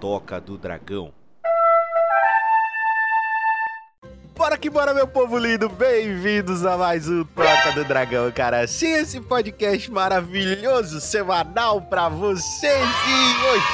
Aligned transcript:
Toca 0.00 0.40
do 0.40 0.56
Dragão. 0.56 1.12
Bora 4.36 4.56
que 4.56 4.70
bora, 4.70 4.94
meu 4.94 5.08
povo 5.08 5.36
lindo! 5.36 5.68
Bem-vindos 5.68 6.64
a 6.64 6.76
mais 6.76 7.08
um 7.08 7.24
Toca 7.24 7.72
do 7.74 7.84
Dragão, 7.84 8.30
cara. 8.30 8.64
Sim, 8.68 8.92
esse 8.92 9.20
podcast 9.20 9.90
maravilhoso, 9.90 11.00
semanal 11.00 11.82
pra 11.82 12.08
vocês. 12.08 12.88
E 13.08 13.46
hoje, 13.48 13.66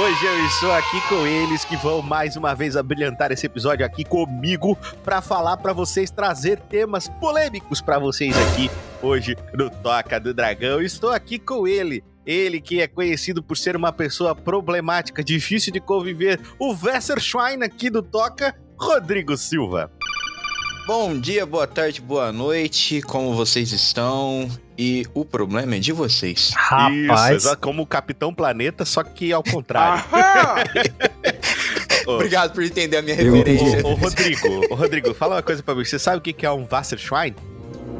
hoje 0.00 0.26
eu 0.26 0.46
estou 0.46 0.72
aqui 0.72 1.00
com 1.08 1.26
eles 1.26 1.64
que 1.64 1.76
vão 1.76 2.00
mais 2.00 2.36
uma 2.36 2.54
vez 2.54 2.76
abrilhantar 2.76 3.32
esse 3.32 3.46
episódio 3.46 3.84
aqui 3.84 4.04
comigo 4.04 4.78
pra 5.02 5.20
falar 5.20 5.56
pra 5.56 5.72
vocês, 5.72 6.12
trazer 6.12 6.60
temas 6.60 7.08
polêmicos 7.08 7.80
pra 7.80 7.98
vocês 7.98 8.36
aqui 8.38 8.70
hoje 9.02 9.36
no 9.52 9.68
Toca 9.68 10.20
do 10.20 10.32
Dragão. 10.32 10.80
Estou 10.80 11.10
aqui 11.10 11.40
com 11.40 11.66
ele, 11.66 12.04
ele 12.26 12.60
que 12.60 12.80
é 12.80 12.88
conhecido 12.88 13.42
por 13.42 13.56
ser 13.56 13.76
uma 13.76 13.92
pessoa 13.92 14.34
problemática, 14.34 15.22
difícil 15.22 15.72
de 15.72 15.80
conviver, 15.80 16.40
o 16.58 16.74
Schwein 17.18 17.62
aqui 17.62 17.88
do 17.88 18.02
Toca, 18.02 18.54
Rodrigo 18.76 19.36
Silva. 19.36 19.90
Bom 20.86 21.18
dia, 21.18 21.46
boa 21.46 21.66
tarde, 21.66 22.00
boa 22.00 22.32
noite, 22.32 23.00
como 23.02 23.34
vocês 23.34 23.72
estão? 23.72 24.48
E 24.78 25.04
o 25.14 25.24
problema 25.24 25.76
é 25.76 25.78
de 25.78 25.92
vocês. 25.92 26.52
Rapaz. 26.54 27.44
Isso, 27.44 27.56
como 27.58 27.82
o 27.82 27.86
Capitão 27.86 28.34
Planeta, 28.34 28.84
só 28.84 29.02
que 29.02 29.32
ao 29.32 29.42
contrário. 29.42 30.04
Obrigado 32.06 32.52
por 32.52 32.62
entender 32.62 32.96
a 32.96 33.02
minha 33.02 33.16
referência. 33.16 33.84
Ô, 33.84 33.94
Rodrigo, 33.94 34.66
ô, 34.70 34.74
Rodrigo, 34.74 35.14
fala 35.14 35.36
uma 35.36 35.42
coisa 35.42 35.62
pra 35.62 35.74
mim. 35.74 35.84
Você 35.84 35.98
sabe 35.98 36.18
o 36.18 36.20
que 36.20 36.46
é 36.46 36.50
um 36.50 36.66
Wasserschwein? 36.70 37.34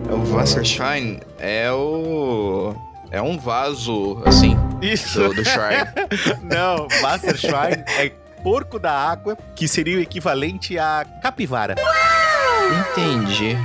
O 0.08 0.34
Wasserschwein 0.34 1.20
é 1.38 1.70
o... 1.72 2.74
É 3.10 3.22
um 3.22 3.38
vaso, 3.38 4.22
assim, 4.24 4.56
Isso. 4.82 5.20
do, 5.20 5.34
do 5.34 5.44
shrine. 5.44 5.86
Não, 6.42 6.88
Wasserschwein 7.02 7.84
é 7.98 8.10
porco 8.42 8.78
da 8.78 8.92
água, 8.92 9.36
que 9.54 9.66
seria 9.66 9.98
o 9.98 10.00
equivalente 10.00 10.78
a 10.78 11.04
capivara. 11.22 11.74
Entendi. 12.90 13.56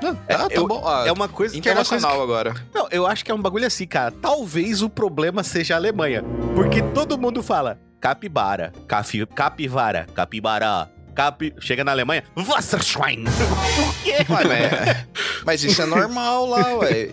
Não, 0.00 0.10
é, 0.28 0.36
tá, 0.36 0.48
tá 0.48 0.54
eu, 0.54 0.66
bom. 0.66 0.82
Ah, 0.86 1.04
é 1.06 1.12
uma 1.12 1.28
coisa 1.28 1.56
internacional 1.56 2.12
é 2.12 2.14
uma 2.14 2.26
coisa 2.26 2.42
que... 2.42 2.48
agora. 2.50 2.66
Não, 2.74 2.88
eu 2.90 3.06
acho 3.06 3.24
que 3.24 3.30
é 3.30 3.34
um 3.34 3.40
bagulho 3.40 3.66
assim, 3.66 3.86
cara. 3.86 4.10
Talvez 4.10 4.82
o 4.82 4.90
problema 4.90 5.42
seja 5.42 5.74
a 5.74 5.76
Alemanha. 5.78 6.22
Porque 6.54 6.82
todo 6.82 7.18
mundo 7.18 7.42
fala 7.42 7.78
capibara, 8.00 8.72
cafi, 8.86 9.24
capivara, 9.26 10.06
capibara. 10.14 10.90
Capi... 11.14 11.54
Chega 11.58 11.82
na 11.82 11.92
Alemanha, 11.92 12.22
Wasserschwein. 12.36 13.24
Por 13.24 13.94
quê? 14.04 14.16
Ué, 14.28 14.44
mas, 14.44 15.06
mas 15.46 15.64
isso 15.64 15.80
é 15.80 15.86
normal 15.86 16.44
lá, 16.44 16.74
ué. 16.76 17.08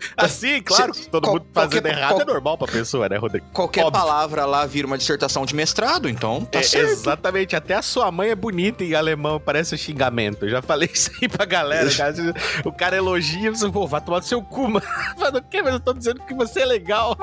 Assim, 0.16 0.62
claro, 0.62 0.94
se, 0.94 1.08
todo 1.08 1.24
qual, 1.24 1.34
mundo 1.34 1.46
fazendo 1.52 1.82
qualquer, 1.82 1.98
errado 1.98 2.10
qual, 2.12 2.22
é 2.22 2.24
normal 2.24 2.58
pra 2.58 2.66
pessoa, 2.66 3.08
né, 3.08 3.16
Rodrigo? 3.16 3.46
Qualquer 3.52 3.84
Óbvio. 3.84 4.00
palavra 4.00 4.44
lá 4.44 4.66
vira 4.66 4.86
uma 4.86 4.98
dissertação 4.98 5.44
de 5.44 5.54
mestrado, 5.54 6.08
então 6.08 6.44
tá 6.44 6.60
é, 6.60 6.62
certo. 6.62 6.90
Exatamente, 6.90 7.56
até 7.56 7.74
a 7.74 7.82
sua 7.82 8.10
mãe 8.10 8.30
é 8.30 8.34
bonita 8.34 8.84
em 8.84 8.94
alemão, 8.94 9.40
parece 9.40 9.74
um 9.74 9.78
xingamento. 9.78 10.44
Eu 10.44 10.50
já 10.50 10.62
falei 10.62 10.88
isso 10.92 11.10
aí 11.20 11.28
pra 11.28 11.44
galera, 11.44 11.90
cara. 11.90 12.14
O 12.64 12.72
cara 12.72 12.96
elogia, 12.96 13.50
você, 13.50 13.70
pô, 13.70 13.86
vai 13.86 14.00
tomar 14.00 14.20
do 14.20 14.26
seu 14.26 14.42
cu, 14.42 14.68
mano. 14.68 14.86
Fala, 15.18 15.38
o 15.38 15.42
quê? 15.42 15.62
Mas 15.62 15.74
eu 15.74 15.80
tô 15.80 15.92
dizendo 15.92 16.20
que 16.20 16.34
você 16.34 16.60
é 16.60 16.66
legal. 16.66 17.16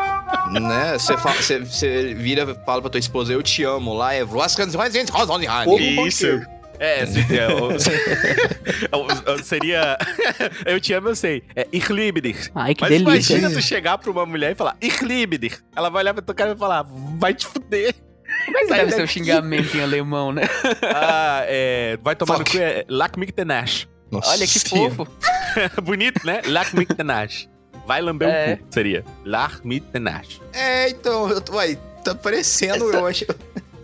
Né, 0.52 0.98
você, 0.98 1.18
fala, 1.18 1.36
você, 1.36 1.60
você 1.60 2.14
vira 2.14 2.44
e 2.44 2.66
fala 2.66 2.82
pra 2.82 2.90
tua 2.90 3.00
esposa, 3.00 3.34
eu 3.34 3.42
te 3.42 3.64
amo, 3.64 3.94
lá 3.94 4.14
é... 4.14 4.24
Isso. 6.06 6.55
É, 6.80 7.02
é 7.02 7.06
seria. 9.44 9.98
Eu 10.66 10.80
te 10.80 10.94
amo, 10.94 11.10
eu 11.10 11.16
sei. 11.16 11.44
É 11.56 11.68
Ich 11.72 11.92
liebe 11.92 12.22
dich. 12.22 12.52
Ai, 12.56 12.74
que 12.74 12.82
Mas 12.82 12.90
delícia. 12.90 13.36
imagina 13.36 13.52
tu 13.52 13.62
chegar 13.62 13.98
pra 13.98 14.12
uma 14.12 14.26
mulher 14.26 14.52
e 14.52 14.56
falar 14.56 14.78
Ich 14.82 15.04
liebe 15.04 15.38
dich. 15.38 15.58
Ela 15.76 15.90
vai 15.90 16.04
olhar 16.04 16.14
pra 16.14 16.24
tua 16.24 16.36
cara 16.36 16.54
e 16.54 16.58
falar, 16.58 16.86
vai 17.18 17.34
te 17.34 17.46
fuder. 17.46 17.94
Como 18.46 18.58
é 18.58 18.62
que 18.62 18.68
deve 18.68 18.92
ser 18.92 19.04
o 19.04 19.08
xingamento 19.08 19.78
em 19.78 19.82
alemão, 19.82 20.32
né? 20.32 20.44
Ah, 20.84 21.44
é. 21.48 21.98
Vai 22.02 22.16
tomar 22.16 22.38
Fuck. 22.38 22.56
no 22.56 22.60
cu, 22.60 22.66
é 22.66 22.86
Lack 22.90 23.20
mich 23.20 23.32
den 23.34 23.52
Arsch. 23.52 23.88
Olha 24.12 24.48
que 24.48 24.60
fofo. 24.60 25.08
Bonito, 25.84 26.26
né? 26.26 26.42
Lack 26.46 26.76
mich 26.76 26.94
den 26.94 27.10
Arsch. 27.10 27.48
Vai 27.86 28.02
lamber 28.02 28.28
é. 28.28 28.54
o 28.54 28.58
cu, 28.58 28.66
seria. 28.72 29.06
Lack 29.24 29.66
mich 29.66 29.84
den 29.94 30.08
Arsch. 30.08 30.40
É, 30.54 30.90
então, 30.90 31.30
eu 31.30 31.42
tô 31.42 31.58
aí. 31.58 31.78
Tá 32.04 32.14
parecendo, 32.14 32.90
Essa... 32.90 32.98
eu 32.98 33.08
acho. 33.08 33.26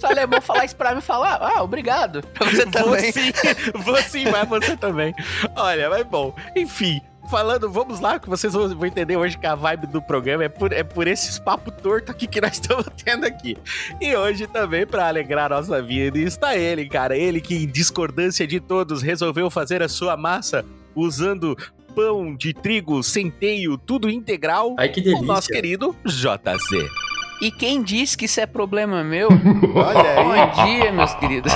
Se 0.01 0.07
o 0.07 0.09
alemão 0.09 0.41
falar 0.41 0.65
isso 0.65 0.75
pra 0.75 0.95
mim, 0.95 1.01
falar, 1.01 1.37
ah, 1.39 1.61
obrigado. 1.61 2.23
Pra 2.33 2.49
você 2.49 2.65
também. 2.65 3.11
Vou 3.11 3.11
sim, 3.11 3.31
vou 3.75 3.97
sim, 3.97 4.25
mas 4.31 4.49
você 4.49 4.75
também. 4.75 5.13
Olha, 5.55 5.91
mas 5.91 6.03
bom, 6.07 6.35
enfim. 6.55 6.99
Falando, 7.29 7.69
vamos 7.69 7.99
lá, 7.99 8.19
que 8.19 8.27
vocês 8.27 8.51
vão 8.51 8.83
entender 8.83 9.15
hoje 9.15 9.37
que 9.37 9.45
a 9.45 9.53
vibe 9.53 9.85
do 9.85 10.01
programa 10.01 10.43
é 10.43 10.49
por, 10.49 10.73
é 10.73 10.83
por 10.83 11.07
esses 11.07 11.37
papos 11.37 11.71
tortos 11.83 12.09
aqui 12.09 12.25
que 12.25 12.41
nós 12.41 12.53
estamos 12.57 12.87
tendo 13.05 13.25
aqui. 13.25 13.55
E 14.01 14.15
hoje 14.15 14.47
também, 14.47 14.87
para 14.87 15.07
alegrar 15.07 15.51
a 15.51 15.57
nossa 15.57 15.79
vida, 15.83 16.17
está 16.17 16.57
ele, 16.57 16.89
cara. 16.89 17.15
Ele 17.15 17.39
que, 17.39 17.53
em 17.55 17.67
discordância 17.67 18.47
de 18.47 18.59
todos, 18.59 19.03
resolveu 19.03 19.51
fazer 19.51 19.83
a 19.83 19.87
sua 19.87 20.17
massa 20.17 20.65
usando 20.95 21.55
pão 21.95 22.35
de 22.35 22.55
trigo, 22.55 23.03
centeio, 23.03 23.77
tudo 23.77 24.09
integral. 24.09 24.75
Ai, 24.79 24.89
que 24.89 24.99
delícia. 24.99 25.23
O 25.23 25.25
nosso 25.27 25.47
querido 25.47 25.95
JZ. 26.03 27.10
E 27.41 27.49
quem 27.49 27.81
diz 27.81 28.15
que 28.15 28.25
isso 28.25 28.39
é 28.39 28.45
problema 28.45 29.03
meu? 29.03 29.27
Olha 29.73 30.11
aí. 30.11 30.23
Bom 30.23 30.63
dia, 30.63 30.91
meus 30.91 31.11
queridos. 31.15 31.51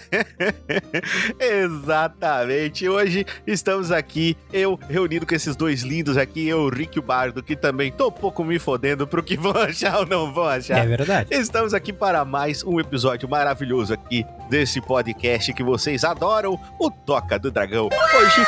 Exatamente. 1.40 2.86
Hoje 2.86 3.24
estamos 3.46 3.90
aqui, 3.90 4.36
eu 4.52 4.78
reunido 4.90 5.26
com 5.26 5.34
esses 5.34 5.56
dois 5.56 5.80
lindos 5.80 6.18
aqui, 6.18 6.46
eu, 6.46 6.68
Rick 6.68 7.00
Bardo, 7.00 7.42
que 7.42 7.56
também 7.56 7.90
tô 7.90 8.08
um 8.08 8.12
pouco 8.12 8.44
me 8.44 8.58
fodendo 8.58 9.06
pro 9.06 9.22
que 9.22 9.38
vão 9.40 9.56
achar 9.56 10.00
ou 10.00 10.06
não 10.06 10.34
vão 10.34 10.44
achar. 10.44 10.84
É 10.84 10.86
verdade. 10.86 11.34
Estamos 11.34 11.72
aqui 11.72 11.90
para 11.90 12.22
mais 12.26 12.62
um 12.62 12.78
episódio 12.78 13.26
maravilhoso 13.26 13.94
aqui 13.94 14.22
desse 14.50 14.82
podcast 14.82 15.50
que 15.54 15.62
vocês 15.62 16.04
adoram, 16.04 16.60
o 16.78 16.90
Toca 16.90 17.38
do 17.38 17.50
Dragão. 17.50 17.88
Hoje, 17.88 18.46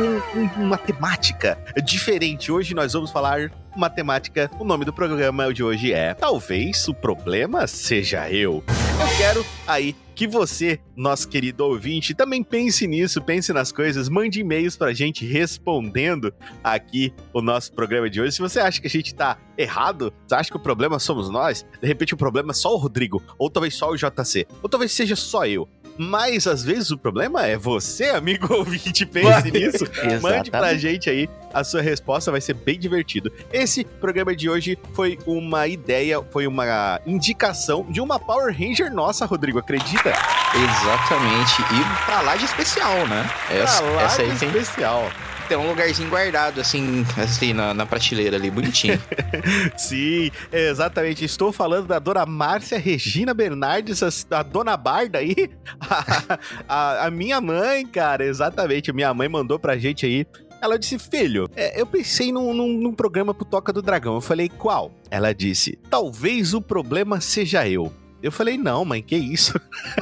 um, 0.00 0.40
um, 0.40 0.64
uma 0.64 0.78
temática 0.78 1.58
diferente. 1.84 2.50
Hoje 2.50 2.74
nós 2.74 2.94
vamos 2.94 3.10
falar 3.10 3.50
matemática. 3.78 4.50
O 4.58 4.64
nome 4.64 4.84
do 4.84 4.92
programa 4.92 5.52
de 5.52 5.62
hoje 5.62 5.92
é 5.92 6.14
Talvez 6.14 6.88
o 6.88 6.94
problema 6.94 7.66
seja 7.66 8.30
eu. 8.30 8.62
Eu 9.00 9.16
quero 9.18 9.46
aí 9.66 9.94
que 10.16 10.26
você, 10.26 10.80
nosso 10.96 11.28
querido 11.28 11.62
ouvinte, 11.62 12.14
também 12.14 12.42
pense 12.42 12.86
nisso, 12.86 13.20
pense 13.20 13.52
nas 13.52 13.70
coisas, 13.70 14.08
mande 14.08 14.40
e-mails 14.40 14.74
pra 14.74 14.94
gente 14.94 15.26
respondendo 15.26 16.32
aqui 16.64 17.12
o 17.34 17.42
nosso 17.42 17.70
programa 17.74 18.08
de 18.08 18.18
hoje. 18.18 18.32
Se 18.32 18.40
você 18.40 18.58
acha 18.58 18.80
que 18.80 18.86
a 18.86 18.90
gente 18.90 19.14
tá 19.14 19.36
errado, 19.58 20.12
você 20.26 20.34
acha 20.34 20.50
que 20.50 20.56
o 20.56 20.60
problema 20.60 20.98
somos 20.98 21.28
nós, 21.28 21.66
de 21.82 21.86
repente 21.86 22.14
o 22.14 22.16
problema 22.16 22.52
é 22.52 22.54
só 22.54 22.72
o 22.72 22.78
Rodrigo, 22.78 23.22
ou 23.38 23.50
talvez 23.50 23.74
só 23.74 23.90
o 23.90 23.96
JC, 23.96 24.46
ou 24.62 24.70
talvez 24.70 24.90
seja 24.92 25.14
só 25.14 25.46
eu. 25.46 25.68
Mas 25.98 26.46
às 26.46 26.62
vezes 26.62 26.90
o 26.90 26.98
problema 26.98 27.46
é 27.46 27.56
você, 27.56 28.10
amigo 28.10 28.52
ouvinte, 28.54 29.06
pense 29.06 29.50
nisso. 29.50 29.84
Mande 30.20 30.50
pra 30.50 30.74
gente 30.74 31.08
aí 31.08 31.28
a 31.52 31.64
sua 31.64 31.80
resposta, 31.80 32.30
vai 32.30 32.40
ser 32.40 32.54
bem 32.54 32.78
divertido. 32.78 33.32
Esse 33.52 33.84
programa 33.84 34.36
de 34.36 34.48
hoje 34.48 34.78
foi 34.92 35.18
uma 35.26 35.66
ideia, 35.66 36.22
foi 36.30 36.46
uma 36.46 37.00
indicação 37.06 37.86
de 37.88 38.00
uma 38.00 38.18
Power 38.18 38.54
Ranger 38.54 38.92
nossa, 38.92 39.24
Rodrigo, 39.24 39.58
acredita? 39.58 40.10
Exatamente. 40.54 41.62
E 41.62 42.04
pra 42.04 42.20
lá 42.20 42.36
de 42.36 42.44
especial, 42.44 43.06
né? 43.06 43.28
Essa, 43.50 43.82
pra 43.82 43.92
lá 43.92 44.02
essa 44.02 44.22
aí 44.22 44.30
de 44.30 44.38
tem... 44.38 44.48
especial 44.48 45.10
tem 45.46 45.56
um 45.56 45.68
lugarzinho 45.68 46.10
guardado, 46.10 46.60
assim, 46.60 47.04
assim, 47.16 47.52
na, 47.52 47.72
na 47.72 47.86
prateleira 47.86 48.36
ali, 48.36 48.50
bonitinho. 48.50 49.00
Sim, 49.76 50.30
exatamente. 50.52 51.24
Estou 51.24 51.52
falando 51.52 51.86
da 51.86 51.98
dona 51.98 52.26
Márcia 52.26 52.78
Regina 52.78 53.32
Bernardes, 53.32 54.02
a, 54.02 54.38
a 54.38 54.42
dona 54.42 54.76
Barda 54.76 55.18
aí. 55.18 55.34
A, 55.80 56.38
a, 56.68 57.06
a, 57.06 57.10
minha 57.10 57.40
mãe, 57.40 57.86
cara, 57.86 58.24
exatamente. 58.24 58.92
Minha 58.92 59.14
mãe 59.14 59.28
mandou 59.28 59.58
pra 59.58 59.76
gente 59.76 60.04
aí. 60.04 60.26
Ela 60.60 60.78
disse, 60.78 60.98
filho, 60.98 61.48
é, 61.54 61.80
eu 61.80 61.86
pensei 61.86 62.32
num, 62.32 62.52
num, 62.52 62.72
num 62.78 62.94
programa 62.94 63.32
pro 63.32 63.44
Toca 63.44 63.72
do 63.72 63.82
Dragão. 63.82 64.14
Eu 64.14 64.20
falei, 64.20 64.48
qual? 64.48 64.90
Ela 65.10 65.32
disse, 65.32 65.78
talvez 65.88 66.54
o 66.54 66.60
problema 66.60 67.20
seja 67.20 67.68
eu. 67.68 67.92
Eu 68.26 68.32
falei, 68.32 68.58
não, 68.58 68.84
mãe, 68.84 69.00
que 69.00 69.14
isso? 69.14 69.52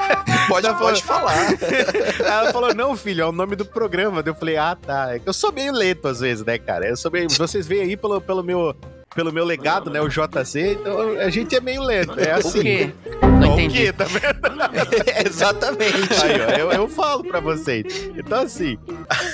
Pode, 0.49 0.67
pode 0.79 1.03
falar. 1.03 1.35
Ela 2.21 2.53
falou, 2.53 2.75
não, 2.75 2.97
filho, 2.97 3.23
é 3.23 3.27
o 3.27 3.33
nome 3.33 3.55
do 3.55 3.65
programa. 3.65 4.23
Eu 4.25 4.35
falei, 4.35 4.57
ah, 4.57 4.75
tá. 4.75 5.15
É 5.15 5.21
eu 5.25 5.33
sou 5.33 5.53
meio 5.53 5.73
lento 5.73 6.09
às 6.09 6.21
vezes, 6.21 6.45
né, 6.45 6.59
cara? 6.59 6.87
Eu 6.87 6.97
sou 6.97 7.11
meio... 7.11 7.31
Vocês 7.31 7.67
veem 7.67 7.83
aí 7.83 7.97
pelo, 7.97 8.21
pelo 8.21 8.43
meu 8.43 8.75
pelo 9.15 9.33
meu 9.33 9.45
legado, 9.45 9.91
né, 9.91 10.01
o 10.01 10.09
JC, 10.09 10.73
então 10.73 11.11
a 11.21 11.31
gente 11.31 11.55
é 11.55 11.61
meio 11.61 11.83
lento, 11.83 12.19
é 12.19 12.33
assim. 12.33 12.59
O 12.59 12.63
quê? 12.63 12.93
Não 13.23 13.51
o 13.51 13.53
entendi. 13.61 13.79
quê? 13.79 13.93
Tá 13.93 14.05
vendo? 14.05 14.25
Exatamente. 15.27 16.25
Aí, 16.25 16.41
ó, 16.41 16.51
eu, 16.59 16.73
eu 16.73 16.89
falo 16.89 17.23
pra 17.23 17.41
vocês. 17.41 17.85
Então, 18.17 18.43
assim, 18.43 18.77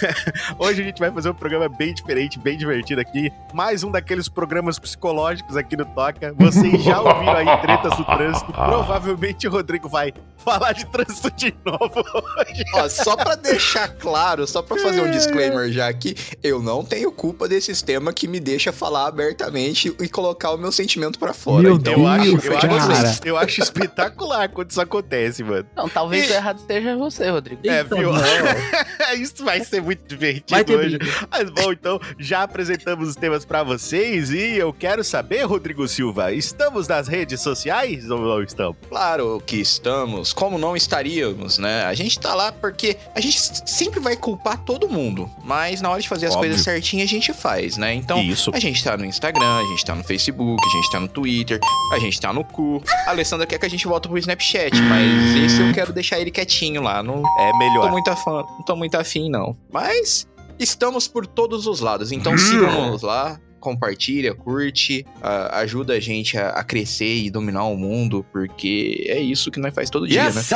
hoje 0.59 0.83
a 0.83 0.85
gente 0.85 0.99
vai 0.99 1.11
fazer 1.11 1.31
um 1.31 1.35
programa 1.35 1.69
bem 1.69 1.95
diferente, 1.95 2.39
bem 2.39 2.59
divertido 2.59 3.01
aqui. 3.01 3.31
Mais 3.55 3.83
um 3.83 3.91
daqueles 3.91 4.29
programas 4.29 4.79
psicológicos 4.79 5.57
aqui 5.57 5.77
no 5.77 5.85
Toca. 5.87 6.35
Vocês 6.37 6.83
já 6.83 7.01
ouviram 7.01 7.37
aí 7.37 7.61
tretas 7.63 7.97
do 7.97 8.05
trânsito. 8.05 8.53
Provavelmente 8.53 9.47
o 9.47 9.51
Rodrigo 9.51 9.89
vai 9.89 10.13
falar 10.39 10.73
de 10.73 10.87
trânsito 10.87 11.31
de 11.33 11.55
novo 11.65 12.01
hoje. 12.15 12.65
Ó, 12.75 12.89
só 12.89 13.17
pra 13.17 13.35
deixar 13.35 13.89
claro, 13.89 14.47
só 14.47 14.63
pra 14.63 14.77
fazer 14.79 15.03
um 15.03 15.11
disclaimer 15.11 15.71
já 15.71 15.89
aqui, 15.89 16.15
eu 16.43 16.61
não 16.63 16.85
tenho 16.85 17.11
culpa 17.13 17.49
desse 17.49 17.67
sistema 17.67 18.13
que 18.13 18.27
me 18.27 18.41
deixa 18.41 18.73
falar 18.73 19.07
abertamente 19.07 19.70
e 20.01 20.09
colocar 20.09 20.51
o 20.53 20.59
meu 20.59 20.71
sentimento 20.73 21.19
pra 21.19 21.33
fora. 21.33 21.63
Meu 21.63 21.75
então, 21.77 21.93
Eu 21.95 22.07
acho, 22.07 22.25
Deus, 22.37 22.45
eu, 22.45 22.57
acho, 22.57 23.21
eu 23.27 23.37
acho 23.39 23.61
espetacular 23.63 24.49
quando 24.49 24.71
isso 24.71 24.81
acontece, 24.81 25.43
mano. 25.43 25.67
Não, 25.77 25.89
talvez 25.89 26.29
E- 26.29 26.33
o 26.33 26.35
errado 26.35 26.61
seja 26.67 26.97
você, 26.97 27.31
Rodrigo. 27.31 27.61
É, 27.69 27.83
viu? 27.85 28.11
isso 29.21 29.45
vai 29.45 29.63
ser 29.65 29.83
muito 29.83 30.07
divertido 30.07 30.75
hoje. 30.77 30.99
briga. 30.99 31.27
Mas 31.31 31.51
bom, 31.51 31.73
então 31.73 32.01
já 32.19 32.43
apresentamos 32.43 33.09
os 33.09 33.17
temas 33.17 33.45
pra 33.45 33.63
vocês 33.63 34.31
e 34.31 34.57
eu 34.57 34.73
quero 34.73 35.03
saber, 35.05 35.43
Rodrigo 35.45 35.87
Silva, 35.89 36.33
estamos 36.33 36.89
nas 36.89 37.09
redes 37.09 37.41
sociais 37.41 38.11
ou 38.11 38.21
não 38.21 38.43
estamos? 38.43 38.77
Claro 38.89 39.43
que 39.47 39.57
estamos, 39.57 40.33
como 40.33 40.59
não 40.59 40.77
estaríamos, 40.77 41.59
né? 41.59 41.85
A 41.85 41.95
gente 41.95 42.19
tá 42.19 42.35
lá 42.35 42.53
porque 42.53 42.97
a 43.15 43.21
gente 43.21 43.41
sempre 43.69 44.01
vai 44.01 44.17
culpar 44.17 44.59
todo 44.59 44.89
mundo, 44.89 45.31
mas 45.45 45.81
na 45.81 45.91
hora 45.91 46.01
de 46.01 46.09
fazer 46.09 46.27
as 46.27 46.35
Óbvio. 46.35 46.51
coisas 46.51 46.65
certinhas 46.65 47.09
a 47.09 47.11
gente 47.11 47.33
faz, 47.33 47.77
né? 47.77 47.95
Então, 47.95 48.21
Isso. 48.21 48.51
a 48.55 48.59
gente 48.59 48.83
tá 48.83 48.97
no 48.97 49.05
Instagram, 49.05 49.60
a 49.61 49.65
gente 49.65 49.85
tá 49.85 49.95
no 49.95 50.03
Facebook, 50.05 50.63
a 50.67 50.71
gente 50.77 50.91
tá 50.91 51.01
no 51.01 51.09
Twitter, 51.09 51.61
a 51.93 51.99
gente 51.99 52.21
tá 52.21 52.33
no 52.33 52.45
cu. 52.45 52.83
A 53.07 53.11
Alessandra 53.11 53.47
quer 53.47 53.59
que 53.59 53.67
a 53.67 53.71
gente 53.71 53.87
volte 53.87 54.09
pro 54.09 54.19
Snapchat, 54.19 54.75
mas 54.83 55.37
esse 55.37 55.61
eu 55.61 55.73
quero 55.73 55.93
deixar 55.93 56.19
ele 56.21 56.31
quietinho 56.31 56.83
lá, 56.83 57.03
não 57.03 57.23
É 57.39 57.51
tô 57.53 57.59
melhor. 57.59 57.91
muito 57.91 58.09
afim, 58.11 58.31
não 58.31 58.63
tô 58.65 58.77
muito 58.77 58.95
afim 58.97 59.31
não. 59.31 59.57
Mas 59.73 60.27
estamos 60.59 61.07
por 61.07 61.27
todos 61.27 61.67
os 61.67 61.81
lados, 61.81 62.11
então 62.13 62.37
sigam-nos 62.37 63.03
lá. 63.03 63.39
Compartilha, 63.61 64.35
curte, 64.35 65.05
ajuda 65.53 65.95
a 65.95 66.01
gente 66.01 66.37
a, 66.39 66.65
crescer 66.65 67.17
e 67.17 67.31
dominar 67.31 67.65
o 67.65 67.77
mundo, 67.77 68.25
porque 68.33 69.05
é 69.09 69.21
isso 69.21 69.51
que 69.51 69.61
nós 69.61 69.75
faz 69.75 69.91
todo 69.91 70.07
dia, 70.09 70.25
Yes, 70.25 70.35
né? 70.35 70.43
sir. 70.43 70.55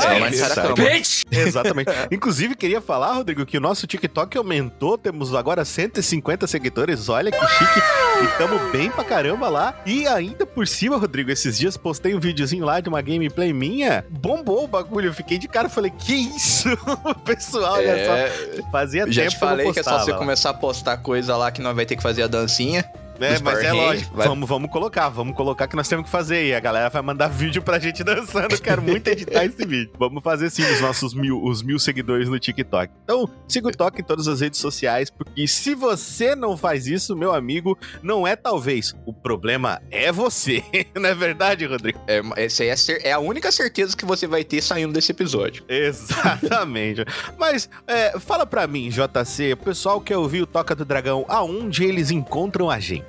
É. 1.32 1.38
Exatamente. 1.46 1.90
Inclusive, 2.10 2.54
queria 2.54 2.80
falar, 2.80 3.12
Rodrigo, 3.14 3.44
que 3.46 3.56
o 3.58 3.60
nosso 3.60 3.86
TikTok 3.86 4.36
aumentou. 4.36 4.96
Temos 4.96 5.34
agora 5.34 5.64
150 5.64 6.46
seguidores. 6.46 7.08
Olha 7.08 7.30
que 7.30 7.46
chique. 7.46 7.80
E 8.22 8.38
tamo 8.38 8.58
bem 8.70 8.90
pra 8.90 9.04
caramba 9.04 9.48
lá. 9.48 9.74
E 9.84 10.06
ainda 10.06 10.46
por 10.46 10.66
cima, 10.66 10.96
Rodrigo, 10.96 11.30
esses 11.30 11.58
dias 11.58 11.76
postei 11.76 12.14
um 12.14 12.20
videozinho 12.20 12.64
lá 12.64 12.80
de 12.80 12.88
uma 12.88 13.02
gameplay 13.02 13.52
minha. 13.52 14.04
Bombou 14.08 14.64
o 14.64 14.68
bagulho. 14.68 15.08
Eu 15.08 15.14
fiquei 15.14 15.38
de 15.38 15.48
cara. 15.48 15.68
Falei, 15.68 15.90
que 15.90 16.14
isso? 16.14 16.68
Pessoal, 17.24 17.74
olha 17.74 17.90
É, 17.90 18.30
só. 18.30 18.70
Fazia 18.70 19.04
já 19.10 19.22
tempo 19.22 19.34
te 19.34 19.38
falei 19.38 19.72
que 19.72 19.80
é 19.80 19.82
só 19.82 19.98
você 19.98 20.12
lá. 20.12 20.18
começar 20.18 20.50
a 20.50 20.54
postar 20.54 20.96
coisa 20.98 21.36
lá 21.36 21.50
que 21.50 21.60
nós 21.60 21.74
vai 21.74 21.84
ter 21.86 21.96
que 21.96 22.02
fazer 22.02 22.22
a 22.22 22.26
dancinha. 22.26 22.84
É, 23.20 23.32
dos 23.32 23.42
mas 23.42 23.58
é 23.62 23.72
lógico. 23.72 24.16
vai- 24.16 24.26
Vamos, 24.28 24.48
vamos 24.48 24.70
colocar, 24.70 25.08
vamos 25.08 25.36
colocar 25.36 25.68
que 25.68 25.76
nós 25.76 25.88
temos 25.88 26.04
que 26.06 26.10
fazer. 26.10 26.46
E 26.46 26.54
a 26.54 26.60
galera 26.60 26.88
vai 26.90 27.02
mandar 27.02 27.28
vídeo 27.28 27.62
pra 27.62 27.78
gente 27.78 28.02
dançando. 28.04 28.60
Quero 28.60 28.82
muito 28.82 29.06
editar 29.08 29.44
esse 29.44 29.64
vídeo. 29.64 29.90
Vamos 29.98 30.22
fazer 30.22 30.50
sim 30.50 30.62
os 30.64 30.80
nossos 30.80 31.14
mil, 31.14 31.42
os 31.42 31.62
mil 31.62 31.78
seguidores 31.78 32.28
no 32.28 32.38
TikTok. 32.38 32.92
Então, 33.04 33.28
siga 33.48 33.68
o 33.68 33.70
Toque 33.70 34.00
em 34.00 34.04
todas 34.04 34.26
as 34.28 34.40
redes 34.40 34.58
sociais, 34.60 35.10
porque 35.10 35.46
se 35.46 35.74
você 35.74 36.34
não 36.34 36.56
faz 36.56 36.86
isso, 36.86 37.16
meu 37.16 37.32
amigo, 37.34 37.78
não 38.02 38.26
é 38.26 38.34
talvez. 38.36 38.94
O 39.06 39.12
problema 39.12 39.80
é 39.90 40.10
você. 40.12 40.62
não 40.94 41.08
é 41.08 41.14
verdade, 41.14 41.66
Rodrigo? 41.66 41.98
É, 42.06 42.20
essa 42.36 42.64
é, 42.64 43.08
é 43.08 43.12
a 43.12 43.18
única 43.18 43.50
certeza 43.52 43.96
que 43.96 44.04
você 44.04 44.26
vai 44.26 44.42
ter 44.44 44.60
saindo 44.62 44.92
desse 44.92 45.12
episódio. 45.12 45.64
Exatamente. 45.68 47.04
Mas 47.38 47.68
é, 47.86 48.18
fala 48.18 48.46
pra 48.46 48.66
mim, 48.66 48.88
JC, 48.88 49.52
o 49.52 49.56
pessoal 49.56 50.00
quer 50.00 50.16
ouvir 50.16 50.42
o 50.42 50.46
Toca 50.46 50.74
do 50.74 50.84
Dragão, 50.84 51.24
aonde 51.28 51.84
eles 51.84 52.10
encontram 52.10 52.70
a 52.70 52.78
gente? 52.80 53.03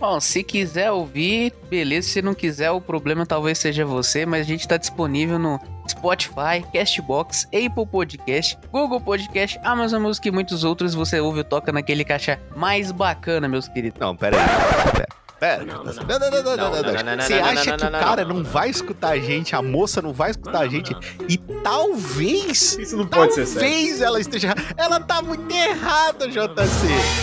Bom, 0.00 0.18
se 0.18 0.42
quiser 0.42 0.90
ouvir, 0.90 1.52
beleza. 1.68 2.08
Se 2.08 2.22
não 2.22 2.32
quiser, 2.34 2.70
o 2.70 2.80
problema 2.80 3.26
talvez 3.26 3.58
seja 3.58 3.84
você, 3.84 4.24
mas 4.24 4.40
a 4.40 4.48
gente 4.48 4.66
tá 4.66 4.78
disponível 4.78 5.38
no 5.38 5.60
Spotify, 5.86 6.64
Castbox, 6.72 7.46
Apple 7.46 7.86
Podcast, 7.86 8.56
Google 8.72 8.98
Podcast, 8.98 9.60
Amazon 9.62 10.02
Music 10.02 10.26
e 10.26 10.30
muitos 10.30 10.64
outros. 10.64 10.94
Você 10.94 11.20
ouve 11.20 11.40
o 11.40 11.44
Toca 11.44 11.70
naquele 11.70 12.02
caixa 12.02 12.40
mais 12.56 12.90
bacana, 12.90 13.46
meus 13.46 13.68
queridos. 13.68 14.00
Não, 14.00 14.16
pera 14.16 14.38
aí. 14.40 14.92
Pera. 14.92 15.06
Pera. 15.40 15.64
Não, 15.64 15.82
não, 15.82 15.92
não, 15.92 15.94
não, 15.94 16.42
não, 16.42 16.56
não, 16.56 16.82
não, 16.82 17.16
não. 17.16 17.24
Você 17.24 17.34
acha 17.34 17.76
que 17.78 17.84
o 17.86 17.90
cara 17.90 18.24
não 18.26 18.44
vai 18.44 18.68
escutar 18.68 19.12
a 19.12 19.18
gente, 19.18 19.56
a 19.56 19.62
moça 19.62 20.02
não 20.02 20.12
vai 20.12 20.30
escutar 20.32 20.60
a 20.60 20.68
gente 20.68 20.94
e 21.26 21.38
talvez, 21.62 22.76
Isso 22.78 22.94
não 22.96 23.06
pode 23.06 23.34
ser 23.34 23.46
sério. 23.46 23.60
talvez 23.68 24.00
ela 24.02 24.20
esteja 24.20 24.48
errada. 24.48 24.62
Ela 24.76 25.00
tá 25.00 25.22
muito 25.22 25.50
errada, 25.50 26.28
JC. 26.28 26.44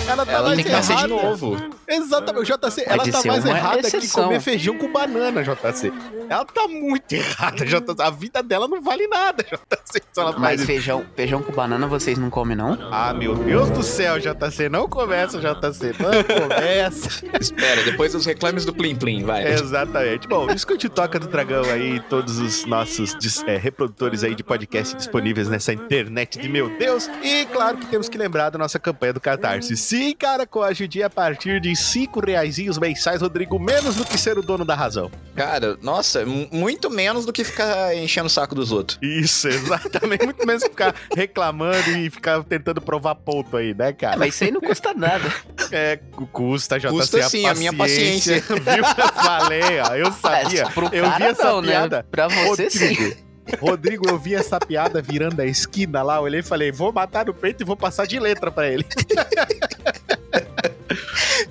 Ela 0.09 0.25
tá 0.25 0.31
Ela 0.31 0.43
mais 0.47 0.55
tem 0.55 0.65
que 0.65 0.71
nascer 0.71 0.95
de 0.95 1.03
errada. 1.03 1.07
novo. 1.29 1.57
Exatamente, 1.87 2.45
JC. 2.45 2.83
Ela 2.87 3.03
tá 3.05 3.23
mais 3.25 3.45
errada 3.45 3.91
que 3.91 4.09
comer 4.09 4.39
feijão 4.41 4.77
com 4.77 4.91
banana, 4.91 5.43
JC. 5.43 5.93
Ela 6.27 6.45
tá 6.45 6.67
muito 6.67 7.13
errada, 7.13 7.65
JC. 7.65 8.01
A 8.01 8.09
vida 8.09 8.41
dela 8.41 8.67
não 8.67 8.81
vale 8.81 9.07
nada, 9.07 9.43
JC. 9.43 10.01
Mas 10.39 10.63
feijão, 10.65 11.05
feijão 11.15 11.41
com 11.43 11.51
banana 11.51 11.85
vocês 11.87 12.17
não 12.17 12.31
comem, 12.31 12.57
não? 12.57 12.77
Ah, 12.91 13.13
meu 13.13 13.35
Deus 13.35 13.69
do 13.69 13.83
céu, 13.83 14.17
JC. 14.19 14.69
Não 14.69 14.89
começa, 14.89 15.39
JC. 15.39 15.93
Não 15.99 16.23
começa. 16.23 17.25
Espera, 17.39 17.83
depois 17.83 18.06
dos 18.13 18.25
reclames 18.25 18.65
do 18.65 18.73
Plim 18.73 18.95
Plim, 18.95 19.23
vai. 19.23 19.51
Exatamente. 19.53 20.27
Bom, 20.27 20.49
escute 20.51 20.87
o 20.87 20.89
Toca 20.89 21.19
do 21.19 21.27
Dragão 21.27 21.63
aí, 21.69 21.99
todos 22.09 22.39
os 22.39 22.65
nossos 22.65 23.15
é, 23.45 23.57
reprodutores 23.57 24.23
aí 24.23 24.33
de 24.35 24.43
podcast 24.43 24.95
disponíveis 24.95 25.47
nessa 25.49 25.73
internet 25.73 26.39
de 26.39 26.47
meu 26.49 26.69
Deus. 26.77 27.09
E 27.23 27.45
claro 27.47 27.77
que 27.77 27.85
temos 27.87 28.07
que 28.09 28.17
lembrar 28.17 28.49
da 28.49 28.57
nossa 28.57 28.79
campanha 28.79 29.13
do 29.13 29.19
Catarse. 29.19 29.75
Sim, 29.77 30.13
cara, 30.15 30.45
com 30.45 30.61
a 30.63 30.71
a 31.03 31.09
partir 31.09 31.59
de 31.59 31.75
5 31.75 32.19
reaisinhos 32.25 32.77
mensais, 32.77 33.21
Rodrigo, 33.21 33.59
menos 33.59 33.95
do 33.95 34.05
que 34.05 34.17
ser 34.17 34.37
o 34.37 34.41
dono 34.41 34.63
da 34.63 34.75
razão. 34.75 35.11
Cara, 35.35 35.77
nossa, 35.81 36.25
mu- 36.25 36.47
muito 36.51 36.89
menos 36.89 37.25
do 37.25 37.33
que 37.33 37.43
ficar 37.43 37.95
enchendo 37.95 38.27
o 38.27 38.29
saco 38.29 38.53
dos 38.55 38.71
outros. 38.71 38.97
Isso, 39.01 39.47
exatamente. 39.49 40.23
Muito 40.23 40.45
menos 40.45 40.63
que 40.63 40.69
ficar 40.69 40.93
reclamando 41.15 41.89
e 41.97 42.09
ficar 42.09 42.43
tentando 42.43 42.79
provar 42.81 43.15
ponto 43.15 43.57
aí, 43.57 43.73
né, 43.73 43.89
É, 43.89 43.93
cara? 43.93 44.17
mas 44.17 44.35
isso 44.35 44.43
aí 44.43 44.51
não 44.51 44.61
custa 44.61 44.93
nada. 44.93 45.31
É, 45.71 45.97
cu- 45.97 46.27
custa, 46.27 46.79
JC, 46.79 46.89
Custa 46.89 47.19
a 47.19 47.29
sim, 47.29 47.45
a 47.45 47.53
minha 47.53 47.73
paciência. 47.73 48.41
Viu? 48.47 48.57
Eu 48.57 49.13
falei, 49.13 49.61
ó, 49.81 49.95
eu 49.95 50.11
sabia. 50.13 50.61
É, 50.61 50.69
pro 50.69 50.85
eu 50.85 51.05
vi 51.05 51.11
cara 51.11 51.25
essa 51.25 51.43
não, 51.51 51.61
piada. 51.61 51.97
né? 51.97 52.03
Pra 52.09 52.27
você 52.27 52.69
sim. 52.69 52.87
Rodrigo, 52.93 53.27
Rodrigo, 53.61 54.09
eu 54.09 54.19
vi 54.19 54.35
essa 54.35 54.59
piada 54.59 55.01
virando 55.01 55.39
a 55.41 55.45
esquina 55.45 56.03
lá, 56.03 56.17
eu 56.17 56.23
olhei 56.23 56.41
e 56.41 56.43
falei, 56.43 56.71
vou 56.71 56.91
matar 56.91 57.25
no 57.25 57.33
peito 57.33 57.63
e 57.63 57.65
vou 57.65 57.77
passar 57.77 58.05
de 58.05 58.19
letra 58.19 58.51
pra 58.51 58.67
ele. 58.67 58.85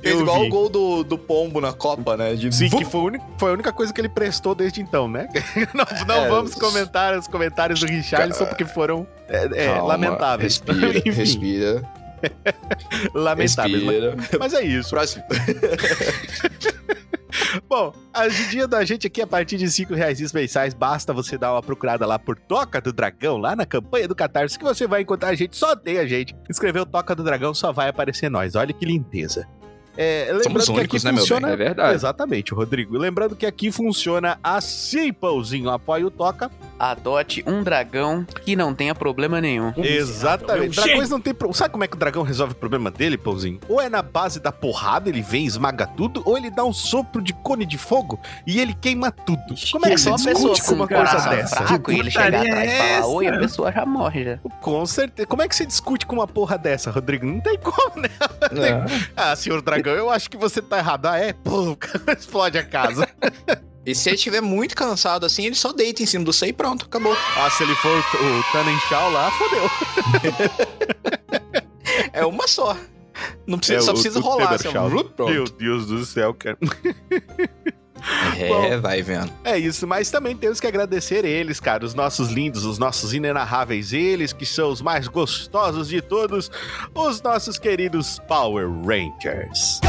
Fez 0.02 0.20
igual 0.20 0.40
vi. 0.40 0.46
o 0.46 0.48
gol 0.50 0.68
do, 0.68 1.04
do 1.04 1.18
Pombo 1.18 1.60
na 1.60 1.72
Copa, 1.72 2.16
né? 2.16 2.34
De 2.34 2.54
Sim, 2.54 2.68
que 2.68 2.84
foi, 2.84 3.12
foi 3.38 3.50
a 3.50 3.52
única 3.54 3.72
coisa 3.72 3.92
que 3.92 4.00
ele 4.00 4.08
prestou 4.08 4.54
desde 4.54 4.80
então, 4.80 5.08
né? 5.08 5.28
não 5.74 5.84
não 6.06 6.24
É, 6.24 6.28
vamos 6.28 6.54
comentar 6.54 7.16
os 7.18 7.26
comentários 7.26 7.80
do 7.80 7.86
Richarlison 7.86 8.46
porque 8.46 8.64
foram 8.64 9.06
é, 9.28 9.66
é, 9.66 9.80
lamentáveis. 9.80 10.62
Respira, 10.64 11.12
respira, 11.14 11.82
lamentáveis. 13.14 13.82
Mas, 13.82 14.30
mas 14.38 14.54
é 14.54 14.64
isso. 14.64 14.90
Próximo. 14.90 15.24
Bom, 17.68 17.92
a 18.12 18.22
ajudinha 18.22 18.66
da 18.66 18.84
gente 18.84 19.06
aqui 19.06 19.20
a 19.20 19.26
partir 19.26 19.56
de 19.56 19.70
5 19.70 19.94
reais 19.94 20.32
mensais, 20.32 20.72
basta 20.74 21.12
você 21.12 21.36
dar 21.36 21.52
uma 21.52 21.62
procurada 21.62 22.06
lá 22.06 22.18
por 22.18 22.36
Toca 22.36 22.80
do 22.80 22.92
Dragão, 22.92 23.36
lá 23.36 23.54
na 23.54 23.66
campanha 23.66 24.08
do 24.08 24.14
Catarse, 24.14 24.58
que 24.58 24.64
você 24.64 24.86
vai 24.86 25.02
encontrar 25.02 25.30
a 25.30 25.34
gente, 25.34 25.56
só 25.56 25.74
tem 25.76 25.98
a 25.98 26.06
gente. 26.06 26.34
Escreveu 26.48 26.86
Toca 26.86 27.14
do 27.14 27.22
Dragão, 27.22 27.52
só 27.52 27.72
vai 27.72 27.88
aparecer 27.88 28.30
nós. 28.30 28.54
Olha 28.54 28.72
que 28.72 28.84
lindeza. 28.84 29.46
É, 29.96 30.26
lembrando 30.30 30.42
Somos 30.42 30.64
que 30.66 30.72
únicos, 30.72 30.96
aqui 30.96 31.04
né, 31.06 31.12
meu 31.12 31.20
funciona... 31.20 31.48
É 31.48 31.56
verdade. 31.56 31.94
Exatamente, 31.94 32.52
Rodrigo. 32.52 32.98
Lembrando 32.98 33.34
que 33.34 33.46
aqui 33.46 33.72
funciona 33.72 34.38
assim, 34.42 35.12
Pãozinho. 35.12 35.70
Apoia 35.70 36.06
o 36.06 36.10
Toca. 36.10 36.50
Adote 36.78 37.42
um 37.46 37.62
dragão 37.62 38.24
que 38.44 38.54
não 38.56 38.74
tenha 38.74 38.94
problema 38.94 39.40
nenhum. 39.40 39.72
Exatamente. 39.76 40.76
Dragões 40.76 41.08
não 41.10 41.20
tem 41.20 41.32
pro... 41.34 41.52
Sabe 41.52 41.70
como 41.72 41.84
é 41.84 41.86
que 41.88 41.96
o 41.96 41.98
dragão 41.98 42.22
resolve 42.22 42.52
o 42.52 42.56
problema 42.56 42.90
dele, 42.90 43.16
Pãozinho? 43.16 43.60
Ou 43.68 43.80
é 43.80 43.88
na 43.88 44.02
base 44.02 44.40
da 44.40 44.52
porrada, 44.52 45.08
ele 45.08 45.22
vem, 45.22 45.46
esmaga 45.46 45.86
tudo, 45.86 46.22
ou 46.24 46.36
ele 46.36 46.50
dá 46.50 46.64
um 46.64 46.72
sopro 46.72 47.22
de 47.22 47.32
cone 47.32 47.64
de 47.64 47.78
fogo 47.78 48.20
e 48.46 48.60
ele 48.60 48.74
queima 48.74 49.10
tudo. 49.10 49.54
Como 49.72 49.86
é 49.86 49.88
que 49.88 49.94
É 49.94 49.98
você 49.98 50.08
uma 50.10 50.16
discute 50.18 50.62
com 50.64 50.74
uma 50.74 50.84
um 50.84 50.88
coisa 50.88 51.28
dessa? 51.28 51.56
fraco 51.66 51.92
e 51.92 51.98
ele 51.98 52.10
chegar 52.10 52.26
putaria 52.26 52.50
atrás 52.52 52.68
e 52.70 52.72
é 52.74 52.78
falar 52.78 52.98
essa? 52.98 53.06
oi, 53.08 53.26
a 53.26 53.38
pessoa 53.38 53.72
já 53.72 53.86
morre 53.86 54.24
já. 54.24 54.38
Com 54.60 54.86
certeza. 54.86 55.26
Como 55.26 55.42
é 55.42 55.48
que 55.48 55.56
você 55.56 55.66
discute 55.66 56.06
com 56.06 56.16
uma 56.16 56.26
porra 56.26 56.58
dessa, 56.58 56.90
Rodrigo? 56.90 57.24
Não 57.26 57.40
tem 57.40 57.58
como, 57.58 58.00
né? 58.00 58.08
Ah, 59.16 59.34
senhor 59.34 59.62
dragão, 59.62 59.94
eu 59.94 60.10
acho 60.10 60.28
que 60.30 60.36
você 60.36 60.60
tá 60.62 60.78
errado. 60.78 61.06
Ah, 61.06 61.18
é? 61.18 61.32
Pô, 61.32 61.76
explode 62.16 62.58
a 62.58 62.64
casa. 62.64 63.08
E 63.86 63.94
se 63.94 64.08
ele 64.10 64.16
estiver 64.16 64.40
muito 64.42 64.74
cansado 64.74 65.24
assim, 65.24 65.46
ele 65.46 65.54
só 65.54 65.72
deita 65.72 66.02
em 66.02 66.06
cima 66.06 66.24
do 66.24 66.32
C 66.32 66.48
e 66.48 66.52
pronto, 66.52 66.86
acabou. 66.86 67.16
Ah, 67.36 67.48
se 67.50 67.62
ele 67.62 67.74
for 67.76 67.90
o, 67.96 67.98
o 68.40 68.42
Tannen 68.52 68.78
Shao 68.88 69.10
lá, 69.12 69.30
fodeu. 69.30 69.70
É 72.12 72.26
uma 72.26 72.48
só. 72.48 72.76
Não 73.46 73.58
precisa, 73.58 73.78
É, 73.78 73.82
só 73.82 73.90
o- 73.92 73.94
precisa 73.94 74.18
o 74.18 74.22
rolar. 74.22 74.52
Assim, 74.54 74.70
pronto. 74.70 75.26
Meu 75.28 75.44
Deus 75.44 75.86
do 75.86 76.04
céu, 76.04 76.34
cara. 76.34 76.58
É, 78.38 78.46
Bom, 78.48 78.80
vai 78.82 79.02
vendo. 79.02 79.32
É 79.42 79.58
isso, 79.58 79.84
mas 79.84 80.10
também 80.10 80.36
temos 80.36 80.60
que 80.60 80.66
agradecer 80.66 81.24
eles, 81.24 81.58
cara, 81.58 81.84
os 81.84 81.92
nossos 81.92 82.28
lindos, 82.28 82.64
os 82.64 82.78
nossos 82.78 83.12
inenarráveis, 83.12 83.92
eles 83.92 84.32
que 84.32 84.46
são 84.46 84.70
os 84.70 84.80
mais 84.80 85.08
gostosos 85.08 85.88
de 85.88 86.00
todos, 86.00 86.48
os 86.94 87.20
nossos 87.22 87.58
queridos 87.58 88.20
Power 88.28 88.68
Rangers. 88.84 89.80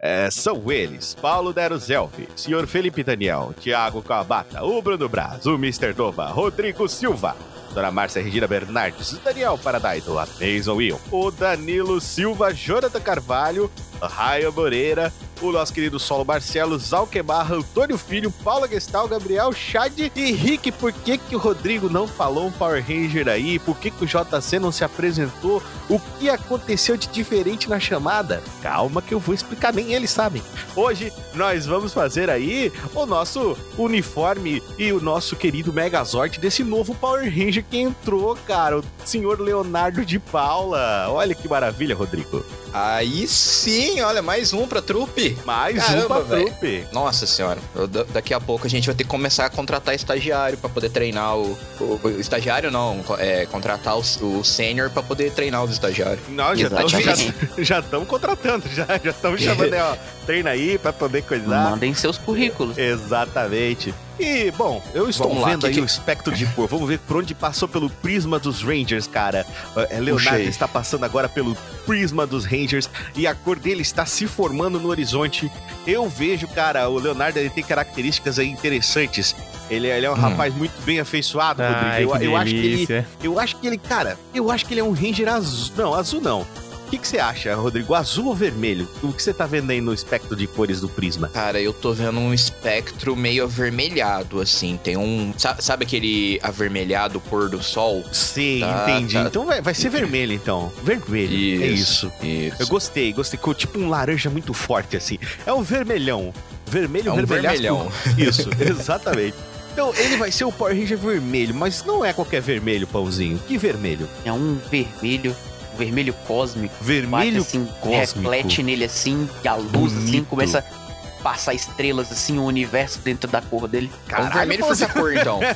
É, 0.00 0.30
são 0.30 0.70
eles, 0.70 1.16
Paulo 1.20 1.52
Deruzelvi, 1.52 2.28
Sr. 2.36 2.68
Felipe 2.68 3.02
Daniel, 3.02 3.52
Thiago 3.60 4.00
Cabata, 4.00 4.62
o 4.62 4.80
Bruno 4.80 5.08
Braz, 5.08 5.44
o 5.44 5.54
Mr. 5.54 5.92
Nova, 5.96 6.26
Rodrigo 6.26 6.88
Silva, 6.88 7.36
Dona 7.74 7.90
Márcia 7.90 8.22
Regina 8.22 8.46
Bernardes, 8.46 9.18
Daniel 9.24 9.58
Paradaido, 9.58 10.16
a 10.16 10.24
Mason 10.40 10.74
Will, 10.76 11.00
o 11.10 11.32
Danilo 11.32 12.00
Silva, 12.00 12.54
Jonathan 12.54 13.00
Carvalho, 13.00 13.68
Raio 14.00 14.52
Moreira, 14.52 15.12
o 15.40 15.52
nosso 15.52 15.72
querido 15.72 15.98
Solo 15.98 16.24
Marcelo, 16.24 16.78
Zalquebarra, 16.78 17.56
Antônio 17.56 17.96
Filho, 17.96 18.30
Paula 18.30 18.68
Gestal, 18.68 19.08
Gabriel 19.08 19.52
Chad 19.52 19.98
e 19.98 20.32
Rick. 20.32 20.72
Por 20.72 20.92
que, 20.92 21.18
que 21.18 21.36
o 21.36 21.38
Rodrigo 21.38 21.88
não 21.88 22.06
falou 22.06 22.46
um 22.46 22.52
Power 22.52 22.84
Ranger 22.84 23.28
aí? 23.28 23.58
Por 23.58 23.78
que, 23.78 23.90
que 23.90 24.04
o 24.04 24.06
JC 24.06 24.58
não 24.58 24.72
se 24.72 24.84
apresentou? 24.84 25.62
O 25.88 25.98
que 26.18 26.28
aconteceu 26.28 26.96
de 26.96 27.08
diferente 27.08 27.68
na 27.68 27.80
chamada? 27.80 28.42
Calma 28.60 29.00
que 29.00 29.14
eu 29.14 29.20
vou 29.20 29.34
explicar, 29.34 29.72
nem 29.72 29.94
eles 29.94 30.10
sabem. 30.10 30.42
Hoje 30.74 31.12
nós 31.34 31.66
vamos 31.66 31.92
fazer 31.92 32.28
aí 32.30 32.72
o 32.94 33.06
nosso 33.06 33.56
uniforme 33.76 34.62
e 34.76 34.92
o 34.92 35.00
nosso 35.00 35.36
querido 35.36 35.72
Megazord 35.72 36.38
desse 36.38 36.64
novo 36.64 36.94
Power 36.94 37.24
Ranger 37.24 37.64
que 37.68 37.78
entrou, 37.78 38.36
cara, 38.46 38.78
o 38.78 38.84
senhor 39.04 39.40
Leonardo 39.40 40.04
de 40.04 40.18
Paula. 40.18 41.06
Olha 41.10 41.34
que 41.34 41.48
maravilha, 41.48 41.94
Rodrigo. 41.94 42.44
Aí 42.72 43.26
sim, 43.26 44.00
olha, 44.00 44.20
mais 44.22 44.52
um 44.52 44.66
pra 44.66 44.80
trupe. 44.82 45.36
Mais 45.44 45.76
Caramba, 45.84 46.02
um 46.04 46.06
pra 46.06 46.36
velho. 46.36 46.46
trupe. 46.46 46.86
Nossa 46.92 47.26
senhora, 47.26 47.58
eu- 47.74 47.86
daqui 47.88 48.32
a 48.34 48.40
pouco 48.40 48.66
a 48.66 48.70
gente 48.70 48.86
vai 48.86 48.94
ter 48.94 49.04
que 49.04 49.10
começar 49.10 49.46
a 49.46 49.50
contratar 49.50 49.94
estagiário 49.94 50.58
pra 50.58 50.68
poder 50.68 50.90
treinar 50.90 51.36
o, 51.36 51.58
o- 51.80 52.00
o 52.04 52.20
estagiário 52.20 52.70
não, 52.70 53.04
é 53.18 53.46
contratar 53.46 53.96
o, 53.96 54.00
o 54.22 54.44
sênior 54.44 54.90
pra 54.90 55.02
poder 55.02 55.30
treinar 55.32 55.64
os 55.64 55.72
estagiários. 55.72 56.20
Nós 56.28 56.58
já 56.58 56.68
estamos 56.68 56.92
já, 56.92 57.14
já 57.58 57.82
contratando, 58.06 58.64
já 58.74 58.86
estamos 59.10 59.40
chamando, 59.42 59.70
né, 59.70 59.82
ó, 59.82 59.96
treina 60.28 60.50
aí 60.50 60.76
pra 60.76 60.92
poder 60.92 61.22
coisar. 61.22 61.70
Mandem 61.70 61.94
seus 61.94 62.18
currículos. 62.18 62.76
Exatamente. 62.76 63.94
E, 64.20 64.50
bom, 64.50 64.82
eu 64.92 65.08
estou 65.08 65.28
Vamos 65.28 65.42
lá, 65.42 65.48
vendo 65.50 65.60
que 65.60 65.66
aí 65.68 65.72
que- 65.74 65.80
o 65.80 65.84
espectro 65.86 66.34
de 66.34 66.44
cor. 66.48 66.68
Vamos 66.68 66.86
ver 66.86 66.98
por 66.98 67.16
onde 67.16 67.34
passou 67.34 67.66
pelo 67.66 67.88
prisma 67.88 68.38
dos 68.38 68.62
Rangers, 68.62 69.06
cara. 69.06 69.46
É, 69.88 69.98
Leonardo 70.00 70.30
Puxei. 70.30 70.48
está 70.48 70.68
passando 70.68 71.04
agora 71.04 71.28
pelo 71.30 71.56
prisma 71.86 72.26
dos 72.26 72.44
Rangers 72.44 72.90
e 73.16 73.26
a 73.26 73.34
cor 73.34 73.58
dele 73.58 73.80
está 73.80 74.04
se 74.04 74.26
formando 74.26 74.78
no 74.78 74.88
horizonte. 74.88 75.50
Eu 75.86 76.06
vejo, 76.10 76.46
cara, 76.48 76.88
o 76.90 76.98
Leonardo 76.98 77.38
ele 77.38 77.48
tem 77.48 77.64
características 77.64 78.38
aí 78.38 78.48
interessantes. 78.48 79.34
Ele, 79.70 79.86
ele 79.86 80.04
é 80.04 80.10
um 80.10 80.14
Hum. 80.14 80.16
rapaz 80.16 80.54
muito 80.54 80.74
bem 80.84 81.00
afeiçoado, 81.00 81.62
Ai, 81.62 82.04
Rodrigo. 82.04 82.16
Eu, 82.16 82.30
eu 82.32 82.36
acho 82.36 82.50
que 82.50 82.56
ele 82.66 83.06
eu 83.22 83.38
acho 83.40 83.56
que 83.56 83.66
ele, 83.66 83.78
cara, 83.78 84.18
eu 84.34 84.50
acho 84.50 84.66
que 84.66 84.74
ele 84.74 84.80
é 84.80 84.84
um 84.84 84.92
Ranger 84.92 85.28
azul. 85.28 85.72
Não, 85.76 85.94
azul 85.94 86.20
não. 86.20 86.46
O 86.88 86.90
que, 86.90 86.96
que 86.96 87.06
você 87.06 87.18
acha, 87.18 87.54
Rodrigo? 87.54 87.94
Azul 87.94 88.28
ou 88.28 88.34
vermelho? 88.34 88.88
O 89.02 89.12
que 89.12 89.22
você 89.22 89.34
tá 89.34 89.44
vendo 89.46 89.68
aí 89.70 89.78
no 89.80 89.92
espectro 89.92 90.34
de 90.34 90.46
cores 90.46 90.80
do 90.80 90.88
Prisma? 90.88 91.28
Cara, 91.28 91.60
eu 91.60 91.70
tô 91.70 91.92
vendo 91.92 92.18
um 92.18 92.32
espectro 92.32 93.14
meio 93.14 93.44
avermelhado, 93.44 94.40
assim. 94.40 94.80
Tem 94.82 94.96
um. 94.96 95.34
sa- 95.36 95.56
Sabe 95.60 95.84
aquele 95.84 96.40
avermelhado 96.42 97.20
pôr 97.20 97.50
do 97.50 97.62
sol? 97.62 98.02
Sim, 98.10 98.60
Tá, 98.60 98.86
entendi. 98.90 99.14
tá. 99.14 99.24
Então 99.24 99.44
vai, 99.44 99.60
vai 99.60 99.74
ser 99.74 99.90
vermelho, 99.90 100.32
então. 100.32 100.72
Vermelho. 100.82 101.62
É 101.62 101.66
isso. 101.66 102.10
Isso. 102.22 102.56
Eu 102.58 102.66
gostei, 102.68 103.12
gostei. 103.12 103.38
Ficou 103.38 103.52
tipo 103.52 103.78
um 103.78 103.90
laranja 103.90 104.30
muito 104.30 104.54
forte, 104.54 104.96
assim. 104.96 105.18
É 105.44 105.52
um 105.52 105.60
vermelhão. 105.62 106.32
Vermelho, 106.66 107.10
É 107.10 107.12
um 107.12 107.26
vermelhão. 107.26 107.92
Isso, 108.16 108.48
exatamente. 108.58 109.34
Então, 109.74 109.92
ele 109.94 110.16
vai 110.16 110.32
ser 110.32 110.44
o 110.44 110.50
Power 110.52 110.74
Ranger 110.76 110.96
vermelho, 110.98 111.54
mas 111.54 111.84
não 111.84 112.04
é 112.04 112.12
qualquer 112.12 112.40
vermelho, 112.42 112.86
pãozinho. 112.86 113.38
Que 113.46 113.56
vermelho? 113.58 114.08
É 114.24 114.32
um 114.32 114.58
vermelho, 114.70 115.36
vermelho 115.78 116.12
cósmico. 116.26 116.74
Vermelho 116.80 117.42
bate, 117.42 117.48
assim, 117.48 117.64
cósmico. 117.80 118.28
reflete 118.30 118.62
nele 118.62 118.84
assim, 118.84 119.28
e 119.42 119.48
a 119.48 119.54
luz 119.54 119.92
assim 119.96 120.04
Bonito. 120.06 120.26
começa 120.26 120.58
a 120.58 120.88
passar 121.22 121.52
estrelas 121.54 122.12
assim, 122.12 122.38
o 122.38 122.44
universo 122.44 123.00
dentro 123.00 123.30
da 123.30 123.40
cor 123.42 123.66
dele. 123.68 123.90
É 123.92 124.12
um 124.12 124.16
Caralho, 124.16 124.34
vermelho 124.34 124.64
pãozinho. 124.64 124.88
força 124.88 125.00
cor, 125.00 125.16
então. 125.16 125.40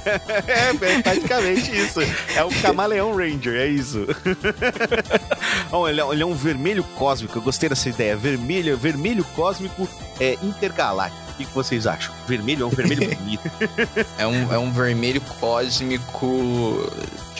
É, 0.47 0.97
é 0.99 1.03
praticamente 1.03 1.77
isso. 1.77 2.01
É 2.35 2.45
o 2.45 2.51
Camaleão 2.61 3.15
Ranger, 3.17 3.55
é 3.55 3.67
isso. 3.67 4.07
Bom, 5.71 5.89
ele, 5.89 6.01
é, 6.01 6.05
ele 6.09 6.23
é 6.23 6.27
um 6.27 6.35
vermelho 6.35 6.85
cósmico, 6.97 7.39
eu 7.39 7.43
gostei 7.43 7.69
dessa 7.69 7.89
ideia. 7.89 8.17
Vermelho, 8.17 8.77
vermelho 8.77 9.25
cósmico 9.37 9.89
é 10.21 10.37
intergaláctico. 10.43 11.23
O 11.33 11.35
que, 11.37 11.45
que 11.47 11.55
vocês 11.55 11.87
acham? 11.87 12.13
Vermelho 12.27 12.65
é 12.65 12.67
um 12.67 12.71
vermelho 12.71 13.17
bonito. 13.17 13.51
É 14.19 14.27
um, 14.27 14.53
é 14.53 14.59
um 14.59 14.71
vermelho 14.71 15.21
cósmico. 15.41 16.91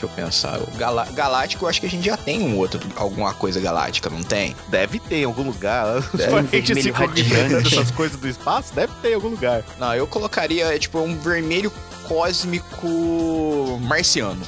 Deixa 0.03 0.21
eu 0.21 0.25
pensar. 0.25 0.59
O 0.61 0.71
gala- 0.77 1.07
galáctico, 1.13 1.65
eu 1.65 1.69
acho 1.69 1.81
que 1.81 1.87
a 1.87 1.91
gente 1.91 2.05
já 2.05 2.17
tem 2.17 2.41
um 2.43 2.57
outro, 2.59 2.81
alguma 2.97 3.33
coisa 3.33 3.61
galáctica, 3.61 4.11
não 4.11 4.23
tem? 4.23 4.57
Deve 4.69 4.99
ter 4.99 5.17
em 5.19 5.25
algum 5.25 5.43
lugar. 5.45 6.01
Deve, 6.15 6.59
inventando 7.21 7.67
essas 7.67 7.91
coisas 7.93 8.19
do 8.19 8.29
espaço? 8.29 8.75
Deve 8.75 8.93
ter 9.01 9.11
em 9.11 9.15
algum 9.15 9.29
lugar. 9.29 9.63
Não, 9.79 9.95
eu 9.95 10.07
colocaria, 10.07 10.65
é, 10.75 10.79
tipo, 10.79 10.99
um 11.01 11.17
vermelho 11.19 11.73
cósmico 12.09 13.79
marciano. 13.83 14.41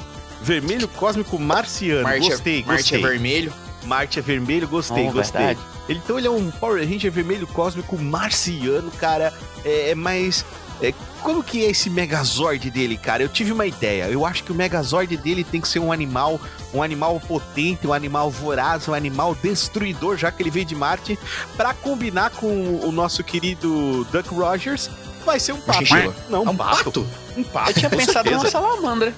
Vermelho 0.43 0.89
cósmico 0.89 1.39
marciano. 1.39 2.03
Marte, 2.03 2.29
gostei, 2.29 2.61
é, 2.63 2.65
Marte 2.67 2.83
gostei. 2.83 2.99
é 3.05 3.09
vermelho. 3.09 3.53
Marte 3.85 4.19
é 4.19 4.23
vermelho, 4.23 4.67
gostei, 4.69 5.09
Oh, 5.09 5.13
gostei. 5.13 5.47
verdade. 5.47 5.61
Ele- 5.89 6.01
Então 6.03 6.19
ele 6.19 6.27
é 6.27 6.31
um 6.31 6.51
Power 6.51 6.83
Ranger 6.87 7.11
vermelho 7.13 7.47
cósmico 7.47 7.97
marciano, 7.99 8.91
cara. 8.93 9.33
É, 9.65 9.91
é 9.91 9.95
mais. 9.95 10.45
é, 10.83 10.93
como 11.25 11.43
que 11.43 11.64
é 11.64 11.71
esse 11.71 11.88
Megazord 11.88 12.71
dele, 12.71 12.99
cara? 12.99 13.23
Eu 13.23 13.31
tive 13.31 13.50
uma 13.50 13.64
ideia. 13.64 14.11
Eu 14.11 14.26
acho 14.26 14.45
que 14.45 14.52
o 14.52 14.54
Megazord 14.54 15.16
dele 15.16 15.43
tem 15.43 15.59
que 15.59 15.66
ser 15.66 15.78
um 15.78 15.90
animal, 15.90 16.38
um 16.73 16.83
animal 16.83 17.19
potente, 17.19 17.87
um 17.87 17.95
animal 17.95 18.31
voraz, 18.31 18.87
um 18.87 18.93
animal 18.93 19.35
destruidor, 19.35 20.19
já 20.19 20.31
que 20.31 20.43
ele 20.43 20.50
veio 20.50 20.66
de 20.66 20.75
Marte, 20.75 21.19
Pra 21.57 21.73
combinar 21.73 22.31
com 22.31 22.78
o 22.85 22.93
nosso 22.93 23.25
querido 23.25 24.07
Duck 24.12 24.28
Rogers. 24.35 24.90
Vai 25.25 25.40
ser 25.40 25.52
um 25.52 25.61
pato. 25.61 25.83
Não, 26.28 26.45
É 26.47 26.50
um 26.50 26.57
pato? 26.57 27.07
Um 27.37 27.43
pato. 27.43 27.71
Eu 27.71 27.75
tinha 27.75 27.91
com 27.91 27.97
pensado 27.97 28.29
certeza. 28.29 28.37
numa 28.37 28.50
salamandra. 28.50 29.14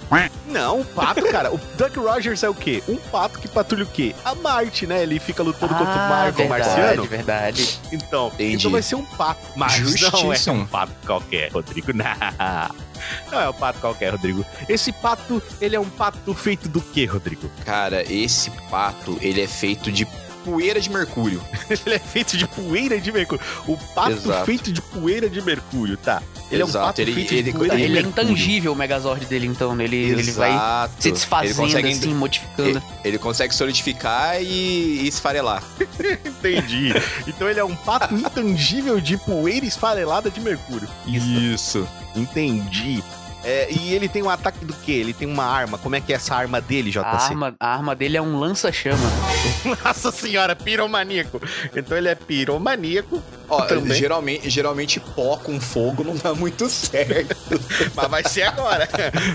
Não, 0.47 0.81
um 0.81 0.85
pato, 0.85 1.23
cara. 1.31 1.53
O 1.53 1.59
Duck 1.77 1.99
Rogers 1.99 2.43
é 2.43 2.49
o 2.49 2.55
quê? 2.55 2.83
Um 2.89 2.97
pato 2.97 3.39
que 3.39 3.47
patrulha 3.49 3.85
o 3.85 3.87
quê? 3.87 4.15
A 4.25 4.35
Marte, 4.35 4.87
né? 4.87 5.03
Ele 5.03 5.19
fica 5.19 5.43
lutando 5.43 5.75
contra 5.75 5.93
o 5.93 5.97
Ah, 5.99 6.31
verdade, 6.35 6.49
marciano. 6.49 7.05
verdade. 7.05 7.79
Então, 7.93 8.29
Entendi. 8.35 8.55
então 8.57 8.71
vai 8.71 8.83
ser 8.83 8.95
um 8.95 9.05
pato. 9.05 9.41
Mas 9.57 9.79
não 9.81 9.89
é 9.89 9.97
Justíssimo. 9.97 10.63
um 10.63 10.67
pato 10.67 10.93
qualquer, 11.07 11.53
Rodrigo. 11.53 11.93
Não. 11.97 12.07
Não 13.31 13.41
é 13.41 13.49
um 13.51 13.53
pato 13.53 13.79
qualquer, 13.81 14.11
Rodrigo. 14.13 14.45
Esse 14.69 14.91
pato, 14.93 15.43
ele 15.61 15.77
é 15.77 15.81
um 15.81 15.89
pato 15.89 16.33
feito 16.35 16.69
do 16.69 16.81
quê, 16.81 17.05
Rodrigo? 17.05 17.51
Cara, 17.65 18.03
esse 18.11 18.51
pato, 18.71 19.19
ele 19.21 19.43
é 19.43 19.47
feito 19.47 19.93
de 19.93 20.07
poeira 20.47 20.81
de 20.81 20.89
mercúrio. 20.89 21.43
Ele 21.69 21.95
é 21.97 21.99
feito 21.99 22.37
de 22.37 22.47
poeira 22.47 23.01
de 23.01 23.11
mercúrio. 23.13 23.45
O 23.67 23.77
pato 23.77 24.13
Exato. 24.13 24.47
feito 24.47 24.73
de 24.73 24.81
poeira 24.81 25.29
de 25.29 25.43
mercúrio, 25.43 25.97
tá? 25.97 26.23
Ele 26.51 26.63
é 26.63 26.65
um 26.65 26.69
Exato, 26.69 26.87
pato 26.87 27.01
ele- 27.01 27.13
feito 27.13 27.35
ele- 27.35 27.43
de 27.43 27.53
poeira 27.53 27.75
de 27.77 27.83
Ele 27.83 27.99
é 27.99 28.03
mercúrio. 28.03 28.23
intangível 28.31 28.73
o 28.73 28.77
Megazord 28.77 29.27
dele, 29.27 29.47
então. 29.49 29.79
Ele, 29.81 29.97
ele 29.97 30.31
vai 30.31 30.53
Exato. 30.53 30.95
se 31.01 31.09
Ele 31.09 31.15
desfazendo, 31.17 31.57
consegue, 31.57 31.89
assim, 31.89 32.15
modificando. 32.15 32.69
ele, 32.69 32.83
ele 33.05 33.19
consegue 33.19 33.53
solidificar 33.55 34.41
e, 34.41 35.01
e 35.03 35.09
esfarelar. 35.09 35.63
Entendi. 36.25 36.93
Então 37.27 37.49
ele 37.51 37.59
é 37.59 37.65
um 37.65 37.75
pato 37.75 38.15
intangível 38.15 39.01
de 39.01 39.17
poeira 39.17 39.67
esfarelada 39.67 40.31
de 40.31 40.41
mercúrio. 40.41 40.89
Isso. 41.07 41.87
Entendi. 42.15 43.03
É, 43.49 43.69
e 43.71 43.95
ele 43.95 44.09
tem 44.09 44.23
um 44.25 44.29
ataque 44.29 44.65
do 44.65 44.75
quê? 44.75 44.91
Ele 44.93 45.13
tem 45.13 45.29
uma 45.29 45.45
arma. 45.45 45.79
Como 45.79 45.95
é 45.95 46.01
que 46.01 46.13
é 46.13 46.17
essa 46.17 46.35
arma 46.35 46.61
dele, 46.61 46.91
JC? 46.91 46.99
A 47.05 47.09
arma, 47.17 47.55
a 47.61 47.75
arma 47.75 47.95
dele 47.95 48.17
é 48.17 48.21
um 48.23 48.41
lança-chama. 48.41 48.99
Nossa 49.85 50.11
senhora, 50.11 50.57
piromaníaco. 50.57 51.41
Então 51.75 51.97
ele 51.97 52.09
é 52.09 52.15
piromaníaco, 52.17 53.23
Ó, 53.49 53.63
Também. 53.63 53.97
geralmente, 53.97 54.51
geralmente 54.51 54.99
pó 54.99 55.37
com 55.37 55.61
fogo 55.61 56.03
não 56.03 56.17
dá 56.17 56.35
muito 56.35 56.67
certo. 56.71 57.37
mas 57.95 58.09
vai 58.11 58.25
ser 58.29 58.43
agora. 58.43 58.89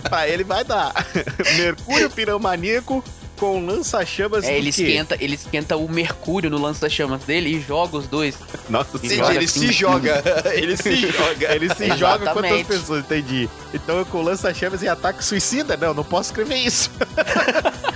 pra 0.03 0.27
ele 0.27 0.43
vai 0.43 0.65
dar. 0.65 0.91
Mercúrio 1.55 2.09
piromaníaco 2.09 3.01
com 3.41 3.65
lança-chamas 3.65 4.43
É, 4.43 4.55
ele 4.55 4.69
esquenta, 4.69 5.17
ele 5.19 5.33
esquenta 5.33 5.75
o 5.75 5.89
mercúrio 5.89 6.47
no 6.47 6.59
lança-chamas 6.61 7.23
dele 7.23 7.49
e 7.57 7.59
joga 7.59 7.97
os 7.97 8.05
dois. 8.07 8.35
Nossa 8.69 8.97
Entendi, 8.97 9.15
senhora. 9.15 9.33
ele 9.33 9.45
assim, 9.45 9.59
se 9.61 9.71
joga. 9.71 10.23
Ele 10.53 10.77
se 10.77 10.95
joga. 11.11 11.55
Ele 11.55 11.73
se 11.73 11.87
joga 11.97 12.19
quantas 12.19 12.51
Exatamente. 12.51 12.65
pessoas, 12.67 12.99
entendi. 13.03 13.49
Então 13.73 13.97
eu 13.97 14.05
com 14.05 14.21
lança-chamas 14.21 14.83
e 14.83 14.87
ataque 14.87 15.23
suicida? 15.23 15.75
Não, 15.75 15.91
não 15.91 16.03
posso 16.03 16.29
escrever 16.29 16.57
isso. 16.57 16.91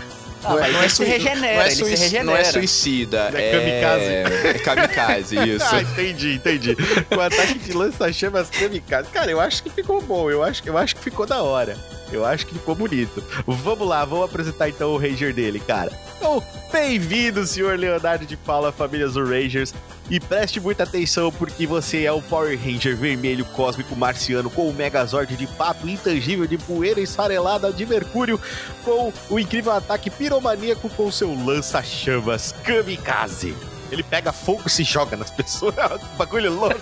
Ah, 0.48 0.54
mas 0.60 0.76
ele 0.76 0.90
se 0.90 0.96
sui- 0.98 1.06
regenera, 1.08 1.56
não 1.56 1.62
é 1.64 1.66
ele 1.66 1.76
se 1.76 1.84
regenera. 1.96 2.24
Não 2.24 2.38
é 2.38 2.44
suicida, 2.44 3.32
É 3.34 3.42
é... 3.42 4.50
É 4.50 4.54
kamikaze, 4.60 5.36
isso. 5.50 5.66
Ah, 5.66 5.82
entendi, 5.82 6.34
entendi. 6.36 6.78
Com 7.10 7.20
ataque 7.20 7.58
de 7.58 7.74
lança-chamas 7.74 8.48
kamikaze. 8.52 9.10
Cara, 9.10 9.32
eu 9.32 9.40
acho 9.40 9.64
que 9.64 9.72
ficou 9.72 10.00
bom. 10.04 10.30
Eu 10.30 10.44
acho, 10.44 10.62
eu 10.64 10.78
acho 10.78 10.96
que 10.96 11.02
ficou 11.02 11.26
da 11.26 11.42
hora. 11.42 11.76
Eu 12.12 12.24
acho 12.26 12.46
que 12.46 12.54
ficou 12.54 12.76
bonito. 12.76 13.24
Vamos 13.48 13.88
lá, 13.88 14.06
vamos 14.06 14.26
apresentar 14.26 14.70
então 14.70 14.92
o 14.94 14.98
Ranger 14.98 15.34
dele, 15.34 15.60
cara. 15.60 15.92
Então, 16.18 16.42
bem-vindo, 16.72 17.46
senhor 17.46 17.78
Leonardo 17.78 18.26
de 18.26 18.38
Paula, 18.38 18.72
famílias 18.72 19.14
do 19.14 19.24
Rangers. 19.26 19.74
E 20.10 20.20
preste 20.20 20.60
muita 20.60 20.84
atenção 20.84 21.32
porque 21.32 21.66
você 21.66 22.04
é 22.04 22.12
o 22.12 22.22
Power 22.22 22.58
Ranger 22.64 22.96
vermelho 22.96 23.44
cósmico 23.46 23.96
marciano 23.96 24.52
com 24.52 24.70
o 24.70 24.74
Megazord 24.74 25.36
de 25.36 25.48
pato 25.48 25.90
intangível 25.90 26.46
de 26.46 26.60
poeira 26.60 27.02
esfarelada 27.02 27.74
de 27.74 27.86
mercúrio 27.88 28.40
com 28.84 29.12
o 29.30 29.40
incrível 29.40 29.72
ataque 29.72 30.12
piromaníaco 30.12 30.88
com 30.90 31.12
seu 31.12 31.34
lança-chamas 31.44 32.54
Kamikaze. 32.64 33.56
Ele 33.92 34.04
pega 34.04 34.32
fogo 34.32 34.64
e 34.68 34.70
se 34.70 34.84
joga 34.84 35.18
nas 35.18 35.32
pessoas. 35.32 35.74
um 36.14 36.18
bagulho 36.18 36.54
louco. 36.54 36.76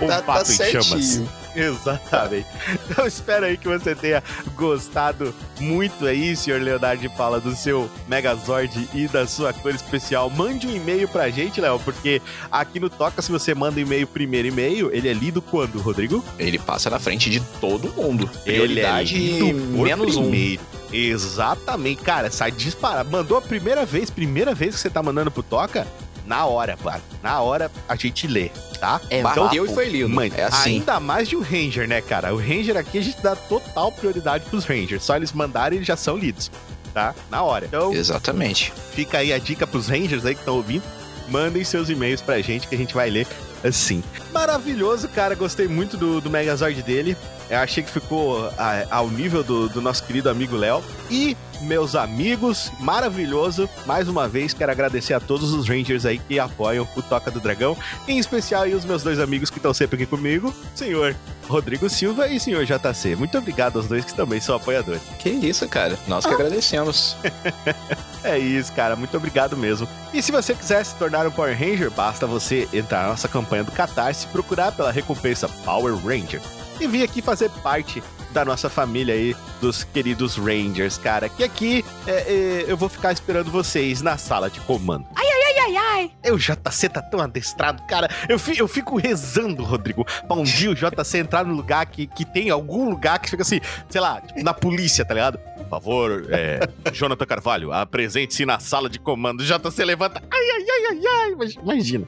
um 0.00 0.06
Tá- 0.08 0.16
tá 0.16 0.22
pato 0.22 0.50
em 0.52 0.56
chamas. 0.56 1.22
Exatamente. 1.60 2.46
Então 2.90 3.06
espero 3.06 3.46
aí 3.46 3.56
que 3.56 3.68
você 3.68 3.94
tenha 3.94 4.22
gostado 4.54 5.34
muito 5.60 6.06
aí, 6.06 6.36
senhor 6.36 6.60
Leonardo 6.60 7.00
de 7.00 7.08
Paula, 7.08 7.40
do 7.40 7.54
seu 7.54 7.90
Megazord 8.08 8.88
e 8.92 9.06
da 9.08 9.26
sua 9.26 9.52
cor 9.52 9.74
especial. 9.74 10.28
Mande 10.30 10.66
um 10.66 10.74
e-mail 10.74 11.08
pra 11.08 11.30
gente, 11.30 11.60
Léo, 11.60 11.78
porque 11.80 12.20
aqui 12.50 12.80
no 12.80 12.90
Toca, 12.90 13.22
se 13.22 13.30
você 13.30 13.54
manda 13.54 13.78
um 13.78 13.82
e-mail 13.82 14.06
primeiro 14.06 14.48
e-mail, 14.48 14.90
ele 14.92 15.08
é 15.08 15.12
lido 15.12 15.40
quando, 15.40 15.78
Rodrigo? 15.80 16.24
Ele 16.38 16.58
passa 16.58 16.90
na 16.90 16.98
frente 16.98 17.30
de 17.30 17.40
todo 17.60 17.92
mundo. 17.92 18.28
Ele 18.44 18.56
é 18.56 18.58
Prioridade 18.64 19.16
lido 19.16 19.76
por 19.76 19.84
menos 19.84 20.16
um. 20.16 20.22
primeiro. 20.22 20.62
Exatamente. 20.92 22.02
Cara, 22.02 22.30
sai 22.30 22.52
disparado. 22.52 23.10
Mandou 23.10 23.38
a 23.38 23.42
primeira 23.42 23.84
vez, 23.84 24.10
primeira 24.10 24.54
vez 24.54 24.74
que 24.74 24.80
você 24.80 24.90
tá 24.90 25.02
mandando 25.02 25.30
pro 25.30 25.42
Toca, 25.42 25.86
na 26.26 26.46
hora, 26.46 26.76
cara. 26.76 27.02
Na 27.22 27.40
hora 27.40 27.70
a 27.88 27.96
gente 27.96 28.26
lê, 28.26 28.50
tá? 28.80 29.00
É, 29.10 29.22
Bateu 29.22 29.44
vapo. 29.44 29.56
e 29.56 29.68
foi 29.68 29.88
lido. 29.88 30.08
Mano, 30.08 30.32
é 30.36 30.44
assim. 30.44 30.76
ainda 30.76 30.98
mais 31.00 31.28
de 31.28 31.36
um 31.36 31.40
Ranger, 31.42 31.86
né, 31.88 32.00
cara? 32.00 32.34
O 32.34 32.38
Ranger 32.38 32.76
aqui 32.76 32.98
a 32.98 33.02
gente 33.02 33.20
dá 33.20 33.36
total 33.36 33.92
prioridade 33.92 34.44
pros 34.46 34.64
Rangers. 34.64 35.02
Só 35.04 35.16
eles 35.16 35.32
mandarem, 35.32 35.76
eles 35.76 35.86
já 35.86 35.96
são 35.96 36.16
lidos, 36.16 36.50
tá? 36.92 37.14
Na 37.30 37.42
hora. 37.42 37.66
Então, 37.66 37.92
Exatamente. 37.92 38.72
fica 38.92 39.18
aí 39.18 39.32
a 39.32 39.38
dica 39.38 39.66
pros 39.66 39.88
Rangers 39.88 40.24
aí 40.24 40.34
que 40.34 40.40
estão 40.40 40.56
ouvindo. 40.56 40.82
Mandem 41.28 41.64
seus 41.64 41.88
e-mails 41.88 42.20
pra 42.20 42.40
gente 42.42 42.68
que 42.68 42.74
a 42.74 42.78
gente 42.78 42.94
vai 42.94 43.08
ler 43.08 43.26
assim. 43.62 44.02
Maravilhoso, 44.32 45.08
cara. 45.08 45.34
Gostei 45.34 45.66
muito 45.66 45.96
do, 45.96 46.20
do 46.20 46.28
Megazord 46.28 46.82
dele. 46.82 47.16
Eu 47.48 47.58
achei 47.58 47.82
que 47.82 47.90
ficou 47.90 48.50
ah, 48.58 48.86
ao 48.90 49.08
nível 49.10 49.44
do, 49.44 49.68
do 49.68 49.80
nosso 49.80 50.04
querido 50.04 50.30
amigo 50.30 50.56
Léo. 50.56 50.82
E, 51.10 51.36
meus 51.62 51.94
amigos, 51.94 52.72
maravilhoso. 52.80 53.68
Mais 53.86 54.08
uma 54.08 54.26
vez, 54.26 54.54
quero 54.54 54.72
agradecer 54.72 55.14
a 55.14 55.20
todos 55.20 55.52
os 55.52 55.68
Rangers 55.68 56.06
aí 56.06 56.18
que 56.18 56.38
apoiam 56.38 56.88
o 56.96 57.02
Toca 57.02 57.30
do 57.30 57.40
Dragão. 57.40 57.76
Em 58.08 58.18
especial 58.18 58.62
aí 58.62 58.74
os 58.74 58.84
meus 58.84 59.02
dois 59.02 59.20
amigos 59.20 59.50
que 59.50 59.58
estão 59.58 59.74
sempre 59.74 59.96
aqui 59.96 60.06
comigo, 60.06 60.54
senhor 60.74 61.14
Rodrigo 61.46 61.88
Silva 61.90 62.28
e 62.28 62.40
senhor 62.40 62.64
JC. 62.64 63.14
Muito 63.16 63.36
obrigado 63.36 63.76
aos 63.76 63.86
dois 63.86 64.04
que 64.04 64.14
também 64.14 64.40
são 64.40 64.56
apoiadores. 64.56 65.02
Que 65.18 65.28
isso, 65.28 65.68
cara. 65.68 65.98
Nós 66.08 66.24
que 66.24 66.32
agradecemos. 66.32 67.16
É 68.24 68.38
isso, 68.38 68.72
cara. 68.72 68.96
Muito 68.96 69.14
obrigado 69.14 69.54
mesmo. 69.54 69.86
E 70.14 70.22
se 70.22 70.32
você 70.32 70.54
quiser 70.54 70.82
se 70.82 70.94
tornar 70.94 71.26
um 71.26 71.30
Power 71.30 71.54
Ranger, 71.54 71.90
basta 71.90 72.26
você 72.26 72.66
entrar 72.72 73.02
na 73.02 73.08
nossa 73.10 73.28
campanha 73.28 73.62
do 73.62 73.70
Catarse, 73.70 74.26
procurar 74.28 74.72
pela 74.72 74.90
recompensa 74.90 75.46
Power 75.46 75.94
Ranger 75.94 76.40
e 76.80 76.86
vir 76.86 77.02
aqui 77.02 77.20
fazer 77.22 77.50
parte 77.62 78.02
da 78.30 78.44
nossa 78.44 78.68
família 78.68 79.14
aí, 79.14 79.34
dos 79.60 79.84
queridos 79.84 80.36
Rangers, 80.36 80.98
cara. 80.98 81.28
Que 81.28 81.44
aqui 81.44 81.84
é, 82.06 82.10
é, 82.10 82.64
eu 82.66 82.76
vou 82.76 82.88
ficar 82.88 83.12
esperando 83.12 83.48
vocês 83.50 84.02
na 84.02 84.16
sala 84.18 84.50
de 84.50 84.58
comando. 84.60 85.06
Ai, 85.14 85.24
ai, 85.24 85.42
ai, 85.44 85.76
ai, 85.76 86.10
ai. 86.24 86.32
O 86.32 86.36
JC 86.36 86.88
tá 86.88 87.00
tão 87.00 87.20
adestrado, 87.20 87.80
cara. 87.86 88.10
Eu, 88.28 88.36
fi- 88.38 88.58
eu 88.58 88.66
fico 88.66 88.96
rezando, 88.98 89.62
Rodrigo, 89.62 90.04
pra 90.26 90.36
um 90.36 90.42
dia 90.42 90.68
o 90.70 90.74
JC 90.74 91.18
entrar 91.18 91.44
no 91.44 91.54
lugar 91.54 91.86
que, 91.86 92.08
que 92.08 92.24
tem 92.24 92.50
algum 92.50 92.90
lugar 92.90 93.20
que 93.20 93.30
fica 93.30 93.42
assim, 93.42 93.60
sei 93.88 94.00
lá, 94.00 94.20
tipo, 94.20 94.42
na 94.42 94.52
polícia, 94.52 95.04
tá 95.04 95.14
ligado? 95.14 95.38
Por 95.38 95.68
favor, 95.68 96.26
é, 96.30 96.58
Jonathan 96.92 97.24
Carvalho, 97.26 97.72
apresente-se 97.72 98.44
na 98.44 98.58
sala 98.58 98.90
de 98.90 98.98
comando. 98.98 99.42
O 99.42 99.44
JC 99.44 99.84
levanta. 99.84 100.20
Ai, 100.28 100.40
ai, 100.50 100.64
ai, 100.68 100.86
ai, 100.90 101.06
ai. 101.06 101.32
Imag- 101.32 101.58
Imagina. 101.62 102.06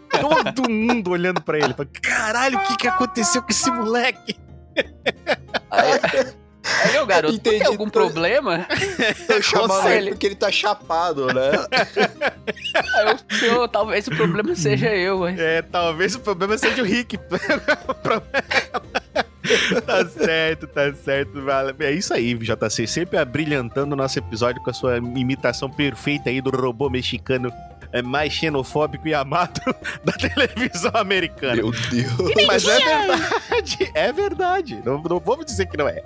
Todo 0.55 0.69
mundo 0.69 1.13
olhando 1.13 1.41
pra 1.41 1.57
ele. 1.57 1.73
Caralho, 2.03 2.59
o 2.59 2.63
que, 2.63 2.77
que 2.79 2.89
aconteceu 2.89 3.41
com 3.43 3.51
esse 3.51 3.71
moleque? 3.71 4.37
Aí, 5.71 5.93
aí 6.85 6.99
o 7.01 7.07
garoto, 7.07 7.35
Entendi, 7.35 7.59
tem 7.59 7.67
algum 7.67 7.85
tô- 7.87 8.01
problema? 8.01 8.67
Tô 9.27 9.41
chamando 9.43 9.89
ele 9.89 10.11
porque 10.11 10.27
ele 10.27 10.35
tá 10.35 10.51
chapado, 10.51 11.27
né? 11.33 11.51
Aí 12.95 13.07
eu, 13.31 13.37
senhor, 13.39 13.69
talvez 13.69 14.07
o 14.09 14.11
problema 14.11 14.55
seja 14.57 14.95
eu, 14.95 15.19
mas... 15.21 15.39
É, 15.39 15.63
talvez 15.63 16.15
o 16.15 16.21
problema 16.21 16.57
seja 16.59 16.83
o 16.83 16.85
Rick. 16.85 17.19
O 17.89 17.95
problema- 17.95 18.27
tá 19.87 20.05
certo, 20.09 20.67
tá 20.67 20.93
certo. 20.95 21.41
vale. 21.43 21.73
É 21.81 21.93
isso 21.93 22.13
aí, 22.13 22.35
JC. 22.35 22.85
Sempre 22.87 23.17
abrilhantando 23.19 23.95
o 23.95 23.97
nosso 23.97 24.19
episódio 24.19 24.61
com 24.63 24.71
a 24.71 24.75
sua 24.75 24.97
imitação 24.99 25.71
perfeita 25.71 26.31
aí 26.31 26.41
do 26.41 26.51
robô 26.51 26.91
mexicano 26.91 27.53
mais 28.05 28.33
xenofóbico 28.33 29.07
e 29.09 29.15
amado 29.15 29.61
da 30.05 30.13
televisão 30.13 30.93
americana. 30.95 31.57
Meu 31.57 31.71
Deus. 31.71 32.47
Mas 32.47 32.67
é 32.67 32.79
verdade, 32.79 33.91
é 33.95 34.13
verdade. 34.13 34.83
Não, 34.85 35.03
não 35.03 35.19
vamos 35.19 35.47
dizer 35.47 35.67
que 35.67 35.77
não 35.77 35.89
é. 35.89 36.03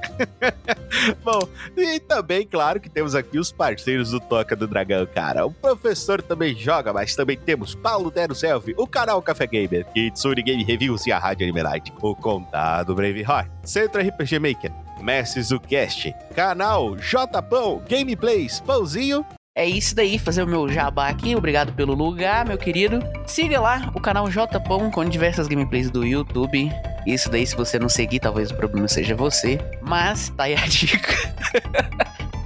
Bom, 1.22 1.40
e 1.76 2.00
também, 2.00 2.46
claro, 2.46 2.80
que 2.80 2.88
temos 2.88 3.14
aqui 3.14 3.38
os 3.38 3.52
parceiros 3.52 4.10
do 4.10 4.20
Toca 4.20 4.54
do 4.56 4.66
Dragão, 4.66 5.06
cara. 5.06 5.46
O 5.46 5.52
professor 5.52 6.22
também 6.22 6.54
joga, 6.54 6.92
mas 6.92 7.14
também 7.14 7.36
temos 7.36 7.74
Paulo 7.74 8.10
Dero 8.10 8.34
Selfie, 8.34 8.74
o 8.76 8.86
canal 8.86 9.20
Café 9.22 9.46
Gamer, 9.46 9.86
Kitsune 9.92 10.42
Game 10.42 10.64
Reviews 10.64 11.06
e 11.06 11.12
a 11.12 11.18
Rádio 11.18 11.46
Animelite, 11.48 11.92
o 12.00 12.14
Contado 12.14 12.94
Braveheart, 12.94 13.50
Centro 13.64 14.00
RPG 14.00 14.38
Maker, 14.38 14.72
Mestres 15.00 15.48
do 15.48 15.60
Cast, 15.60 16.14
canal 16.34 16.96
Jpão, 16.98 17.82
Gameplays, 17.88 18.60
Pãozinho 18.60 19.24
É 19.60 19.66
isso 19.66 19.94
daí, 19.94 20.18
fazer 20.18 20.42
o 20.42 20.46
meu 20.46 20.66
jabá 20.70 21.08
aqui. 21.08 21.36
Obrigado 21.36 21.74
pelo 21.74 21.92
lugar, 21.92 22.46
meu 22.46 22.56
querido. 22.56 22.98
Siga 23.26 23.60
lá 23.60 23.92
o 23.94 24.00
canal 24.00 24.26
Jpão 24.30 24.90
com 24.90 25.04
diversas 25.04 25.46
gameplays 25.46 25.90
do 25.90 26.02
YouTube. 26.02 26.72
Isso 27.06 27.28
daí, 27.28 27.46
se 27.46 27.54
você 27.54 27.78
não 27.78 27.86
seguir, 27.86 28.20
talvez 28.20 28.50
o 28.50 28.54
problema 28.54 28.88
seja 28.88 29.14
você. 29.14 29.60
Mas 29.82 30.30
tá 30.30 30.44
aí 30.44 30.54
a 30.54 30.64
dica. 30.66 31.12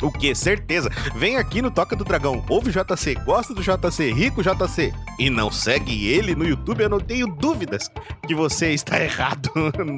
O 0.02 0.10
que? 0.10 0.34
Certeza. 0.34 0.90
Vem 1.14 1.36
aqui 1.36 1.62
no 1.62 1.70
Toca 1.70 1.94
do 1.94 2.02
Dragão, 2.02 2.44
ouve 2.48 2.70
o 2.70 2.72
JC, 2.72 3.14
gosta 3.24 3.54
do 3.54 3.62
JC, 3.62 4.12
rico 4.12 4.42
JC, 4.42 4.92
e 5.16 5.30
não 5.30 5.52
segue 5.52 6.08
ele 6.08 6.34
no 6.34 6.44
YouTube, 6.44 6.82
eu 6.82 6.88
não 6.88 6.98
tenho 6.98 7.28
dúvidas 7.28 7.88
que 8.26 8.34
você 8.34 8.72
está 8.72 8.98
errado. 9.00 9.52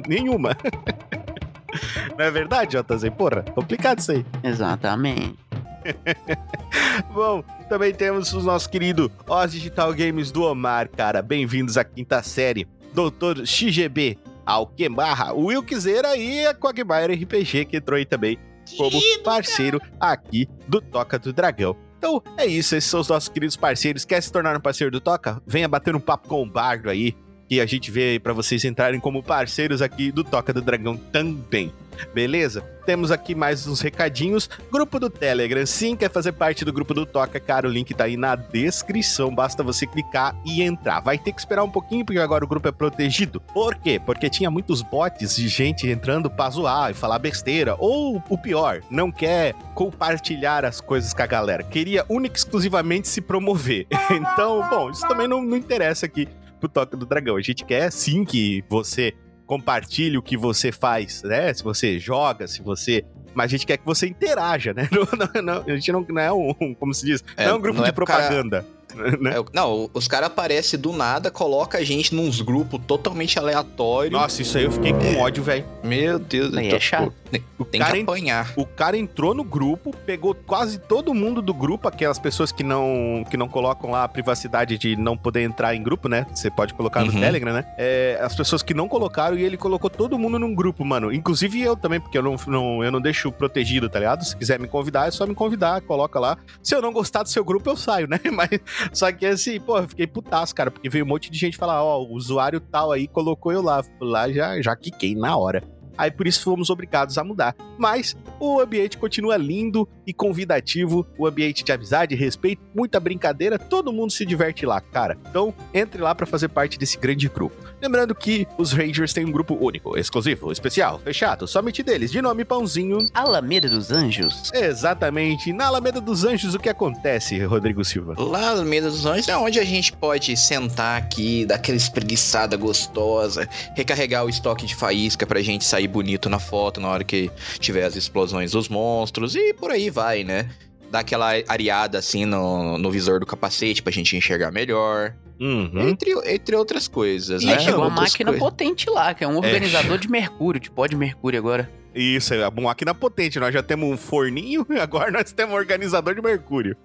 Nenhuma. 0.07 0.55
Não 2.17 2.25
é 2.25 2.31
verdade, 2.31 2.77
JC? 2.77 3.11
Porra, 3.11 3.43
complicado 3.43 3.99
isso 3.99 4.11
aí. 4.11 4.25
Exatamente. 4.41 5.46
Bom, 7.13 7.43
também 7.69 7.93
temos 7.93 8.33
o 8.33 8.41
nosso 8.41 8.69
querido 8.69 9.11
Oz 9.27 9.51
Digital 9.51 9.93
Games 9.93 10.31
do 10.31 10.43
Omar, 10.43 10.89
cara. 10.89 11.21
Bem-vindos 11.21 11.77
à 11.77 11.83
quinta 11.83 12.21
série. 12.23 12.67
Doutor 12.93 13.45
XGB, 13.45 14.17
Alquemarra, 14.45 15.33
o 15.33 15.45
Wilkzeira 15.45 16.15
e 16.15 16.45
a 16.45 16.53
Quagmire 16.53 17.13
RPG 17.13 17.65
que 17.65 17.77
entrou 17.77 17.97
aí 17.97 18.05
também 18.05 18.37
como 18.75 18.99
parceiro 19.23 19.79
aqui 19.99 20.47
do 20.67 20.81
Toca 20.81 21.19
do 21.19 21.31
Dragão. 21.31 21.75
Então 21.97 22.21
é 22.37 22.45
isso, 22.45 22.75
esses 22.75 22.89
são 22.89 22.99
os 22.99 23.07
nossos 23.07 23.29
queridos 23.29 23.55
parceiros. 23.55 24.05
Quer 24.05 24.21
se 24.21 24.31
tornar 24.31 24.55
um 24.55 24.59
parceiro 24.59 24.91
do 24.91 24.99
Toca? 24.99 25.41
Venha 25.45 25.67
bater 25.67 25.95
um 25.95 25.99
papo 25.99 26.27
com 26.27 26.41
o 26.41 26.45
Bardo 26.45 26.89
aí, 26.89 27.15
que 27.47 27.59
a 27.59 27.65
gente 27.65 27.89
vê 27.89 28.11
aí 28.11 28.19
pra 28.19 28.33
vocês 28.33 28.63
entrarem 28.65 28.99
como 28.99 29.23
parceiros 29.23 29.81
aqui 29.81 30.11
do 30.11 30.23
Toca 30.23 30.53
do 30.53 30.61
Dragão 30.61 30.97
também. 30.97 31.71
Beleza? 32.13 32.61
Temos 32.85 33.11
aqui 33.11 33.35
mais 33.35 33.67
uns 33.67 33.81
recadinhos. 33.81 34.49
Grupo 34.71 34.97
do 34.97 35.09
Telegram. 35.09 35.65
Sim, 35.65 35.95
quer 35.95 36.09
fazer 36.09 36.31
parte 36.31 36.63
do 36.63 36.71
grupo 36.71 36.93
do 36.93 37.05
Toca, 37.05 37.37
cara? 37.37 37.67
O 37.67 37.71
link 37.71 37.93
tá 37.93 38.05
aí 38.05 38.15
na 38.15 38.35
descrição. 38.35 39.35
Basta 39.35 39.61
você 39.61 39.85
clicar 39.85 40.33
e 40.45 40.61
entrar. 40.61 41.01
Vai 41.01 41.17
ter 41.17 41.33
que 41.33 41.39
esperar 41.39 41.63
um 41.63 41.69
pouquinho, 41.69 42.05
porque 42.05 42.19
agora 42.19 42.45
o 42.45 42.47
grupo 42.47 42.67
é 42.69 42.71
protegido. 42.71 43.41
Por 43.41 43.75
quê? 43.75 43.99
Porque 44.03 44.29
tinha 44.29 44.49
muitos 44.49 44.81
bots 44.81 45.35
de 45.35 45.49
gente 45.49 45.85
entrando 45.85 46.29
pra 46.29 46.49
zoar 46.49 46.91
e 46.91 46.93
falar 46.93 47.19
besteira. 47.19 47.75
Ou 47.77 48.23
o 48.29 48.37
pior, 48.37 48.81
não 48.89 49.11
quer 49.11 49.53
compartilhar 49.75 50.63
as 50.63 50.79
coisas 50.79 51.13
com 51.13 51.21
a 51.21 51.27
galera. 51.27 51.63
Queria 51.63 52.05
única 52.07 52.35
e 52.35 52.39
exclusivamente 52.39 53.07
se 53.07 53.21
promover. 53.21 53.85
Então, 54.09 54.67
bom, 54.69 54.89
isso 54.89 55.05
também 55.07 55.27
não, 55.27 55.41
não 55.41 55.57
interessa 55.57 56.05
aqui 56.05 56.27
pro 56.59 56.69
Toca 56.69 56.95
do 56.95 57.05
Dragão. 57.05 57.35
A 57.35 57.41
gente 57.41 57.65
quer 57.65 57.91
sim 57.91 58.23
que 58.23 58.63
você 58.69 59.13
compartilhe 59.47 60.17
o 60.17 60.21
que 60.21 60.37
você 60.37 60.71
faz, 60.71 61.23
né? 61.23 61.51
Se 61.53 61.63
você 61.63 61.97
joga, 61.97 62.47
se 62.47 62.61
você. 62.61 63.03
Mas 63.33 63.45
a 63.45 63.47
gente 63.49 63.65
quer 63.65 63.77
que 63.77 63.85
você 63.85 64.07
interaja, 64.07 64.73
né? 64.73 64.87
Não, 64.93 65.07
não, 65.17 65.41
não, 65.41 65.63
a 65.73 65.75
gente 65.75 65.91
não, 65.91 66.05
não 66.09 66.21
é 66.21 66.31
um, 66.31 66.73
como 66.75 66.93
se 66.93 67.05
diz, 67.05 67.23
É, 67.35 67.45
não 67.45 67.51
é 67.51 67.55
um 67.55 67.61
grupo 67.61 67.77
não 67.77 67.83
de 67.83 67.89
é 67.89 67.93
cara- 67.93 68.05
propaganda. 68.05 68.65
né? 69.21 69.31
É, 69.39 69.43
não, 69.53 69.89
os 69.93 70.07
caras 70.07 70.27
aparecem 70.27 70.79
do 70.79 70.91
nada, 70.93 71.29
coloca 71.31 71.77
a 71.77 71.83
gente 71.83 72.13
nos 72.15 72.41
grupos 72.41 72.79
totalmente 72.87 73.37
aleatórios. 73.39 74.11
Nossa, 74.19 74.41
isso 74.41 74.57
aí 74.57 74.63
eu 74.65 74.71
fiquei 74.71 74.93
com 74.93 75.17
ódio, 75.19 75.43
velho. 75.43 75.65
Meu 75.83 76.19
Deus, 76.19 76.55
Aí 76.55 76.65
então, 76.67 76.77
é 76.77 76.81
chato. 76.81 77.13
Tem, 77.29 77.43
O 77.59 77.65
tem 77.65 77.79
cara 77.81 77.93
que 77.93 77.99
en- 77.99 78.03
apanhar. 78.03 78.53
O 78.55 78.65
cara 78.65 78.97
entrou 78.97 79.33
no 79.33 79.43
grupo, 79.43 79.93
pegou 80.05 80.33
quase 80.33 80.79
todo 80.79 81.13
mundo 81.13 81.41
do 81.41 81.53
grupo, 81.53 81.87
aquelas 81.87 82.17
pessoas 82.17 82.51
que 82.51 82.63
não, 82.63 83.25
que 83.29 83.35
não 83.35 83.47
colocam 83.49 83.91
lá 83.91 84.03
a 84.03 84.07
privacidade 84.07 84.77
de 84.77 84.95
não 84.95 85.17
poder 85.17 85.41
entrar 85.43 85.75
em 85.75 85.83
grupo, 85.83 86.07
né? 86.07 86.25
Você 86.33 86.49
pode 86.49 86.73
colocar 86.73 87.03
no 87.03 87.11
Uhum. 87.11 87.19
Telegram, 87.19 87.53
né? 87.53 87.65
É, 87.77 88.17
as 88.21 88.33
pessoas 88.35 88.63
que 88.63 88.73
não 88.73 88.87
colocaram 88.87 89.37
e 89.37 89.43
ele 89.43 89.57
colocou 89.57 89.89
todo 89.89 90.17
mundo 90.17 90.39
num 90.39 90.55
grupo, 90.55 90.85
mano. 90.85 91.11
Inclusive 91.13 91.61
eu 91.61 91.75
também, 91.75 91.99
porque 91.99 92.17
eu 92.17 92.23
não, 92.23 92.35
não- 92.47 92.83
eu 92.83 92.91
não 92.91 93.01
deixo 93.01 93.31
protegido, 93.31 93.89
tá 93.89 93.99
ligado? 93.99 94.23
Se 94.23 94.35
quiser 94.35 94.57
me 94.59 94.67
convidar, 94.67 95.07
é 95.07 95.11
só 95.11 95.25
me 95.27 95.35
convidar, 95.35 95.81
coloca 95.81 96.19
lá. 96.19 96.37
Se 96.63 96.73
eu 96.75 96.81
não 96.81 96.93
gostar 96.93 97.23
do 97.23 97.29
seu 97.29 97.43
grupo, 97.43 97.69
eu 97.69 97.75
saio, 97.75 98.07
né? 98.07 98.19
Mas 98.31 98.49
só 98.93 99.11
que 99.11 99.25
assim, 99.25 99.59
pô, 99.59 99.77
eu 99.77 99.87
fiquei 99.87 100.07
putaço, 100.07 100.53
cara, 100.53 100.71
porque 100.71 100.89
veio 100.89 101.05
um 101.05 101.07
monte 101.07 101.29
de 101.29 101.37
gente 101.37 101.57
falar, 101.57 101.83
ó, 101.83 102.01
o 102.01 102.13
usuário 102.13 102.59
tal 102.59 102.91
aí 102.91 103.07
colocou 103.07 103.51
eu 103.51 103.61
lá. 103.61 103.81
Lá 103.99 104.31
já, 104.31 104.61
já 104.61 104.75
quiquei 104.75 105.15
na 105.15 105.35
hora. 105.37 105.63
Aí 105.97 106.11
por 106.11 106.27
isso 106.27 106.43
fomos 106.43 106.69
obrigados 106.69 107.17
a 107.17 107.23
mudar. 107.23 107.55
Mas 107.77 108.15
o 108.39 108.59
ambiente 108.59 108.97
continua 108.97 109.37
lindo 109.37 109.87
e 110.05 110.13
convidativo, 110.13 111.05
o 111.17 111.25
ambiente 111.27 111.63
de 111.63 111.71
amizade, 111.71 112.15
respeito, 112.15 112.61
muita 112.75 112.99
brincadeira, 112.99 113.59
todo 113.59 113.91
mundo 113.91 114.11
se 114.11 114.25
diverte 114.25 114.65
lá, 114.65 114.79
cara. 114.79 115.17
Então, 115.29 115.53
entre 115.73 116.01
lá 116.01 116.13
pra 116.15 116.25
fazer 116.25 116.49
parte 116.49 116.77
desse 116.77 116.97
grande 116.97 117.27
grupo. 117.27 117.55
Lembrando 117.81 118.15
que 118.15 118.47
os 118.57 118.71
Rangers 118.71 119.13
têm 119.13 119.25
um 119.25 119.31
grupo 119.31 119.57
único, 119.59 119.97
exclusivo, 119.97 120.51
especial, 120.51 120.99
fechado, 120.99 121.47
somente 121.47 121.83
deles, 121.83 122.11
de 122.11 122.21
nome 122.21 122.45
Pãozinho. 122.45 123.05
Alameda 123.13 123.69
dos 123.69 123.91
Anjos. 123.91 124.51
Exatamente. 124.53 125.51
Na 125.51 125.67
Alameda 125.67 125.99
dos 125.99 126.23
Anjos, 126.23 126.55
o 126.55 126.59
que 126.59 126.69
acontece, 126.69 127.43
Rodrigo 127.43 127.83
Silva? 127.83 128.15
Lá 128.17 128.55
no 128.55 128.65
meio 128.65 128.83
dos 128.83 129.05
anjos 129.05 129.27
é 129.27 129.37
onde 129.37 129.59
a 129.59 129.63
gente 129.63 129.93
pode 129.93 130.35
sentar 130.37 131.01
aqui, 131.01 131.45
dar 131.45 131.55
aquela 131.55 131.77
espreguiçada 131.77 132.55
gostosa, 132.57 133.47
recarregar 133.75 134.25
o 134.25 134.29
estoque 134.29 134.65
de 134.65 134.75
faísca 134.75 135.25
pra 135.25 135.41
gente 135.41 135.65
sair 135.65 135.86
bonito 135.87 136.29
na 136.29 136.39
foto 136.39 136.79
na 136.79 136.87
hora 136.89 137.03
que 137.03 137.31
tiver 137.59 137.83
as 137.85 137.95
explosões 137.95 138.51
dos 138.51 138.69
monstros 138.69 139.35
e 139.35 139.53
por 139.53 139.71
aí 139.71 139.89
vai, 139.89 140.23
né? 140.23 140.49
Dar 140.91 140.99
aquela 140.99 141.31
areada 141.47 141.97
assim 141.97 142.25
no, 142.25 142.77
no 142.77 142.89
visor 142.91 143.19
do 143.19 143.25
capacete 143.25 143.81
pra 143.81 143.91
gente 143.91 144.15
enxergar 144.15 144.51
melhor. 144.51 145.13
Uhum. 145.39 145.89
Entre, 145.89 146.11
entre 146.33 146.55
outras 146.55 146.87
coisas, 146.87 147.43
E 147.43 147.45
né? 147.45 147.59
chegou 147.59 147.81
uma 147.81 147.85
Outras 147.89 148.09
máquina 148.11 148.31
coisas. 148.31 148.49
potente 148.49 148.89
lá, 148.89 149.13
que 149.13 149.23
é 149.23 149.27
um 149.27 149.35
organizador 149.37 149.97
de 149.99 150.09
mercúrio, 150.09 150.59
de 150.59 150.71
pó 150.71 150.87
de 150.87 150.95
mercúrio 150.95 151.37
agora. 151.39 151.69
Isso, 151.97 152.33
é 152.33 152.47
uma 152.47 152.61
máquina 152.61 152.93
potente. 152.93 153.39
Nós 153.39 153.53
já 153.53 153.63
temos 153.63 153.89
um 153.89 153.97
forninho, 153.97 154.65
agora 154.81 155.11
nós 155.11 155.31
temos 155.31 155.53
um 155.53 155.57
organizador 155.57 156.13
de 156.15 156.21
mercúrio. 156.21 156.75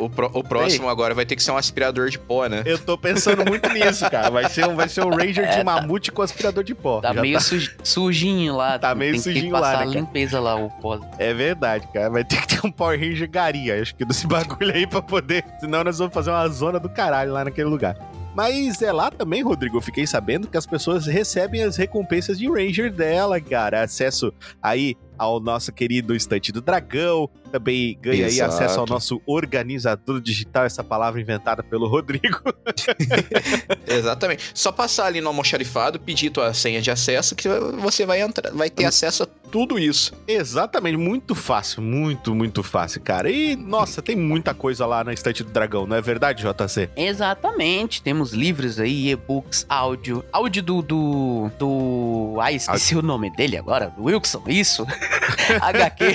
O, 0.00 0.06
o 0.06 0.10
pró- 0.10 0.30
o 0.34 0.42
próximo 0.42 0.88
agora 0.88 1.14
vai 1.14 1.24
ter 1.24 1.36
que 1.36 1.42
ser 1.42 1.52
um 1.52 1.56
aspirador 1.56 2.08
de 2.10 2.18
pó, 2.18 2.46
né? 2.46 2.62
Eu 2.66 2.78
tô 2.78 2.98
pensando 2.98 3.44
muito 3.48 3.68
nisso, 3.72 4.08
cara. 4.10 4.30
Vai 4.30 4.48
ser 4.48 4.66
um, 4.66 4.74
vai 4.74 4.88
ser 4.88 5.04
um 5.04 5.10
Ranger 5.10 5.48
de 5.56 5.64
mamute 5.64 6.10
com 6.10 6.22
aspirador 6.22 6.64
de 6.64 6.74
pó. 6.74 7.00
Tá 7.00 7.12
Já 7.14 7.20
meio 7.22 7.40
suj- 7.40 7.76
sujinho 7.84 8.56
lá. 8.56 8.78
Tá 8.78 8.94
meio 8.94 9.12
tem, 9.12 9.22
tem 9.22 9.32
sujinho 9.32 9.46
que 9.46 9.52
lá, 9.52 9.60
passar 9.60 9.78
né, 9.78 9.86
cara? 9.86 10.00
limpeza 10.00 10.40
lá, 10.40 10.56
o 10.56 10.68
pó. 10.70 10.98
É 11.18 11.32
verdade, 11.32 11.86
cara. 11.92 12.10
Vai 12.10 12.24
ter 12.24 12.40
que 12.40 12.48
ter 12.48 12.66
um 12.66 12.70
Power 12.72 12.98
Ranger 12.98 13.30
garia, 13.30 13.80
acho 13.80 13.94
que 13.94 14.04
desse 14.04 14.26
bagulho 14.28 14.74
aí 14.74 14.86
pra 14.86 15.00
poder. 15.00 15.44
Senão 15.60 15.84
nós 15.84 15.98
vamos 15.98 16.12
fazer 16.12 16.30
uma 16.30 16.48
zona 16.48 16.80
do 16.80 16.88
caralho 16.88 17.32
lá 17.32 17.44
naquele 17.44 17.68
lugar. 17.68 17.96
Mas 18.34 18.80
é 18.80 18.92
lá 18.92 19.10
também, 19.10 19.42
Rodrigo, 19.42 19.76
eu 19.76 19.80
fiquei 19.80 20.06
sabendo 20.06 20.48
que 20.48 20.56
as 20.56 20.66
pessoas 20.66 21.06
recebem 21.06 21.62
as 21.62 21.76
recompensas 21.76 22.38
de 22.38 22.48
Ranger 22.48 22.92
dela, 22.92 23.40
cara. 23.40 23.82
Acesso 23.82 24.32
aí 24.62 24.96
ao 25.20 25.38
nosso 25.38 25.70
querido 25.70 26.16
Estante 26.16 26.50
do 26.50 26.62
Dragão. 26.62 27.28
Também 27.52 27.98
ganha 28.00 28.24
aí 28.24 28.32
Exato. 28.32 28.54
acesso 28.54 28.80
ao 28.80 28.86
nosso 28.86 29.20
organizador 29.26 30.18
digital, 30.18 30.64
essa 30.64 30.82
palavra 30.82 31.20
inventada 31.20 31.62
pelo 31.62 31.86
Rodrigo. 31.86 32.40
Exatamente. 33.86 34.50
Só 34.54 34.72
passar 34.72 35.06
ali 35.06 35.20
no 35.20 35.28
almoxarifado, 35.28 36.00
pedir 36.00 36.30
tua 36.30 36.54
senha 36.54 36.80
de 36.80 36.90
acesso, 36.90 37.36
que 37.36 37.48
você 37.48 38.06
vai 38.06 38.22
entrar, 38.22 38.50
vai 38.52 38.70
ter 38.70 38.86
acesso 38.86 39.24
a 39.24 39.26
tudo 39.26 39.78
isso. 39.78 40.14
Exatamente, 40.26 40.96
muito 40.96 41.34
fácil, 41.34 41.82
muito, 41.82 42.34
muito 42.34 42.62
fácil, 42.62 43.02
cara. 43.02 43.30
E, 43.30 43.56
nossa, 43.56 44.00
tem 44.00 44.16
muita 44.16 44.54
coisa 44.54 44.86
lá 44.86 45.04
na 45.04 45.12
Estante 45.12 45.44
do 45.44 45.50
Dragão, 45.50 45.86
não 45.86 45.96
é 45.96 46.00
verdade, 46.00 46.44
JC? 46.44 46.88
Exatamente. 46.96 48.00
Temos 48.00 48.32
livros 48.32 48.80
aí, 48.80 49.10
e-books, 49.10 49.66
áudio. 49.68 50.24
Áudio 50.32 50.62
do. 50.62 50.80
do. 50.80 51.50
do. 51.58 52.38
Ah, 52.40 52.52
esqueci 52.52 52.96
o 52.96 53.02
nome 53.02 53.28
dele 53.30 53.58
agora. 53.58 53.90
Do 53.90 54.04
Wilson, 54.04 54.44
isso. 54.46 54.86
HQ, 55.60 56.14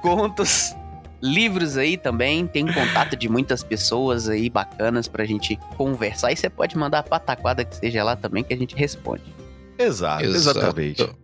contos. 0.00 0.74
Livros 1.22 1.78
aí 1.78 1.96
também, 1.96 2.46
tem 2.46 2.66
contato 2.66 3.16
de 3.16 3.26
muitas 3.26 3.62
pessoas 3.62 4.28
aí 4.28 4.50
bacanas 4.50 5.08
pra 5.08 5.24
gente 5.24 5.58
conversar. 5.76 6.30
E 6.30 6.36
você 6.36 6.50
pode 6.50 6.76
mandar 6.76 6.98
a 6.98 7.02
pataquada 7.02 7.64
que 7.64 7.74
seja 7.74 8.04
lá 8.04 8.14
também 8.14 8.44
que 8.44 8.52
a 8.52 8.56
gente 8.56 8.76
responde. 8.76 9.24
Exato, 9.78 10.24
Exato. 10.24 11.16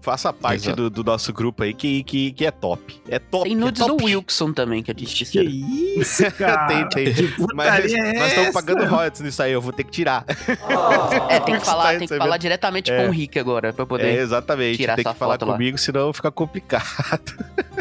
Faça 0.00 0.32
parte 0.32 0.64
Exato. 0.64 0.84
do, 0.84 0.90
do 0.90 1.04
nosso 1.04 1.30
grupo 1.32 1.62
aí 1.62 1.74
que, 1.74 2.02
que, 2.04 2.32
que 2.32 2.46
é 2.46 2.50
top. 2.50 3.00
É 3.06 3.18
top. 3.18 3.44
Tem 3.46 3.54
nudes 3.54 3.82
é 3.82 3.84
do 3.86 3.96
top. 3.98 4.04
Wilson 4.04 4.50
também 4.52 4.82
que 4.82 4.90
a 4.90 4.94
gente 4.96 5.26
Que 5.26 5.40
isso, 5.42 6.22
cara? 6.38 6.66
Tem, 6.68 6.88
tem. 6.88 7.12
Que 7.12 7.34
Mas 7.54 7.92
é 7.92 8.12
nós 8.18 8.28
estamos 8.28 8.50
pagando 8.52 8.86
royalties 8.86 9.20
nisso 9.20 9.42
aí, 9.42 9.52
eu 9.52 9.60
vou 9.60 9.72
ter 9.74 9.84
que 9.84 9.90
tirar. 9.90 10.24
É, 11.28 11.38
tem 11.40 11.58
que 11.58 11.64
falar, 11.66 11.98
tem 11.98 12.08
que 12.08 12.16
falar 12.16 12.36
diretamente 12.38 12.90
É. 12.90 13.02
com 13.02 13.08
o 13.08 13.12
Rick 13.12 13.38
agora 13.38 13.72
pra 13.74 13.82
É, 13.82 13.86
poder. 13.86 14.18
exatamente. 14.18 14.78
tirar 14.78 14.96
Tem 14.96 15.04
que 15.04 15.14
falar 15.14 15.38
lá. 15.40 15.52
comigo, 15.52 15.76
senão 15.76 16.12
fica 16.14 16.30
complicado. 16.30 17.34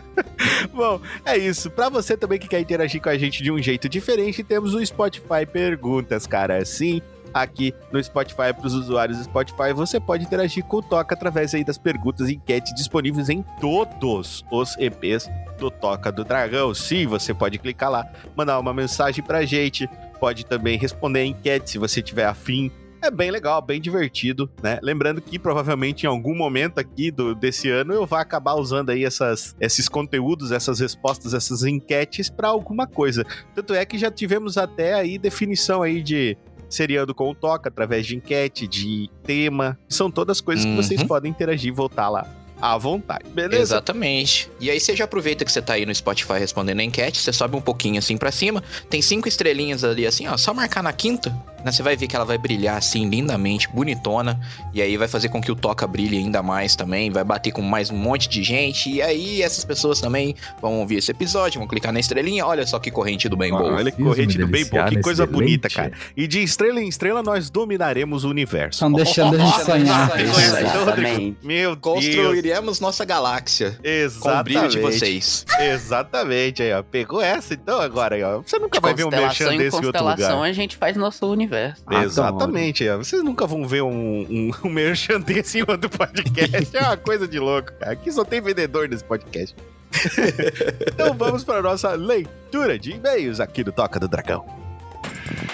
Bom, 0.74 1.00
é 1.26 1.38
isso. 1.38 1.70
Pra 1.70 1.90
você 1.90 2.16
também 2.18 2.38
que 2.40 2.48
quer 2.48 2.60
interagir 2.60 3.02
com 3.02 3.10
a 3.10 3.18
gente 3.18 3.42
de 3.44 3.52
um 3.52 3.62
jeito 3.62 3.88
diferente, 3.90 4.44
temos 4.44 4.74
o 4.74 4.86
Spotify 4.86 5.46
Perguntas, 5.52 6.26
cara. 6.28 6.64
Sim, 6.66 7.02
aqui 7.34 7.74
no 7.92 8.04
Spotify 8.04 8.54
para 8.54 8.66
os 8.66 8.74
usuários 8.74 9.18
do 9.18 9.24
Spotify, 9.24 9.74
você 9.74 10.00
pode 10.00 10.26
interagir 10.26 10.64
com 10.64 10.78
o 10.78 10.82
Toca 10.82 11.16
através 11.16 11.54
aí 11.54 11.64
das 11.64 11.78
perguntas 11.78 12.30
e 12.30 12.36
enquetes 12.36 12.74
disponíveis 12.74 13.30
em 13.30 13.44
todos 13.60 14.46
os 14.52 14.78
EPs 14.78 15.30
do 15.58 15.70
Toca 15.70 16.12
do 16.12 16.24
Dragão. 16.24 16.74
Sim, 16.74 17.08
você 17.08 17.34
pode 17.34 17.58
clicar 17.58 17.92
lá, 17.92 18.06
mandar 18.36 18.60
uma 18.60 18.74
mensagem 18.74 19.24
pra 19.24 19.46
gente, 19.46 19.90
pode 20.20 20.46
também 20.46 20.78
responder 20.78 21.20
a 21.20 21.26
enquete 21.26 21.72
se 21.72 21.78
você 21.78 22.02
tiver 22.02 22.26
afim. 22.26 22.72
É 23.02 23.10
bem 23.10 23.32
legal, 23.32 23.62
bem 23.62 23.80
divertido, 23.80 24.52
né? 24.62 24.78
Lembrando 24.84 25.22
que 25.22 25.40
provavelmente 25.40 26.04
em 26.04 26.08
algum 26.08 26.36
momento 26.36 26.80
aqui 26.80 27.10
do, 27.10 27.34
desse 27.34 27.70
ano 27.70 27.94
eu 27.94 28.06
vou 28.06 28.20
acabar 28.20 28.56
usando 28.56 28.90
aí 28.90 29.06
essas, 29.06 29.56
esses 29.58 29.88
conteúdos, 29.88 30.52
essas 30.52 30.82
respostas, 30.82 31.34
essas 31.34 31.64
enquetes 31.64 32.30
para 32.30 32.50
alguma 32.50 32.86
coisa. 32.86 33.26
Tanto 33.56 33.74
é 33.74 33.86
que 33.86 33.98
já 33.98 34.12
tivemos 34.12 34.58
até 34.58 34.96
aí 34.96 35.18
definição 35.18 35.82
aí 35.82 36.04
de 36.04 36.38
seriando 36.70 37.14
com 37.16 37.30
o 37.30 37.36
Toca 37.36 37.70
através 37.70 38.06
de 38.06 38.16
enquete, 38.16 38.68
de 38.68 39.10
tema. 39.24 39.78
São 39.90 40.10
todas 40.12 40.40
coisas 40.42 40.64
que 40.66 40.76
vocês 40.76 41.02
Uhum. 41.02 41.08
podem 41.08 41.32
interagir 41.32 41.70
e 41.70 41.76
voltar 41.76 42.10
lá 42.10 42.28
à 42.62 42.78
vontade. 42.78 43.24
Beleza? 43.34 43.62
Exatamente. 43.62 44.52
E 44.60 44.70
aí 44.70 44.80
você 44.80 44.94
já 44.96 45.06
aproveita 45.06 45.46
que 45.46 45.52
você 45.52 45.62
tá 45.62 45.74
aí 45.74 45.86
no 45.86 45.96
Spotify 45.96 46.34
respondendo 46.34 46.82
a 46.82 46.84
enquete, 46.84 47.18
você 47.20 47.32
sobe 47.32 47.56
um 47.56 47.62
pouquinho 47.62 47.98
assim 48.00 48.18
pra 48.18 48.32
cima, 48.32 48.62
tem 48.90 49.02
cinco 49.02 49.28
estrelinhas 49.30 49.84
ali 49.86 50.06
assim, 50.06 50.28
ó, 50.28 50.36
só 50.36 50.54
marcar 50.54 50.84
na 50.84 50.92
quinta, 50.92 51.34
né? 51.64 51.72
Você 51.72 51.84
vai 51.84 51.96
ver 51.96 52.08
que 52.08 52.16
ela 52.16 52.26
vai 52.26 52.38
brilhar 52.38 52.78
assim 52.78 53.08
lindamente, 53.10 53.68
bonitona, 53.70 54.40
e 54.74 54.82
aí 54.82 54.98
vai 54.98 55.08
fazer 55.08 55.30
com 55.30 55.42
que 55.42 55.52
o 55.52 55.56
Toca 55.56 55.86
brilhe 55.88 56.18
ainda 56.18 56.42
mais 56.42 56.76
também, 56.76 57.12
vai 57.12 57.24
bater 57.24 57.52
com 57.52 57.62
mais 57.62 57.90
um 57.90 57.98
monte 57.98 58.30
de 58.30 58.44
gente, 58.44 58.90
e 58.90 59.02
aí 59.02 59.42
essas 59.42 59.64
pessoas 59.66 60.00
também 60.00 60.36
vão 60.62 60.80
ouvir 60.80 60.98
esse 60.98 61.12
episódio, 61.12 61.60
vão 61.60 61.68
clicar 61.68 61.92
na 61.92 62.00
estrelinha, 62.00 62.46
olha 62.46 62.66
só 62.66 62.80
que 62.80 62.92
corrente 62.92 63.28
do 63.30 63.38
bem 63.38 63.52
boa. 63.52 63.76
Olha 63.76 63.92
que 63.92 64.02
corrente 64.02 64.38
do 64.38 64.48
bem 64.48 64.64
bom, 64.64 64.70
deliciar 64.72 64.90
que 64.90 65.02
coisa 65.02 65.26
deleite. 65.26 65.46
bonita, 65.46 65.70
cara. 65.70 65.92
E 66.16 66.28
de 66.28 66.42
estrela 66.42 66.82
em 66.82 66.88
estrela 66.88 67.22
nós 67.24 67.50
dominaremos 67.50 68.24
o 68.24 68.30
universo. 68.30 68.78
Estão 68.78 68.92
deixando 68.92 69.36
a 69.42 69.46
gente 69.46 69.66
sonhar. 69.66 70.20
Isso, 70.20 70.40
Isso, 70.40 70.58
então, 70.60 70.86
Rodrigo, 70.86 71.08
exatamente. 71.08 71.38
Meu 71.44 71.76
Deus. 71.76 71.80
Construiremos 71.82 72.80
nossa 72.80 73.06
galáxia 73.06 73.72
com 73.72 73.88
o 73.88 73.92
Exatamente. 73.92 74.44
brilho 74.44 74.70
de 74.70 74.80
vocês. 74.80 75.46
Exatamente, 75.60 76.64
aí, 76.64 76.74
ó. 76.74 76.84
Pegou 76.84 77.22
essa 77.22 77.54
então 77.54 77.80
agora, 77.80 78.16
aí, 78.16 78.24
ó. 78.24 78.42
Você 78.42 78.58
nunca 78.60 78.80
vai 78.80 78.94
ver 78.94 79.04
um 79.04 79.10
constelação 79.10 79.48
merchan 79.48 79.58
desse 79.64 79.82
em 79.82 79.86
outro 79.86 80.04
lugar. 80.06 80.42
a 80.44 80.54
gente 80.54 80.78
faz 80.78 80.96
nosso 80.96 81.26
universo. 81.28 81.49
Ah, 81.86 82.04
Exatamente, 82.04 82.84
aí, 82.84 82.90
ó. 82.90 82.98
Vocês 82.98 83.24
nunca 83.24 83.48
vão 83.48 83.68
ver 83.68 83.82
um, 83.82 83.92
um, 83.92 84.52
um 84.68 84.70
merchan 84.70 85.20
desse 85.20 85.60
em 85.60 85.66
outro 85.68 85.90
podcast. 85.90 86.76
É 86.76 86.82
uma 86.82 86.98
coisa 86.98 87.28
de 87.28 87.40
louco, 87.40 87.72
cara. 87.74 87.94
Aqui 87.94 88.12
só 88.12 88.24
tem 88.24 88.42
vendedor 88.42 88.88
nesse 88.88 89.04
podcast. 89.04 89.56
então 90.88 91.16
vamos 91.16 91.44
para 91.44 91.60
a 91.60 91.64
nossa 91.64 91.94
leitura 91.94 92.78
de 92.78 92.92
e-mails 92.92 93.40
aqui 93.40 93.64
do 93.64 93.72
Toca 93.72 94.00
do 94.00 94.08
Dragão. 94.08 94.46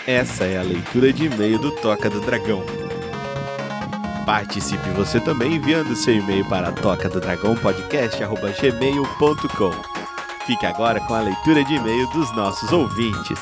Essa 0.06 0.44
é 0.46 0.58
a 0.58 0.62
leitura 0.62 1.14
de 1.14 1.26
e-mail 1.26 1.58
do 1.58 1.72
Toca 1.72 2.10
do 2.10 2.20
Dragão. 2.22 2.64
Participe 4.26 4.90
você 4.90 5.20
também 5.20 5.56
enviando 5.56 5.96
seu 5.96 6.16
e-mail 6.16 6.44
para 6.46 6.72
toca 6.72 7.08
do 7.08 7.22
dragão 7.22 7.56
podcast@gmail.com. 7.56 9.72
Fique 10.48 10.66
agora 10.66 11.00
com 11.02 11.14
a 11.14 11.22
leitura 11.22 11.64
de 11.64 11.76
e-mail 11.76 12.10
dos 12.10 12.36
nossos 12.36 12.72
ouvintes. 12.72 13.40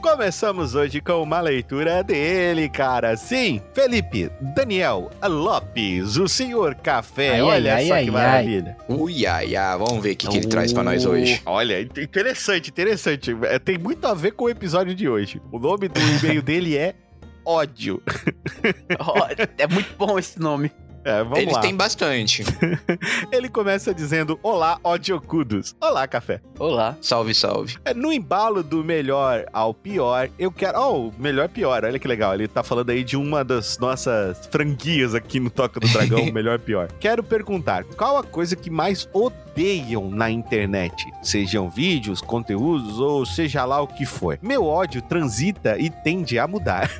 Começamos 0.00 0.74
hoje 0.74 1.00
com 1.00 1.22
uma 1.22 1.40
leitura 1.40 2.02
dele, 2.02 2.68
cara. 2.70 3.16
Sim, 3.16 3.60
Felipe 3.74 4.30
Daniel 4.54 5.10
Lopes, 5.22 6.16
o 6.16 6.26
senhor 6.26 6.74
Café. 6.74 7.34
Ai, 7.34 7.42
Olha 7.42 7.74
ai, 7.74 7.86
só 7.86 7.94
ai, 7.94 8.02
que 8.04 8.08
ai. 8.08 8.14
maravilha. 8.14 8.76
Uiaiá, 8.88 9.76
vamos 9.76 10.02
ver 10.02 10.12
o 10.12 10.16
que, 10.16 10.26
que 10.28 10.36
ele 10.38 10.46
traz 10.46 10.72
pra 10.72 10.82
nós 10.82 11.04
hoje. 11.04 11.42
Olha, 11.44 11.80
interessante, 11.82 12.70
interessante. 12.70 13.36
É, 13.42 13.58
Tem 13.58 13.76
muito 13.76 14.06
a 14.06 14.14
ver 14.14 14.32
com 14.32 14.44
o 14.44 14.50
episódio 14.50 14.94
de 14.94 15.08
hoje. 15.08 15.40
O 15.52 15.58
nome 15.58 15.88
do 15.88 16.00
e-mail 16.00 16.40
dele 16.42 16.76
é 16.76 16.94
ódio. 17.44 18.02
É 19.58 19.66
muito 19.66 19.94
bom 19.96 20.18
esse 20.18 20.40
nome. 20.40 20.72
É, 21.04 21.22
vamos 21.22 21.38
Eles 21.38 21.54
lá. 21.54 21.60
têm 21.60 21.74
bastante. 21.74 22.44
Ele 23.32 23.48
começa 23.48 23.94
dizendo: 23.94 24.38
Olá, 24.42 24.78
odiocudos. 24.84 25.74
Olá, 25.80 26.06
café. 26.06 26.40
Olá. 26.58 26.96
Salve, 27.00 27.34
salve. 27.34 27.78
É, 27.84 27.94
No 27.94 28.12
embalo 28.12 28.62
do 28.62 28.84
melhor 28.84 29.46
ao 29.52 29.72
pior, 29.72 30.28
eu 30.38 30.52
quero. 30.52 30.78
Oh, 30.80 31.12
melhor 31.18 31.48
pior, 31.48 31.84
olha 31.84 31.98
que 31.98 32.06
legal. 32.06 32.34
Ele 32.34 32.46
tá 32.48 32.62
falando 32.62 32.90
aí 32.90 33.02
de 33.02 33.16
uma 33.16 33.42
das 33.44 33.78
nossas 33.78 34.46
franquias 34.50 35.14
aqui 35.14 35.40
no 35.40 35.48
Toca 35.50 35.80
do 35.80 35.88
Dragão, 35.88 36.26
melhor 36.32 36.58
pior. 36.58 36.88
Quero 37.00 37.22
perguntar: 37.22 37.84
qual 37.84 38.18
a 38.18 38.22
coisa 38.22 38.54
que 38.54 38.68
mais 38.70 39.08
odeiam 39.50 40.10
na 40.10 40.30
internet? 40.30 41.06
Sejam 41.22 41.68
vídeos, 41.68 42.20
conteúdos 42.20 42.98
ou 42.98 43.26
seja 43.26 43.64
lá 43.64 43.80
o 43.80 43.86
que 43.86 44.06
for. 44.06 44.38
Meu 44.42 44.64
ódio 44.64 45.02
transita 45.02 45.78
e 45.78 45.90
tende 45.90 46.38
a 46.38 46.46
mudar. 46.46 46.90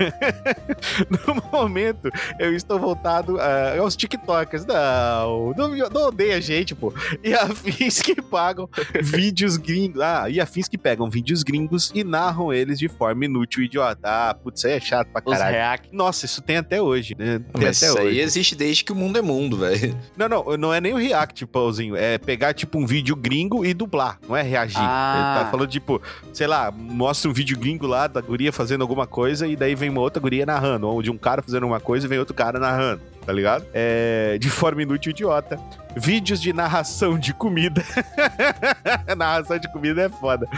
no 1.09 1.43
momento, 1.53 2.11
eu 2.39 2.55
estou 2.55 2.79
voltado 2.79 3.41
ah, 3.41 3.77
aos 3.79 3.97
TikTokers. 3.97 4.67
Não, 4.67 5.55
não, 5.57 5.77
não 5.89 6.09
odeia 6.09 6.37
a 6.37 6.41
gente, 6.41 6.75
pô. 6.75 6.93
E 7.23 7.33
afins 7.35 8.03
que 8.03 8.21
pagam 8.21 8.69
vídeos 9.03 9.57
gringos. 9.57 10.01
Ah, 10.01 10.29
e 10.29 10.41
afins 10.41 10.69
que 10.69 10.79
pegam 10.79 11.09
vídeos 11.09 11.43
gringos 11.43 11.91
e 11.95 12.03
narram 12.05 12.53
eles 12.53 12.79
de 12.79 12.89
forma 12.89 13.25
inútil 13.25 13.63
e 13.63 13.67
idiota. 13.67 14.01
Ah, 14.03 14.35
putz, 14.35 14.61
isso 14.61 14.67
aí 14.67 14.75
é 14.75 14.81
chato 14.81 15.09
pra 15.09 15.23
Os 15.25 15.33
caralho. 15.33 15.57
react. 15.57 15.89
Nossa, 15.93 16.27
isso 16.27 16.43
tem 16.43 16.57
até 16.57 16.83
hoje, 16.83 17.15
né? 17.19 17.39
Tem 17.39 17.63
Mas 17.63 17.83
até 17.83 17.87
isso 17.91 17.99
aí 17.99 18.07
hoje. 18.09 18.21
existe 18.21 18.55
desde 18.57 18.85
que 18.85 18.93
o 18.93 18.97
mundo 18.97 19.19
é 19.19 19.23
mundo, 19.23 19.59
velho. 19.59 19.97
Não, 20.17 20.29
não, 20.29 20.57
não 20.57 20.75
é 20.75 20.81
nem 20.81 20.93
o 20.93 20.97
react, 20.97 21.47
Pauzinho. 21.47 21.97
É 21.97 22.19
pegar, 22.19 22.50
tipo, 22.53 22.79
um 22.79 22.87
vídeo 22.87 23.15
gringo 23.17 23.65
e 23.65 23.73
dublar. 23.75 24.19
Não 24.29 24.37
é 24.37 24.43
reagir. 24.43 24.79
Ah. 24.79 25.15
Ele 25.17 25.45
tá 25.45 25.51
falando, 25.51 25.69
tipo, 25.69 26.01
sei 26.33 26.47
lá, 26.47 26.71
mostra 26.71 27.31
um 27.31 27.33
vídeo 27.33 27.59
gringo 27.59 27.87
lá 27.87 28.07
da 28.07 28.21
guria 28.21 28.53
fazendo 28.53 28.83
alguma 28.83 29.07
coisa 29.07 29.47
e 29.47 29.57
daí 29.57 29.75
vem 29.75 29.91
uma 29.91 30.01
outra 30.01 30.21
guria 30.21 30.47
narrando. 30.47 30.87
Ou 30.89 31.03
de 31.03 31.11
um 31.11 31.19
cara 31.19 31.43
fazendo 31.43 31.67
uma 31.67 31.81
coisa 31.81 32.07
e 32.07 32.09
vem 32.09 32.19
outro 32.19 32.35
cara 32.35 32.59
narrando. 32.59 33.01
Tá 33.31 33.35
ligado? 33.35 33.65
É, 33.73 34.39
de 34.41 34.51
forma 34.51 34.83
inútil 34.83 35.11
e 35.11 35.13
idiota. 35.13 35.57
Vídeos 35.97 36.43
de 36.43 36.53
narração 36.53 37.17
de 37.17 37.33
comida. 37.33 37.81
narração 39.17 39.57
de 39.57 39.73
comida 39.73 40.03
é 40.03 40.09
foda. 40.09 40.49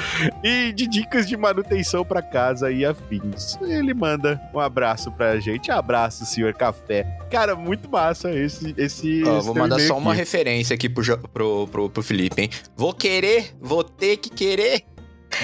E 0.42 0.72
de 0.72 0.86
dicas 0.86 1.28
de 1.28 1.36
manutenção 1.36 2.02
pra 2.02 2.22
casa 2.22 2.72
e 2.72 2.82
afins. 2.82 3.58
Ele 3.60 3.92
manda 3.92 4.40
um 4.54 4.58
abraço 4.58 5.12
pra 5.12 5.38
gente. 5.38 5.70
Abraço, 5.70 6.24
senhor 6.24 6.54
Café. 6.54 7.02
Cara, 7.30 7.54
muito 7.54 7.90
massa 7.90 8.30
esse. 8.30 8.74
esse 8.78 9.22
vou 9.22 9.54
mandar 9.54 9.78
só 9.80 9.98
uma 9.98 10.12
aqui. 10.12 10.20
referência 10.20 10.72
aqui 10.72 10.88
pro, 10.88 11.18
pro, 11.28 11.68
pro, 11.68 11.90
pro 11.90 12.02
Felipe, 12.02 12.40
hein? 12.40 12.50
Vou 12.74 12.94
querer, 12.94 13.54
vou 13.60 13.84
ter 13.84 14.16
que 14.16 14.30
querer. 14.30 14.84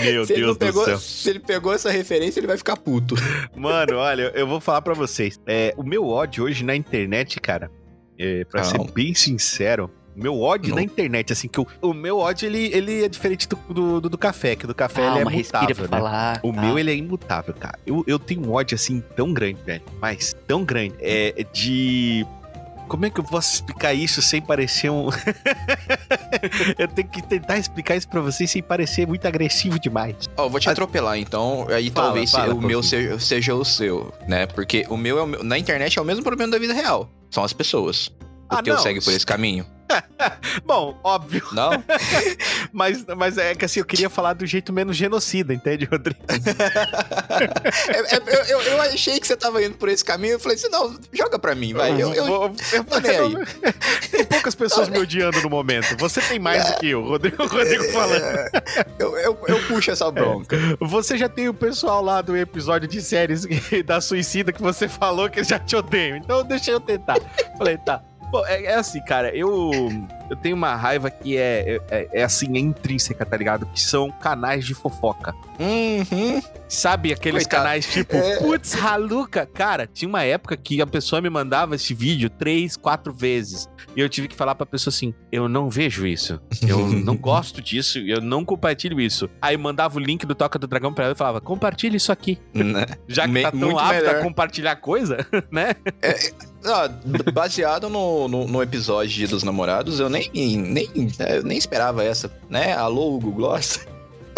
Meu 0.01 0.25
se, 0.27 0.35
Deus 0.35 0.57
do 0.57 0.59
pegou, 0.59 0.85
céu. 0.85 0.99
se 0.99 1.31
ele 1.31 1.41
pegou 1.41 1.73
essa 1.73 1.91
referência, 1.91 2.41
ele 2.41 2.47
vai 2.47 2.57
ficar 2.57 2.77
puto. 2.77 3.15
Mano, 3.57 3.97
olha, 3.97 4.33
eu 4.35 4.47
vou 4.47 4.61
falar 4.61 4.83
pra 4.83 4.95
vocês. 4.95 5.39
É, 5.47 5.73
o 5.77 5.83
meu 5.83 6.07
ódio 6.07 6.45
hoje 6.45 6.65
na 6.65 6.75
internet, 6.77 7.41
cara, 7.41 7.71
é, 8.19 8.45
pra 8.45 8.65
ser 8.65 8.79
bem 8.93 9.15
sincero, 9.15 9.91
o 10.17 10.21
meu 10.21 10.41
ódio 10.41 10.71
Não. 10.71 10.77
na 10.77 10.83
internet, 10.83 11.33
assim, 11.33 11.47
que 11.47 11.61
o, 11.61 11.67
o 11.81 11.95
meu 11.95 12.19
ódio, 12.19 12.47
ele, 12.47 12.71
ele 12.75 13.05
é 13.05 13.09
diferente 13.09 13.49
do, 13.49 13.57
do, 13.73 14.01
do- 14.01 14.09
do 14.11 14.19
café, 14.19 14.57
que 14.57 14.67
do 14.67 14.75
café 14.75 15.01
ele 15.01 15.21
é 15.21 15.23
Calma, 15.23 15.31
mutável, 15.31 15.83
né? 15.83 15.89
falar. 15.89 16.41
O 16.43 16.53
tá? 16.53 16.61
meu, 16.61 16.77
ele 16.79 16.91
é 16.91 16.95
imutável, 16.97 17.55
cara. 17.55 17.79
Eu, 17.87 18.03
eu 18.07 18.19
tenho 18.19 18.45
um 18.45 18.53
ódio, 18.53 18.75
assim, 18.75 19.01
tão 19.15 19.33
grande, 19.33 19.61
velho. 19.65 19.83
Mas 20.01 20.35
tão 20.49 20.65
grande. 20.65 20.95
É 21.01 21.45
de... 21.53 22.27
Como 22.89 23.05
é 23.07 23.11
que 23.11 23.21
eu 23.21 23.25
posso 23.25 23.55
explicar 23.55 23.93
isso 23.95 24.23
sem 24.23 24.41
parecer 24.41 24.91
um... 24.91 25.09
eu 26.79 26.89
tenho 26.89 27.09
que 27.09 27.23
tentar 27.23 27.59
explicar 27.59 27.97
isso 27.97 28.09
pra 28.09 28.21
vocês 28.21 28.51
sem 28.51 28.63
parecer 28.63 29.07
muito 29.07 29.27
agressivo 29.27 29.79
demais. 29.79 30.17
Ó, 30.37 30.45
eu 30.47 30.51
vou 30.51 30.59
te 30.59 30.69
atropelar, 30.71 31.19
então, 31.19 31.67
aí 31.69 31.91
Fala, 31.91 32.07
talvez 32.07 32.31
fala, 32.31 32.55
o 32.55 32.61
meu 32.61 32.83
seja, 32.83 33.19
seja 33.19 33.55
o 33.55 33.65
seu, 33.65 34.13
né? 34.27 34.47
Porque 34.47 34.87
o 34.89 34.97
meu, 34.97 35.19
é 35.19 35.23
o 35.23 35.27
meu- 35.27 35.45
na 35.45 35.59
internet 35.59 35.99
é 35.99 36.03
o 36.03 36.05
mesmo 36.05 36.23
problema 36.23 36.51
da 36.53 36.59
vida 36.59 36.73
real. 36.73 37.11
São 37.31 37.45
as 37.45 37.53
pessoas. 37.53 38.07
O 38.51 38.55
Ah, 38.57 38.63
teu 38.63 38.75
não. 38.75 38.83
segue 38.83 39.03
por 39.05 39.13
esse 39.13 39.27
caminho? 39.27 39.67
Bom, 40.65 40.99
óbvio. 41.03 41.43
Não? 41.53 41.71
Mas, 42.73 43.05
mas 43.17 43.39
é 43.39 43.55
que 43.55 43.65
assim, 43.65 43.81
eu 43.81 43.87
queria 43.87 44.11
falar 44.11 44.35
do 44.35 44.45
jeito 44.47 44.73
menos 44.73 44.95
genocida, 44.97 45.55
entende, 45.55 45.85
Rodrigo? 45.87 46.21
É- 47.89 48.17
é- 48.17 48.53
eu, 48.53 48.61
eu- 48.61 48.63
eu 48.63 48.83
achei 48.83 49.19
que 49.19 49.27
você 49.27 49.37
tava 49.37 49.63
indo 49.63 49.77
por 49.77 49.89
esse 49.89 50.05
caminho. 50.05 50.35
Eu 50.35 50.41
falei 50.41 50.57
assim: 50.57 50.69
não, 50.69 50.97
joga 51.13 51.39
pra 51.39 51.55
mim, 51.55 51.73
vai. 51.73 51.93
Eu, 51.93 52.13
eu, 52.15 52.55
eu- 52.73 52.85
tô 52.85 52.99
nem 53.01 53.11
aí. 53.19 53.35
Tem 54.11 54.25
poucas 54.25 54.55
pessoas 54.55 54.89
me 54.89 54.99
odiando 54.99 55.41
no 55.43 55.49
momento. 55.51 55.97
Você 55.99 56.21
tem 56.21 56.39
mais 56.39 56.65
do 56.67 56.79
que 56.79 56.89
eu, 56.89 57.03
Rodrigo, 57.03 57.47
Rodrigo 57.47 57.85
falando. 57.85 58.25
eu, 58.99 59.17
eu, 59.19 59.39
eu 59.49 59.63
puxo 59.67 59.91
essa 59.91 60.11
bronca. 60.11 60.57
Você 60.81 61.17
já 61.17 61.29
tem 61.29 61.49
o 61.49 61.55
pessoal 61.55 62.03
lá 62.03 62.21
do 62.21 62.37
episódio 62.37 62.89
de 62.89 63.01
séries 63.03 63.47
da 63.85 64.01
suicida 64.01 64.53
que 64.53 64.61
você 64.63 64.89
falou 64.89 65.29
que 65.31 65.43
já 65.45 65.59
te 65.59 65.75
odeiam. 65.77 66.17
Então 66.17 66.45
deixa 66.45 66.71
eu 66.71 66.81
tentar. 66.81 67.17
Falei, 67.57 67.79
tá. 67.79 68.03
Bom, 68.31 68.45
é, 68.47 68.65
é 68.65 68.75
assim, 68.75 69.01
cara, 69.03 69.35
eu, 69.35 69.71
eu 70.29 70.37
tenho 70.37 70.55
uma 70.55 70.75
raiva 70.75 71.11
que 71.11 71.37
é, 71.37 71.81
é, 71.91 72.09
é 72.13 72.23
assim, 72.23 72.57
é 72.57 72.61
intrínseca, 72.61 73.25
tá 73.25 73.37
ligado? 73.37 73.65
Que 73.67 73.81
são 73.81 74.11
canais 74.11 74.67
de 74.67 74.75
fofoca. 74.75 75.35
Uhum. 75.59 76.43
Sabe 76.69 77.13
aqueles 77.13 77.45
Coitado. 77.45 77.63
canais 77.65 77.87
tipo, 77.91 78.15
É. 78.15 78.37
putz, 78.37 78.75
Haluca? 78.75 79.47
Cara, 79.47 79.87
tinha 79.87 80.09
uma 80.09 80.23
época 80.23 80.57
que 80.57 80.83
a 80.83 80.87
pessoa 80.87 81.23
me 81.23 81.31
mandava 81.31 81.75
esse 81.75 81.95
vídeo 81.95 82.29
três, 82.29 82.77
quatro 82.77 83.13
vezes. 83.13 83.67
E 83.97 84.01
eu 84.01 84.09
tive 84.09 84.29
que 84.29 84.37
falar 84.37 84.55
pra 84.55 84.67
pessoa 84.67 84.93
assim: 84.93 85.15
eu 85.33 85.49
não 85.49 85.71
vejo 85.71 86.07
isso. 86.07 86.39
Eu 86.67 86.87
não 87.01 87.17
gosto 87.17 87.63
disso. 87.63 87.99
Eu 87.99 88.21
não 88.21 88.45
compartilho 88.45 89.01
isso. 89.01 89.31
Aí 89.41 89.57
mandava 89.57 89.97
o 89.97 90.01
link 90.01 90.27
do 90.27 90.35
Toca 90.35 90.59
do 90.59 90.67
Dragão 90.67 90.93
pra 90.93 91.05
ela 91.05 91.15
e 91.15 91.17
falava: 91.17 91.41
compartilha 91.41 91.97
isso 91.97 92.13
aqui. 92.13 92.39
Né? 92.53 92.85
Já 93.09 93.23
que 93.23 93.33
Me- 93.33 93.43
tá 93.43 93.51
tão 93.51 93.79
apto 93.79 93.91
a 93.91 93.93
melhor. 94.09 94.23
compartilhar 94.23 94.77
coisa, 94.77 95.27
né? 95.51 95.75
Ah, 96.65 96.89
baseado 97.33 97.89
no, 97.89 98.27
no, 98.29 98.47
no 98.47 98.63
episódio 98.63 99.11
de 99.11 99.27
dos 99.27 99.43
namorados, 99.43 100.01
eu 100.01 100.09
nem, 100.09 100.29
nem, 100.35 100.89
eu 101.31 101.43
nem 101.45 101.57
esperava 101.57 102.03
essa, 102.05 102.31
né? 102.51 102.73
Alô, 102.73 103.15
Hugo 103.17 103.31
Gloss. 103.33 103.87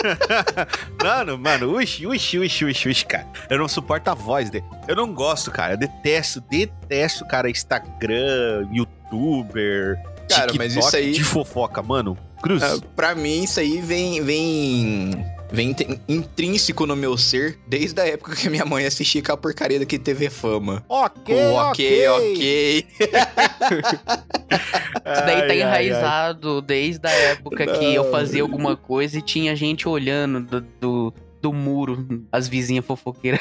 Mano, 1.02 1.37
mano, 1.38 1.76
uxi, 1.76 2.06
uxi, 2.06 2.38
uxi, 2.38 2.64
uxi, 2.64 2.88
uxi, 2.88 3.04
cara. 3.04 3.26
Eu 3.50 3.59
não 3.59 3.68
suporto 3.68 4.09
a 4.09 4.14
voz 4.14 4.48
dele. 4.48 4.64
Eu 4.88 4.96
não 4.96 5.12
gosto, 5.12 5.50
cara. 5.50 5.74
Eu 5.74 5.76
detesto, 5.76 6.40
detesto, 6.48 7.26
cara, 7.26 7.50
Instagram, 7.50 8.66
youtuber. 8.72 9.98
Cara, 10.28 10.52
mas 10.56 10.74
isso 10.76 10.96
aí- 10.96 11.12
De 11.12 11.22
fofoca, 11.24 11.83
mano. 11.83 12.16
Cruz. 12.42 12.62
Ah, 12.62 12.78
pra 12.96 13.14
mim, 13.14 13.42
isso 13.44 13.61
aí 13.61 13.80
vem, 13.83 14.22
vem, 14.22 15.26
vem 15.53 15.75
intrínseco 16.09 16.87
no 16.87 16.95
meu 16.97 17.17
ser 17.17 17.59
desde 17.67 18.01
a 18.01 18.07
época 18.07 18.37
que 18.37 18.49
minha 18.49 18.65
mãe 18.65 18.87
assistia 18.87 19.23
com 19.23 19.33
a 19.33 19.37
porcaria 19.37 19.79
daqui 19.79 19.99
TV 19.99 20.31
Fama. 20.31 20.85
Ok, 20.89 21.35
ok, 21.55 22.09
ok. 22.09 22.87
Isso 24.51 25.27
daí 25.27 25.47
tá 25.47 25.55
enraizado 25.55 26.61
desde 26.63 27.07
a 27.07 27.11
época 27.11 27.67
que 27.67 27.95
eu 27.95 28.05
Não. 28.05 28.11
fazia 28.11 28.43
alguma 28.43 28.77
coisa 28.77 29.19
e 29.19 29.23
tinha 29.23 29.55
gente 29.57 29.89
olhando 29.89 30.41
do, 30.41 30.61
do, 30.81 31.15
do 31.41 31.53
muro, 31.53 32.25
as 32.31 32.47
vizinhas 32.49 32.85
fofoqueiras. 32.85 33.41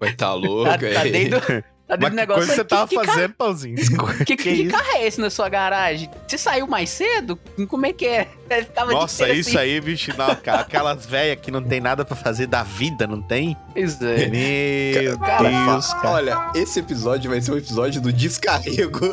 Vai 0.00 0.12
tá 0.16 0.32
louco, 0.34 0.70
Tá, 0.70 0.78
tá 0.78 1.54
é. 1.54 1.64
tá 1.96 2.08
Mas 2.08 2.10
dentro 2.10 2.10
do 2.10 2.10
que 2.10 2.16
negócio. 2.16 2.46
coisa 2.46 2.54
você 2.54 2.62
que, 2.64 2.68
tava 2.68 2.88
que 2.88 2.94
fazendo, 2.94 3.34
Pauzinho? 3.34 3.76
Que, 4.24 4.36
que, 4.36 4.36
Que 4.36 4.36
que 4.36 4.50
isso? 4.62 4.70
carro 4.76 4.96
é 4.96 5.06
esse 5.06 5.20
na 5.20 5.30
sua 5.30 5.48
garagem? 5.48 6.10
Você 6.26 6.38
saiu 6.38 6.66
mais 6.66 6.90
cedo? 6.90 7.38
Como 7.68 7.86
é 7.86 7.92
que 7.92 8.06
é? 8.06 8.28
Nossa, 8.90 9.26
de 9.26 9.40
isso 9.40 9.58
aí, 9.58 9.80
bicho, 9.80 10.12
não, 10.16 10.34
cara. 10.36 10.60
Aquelas 10.60 11.06
velhas 11.06 11.38
que 11.40 11.50
não 11.50 11.62
tem 11.62 11.80
nada 11.80 12.04
pra 12.04 12.14
fazer 12.14 12.46
da 12.46 12.62
vida, 12.62 13.06
não 13.06 13.20
tem? 13.22 13.56
Pois 13.72 14.00
é. 14.02 14.28
Meu 14.28 15.18
Cara, 15.18 15.48
Deus, 15.48 15.94
cara. 15.94 16.08
Olha, 16.10 16.50
esse 16.54 16.78
episódio 16.80 17.30
vai 17.30 17.40
ser 17.40 17.52
um 17.52 17.56
episódio 17.56 18.00
do 18.00 18.12
descarrego. 18.12 19.00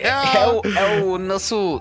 É 0.00 0.46
o, 0.48 0.62
é 0.78 1.02
o 1.02 1.18
nosso, 1.18 1.80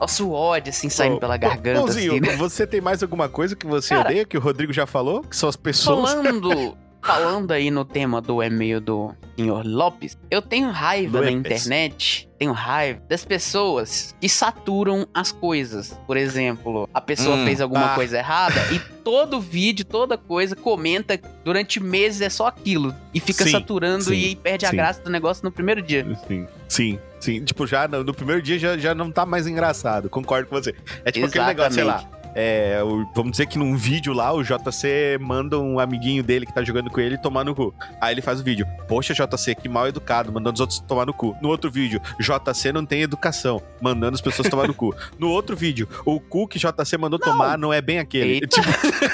nosso 0.00 0.30
ódio, 0.32 0.70
assim, 0.70 0.88
saindo 0.88 1.16
Ô, 1.16 1.20
pela 1.20 1.36
garganta, 1.36 1.80
Pãozinho, 1.80 2.12
assim, 2.12 2.20
né? 2.20 2.36
você 2.36 2.66
tem 2.66 2.80
mais 2.80 3.02
alguma 3.02 3.28
coisa 3.28 3.54
que 3.56 3.66
você 3.66 3.94
Cara- 3.94 4.08
odeia, 4.10 4.24
que 4.24 4.36
o 4.36 4.40
Rodrigo 4.40 4.72
já 4.72 4.86
falou? 4.86 5.22
Que 5.22 5.36
são 5.36 5.48
as 5.48 5.56
pessoas? 5.56 6.10
Falando, 6.12 6.76
falando 7.06 7.52
aí 7.52 7.70
no 7.70 7.84
tema 7.84 8.20
do 8.20 8.42
e-mail 8.42 8.80
do 8.80 9.14
senhor 9.36 9.64
Lopes, 9.64 10.18
eu 10.30 10.42
tenho 10.42 10.70
raiva 10.70 11.20
na 11.20 11.30
Lopes. 11.30 11.38
internet, 11.38 12.28
tenho 12.36 12.52
raiva 12.52 13.00
das 13.08 13.24
pessoas 13.24 14.14
que 14.20 14.28
saturam 14.28 15.06
as 15.14 15.30
coisas. 15.30 15.98
Por 16.06 16.16
exemplo, 16.16 16.88
a 16.92 17.00
pessoa 17.00 17.36
Hum, 17.36 17.44
fez 17.44 17.60
alguma 17.60 17.92
ah. 17.92 17.94
coisa 17.94 18.18
errada 18.18 18.60
e 18.72 18.80
todo 19.04 19.40
vídeo, 19.40 19.84
toda 19.84 20.18
coisa, 20.18 20.56
comenta 20.56 21.20
durante 21.44 21.78
meses 21.80 22.20
é 22.20 22.28
só 22.28 22.48
aquilo. 22.48 22.92
E 23.14 23.20
fica 23.20 23.44
Sim, 23.44 23.52
saturando 23.52 24.04
sim, 24.04 24.14
e 24.14 24.34
perde 24.36 24.66
a 24.66 24.70
sim. 24.70 24.76
graça 24.76 25.00
do 25.00 25.10
negócio 25.10 25.44
no 25.44 25.52
primeiro 25.52 25.80
dia. 25.80 26.04
Sim, 26.26 26.46
sim, 26.68 26.98
sim. 27.20 27.44
Tipo, 27.44 27.66
já 27.68 27.86
no, 27.86 28.02
no 28.02 28.12
primeiro 28.12 28.42
dia 28.42 28.58
já, 28.58 28.76
já 28.76 28.94
não 28.94 29.12
tá 29.12 29.24
mais 29.24 29.46
engraçado. 29.46 30.10
Concordo 30.10 30.48
com 30.48 30.56
você. 30.56 30.74
É 31.04 31.12
tipo 31.12 31.26
aquele 31.26 31.46
negócio, 31.46 31.72
sei 31.72 31.84
lá. 31.84 32.04
É, 32.36 32.82
o- 32.84 33.08
vamos 33.14 33.32
dizer 33.32 33.46
que 33.46 33.56
num 33.58 33.76
vídeo 33.76 34.12
lá, 34.12 34.30
o 34.32 34.42
JC 34.42 35.18
manda 35.20 35.58
um 35.58 35.80
amiguinho 35.80 36.22
dele 36.22 36.44
que 36.44 36.52
tá 36.52 36.62
jogando 36.62 36.90
com 36.90 37.00
ele 37.00 37.16
tomar 37.16 37.44
no 37.44 37.54
cu. 37.54 37.74
Aí 38.00 38.12
ele 38.14 38.20
faz 38.20 38.40
o 38.40 38.44
vídeo. 38.44 38.66
Poxa, 38.86 39.14
JC, 39.14 39.54
que 39.54 39.68
mal 39.68 39.88
educado, 39.88 40.30
mandando 40.30 40.54
os 40.54 40.60
outros 40.60 40.78
tomar 40.80 41.06
no 41.06 41.14
cu. 41.14 41.34
No 41.40 41.48
outro 41.48 41.70
vídeo, 41.70 42.00
JC 42.20 42.72
não 42.72 42.84
tem 42.84 43.00
educação, 43.02 43.60
mandando 43.80 44.14
as 44.14 44.20
pessoas 44.20 44.48
tomar 44.48 44.68
no 44.68 44.74
cu. 44.74 44.94
No 45.18 45.30
outro 45.30 45.56
vídeo, 45.56 45.88
o 46.04 46.20
cu 46.20 46.46
que 46.46 46.58
JC 46.58 46.98
mandou 46.98 47.18
tomar 47.18 47.56
não 47.56 47.72
é 47.72 47.80
bem 47.80 47.98
aquele. 47.98 48.46
Tipo, 48.46 48.66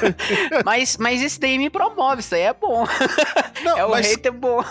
Mas, 0.65 0.97
mas 0.97 1.23
isso 1.23 1.41
daí 1.41 1.59
me 1.59 1.71
promove, 1.71 2.21
isso 2.21 2.35
aí 2.35 2.43
é 2.43 2.53
bom. 2.53 2.85
não, 3.63 3.79
é 3.79 3.85
o 3.87 3.91
mas, 3.91 4.11
hater 4.11 4.33
bom. 4.33 4.65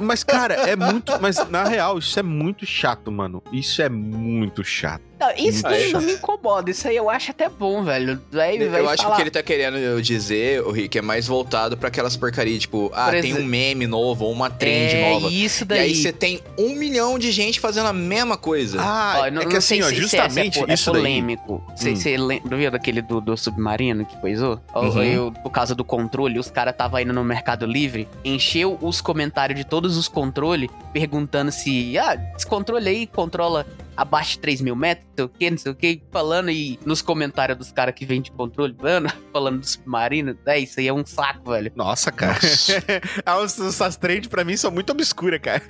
mas, 0.00 0.24
cara, 0.24 0.54
é 0.54 0.74
muito. 0.76 1.12
Mas 1.20 1.36
na 1.50 1.64
real, 1.64 1.98
isso 1.98 2.18
é 2.18 2.22
muito 2.22 2.64
chato, 2.64 3.10
mano. 3.12 3.42
Isso 3.52 3.82
é 3.82 3.88
muito 3.88 4.64
chato. 4.64 5.02
Não, 5.22 5.34
isso 5.46 5.62
daí 5.62 5.90
é. 5.90 5.92
não 5.92 6.00
me 6.00 6.12
incomoda, 6.14 6.70
isso 6.70 6.88
aí 6.88 6.96
eu 6.96 7.08
acho 7.08 7.30
até 7.30 7.48
bom, 7.48 7.82
velho. 7.84 8.20
Vai, 8.30 8.58
vai 8.58 8.80
Eu 8.80 8.88
acho 8.88 9.02
falar, 9.02 9.16
que 9.16 9.22
ele 9.22 9.30
tá 9.30 9.42
querendo 9.42 10.00
dizer, 10.02 10.62
o 10.62 10.70
Rick, 10.70 10.98
é 10.98 11.02
mais 11.02 11.26
voltado 11.26 11.76
pra 11.76 11.88
aquelas 11.88 12.16
porcarias, 12.16 12.60
tipo, 12.60 12.90
ah, 12.94 13.04
Por 13.04 13.12
tem 13.20 13.30
exemplo- 13.30 13.42
um 13.42 13.46
meme 13.46 13.86
novo 13.86 14.24
ou 14.24 14.32
uma 14.32 14.50
trend 14.50 14.94
é 14.96 15.10
nova. 15.10 15.28
isso 15.30 15.62
E 15.64 15.66
daí. 15.66 15.80
aí 15.80 15.94
você 15.94 16.12
tem 16.12 16.40
um 16.58 16.74
milhão 16.74 17.18
de 17.18 17.30
gente 17.30 17.60
fazendo 17.60 17.86
a 17.86 17.92
mesma 17.92 18.36
coisa. 18.36 18.78
Ah, 18.80 19.22
Ó, 19.26 19.30
não, 19.30 19.42
é 19.42 19.44
que 19.46 19.50
não 19.52 19.58
assim, 19.58 19.76
sei 19.76 19.82
ó, 19.82 19.88
se- 19.88 19.94
se 19.94 20.00
justamente 20.02 20.58
essa 20.58 20.62
é, 20.64 20.66
po- 20.66 20.72
isso 20.72 20.90
é 20.90 20.92
daí. 20.92 21.02
polêmico. 21.02 21.64
Você 21.76 22.16
Hum. 22.18 22.26
lembra 22.26 22.56
viu 22.56 22.70
daquele 22.70 23.02
do, 23.02 23.20
do 23.20 23.36
submarino 23.36 24.04
que 24.04 24.16
coisou? 24.16 24.60
Uhum. 24.74 25.02
eu, 25.02 25.32
por 25.42 25.50
causa 25.50 25.74
do 25.74 25.84
controle, 25.84 26.38
os 26.38 26.50
caras 26.50 26.74
tava 26.76 27.00
indo 27.02 27.12
no 27.12 27.22
Mercado 27.24 27.66
Livre, 27.66 28.08
encheu 28.24 28.78
os 28.80 29.00
comentários 29.00 29.58
de 29.58 29.64
todos 29.64 29.96
os 29.96 30.08
controles, 30.08 30.68
perguntando 30.92 31.50
se, 31.52 31.96
ah, 31.98 32.18
esse 32.36 32.46
controle 32.46 32.88
aí 32.88 33.06
controla 33.06 33.66
abaixo 33.96 34.32
de 34.32 34.38
3 34.40 34.60
mil 34.60 34.74
metros, 34.76 35.06
não 35.08 35.14
sei 35.16 35.24
o 35.24 35.28
que, 35.28 35.50
não 35.50 35.58
sei 35.58 35.72
o 35.72 35.74
que, 35.74 36.02
falando 36.10 36.50
e 36.50 36.78
nos 36.84 37.02
comentários 37.02 37.58
dos 37.58 37.70
caras 37.72 37.94
que 37.94 38.04
vendem 38.06 38.32
controle, 38.32 38.74
mano, 38.80 39.08
falando 39.32 39.60
do 39.60 39.66
submarino, 39.66 40.36
é, 40.46 40.58
isso 40.58 40.80
aí 40.80 40.88
é 40.88 40.92
um 40.92 41.04
saco, 41.04 41.50
velho. 41.50 41.70
Nossa, 41.74 42.10
cara. 42.10 42.38
As- 43.26 43.58
Essas 43.60 43.96
trends 43.96 44.28
pra 44.28 44.44
mim 44.44 44.56
são 44.56 44.70
muito 44.70 44.90
obscuras, 44.90 45.40
cara. 45.40 45.62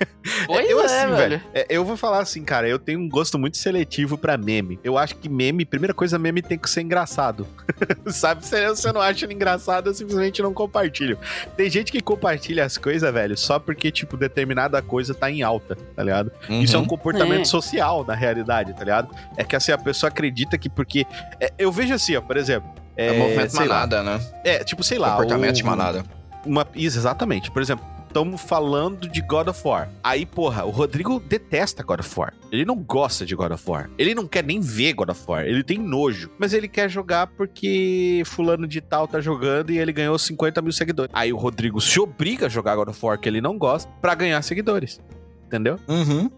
Pois 0.45 0.69
eu 0.69 0.81
é, 0.81 0.85
assim, 0.85 0.95
velho. 1.15 1.15
velho. 1.39 1.41
é, 1.53 1.65
eu 1.69 1.83
vou 1.85 1.97
falar 1.97 2.19
assim, 2.19 2.43
cara, 2.43 2.67
eu 2.67 2.79
tenho 2.79 2.99
um 2.99 3.09
gosto 3.09 3.37
muito 3.37 3.57
seletivo 3.57 4.17
pra 4.17 4.37
meme. 4.37 4.79
Eu 4.83 4.97
acho 4.97 5.15
que 5.17 5.27
meme, 5.29 5.65
primeira 5.65 5.93
coisa, 5.93 6.17
meme 6.19 6.41
tem 6.41 6.57
que 6.57 6.69
ser 6.69 6.81
engraçado. 6.81 7.47
Sabe? 8.07 8.45
Se 8.45 8.67
você 8.69 8.91
não 8.91 9.01
acha 9.01 9.25
ele 9.25 9.33
engraçado, 9.33 9.89
eu 9.89 9.93
simplesmente 9.93 10.41
não 10.41 10.53
compartilho. 10.53 11.17
Tem 11.57 11.69
gente 11.69 11.91
que 11.91 12.01
compartilha 12.01 12.63
as 12.65 12.77
coisas, 12.77 13.11
velho, 13.13 13.37
só 13.37 13.59
porque, 13.59 13.91
tipo, 13.91 14.15
determinada 14.17 14.81
coisa 14.81 15.13
tá 15.13 15.29
em 15.29 15.41
alta, 15.41 15.75
tá 15.95 16.03
ligado? 16.03 16.31
Isso 16.49 16.75
é 16.75 16.79
um 16.79 16.83
Uhum. 16.83 16.87
comportamento 16.87 17.41
É. 17.41 17.45
social 17.45 18.03
na 18.13 18.15
realidade, 18.15 18.73
tá 18.73 18.83
ligado? 18.83 19.09
É 19.35 19.43
que 19.43 19.55
assim, 19.55 19.71
a 19.71 19.77
pessoa 19.77 20.09
acredita 20.09 20.57
que 20.57 20.69
porque. 20.69 21.05
é, 21.39 21.51
eu 21.57 21.71
vejo 21.71 21.93
assim, 21.93 22.15
ó, 22.15 22.21
por 22.21 22.37
exemplo. 22.37 22.69
É, 22.95 23.17
movimento 23.17 23.49
sei 23.49 23.65
lá, 23.65 23.73
manada, 23.73 24.03
né? 24.03 24.21
É, 24.43 24.63
tipo, 24.63 24.83
sei 24.83 24.99
lá. 24.99 25.11
Comportamento 25.11 25.55
de 25.55 25.63
manada. 25.63 26.05
Uma, 26.45 26.67
isso, 26.75 26.97
exatamente. 26.97 27.49
Por 27.49 27.59
exemplo, 27.59 27.83
estamos 28.07 28.39
falando 28.39 29.09
de 29.09 29.19
God 29.21 29.47
of 29.47 29.67
War. 29.67 29.89
Aí, 30.03 30.27
porra, 30.27 30.63
o 30.63 30.69
Rodrigo 30.69 31.19
detesta 31.19 31.81
God 31.81 32.01
of 32.01 32.19
War. 32.19 32.33
Ele 32.51 32.63
não 32.63 32.75
gosta 32.75 33.25
de 33.25 33.33
God 33.33 33.51
of 33.51 33.63
War. 33.67 33.89
Ele 33.97 34.13
não 34.13 34.27
quer 34.27 34.43
nem 34.43 34.59
ver 34.59 34.93
God 34.93 35.09
of 35.09 35.23
War. 35.27 35.43
Ele 35.43 35.63
tem 35.63 35.79
nojo. 35.79 36.29
Mas 36.37 36.53
ele 36.53 36.67
quer 36.67 36.87
jogar 36.87 37.25
porque 37.25 38.21
fulano 38.27 38.67
de 38.67 38.79
tal 38.79 39.07
tá 39.07 39.19
jogando 39.19 39.71
e 39.71 39.79
ele 39.79 39.91
ganhou 39.91 40.19
50 40.19 40.61
mil 40.61 40.71
seguidores. 40.71 41.09
Aí 41.15 41.33
o 41.33 41.37
Rodrigo 41.37 41.81
se 41.81 41.99
obriga 41.99 42.45
a 42.45 42.49
jogar 42.49 42.75
God 42.75 42.89
of 42.89 42.99
War 43.03 43.19
que 43.19 43.27
ele 43.27 43.41
não 43.41 43.57
gosta 43.57 43.91
pra 43.99 44.13
ganhar 44.13 44.39
seguidores. 44.43 45.01
Entendeu? 45.47 45.79
Uhum. 45.87 46.29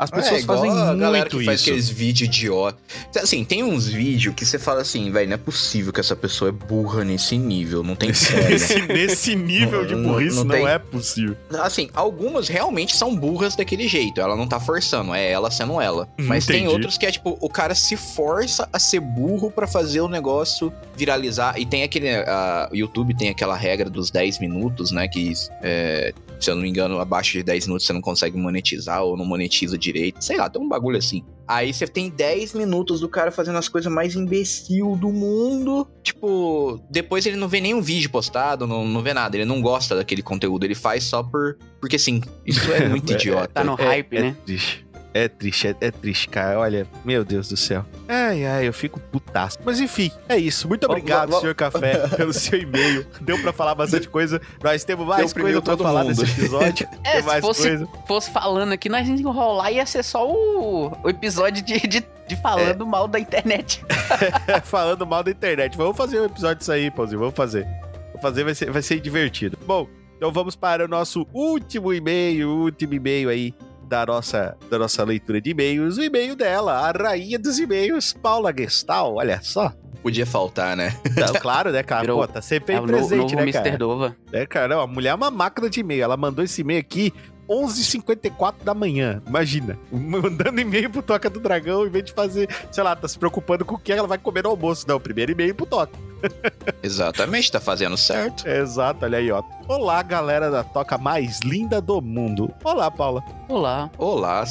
As 0.00 0.10
pessoas 0.10 0.42
é, 0.42 0.46
fazem 0.46 0.70
a 0.70 0.94
galera 0.94 1.24
muito 1.24 1.38
que 1.40 1.44
faz 1.44 1.60
isso. 1.60 1.68
aqueles 1.68 1.88
vídeos 1.90 2.28
idiota. 2.28 2.78
Assim, 3.22 3.44
tem 3.44 3.62
uns 3.62 3.86
vídeos 3.86 4.34
que 4.34 4.46
você 4.46 4.58
fala 4.58 4.80
assim, 4.80 5.10
velho, 5.10 5.28
não 5.28 5.34
é 5.34 5.36
possível 5.36 5.92
que 5.92 6.00
essa 6.00 6.16
pessoa 6.16 6.48
é 6.48 6.52
burra 6.52 7.04
nesse 7.04 7.36
nível, 7.36 7.82
não 7.82 7.94
tem. 7.94 8.08
Nesse, 8.48 8.80
nesse 8.86 9.36
nível 9.36 9.84
de 9.86 9.94
Não- 9.94 10.12
burrice 10.14 10.36
não 10.36 10.44
não, 10.44 10.54
tem- 10.54 10.66
é 10.66 10.78
possível. 10.78 11.36
Assim, 11.60 11.90
algumas 11.94 12.48
realmente 12.48 12.96
são 12.96 13.14
burras 13.14 13.54
daquele 13.54 13.86
jeito. 13.86 14.20
Ela 14.22 14.34
não 14.36 14.46
tá 14.48 14.58
forçando, 14.58 15.14
é 15.14 15.30
ela 15.30 15.50
sendo 15.50 15.78
ela. 15.80 16.08
Hum, 16.18 16.24
Mas 16.26 16.46
tem 16.46 16.60
entendi. 16.60 16.72
outros 16.74 16.96
que 16.96 17.04
é 17.04 17.10
tipo, 17.12 17.36
o 17.38 17.48
cara 17.50 17.74
se 17.74 17.94
força 17.96 18.66
a 18.72 18.78
ser 18.78 19.00
burro 19.00 19.50
pra 19.50 19.66
fazer 19.66 20.00
o 20.00 20.08
negócio 20.08 20.72
viralizar. 20.96 21.58
E 21.60 21.66
tem 21.66 21.82
aquele. 21.82 22.08
a- 22.08 22.68
O 22.72 22.76
YouTube 22.76 23.14
tem 23.14 23.28
aquela 23.28 23.54
regra 23.56 23.90
dos 23.90 24.10
10 24.10 24.38
minutos, 24.38 24.90
né? 24.90 25.06
Que, 25.08 25.32
é, 25.62 26.14
se 26.44 26.50
eu 26.50 26.54
não 26.54 26.62
me 26.62 26.68
engano, 26.68 26.98
abaixo 26.98 27.32
de 27.32 27.42
10 27.42 27.66
minutos 27.66 27.86
você 27.86 27.92
não 27.92 28.00
consegue 28.00 28.36
monetizar 28.36 29.02
ou 29.02 29.16
não 29.16 29.24
monetiza 29.24 29.76
direito. 29.78 30.22
Sei 30.24 30.36
lá, 30.36 30.48
tem 30.48 30.60
um 30.60 30.68
bagulho 30.68 30.98
assim. 30.98 31.22
Aí 31.46 31.72
você 31.74 31.86
tem 31.86 32.08
10 32.08 32.54
minutos 32.54 33.00
do 33.00 33.08
cara 33.08 33.30
fazendo 33.30 33.58
as 33.58 33.68
coisas 33.68 33.92
mais 33.92 34.14
imbecil 34.14 34.96
do 34.96 35.10
mundo. 35.10 35.86
Tipo, 36.02 36.80
depois 36.90 37.26
ele 37.26 37.36
não 37.36 37.48
vê 37.48 37.60
nenhum 37.60 37.80
vídeo 37.82 38.08
postado, 38.10 38.66
não, 38.66 38.84
não 38.86 39.02
vê 39.02 39.12
nada. 39.12 39.36
Ele 39.36 39.44
não 39.44 39.60
gosta 39.60 39.96
daquele 39.96 40.22
conteúdo. 40.22 40.64
Ele 40.64 40.74
faz 40.74 41.04
só 41.04 41.22
por. 41.22 41.58
Porque 41.80 41.96
assim, 41.96 42.20
isso 42.46 42.70
é 42.72 42.86
muito 42.88 43.12
É, 43.12 43.16
idiota. 43.16 43.48
Tá 43.52 43.64
no 43.64 43.74
É- 43.78 43.84
hype, 43.84 44.16
é 44.16 44.20
né? 44.22 44.36
Triste. 44.46 44.86
É 45.12 45.28
triste, 45.28 45.66
é, 45.66 45.74
é 45.80 45.90
triste, 45.90 46.28
cara. 46.28 46.58
Olha, 46.58 46.86
meu 47.04 47.24
Deus 47.24 47.48
do 47.48 47.56
céu. 47.56 47.84
Ai, 48.08 48.46
ai, 48.46 48.68
eu 48.68 48.72
fico 48.72 49.00
putaço. 49.00 49.58
Mas 49.64 49.80
enfim, 49.80 50.10
é 50.28 50.36
isso. 50.36 50.68
Muito 50.68 50.84
obrigado, 50.84 51.38
senhor 51.40 51.54
Café, 51.54 52.06
pelo 52.16 52.32
seu 52.32 52.60
e-mail. 52.60 53.04
Deu 53.20 53.36
pra 53.40 53.52
falar 53.52 53.74
bastante 53.74 54.08
coisa. 54.08 54.40
Nós 54.62 54.84
temos 54.84 55.06
mais 55.06 55.26
Deprimiu 55.26 55.46
coisa 55.54 55.62
pra 55.62 55.76
todo 55.76 55.82
falar 55.84 56.04
mundo. 56.04 56.20
nesse 56.20 56.40
episódio. 56.40 56.88
É, 57.02 57.12
Tem 57.12 57.20
se 57.22 57.26
mais 57.26 57.40
fosse, 57.44 57.68
coisa. 57.68 57.88
fosse 58.06 58.30
falando 58.30 58.72
aqui, 58.72 58.88
nós 58.88 59.06
íamos 59.06 59.20
enrolar 59.20 59.72
ia 59.72 59.84
ser 59.86 60.02
só 60.02 60.28
o, 60.30 60.92
o 61.02 61.08
episódio 61.08 61.62
de, 61.64 61.80
de, 61.80 62.04
de 62.28 62.36
falando 62.42 62.86
mal 62.86 63.08
da 63.08 63.18
internet. 63.18 63.84
Falando 64.64 65.06
mal 65.06 65.22
da 65.22 65.30
internet. 65.30 65.76
Vamos 65.76 65.96
fazer 65.96 66.20
um 66.20 66.26
episódio 66.26 66.56
disso 66.58 66.72
aí, 66.72 66.90
Pãozinho. 66.90 67.18
Vamos 67.20 67.34
fazer. 67.34 67.64
Vamos 68.08 68.22
fazer, 68.22 68.44
vai 68.44 68.54
ser, 68.54 68.70
vai 68.70 68.82
ser 68.82 69.00
divertido. 69.00 69.58
Bom, 69.66 69.88
então 70.16 70.30
vamos 70.30 70.54
para 70.54 70.84
o 70.84 70.88
nosso 70.88 71.26
último 71.32 71.92
e-mail, 71.92 72.48
último 72.50 72.94
e-mail 72.94 73.28
aí 73.28 73.54
da 73.90 74.06
nossa, 74.06 74.56
da 74.70 74.78
nossa 74.78 75.02
leitura 75.02 75.40
de 75.40 75.50
e-mails. 75.50 75.98
O 75.98 76.02
e-mail 76.02 76.36
dela, 76.36 76.88
a 76.88 76.92
rainha 76.92 77.36
dos 77.38 77.58
e-mails, 77.58 78.12
Paula 78.12 78.54
Gestal. 78.56 79.16
Olha 79.16 79.40
só. 79.42 79.72
Podia 80.00 80.24
faltar, 80.24 80.76
né? 80.76 80.96
Então, 81.04 81.34
claro, 81.40 81.72
né, 81.72 81.82
cara? 81.82 82.02
Virou- 82.02 82.20
Pô, 82.20 82.26
tá 82.28 82.40
sempre 82.40 82.74
É 82.76 82.80
presente, 82.80 83.16
novo 83.18 83.36
né, 83.36 83.42
Mr. 83.42 83.52
cara? 83.64 83.76
Dova. 83.76 84.16
É, 84.32 84.46
cara, 84.46 84.78
ó, 84.78 84.82
a 84.82 84.86
mulher 84.86 85.10
é 85.10 85.14
uma 85.14 85.30
máquina 85.30 85.68
de 85.68 85.80
e-mail. 85.80 86.04
Ela 86.04 86.16
mandou 86.16 86.42
esse 86.44 86.60
e-mail 86.62 86.78
aqui 86.80 87.12
11h54 87.50 88.62
da 88.62 88.72
manhã. 88.72 89.20
Imagina. 89.26 89.76
Mandando 89.90 90.60
e-mail 90.60 90.88
pro 90.88 91.02
Toca 91.02 91.28
do 91.28 91.40
Dragão, 91.40 91.84
em 91.84 91.90
vez 91.90 92.04
de 92.04 92.12
fazer, 92.12 92.48
sei 92.70 92.84
lá, 92.84 92.94
tá 92.94 93.08
se 93.08 93.18
preocupando 93.18 93.64
com 93.64 93.74
o 93.74 93.78
que 93.78 93.92
ela 93.92 94.06
vai 94.06 94.18
comer 94.18 94.44
no 94.44 94.50
almoço. 94.50 94.86
Não, 94.86 95.00
primeiro 95.00 95.32
e-mail 95.32 95.54
pro 95.54 95.66
Toca. 95.66 95.98
Exatamente, 96.82 97.50
tá 97.50 97.60
fazendo 97.60 97.96
certo. 97.96 98.46
Exato, 98.46 99.04
olha 99.04 99.18
aí, 99.18 99.30
ó. 99.32 99.42
Olá, 99.66 100.02
galera 100.02 100.50
da 100.50 100.62
Toca 100.62 100.96
mais 100.96 101.40
linda 101.40 101.80
do 101.80 102.00
mundo. 102.00 102.52
Olá, 102.62 102.90
Paula. 102.90 103.24
Olá. 103.48 103.90
Olá. 103.98 104.44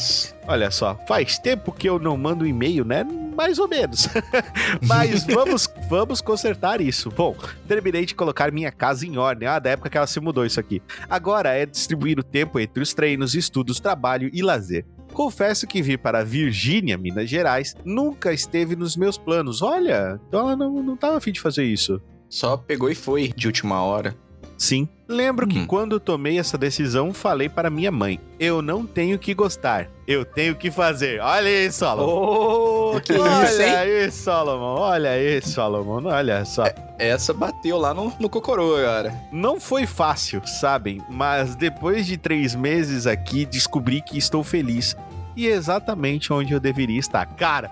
Olha 0.47 0.71
só, 0.71 0.97
faz 1.07 1.37
tempo 1.37 1.71
que 1.71 1.87
eu 1.87 1.99
não 1.99 2.17
mando 2.17 2.45
e-mail, 2.45 2.83
né? 2.83 3.05
Mais 3.39 3.57
ou 3.57 3.69
menos. 3.69 4.09
Mas 4.85 5.23
vamos, 5.23 5.69
vamos 5.89 6.19
consertar 6.19 6.81
isso. 6.81 7.09
Bom, 7.09 7.33
terminei 7.69 8.05
de 8.05 8.13
colocar 8.13 8.51
minha 8.51 8.69
casa 8.69 9.05
em 9.05 9.15
ordem. 9.15 9.47
Ah, 9.47 9.59
da 9.59 9.69
época 9.69 9.89
que 9.89 9.97
ela 9.97 10.05
se 10.05 10.19
mudou 10.19 10.45
isso 10.45 10.59
aqui. 10.59 10.81
Agora 11.09 11.55
é 11.55 11.65
distribuir 11.65 12.19
o 12.19 12.23
tempo 12.23 12.59
entre 12.59 12.83
os 12.83 12.93
treinos, 12.93 13.35
estudos, 13.35 13.79
trabalho 13.79 14.29
e 14.33 14.41
lazer. 14.41 14.85
Confesso 15.13 15.65
que 15.65 15.81
vir 15.81 15.99
para 15.99 16.25
Virgínia, 16.25 16.97
Minas 16.97 17.29
Gerais, 17.29 17.77
nunca 17.85 18.33
esteve 18.33 18.75
nos 18.75 18.97
meus 18.97 19.17
planos. 19.17 19.61
Olha, 19.61 20.19
então 20.27 20.41
ela 20.41 20.57
não, 20.57 20.83
não 20.83 20.97
tava 20.97 21.15
afim 21.15 21.31
de 21.31 21.39
fazer 21.39 21.63
isso. 21.63 22.01
Só 22.27 22.57
pegou 22.57 22.89
e 22.89 22.95
foi 22.95 23.29
de 23.29 23.47
última 23.47 23.81
hora. 23.81 24.17
Sim. 24.57 24.85
Lembro 25.09 25.47
que 25.47 25.57
Hum. 25.57 25.65
quando 25.65 25.99
tomei 25.99 26.37
essa 26.37 26.55
decisão, 26.55 27.11
falei 27.11 27.49
para 27.49 27.69
minha 27.71 27.91
mãe: 27.91 28.19
eu 28.39 28.61
não 28.61 28.85
tenho 28.85 29.17
que 29.17 29.33
gostar, 29.33 29.89
eu 30.07 30.23
tenho 30.23 30.55
que 30.55 30.69
fazer. 30.69 31.19
Olha 31.19 31.47
aí, 31.47 31.71
Solomon. 31.71 32.93
Oh, 32.95 33.01
que 33.03 33.13
olha 33.13 33.43
isso, 33.45 33.61
hein? 33.61 33.75
aí, 33.75 34.11
Solomon. 34.11 34.79
Olha 34.79 35.09
aí, 35.09 35.41
Solomon. 35.41 36.05
Olha 36.05 36.45
só. 36.45 36.65
Essa 36.99 37.33
bateu 37.33 37.77
lá 37.79 37.91
no, 37.91 38.13
no 38.19 38.29
Cocorô, 38.29 38.75
cara. 38.75 39.13
Não 39.31 39.59
foi 39.59 39.87
fácil, 39.87 40.45
sabem? 40.45 41.01
Mas 41.09 41.55
depois 41.55 42.05
de 42.05 42.15
três 42.15 42.53
meses 42.53 43.07
aqui, 43.07 43.45
descobri 43.45 44.01
que 44.01 44.15
estou 44.17 44.43
feliz. 44.43 44.95
E 45.35 45.47
exatamente 45.47 46.33
onde 46.33 46.51
eu 46.53 46.59
deveria 46.59 46.99
estar. 46.99 47.25
Cara, 47.25 47.71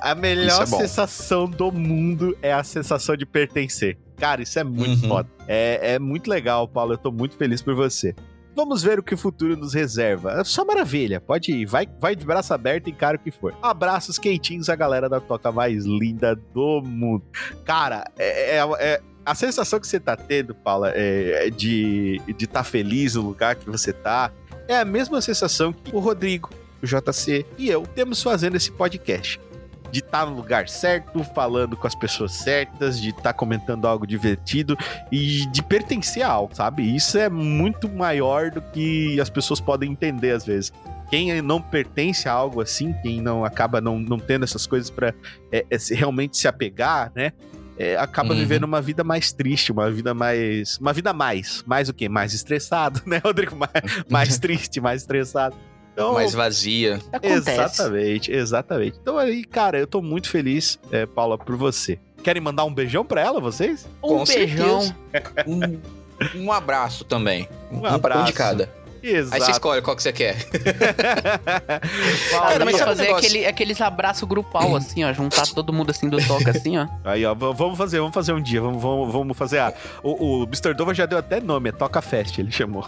a 0.00 0.14
melhor 0.16 0.64
é 0.64 0.66
sensação 0.66 1.48
do 1.48 1.70
mundo 1.70 2.36
é 2.42 2.52
a 2.52 2.64
sensação 2.64 3.16
de 3.16 3.24
pertencer. 3.24 3.96
Cara, 4.24 4.40
isso 4.40 4.58
é 4.58 4.64
muito 4.64 5.02
Uhum. 5.02 5.08
foda. 5.10 5.28
É, 5.46 5.94
é 5.96 5.98
muito 5.98 6.30
legal, 6.30 6.66
Paulo. 6.66 6.94
Eu 6.94 6.96
tô 6.96 7.12
muito 7.12 7.36
feliz 7.36 7.60
por 7.60 7.74
você. 7.74 8.14
Vamos 8.56 8.82
ver 8.82 8.98
o 8.98 9.02
que 9.02 9.12
o 9.12 9.18
futuro 9.18 9.54
nos 9.54 9.74
reserva. 9.74 10.40
É 10.40 10.44
só 10.44 10.64
maravilha. 10.64 11.20
Pode 11.20 11.52
ir. 11.52 11.66
Vai, 11.66 11.86
vai 12.00 12.16
de 12.16 12.24
braço 12.24 12.54
aberto 12.54 12.86
e 12.86 12.90
encara 12.90 13.18
o 13.18 13.20
que 13.20 13.30
for. 13.30 13.54
Abraços 13.60 14.18
quentinhos 14.18 14.70
à 14.70 14.76
galera 14.76 15.10
da 15.10 15.20
toca 15.20 15.52
mais 15.52 15.84
linda 15.84 16.34
do 16.54 16.80
mundo. 16.82 17.22
Cara, 17.66 18.10
é, 18.18 18.56
é- 18.56 18.66
é- 18.78 19.00
a 19.26 19.34
sensação 19.34 19.78
que 19.78 19.86
você 19.86 20.00
tá 20.00 20.16
tendo, 20.16 20.54
Paula, 20.54 20.90
é, 20.94 21.48
é 21.48 21.50
de 21.50 22.18
estar 22.26 22.46
tá 22.60 22.64
feliz 22.64 23.16
no 23.16 23.20
lugar 23.22 23.56
que 23.56 23.68
você 23.68 23.92
tá. 23.92 24.32
É 24.66 24.78
a 24.78 24.86
mesma 24.86 25.20
sensação 25.20 25.70
que 25.70 25.94
o 25.94 25.98
Rodrigo, 25.98 26.48
o 26.82 26.86
JC 26.86 27.44
e 27.58 27.68
eu 27.68 27.82
temos 27.88 28.22
fazendo 28.22 28.56
esse 28.56 28.72
podcast. 28.72 29.38
De 29.94 30.00
estar 30.00 30.26
no 30.26 30.34
lugar 30.34 30.68
certo, 30.68 31.22
falando 31.22 31.76
com 31.76 31.86
as 31.86 31.94
pessoas 31.94 32.32
certas, 32.32 33.00
de 33.00 33.10
estar 33.10 33.32
comentando 33.32 33.86
algo 33.86 34.04
divertido 34.04 34.76
e 35.12 35.46
de 35.46 35.62
pertencer 35.62 36.24
a 36.24 36.28
algo, 36.28 36.54
sabe? 36.54 36.82
Isso 36.94 37.16
é 37.16 37.28
muito 37.28 37.88
maior 37.88 38.50
do 38.50 38.60
que 38.60 39.20
as 39.20 39.30
pessoas 39.30 39.60
podem 39.60 39.92
entender 39.92 40.32
às 40.32 40.44
vezes. 40.44 40.72
Quem 41.08 41.40
não 41.40 41.62
pertence 41.62 42.28
a 42.28 42.32
algo 42.32 42.60
assim, 42.60 42.92
quem 43.02 43.20
não 43.20 43.44
acaba 43.44 43.80
não, 43.80 44.00
não 44.00 44.18
tendo 44.18 44.42
essas 44.42 44.66
coisas 44.66 44.90
pra 44.90 45.14
é, 45.52 45.64
é, 45.70 45.76
realmente 45.94 46.36
se 46.36 46.48
apegar, 46.48 47.12
né? 47.14 47.32
é, 47.78 47.96
acaba 47.96 48.32
Uhum. 48.32 48.40
vivendo 48.40 48.64
uma 48.64 48.80
vida 48.80 49.02
mais 49.04 49.32
triste, 49.32 49.72
uma 49.72 49.90
vida 49.90 50.14
mais. 50.14 50.78
Uma 50.78 50.92
vida 50.92 51.12
mais. 51.12 51.62
Mais 51.66 51.88
o 51.88 51.94
quê? 51.94 52.08
Mais 52.08 52.32
estressado, 52.32 53.00
né, 53.06 53.20
Rodrigo? 53.24 53.56
Mais, 53.56 54.04
mais 54.08 54.38
triste, 54.40 54.80
mais 54.80 55.02
estressado. 55.02 55.56
Então, 55.94 56.14
Mais 56.14 56.34
vazia. 56.34 57.00
Acontece. 57.12 57.50
Exatamente, 57.50 58.32
exatamente. 58.32 58.98
Então 59.00 59.16
aí, 59.16 59.44
cara, 59.44 59.78
eu 59.78 59.86
tô 59.86 60.02
muito 60.02 60.28
feliz, 60.28 60.78
é, 60.90 61.06
Paula, 61.06 61.38
por 61.38 61.56
você. 61.56 61.98
Querem 62.22 62.42
mandar 62.42 62.64
um 62.64 62.74
beijão 62.74 63.04
pra 63.04 63.20
ela, 63.20 63.40
vocês? 63.40 63.86
Um 64.02 64.08
Com 64.08 64.24
beijão. 64.24 64.80
certeza. 64.82 64.96
Um, 65.46 65.80
um 66.46 66.52
abraço 66.52 67.04
também. 67.04 67.48
Um 67.70 67.84
abraço. 67.86 68.22
Um 68.22 68.24
de 68.24 68.32
cada. 68.32 68.72
Aí 69.06 69.22
você 69.22 69.36
Exato. 69.36 69.50
escolhe 69.50 69.82
qual 69.82 69.94
que 69.96 70.02
você 70.02 70.12
quer. 70.12 70.36
Cara, 72.30 72.64
mas 72.64 72.78
fazer 72.78 73.02
negócio? 73.02 73.26
aquele, 73.26 73.46
aqueles 73.46 73.80
abraços 73.80 74.26
grupal, 74.28 74.74
assim, 74.76 75.04
ó. 75.04 75.12
Juntar 75.12 75.46
todo 75.48 75.72
mundo 75.72 75.90
assim 75.90 76.08
do 76.08 76.16
toca, 76.26 76.50
assim, 76.50 76.78
ó. 76.78 76.86
Aí, 77.04 77.24
ó, 77.24 77.34
vamos 77.34 77.76
fazer, 77.76 77.98
vamos 77.98 78.14
fazer 78.14 78.32
um 78.32 78.40
dia, 78.42 78.60
vamos, 78.60 78.80
vamos, 78.82 79.12
vamos 79.12 79.36
fazer. 79.36 79.58
Ah, 79.58 79.74
o, 80.02 80.42
o 80.42 80.42
Mr. 80.44 80.74
Dova 80.74 80.94
já 80.94 81.06
deu 81.06 81.18
até 81.18 81.40
nome, 81.40 81.68
é 81.68 81.72
Toca 81.72 82.00
Fest, 82.00 82.38
ele 82.38 82.50
chamou. 82.50 82.86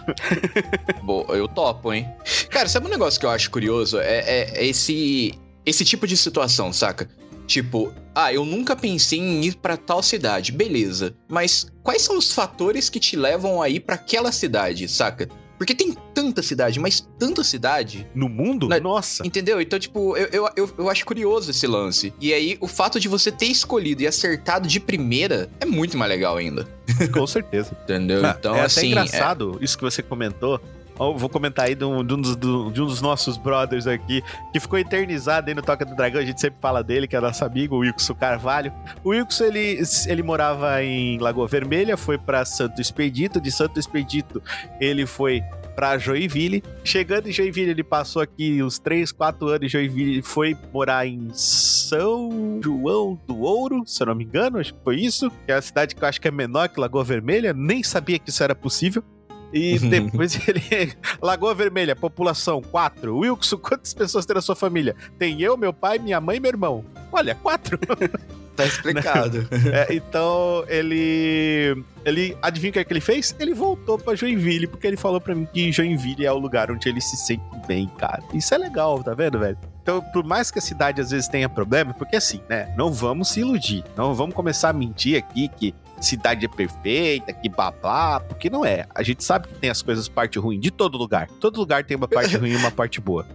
Boa, 1.03 1.37
eu 1.37 1.47
topo, 1.49 1.93
hein? 1.93 2.09
Cara, 2.51 2.69
sabe 2.69 2.87
um 2.87 2.91
negócio 2.91 3.21
que 3.21 3.27
eu 3.27 3.31
acho 3.31 3.51
curioso? 3.51 3.99
É, 4.01 4.19
é- 4.19 4.51
é 4.61 4.67
esse, 4.67 5.35
esse 5.65 5.85
tipo 5.85 6.07
de 6.07 6.17
situação, 6.17 6.73
saca? 6.73 7.09
Tipo, 7.47 7.93
ah, 8.15 8.33
eu 8.33 8.45
nunca 8.45 8.75
pensei 8.75 9.19
em 9.21 9.45
ir 9.45 9.57
pra 9.57 9.77
tal 9.77 10.03
cidade, 10.03 10.51
beleza. 10.51 11.15
Mas 11.29 11.67
quais 11.83 12.03
são 12.03 12.19
os 12.19 12.33
fatores 12.33 12.89
que 12.91 12.99
te 12.99 13.15
levam 13.17 13.63
a 13.63 13.69
ir 13.69 13.81
pra 13.81 13.95
aquela 13.95 14.33
cidade, 14.33 14.89
saca? 14.89 15.29
Porque 15.59 15.75
tem 15.75 15.93
tanta 16.15 16.43
cidade, 16.43 16.79
mas 16.79 17.01
tanta 17.19 17.43
cidade, 17.45 18.07
No 18.15 18.29
mundo? 18.29 18.69
Na- 18.69 18.79
Nossa. 18.81 19.27
entendeu? 19.27 19.61
Então, 19.61 19.79
tipo, 19.79 20.17
eu, 20.17 20.27
eu, 20.33 20.49
eu, 20.57 20.71
eu 20.79 20.91
acho 20.91 21.05
curioso 21.07 21.51
esse 21.51 21.67
lance. 21.67 22.13
E 22.21 22.33
aí, 22.33 22.57
o 22.61 22.69
fato 22.69 23.01
de 23.01 23.09
você 23.09 23.31
ter 23.33 23.47
escolhido 23.47 24.03
e 24.03 24.07
acertado 24.07 24.69
de 24.69 24.79
primeira 24.79 25.49
é 25.61 25.65
muito 25.67 25.97
mais 25.97 26.11
legal 26.11 26.37
ainda. 26.37 26.67
Com 27.13 27.27
certeza. 27.27 27.77
Entendeu? 27.85 28.25
Ah, 28.25 28.37
então, 28.39 28.53
é 28.55 28.59
até 28.59 28.67
assim. 28.67 28.87
engraçado 28.89 29.59
isso 29.61 29.77
que 29.77 29.85
você 29.85 30.03
comentou. 30.03 30.61
Vou 30.99 31.29
comentar 31.29 31.67
aí 31.67 31.75
de 31.75 31.85
um, 31.85 32.05
de 32.05 32.15
um 32.15 32.21
dos, 32.21 32.37
do- 32.37 32.71
de 32.73 32.81
um 32.81 32.87
dos 32.87 33.01
nossos 33.03 33.37
brothers 33.37 33.87
aqui, 33.87 34.23
que 34.53 34.59
ficou 34.59 34.79
eternizado 34.79 35.49
aí 35.49 35.55
no 35.55 35.63
Toca 35.63 35.85
do 35.85 35.95
Dragão. 35.95 36.21
A 36.21 36.25
gente 36.25 36.41
sempre 36.41 36.59
fala 36.61 36.83
dele, 36.83 37.07
que 37.07 37.15
é 37.15 37.21
nosso 37.21 37.45
amigo, 37.45 37.77
o 37.77 37.81
Wilson 37.81 38.15
Carvalho. 38.15 38.73
O 39.05 39.11
Wilson, 39.11 39.45
ele, 39.45 39.83
ele 40.07 40.23
morava 40.23 40.83
em 40.83 41.19
Lagoa 41.19 41.47
Vermelha, 41.47 41.97
foi 41.97 42.17
pra 42.17 42.45
Santo 42.45 42.81
Expedito. 42.81 43.41
De 43.41 43.51
Santo 43.53 43.79
Expedito, 43.79 44.43
ele 44.81 45.05
foi 45.07 45.43
pra 45.75 45.99
Joinville. 45.99 46.63
Chegando 46.83 47.29
em 47.29 47.33
Joinville, 47.33 47.71
ele 47.73 47.85
passou 47.85 48.23
aqui 48.23 48.63
uns 48.63 48.79
3, 48.79 49.13
4 49.13 49.49
anos 49.49 49.63
em 49.65 49.69
Joinville. 49.69 50.23
Foi 50.23 50.57
morar 50.73 51.07
em 51.07 51.29
São 51.35 52.59
João 52.65 53.21
do 53.27 53.41
Ouro, 53.43 53.83
se 53.87 54.03
eu 54.03 54.07
não 54.07 54.15
me 54.15 54.25
engano, 54.25 54.59
acho 54.59 54.73
que 54.73 54.81
foi 54.83 54.97
isso. 54.97 55.31
Que 55.45 55.53
é 55.53 55.55
a 55.57 55.63
cidade 55.63 55.95
que 55.95 56.03
eu 56.03 56.09
acho 56.09 56.21
que 56.21 56.29
é 56.29 56.31
menor 56.31 56.69
que 56.71 56.81
Lagoa 56.81 57.05
Vermelha. 57.05 57.53
Nem 57.53 57.83
sabia 57.83 58.19
que 58.19 58.31
isso 58.31 58.43
era 58.43 58.55
possível. 58.55 59.05
E 59.53 59.79
depois 59.81 60.39
ele. 60.49 60.93
Lagoa 61.21 61.55
Vermelha, 61.55 61.95
população 61.95 62.61
4. 62.61 63.17
Wilson, 63.17 63.59
quantas 63.59 63.95
pessoas 63.95 64.27
tem 64.27 64.35
na 64.35 64.43
sua 64.43 64.57
família? 64.57 64.95
Tem 65.19 65.41
eu, 65.41 65.57
meu 65.57 65.73
pai, 65.73 65.99
minha 65.99 66.21
mãe 66.21 66.37
e 66.37 66.41
meu 66.41 66.51
irmão. 66.51 66.85
Olha, 67.13 67.35
quatro. 67.35 67.79
Tá 68.57 68.65
explicado. 68.65 69.47
É, 69.71 69.95
então, 69.95 70.65
ele. 70.67 71.85
Ele. 72.07 72.35
Adivinha 72.41 72.71
o 72.71 72.73
que, 72.73 72.79
é 72.79 72.85
que 72.85 72.93
ele 72.93 73.03
fez? 73.03 73.37
Ele 73.39 73.53
voltou 73.53 73.99
pra 73.99 74.15
Joinville, 74.15 74.67
porque 74.67 74.87
ele 74.87 74.97
falou 74.97 75.21
pra 75.21 75.35
mim 75.35 75.47
que 75.53 75.71
Joinville 75.71 76.25
é 76.25 76.33
o 76.33 76.39
lugar 76.39 76.71
onde 76.71 76.89
ele 76.89 77.03
se 77.03 77.19
sente 77.19 77.45
bem, 77.69 77.87
cara. 77.99 78.23
Isso 78.33 78.55
é 78.55 78.59
legal, 78.59 79.03
tá 79.05 79.13
vendo, 79.13 79.39
velho? 79.39 79.59
Então, 79.83 80.01
por 80.01 80.25
mais 80.25 80.51
que 80.51 80.59
a 80.59 80.63
cidade 80.63 81.03
às 81.03 81.11
vezes 81.11 81.29
tenha 81.29 81.51
problema, 81.51 81.93
porque 81.93 82.17
assim, 82.17 82.41
né? 82.49 82.75
Não 82.79 82.91
vamos 82.91 83.29
se 83.29 83.41
iludir. 83.41 83.85
Não 83.95 84.15
vamos 84.15 84.35
começar 84.35 84.71
a 84.71 84.73
mentir 84.73 85.19
aqui 85.19 85.49
que 85.49 85.75
cidade 86.01 86.45
é 86.45 86.49
perfeita, 86.49 87.33
que 87.33 87.49
babá, 87.49 88.21
porque 88.21 88.51
não 88.51 88.65
é. 88.65 88.87
A 88.95 89.03
gente 89.03 89.25
sabe 89.25 89.49
que 89.49 89.55
tem 89.55 89.71
as 89.71 89.83
coisas 89.83 90.09
parte 90.09 90.39
ruim 90.39 90.61
de 90.61 90.71
todo 90.71 90.97
lugar. 90.99 91.29
Todo 91.41 91.59
lugar 91.59 91.85
tem 91.85 91.97
uma 91.97 92.09
parte 92.09 92.37
ruim 92.39 92.51
e 92.51 92.57
uma 92.57 92.71
parte 92.71 93.01
boa. 93.01 93.27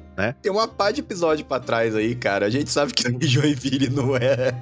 Tem 0.42 0.52
uma 0.52 0.68
pá 0.68 0.92
de 0.92 1.00
episódio 1.00 1.44
pra 1.46 1.60
trás 1.60 1.96
aí, 1.96 2.14
cara. 2.14 2.46
A 2.46 2.50
gente 2.50 2.70
sabe 2.70 2.94
que 2.94 3.04
Joinville 3.26 3.90
não 3.90 4.16
é. 4.16 4.54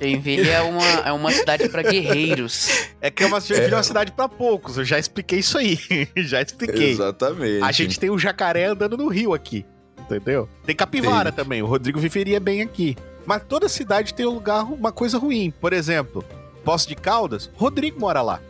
Joinville 0.00 0.48
é 0.48 0.60
uma, 0.62 0.86
é 1.06 1.12
uma 1.12 1.30
cidade 1.30 1.68
pra 1.68 1.82
guerreiros. 1.82 2.88
É 3.00 3.10
que 3.10 3.22
é 3.22 3.26
uma, 3.26 3.40
Joinville 3.40 3.74
é 3.74 3.76
uma 3.76 3.82
cidade 3.82 4.12
pra 4.12 4.28
poucos. 4.28 4.78
Eu 4.78 4.84
já 4.84 4.98
expliquei 4.98 5.38
isso 5.38 5.58
aí. 5.58 5.78
já 6.16 6.42
expliquei. 6.42 6.90
Exatamente. 6.90 7.62
A 7.62 7.70
gente 7.70 8.00
tem 8.00 8.10
um 8.10 8.18
jacaré 8.18 8.66
andando 8.66 8.96
no 8.96 9.08
rio 9.08 9.32
aqui. 9.32 9.64
Entendeu? 9.98 10.48
Tem 10.64 10.74
capivara 10.74 11.30
também. 11.30 11.62
O 11.62 11.66
Rodrigo 11.66 12.00
viveria 12.00 12.40
bem 12.40 12.62
aqui. 12.62 12.96
Mas 13.24 13.44
toda 13.44 13.68
cidade 13.68 14.12
tem 14.12 14.26
um 14.26 14.30
lugar, 14.30 14.64
uma 14.64 14.90
coisa 14.90 15.18
ruim. 15.18 15.52
Por 15.60 15.72
exemplo, 15.72 16.24
Poço 16.64 16.88
de 16.88 16.94
Caldas, 16.94 17.50
Rodrigo 17.56 17.98
mora 18.00 18.22
lá. 18.22 18.40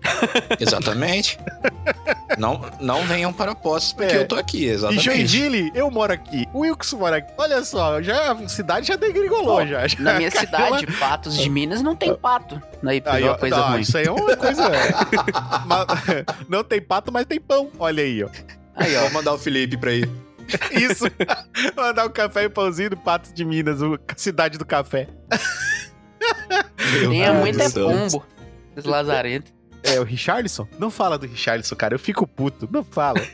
Exatamente. 0.60 1.38
não, 2.38 2.60
não 2.80 3.02
venham 3.04 3.32
para 3.32 3.52
postos 3.54 3.92
porque 3.92 4.14
É. 4.14 4.18
eu 4.20 4.28
tô 4.28 4.36
aqui, 4.36 4.58
E 4.64 4.68
exatamente. 4.68 5.02
Joinville, 5.04 5.72
eu 5.74 5.90
moro 5.90 6.12
aqui. 6.12 6.46
O 6.54 6.60
Wilkson 6.60 6.98
mora 6.98 7.16
aqui. 7.16 7.32
Olha 7.36 7.64
só, 7.64 8.00
já, 8.00 8.32
a 8.32 8.48
cidade 8.48 8.86
já 8.86 8.94
degringolou, 8.96 9.66
já. 9.66 9.88
já 9.88 9.98
Na 10.00 10.14
minha 10.14 10.30
cidade, 10.30 10.86
lá. 10.86 10.98
Patos 11.00 11.36
de 11.36 11.50
Minas, 11.50 11.82
não 11.82 11.96
tem 11.96 12.14
pato. 12.14 12.62
Aí 12.86 13.02
Aí, 13.06 13.24
uma 13.24 13.36
coisa 13.38 13.56
não, 13.56 13.70
ruim. 13.70 13.80
Isso 13.80 13.98
aí 13.98 14.06
é 14.06 14.10
uma 14.12 14.36
coisa. 14.36 14.62
Mas- 15.66 15.86
não 16.48 16.62
tem 16.62 16.80
pato, 16.80 17.12
mas 17.12 17.26
tem 17.26 17.40
pão. 17.40 17.68
Olha 17.78 18.02
aí, 18.04 18.22
ó. 18.22 18.28
Aí, 18.76 18.96
ó. 18.96 19.00
Vou 19.02 19.10
mandar 19.10 19.34
o 19.34 19.38
Felipe 19.38 19.76
pra 19.76 19.92
ir. 19.92 20.08
Isso. 20.70 21.04
Mandar 21.76 22.06
um 22.06 22.10
café 22.10 22.44
e 22.44 22.48
pãozinho 22.48 22.90
do 22.90 22.96
Patos 22.96 23.32
de 23.34 23.44
Minas, 23.44 23.80
cidade 24.16 24.56
do 24.56 24.64
café. 24.64 25.08
Tem 27.08 27.24
a 27.24 27.32
Deus 27.32 27.40
muito 27.40 27.62
é 27.62 27.70
pombo. 27.70 28.24
Os 28.76 28.84
lazarentos. 28.84 29.52
É 29.82 30.00
o 30.00 30.04
Richarlison? 30.04 30.66
Não 30.78 30.90
fala 30.90 31.16
do 31.18 31.26
Richarlison, 31.26 31.76
cara. 31.76 31.94
Eu 31.94 31.98
fico 31.98 32.26
puto. 32.26 32.68
Não 32.70 32.82
fala. 32.84 33.20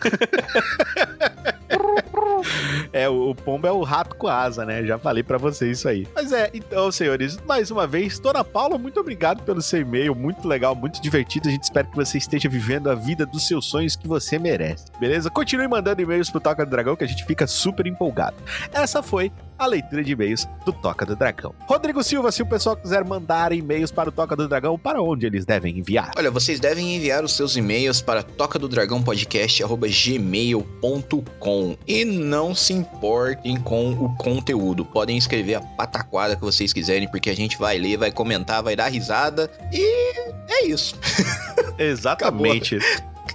é, 2.92 3.08
o, 3.08 3.30
o 3.30 3.34
pombo 3.34 3.66
é 3.66 3.72
o 3.72 3.82
rato 3.82 4.14
com 4.16 4.28
asa, 4.28 4.64
né? 4.64 4.84
Já 4.84 4.98
falei 4.98 5.22
pra 5.22 5.38
vocês 5.38 5.78
isso 5.78 5.88
aí. 5.88 6.06
Mas 6.14 6.32
é, 6.32 6.50
então, 6.52 6.92
senhores, 6.92 7.38
mais 7.46 7.70
uma 7.70 7.86
vez, 7.86 8.18
Dona 8.18 8.44
Paula, 8.44 8.76
muito 8.78 9.00
obrigado 9.00 9.42
pelo 9.42 9.62
seu 9.62 9.80
e-mail. 9.80 10.14
Muito 10.14 10.46
legal, 10.46 10.74
muito 10.74 11.00
divertido. 11.00 11.48
A 11.48 11.52
gente 11.52 11.64
espera 11.64 11.86
que 11.86 11.96
você 11.96 12.18
esteja 12.18 12.48
vivendo 12.48 12.90
a 12.90 12.94
vida 12.94 13.24
dos 13.24 13.48
seus 13.48 13.66
sonhos 13.66 13.96
que 13.96 14.06
você 14.06 14.38
merece. 14.38 14.84
Beleza? 15.00 15.30
Continue 15.30 15.68
mandando 15.68 16.02
e-mails 16.02 16.30
pro 16.30 16.40
Toca 16.40 16.64
do 16.64 16.70
Dragão, 16.70 16.94
que 16.94 17.04
a 17.04 17.08
gente 17.08 17.24
fica 17.24 17.46
super 17.46 17.86
empolgado. 17.86 18.36
Essa 18.72 19.02
foi 19.02 19.32
a 19.58 19.66
leitura 19.66 20.02
de 20.02 20.12
e-mails 20.12 20.48
do 20.64 20.72
Toca 20.72 21.04
do 21.06 21.16
Dragão. 21.16 21.54
Rodrigo 21.66 22.02
Silva, 22.02 22.32
se 22.32 22.42
o 22.42 22.46
pessoal 22.46 22.76
quiser 22.76 23.04
mandar 23.04 23.52
e-mails 23.52 23.90
para 23.90 24.08
o 24.08 24.12
Toca 24.12 24.34
do 24.36 24.48
Dragão, 24.48 24.78
para 24.78 25.02
onde 25.02 25.26
eles 25.26 25.44
devem 25.44 25.78
enviar? 25.78 26.12
Olha, 26.16 26.30
vocês 26.30 26.60
devem 26.60 26.96
enviar 26.96 27.24
os 27.24 27.32
seus 27.32 27.56
e-mails 27.56 28.00
para 28.00 28.22
toca 28.22 28.58
do 28.58 28.68
dragão 28.68 29.02
podcast@gmail.com 29.02 31.76
e 31.86 32.04
não 32.04 32.54
se 32.54 32.72
importem 32.72 33.60
com 33.60 33.92
o 33.92 34.16
conteúdo. 34.16 34.84
Podem 34.84 35.16
escrever 35.16 35.54
a 35.54 35.60
pataquada 35.60 36.36
que 36.36 36.42
vocês 36.42 36.72
quiserem, 36.72 37.08
porque 37.08 37.30
a 37.30 37.36
gente 37.36 37.58
vai 37.58 37.78
ler, 37.78 37.96
vai 37.96 38.12
comentar, 38.12 38.62
vai 38.62 38.76
dar 38.76 38.88
risada 38.88 39.50
e 39.72 40.14
é 40.48 40.66
isso. 40.66 40.96
Exatamente. 41.78 42.78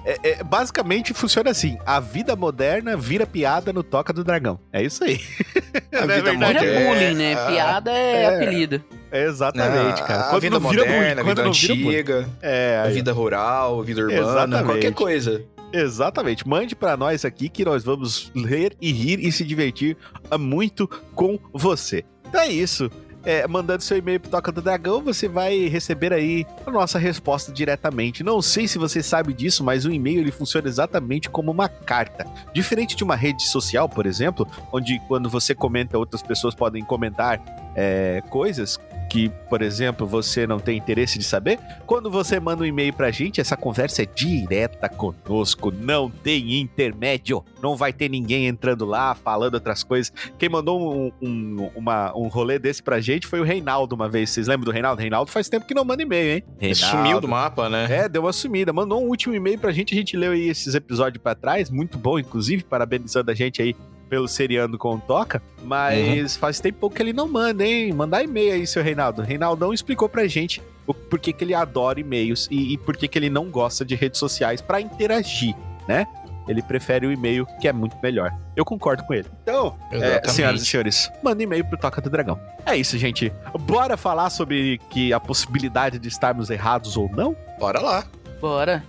É, 0.05 0.19
é, 0.39 0.43
basicamente 0.43 1.13
funciona 1.13 1.49
assim: 1.49 1.77
a 1.85 1.99
vida 1.99 2.35
moderna 2.35 2.95
vira 2.95 3.25
piada 3.25 3.73
no 3.73 3.83
Toca 3.83 4.13
do 4.13 4.23
Dragão. 4.23 4.59
É 4.71 4.81
isso 4.83 5.03
aí. 5.03 5.19
A 5.91 6.05
Não 6.05 6.13
é 6.13 6.17
vida 6.17 6.29
verdade? 6.31 6.59
Vira 6.59 6.65
É, 6.65 6.87
bullying, 6.87 7.15
né? 7.15 7.33
a- 7.33 7.45
Piada 7.47 7.91
é, 7.91 8.21
é. 8.23 8.35
apelido. 8.35 8.83
É 9.11 9.23
exatamente, 9.25 10.03
cara. 10.03 10.21
a 10.21 10.29
Quando 10.29 10.41
vida 10.41 10.59
não 10.59 10.69
vira 10.69 10.85
moderna, 10.85 10.99
bullying, 10.99 11.11
a 11.11 11.15
quando 11.23 11.27
vida 11.27 11.43
não 11.43 11.51
vira 11.53 11.75
bullying. 11.75 11.89
antiga, 11.97 12.29
É, 12.41 12.81
a 12.85 12.87
vida 12.89 13.11
rural, 13.11 13.79
a 13.79 13.83
vida 13.83 14.01
urbana, 14.01 14.21
Exatamente. 14.21 14.65
qualquer 14.65 14.93
coisa. 14.93 15.43
Exatamente. 15.73 16.47
Mande 16.47 16.75
pra 16.75 16.95
nós 16.97 17.25
aqui 17.25 17.49
que 17.49 17.63
nós 17.65 17.83
vamos 17.83 18.31
ler 18.35 18.75
e 18.81 18.91
rir 18.91 19.19
e 19.19 19.31
se 19.31 19.43
divertir 19.43 19.97
ah, 20.29 20.37
muito 20.37 20.87
com 21.13 21.39
você. 21.53 22.03
Então 22.27 22.41
é 22.41 22.47
isso. 22.49 22.89
É, 23.25 23.45
mandando 23.47 23.83
seu 23.83 23.97
e-mail 23.97 24.19
pro 24.19 24.29
Toca 24.29 24.51
do 24.51 24.61
Dragão, 24.61 25.01
você 25.01 25.27
vai 25.27 25.67
receber 25.67 26.13
aí 26.13 26.45
a 26.65 26.71
nossa 26.71 26.97
resposta 26.97 27.51
diretamente. 27.51 28.23
Não 28.23 28.41
sei 28.41 28.67
se 28.67 28.77
você 28.77 29.03
sabe 29.03 29.33
disso, 29.33 29.63
mas 29.63 29.85
o 29.85 29.91
e-mail 29.91 30.19
ele 30.21 30.31
funciona 30.31 30.67
exatamente 30.67 31.29
como 31.29 31.51
uma 31.51 31.67
carta. 31.67 32.25
Diferente 32.53 32.95
de 32.95 33.03
uma 33.03 33.15
rede 33.15 33.43
social, 33.43 33.89
por 33.89 34.05
exemplo, 34.05 34.47
onde 34.71 34.99
quando 35.07 35.29
você 35.29 35.53
comenta, 35.53 35.97
outras 35.97 36.21
pessoas 36.21 36.55
podem 36.55 36.83
comentar 36.83 37.41
é, 37.75 38.23
coisas 38.29 38.79
que, 39.09 39.29
por 39.49 39.61
exemplo, 39.61 40.05
você 40.05 40.45
não 40.45 40.59
tem 40.59 40.77
interesse 40.77 41.17
de 41.17 41.25
saber, 41.25 41.59
quando 41.85 42.09
você 42.11 42.39
manda 42.39 42.63
um 42.63 42.65
e-mail 42.65 42.93
pra 42.93 43.09
gente, 43.09 43.41
essa 43.41 43.57
conversa 43.57 44.03
é 44.03 44.05
direta 44.05 44.87
conosco, 44.87 45.71
não 45.71 46.09
tem 46.09 46.59
intermédio, 46.59 47.43
não 47.61 47.75
vai 47.75 47.91
ter 47.91 48.07
ninguém 48.09 48.47
entrando 48.47 48.85
lá 48.85 49.15
falando 49.15 49.55
outras 49.55 49.83
coisas. 49.83 50.13
Quem 50.37 50.47
mandou 50.47 50.79
um, 50.79 51.11
um, 51.21 51.71
uma, 51.75 52.15
um 52.15 52.27
rolê 52.27 52.59
desse 52.59 52.83
pra 52.83 53.01
gente 53.01 53.25
foi 53.25 53.39
o 53.39 53.43
Reinaldo 53.43 53.95
uma 53.95 54.07
vez. 54.07 54.29
Vocês 54.29 54.47
lembram 54.47 54.65
do 54.65 54.71
Reinaldo? 54.71 55.01
Reinaldo 55.01 55.31
faz 55.31 55.49
tempo 55.49 55.65
que 55.65 55.73
não 55.73 55.83
manda 55.83 56.03
e-mail, 56.03 56.35
hein? 56.35 56.43
Reinaldo. 56.59 56.85
Sumiu 56.85 57.21
do 57.21 57.27
mapa, 57.27 57.67
né? 57.67 57.87
É, 57.89 58.07
deu 58.07 58.21
uma 58.21 58.33
sumida. 58.33 58.71
Mandou 58.71 59.03
um 59.03 59.07
último 59.07 59.33
e-mail 59.33 59.57
pra 59.57 59.71
gente, 59.71 59.93
a 59.93 59.97
gente 59.97 60.15
leu 60.15 60.31
aí 60.31 60.47
esses 60.47 60.75
episódios 60.75 61.21
pra 61.21 61.33
trás, 61.33 61.69
muito 61.69 61.97
bom, 61.97 62.19
inclusive, 62.19 62.63
parabenizando 62.63 63.31
a 63.31 63.33
gente 63.33 63.61
aí 63.61 63.75
pelo 64.09 64.27
seriando 64.27 64.77
com 64.77 64.95
o 64.95 64.99
Toca, 64.99 65.41
mas 65.63 66.35
faz 66.35 66.59
tempo 66.59 66.89
que 66.89 67.01
ele 67.01 67.13
não 67.13 67.27
manda, 67.27 67.65
hein? 67.65 67.93
Mandar 67.93 68.23
e-mail 68.23 68.53
aí, 68.53 68.67
seu 68.67 68.83
Reinaldo. 68.83 69.21
Reinaldão 69.21 69.73
explicou 69.73 70.09
pra 70.09 70.27
gente 70.27 70.61
o 70.87 70.93
porquê 70.93 71.31
que 71.31 71.43
ele 71.43 71.53
adora 71.53 71.99
e-mails 71.99 72.47
e, 72.49 72.73
e 72.73 72.77
por 72.77 72.97
que 72.97 73.07
que 73.07 73.17
ele 73.17 73.29
não 73.29 73.45
gosta 73.49 73.85
de 73.85 73.95
redes 73.95 74.19
sociais 74.19 74.59
pra 74.59 74.81
interagir, 74.81 75.55
né? 75.87 76.07
Ele 76.47 76.63
prefere 76.63 77.05
o 77.05 77.11
e-mail, 77.11 77.45
que 77.61 77.67
é 77.67 77.71
muito 77.71 77.95
melhor. 78.01 78.33
Eu 78.55 78.65
concordo 78.65 79.03
com 79.03 79.13
ele. 79.13 79.27
Então, 79.43 79.77
é, 79.91 80.27
senhoras 80.27 80.63
e 80.63 80.65
senhores, 80.65 81.11
manda 81.21 81.43
e-mail 81.43 81.63
pro 81.63 81.77
Toca 81.77 82.01
do 82.01 82.09
Dragão. 82.09 82.39
É 82.65 82.75
isso, 82.75 82.97
gente. 82.97 83.31
Bora 83.59 83.95
falar 83.95 84.31
sobre 84.31 84.81
que 84.89 85.13
a 85.13 85.19
possibilidade 85.19 85.99
de 85.99 86.07
estarmos 86.07 86.49
errados 86.49 86.97
ou 86.97 87.07
não? 87.11 87.35
Bora 87.59 87.79
lá. 87.79 88.03
Bora. 88.41 88.83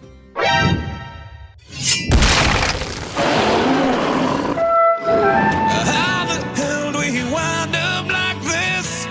How 5.92 6.26
the 6.26 6.38
hell 6.60 6.92
do 6.92 6.98
we 6.98 7.22
wind 7.32 7.74
up 7.76 8.06
like 8.10 8.40
this? 8.42 9.06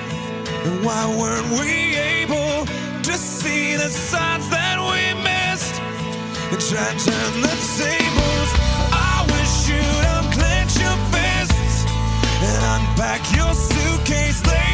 And 0.66 0.86
why 0.86 1.02
weren't 1.20 1.50
we 1.60 1.96
able 1.96 2.66
to 3.04 3.14
see 3.14 3.76
the 3.76 3.90
signs 3.90 4.50
that 4.50 4.78
we 4.80 5.02
missed? 5.24 5.76
And 6.52 6.60
try 6.70 6.88
to 6.92 7.06
turn 7.06 7.34
the 7.42 7.56
tables. 7.80 8.52
I 8.92 9.26
wish 9.34 9.54
you'd 9.70 10.06
unclench 10.18 10.74
your 10.86 10.98
fists 11.14 11.86
and 12.48 12.62
unpack 12.76 13.22
your 13.36 13.54
suitcase. 13.54 14.69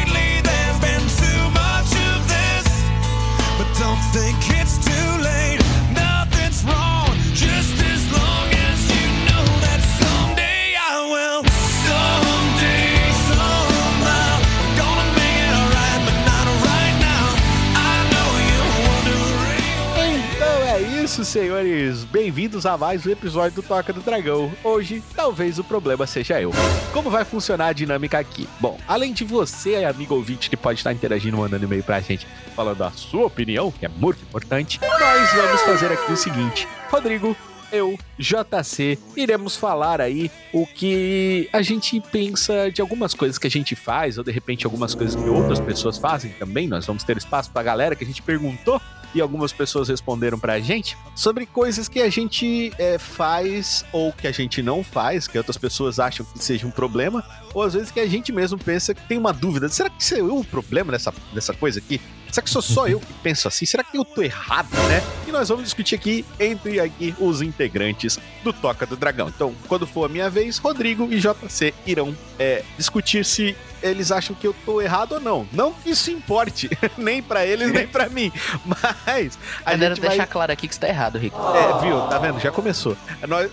Bem-vindos 22.10 22.64
a 22.64 22.78
mais 22.78 23.04
um 23.04 23.10
episódio 23.10 23.60
do 23.60 23.66
Toca 23.66 23.92
do 23.92 24.00
Dragão. 24.00 24.50
Hoje, 24.62 25.02
talvez 25.14 25.58
o 25.58 25.64
problema 25.64 26.06
seja 26.06 26.40
eu. 26.40 26.52
Como 26.92 27.10
vai 27.10 27.24
funcionar 27.24 27.68
a 27.68 27.72
dinâmica 27.72 28.18
aqui? 28.18 28.48
Bom, 28.60 28.78
além 28.86 29.12
de 29.12 29.24
você, 29.24 29.84
amigo 29.84 30.14
ouvinte, 30.14 30.48
que 30.48 30.56
pode 30.56 30.78
estar 30.78 30.92
interagindo, 30.92 31.36
mandando 31.36 31.64
e-mail 31.64 31.82
pra 31.82 32.00
gente, 32.00 32.26
falando 32.54 32.82
a 32.84 32.90
sua 32.92 33.26
opinião, 33.26 33.72
que 33.72 33.84
é 33.84 33.88
muito 33.88 34.22
importante, 34.22 34.80
nós 34.80 35.32
vamos 35.32 35.60
fazer 35.62 35.92
aqui 35.92 36.12
o 36.12 36.16
seguinte. 36.16 36.68
Rodrigo, 36.90 37.36
eu, 37.72 37.98
JC, 38.18 38.98
iremos 39.16 39.56
falar 39.56 40.00
aí 40.00 40.30
o 40.52 40.66
que 40.66 41.48
a 41.52 41.60
gente 41.62 42.00
pensa 42.00 42.70
de 42.70 42.80
algumas 42.80 43.14
coisas 43.14 43.38
que 43.38 43.46
a 43.46 43.50
gente 43.50 43.74
faz, 43.74 44.16
ou 44.16 44.24
de 44.24 44.30
repente 44.30 44.64
algumas 44.64 44.94
coisas 44.94 45.20
que 45.20 45.28
outras 45.28 45.58
pessoas 45.58 45.98
fazem 45.98 46.30
também. 46.32 46.68
Nós 46.68 46.86
vamos 46.86 47.02
ter 47.02 47.16
espaço 47.16 47.50
pra 47.50 47.62
galera 47.62 47.96
que 47.96 48.04
a 48.04 48.06
gente 48.06 48.22
perguntou 48.22 48.80
e 49.14 49.20
algumas 49.20 49.52
pessoas 49.52 49.88
responderam 49.88 50.38
pra 50.38 50.58
gente 50.60 50.96
sobre 51.14 51.46
coisas 51.46 51.88
que 51.88 52.00
a 52.00 52.08
gente 52.08 52.72
é, 52.78 52.98
faz 52.98 53.84
ou 53.92 54.12
que 54.12 54.26
a 54.26 54.32
gente 54.32 54.62
não 54.62 54.82
faz, 54.82 55.26
que 55.26 55.38
outras 55.38 55.56
pessoas 55.56 55.98
acham 55.98 56.24
que 56.26 56.42
seja 56.42 56.66
um 56.66 56.70
problema, 56.70 57.24
ou 57.54 57.62
às 57.62 57.74
vezes 57.74 57.90
que 57.90 58.00
a 58.00 58.06
gente 58.06 58.32
mesmo 58.32 58.58
pensa 58.58 58.94
que 58.94 59.02
tem 59.08 59.18
uma 59.18 59.32
dúvida. 59.32 59.68
Será 59.68 59.88
que 59.90 60.04
sou 60.04 60.18
eu 60.18 60.38
o 60.38 60.44
problema 60.44 60.92
nessa, 60.92 61.12
nessa 61.32 61.54
coisa 61.54 61.78
aqui? 61.78 62.00
Será 62.36 62.44
que 62.44 62.50
sou 62.50 62.60
só 62.60 62.86
eu 62.86 63.00
que 63.00 63.14
penso 63.22 63.48
assim? 63.48 63.64
Será 63.64 63.82
que 63.82 63.96
eu 63.96 64.04
tô 64.04 64.20
errado, 64.20 64.68
né? 64.88 65.02
E 65.26 65.32
nós 65.32 65.48
vamos 65.48 65.64
discutir 65.64 65.94
aqui 65.94 66.22
entre 66.38 66.78
aqui 66.78 67.14
os 67.18 67.40
integrantes 67.40 68.18
do 68.44 68.52
Toca 68.52 68.84
do 68.84 68.94
Dragão. 68.94 69.28
Então, 69.34 69.54
quando 69.66 69.86
for 69.86 70.04
a 70.04 70.08
minha 70.08 70.28
vez, 70.28 70.58
Rodrigo 70.58 71.08
e 71.10 71.18
JC 71.18 71.72
irão 71.86 72.14
é, 72.38 72.62
discutir 72.76 73.24
se 73.24 73.56
eles 73.82 74.12
acham 74.12 74.36
que 74.36 74.46
eu 74.46 74.54
tô 74.66 74.82
errado 74.82 75.12
ou 75.12 75.20
não. 75.20 75.48
Não 75.50 75.72
que 75.72 75.88
isso 75.88 76.10
importe, 76.10 76.68
nem 76.98 77.22
pra 77.22 77.46
eles, 77.46 77.72
nem 77.72 77.86
pra 77.86 78.10
mim. 78.10 78.30
Mas 78.66 79.38
a 79.64 79.72
Eu 79.72 79.78
quero 79.78 79.94
gente 79.94 80.00
vai... 80.00 80.08
deixar 80.10 80.26
claro 80.26 80.52
aqui 80.52 80.68
que 80.68 80.74
você 80.74 80.80
tá 80.82 80.88
errado, 80.88 81.16
Rico. 81.18 81.38
É, 81.40 81.80
viu? 81.80 82.02
Tá 82.02 82.18
vendo? 82.18 82.38
Já 82.38 82.52
começou. 82.52 82.94
Nós, 83.26 83.50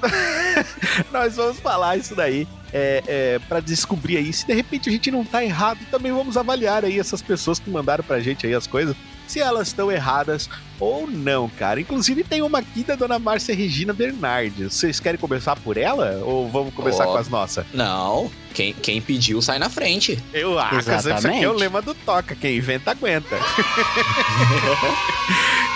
nós 1.09 1.37
vamos 1.37 1.57
falar 1.61 1.95
isso 1.95 2.13
daí 2.15 2.45
é, 2.73 3.03
é, 3.07 3.39
para 3.47 3.59
descobrir 3.59 4.17
aí 4.17 4.33
se 4.33 4.47
de 4.47 4.53
repente 4.53 4.89
a 4.89 4.91
gente 4.91 5.11
não 5.11 5.23
tá 5.23 5.43
errado. 5.43 5.79
Também 5.91 6.11
vamos 6.11 6.35
avaliar 6.35 6.83
aí 6.83 6.99
essas 6.99 7.21
pessoas 7.21 7.59
que 7.59 7.69
mandaram 7.69 8.03
pra 8.03 8.19
gente 8.19 8.47
aí 8.47 8.53
as 8.53 8.65
coisas, 8.65 8.95
se 9.27 9.39
elas 9.39 9.67
estão 9.67 9.91
erradas 9.91 10.49
ou 10.83 11.07
não, 11.07 11.47
cara. 11.49 11.79
Inclusive 11.79 12.23
tem 12.25 12.41
uma 12.41 12.59
aqui 12.59 12.83
da 12.83 12.95
dona 12.95 13.17
Márcia 13.17 13.55
Regina 13.55 13.93
Bernardes. 13.93 14.73
Vocês 14.73 14.99
querem 14.99 15.19
começar 15.19 15.55
por 15.55 15.77
ela 15.77 16.21
ou 16.25 16.49
vamos 16.49 16.73
começar 16.73 17.07
Ó. 17.07 17.13
com 17.13 17.17
as 17.17 17.29
nossas? 17.29 17.65
Não, 17.73 18.29
quem, 18.53 18.73
quem 18.73 19.01
pediu 19.01 19.41
sai 19.41 19.57
na 19.59 19.69
frente. 19.69 20.21
Eu 20.33 20.59
acho 20.59 20.69
que 20.71 20.79
isso 20.81 20.89
aqui 20.89 21.07
é 21.07 21.13
o 21.13 21.17
Exatamente. 21.17 21.45
lema 21.59 21.81
do 21.81 21.93
Toca. 21.93 22.35
Quem 22.35 22.57
inventa, 22.57 22.91
aguenta. 22.91 23.35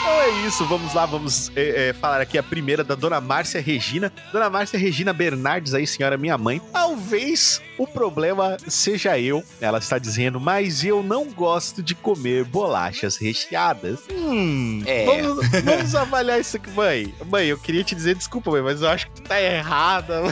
então 0.02 0.22
é 0.22 0.30
isso, 0.48 0.66
vamos 0.66 0.94
lá, 0.94 1.06
vamos 1.06 1.52
é, 1.56 1.90
é, 1.90 1.94
falar 1.94 2.22
aqui 2.22 2.38
a 2.38 2.44
primeira 2.44 2.84
da 2.84 2.96
Dona 2.96 3.20
Márcia 3.22 3.62
Regina. 3.62 4.12
Dona 4.32 4.50
Márcia 4.50 4.78
Regina 4.78 5.14
Bernardes 5.14 5.74
aí, 5.74 5.88
senhora 5.88 6.18
minha 6.18 6.38
mãe. 6.38 6.62
Talvez 6.72 7.62
o 7.78 7.86
problema 7.88 8.58
seja 8.68 9.20
eu, 9.20 9.44
ela 9.62 9.78
está 9.78 9.98
dizendo, 9.98 10.40
mas 10.40 10.84
eu 10.84 11.02
não 11.04 11.26
gosto 11.26 11.82
de 11.84 11.94
comer 11.96 12.44
bolachas 12.44 13.18
recheadas. 13.18 14.00
Hum, 14.12 14.84
É. 14.86 14.97
vamos, 15.06 15.48
vamos 15.64 15.96
avaliar 15.96 16.40
isso 16.40 16.58
aqui, 16.58 16.70
mãe. 16.72 17.14
Mãe, 17.26 17.48
eu 17.48 17.58
queria 17.58 17.84
te 17.84 17.96
dizer 17.96 18.16
desculpa, 18.16 18.52
mãe, 18.52 18.62
mas 18.62 18.82
eu 18.82 18.90
acho 18.90 19.08
que 19.08 19.14
tu 19.14 19.22
tá 19.24 19.42
errada. 19.42 20.22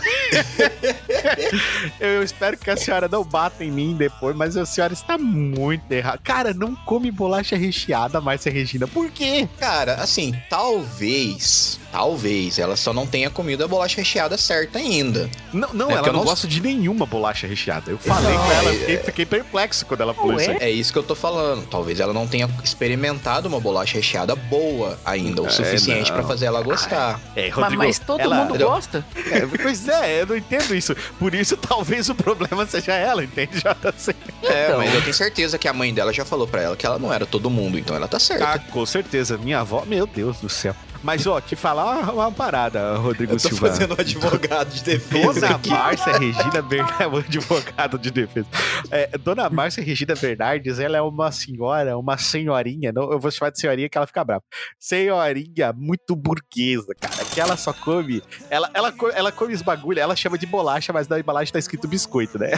Eu 1.99 2.23
espero 2.23 2.57
que 2.57 2.69
a 2.69 2.77
senhora 2.77 3.07
não 3.07 3.23
bata 3.23 3.63
em 3.63 3.71
mim 3.71 3.95
depois, 3.95 4.35
mas 4.35 4.57
a 4.57 4.65
senhora 4.65 4.93
está 4.93 5.17
muito 5.17 5.89
errada. 5.91 6.19
Cara, 6.23 6.53
não 6.53 6.75
come 6.75 7.11
bolacha 7.11 7.55
recheada, 7.55 8.21
Márcia 8.21 8.51
Regina. 8.51 8.87
Por 8.87 9.09
quê? 9.11 9.47
Cara, 9.59 9.95
assim, 9.95 10.33
talvez, 10.49 11.79
talvez 11.95 12.59
ela 12.59 12.75
só 12.75 12.91
não 12.91 13.07
tenha 13.07 13.29
comido 13.29 13.63
a 13.63 13.67
bolacha 13.69 13.95
recheada 14.01 14.37
certa 14.37 14.77
ainda. 14.79 15.29
Não, 15.53 15.73
não 15.73 15.89
É 15.89 15.93
ela 15.93 16.07
não 16.07 16.13
não- 16.15 16.25
gosta 16.25 16.45
de 16.45 16.59
nenhuma 16.61 17.05
bolacha 17.05 17.47
recheada. 17.47 17.89
Eu 17.89 17.97
falei 17.97 18.33
Não, 18.33 18.43
com 18.45 18.51
ela, 18.51 18.69
é- 18.69 18.73
fiquei, 18.75 18.97
fiquei 18.97 19.25
perplexo 19.25 19.85
quando 19.85 20.01
ela 20.01 20.13
falou 20.13 20.35
isso 20.35 20.51
aí. 20.51 20.57
É 20.59 20.69
isso 20.69 20.91
que 20.91 20.99
eu 20.99 21.03
tô 21.03 21.15
falando. 21.15 21.65
Talvez 21.67 22.01
ela 22.01 22.11
não 22.11 22.27
tenha 22.27 22.49
experimentado 22.61 23.47
uma 23.47 23.61
bolacha 23.61 23.95
recheada 23.97 24.35
boa 24.35 24.99
ainda, 25.05 25.41
o 25.41 25.47
É, 25.47 25.49
suficiente 25.49 26.11
pra 26.11 26.23
fazer 26.23 26.47
ela 26.47 26.61
gostar. 26.61 27.17
É, 27.33 27.49
Mas, 27.55 27.73
mas 27.75 27.99
todo 27.99 28.19
ela- 28.19 28.43
mundo 28.43 28.57
gosta. 28.59 29.05
É, 29.31 29.45
pois 29.61 29.87
é, 29.87 30.21
eu 30.23 30.25
não 30.27 30.35
entendo 30.35 30.75
isso. 30.75 30.93
Por 31.17 31.33
isso, 31.33 31.55
talvez 31.55 32.09
o 32.09 32.15
problema 32.15 32.65
seja 32.65 32.91
ela, 32.93 33.23
entende, 33.23 33.53
JC? 33.55 34.13
É, 34.43 34.65
Então. 34.65 34.77
mas 34.79 34.93
eu 34.93 35.01
tenho 35.01 35.13
certeza 35.13 35.57
que 35.57 35.67
a 35.69 35.73
mãe 35.73 35.93
dela 35.93 36.11
já 36.11 36.25
falou 36.25 36.45
pra 36.45 36.61
ela 36.61 36.75
que 36.75 36.85
ela 36.85 36.99
não 36.99 37.13
era 37.13 37.25
todo 37.25 37.49
mundo, 37.49 37.79
então 37.79 37.95
ela 37.95 38.07
tá 38.09 38.19
certa. 38.19 38.45
Ah, 38.51 38.59
com 38.59 38.85
certeza. 38.85 39.37
Minha 39.37 39.61
avó, 39.61 39.85
meu 39.87 40.05
Deus 40.05 40.41
do 40.41 40.49
céu. 40.49 40.75
Mas, 41.05 41.27
ó, 41.27 41.39
te 41.39 41.55
falar 41.55 41.85
uma, 41.99 42.11
uma 42.13 42.31
parada, 42.31 42.95
Rodrigo 42.97 43.33
eu 43.33 43.37
tô 43.39 43.47
Silva. 43.49 43.67
fazendo 43.69 43.91
um 43.95 44.01
advogado 44.01 44.73
de 44.73 44.83
defesa 44.83 45.39
Dona 45.41 45.55
aqui. 45.55 45.69
Márcia 45.69 46.17
Regina 46.17 46.61
Bernardes, 46.63 47.19
advogado 47.27 47.99
de 47.99 48.09
defesa. 48.09 48.47
É, 48.89 49.15
Dona 49.19 49.47
Márcia 49.49 49.83
Regina 49.83 50.15
Bernardes, 50.15 50.79
ela 50.79 50.97
é 50.97 51.01
uma 51.01 51.31
senhora, 51.31 51.95
uma 51.95 52.17
senhorinha, 52.17 52.91
não, 52.91 53.11
eu 53.11 53.19
vou 53.19 53.29
chamar 53.29 53.51
de 53.51 53.59
senhorinha 53.59 53.87
que 53.87 53.95
ela 53.97 54.07
fica 54.07 54.23
brava. 54.23 54.41
Senhorinha 54.79 55.71
muito 55.77 56.15
burguesa, 56.15 56.93
cara, 56.99 57.23
que 57.31 57.39
ela 57.39 57.55
só 57.55 57.71
come, 57.71 58.23
ela, 58.49 58.67
ela, 58.73 58.91
ela 59.13 59.31
come 59.31 59.53
os 59.53 59.61
bagulho, 59.61 59.99
ela 59.99 60.15
chama 60.15 60.39
de 60.39 60.47
bolacha, 60.47 60.91
mas 60.91 61.07
na 61.07 61.19
embalagem 61.19 61.53
tá 61.53 61.59
escrito 61.59 61.87
biscoito, 61.87 62.39
né? 62.39 62.51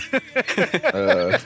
Ah, 0.93 1.37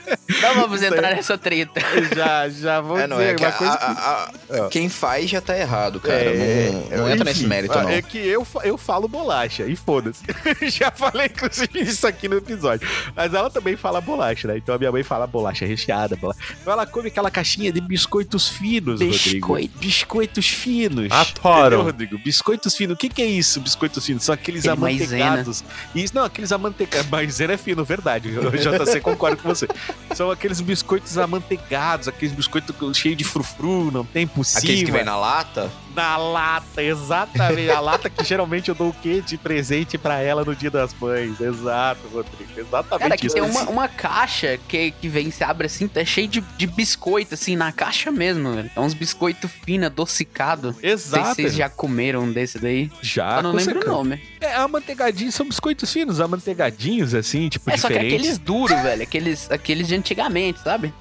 Não 0.42 0.54
vamos 0.62 0.82
entrar 0.82 1.14
nessa 1.14 1.36
treta. 1.36 1.80
Já, 2.14 2.48
já 2.48 2.80
vou 2.80 2.98
é, 2.98 3.06
não, 3.06 3.16
dizer 3.18 3.30
é 3.30 3.34
que 3.34 3.44
uma 3.44 3.50
a- 3.50 3.74
a- 3.74 4.64
a- 4.64 4.68
quem 4.68 4.88
faz 4.88 5.28
já 5.30 5.40
tá 5.40 5.56
errado, 5.58 6.00
cara. 6.00 6.14
É, 6.16 6.70
não 6.90 6.91
não 6.96 7.08
entra 7.08 7.30
enfim, 7.30 7.40
nesse 7.40 7.46
mérito, 7.46 7.78
ah, 7.78 7.82
não. 7.82 7.90
É 7.90 8.02
que 8.02 8.18
eu, 8.18 8.46
eu 8.64 8.76
falo 8.78 9.08
bolacha, 9.08 9.64
e 9.64 9.76
foda-se. 9.76 10.22
Já 10.70 10.90
falei, 10.90 11.26
inclusive, 11.26 11.80
isso 11.80 12.06
aqui 12.06 12.28
no 12.28 12.36
episódio. 12.36 12.88
Mas 13.14 13.32
ela 13.34 13.50
também 13.50 13.76
fala 13.76 14.00
bolacha, 14.00 14.48
né? 14.48 14.56
Então 14.58 14.74
a 14.74 14.78
minha 14.78 14.92
mãe 14.92 15.02
fala 15.02 15.26
bolacha 15.26 15.64
recheada. 15.64 16.16
Bolacha. 16.16 16.40
Então 16.60 16.72
ela 16.72 16.86
come 16.86 17.08
aquela 17.08 17.30
caixinha 17.30 17.72
de 17.72 17.80
biscoitos 17.80 18.48
finos, 18.48 19.00
Rodrigo. 19.00 19.12
Biscoito. 19.12 19.78
Biscoitos 19.78 20.48
finos. 20.48 21.10
Adoro. 21.10 21.66
Entendeu, 21.66 21.82
Rodrigo? 21.82 22.18
Biscoitos 22.18 22.76
finos. 22.76 22.94
O 22.94 22.98
que, 22.98 23.08
que 23.08 23.22
é 23.22 23.26
isso, 23.26 23.60
biscoitos 23.60 24.04
finos? 24.04 24.24
São 24.24 24.34
aqueles 24.34 24.66
Aquele 24.66 24.80
maisena. 24.80 25.24
amantecados. 25.24 25.64
Isso, 25.94 26.14
não, 26.14 26.24
aqueles 26.24 26.52
amantecados. 26.52 27.08
Maisena 27.10 27.52
é 27.54 27.56
fino, 27.56 27.84
verdade. 27.84 28.32
Eu 28.32 28.56
já 28.56 28.84
sei, 28.86 29.00
concordo 29.00 29.42
com 29.42 29.48
você. 29.48 29.66
São 30.14 30.30
aqueles 30.30 30.60
biscoitos 30.60 31.18
amanteigados, 31.18 32.08
aqueles 32.08 32.34
biscoitos 32.34 32.96
cheios 32.96 33.16
de 33.16 33.24
frufru, 33.24 33.90
não 33.90 34.04
tem 34.04 34.26
cima. 34.26 34.58
Aqueles 34.58 34.82
que 34.82 34.90
vem 34.90 35.04
na 35.04 35.16
lata. 35.16 35.70
Na 35.94 36.16
lata, 36.16 36.82
exatamente. 36.82 37.70
a 37.70 37.80
lata 37.80 38.08
que 38.08 38.24
geralmente 38.24 38.68
eu 38.68 38.74
dou 38.74 38.88
o 38.90 38.92
quê 38.92 39.20
de 39.20 39.36
presente 39.36 39.98
pra 39.98 40.20
ela 40.20 40.44
no 40.44 40.54
dia 40.54 40.70
das 40.70 40.94
mães. 40.94 41.40
Exato, 41.40 42.00
Rodrigo. 42.08 42.50
Exatamente 42.56 43.00
Cara, 43.02 43.14
aqui 43.14 43.26
isso. 43.26 43.34
tem 43.34 43.42
uma, 43.44 43.62
uma 43.68 43.88
caixa 43.88 44.58
que, 44.68 44.90
que 44.92 45.08
vem, 45.08 45.30
se 45.30 45.44
abre 45.44 45.66
assim, 45.66 45.86
tá 45.88 46.04
cheio 46.04 46.28
de, 46.28 46.40
de 46.40 46.66
biscoito, 46.66 47.34
assim, 47.34 47.56
na 47.56 47.72
caixa 47.72 48.10
mesmo, 48.10 48.52
velho. 48.54 48.70
É 48.74 48.80
uns 48.80 48.94
biscoito 48.94 49.48
fino, 49.48 49.86
adocicado. 49.86 50.68
Não 50.68 50.74
sei 50.74 50.90
Exato. 50.90 51.28
se 51.28 51.34
vocês 51.34 51.54
já 51.54 51.68
comeram 51.68 52.22
um 52.22 52.32
desse 52.32 52.58
daí. 52.58 52.90
Já, 53.00 53.36
eu 53.38 53.42
não 53.42 53.50
com 53.52 53.56
lembro 53.58 53.80
o 53.84 53.92
nome. 53.92 54.22
É, 54.40 54.54
amanteigadinhos 54.56 55.34
são 55.34 55.46
biscoitos 55.46 55.92
finos, 55.92 56.20
amanteigadinhos, 56.20 57.14
assim, 57.14 57.48
tipo, 57.48 57.70
É, 57.70 57.76
só 57.76 57.88
que 57.88 57.94
diferentes. 57.94 58.18
aqueles 58.18 58.38
duros, 58.38 58.80
velho. 58.82 59.02
Aqueles, 59.02 59.50
aqueles 59.50 59.86
de 59.88 59.94
antigamente, 59.94 60.60
sabe? 60.60 60.92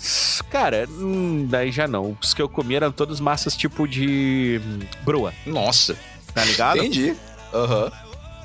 Cara, 0.49 0.87
hum, 0.89 1.47
daí 1.49 1.71
já 1.71 1.87
não. 1.87 2.17
Os 2.21 2.33
que 2.33 2.41
eu 2.41 2.49
comi 2.49 2.75
eram 2.75 2.91
todos 2.91 3.19
massas 3.19 3.55
tipo 3.55 3.87
de 3.87 4.59
hum, 4.63 4.79
broa, 5.03 5.33
Nossa. 5.45 5.95
tá 6.33 6.43
ligado? 6.45 6.77
Entendi. 6.77 7.15
Aham. 7.53 7.91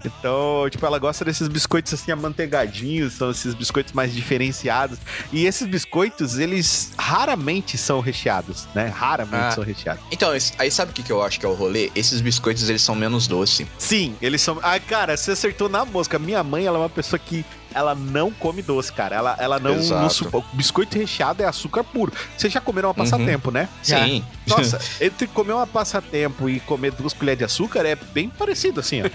Então, 0.05 0.69
tipo, 0.71 0.87
ela 0.87 1.01
gosta 1.01 1.25
desses 1.25 1.49
biscoitos 1.49 1.93
assim 1.93 2.13
amanteigadinhos, 2.13 3.15
são 3.15 3.31
esses 3.33 3.55
biscoitos 3.55 3.93
mais 3.93 4.15
diferenciados. 4.15 4.99
E 5.33 5.47
esses 5.47 5.67
biscoitos, 5.67 6.39
eles 6.39 6.93
raramente 6.97 7.77
são 7.77 7.99
recheados, 7.99 8.69
né? 8.73 8.87
Raramente 8.87 9.35
Ah. 9.47 9.51
são 9.51 9.65
recheados. 9.65 10.05
Então, 10.13 10.31
aí 10.59 10.71
sabe 10.71 10.93
o 10.93 10.95
que, 10.95 11.03
que 11.03 11.11
eu 11.11 11.23
acho 11.23 11.41
que 11.41 11.47
é 11.47 11.49
o 11.49 11.55
rolê? 11.55 11.91
Esses 11.93 12.21
biscoitos, 12.21 12.69
eles 12.69 12.83
são 12.83 12.95
menos 12.95 13.27
doces. 13.27 13.67
Sim, 13.79 14.15
eles 14.23 14.41
são. 14.43 14.61
Ah, 14.63 14.79
cara, 14.79 15.17
você 15.17 15.33
acertou 15.33 15.69
na 15.69 15.85
mosca. 15.85 16.21
Minha 16.21 16.45
mãe, 16.45 16.67
ela 16.67 16.77
é 16.79 16.83
uma 16.83 16.91
pessoa 16.91 17.19
que. 17.19 17.45
Ela 17.75 17.95
não 17.95 18.31
come 18.31 18.63
doce, 18.63 18.91
cara. 18.91 19.17
Ela, 19.17 19.37
ela 19.39 19.59
não, 19.59 19.75
não 19.77 20.09
supo- 20.09 20.43
Biscoito 20.55 20.97
recheado 20.97 21.43
é 21.43 21.47
açúcar 21.47 21.85
puro. 21.85 22.11
Vocês 22.35 22.51
já 22.51 22.59
comeram 22.61 22.89
uma 22.89 22.95
passatempo, 22.95 23.51
né? 23.51 23.69
Já. 23.83 24.03
Sim. 24.05 24.25
Nossa, 24.47 24.79
entre 25.01 25.27
comer 25.27 25.53
uma 25.53 25.67
passatempo 25.67 26.49
e 26.49 26.61
comer 26.61 26.93
duas 26.93 27.13
colheres 27.13 27.39
de 27.39 27.45
açúcar 27.45 27.85
é 27.87 27.95
bem 27.95 28.29
parecido, 28.29 28.81
assim, 28.81 29.03
ó. 29.03 29.07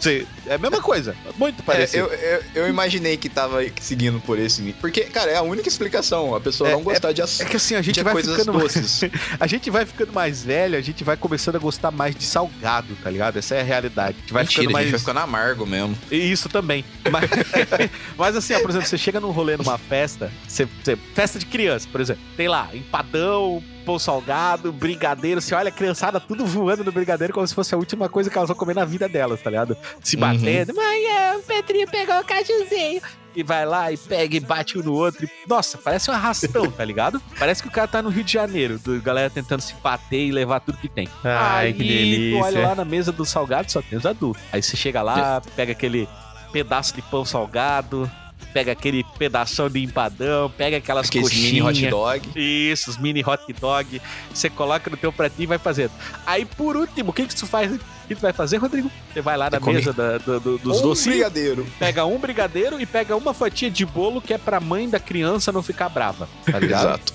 Cê- 0.00 0.26
é 0.46 0.54
a 0.54 0.58
mesma 0.58 0.80
coisa. 0.80 1.14
Muito 1.36 1.60
É, 1.60 1.64
parecido. 1.64 2.06
eu, 2.06 2.12
eu, 2.12 2.42
eu 2.54 2.68
imaginei 2.68 3.16
que 3.16 3.28
tava 3.28 3.60
seguindo 3.80 4.20
por 4.20 4.38
esse. 4.38 4.74
Porque, 4.80 5.02
cara, 5.04 5.30
é 5.30 5.36
a 5.36 5.42
única 5.42 5.68
explicação. 5.68 6.34
A 6.34 6.40
pessoa 6.40 6.70
É- 6.70 6.72
não 6.72 6.82
gostar 6.82 7.12
de 7.12 7.20
É 7.20 7.24
açúcar. 7.24 7.50
que 7.50 7.56
assim, 7.56 7.74
a 7.74 7.82
gente 7.82 7.96
de 7.96 8.02
vai 8.02 8.22
ficando 8.22 8.52
mais, 8.54 8.74
doces. 8.74 9.00
a 9.38 9.46
gente 9.46 9.70
vai 9.70 9.84
ficando 9.86 10.12
mais 10.12 10.42
velho, 10.44 10.76
a 10.78 10.80
gente 10.80 11.04
vai 11.04 11.16
começando 11.16 11.56
a 11.56 11.58
gostar 11.58 11.90
mais 11.90 12.14
de 12.14 12.24
salgado, 12.24 12.96
tá 13.02 13.10
ligado? 13.10 13.38
Essa 13.38 13.56
é 13.56 13.60
a 13.60 13.64
realidade. 13.64 14.16
A 14.18 14.20
gente 14.20 14.32
vai 14.32 14.42
Mentira, 14.44 14.62
ficando 14.62 14.70
a 14.70 14.72
mais 14.72 14.84
gente 14.86 14.92
vai 14.92 15.00
ficando 15.00 15.18
amargo 15.18 15.66
mesmo. 15.66 15.96
E 16.10 16.16
Isso 16.16 16.48
também. 16.48 16.84
Mas, 17.10 17.30
mas 18.16 18.36
assim, 18.36 18.54
ó, 18.54 18.60
por 18.60 18.70
exemplo, 18.70 18.86
você 18.88 18.98
chega 18.98 19.20
num 19.20 19.30
rolê 19.30 19.56
numa 19.56 19.78
festa, 19.78 20.30
você, 20.46 20.64
você- 20.82 20.96
festa 21.14 21.38
de 21.38 21.46
criança, 21.46 21.88
por 21.90 22.00
exemplo, 22.00 22.22
tem 22.36 22.48
lá 22.48 22.68
empadão, 22.72 23.62
pão 23.90 23.98
salgado, 23.98 24.72
brigadeiro, 24.72 25.40
você 25.40 25.54
olha 25.54 25.68
a 25.68 25.72
criançada 25.72 26.20
tudo 26.20 26.46
voando 26.46 26.84
no 26.84 26.92
brigadeiro 26.92 27.32
como 27.34 27.46
se 27.46 27.54
fosse 27.54 27.74
a 27.74 27.78
última 27.78 28.08
coisa 28.08 28.30
que 28.30 28.36
elas 28.38 28.48
vão 28.48 28.56
comer 28.56 28.74
na 28.74 28.84
vida 28.84 29.08
delas, 29.08 29.40
tá 29.42 29.50
ligado? 29.50 29.76
Se 30.02 30.14
Uhum. 30.16 30.20
batendo, 30.20 30.74
mãe, 30.74 31.06
é, 31.06 31.36
o 31.36 31.42
Petrinho 31.42 31.88
pegou 31.90 32.18
o 32.20 32.24
cajuzinho. 32.24 33.02
E 33.34 33.42
vai 33.44 33.64
lá 33.64 33.90
e 33.92 33.96
pega 33.96 34.36
e 34.36 34.40
bate 34.40 34.76
um 34.78 34.82
no 34.82 34.92
outro. 34.92 35.24
E, 35.24 35.30
nossa, 35.48 35.78
parece 35.78 36.10
um 36.10 36.14
arrastão, 36.14 36.70
tá 36.70 36.84
ligado? 36.84 37.20
Parece 37.38 37.62
que 37.62 37.68
o 37.68 37.70
cara 37.70 37.86
tá 37.88 38.02
no 38.02 38.08
Rio 38.10 38.24
de 38.24 38.32
Janeiro, 38.32 38.78
do, 38.78 39.00
galera 39.00 39.30
tentando 39.30 39.60
se 39.60 39.72
bater 39.74 40.26
e 40.26 40.32
levar 40.32 40.60
tudo 40.60 40.78
que 40.78 40.88
tem. 40.88 41.08
Ai, 41.24 41.66
Aí 41.68 41.72
que 41.72 41.78
tu 41.82 41.86
delícia. 41.88 42.42
olha 42.42 42.68
lá 42.68 42.74
na 42.74 42.84
mesa 42.84 43.12
do 43.12 43.24
salgado, 43.24 43.70
só 43.70 43.80
tem 43.82 43.98
os 43.98 44.04
adultos. 44.06 44.42
Aí 44.52 44.60
você 44.62 44.76
chega 44.76 45.00
lá, 45.02 45.40
pega 45.54 45.72
aquele 45.72 46.08
pedaço 46.52 46.92
de 46.94 47.02
pão 47.02 47.24
salgado, 47.24 48.10
pega 48.52 48.72
aquele 48.72 49.04
pedação 49.18 49.68
de 49.68 49.82
empadão, 49.82 50.50
pega 50.50 50.76
aquelas 50.78 51.08
Aqueles 51.08 51.28
coxinhas. 51.28 51.52
mini 51.52 51.62
hot 51.62 51.86
dog. 51.88 52.28
Isso, 52.36 52.90
os 52.90 52.98
mini 52.98 53.22
hot 53.24 53.52
dog. 53.60 54.00
Você 54.32 54.50
coloca 54.50 54.90
no 54.90 54.96
teu 54.96 55.12
pratinho 55.12 55.44
e 55.44 55.46
vai 55.46 55.58
fazendo. 55.58 55.92
Aí, 56.26 56.44
por 56.44 56.76
último, 56.76 57.10
o 57.10 57.12
que 57.12 57.26
que 57.26 57.34
tu 57.34 57.46
faz? 57.46 57.72
O 58.10 58.12
que 58.12 58.16
tu 58.16 58.22
vai 58.22 58.32
fazer, 58.32 58.56
Rodrigo? 58.56 58.90
Você 59.12 59.20
vai 59.20 59.36
lá 59.36 59.48
na 59.48 59.60
come 59.60 59.74
mesa 59.76 59.92
da- 59.92 60.18
do- 60.18 60.40
do- 60.40 60.58
dos 60.58 60.80
um 60.80 60.82
docinhos, 60.82 61.16
brigadeiro. 61.18 61.64
pega 61.78 62.04
um 62.04 62.18
brigadeiro 62.18 62.80
e 62.80 62.84
pega 62.84 63.14
uma 63.16 63.32
fatia 63.32 63.70
de 63.70 63.86
bolo 63.86 64.20
que 64.20 64.34
é 64.34 64.38
pra 64.38 64.58
mãe 64.58 64.88
da 64.88 64.98
criança 64.98 65.52
não 65.52 65.62
ficar 65.62 65.88
brava, 65.88 66.28
tá 66.44 66.58
ligado? 66.58 66.86
Exato. 66.98 67.12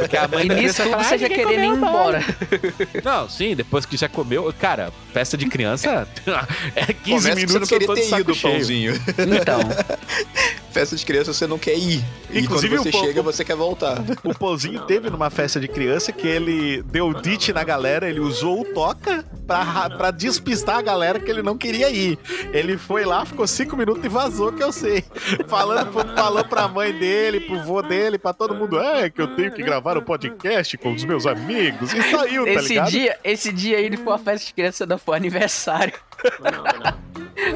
Porque 0.00 0.16
a 0.16 0.26
mãe 0.26 0.46
da 0.48 0.54
nisso 0.56 0.74
criança 0.82 0.90
fala, 0.90 1.04
você 1.04 1.14
"Ai, 1.14 1.18
já 1.20 1.28
querendo 1.28 1.62
ir 1.64 1.72
o 1.72 1.76
bolo." 1.76 1.88
embora. 1.90 2.24
Não, 3.04 3.28
sim, 3.28 3.54
depois 3.54 3.86
que 3.86 3.96
já 3.96 4.08
comeu. 4.08 4.52
Cara, 4.58 4.92
festa 5.12 5.36
de 5.36 5.46
criança 5.46 6.08
é 6.74 6.92
15 6.92 6.94
Começa 7.04 7.04
que 7.04 7.20
você 7.20 7.34
minutos 7.34 7.54
não 7.54 7.60
eu 7.60 7.66
queria 7.68 7.94
ter 7.94 8.20
ido, 8.20 8.34
cheio. 8.34 8.52
pãozinho. 8.54 8.92
Então, 9.40 9.60
Festa 10.76 10.94
de 10.94 11.06
criança 11.06 11.32
você 11.32 11.46
não 11.46 11.58
quer 11.58 11.74
ir. 11.78 12.04
Inclusive, 12.30 12.74
e 12.74 12.76
quando 12.76 12.82
você 12.82 12.88
o 12.90 12.92
pão- 12.92 13.00
chega, 13.06 13.22
você 13.22 13.42
quer 13.42 13.56
voltar. 13.56 13.96
O 14.22 14.34
Pãozinho 14.34 14.80
teve 14.82 15.08
numa 15.08 15.30
festa 15.30 15.58
de 15.58 15.66
criança 15.68 16.12
que 16.12 16.26
ele 16.28 16.82
deu 16.82 17.14
dit 17.14 17.50
na 17.54 17.64
galera, 17.64 18.10
ele 18.10 18.20
usou 18.20 18.60
o 18.60 18.64
toca 18.74 19.24
pra, 19.46 19.62
ra- 19.62 19.88
pra 19.88 20.10
despistar 20.16 20.78
a 20.78 20.82
galera 20.82 21.20
que 21.20 21.30
ele 21.30 21.42
não 21.42 21.56
queria 21.56 21.90
ir. 21.90 22.18
Ele 22.52 22.76
foi 22.76 23.04
lá, 23.04 23.24
ficou 23.24 23.46
cinco 23.46 23.76
minutos 23.76 24.04
e 24.04 24.08
vazou, 24.08 24.52
que 24.52 24.62
eu 24.62 24.72
sei. 24.72 25.04
Falando, 25.46 25.92
falou 26.14 26.44
pra 26.44 26.68
mãe 26.68 26.92
dele, 26.92 27.40
pro 27.40 27.62
vô 27.62 27.82
dele, 27.82 28.18
pra 28.18 28.32
todo 28.32 28.54
mundo. 28.54 28.80
É, 28.80 29.10
que 29.10 29.20
eu 29.20 29.34
tenho 29.36 29.52
que 29.52 29.62
gravar 29.62 29.96
um 29.98 30.02
podcast 30.02 30.76
com 30.78 30.92
os 30.92 31.04
meus 31.04 31.26
amigos. 31.26 31.92
E 31.92 32.02
saiu, 32.02 32.44
tá 32.44 32.50
esse 32.52 32.68
ligado? 32.68 32.90
dia, 32.90 33.18
esse 33.22 33.52
dia 33.52 33.78
aí 33.78 33.84
ele 33.84 33.96
foi 33.96 34.12
uma 34.12 34.18
festa 34.18 34.46
de 34.46 34.54
criança, 34.54 34.86
não 34.86 34.98
foi 34.98 35.16
aniversário. 35.16 35.94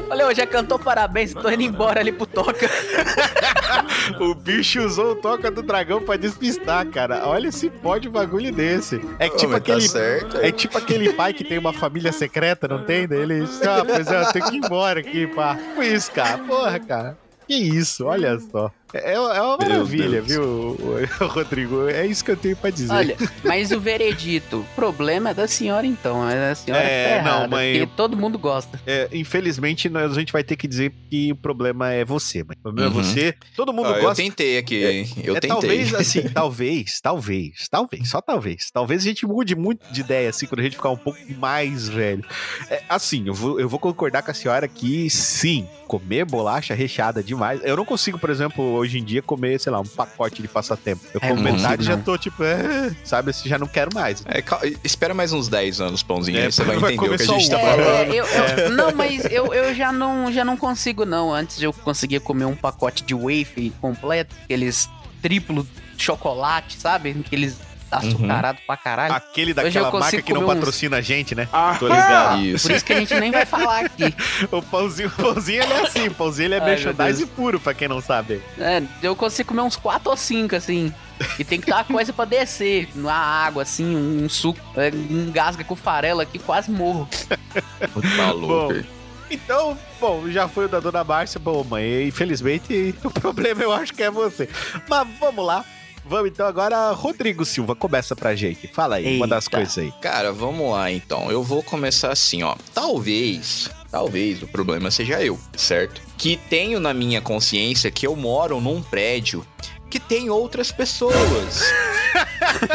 Olha, 0.09 0.23
eu 0.23 0.35
já 0.35 0.45
cantou 0.45 0.77
parabéns, 0.77 1.33
tô 1.33 1.49
indo 1.49 1.63
embora 1.63 1.99
ali 1.99 2.11
pro 2.11 2.25
Toca. 2.25 2.69
O 4.19 4.33
bicho 4.33 4.81
usou 4.81 5.11
o 5.11 5.15
toca 5.15 5.49
do 5.49 5.61
dragão 5.61 6.01
pra 6.01 6.17
despistar, 6.17 6.85
cara. 6.87 7.27
Olha 7.27 7.51
se 7.51 7.69
pode 7.69 8.09
um 8.09 8.11
bagulho 8.11 8.51
desse. 8.51 9.01
É 9.19 9.29
tipo 9.29 9.51
tá 9.51 9.57
aquele. 9.57 9.81
certo. 9.81 10.37
É 10.37 10.51
tipo 10.51 10.77
aquele 10.77 11.13
pai 11.13 11.33
que 11.33 11.43
tem 11.43 11.57
uma 11.57 11.71
família 11.71 12.11
secreta, 12.11 12.67
não 12.67 12.83
tem? 12.83 13.07
Daí 13.07 13.19
ele 13.19 13.41
diz, 13.41 13.61
ah, 13.61 13.83
pois 13.85 14.07
é, 14.07 14.21
eu 14.21 14.33
tenho 14.33 14.45
que 14.45 14.55
ir 14.55 14.65
embora 14.65 14.99
aqui, 14.99 15.27
pá. 15.27 15.55
Tipo 15.55 15.83
isso, 15.83 16.11
cara. 16.11 16.37
Porra, 16.39 16.79
cara. 16.79 17.17
Que 17.47 17.55
isso, 17.55 18.05
olha 18.05 18.39
só. 18.39 18.71
É, 18.93 19.13
é 19.13 19.19
uma 19.19 19.57
maravilha, 19.57 20.21
viu, 20.21 20.77
Rodrigo? 21.19 21.87
É 21.89 22.05
isso 22.05 22.23
que 22.23 22.31
eu 22.31 22.37
tenho 22.37 22.55
pra 22.55 22.69
dizer. 22.69 22.91
Olha, 22.93 23.15
mas 23.43 23.71
o 23.71 23.79
veredito, 23.79 24.57
o 24.59 24.65
problema 24.75 25.29
é 25.29 25.33
da 25.33 25.47
senhora 25.47 25.85
então, 25.87 26.27
é 26.29 26.51
a 26.51 26.55
senhora 26.55 26.83
É, 26.83 27.17
tá 27.17 27.23
não, 27.23 27.31
errada, 27.31 27.47
mãe, 27.47 27.79
porque 27.79 27.93
todo 27.95 28.17
mundo 28.17 28.37
gosta. 28.37 28.79
É, 28.85 29.07
infelizmente, 29.13 29.89
nós, 29.89 30.11
a 30.11 30.19
gente 30.19 30.33
vai 30.33 30.43
ter 30.43 30.55
que 30.55 30.67
dizer 30.67 30.93
que 31.09 31.31
o 31.31 31.35
problema 31.35 31.91
é 31.91 32.03
você, 32.03 32.43
mãe. 32.43 32.55
O 32.59 32.61
problema 32.61 32.91
Uhum. 32.91 32.99
é 32.99 33.03
você. 33.03 33.35
Todo 33.55 33.71
mundo 33.73 33.87
Ah, 33.89 33.97
eu 33.97 34.01
gosta. 34.01 34.21
tentei 34.23 34.57
aqui, 34.57 34.83
hein? 34.85 35.09
Eu 35.23 35.35
é, 35.35 35.39
tentei. 35.39 35.49
talvez, 35.49 35.93
assim, 35.93 36.21
talvez, 36.33 36.99
talvez, 37.01 37.67
talvez, 37.69 38.09
só 38.09 38.21
talvez. 38.21 38.69
Talvez 38.71 39.01
a 39.01 39.05
gente 39.05 39.25
mude 39.25 39.55
muito 39.55 39.85
de 39.91 40.01
ideia, 40.01 40.29
assim, 40.29 40.45
quando 40.47 40.59
a 40.59 40.63
gente 40.63 40.75
ficar 40.75 40.89
um 40.89 40.97
pouco 40.97 41.19
mais 41.37 41.87
velho. 41.87 42.23
É, 42.69 42.81
assim, 42.89 43.27
eu 43.27 43.33
vou, 43.33 43.59
eu 43.59 43.69
vou 43.69 43.79
concordar 43.79 44.21
com 44.23 44.31
a 44.31 44.33
senhora 44.33 44.67
que, 44.67 45.09
sim, 45.09 45.67
comer 45.87 46.25
bolacha 46.25 46.73
recheada 46.73 47.21
demais. 47.21 47.61
Eu 47.63 47.75
não 47.77 47.85
consigo, 47.85 48.17
por 48.17 48.29
exemplo, 48.29 48.80
hoje 48.81 48.99
em 48.99 49.03
dia, 49.03 49.21
comer, 49.21 49.59
sei 49.59 49.71
lá, 49.71 49.79
um 49.79 49.85
pacote 49.85 50.41
de 50.41 50.47
passatempo. 50.47 51.01
Eu 51.13 51.19
É, 51.23 51.29
como 51.29 51.41
metade 51.41 51.83
já 51.85 51.95
não. 51.95 52.03
tô, 52.03 52.17
tipo, 52.17 52.43
é, 52.43 52.95
sabe, 53.03 53.29
assim, 53.31 53.47
já 53.47 53.57
não 53.57 53.67
quero 53.67 53.93
mais. 53.93 54.23
É, 54.25 54.43
espera 54.83 55.13
mais 55.13 55.31
uns 55.33 55.47
10 55.47 55.79
anos, 55.81 56.03
pãozinho, 56.03 56.37
É, 56.39 56.45
aí 56.45 56.51
você 56.51 56.63
vai 56.65 56.77
vai 56.77 56.93
entender 56.93 57.13
o 57.13 57.17
que 57.17 57.23
a 57.23 57.25
gente 57.25 57.49
tá 57.49 57.57
um. 57.57 57.61
falando. 57.61 57.79
É, 57.81 58.09
eu, 58.09 58.25
eu- 58.25 58.69
não, 58.71 58.91
mas 58.95 59.25
eu, 59.25 59.53
eu 59.53 59.73
já, 59.73 59.91
não, 59.91 60.31
já 60.31 60.43
não 60.43 60.57
consigo, 60.57 61.05
não. 61.05 61.33
Antes 61.33 61.61
eu 61.61 61.71
conseguia 61.71 62.19
comer 62.19 62.45
um 62.45 62.55
pacote 62.55 63.03
de 63.03 63.13
wafer 63.13 63.71
completo, 63.79 64.35
aqueles 64.43 64.89
triplo 65.21 65.67
chocolate, 65.97 66.77
sabe? 66.79 67.15
Aqueles 67.25 67.57
açucarados 67.91 68.61
pra 68.65 68.77
caralho. 68.77 69.13
Aquele 69.13 69.53
daquela 69.53 69.91
marca 69.91 70.21
que 70.21 70.33
não 70.33 70.41
comer 70.41 70.53
uns- 70.53 70.57
patrocina 70.59 70.97
a 70.97 71.01
gente, 71.01 71.35
né? 71.35 71.47
Ah, 71.51 71.75
Tô 71.79 71.87
ligado. 71.87 72.39
Isso. 72.41 72.67
Por 72.67 72.75
isso 72.75 72.85
que 72.85 72.93
a 72.93 72.99
gente 72.99 73.13
nem 73.19 73.31
vai 73.31 73.45
falar 73.45 73.85
aqui. 73.85 74.15
O 74.51 74.61
pãozinho, 74.61 75.09
o 75.09 75.11
pãozinho 75.11 75.63
ele 75.63 75.73
é 75.73 75.81
assim, 75.81 76.07
o 76.07 76.13
pãozinho 76.13 76.47
ele 76.47 76.55
é 76.55 76.59
merchandising 76.61 77.27
puro, 77.27 77.59
pra 77.59 77.73
quem 77.73 77.87
não 77.87 78.01
sabe. 78.01 78.41
É, 78.59 78.81
eu 79.03 79.15
consigo 79.15 79.49
comer 79.49 79.61
uns 79.61 79.75
4 79.75 80.09
ou 80.09 80.17
5, 80.17 80.55
assim. 80.55 80.93
E 81.37 81.43
tem 81.43 81.59
que 81.59 81.67
ter 81.67 81.73
uma 81.73 81.83
coisa 81.83 82.11
pra 82.11 82.25
descer. 82.25 82.89
Uma 82.95 83.13
água, 83.13 83.61
assim, 83.63 83.95
um 83.95 84.27
suco. 84.27 84.59
É, 84.75 84.89
engasga 84.89 85.63
com 85.63 85.75
farelo 85.75 86.19
aqui, 86.21 86.39
quase 86.39 86.71
morro. 86.71 87.07
Tá 88.17 88.31
louco. 88.31 88.83
Então, 89.29 89.77
bom, 89.99 90.29
já 90.29 90.47
foi 90.47 90.65
o 90.65 90.67
da 90.67 90.79
Dona 90.79 91.03
Márcia, 91.03 91.39
bom, 91.39 91.63
mãe, 91.63 92.07
infelizmente 92.07 92.93
o 93.03 93.09
problema 93.09 93.63
eu 93.63 93.71
acho 93.71 93.93
que 93.93 94.03
é 94.03 94.11
você. 94.11 94.49
Mas 94.89 95.07
vamos 95.19 95.45
lá. 95.45 95.63
Vamos 96.03 96.31
então 96.31 96.45
agora, 96.47 96.91
Rodrigo 96.91 97.45
Silva, 97.45 97.75
começa 97.75 98.15
pra 98.15 98.35
gente. 98.35 98.67
Fala 98.67 98.95
aí, 98.95 99.17
uma 99.17 99.27
das 99.27 99.45
Eita. 99.45 99.57
coisas 99.57 99.77
aí. 99.77 99.91
Cara, 100.01 100.31
vamos 100.31 100.71
lá 100.71 100.91
então. 100.91 101.31
Eu 101.31 101.43
vou 101.43 101.61
começar 101.61 102.11
assim, 102.11 102.43
ó. 102.43 102.55
Talvez, 102.73 103.69
talvez 103.91 104.41
o 104.41 104.47
problema 104.47 104.89
seja 104.89 105.23
eu, 105.23 105.39
certo? 105.55 106.01
Que 106.17 106.37
tenho 106.49 106.79
na 106.79 106.93
minha 106.93 107.21
consciência 107.21 107.91
que 107.91 108.05
eu 108.05 108.15
moro 108.15 108.59
num 108.59 108.81
prédio 108.81 109.45
que 109.89 109.99
tem 109.99 110.29
outras 110.29 110.71
pessoas. 110.71 111.63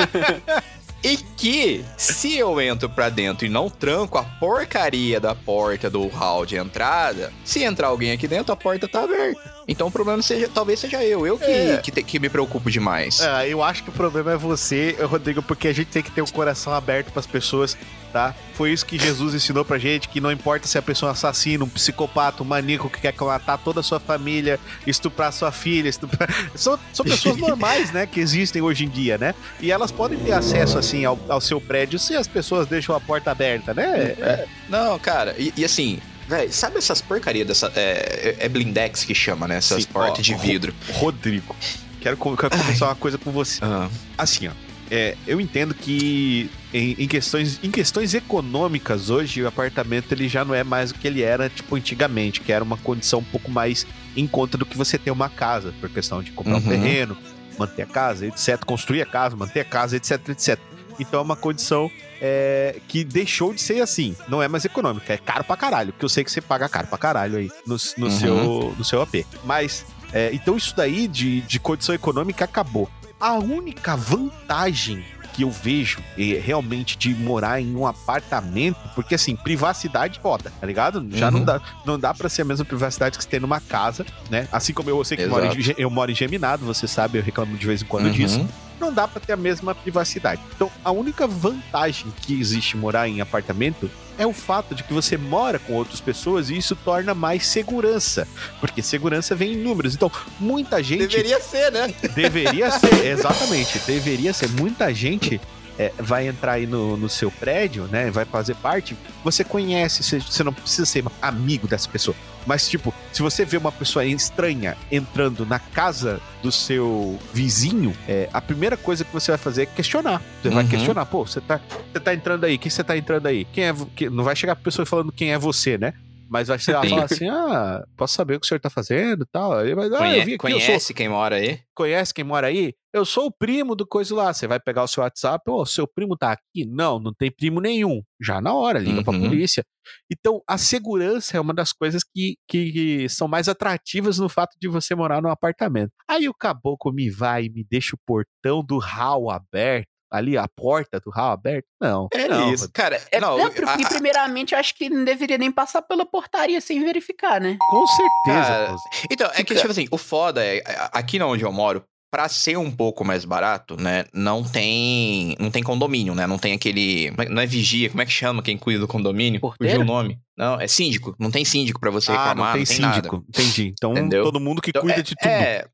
e 1.03 1.17
que 1.17 1.85
se 1.97 2.37
eu 2.37 2.61
entro 2.61 2.89
pra 2.89 3.09
dentro 3.09 3.47
e 3.47 3.49
não 3.49 3.71
tranco 3.71 4.19
a 4.19 4.23
porcaria 4.23 5.19
da 5.19 5.35
porta 5.35 5.89
do 5.89 6.07
hall 6.09 6.45
de 6.45 6.57
entrada, 6.57 7.33
se 7.45 7.63
entrar 7.65 7.89
alguém 7.89 8.13
aqui 8.13 8.29
dentro, 8.29 8.53
a 8.53 8.57
porta 8.57 8.87
tá 8.87 9.05
aberta. 9.05 9.56
Então 9.69 9.89
o 9.89 9.91
problema 9.91 10.23
seja, 10.23 10.49
talvez 10.53 10.79
seja 10.79 11.03
eu, 11.05 11.27
eu 11.27 11.37
que, 11.39 11.45
É. 11.45 11.77
que, 11.79 11.91
te- 11.91 12.03
que 12.03 12.21
me 12.21 12.29
preocupo 12.29 12.71
demais. 12.71 13.21
É, 13.21 13.49
eu 13.49 13.63
acho 13.63 13.83
que 13.83 13.89
o 13.91 13.93
problema 13.93 14.33
é 14.33 14.37
você, 14.37 14.97
Rodrigo, 15.03 15.43
porque 15.43 15.67
a 15.69 15.73
gente 15.73 15.89
tem 15.89 16.03
que 16.03 16.11
ter 16.11 16.23
o 16.23 16.33
coração 16.33 16.73
aberto 16.73 17.11
pras 17.13 17.27
pessoas, 17.27 17.77
tá? 18.13 18.33
Foi 18.55 18.71
isso 18.73 18.87
que 18.87 18.97
Jesus 18.97 19.35
ensinou 19.35 19.65
pra 19.65 19.77
gente, 19.77 20.09
que 20.09 20.21
não 20.21 20.31
importa 20.31 20.69
se 20.69 20.79
a 20.79 20.83
pessoa 20.83 21.09
é 21.09 21.11
um 21.11 21.13
assassino, 21.15 21.65
um 21.65 21.69
psicopata, 21.69 22.45
um 22.45 22.47
maníaco 22.47 22.89
que 22.89 23.01
quer 23.01 23.13
matar 23.21 23.59
toda 23.59 23.81
a 23.81 23.83
sua 23.83 23.99
família, 23.99 24.61
estuprar 24.87 25.33
sua 25.33 25.51
filha, 25.51 25.89
estuprar... 25.89 26.29
São, 26.55 26.79
são 26.93 27.05
pessoas 27.05 27.37
normais, 27.41 27.91
né, 27.91 28.07
que 28.07 28.21
existem 28.21 28.63
hoje 28.63 28.85
em 28.85 28.89
dia, 28.89 29.19
né? 29.19 29.35
E 29.61 29.73
elas 29.73 29.91
podem 29.91 30.17
ter 30.19 30.33
acesso, 30.33 30.79
assim, 30.79 31.05
ao, 31.05 31.19
ao 31.29 31.41
seu 31.41 31.61
prédio 31.61 31.99
se 31.99 32.15
as 32.15 32.29
pessoas 32.29 32.69
deixam 32.69 32.95
a 32.95 33.01
porta 33.01 33.33
aberta, 33.33 33.75
né? 33.75 33.85
É, 34.19 34.47
Não, 34.69 34.97
cara, 35.01 35.35
e, 35.37 35.53
e 35.57 35.65
assim, 35.65 35.99
velho, 36.29 36.53
sabe 36.53 36.79
essas 36.79 37.01
porcarias 37.01 37.47
dessa. 37.47 37.73
É, 37.77 38.37
é 38.41 38.49
blindex 38.49 39.05
que 39.05 39.15
chama, 39.15 39.47
né? 39.49 39.57
Essas 39.57 39.85
Sim, 39.85 39.89
portas 39.93 40.19
ó, 40.19 40.23
de 40.23 40.33
ro- 40.35 40.39
vidro. 40.41 40.75
Rodrigo, 40.93 41.55
quero, 42.01 42.17
quero 42.17 42.37
conversar 42.51 42.87
uma 42.87 42.95
coisa 42.97 43.19
com 43.19 43.31
você. 43.31 43.59
Ah, 43.63 43.89
assim, 44.19 44.49
ó. 44.49 44.53
É, 44.89 45.17
eu 45.27 45.41
entendo 45.41 45.75
que 45.75 46.49
em, 46.73 46.93
em 46.97 47.09
questões, 47.09 47.59
em 47.61 47.73
questões 47.73 48.15
econômicas 48.15 49.11
hoje 49.11 49.43
o 49.43 49.49
apartamento 49.49 50.13
ele 50.13 50.29
já 50.29 50.45
não 50.45 50.55
é 50.55 50.63
mais 50.63 50.93
o 50.93 50.95
que 50.95 51.09
ele 51.09 51.23
era 51.23 51.49
tipo 51.51 51.75
antigamente, 51.75 52.41
que 52.41 52.53
era 52.53 52.63
uma 52.63 52.77
condição 52.77 53.19
um 53.19 53.25
pouco 53.25 53.51
mais 53.51 53.85
em 54.17 54.29
conta 54.29 54.57
do 54.57 54.65
que 54.65 54.77
você 54.77 54.97
ter 54.97 55.11
uma 55.11 55.29
casa, 55.29 55.75
por 55.81 55.91
questão 55.91 56.23
de 56.23 56.31
comprar 56.31 56.53
Uhum. 56.55 56.59
um 56.61 56.69
terreno, 56.69 57.17
manter 57.59 57.83
a 57.83 57.87
casa, 57.87 58.27
etc, 58.27 58.65
construir 58.65 59.03
a 59.03 59.07
casa, 59.07 59.35
manter 59.35 59.59
a 59.59 59.65
casa, 59.65 59.97
etc, 59.97 60.29
etc. 60.29 60.57
Então 60.99 61.21
é 61.21 61.23
uma 61.23 61.37
condição 61.37 61.91
é, 62.21 62.79
que 62.89 63.05
deixou 63.05 63.53
de 63.53 63.61
ser 63.61 63.81
assim, 63.83 64.17
não 64.29 64.43
é 64.43 64.49
mais 64.49 64.65
econômica, 64.65 65.13
é 65.13 65.19
caro 65.19 65.45
pra 65.45 65.57
caralho, 65.57 65.93
porque 65.93 66.05
eu 66.05 66.09
sei 66.09 66.25
que 66.25 66.31
você 66.31 66.41
paga 66.41 66.69
caro 66.69 66.87
pra 66.87 66.97
caralho 66.99 67.37
aí 67.39 67.51
no, 67.67 67.77
no 67.99 68.07
Uhum. 68.07 68.11
seu, 68.11 68.75
no 68.79 68.85
seu 68.85 69.03
AP. 69.03 69.25
Mas 69.45 69.85
é, 70.13 70.31
então 70.33 70.57
isso 70.57 70.75
daí 70.77 71.07
de, 71.09 71.41
de 71.43 71.59
condição 71.61 71.95
econômica 71.95 72.45
acabou. 72.45 72.89
A 73.19 73.35
única 73.35 73.97
vantagem 73.97 75.05
que 75.37 75.43
eu 75.43 75.51
vejo 75.51 75.99
eh, 76.19 76.41
realmente 76.43 76.97
de 76.97 77.15
morar 77.15 77.61
em 77.61 77.77
um 77.77 77.87
apartamento, 77.87 78.79
porque 78.95 79.15
assim, 79.15 79.37
privacidade 79.37 80.19
foda, 80.19 80.51
tá 80.59 80.67
ligado? 80.67 81.07
Já 81.13 81.31
não 81.31 81.41
Uhum. 81.41 81.45
dá, 81.45 81.61
não 81.85 81.99
dá 81.99 82.15
para 82.15 82.27
ser 82.31 82.41
a 82.43 82.45
mesma 82.47 82.65
privacidade 82.65 83.19
que 83.19 83.23
você 83.23 83.29
tem 83.29 83.39
numa 83.41 83.61
casa, 83.61 84.07
né? 84.31 84.49
Assim 84.51 84.73
como 84.73 84.89
eu, 84.89 85.05
sei 85.05 85.19
que 85.19 85.27
moro 85.27 85.45
em, 85.45 85.75
eu 85.77 85.91
moro 85.91 86.11
em 86.11 86.15
Geminado, 86.15 86.65
você 86.65 86.89
sabe, 86.89 87.19
eu 87.19 87.23
reclamo 87.23 87.55
de 87.59 87.67
vez 87.67 87.83
em 87.83 87.85
quando 87.85 88.07
uhum. 88.07 88.13
disso. 88.13 88.49
Não 88.81 88.93
dá 88.93 89.07
pra 89.07 89.21
ter 89.21 89.33
a 89.35 89.37
mesma 89.37 89.75
privacidade. 89.75 90.41
Então, 90.55 90.71
a 90.85 90.91
única 90.91 91.27
vantagem 91.27 92.07
que 92.23 92.39
existe 92.39 92.77
morar 92.77 93.07
em 93.09 93.21
apartamento 93.21 93.91
é 94.19 94.27
o 94.27 94.33
fato 94.33 94.75
de 94.75 94.83
que 94.83 94.93
você 94.93 95.17
mora 95.17 95.59
com 95.59 95.75
outras 95.75 96.01
pessoas 96.01 96.51
e 96.51 96.57
isso 96.57 96.75
torna 96.77 97.15
mais 97.15 97.47
segurança. 97.47 98.27
Porque 98.61 98.83
segurança 98.83 99.35
vem 99.35 99.55
em 99.55 99.57
números. 99.57 99.95
Então, 99.95 100.11
muita 100.41 100.83
gente. 100.83 101.07
Deveria 101.07 101.41
ser, 101.41 101.73
né? 101.73 101.95
Deveria 102.15 102.71
ser, 102.71 103.07
exatamente. 103.07 103.79
Deveria 103.81 104.33
ser. 104.33 104.49
Muita 104.51 104.93
gente 104.95 105.41
é, 105.79 105.93
vai 105.99 106.27
entrar 106.27 106.53
aí 106.53 106.67
no, 106.67 106.97
no 106.97 107.09
seu 107.09 107.31
prédio, 107.31 107.85
né? 107.85 108.11
Vai 108.11 108.25
fazer 108.25 108.55
parte. 108.57 108.97
Você 109.23 109.45
conhece, 109.45 110.03
você, 110.03 110.19
você 110.19 110.43
não 110.43 110.53
precisa 110.53 110.87
ser 110.87 111.05
amigo 111.21 111.67
dessa 111.67 111.89
pessoa. 111.89 112.17
Mas, 112.47 112.69
tipo, 112.69 112.95
se 113.13 113.23
você 113.23 113.45
vê 113.45 113.57
uma 113.57 113.73
pessoa 113.73 114.05
estranha 114.05 114.77
entrando 114.91 115.45
na 115.45 115.59
casa 115.59 116.21
do 116.43 116.53
seu 116.53 117.19
vizinho, 117.35 117.93
é, 118.09 118.29
a 118.33 118.41
primeira 118.41 118.77
coisa 118.77 119.05
que 119.05 119.13
você 119.13 119.33
vai 119.33 119.39
fazer 119.39 119.63
é 119.63 119.67
questionar. 119.67 120.23
Você 120.43 120.49
vai 120.51 120.63
Uhum. 120.65 120.71
questionar, 120.71 121.05
pô, 121.07 121.27
você 121.27 121.41
tá, 121.41 121.61
você 121.93 121.99
tá 122.01 122.15
entrando 122.15 122.45
aí, 122.45 122.57
quem 122.57 122.71
você 122.71 122.85
tá 122.85 122.97
entrando 122.97 123.27
aí? 123.27 123.45
Quem 123.53 123.65
é. 123.65 123.75
que- 123.97 124.09
não 124.09 124.23
vai 124.23 124.37
chegar 124.37 124.53
a 124.53 124.57
pessoa 124.57 124.87
falando 124.87 125.11
quem 125.13 125.33
é 125.33 125.39
você, 125.39 125.77
né? 125.77 125.93
Mas 126.29 126.49
vai 126.49 126.59
chegar 126.59 126.81
e 126.81 126.89
Sim. 126.89 126.91
falar 126.91 127.05
assim: 127.05 127.29
ah, 127.29 127.85
posso 127.97 128.15
saber 128.15 128.35
o 128.37 128.41
que 128.41 128.47
o 128.47 128.49
senhor 128.49 128.61
tá 128.61 128.69
fazendo 128.71 129.23
e 129.23 129.27
tal. 129.27 129.53
Aí 129.59 129.75
vai, 129.75 129.87
ah, 129.87 129.99
Conhe- 129.99 130.21
eu 130.21 130.25
vi 130.25 130.35
aqui, 130.35 130.47
eu 130.47 130.61
sou, 130.61 130.67
conhece 130.69 130.95
quem 130.95 131.09
mora 131.09 131.37
aí? 131.37 131.61
conhece 131.75 132.13
quem 132.15 132.25
mora 132.25 132.47
aí? 132.49 132.75
Eu 132.93 133.05
sou 133.05 133.27
o 133.27 133.33
primo 133.33 133.77
do 133.77 133.87
coisa 133.87 134.15
lá. 134.15 134.33
Você 134.33 134.47
vai 134.47 134.59
pegar 134.59 134.83
o 134.83 134.89
seu 134.89 135.03
WhatsApp, 135.03 135.43
ô, 135.51 135.65
seu 135.67 135.87
primo 135.87 136.17
tá 136.17 136.33
aqui? 136.33 136.65
Não, 136.67 136.99
não 136.99 137.13
tem 137.13 137.31
primo 137.31 137.61
nenhum. 137.61 138.03
Já 138.21 138.41
na 138.41 138.55
hora, 138.55 138.79
liga 138.79 139.03
pra 139.03 139.13
Uhum. 139.13 139.21
polícia. 139.21 139.63
Então, 140.11 140.41
a 140.49 140.57
segurança 140.59 141.37
é 141.37 141.41
uma 141.41 141.53
das 141.55 141.73
coisas 141.73 142.03
que, 142.03 142.37
que 142.49 143.07
são 143.09 143.29
mais 143.29 143.49
atrativas 143.49 144.19
no 144.19 144.29
fato 144.29 144.57
de 144.61 144.67
você 144.67 144.95
morar 144.95 145.21
num 145.23 145.29
apartamento. 145.31 145.91
Aí 146.09 146.29
o 146.29 146.35
caboclo 146.35 146.93
me 146.93 147.11
vai 147.11 147.45
e 147.45 147.51
me 147.51 147.63
deixa 147.71 147.95
o 147.95 147.99
portão 148.07 148.65
do 148.65 148.79
hall 148.79 149.31
aberto. 149.31 149.87
Ali, 150.11 150.37
a 150.39 150.47
porta 150.49 151.01
do 151.01 151.11
hall 151.11 151.33
aberta? 151.33 151.67
Não. 151.81 152.09
É 152.13 152.29
não, 152.29 152.53
isso. 152.53 152.71
Cara, 152.73 153.01
É, 153.11 153.21
não, 153.21 153.37
não, 153.37 153.51
pri- 153.51 153.65
a- 153.69 153.89
primeiramente, 153.89 154.55
eu 154.55 154.59
acho 154.59 154.75
que 154.75 154.89
não 154.89 155.05
deveria 155.05 155.37
nem 155.39 155.51
passar 155.51 155.83
pela 155.83 156.07
portaria 156.07 156.61
sem 156.61 156.83
verificar, 156.85 157.41
né? 157.41 157.57
Com 157.71 157.85
certeza. 157.87 158.77
Então, 159.11 159.31
é 159.35 159.43
que, 159.43 159.55
tipo 159.55 159.71
assim, 159.71 159.87
o 159.91 159.99
foda 159.99 160.45
é, 160.45 160.63
a- 160.67 160.91
aqui 160.99 161.21
onde 161.21 161.43
eu 161.45 161.53
moro, 161.53 161.85
pra 162.09 162.29
ser 162.29 162.57
um 162.57 162.71
pouco 162.71 163.05
mais 163.05 163.25
barato, 163.25 163.77
né, 163.79 164.05
não 164.15 164.43
tem 164.45 165.37
não 165.41 165.51
tem 165.51 165.63
condomínio, 165.63 166.15
né, 166.15 166.27
não 166.27 166.39
tem 166.39 166.53
aquele, 166.55 167.11
não 167.29 167.43
é 167.43 167.47
vigia, 167.47 167.91
como 167.91 168.01
é 168.01 168.07
que 168.07 168.13
chama 168.13 168.43
quem 168.43 168.57
cuida 168.57 168.79
do 168.81 168.89
condomínio? 168.89 169.41
Fugiu 169.61 169.81
o 169.81 169.85
nome. 169.85 170.19
Não, 170.39 170.59
é 170.61 170.69
síndico, 170.69 171.15
não 171.19 171.31
tem 171.31 171.45
síndico 171.45 171.81
pra 171.81 171.91
você 171.91 172.13
ah, 172.13 172.29
reclamar, 172.29 172.57
não 172.57 172.65
tem 172.65 172.79
nada. 172.79 172.95
síndico. 172.95 173.25
Entendi. 173.29 173.73
Então, 173.77 173.93
Entendeu? 173.93 174.23
todo 174.23 174.39
mundo 174.39 174.63
que 174.63 174.71
Então, 174.71 174.83
cuida 174.83 175.01
é, 175.01 175.03
de 175.03 175.15
tudo. 175.17 175.29
É, 175.29 175.67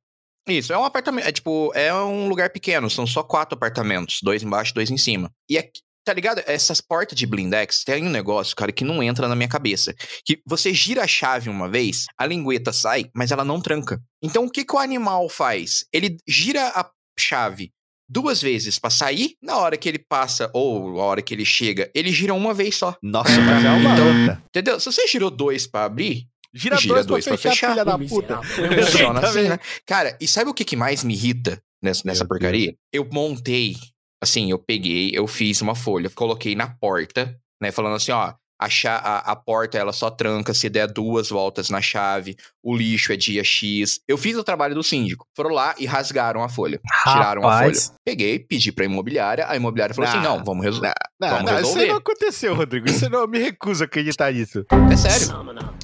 isso, 0.48 0.72
é 0.72 0.78
um 0.78 0.84
apartamento, 0.84 1.26
é 1.26 1.32
tipo, 1.32 1.72
é 1.74 1.94
um 1.94 2.28
lugar 2.28 2.50
pequeno, 2.50 2.90
são 2.90 3.06
só 3.06 3.22
quatro 3.22 3.56
apartamentos, 3.56 4.18
dois 4.22 4.42
embaixo, 4.42 4.74
dois 4.74 4.90
em 4.90 4.98
cima. 4.98 5.30
E 5.48 5.56
aqui, 5.56 5.80
tá 6.04 6.12
ligado? 6.12 6.42
Essas 6.46 6.80
portas 6.80 7.16
de 7.16 7.26
blindex, 7.26 7.84
tem 7.84 8.04
um 8.04 8.10
negócio, 8.10 8.56
cara, 8.56 8.72
que 8.72 8.84
não 8.84 9.02
entra 9.02 9.28
na 9.28 9.36
minha 9.36 9.48
cabeça. 9.48 9.94
Que 10.24 10.40
você 10.46 10.74
gira 10.74 11.04
a 11.04 11.06
chave 11.06 11.48
uma 11.48 11.68
vez, 11.68 12.06
a 12.18 12.26
lingueta 12.26 12.72
sai, 12.72 13.06
mas 13.14 13.30
ela 13.30 13.44
não 13.44 13.60
tranca. 13.60 14.00
Então 14.22 14.44
o 14.44 14.50
que 14.50 14.64
que 14.64 14.74
o 14.74 14.78
animal 14.78 15.28
faz? 15.28 15.84
Ele 15.92 16.16
gira 16.26 16.68
a 16.68 16.90
chave 17.18 17.70
duas 18.08 18.42
vezes 18.42 18.78
pra 18.78 18.90
sair, 18.90 19.36
na 19.42 19.56
hora 19.56 19.76
que 19.76 19.88
ele 19.88 19.98
passa, 19.98 20.50
ou 20.52 21.00
a 21.00 21.04
hora 21.04 21.22
que 21.22 21.32
ele 21.32 21.46
chega, 21.46 21.90
ele 21.94 22.12
gira 22.12 22.34
uma 22.34 22.52
vez 22.52 22.76
só. 22.76 22.94
Nossa, 23.02 23.40
mas 23.40 23.64
é 23.64 23.70
uma 23.70 23.94
Então. 23.94 24.42
Entendeu? 24.48 24.78
Se 24.78 24.92
você 24.92 25.06
girou 25.06 25.30
dois 25.30 25.66
pra 25.66 25.84
abrir, 25.84 26.26
Gira, 26.54 26.76
gira 26.76 26.94
dois, 26.94 27.06
dois 27.06 27.24
pra 27.24 27.36
fechar, 27.36 27.50
fechar. 27.50 27.70
filha 27.70 27.84
da 27.84 27.98
puta. 27.98 28.40
Funciona 28.44 29.20
assim, 29.20 29.38
Exatamente. 29.40 29.48
né? 29.48 29.58
Cara, 29.86 30.16
e 30.20 30.28
sabe 30.28 30.50
o 30.50 30.54
que, 30.54 30.64
que 30.64 30.76
mais 30.76 31.02
me 31.02 31.14
irrita 31.14 31.62
nessa, 31.82 32.02
nessa 32.04 32.26
porcaria? 32.26 32.74
Eu 32.92 33.08
montei, 33.10 33.76
assim, 34.22 34.50
eu 34.50 34.58
peguei, 34.58 35.10
eu 35.14 35.26
fiz 35.26 35.60
uma 35.62 35.74
folha, 35.74 36.10
coloquei 36.10 36.54
na 36.54 36.68
porta, 36.68 37.34
né? 37.60 37.70
Falando 37.72 37.96
assim, 37.96 38.12
ó, 38.12 38.34
a, 38.64 38.96
a, 38.96 39.18
a 39.32 39.36
porta 39.36 39.78
ela 39.78 39.92
só 39.92 40.10
tranca 40.10 40.52
se 40.54 40.68
der 40.68 40.86
duas 40.86 41.28
voltas 41.30 41.70
na 41.70 41.80
chave, 41.80 42.36
o 42.62 42.76
lixo 42.76 43.12
é 43.12 43.16
dia 43.16 43.42
X. 43.44 44.00
Eu 44.06 44.16
fiz 44.18 44.36
o 44.36 44.44
trabalho 44.44 44.74
do 44.74 44.82
síndico. 44.82 45.26
Foram 45.36 45.50
lá 45.50 45.74
e 45.78 45.86
rasgaram 45.86 46.42
a 46.42 46.48
folha. 46.48 46.80
Tiraram 47.04 47.42
a 47.42 47.44
folha. 47.44 47.56
Rapaz, 47.66 47.92
Peguei, 48.04 48.38
pedi 48.38 48.70
pra 48.72 48.84
imobiliária, 48.84 49.46
a 49.48 49.56
imobiliária 49.56 49.94
falou 49.94 50.08
assim: 50.10 50.18
Não. 50.20 50.38
não, 50.38 50.44
vamos 50.44 50.64
resolver. 50.64 50.92
Não, 51.20 51.28
Vamos 51.30 51.44
não, 51.44 51.52
isso 51.60 51.66
resolver. 51.68 51.86
não 51.88 51.96
aconteceu, 51.96 52.54
Rodrigo. 52.54 52.88
Isso 52.88 53.08
não 53.08 53.20
eu 53.20 53.28
me 53.28 53.38
recuso 53.38 53.82
a 53.84 53.86
acreditar 53.86 54.32
nisso. 54.32 54.64
É 54.90 54.96
sério. 54.96 55.26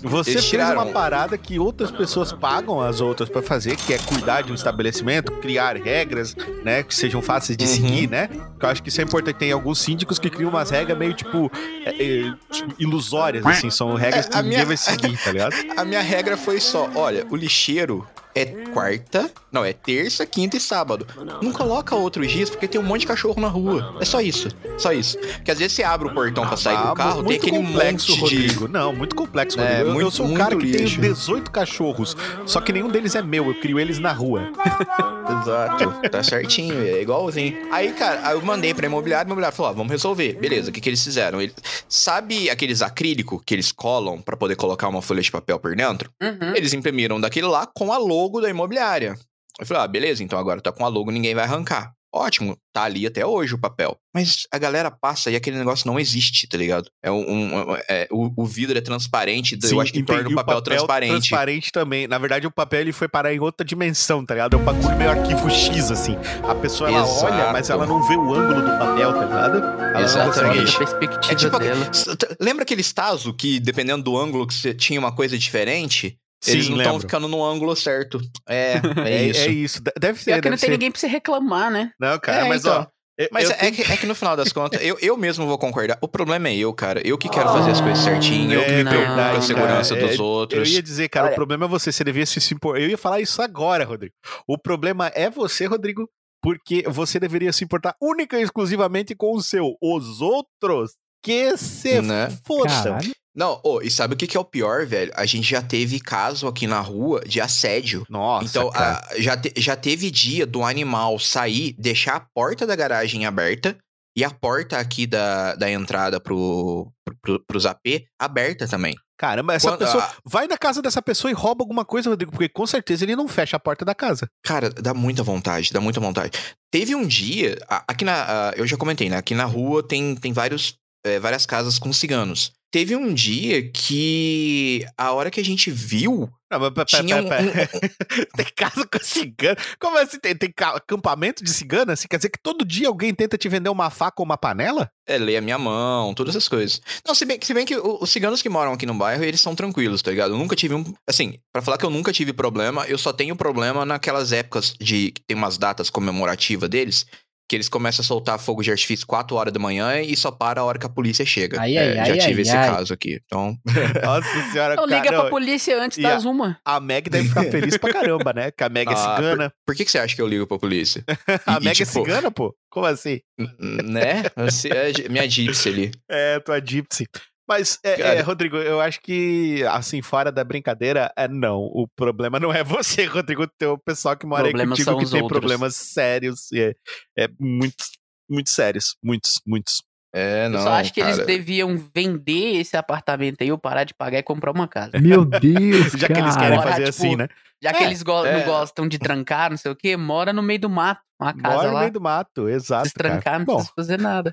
Você 0.03 0.31
Eles 0.31 0.41
fez 0.43 0.45
tiraram- 0.51 0.83
uma 0.83 0.93
parada 0.93 1.37
que 1.39 1.59
outras 1.59 1.91
pessoas 1.91 2.33
pagam 2.33 2.81
as 2.81 3.01
outras 3.01 3.29
pra 3.29 3.43
fazer, 3.43 3.76
que 3.76 3.93
é 3.95 3.99
cuidar 3.99 4.43
de 4.43 4.53
um 4.53 4.55
estabelecimento, 4.55 5.33
criar 5.41 5.76
regras, 5.76 6.35
né, 6.64 6.83
que 6.83 6.95
sejam 6.95 7.20
fáceis 7.20 7.57
de 7.57 7.64
Uhum. 7.64 7.70
seguir, 7.70 8.09
né? 8.09 8.29
Eu 8.61 8.68
acho 8.68 8.83
que 8.83 8.89
isso 8.89 9.01
é 9.01 9.05
importante. 9.05 9.37
Tem 9.37 9.51
alguns 9.53 9.81
síndicos 9.81 10.18
que 10.18 10.31
criam 10.31 10.51
umas 10.51 10.70
regras 10.70 10.97
meio 10.99 11.14
tipo, 11.14 11.51
é, 11.85 11.91
é, 11.91 12.33
tipo, 12.51 12.68
ilusórias, 12.79 13.45
assim, 13.47 13.71
são 13.71 13.95
regras 13.95 14.27
É, 14.27 14.29
que 14.31 14.37
a 14.37 14.43
ninguém 14.43 14.59
minha- 14.59 14.66
vai 14.66 14.77
seguir, 14.77 15.16
tá 15.23 15.31
ligado? 15.33 15.55
A 15.77 15.85
minha 15.85 16.01
regra 16.03 16.37
foi 16.37 16.61
só: 16.61 16.91
olha, 16.95 17.27
o 17.31 17.37
lixeiro 17.37 18.07
é 18.43 18.47
quarta, 18.72 19.30
não, 19.51 19.64
é 19.64 19.72
terça, 19.72 20.24
quinta 20.26 20.57
e 20.57 20.61
sábado. 20.61 21.07
Não 21.43 21.53
coloca 21.53 21.95
outros 21.97 22.30
dias 22.30 22.51
porque 22.51 22.68
tem 22.68 22.80
um 22.80 22.84
monte 22.84 23.01
de 23.03 23.07
cachorro 23.07 23.41
na 23.41 23.49
rua. 23.49 23.97
É 24.01 24.05
só 24.05 24.20
isso. 24.20 24.49
Só 24.76 24.93
isso. 24.93 25.18
Porque 25.18 25.51
às 25.51 25.59
vezes 25.59 25.72
você 25.74 25.82
abre 25.82 26.09
o 26.09 26.14
portão 26.14 26.47
pra 26.47 26.57
sair 26.57 26.76
Ah, 26.76 26.91
do 26.91 26.95
carro, 26.95 27.14
tem 27.16 27.24
muito 27.24 27.47
aquele 27.47 27.57
complexo, 27.66 28.16
monte 28.16 28.28
de. 28.28 28.36
Rodrigo. 28.47 28.68
Não, 28.68 28.93
muito 28.95 29.16
complexo, 29.16 29.59
É, 29.59 29.62
Rodrigo. 29.62 29.80
Eu- 29.82 29.86
eu, 29.89 29.95
muito- 29.95 30.11
sou 30.14 30.26
um 30.26 30.34
cara 30.34 30.57
que 30.57 30.70
tem 30.70 30.84
18 30.84 31.51
cachorros, 31.51 32.16
só 32.47 32.61
que 32.61 32.72
nenhum 32.72 32.89
deles 32.89 33.14
é 33.14 33.22
meu, 33.22 33.47
eu 33.49 33.55
crio 33.61 33.78
eles 33.80 33.99
na 33.99 34.12
rua. 34.12 34.51
Exato, 35.43 36.09
tá 36.11 36.22
certinho, 36.22 36.74
é 36.82 37.01
igualzinho. 37.03 37.57
Aí, 37.70 37.93
cara, 37.93 38.20
aí 38.26 38.34
eu 38.34 38.43
mandei 38.43 38.72
pra 38.74 38.86
imobiliária, 38.86 39.24
a 39.24 39.26
imobiliária 39.26 39.55
falou: 39.57 39.72
ó, 39.72 39.74
vamos 39.74 39.91
resolver. 39.91 40.34
Beleza, 40.34 40.70
o 40.70 40.72
que, 40.72 40.80
que 40.80 40.89
eles 40.89 41.03
fizeram? 41.03 41.41
Ele- 41.41 41.53
sabe 41.89 42.51
aqueles 42.51 42.82
acrílicos 42.82 43.41
que 43.45 43.55
eles 43.55 43.72
colam 43.72 44.20
pra 44.20 44.36
poder 44.36 44.57
colocar 44.57 44.89
uma 44.89 45.01
folha 45.03 45.22
de 45.22 45.30
papel 45.30 45.59
por 45.59 45.74
dentro? 45.74 46.11
Uhum. 46.22 46.55
Eles 46.55 46.72
imprimiram 46.72 47.20
daquele 47.20 47.47
lá 47.47 47.66
com 47.66 47.93
a 47.93 47.99
logo 47.99 48.28
da 48.41 48.49
imobiliária. 48.51 49.16
Eu 49.59 49.66
falei, 49.66 49.83
ah, 49.83 49.89
beleza, 49.89 50.22
então 50.22 50.39
agora 50.39 50.61
tá 50.61 50.70
com 50.70 50.85
a 50.85 50.89
logo, 50.89 51.11
ninguém 51.11 51.35
vai 51.35 51.45
arrancar. 51.45 51.93
Ótimo, 52.11 52.57
tá 52.72 52.85
ali 52.85 53.07
até 53.07 53.26
hoje 53.26 53.53
o 53.55 53.59
papel. 53.59 53.95
Mas 54.14 54.47
a 54.51 54.57
galera 54.57 54.91
passa 54.91 55.31
e 55.31 55.37
aquele 55.37 55.59
negócio 55.59 55.87
não 55.87 56.01
existe, 56.01 56.49
tá 56.49 56.57
ligado? 56.57 56.91
É 57.03 57.11
um, 57.11 57.18
um- 57.18 57.76
é- 57.87 58.09
o, 58.11 58.33
o 58.35 58.47
vidro 58.47 58.79
é 58.79 58.81
transparente, 58.81 59.59
eu 59.62 59.79
acho 59.79 59.93
que 59.93 59.99
entendi. 59.99 60.16
torna 60.22 60.31
E 60.31 60.33
o 60.33 60.37
papel, 60.37 60.62
transparente. 60.62 61.11
transparente 61.11 61.70
também. 61.70 62.09
Na 62.09 62.16
verdade, 62.16 62.47
o 62.47 62.51
papel 62.51 62.81
ele 62.81 62.93
foi 62.93 63.09
parar 63.09 63.35
em 63.35 63.41
outra 63.41 63.62
dimensão, 63.62 64.24
tá 64.24 64.33
ligado? 64.33 64.57
É 64.57 64.59
um 64.59 64.64
bagulho 64.64 64.97
meio 64.97 65.11
arquivo 65.11 65.51
X, 65.51 65.91
assim. 65.91 66.16
A 66.49 66.55
pessoa, 66.55 66.89
ela 66.89 67.03
Exato. 67.03 67.26
olha, 67.26 67.53
mas 67.53 67.68
ela 67.68 67.85
não 67.87 68.03
vê 68.09 68.16
o 68.16 68.33
ângulo 68.35 68.62
do 68.62 68.79
papel, 68.79 69.12
tá 69.12 69.24
ligado? 69.26 69.57
Ela 69.59 69.93
não 69.93 70.01
Exatamente. 70.01 70.72
Da 70.72 70.79
perspectiva 70.79 71.33
É 71.33 71.37
tipo, 71.37 72.37
lembra 72.41 72.62
aquele 72.62 72.83
Tazo 72.85 73.35
que, 73.35 73.61
dependendo 73.61 74.03
do 74.05 74.16
ângulo, 74.16 74.47
que 74.47 74.55
você 74.55 74.72
tinha 74.72 74.99
uma 74.99 75.12
coisa 75.14 75.37
diferente? 75.37 76.16
Eles 76.47 76.66
Sim, 76.66 76.72
não 76.72 76.78
estão 76.78 77.01
ficando 77.01 77.26
no 77.28 77.45
ângulo 77.45 77.74
certo. 77.74 78.20
É, 78.49 78.74
é, 79.05 79.11
É 79.11 79.22
isso. 79.26 79.41
É 79.41 79.49
isso. 79.49 79.82
De- 79.82 79.93
Deve 79.99 80.18
ser, 80.22 80.32
Pior 80.32 80.43
que 80.43 80.51
não 80.51 80.57
tem 80.57 80.66
ser. 80.68 80.70
ninguém 80.72 80.91
pra 80.91 81.01
você 81.01 81.07
reclamar, 81.09 81.70
né? 81.70 81.91
Não, 82.01 82.18
cara, 82.18 82.47
É, 82.47 82.49
mas 82.49 82.61
então. 82.64 82.80
ó. 82.82 82.86
eu- 83.18 83.28
Mas 83.32 83.51
eu 83.51 83.57
é, 83.59 83.70
que, 83.72 83.82
é 83.82 83.97
que 83.97 84.07
no 84.07 84.14
final 84.14 84.36
das 84.36 84.53
contas, 84.53 84.80
eu, 84.80 84.97
eu 85.01 85.16
mesmo 85.16 85.45
vou 85.47 85.59
concordar. 85.59 85.99
O 86.01 86.07
problema 86.07 86.49
é 86.49 86.55
eu, 86.57 86.72
cara. 86.72 87.01
Eu 87.05 87.18
que 87.18 87.28
quero 87.28 87.49
fazer 87.49 87.72
as 87.72 87.80
coisas 87.80 87.99
certinho, 88.05 88.53
eu 88.53 88.64
que 88.64 88.70
me 88.70 88.80
É 88.80 88.84
preocupo 88.84 89.14
com 89.14 89.20
a 89.36 89.41
segurança 89.43 89.95
cara. 89.97 90.07
dos 90.07 90.18
É, 90.18 90.22
outros. 90.22 90.68
Eu 90.68 90.74
ia 90.74 90.82
dizer, 90.82 91.09
cara, 91.09 91.26
Olha- 91.26 91.32
o 91.32 91.34
problema 91.36 91.64
é 91.64 91.68
você, 91.68 91.91
você 91.91 92.05
devia 92.05 92.24
se 92.24 92.41
se 92.41 92.55
impor. 92.55 92.78
Eu 92.78 92.89
ia 92.89 92.97
falar 92.99 93.20
isso 93.20 93.43
agora, 93.43 93.84
Rodrigo. 93.84 94.14
O 94.47 94.57
problema 94.57 95.11
é 95.16 95.28
você, 95.28 95.66
Rodrigo, 95.66 96.09
porque 96.41 96.84
você 96.86 97.18
deveria 97.18 97.53
se 97.53 97.64
importar 97.64 97.97
única 98.01 98.39
e 98.39 98.43
exclusivamente 98.45 99.12
com 99.16 99.34
o 99.34 99.43
seu. 99.43 99.74
Os 99.82 100.20
outros 100.20 100.93
que 101.23 101.57
se 101.57 102.01
Né? 102.03 102.29
Caralho. 102.66 103.12
Não, 103.35 103.61
ô, 103.64 103.81
e 103.81 103.89
sabe 103.91 104.14
o 104.14 104.16
que, 104.16 104.27
que 104.27 104.37
é 104.37 104.41
o 104.41 104.45
pior, 104.45 104.85
velho? 104.85 105.12
A 105.14 105.25
gente 105.25 105.49
já 105.49 105.62
teve 105.62 106.01
caso 106.01 106.49
aqui 106.49 106.66
na 106.66 106.81
rua 106.81 107.21
de 107.25 107.41
assédio. 107.41 108.05
Nossa, 108.11 108.47
então, 108.49 108.71
cara. 108.71 109.01
a- 109.11 109.21
já, 109.21 109.37
te- 109.37 109.53
já 109.57 109.77
teve 109.77 110.11
dia 110.11 110.45
do 110.45 110.64
animal 110.64 111.19
sair, 111.21 111.73
deixar 111.79 112.16
a 112.16 112.27
porta 112.35 112.66
da 112.66 112.75
garagem 112.75 113.27
aberta 113.27 113.77
e 114.16 114.25
a 114.25 114.31
porta 114.31 114.79
aqui 114.79 115.07
da, 115.07 115.55
da 115.55 115.71
entrada 115.71 116.19
pro, 116.19 116.91
pro, 117.23 117.39
pros 117.47 117.64
AP 117.64 118.03
aberta 118.21 118.66
também. 118.66 118.97
Caramba, 119.16 119.55
essa 119.55 119.69
Quando- 119.69 119.79
pessoa. 119.81 120.03
ah. 120.03 120.14
Vai 120.25 120.49
na 120.49 120.59
casa 120.59 120.83
dessa 120.83 121.01
pessoa 121.03 121.31
e 121.31 121.35
rouba 121.35 121.62
alguma 121.62 121.85
coisa, 121.85 122.11
Rodrigo, 122.11 122.33
porque 122.33 122.49
com 122.49 122.66
certeza 122.66 123.05
ele 123.05 123.14
não 123.14 123.29
fecha 123.29 123.57
a 123.57 123.61
porta 123.61 123.85
da 123.85 123.95
casa. 123.95 124.29
Cara, 124.45 124.69
dá 124.71 124.93
muita 124.93 125.23
vontade, 125.23 125.73
dá 125.73 125.81
muita 125.81 126.01
vontade. 126.01 126.33
Teve 126.73 126.95
um 126.97 127.07
dia, 127.07 127.57
a- 127.69 127.85
aqui 127.87 128.05
na. 128.05 128.49
a- 128.49 128.53
eu 128.57 128.66
já 128.66 128.77
comentei, 128.77 129.09
né? 129.09 129.16
Aqui 129.16 129.35
na 129.35 129.45
rua 129.45 129.87
tem, 129.87 130.16
tem 130.16 130.33
vários, 130.33 130.75
é, 131.09 131.19
várias 131.19 131.47
casas 131.47 131.79
com 131.79 131.93
ciganos. 131.93 132.53
Teve 132.71 132.95
um 132.95 133.15
dia 133.15 133.71
que 133.73 134.85
a 134.97 135.11
hora 135.13 135.31
que 135.31 135.41
a 135.41 135.45
gente 135.45 135.71
viu, 135.71 136.29
Não, 136.53 136.61
mas, 136.61 136.71
pera, 136.71 136.85
tinha 136.87 137.17
um. 137.17 137.27
pera, 137.27 137.51
pera. 137.51 137.71
um- 137.75 137.81
Tem 138.37 138.47
casa 138.55 138.87
com 138.87 138.99
cigano. 139.03 139.57
Como 139.81 139.97
assim? 139.97 140.19
Tem, 140.19 140.37
tem 140.37 140.53
ca- 140.55 140.77
acampamento 140.77 141.43
de 141.43 141.51
cigana? 141.51 141.95
Assim, 141.95 142.07
quer 142.07 142.19
dizer 142.19 142.29
que 142.29 142.39
todo 142.43 142.67
dia 142.67 142.89
alguém 142.89 143.15
tenta 143.15 143.39
te 143.39 143.49
vender 143.49 143.71
uma 143.71 143.89
faca 143.89 144.17
ou 144.19 144.25
uma 144.27 144.37
panela? 144.37 144.91
é, 145.09 145.17
lei 145.17 145.39
a 145.39 145.41
minha 145.41 145.57
mão, 145.59 146.13
todas 146.13 146.37
essas 146.37 146.47
coisas. 146.47 146.83
Não, 147.07 147.15
se 147.15 147.25
bem, 147.25 147.39
se 147.43 147.55
bem 147.55 147.65
que 147.65 147.75
os 147.75 148.11
ciganos 148.11 148.43
que 148.43 148.49
moram 148.51 148.75
aqui 148.75 148.85
no 148.85 148.93
bairro, 148.93 149.25
eles 149.25 149.41
são 149.41 149.55
tranquilos, 149.55 150.03
tá 150.03 150.11
ligado? 150.11 150.35
Eu 150.35 150.39
nunca 150.39 150.55
tive 150.55 150.75
um. 150.75 150.85
Assim, 151.09 151.39
pra 151.51 151.63
falar 151.63 151.79
que 151.79 151.87
eu 151.87 151.91
nunca 151.91 152.13
tive 152.13 152.35
problema, 152.35 152.85
eu 152.87 152.99
só 152.99 153.15
tenho 153.15 153.35
problema 153.35 153.87
naquelas 153.87 154.31
épocas 154.31 154.75
de. 154.79 155.13
que 155.13 155.23
tem 155.27 155.35
umas 155.35 155.57
datas 155.57 155.89
comemorativas 155.89 156.69
deles. 156.69 157.07
Que 157.49 157.57
eles 157.57 157.69
começam 157.69 158.03
a 158.03 158.07
soltar 158.07 158.39
fogo 158.39 158.63
de 158.63 158.71
artifício 158.71 159.07
4 159.07 159.35
horas 159.35 159.53
da 159.55 159.59
manhã 159.59 160.01
e 160.03 160.15
só 160.15 160.31
para 160.31 160.61
a 160.61 160.65
hora 160.65 160.79
que 160.79 160.85
a 160.85 160.89
polícia 160.89 161.25
chega. 161.25 161.59
Ai, 161.59 161.79
É, 161.79 161.99
ai, 162.01 162.07
já 162.09 162.13
ai, 162.13 162.19
tive 162.19 162.35
ai, 162.35 162.41
esse 162.43 162.51
ai. 162.57 162.71
caso 162.71 162.93
aqui. 162.93 163.19
Então, 163.25 163.57
Nossa 164.05 164.53
senhora, 164.53 164.75
Então 164.75 164.87
cara. 164.87 165.01
liga 165.03 165.11
não, 165.11 165.21
pra 165.23 165.31
polícia 165.31 165.83
antes 165.83 165.97
das 165.97 166.27
a- 166.27 166.29
uma. 166.29 166.59
A 166.63 166.79
Meg 166.79 167.09
deve 167.09 167.27
ficar 167.29 167.45
feliz 167.51 167.79
pra 167.79 167.91
caramba, 167.93 168.35
né? 168.35 168.51
Que 168.51 168.63
a 168.65 168.69
Meg 168.69 168.91
é 168.91 168.95
Ah, 168.95 169.17
cigana. 169.17 169.53
por 169.65 169.75
que, 169.75 169.85
que 169.87 169.91
você 169.91 169.99
acha 169.99 170.15
que 170.15 170.21
eu 170.21 170.27
ligo 170.29 170.47
pra 170.47 170.59
polícia? 170.59 171.03
A 171.47 171.57
e, 171.57 171.65
Meg 171.65 171.69
é 171.69 171.87
tipo- 171.87 171.91
cigana, 171.91 172.31
pô? 172.31 172.55
Como 172.71 172.85
assim? 172.85 173.19
Né? 173.59 174.25
Você 174.37 174.69
é 174.69 175.09
minha 175.09 175.27
gypsy 175.27 175.69
ali. 175.71 175.91
É, 176.11 176.39
tua 176.41 176.61
gypsy. 176.61 177.07
Mas, 177.49 177.79
é, 177.83 177.97
Cara. 177.97 178.15
é, 178.15 178.21
Rodrigo, 178.21 178.57
eu 178.59 178.79
acho 178.81 179.01
que, 179.01 179.65
assim, 179.71 180.03
fora 180.03 180.31
da 180.31 180.45
brincadeira, 180.45 181.11
é 181.17 181.27
não. 181.27 181.61
O 181.61 181.89
problema 181.97 182.39
não 182.39 182.53
é 182.53 182.63
você, 182.63 183.05
Rodrigo. 183.07 183.47
Tem 183.59 183.67
o 183.69 183.79
pessoal 183.79 184.17
que 184.17 184.27
mora 184.27 184.43
aí 184.45 184.51
Problemas 184.51 184.79
contigo 184.79 184.91
são 184.91 184.99
que 184.99 185.11
tem 185.11 185.23
outros. 185.23 185.39
problemas 185.41 185.75
sérios. 185.77 186.53
É, 186.53 186.75
é 187.19 187.29
muitos, 187.41 187.93
muito 188.31 188.51
sérios. 188.51 188.97
Muitos, 189.03 189.41
muitos. 189.47 189.83
É, 190.15 190.49
não. 190.49 190.59
eu 190.59 190.65
só 190.65 190.73
acho 190.73 190.93
que 190.93 191.01
cara. 191.01 191.13
eles 191.15 191.27
deviam 191.27 191.77
vender 191.95 192.57
esse 192.61 192.77
apartamento 192.77 193.43
aí, 193.43 193.51
ou 193.53 193.59
parar 193.59 193.85
de 193.85 193.93
pagar 193.95 194.19
e 194.19 194.23
comprar 194.23 194.51
uma 194.51 194.67
casa. 194.69 194.99
Meu 194.99 195.25
Deus, 195.27 195.93
Já 195.93 196.07
que 196.07 196.13
eles 196.19 196.35
cara. 196.35 196.41
querem 196.49 196.63
fazer 196.63 196.85
tipo, 196.85 196.89
assim, 196.89 197.17
né? 197.17 197.29
Já 197.63 197.73
que 197.75 197.83
É, 197.83 197.87
eles 197.87 198.03
go- 198.03 198.25
é. 198.25 198.39
não 198.39 198.45
gostam 198.47 198.87
de 198.89 198.99
trancar, 198.99 199.51
não 199.51 199.57
sei 199.57 199.71
o 199.73 199.77
quê, 199.77 199.97
mora 199.97 200.33
no 200.33 200.43
meio 200.43 200.61
do 200.61 200.71
mato. 200.71 201.01
Uma 201.21 201.35
casa 201.35 201.57
Mora 201.57 201.69
no 201.69 201.75
lá. 201.75 201.81
meio 201.81 201.93
do 201.93 202.01
mato, 202.01 202.49
exato. 202.49 202.89
Se 202.89 202.95
trancar, 202.95 203.23
cara. 203.25 203.39
não 203.41 203.45
Bom, 203.45 203.55
precisa 203.57 203.73
fazer 203.75 203.99
nada. 204.01 204.33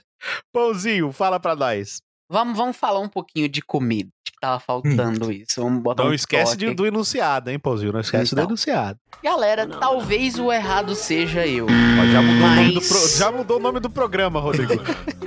Pãozinho, 0.53 1.11
fala 1.11 1.39
pra 1.39 1.55
nós. 1.55 1.99
Vamos, 2.29 2.57
vamos 2.57 2.77
falar 2.77 2.99
um 2.99 3.09
pouquinho 3.09 3.47
de 3.49 3.61
comida. 3.61 4.11
Acho 4.27 4.33
que 4.33 4.39
tava 4.41 4.59
faltando 4.59 5.31
isso. 5.31 5.61
Vamos 5.61 5.83
botar 5.83 6.03
Não 6.03 6.09
um 6.09 6.13
esquece 6.13 6.57
de- 6.57 6.73
do 6.73 6.87
enunciado, 6.87 7.51
hein, 7.51 7.59
Pãozinho? 7.59 7.93
Não 7.93 7.99
esquece 7.99 8.33
do 8.33 8.39
Então. 8.39 8.49
enunciado. 8.49 8.97
Galera, 9.23 9.67
talvez 9.67 10.39
o 10.39 10.51
errado 10.51 10.95
seja 10.95 11.45
eu. 11.45 11.65
Ó, 11.67 12.05
já, 12.11 12.21
mudou 12.21 12.35
o 12.47 12.49
nome 12.55 12.69
do 12.69 12.75
Mas- 12.75 12.87
pro- 12.89 13.07
já 13.19 13.31
mudou 13.31 13.57
o 13.57 13.59
nome 13.59 13.79
do 13.79 13.89
programa, 13.89 14.39
Rodrigo. 14.39 14.75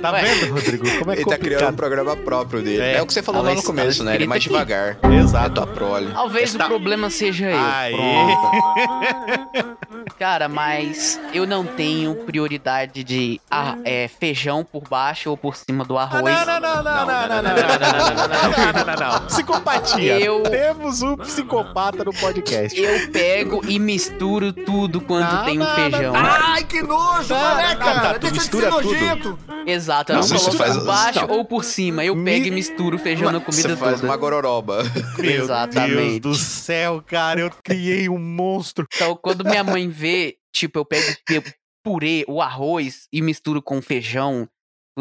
Tá 0.01 0.11
Ué. 0.11 0.21
vendo, 0.23 0.53
Rodrigo? 0.53 0.83
Como 0.99 1.11
é 1.11 1.15
Ele 1.15 1.25
tá 1.25 1.37
criando 1.37 1.61
um 1.61 1.65
complicado. 1.67 1.75
programa 1.75 2.15
próprio 2.17 2.61
dele. 2.61 2.81
É. 2.81 2.97
É, 2.97 3.01
o 3.01 3.05
que 3.07 3.13
você 3.13 3.23
falou 3.23 3.41
Ah, 3.41 3.43
lá 3.45 3.49
no 3.51 3.55
mas 3.57 3.65
começo, 3.65 4.03
né? 4.03 4.15
Ele 4.15 4.23
é 4.25 4.27
mais 4.27 4.41
escrito 4.41 4.53
devagar. 4.57 4.91
aqui. 5.01 5.07
É 5.07 5.15
Exato. 5.19 5.55
tua 5.55 5.67
prole. 5.67 6.11
Talvez 6.13 6.49
Está- 6.51 6.65
o 6.65 6.67
problema 6.69 7.09
seja 7.09 7.49
eu. 7.49 7.57
Aê. 7.59 7.93
Cara, 10.17 10.47
mas 10.49 11.19
eu 11.33 11.45
não 11.47 11.65
tenho 11.65 12.13
prioridade 12.25 13.03
de 13.03 13.39
ah, 13.49 13.75
é, 13.85 14.07
feijão 14.07 14.63
por 14.63 14.83
baixo 14.87 15.29
ou 15.29 15.37
por 15.37 15.55
cima 15.55 15.83
do 15.85 15.97
Ah, 15.97 16.03
arroz. 16.03 16.23
não, 16.23 16.45
não, 16.45 16.59
não, 16.61 16.83
não, 16.83 16.83
não, 16.83 17.05
não, 17.05 17.05
não, 17.05 17.27
não, 17.27 17.43
não, 17.43 17.53
não, 17.53 17.53
não, 17.53 18.27
não, 18.27 18.73
não, 18.73 18.85
não. 18.85 18.88
Psicopatia. 19.27 20.19
Eu- 20.19 20.43
Temos 20.43 21.01
um 21.01 21.15
psicopata 21.17 22.03
no 22.03 22.13
podcast. 22.13 22.79
Eu 22.79 23.11
pego 23.11 23.61
e 23.67 23.77
misturo 23.79 24.51
tudo 24.53 25.01
quando 25.01 25.31
Não, 25.31 25.45
tem 25.45 25.57
um 25.59 25.63
não, 25.63 25.75
feijão. 25.75 26.13
não, 26.13 26.21
não. 26.21 26.29
Ai, 26.29 26.63
que 26.63 26.81
nojo! 26.81 27.33
Não, 27.33 27.39
não, 27.39 27.69
não, 27.69 27.77
cara? 27.77 28.13
tu 28.19 28.21
Deixa 28.21 28.33
de 28.33 28.39
mistura 28.39 28.71
ser 28.71 28.77
tudo. 28.81 28.91
nojento. 28.93 29.39
Exato, 29.65 30.11
eu 30.11 30.15
não 30.19 30.27
Não, 30.27 30.35
isso 30.35 30.45
coloco 30.45 30.57
faz- 30.57 30.77
por 30.77 30.85
baixo 30.85 31.27
não. 31.27 31.37
ou 31.37 31.45
por 31.45 31.63
cima. 31.63 32.03
Eu 32.03 32.13
pego 32.23 32.41
Mi- 32.41 32.47
e 32.47 32.51
misturo 32.51 32.95
o 32.95 32.99
feijão 32.99 33.31
na 33.31 33.39
comida 33.39 33.69
Você 33.69 33.75
faz 33.75 33.95
toda. 33.95 34.05
uma 34.07 34.17
gororoba. 34.17 34.83
Meu 35.17 35.43
Exatamente. 35.43 36.19
Deus 36.19 36.19
do 36.21 36.35
céu, 36.35 37.03
cara. 37.05 37.39
Eu 37.41 37.51
criei 37.63 38.09
um 38.09 38.17
monstro. 38.19 38.85
Então, 38.93 39.15
quando 39.21 39.43
minha 39.43 39.63
mãe 39.63 39.87
vê, 39.89 40.35
tipo, 40.53 40.79
eu 40.79 40.85
pego 40.85 41.05
pe- 41.25 41.43
purê, 41.83 42.25
o 42.27 42.41
arroz 42.41 43.07
e 43.11 43.21
misturo 43.21 43.61
com 43.61 43.81
feijão, 43.81 44.47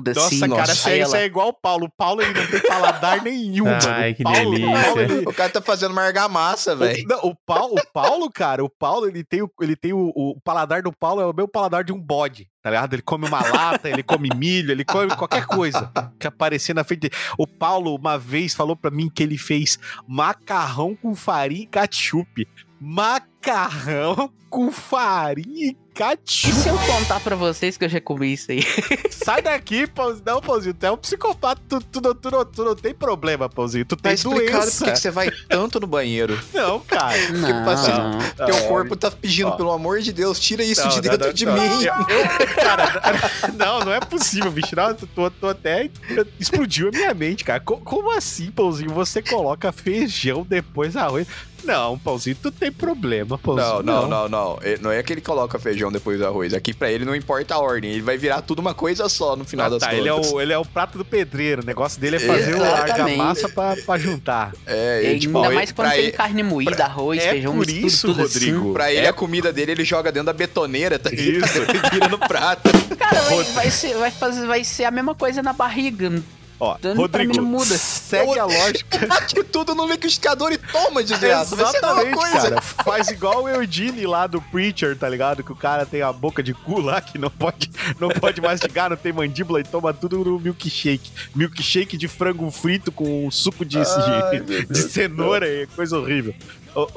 tudo 0.02 0.14
Nossa, 0.16 0.26
assim. 0.28 0.48
cara, 0.48 0.62
aí 0.72 0.72
isso 0.74 0.88
é, 0.88 0.98
ela- 1.00 1.18
é 1.18 1.24
igual 1.24 1.48
o 1.48 1.52
Paulo. 1.52 1.86
O 1.86 1.90
Paulo 1.90 2.22
ele 2.22 2.32
não 2.38 2.46
tem 2.46 2.60
paladar 2.60 3.20
nenhum, 3.22 3.66
Ai, 3.66 3.80
mano. 3.80 4.10
O 4.10 4.14
que 4.14 4.22
Paulo, 4.22 4.50
delícia. 4.50 4.68
O 4.68 4.82
Paulo, 4.84 5.00
ele- 5.00 5.28
O 5.28 5.32
cara 5.34 5.50
tá 5.50 5.62
fazendo 5.62 5.92
uma 5.92 6.02
argamassa, 6.02 6.74
velho. 6.76 7.06
O, 7.22 7.28
o, 7.28 7.34
Paulo, 7.34 7.74
o 7.74 7.92
Paulo, 7.92 8.30
cara, 8.30 8.64
o 8.64 8.68
Paulo, 8.70 9.06
ele 9.08 9.24
tem, 9.24 9.42
o, 9.42 9.50
ele 9.60 9.76
tem 9.76 9.92
o, 9.92 10.12
o 10.14 10.40
paladar 10.42 10.82
do 10.82 10.92
Paulo 10.92 11.20
é 11.20 11.26
o 11.26 11.32
meu 11.34 11.46
paladar 11.48 11.82
de 11.84 11.92
um 11.92 12.00
bode, 12.00 12.48
tá 12.62 12.70
ligado? 12.70 12.92
Ele 12.94 13.02
come 13.02 13.26
uma 13.26 13.40
lata, 13.40 13.88
ele 13.88 14.02
come 14.02 14.28
milho, 14.36 14.70
ele 14.72 14.84
come 14.84 15.14
qualquer 15.16 15.46
coisa 15.46 15.90
que 16.18 16.26
aparecer 16.26 16.74
na 16.74 16.84
frente 16.84 17.00
dele. 17.00 17.14
O 17.38 17.46
Paulo, 17.46 17.94
uma 17.94 18.18
vez, 18.18 18.54
falou 18.54 18.76
pra 18.76 18.90
mim 18.90 19.10
que 19.12 19.22
ele 19.22 19.38
fez 19.38 19.78
macarrão 20.06 20.94
com 20.96 21.14
farinha 21.14 21.62
e 21.62 21.66
ketchup. 21.66 22.46
Macarrão 22.80 24.30
com 24.50 24.70
farinha 24.72 25.68
e 25.68 25.76
E 26.24 26.52
se 26.52 26.68
eu 26.68 26.78
contar 26.78 27.18
pra 27.20 27.34
vocês 27.34 27.76
que 27.76 27.84
eu 27.84 27.88
já 27.88 28.00
comi 28.00 28.32
isso 28.32 28.52
aí? 28.52 28.62
Sai 29.10 29.42
daqui, 29.42 29.86
Pãozinho. 29.86 30.22
Não, 30.24 30.40
Pãozinho, 30.40 30.72
tu 30.74 30.86
é 30.86 30.90
um 30.92 30.96
psicopata. 30.96 31.60
Tu, 31.68 31.80
tu, 31.80 32.00
não- 32.00 32.14
tu, 32.14 32.30
não- 32.30 32.44
tu 32.44 32.64
não 32.64 32.74
tem 32.76 32.94
problema, 32.94 33.48
Pãozinho. 33.48 33.84
Tu 33.84 33.96
Tá 33.96 34.02
tem 34.04 34.12
explicado 34.14 34.60
doença. 34.60 34.78
por 34.78 34.84
que 34.84 34.92
que 34.92 34.98
você 35.00 35.10
vai 35.10 35.30
tanto 35.48 35.80
no 35.80 35.86
banheiro. 35.86 36.38
Não, 36.54 36.78
cara. 36.80 37.16
Não, 37.30 37.70
assim, 37.70 37.90
não. 37.90 38.46
Teu 38.46 38.54
É. 38.56 38.60
corpo 38.68 38.96
tá 38.96 39.10
pedindo, 39.10 39.48
Ó. 39.48 39.56
pelo 39.56 39.70
amor 39.72 40.00
de 40.00 40.12
Deus, 40.12 40.38
tira 40.38 40.62
isso 40.62 40.82
Não, 40.82 40.88
de 40.88 41.00
dentro 41.00 41.26
não, 41.26 41.32
de 41.32 41.46
não. 41.46 41.54
mim. 41.54 41.82
Eu, 41.84 42.54
cara, 42.54 43.02
não, 43.56 43.80
não 43.80 43.92
é 43.92 44.00
possível, 44.00 44.50
bicho. 44.50 44.74
Não, 44.76 44.94
tô, 44.94 45.30
tô 45.30 45.48
até. 45.48 45.90
Explodiu 46.38 46.88
a 46.88 46.90
minha 46.90 47.14
mente, 47.14 47.44
cara. 47.44 47.60
Co- 47.60 47.78
como 47.78 48.10
assim, 48.12 48.50
Pãozinho? 48.50 48.90
Você 48.90 49.20
coloca 49.22 49.72
feijão 49.72 50.44
depois 50.48 50.96
arroz? 50.96 51.26
Não, 51.64 51.98
Pãozinho, 51.98 52.36
tu 52.40 52.50
tem 52.50 52.70
problema, 52.72 53.36
Pãozinho. 53.36 53.82
Não, 53.82 54.08
não, 54.08 54.08
não, 54.08 54.28
não. 54.28 54.58
Não 54.80 54.90
é 54.92 55.02
que 55.02 55.12
ele 55.12 55.20
coloca 55.20 55.58
feijão 55.58 55.90
depois 55.92 56.18
do 56.18 56.26
arroz. 56.26 56.54
Aqui 56.54 56.72
pra 56.72 56.90
ele 56.90 57.04
não 57.04 57.14
importa 57.14 57.54
a 57.54 57.58
ordem. 57.58 57.90
Ele 57.92 58.00
vai 58.02 58.16
virar 58.16 58.40
tudo 58.42 58.60
uma 58.60 58.72
coisa 58.74 59.08
só 59.08 59.36
no 59.36 59.44
final 59.44 59.66
Ah, 59.66 59.70
das 59.70 59.80
tá, 59.80 59.86
contas. 59.86 59.98
ele 60.00 60.08
é, 60.08 60.14
o, 60.14 60.40
ele 60.40 60.52
é 60.52 60.58
o 60.58 60.64
prato 60.64 60.96
do 60.96 61.04
pedreiro. 61.04 61.62
O 61.62 61.66
negócio 61.66 62.00
dele 62.00 62.16
é 62.16 62.20
fazer 62.20 62.54
o 62.54 62.56
Exatamente. 62.56 62.90
argamassa 62.92 63.48
pra, 63.48 63.76
pra 63.76 63.98
juntar. 63.98 64.52
É, 64.66 64.74
E 64.74 64.98
ele, 65.00 65.06
ainda 65.08 65.20
tipo, 65.20 65.32
mais 65.40 65.54
ele- 65.56 65.66
quando 65.66 65.74
pra 65.74 65.90
tem 65.90 66.02
ele, 66.04 66.12
carne 66.12 66.42
moída, 66.42 66.84
arroz, 66.84 67.22
é 67.22 67.30
feijão, 67.30 67.56
por 67.56 67.68
isso, 67.68 68.06
tudo 68.06 68.22
Rodrigo. 68.22 68.58
assim. 68.60 68.72
pra 68.72 68.92
ele 68.92 69.06
É- 69.06 69.08
a 69.08 69.12
comida 69.12 69.52
dele 69.52 69.72
ele 69.72 69.84
joga 69.84 70.10
dentro 70.12 70.26
da 70.26 70.32
betoneira, 70.32 70.98
tá 70.98 71.10
ligado? 71.10 71.44
Isso. 71.44 71.60
Vira 71.92 72.08
no 72.08 72.18
prato. 72.18 72.70
Cara, 72.96 73.20
vai, 73.22 73.44
vai 73.44 73.70
ser, 73.70 73.94
vai, 73.96 74.10
fazer, 74.10 74.46
vai 74.46 74.64
ser 74.64 74.84
a 74.84 74.90
mesma 74.90 75.14
coisa 75.14 75.42
na 75.42 75.52
barriga. 75.52 76.22
Ó, 76.60 76.76
Então, 76.78 76.94
Rodrigo, 76.96 77.30
mim 77.32 77.36
não 77.38 77.44
muda. 77.44 77.76
segue 77.78 78.38
a 78.38 78.44
lógica. 78.44 78.98
Bate 79.06 79.42
tudo 79.44 79.74
no 79.74 79.86
liquidificador 79.86 80.52
e 80.52 80.58
toma, 80.58 81.02
desgraça. 81.04 81.54
Exatamente, 81.54 82.16
coisa. 82.16 82.32
cara. 82.50 82.60
Faz 82.60 83.08
igual 83.08 83.44
o 83.44 83.48
Eugene 83.48 84.06
lá 84.06 84.26
do 84.26 84.40
Preacher, 84.42 84.96
tá 84.96 85.08
ligado? 85.08 85.42
Que 85.44 85.52
o 85.52 85.56
cara 85.56 85.86
tem 85.86 86.02
a 86.02 86.12
boca 86.12 86.42
de 86.42 86.52
cu 86.52 86.80
lá, 86.80 87.00
que 87.00 87.16
não 87.16 87.30
pode, 87.30 87.70
não 88.00 88.08
pode 88.08 88.40
mastigar, 88.40 88.90
não 88.90 88.96
tem 88.96 89.12
mandíbula 89.12 89.60
e 89.60 89.64
toma 89.64 89.94
tudo 89.94 90.18
no 90.24 90.38
milkshake. 90.40 91.10
Milkshake 91.34 91.96
de 91.96 92.08
frango 92.08 92.50
frito 92.50 92.90
com 92.90 93.30
suco 93.30 93.64
de, 93.64 93.78
Ai, 93.78 94.40
de, 94.40 94.66
de 94.66 94.82
cenoura, 94.82 95.46
é 95.48 95.66
coisa 95.76 95.96
horrível. 95.98 96.34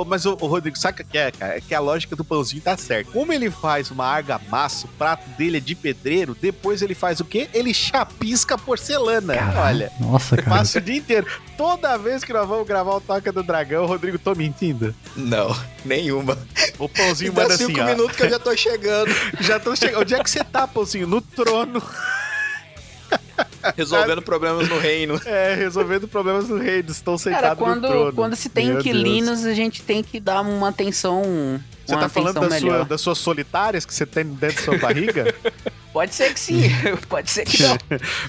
Mas, 0.06 0.26
o 0.26 0.34
Rodrigo, 0.34 0.78
sabe 0.78 1.02
o 1.02 1.06
que 1.06 1.18
é, 1.18 1.32
cara? 1.32 1.58
É 1.58 1.62
que 1.62 1.74
a 1.74 1.80
lógica 1.80 2.16
do 2.16 2.24
pãozinho 2.24 2.62
tá 2.62 2.76
certa. 2.78 3.12
Como 3.12 3.32
ele 3.32 3.50
faz 3.50 3.92
uma 3.92 4.06
argamassa, 4.06 4.86
o 4.86 4.90
prato 4.90 5.28
dele 5.32 5.58
é 5.58 5.60
de 5.60 5.76
pedreiro, 5.76 6.36
depois 6.40 6.82
ele 6.82 6.94
faz 6.94 7.20
o 7.20 7.26
quê? 7.26 7.50
Ele 7.54 7.74
chapisca 7.74 8.58
porcelana. 8.58 9.34
Olha. 9.58 9.92
Nossa, 10.00 10.38
cara. 10.38 10.50
Passa 10.50 10.80
o 10.80 10.82
dia 10.82 10.98
inteiro. 10.98 11.28
Toda 11.58 11.98
vez 11.98 12.24
que 12.24 12.34
nós 12.34 12.48
vamos 12.48 12.68
gravar 12.68 12.96
o 12.96 13.02
Toca 13.02 13.32
do 13.32 13.44
Dragão, 13.44 13.86
Rodrigo, 13.86 14.18
tô 14.18 14.34
mentindo. 14.36 14.94
Não, 15.16 15.56
nenhuma. 15.86 16.38
O 16.78 16.90
pãozinho 16.90 17.34
manda 17.34 17.56
cinco 17.58 17.72
assim, 17.72 17.82
ó. 17.82 17.86
minutos 17.86 18.16
que 18.16 18.24
eu 18.24 18.30
já 18.30 18.40
tô 18.40 18.56
chegando. 18.56 19.12
Já 19.42 19.60
tô 19.60 19.76
chegando. 19.76 20.02
Onde 20.02 20.16
é 20.16 20.24
que 20.24 20.30
você 20.30 20.44
tá, 20.44 20.68
pãozinho? 20.68 21.08
No 21.08 21.22
trono. 21.22 21.82
Resolvendo 23.76 24.22
problemas 24.22 24.68
no 24.68 24.78
reino. 24.78 25.20
É, 25.32 25.56
resolvendo 25.56 26.08
problemas 26.08 26.48
do 26.48 26.58
rei. 26.58 26.84
Estão 26.88 27.18
Cara, 27.18 27.36
sentados 27.36 27.60
no 27.60 27.66
quando, 27.66 27.88
trono. 27.88 28.14
quando 28.14 28.36
se 28.36 28.50
tem 28.50 28.68
Meu 28.68 28.80
inquilinos, 28.80 29.46
a 29.46 29.54
gente 29.54 29.82
tem 29.82 30.04
que 30.04 30.20
dar 30.20 30.42
uma 30.42 30.70
atenção. 30.70 31.24
Você 31.86 31.94
uma 31.94 32.02
tá 32.02 32.10
falando 32.10 32.40
da 32.40 32.60
sua, 32.60 32.86
das 32.86 33.02
suas 33.02 33.18
solitárias 33.18 33.86
que 33.86 33.94
você 33.94 34.06
tem 34.06 34.26
dentro 34.26 34.58
da 34.58 34.64
sua 34.64 34.78
barriga? 34.78 35.34
Pode 35.94 36.16
ser 36.16 36.34
que 36.34 36.40
sim, 36.40 36.62
pode 37.10 37.30
ser 37.30 37.44
que 37.44 37.62
não. 37.62 37.78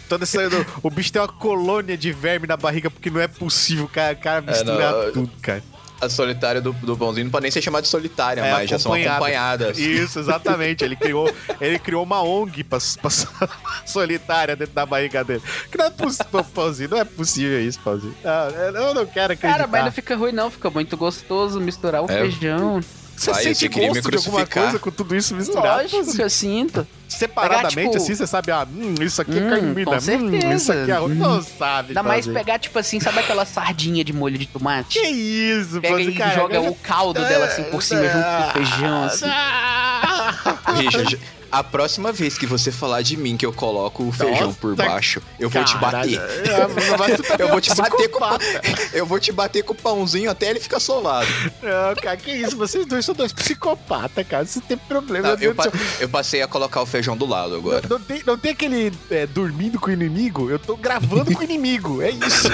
Toda 0.08 0.24
essa, 0.24 0.40
o 0.82 0.90
bicho 0.90 1.12
tem 1.12 1.22
uma 1.22 1.28
colônia 1.28 1.96
de 1.96 2.10
verme 2.10 2.44
na 2.44 2.56
barriga 2.56 2.90
porque 2.90 3.08
não 3.08 3.20
é 3.20 3.28
possível, 3.28 3.86
cara. 3.86 4.14
O 4.14 4.20
cara 4.20 4.40
mistura 4.40 4.90
não, 4.90 5.12
tudo, 5.12 5.30
cara. 5.40 5.62
A 6.02 6.08
solitária 6.08 6.60
do, 6.60 6.72
do 6.72 6.96
pãozinho 6.96 7.24
não 7.26 7.30
pode 7.30 7.42
nem 7.44 7.50
ser 7.52 7.62
chamada 7.62 7.82
de 7.82 7.88
solitária, 7.88 8.40
É, 8.40 8.50
mas 8.52 8.68
já 8.68 8.76
são 8.78 8.92
acompanhada. 8.92 9.16
acompanhadas. 9.16 9.78
Isso, 9.78 10.18
exatamente. 10.18 10.82
Ele 10.82 10.96
criou, 10.96 11.32
ele 11.60 11.78
criou 11.78 12.02
uma 12.02 12.20
ONG 12.22 12.64
pra, 12.64 12.78
pra 13.00 13.10
solitária 13.86 14.56
dentro 14.56 14.74
da 14.74 14.84
barriga 14.84 15.22
dele. 15.22 15.42
Que 15.70 15.78
não 15.78 15.84
é 15.86 15.90
possível, 15.90 16.44
Pãozinho. 16.52 16.90
Não 16.90 16.98
é 16.98 17.04
possível 17.04 17.60
isso, 17.60 17.78
Pãozinho. 17.80 18.14
Não, 18.24 18.80
eu 18.82 18.94
não 18.94 19.06
quero 19.06 19.32
acreditar. 19.32 19.58
Cara, 19.58 19.66
mas 19.66 19.84
não 19.84 19.92
fica 19.92 20.16
ruim 20.16 20.32
não, 20.32 20.50
fica 20.50 20.68
muito 20.70 20.96
gostoso 20.96 21.60
misturar 21.60 22.02
o 22.02 22.10
É. 22.10 22.18
feijão. 22.20 22.80
Você 23.22 23.54
sente 23.54 23.68
gosto 23.68 24.10
de 24.10 24.16
alguma 24.16 24.46
coisa 24.46 24.78
com 24.78 24.90
tudo 24.90 25.14
isso 25.14 25.34
misturado? 25.34 25.82
Lógico 25.82 25.96
Pãozinho? 25.96 26.16
que 26.16 26.22
eu 26.22 26.30
sinto. 26.30 26.86
Separadamente, 27.08 27.74
Pegar, 27.74 27.90
tipo, 27.90 27.96
assim, 27.98 28.14
você 28.14 28.26
sabe, 28.26 28.50
ah, 28.50 28.66
hum, 28.74 28.94
isso 29.00 29.20
aqui 29.20 29.38
é 29.38 29.42
Hum, 29.42 29.50
carne 29.50 29.72
moída, 29.72 29.90
com 29.90 30.46
hum, 30.46 30.52
isso 30.54 30.72
aqui 30.72 30.90
é 30.90 30.94
arroz. 30.94 31.12
Hum. 31.12 31.14
Não 31.16 31.42
sabe, 31.42 31.88
Ainda 31.88 32.02
mais 32.02 32.26
pegar, 32.26 32.58
tipo 32.58 32.78
assim, 32.78 32.98
sabe 33.00 33.18
aquela 33.18 33.44
sardinha 33.44 34.02
de 34.02 34.12
molho 34.12 34.38
de 34.38 34.46
tomate? 34.46 34.98
Que 34.98 35.06
isso, 35.06 35.80
Pega 35.80 35.94
Pãozinho, 35.94 36.10
e 36.10 36.18
cara, 36.18 36.34
joga 36.34 36.54
eu 36.56 36.66
o 36.68 36.74
caldo 36.74 37.20
dela 37.20 37.46
assim 37.46 37.64
por 37.64 37.82
cima 37.82 38.02
junto 38.08 38.24
com 38.24 38.48
o 38.48 38.52
feijão, 38.52 39.04
assim. 39.04 39.26
Richard, 40.76 41.20
a 41.52 41.62
próxima 41.62 42.10
vez 42.10 42.38
que 42.38 42.46
você 42.46 42.72
falar 42.72 43.02
de 43.02 43.14
mim 43.14 43.36
que 43.36 43.44
eu 43.44 43.52
coloco 43.52 44.04
o 44.04 44.10
feijão 44.10 44.54
por 44.54 44.74
Nossa, 44.74 44.88
baixo, 44.88 45.22
eu 45.38 45.50
vou 45.50 45.62
te 45.62 45.74
Caralho. 45.78 46.10
bater. 46.10 46.48
É, 46.48 46.56
também 46.66 46.84
Eu 47.38 47.46
é 47.48 47.50
vou 47.50 47.60
te 47.60 47.74
bater 47.74 48.08
com. 48.08 48.20
Eu 48.94 49.06
vou 49.06 49.20
te 49.20 49.30
bater 49.32 49.62
com 49.62 49.72
o 49.74 49.76
pãozinho 49.76 50.30
até 50.30 50.48
ele 50.48 50.58
ficar 50.60 50.80
solado. 50.80 51.26
Não, 51.62 51.94
cara, 52.00 52.16
que 52.16 52.30
isso? 52.32 52.56
Vocês 52.56 52.86
dois 52.86 53.04
são 53.04 53.14
dois 53.14 53.32
psicopatas, 53.32 54.26
cara. 54.26 54.46
Você 54.46 54.60
tem 54.62 54.78
problema. 54.78 55.28
Não, 55.28 55.42
eu, 55.42 55.54
pa- 55.54 55.70
eu 56.00 56.08
passei 56.08 56.40
a 56.40 56.48
colocar 56.48 56.80
o 56.80 56.86
feijão 56.86 57.16
do 57.16 57.26
lado 57.26 57.54
agora. 57.54 57.86
Não 57.88 58.00
tem, 58.00 58.22
não 58.26 58.38
tem 58.38 58.52
aquele 58.52 58.90
é, 59.10 59.26
dormindo 59.26 59.78
com 59.78 59.90
o 59.90 59.92
inimigo? 59.92 60.48
Eu 60.50 60.58
tô 60.58 60.74
gravando 60.76 61.32
com 61.34 61.40
o 61.40 61.44
inimigo. 61.44 62.00
É 62.00 62.10
isso. 62.10 62.48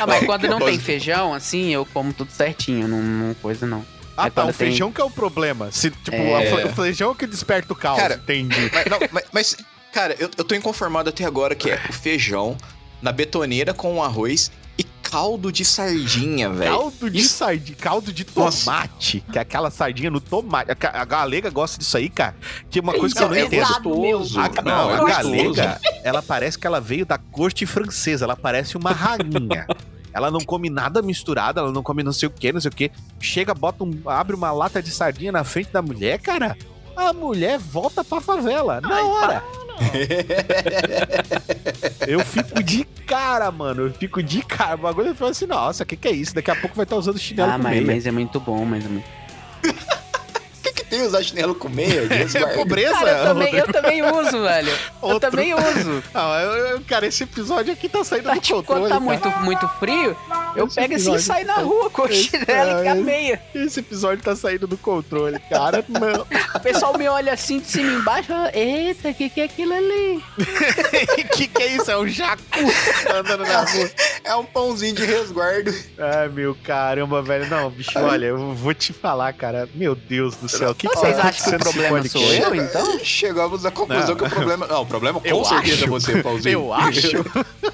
Ah, 0.00 0.06
mas 0.06 0.24
quando 0.26 0.48
não 0.48 0.58
tem 0.58 0.78
feijão, 0.78 1.32
assim, 1.32 1.72
eu 1.72 1.86
como 1.86 2.12
tudo 2.12 2.32
certinho, 2.32 2.88
não, 2.88 3.00
não 3.00 3.34
coisa 3.34 3.66
não. 3.66 3.84
Ah, 4.18 4.26
É 4.26 4.30
tá. 4.30 4.42
O 4.42 4.46
tem- 4.46 4.52
feijão 4.54 4.90
que 4.90 5.00
é 5.00 5.04
o 5.04 5.10
problema. 5.10 5.70
Se, 5.70 5.90
tipo, 5.90 6.16
É. 6.16 6.36
a 6.52 6.56
fe- 6.56 6.64
o 6.64 6.74
feijão 6.74 7.12
é 7.12 7.14
que 7.14 7.26
desperta 7.26 7.72
o 7.72 7.76
caos. 7.76 7.98
Cara, 8.00 8.14
entendi. 8.14 8.70
Mas, 8.72 8.84
não, 8.86 8.98
mas- 9.12 9.24
mas, 9.32 9.56
cara, 9.92 10.14
eu, 10.18 10.28
eu 10.36 10.44
tô 10.44 10.54
inconformado 10.54 11.08
até 11.08 11.24
agora 11.24 11.54
que 11.54 11.70
é 11.70 11.80
o 11.88 11.92
feijão 11.92 12.56
na 13.00 13.12
betoneira 13.12 13.72
com 13.72 14.02
arroz 14.02 14.50
e 14.76 14.82
caldo 15.02 15.50
de 15.52 15.64
sardinha, 15.64 16.50
velho. 16.50 16.70
Caldo 16.72 17.08
de 17.10 17.22
sardinha, 17.28 17.76
caldo 17.80 18.12
de 18.12 18.26
Nossa. 18.34 18.64
tomate. 18.64 19.24
Que 19.32 19.38
é 19.38 19.40
aquela 19.40 19.70
sardinha 19.70 20.10
no 20.10 20.20
tomate. 20.20 20.70
A, 20.70 21.04
galega 21.04 21.48
gosta 21.48 21.78
disso 21.78 21.96
aí, 21.96 22.08
cara. 22.08 22.34
Que 22.68 22.80
é 22.80 22.82
uma 22.82 22.92
coisa 22.94 23.14
que 23.14 23.22
eu 23.22 23.28
não 23.28 23.34
é 23.36 23.42
entendo. 23.42 23.66
gostoso. 23.82 24.40
A, 24.40 24.48
não, 24.62 24.90
é 24.90 24.94
a 24.94 24.98
gostoso. 24.98 25.30
galega, 25.30 25.80
ela 26.04 26.22
parece 26.22 26.58
que 26.58 26.66
ela 26.66 26.80
veio 26.80 27.06
da 27.06 27.18
corte 27.18 27.64
francesa. 27.66 28.24
Ela 28.24 28.36
parece 28.36 28.76
uma 28.76 28.90
rainha. 28.92 29.66
Ela 30.12 30.30
não 30.30 30.40
come 30.40 30.70
nada 30.70 31.02
misturado, 31.02 31.60
ela 31.60 31.72
não 31.72 31.82
come 31.82 32.02
não 32.02 32.12
sei 32.12 32.28
o 32.28 32.30
que, 32.30 32.52
não 32.52 32.60
sei 32.60 32.70
o 32.70 32.74
que. 32.74 32.90
Chega, 33.20 33.54
bota 33.54 33.84
um, 33.84 33.92
abre 34.06 34.34
uma 34.34 34.50
lata 34.50 34.82
de 34.82 34.90
sardinha 34.90 35.32
na 35.32 35.44
frente 35.44 35.70
da 35.70 35.82
mulher, 35.82 36.18
cara. 36.18 36.56
A 36.96 37.12
mulher 37.12 37.58
volta 37.58 38.02
pra 38.02 38.20
favela, 38.20 38.80
na 38.80 39.04
hora. 39.04 39.44
Eu 42.06 42.20
fico 42.20 42.62
de 42.62 42.84
cara, 43.06 43.50
mano. 43.50 43.82
Eu 43.82 43.92
fico 43.92 44.22
de 44.22 44.42
cara. 44.42 44.74
O 44.74 44.78
bagulho 44.78 45.08
eu 45.08 45.14
falo 45.14 45.30
assim, 45.30 45.46
nossa, 45.46 45.84
o 45.84 45.86
que, 45.86 45.96
que 45.96 46.08
é 46.08 46.10
isso? 46.10 46.34
Daqui 46.34 46.50
a 46.50 46.56
pouco 46.56 46.74
vai 46.74 46.84
estar 46.84 46.96
usando 46.96 47.18
chinelo 47.18 47.52
Ah, 47.52 47.58
mas, 47.58 47.84
mas 47.84 48.06
é 48.06 48.10
muito 48.10 48.40
bom, 48.40 48.64
mas 48.64 48.84
é 48.84 48.88
muito... 48.88 49.06
O 50.88 50.90
tem 50.90 51.02
usar 51.02 51.22
chinelo 51.22 51.54
com 51.54 51.68
meia? 51.68 52.02
É 52.34 52.54
pobreza, 52.56 52.94
Cara, 52.94 53.10
eu 53.10 53.24
também, 53.24 53.54
eu 53.54 53.66
também 53.72 54.02
uso, 54.02 54.42
velho. 54.42 54.70
Eu 54.70 54.76
Outro. 55.02 55.30
também 55.30 55.54
uso. 55.54 56.02
Ah, 56.14 56.40
eu- 56.42 56.52
eu- 56.68 56.80
cara, 56.86 57.06
esse 57.06 57.22
episódio 57.24 57.72
aqui 57.72 57.88
tá 57.88 58.02
saindo 58.02 58.24
Tá, 58.24 58.34
do 58.34 58.40
tipo, 58.40 58.56
controle. 58.62 58.80
quando 58.88 58.90
tá 58.92 59.00
muito, 59.00 59.28
muito 59.40 59.68
frio, 59.78 60.16
eu 60.56 60.66
Esse 60.66 60.76
pego 60.76 60.94
assim 60.94 61.14
e 61.14 61.18
saio 61.20 61.46
na 61.46 61.54
tá- 61.54 61.60
rua 61.62 61.90
com 61.90 62.02
o 62.02 62.06
esse- 62.06 62.24
chinelo 62.24 62.70
e 62.70 62.82
com 62.84 62.88
a 62.90 62.94
esse- 62.94 63.02
meia. 63.04 63.42
Esse 63.54 63.80
episódio 63.80 64.22
tá 64.24 64.34
saindo 64.34 64.66
do 64.66 64.76
controle, 64.78 65.38
cara. 65.50 65.84
Não. 65.88 66.26
O 66.54 66.60
pessoal 66.60 66.96
me 66.96 67.06
olha 67.08 67.32
assim 67.32 67.60
de 67.60 67.66
cima 67.68 67.92
e 67.92 67.94
embaixo, 67.96 68.28
fala, 68.28 68.50
eita, 68.54 69.10
o 69.10 69.14
que, 69.14 69.28
que 69.28 69.40
é 69.40 69.44
aquilo 69.44 69.72
ali? 69.74 70.22
que 71.34 71.48
que 71.48 71.62
é 71.62 71.66
isso? 71.76 71.90
É 71.90 71.98
um 71.98 72.06
jacu 72.08 72.40
andando 73.14 73.44
na 73.44 73.60
rua. 73.64 73.90
É 74.24 74.34
um 74.34 74.44
pãozinho 74.44 74.94
de 74.94 75.04
resguardo. 75.04 75.72
Ai, 75.98 76.28
meu 76.28 76.56
caramba, 76.62 77.20
velho. 77.22 77.46
Não, 77.48 77.70
bicho, 77.70 77.98
olha, 77.98 78.26
eu 78.26 78.54
vou 78.54 78.74
te 78.74 78.92
falar, 78.92 79.32
cara. 79.32 79.68
Meu 79.74 79.94
Deus 79.94 80.36
do 80.36 80.48
céu. 80.48 80.74
O 80.78 80.80
que, 80.80 80.88
que 80.88 80.96
Vocês 80.96 81.16
tá 81.16 81.22
acham 81.24 81.50
que 81.50 81.56
o 81.56 81.58
problema 81.58 82.08
sou 82.08 82.22
eu, 82.32 82.54
então? 82.54 83.00
Chegamos 83.02 83.66
à 83.66 83.70
conclusão 83.72 84.06
Não. 84.10 84.16
que 84.16 84.24
o 84.24 84.30
problema. 84.30 84.64
Não, 84.68 84.82
o 84.82 84.86
problema 84.86 85.20
com 85.20 85.26
Eu 85.26 85.44
certeza 85.44 85.74
acho. 85.74 85.84
é 85.84 85.86
você, 85.88 86.22
pãozinho. 86.22 86.52
Eu 86.52 86.72
acho. 86.72 87.08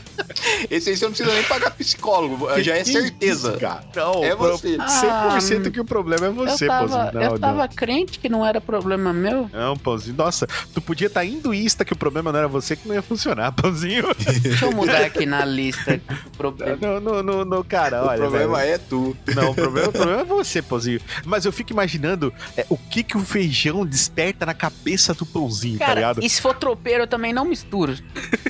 Esse 0.70 0.90
aí 0.90 0.96
você 0.96 1.04
não 1.04 1.12
precisa 1.12 1.34
nem 1.34 1.42
pagar 1.44 1.70
psicólogo, 1.72 2.48
já 2.62 2.76
é 2.76 2.82
Que 2.82 2.92
certeza. 2.92 3.52
cara? 3.58 3.84
Não, 3.94 4.24
É 4.24 4.34
você. 4.34 4.76
100% 4.78 5.70
que 5.70 5.80
o 5.80 5.84
problema 5.84 6.26
é 6.26 6.30
você, 6.30 6.64
eu 6.64 6.68
tava, 6.68 6.88
Pãozinho. 6.88 7.12
Não, 7.14 7.22
eu 7.22 7.30
não. 7.32 7.38
tava 7.38 7.68
crente 7.68 8.18
que 8.18 8.28
não 8.28 8.44
era 8.46 8.60
problema 8.60 9.12
meu. 9.12 9.50
Não, 9.52 9.76
Pãozinho. 9.76 10.16
Nossa, 10.16 10.46
tu 10.72 10.80
podia 10.80 11.06
estar 11.08 11.24
hinduísta 11.24 11.84
que 11.84 11.92
o 11.92 11.96
problema 11.96 12.32
não 12.32 12.38
era 12.38 12.48
você 12.48 12.74
que 12.76 12.86
não 12.88 12.94
ia 12.94 13.02
funcionar, 13.02 13.52
Pãozinho. 13.60 14.04
Deixa 14.42 14.64
eu 14.66 14.72
mudar 14.72 15.02
aqui 15.04 15.26
na 15.26 15.44
lista 15.44 16.00
o 16.26 16.36
problema. 16.36 16.76
Não, 16.80 17.00
não, 17.00 17.22
não, 17.22 17.44
não, 17.44 17.62
cara, 17.64 18.02
O 18.02 18.06
olha. 18.08 18.18
problema 18.18 18.58
velho. 18.58 18.70
é 18.74 18.78
tu. 18.78 19.16
Não, 19.34 19.50
o 19.50 19.54
problema, 19.54 19.88
o 19.88 19.92
problema 19.92 20.20
é 20.22 20.24
você, 20.24 20.62
Pãozinho. 20.62 21.00
Mas 21.24 21.44
eu 21.44 21.52
fico 21.52 21.72
imaginando 21.72 22.32
é, 22.56 22.64
o 22.68 22.76
que 22.94 23.02
que 23.02 23.16
o 23.16 23.20
feijão 23.20 23.84
desperta 23.84 24.46
na 24.46 24.54
cabeça 24.54 25.12
do 25.12 25.26
Pãozinho, 25.26 25.78
tá 25.80 25.86
Cara, 25.86 25.94
ligado? 26.00 26.20
e 26.24 26.30
se 26.30 26.40
for 26.40 26.54
tropeiro, 26.54 27.02
eu 27.02 27.06
também 27.08 27.32
não 27.32 27.44
misturo. 27.44 27.98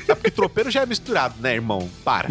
É 0.07 0.15
porque 0.15 0.31
tropeiro 0.31 0.71
já 0.71 0.83
é 0.83 0.87
misturado, 0.87 1.35
né, 1.41 1.55
irmão? 1.55 1.89
Para. 2.05 2.29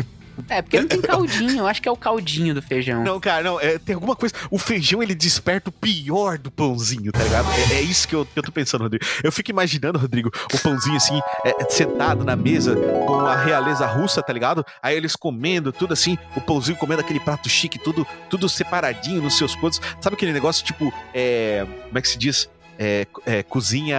É, 0.49 0.61
porque 0.61 0.79
não 0.79 0.87
tem 0.87 1.01
caldinho. 1.01 1.59
Eu 1.59 1.67
acho 1.67 1.81
que 1.81 1.87
é 1.87 1.91
o 1.91 1.95
caldinho 1.95 2.53
do 2.53 2.61
feijão. 2.61 3.03
Não, 3.03 3.19
cara, 3.19 3.43
não, 3.43 3.59
é, 3.59 3.77
tem 3.77 3.95
alguma 3.95 4.15
coisa. 4.15 4.33
O 4.49 4.57
feijão 4.57 5.01
ele 5.01 5.15
desperta 5.15 5.69
o 5.69 5.73
pior 5.73 6.37
do 6.37 6.51
pãozinho, 6.51 7.11
tá 7.11 7.23
ligado? 7.23 7.47
É, 7.51 7.75
é 7.75 7.81
isso 7.81 8.07
que 8.07 8.15
eu, 8.15 8.25
que 8.25 8.37
eu 8.37 8.43
tô 8.43 8.51
pensando, 8.51 8.81
Rodrigo. 8.81 9.05
Eu 9.23 9.31
fico 9.31 9.49
imaginando, 9.51 9.99
Rodrigo, 9.99 10.31
o 10.53 10.59
pãozinho 10.59 10.97
assim, 10.97 11.19
é, 11.45 11.69
sentado 11.69 12.23
na 12.23 12.35
mesa 12.35 12.75
com 13.05 13.19
a 13.19 13.35
realeza 13.35 13.85
russa, 13.85 14.21
tá 14.21 14.33
ligado? 14.33 14.65
Aí 14.81 14.95
eles 14.95 15.15
comendo, 15.15 15.71
tudo 15.71 15.93
assim, 15.93 16.17
o 16.35 16.41
pãozinho 16.41 16.77
comendo 16.77 17.01
aquele 17.01 17.19
prato 17.19 17.49
chique, 17.49 17.79
tudo, 17.79 18.05
tudo 18.29 18.47
separadinho 18.49 19.21
nos 19.21 19.37
seus 19.37 19.55
pontos. 19.55 19.79
Sabe 20.01 20.15
aquele 20.15 20.33
negócio 20.33 20.65
tipo, 20.65 20.93
é, 21.13 21.65
como 21.87 21.97
é 21.97 22.01
que 22.01 22.07
se 22.07 22.17
diz? 22.17 22.49
É, 22.77 23.05
é, 23.25 23.43
cozinha. 23.43 23.97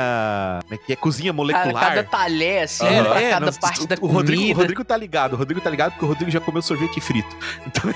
Como 0.63 0.75
é 0.75 0.79
que 0.79 0.93
é? 0.93 0.97
Cozinha 0.97 1.33
molecular. 1.33 1.89
cada 1.89 2.05
talher, 2.05 2.65
assim, 2.65 2.85
pra 2.85 3.21
é, 3.21 3.31
cada 3.31 3.47
nós- 3.47 3.59
parte 3.59 3.87
da 3.87 3.97
o 4.01 4.07
Rodrigo, 4.07 4.43
o 4.43 4.45
comida. 4.47 4.61
Rodrigo 4.61 4.85
tá 4.85 4.97
ligado, 4.97 5.33
o 5.35 5.37
Rodrigo 5.37 5.61
tá 5.61 5.71
ligado 5.71 5.93
porque 5.93 6.05
o 6.05 6.09
Rodrigo 6.09 6.31
já 6.31 6.41
comeu 6.41 6.61
sorvete 6.61 7.01
frito. 7.01 7.37
Então, 7.67 7.83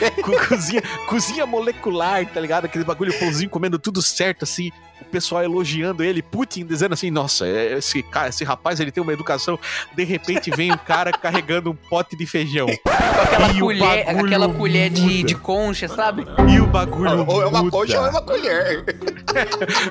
é 0.00 0.10
cozinha, 0.48 0.82
cozinha 1.06 1.46
molecular, 1.46 2.26
tá 2.26 2.40
ligado? 2.40 2.66
Aquele 2.66 2.84
bagulho, 2.84 3.12
o 3.12 3.18
pãozinho 3.18 3.48
comendo 3.50 3.78
tudo 3.78 4.02
certo, 4.02 4.42
assim, 4.44 4.70
o 5.00 5.04
pessoal 5.06 5.42
elogiando 5.42 6.02
ele, 6.04 6.22
Putin 6.22 6.64
dizendo 6.66 6.92
assim, 6.94 7.10
nossa, 7.10 7.46
é- 7.46 7.78
esse, 7.78 8.02
cara, 8.02 8.28
esse 8.28 8.44
rapaz, 8.44 8.80
ele 8.80 8.90
tem 8.92 9.02
uma 9.02 9.12
educação. 9.12 9.58
De 9.94 10.04
repente 10.04 10.50
vem 10.50 10.72
um 10.72 10.76
cara 10.76 11.10
carregando 11.12 11.70
um 11.70 11.74
pote 11.74 12.16
de 12.16 12.26
feijão. 12.26 12.66
Aquela 13.22 13.50
E 13.52 13.60
colher, 13.60 14.08
aquela 14.08 14.48
colher 14.48 14.90
de, 14.90 15.22
de 15.22 15.34
concha, 15.34 15.86
sabe? 15.88 16.24
E 16.50 16.58
o 16.60 16.66
bagulho 16.66 17.26
Ou 17.28 17.42
é 17.42 17.46
uma 17.46 17.58
muda. 17.62 17.70
coxa 17.70 17.98
ou 18.00 18.06
é 18.06 18.10
uma 18.10 18.22
colher. 18.22 18.84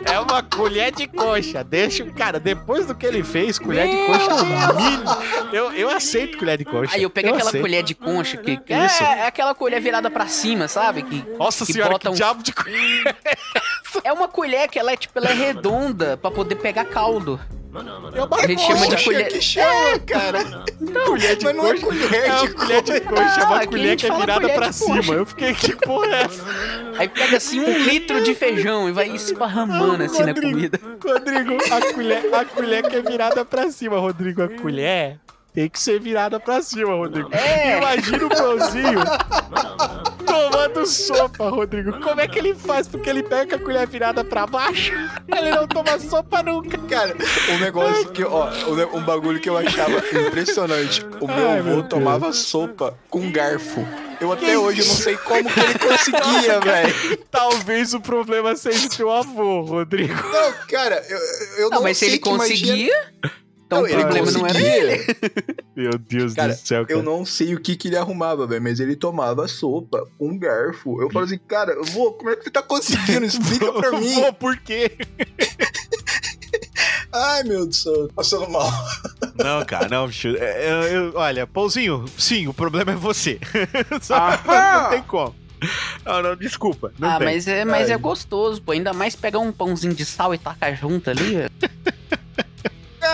É 0.05 0.19
uma 0.19 0.43
colher 0.43 0.91
de 0.91 1.07
coxa. 1.07 1.63
Deixa, 1.63 2.03
o 2.03 2.13
cara, 2.13 2.39
depois 2.39 2.85
do 2.85 2.93
que 2.95 3.05
ele 3.05 3.23
fez, 3.23 3.57
colher 3.57 3.87
de 3.87 4.05
coxa 4.05 4.31
é 4.31 4.33
um 4.33 4.75
mínimo. 4.75 5.09
Eu, 5.53 5.71
eu 5.73 5.89
aceito 5.89 6.37
colher 6.37 6.57
de 6.57 6.65
coxa. 6.65 6.95
Aí 6.95 7.03
eu 7.03 7.09
pego 7.09 7.29
aquela 7.29 7.49
aceito. 7.49 7.61
colher 7.61 7.83
de 7.83 7.95
concha 7.95 8.37
que, 8.37 8.57
que 8.57 8.73
Isso. 8.73 9.03
é, 9.03 9.19
é 9.19 9.27
aquela 9.27 9.55
colher 9.55 9.79
virada 9.81 10.09
pra 10.09 10.27
cima, 10.27 10.67
sabe? 10.67 11.03
Que 11.03 11.23
Nossa 11.37 11.65
que 11.65 11.71
senhora, 11.73 11.91
bota 11.91 12.01
que 12.07 12.09
um- 12.09 12.15
diabo 12.15 12.43
de 12.43 12.51
colher. 12.53 13.15
é 14.03 14.11
uma 14.11 14.27
colher 14.27 14.67
que 14.69 14.77
ela 14.77 14.91
é 14.91 14.97
tipo 14.99 15.17
ela 15.19 15.29
é 15.29 15.33
redonda 15.33 16.17
pra 16.17 16.29
poder 16.31 16.55
pegar 16.55 16.85
caldo. 16.85 17.39
É 18.15 18.23
uma 18.23 18.37
A 18.37 18.47
gente 18.47 18.61
chama 18.63 18.87
de 18.87 19.03
colher. 19.03 19.27
que 19.27 19.41
chama, 19.41 19.99
cara. 20.07 20.39
colher 21.05 21.35
de 21.35 21.45
Mas 21.45 21.55
não 21.55 21.67
é 21.67 21.73
coxa. 21.79 21.85
colher 21.85 22.25
É 22.25 22.33
uma 22.33 22.47
de 22.47 22.53
colher 22.55 22.81
de 22.81 22.99
coxa, 23.01 23.21
é 23.21 23.43
uma 23.45 23.55
aqui 23.57 23.63
a 23.63 23.67
colher 23.67 23.95
que 23.95 24.07
é 24.07 24.11
virada 24.17 24.49
pra 24.49 24.69
de 24.69 24.79
coxa. 24.79 25.01
cima. 25.03 25.13
Eu 25.13 25.25
fiquei, 25.27 25.53
que 25.53 25.75
porra 25.75 26.07
é 26.07 26.21
essa? 26.23 26.45
Aí 26.97 27.07
pega 27.07 27.37
assim 27.37 27.59
um 27.59 27.77
litro 27.77 28.23
de 28.23 28.33
feijão 28.33 28.89
e 28.89 28.91
vai 28.91 29.07
esparramando 29.09 30.03
assim 30.03 30.19
na 30.21 30.27
Rodrigo, 30.27 30.49
comida. 30.51 30.79
Rodrigo, 31.05 31.57
a 31.71 31.93
colher, 31.93 32.33
a 32.33 32.45
colher 32.45 32.89
que 32.89 32.95
é 32.95 33.01
virada 33.03 33.45
pra 33.45 33.69
cima, 33.71 33.99
Rodrigo. 33.99 34.41
A 34.41 34.49
colher 34.49 35.19
tem 35.59 35.69
que 35.69 35.77
ser 35.77 35.99
virada 35.99 36.39
pra 36.39 36.61
cima, 36.61 36.93
Rodrigo. 36.95 37.29
É. 37.33 37.77
Imagina 37.79 38.25
o 38.25 38.29
pãozinho 38.29 38.99
tomando 40.25 40.85
sopa, 40.85 41.49
Rodrigo. 41.49 41.99
Como 41.99 42.21
é 42.21 42.27
que 42.29 42.39
ele 42.39 42.55
faz? 42.55 42.87
Porque 42.87 43.09
ele 43.09 43.23
pega 43.23 43.57
a 43.57 43.59
colher 43.59 43.85
virada 43.85 44.23
pra 44.23 44.47
baixo. 44.47 44.93
Ele 45.27 45.51
não 45.51 45.67
toma 45.67 45.99
sopa 45.99 46.41
nunca. 46.41 46.77
Cara, 46.87 47.13
um 47.53 47.59
negócio 47.59 48.09
que, 48.11 48.23
ó, 48.23 48.49
um 48.93 49.01
bagulho 49.03 49.41
que 49.41 49.49
eu 49.49 49.57
achava 49.57 49.97
impressionante. 50.27 51.05
O 51.19 51.27
meu 51.27 51.49
Ai, 51.49 51.59
avô 51.59 51.69
meu 51.71 51.83
tomava 51.83 52.31
sopa 52.31 52.97
com 53.09 53.29
garfo. 53.29 53.85
Eu 54.21 54.31
até 54.31 54.57
hoje 54.57 54.79
não 54.87 54.95
sei 54.95 55.17
como 55.17 55.49
que 55.49 55.59
ele 55.59 55.77
conseguia, 55.79 56.59
velho. 56.61 57.17
Talvez 57.29 57.93
o 57.93 57.99
problema 57.99 58.55
seja 58.55 58.87
o 58.87 58.89
teu 58.89 59.11
avô, 59.11 59.61
Rodrigo. 59.61 60.13
Não, 60.13 60.53
cara, 60.69 61.03
eu, 61.09 61.17
eu 61.63 61.69
Não, 61.69 61.77
não 61.77 61.83
mas 61.83 61.97
se 61.97 62.05
sei 62.05 62.09
ele 62.15 62.19
que 62.19 62.29
magia- 62.31 62.55
conseguia, 62.57 63.09
então 63.69 63.81
Não, 63.81 63.85
o 63.85 63.87
ele 63.87 64.01
problema 64.01 64.31
não 64.31 64.45
era 64.47 64.53
conseguia. 64.53 64.93
ele. 64.93 65.05
Meu 65.75 65.91
Deus 65.99 66.33
Cara, 66.33 66.53
do 66.53 66.57
céu, 66.57 66.87
cara. 66.87 66.99
Eu 66.99 67.03
não 67.03 67.23
sei 67.23 67.53
o 67.53 67.61
que 67.61 67.75
que 67.75 67.87
ele 67.87 67.97
arrumava, 67.97 68.47
velho, 68.47 68.63
mas 68.63 68.79
ele 68.79 68.95
tomava 68.95 69.47
sopa 69.47 70.07
com 70.17 70.35
garfo. 70.39 70.99
Eu 70.99 71.07
falo 71.11 71.25
assim, 71.25 71.37
cara, 71.47 71.77
vô, 71.83 72.13
como 72.13 72.31
é 72.31 72.35
que 72.35 72.45
você 72.45 72.49
tá 72.49 72.63
conseguindo? 72.63 73.27
Explica 73.27 73.71
pra 73.71 73.91
mim. 74.01 74.11
Vô, 74.15 74.33
por 74.33 74.57
quê? 74.57 74.91
Ai, 77.13 77.43
meu 77.43 77.65
Deus 77.65 77.67
do 77.67 77.75
céu, 77.75 78.07
tô 78.07 78.13
passando 78.15 78.49
mal. 78.49 78.69
Não, 79.35 79.65
cara, 79.65 79.87
não, 79.87 80.07
bicho. 80.07 80.35
É, 80.37 80.71
eu- 80.71 80.83
eu- 80.83 81.11
olha, 81.15 81.47
Pãozinho, 81.47 82.05
sim, 82.17 82.47
o 82.47 82.53
problema 82.53 82.91
é 82.91 82.95
você. 82.95 83.39
Só- 84.01 84.15
Aham. 84.15 84.81
não 84.83 84.89
tem 84.89 85.03
como. 85.03 85.35
Não, 86.05 86.21
não, 86.23 86.35
desculpa. 86.35 86.91
Não 86.97 87.09
ah, 87.09 87.17
tem. 87.17 87.25
mas 87.27 87.47
é, 87.47 87.65
mas 87.65 87.89
Ai. 87.89 87.95
é 87.95 87.97
gostoso, 87.97 88.61
pô. 88.61 88.71
Ainda 88.71 88.93
mais 88.93 89.15
pegar 89.15 89.39
um 89.39 89.51
pãozinho 89.51 89.93
de 89.93 90.05
sal 90.05 90.33
e 90.33 90.37
tacar 90.37 90.75
junto 90.75 91.09
ali. 91.09 91.35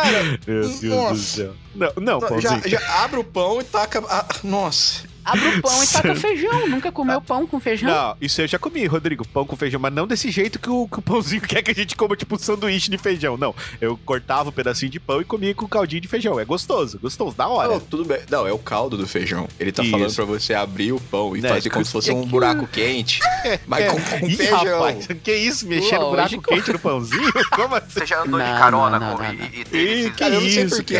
Cara, 0.03 0.23
Meu 0.23 0.37
Deus 0.37 0.79
do 0.79 0.87
Nossa. 0.89 1.15
céu. 1.21 1.53
Não, 1.75 1.91
não, 1.97 2.21
já, 2.21 2.27
Pãozinho. 2.27 2.69
já 2.69 3.03
abre 3.03 3.19
o 3.19 3.23
pão 3.23 3.59
e 3.61 3.63
taca. 3.63 4.03
ah, 4.09 4.25
nossa. 4.43 5.03
Abre 5.26 5.47
o 5.57 5.61
pão 5.61 5.84
e 5.84 5.88
taca 5.88 6.15
feijão. 6.15 6.67
Nunca 6.67 6.91
comeu 6.91 7.19
pão 7.21 7.47
com 7.47 7.59
feijão? 7.59 7.89
Não, 7.89 8.15
isso 8.21 8.41
eu 8.41 8.47
já 8.47 8.59
comi, 8.59 8.86
Rodrigo. 8.86 9.28
Pão 9.28 9.45
com 9.45 9.55
feijão, 9.55 9.80
mas 9.80 9.91
não 9.93 10.05
desse 10.07 10.30
jeito 10.32 10.59
que 10.59 10.69
o, 10.69 10.88
que 10.88 10.99
o 10.99 11.01
pãozinho 11.01 11.41
quer 11.47 11.61
que 11.63 11.71
a 11.71 11.76
gente 11.76 11.95
coma, 11.95 12.15
tipo, 12.15 12.36
um 12.36 12.39
sanduíche 12.39 12.89
de 12.91 12.97
feijão. 12.97 13.36
Não. 13.38 13.53
Eu 13.82 13.97
cortava 14.05 14.49
um 14.49 14.51
pedacinho 14.51 14.91
de 14.91 14.99
pão 14.99 15.19
e 15.21 15.26
comia 15.26 15.53
com 15.55 15.67
caldinho 15.67 16.01
de 16.01 16.07
feijão. 16.07 16.39
É 16.39 16.45
gostoso, 16.45 16.99
gostoso, 16.99 17.36
da 17.36 17.47
hora. 17.47 17.69
Não, 17.69 17.80
tudo 17.80 18.05
bem. 18.05 18.19
Não, 18.30 18.45
é 18.47 18.51
o 18.51 18.59
caldo 18.59 18.97
do 18.97 19.07
feijão. 19.07 19.47
Ele 19.59 19.71
tá 19.71 19.82
Isso. 19.82 19.91
falando 19.91 20.13
pra 20.15 20.26
você 20.26 20.53
abrir 20.53 20.91
o 20.91 20.99
pão 20.99 21.36
e 21.36 21.41
Né, 21.41 21.49
fazer 21.49 21.69
como 21.69 21.84
se 21.84 21.91
fosse 21.91 22.11
um 22.11 22.21
que- 22.23 22.28
buraco 22.30 22.67
quente, 22.67 23.19
mas 23.65 23.86
com, 23.91 24.19
com 24.19 24.28
Ih, 24.28 24.36
feijão. 24.36 24.57
rapaz, 24.80 25.07
que 25.23 25.36
isso? 25.36 25.67
Mexer 25.67 25.97
no 25.97 26.09
buraco 26.11 26.41
quente 26.41 26.71
no 26.71 26.80
pãozinho? 26.80 27.32
Como 27.55 27.76
assim? 27.76 27.86
Você 27.89 28.05
já 28.05 28.21
andou 28.21 28.39
Não, 28.39 28.45
de 28.53 28.59
carona 28.59 28.99
não, 28.99 29.15
com 29.17 29.23
não, 29.23 29.34
e, 29.34 29.38
não. 29.38 29.45
e 29.45 29.63
teve 29.65 29.78
Ih, 29.78 29.99
esses- 29.99 30.11
que 30.11 30.17
Cara, 30.17 30.36
eu 30.36 30.41
não 30.41 30.49
sei 30.49 30.63
isso, 30.65 30.76
porque 30.78 30.95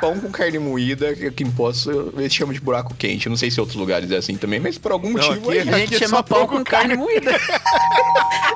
pão 0.00 0.18
com 0.20 0.30
carne 0.30 0.58
moída, 0.58 1.14
que 1.14 1.26
aqui 1.26 1.42
em 1.44 1.50
Poços 1.50 1.94
eles 2.16 2.32
chamam 2.32 2.52
de 2.54 2.60
buraco 2.60 2.94
quente. 2.94 3.09
Eu 3.24 3.30
não 3.30 3.36
sei 3.36 3.50
se 3.50 3.60
outros 3.60 3.76
lugares 3.78 4.10
é 4.10 4.16
assim 4.16 4.36
também, 4.36 4.60
mas 4.60 4.78
por 4.78 4.92
algum 4.92 5.10
Não, 5.10 5.22
motivo 5.26 5.50
aqui- 5.50 5.58
é. 5.58 5.74
A 5.74 5.78
gente 5.78 5.94
é 5.94 5.98
chama 5.98 6.16
só 6.18 6.22
pão 6.22 6.46
com 6.46 6.62
carne 6.64 6.94
moída. 6.96 7.32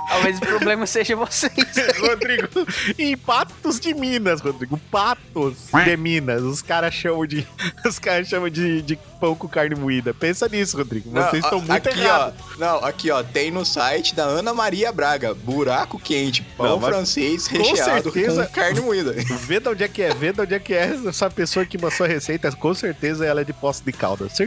Talvez 0.09 0.37
o 0.39 0.41
problema 0.41 0.87
seja 0.87 1.17
vocês. 1.17 1.53
Rodrigo, 1.99 2.49
em 2.99 3.17
Patos 3.17 3.81
de 3.81 3.93
Minas, 3.95 4.41
Rodrigo. 4.41 4.79
Patos 4.91 5.57
de 5.85 5.97
Minas. 5.97 6.43
Os 6.43 6.63
caras 6.63 6.95
chamam 6.95 7.27
de. 7.27 7.47
Os 7.85 7.99
caras 7.99 8.29
chamam 8.29 8.49
de, 8.49 8.81
de 8.83 8.97
pão 9.21 9.35
com 9.35 9.49
carne 9.49 9.75
moída. 9.75 10.15
Pensa 10.15 10.49
nisso, 10.49 10.77
Rodrigo. 10.77 11.11
Não, 11.13 11.23
Vocês 11.29 11.43
estão 11.45 11.61
muito 11.61 11.89
aqui, 11.89 12.01
errados. 12.01 12.35
ó. 12.55 12.59
Não, 12.59 12.85
aqui, 12.85 13.11
ó. 13.11 13.23
Tem 13.25 13.51
no 13.51 13.65
site 13.65 14.15
da 14.15 14.23
Ana 14.25 14.55
Maria 14.55 14.93
Braga. 14.93 15.35
Buraco 15.35 15.99
quente. 15.99 16.43
Pão 16.57 16.79
Não, 16.79 16.81
francês 16.81 17.49
com 17.49 17.57
recheado 17.59 18.13
certeza- 18.13 18.47
com 18.47 18.53
carne 18.53 18.81
moída. 18.81 19.13
Vê 19.41 19.59
de 19.59 19.69
onde 19.69 19.83
é 19.85 19.89
que 19.89 20.03
é, 20.03 20.15
vê 20.15 20.33
de 20.33 20.41
onde 20.41 20.55
é 20.55 20.59
que 20.61 20.73
é 20.75 20.95
essa 21.09 21.29
pessoa 21.31 21.65
que 21.67 21.77
mandou 21.77 22.05
a 22.05 22.09
receita. 22.09 22.53
Com 22.53 22.73
certeza 22.75 23.27
ela 23.27 23.41
é 23.41 23.45
de 23.45 23.53
Poço 23.53 23.83
de 23.85 23.93
Caldas, 23.93 24.33
certeza. 24.33 24.44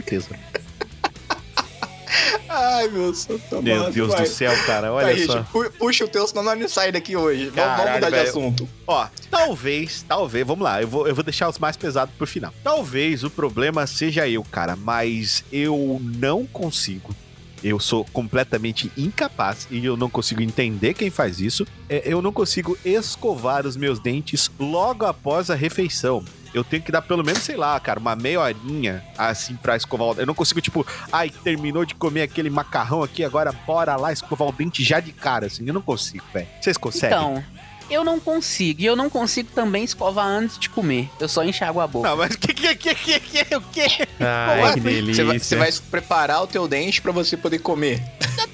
Ai, 2.50 2.88
meu 2.88 3.14
santo 3.14 3.62
Meu 3.62 3.90
Deus 3.90 4.08
vai. 4.12 4.22
do 4.22 4.28
céu, 4.28 4.52
cara, 4.64 4.86
Tá, 4.88 4.92
olha 4.92 5.14
gente, 5.14 5.26
só. 5.26 5.42
pu- 5.42 5.70
puxa 5.78 6.04
o 6.04 6.08
teu, 6.08 6.26
senão 6.26 6.42
nós 6.42 6.58
não 6.58 6.68
saímos 6.68 6.94
daqui 6.94 7.14
hoje. 7.14 7.44
Vamos- 7.50 7.54
vamos 7.56 7.76
Caralho, 7.76 7.94
mudar 8.06 8.10
de 8.10 8.28
assunto. 8.28 8.68
Ó, 8.86 9.06
talvez, 9.30 10.02
talvez, 10.08 10.46
vamos 10.46 10.64
lá, 10.64 10.80
eu 10.80 10.88
vou, 10.88 11.06
eu 11.06 11.14
vou 11.14 11.22
deixar 11.22 11.48
os 11.48 11.58
mais 11.58 11.76
pesados 11.76 12.14
pro 12.16 12.26
final. 12.26 12.52
Talvez 12.64 13.22
o 13.22 13.30
problema 13.30 13.86
seja 13.86 14.26
eu, 14.26 14.42
cara, 14.44 14.74
mas 14.74 15.44
eu 15.52 16.00
não 16.02 16.46
consigo. 16.46 17.14
Eu 17.62 17.78
sou 17.80 18.04
completamente 18.12 18.90
incapaz 18.96 19.66
e 19.70 19.84
eu 19.84 19.96
não 19.96 20.08
consigo 20.08 20.40
entender 20.40 20.94
quem 20.94 21.10
faz 21.10 21.40
isso. 21.40 21.66
É, 21.88 22.02
eu 22.06 22.22
não 22.22 22.32
consigo 22.32 22.78
escovar 22.84 23.66
os 23.66 23.76
meus 23.76 23.98
dentes 23.98 24.48
logo 24.58 25.04
após 25.04 25.50
a 25.50 25.54
refeição. 25.56 26.24
Eu 26.54 26.64
tenho 26.64 26.82
que 26.82 26.90
dar 26.90 27.02
pelo 27.02 27.22
menos, 27.24 27.42
sei 27.42 27.56
lá, 27.56 27.78
cara, 27.78 28.00
uma 28.00 28.16
meia 28.16 28.40
horinha 28.40 29.04
assim 29.16 29.54
pra 29.56 29.76
escovar 29.76 30.08
o 30.08 30.20
Eu 30.20 30.26
não 30.26 30.34
consigo, 30.34 30.60
tipo, 30.60 30.86
ai, 31.12 31.30
terminou 31.30 31.84
de 31.84 31.94
comer 31.94 32.22
aquele 32.22 32.50
macarrão 32.50 33.02
aqui, 33.02 33.24
agora 33.24 33.52
bora 33.66 33.96
lá 33.96 34.12
escovar 34.12 34.48
o 34.48 34.52
dente 34.52 34.82
já 34.82 35.00
de 35.00 35.12
cara, 35.12 35.46
assim. 35.46 35.66
Eu 35.66 35.74
não 35.74 35.82
consigo, 35.82 36.24
velho. 36.32 36.46
Vocês 36.60 36.76
conseguem? 36.76 37.16
Então, 37.16 37.44
eu 37.90 38.04
não 38.04 38.18
consigo. 38.20 38.80
E 38.80 38.86
eu 38.86 38.94
não 38.96 39.08
consigo 39.08 39.50
também 39.54 39.82
escovar 39.84 40.26
antes 40.26 40.58
de 40.58 40.68
comer. 40.68 41.08
Eu 41.18 41.28
só 41.28 41.42
enxago 41.44 41.80
a 41.80 41.86
boca. 41.86 42.08
Não, 42.08 42.16
mas 42.16 42.34
o 42.34 42.38
que, 42.38 42.52
que, 42.52 42.74
que, 42.74 42.94
que, 42.94 43.20
que, 43.44 43.56
o 43.56 43.60
quê? 43.62 43.86
Ué, 44.20 44.26
Ai, 44.26 44.74
que 44.74 44.80
Você 44.80 44.90
delícia. 44.90 45.24
vai, 45.24 45.38
você 45.38 45.56
vai 45.56 45.72
preparar 45.90 46.42
o 46.42 46.46
teu 46.46 46.68
dente 46.68 47.00
pra 47.00 47.12
você 47.12 47.36
poder 47.36 47.58
comer. 47.60 48.02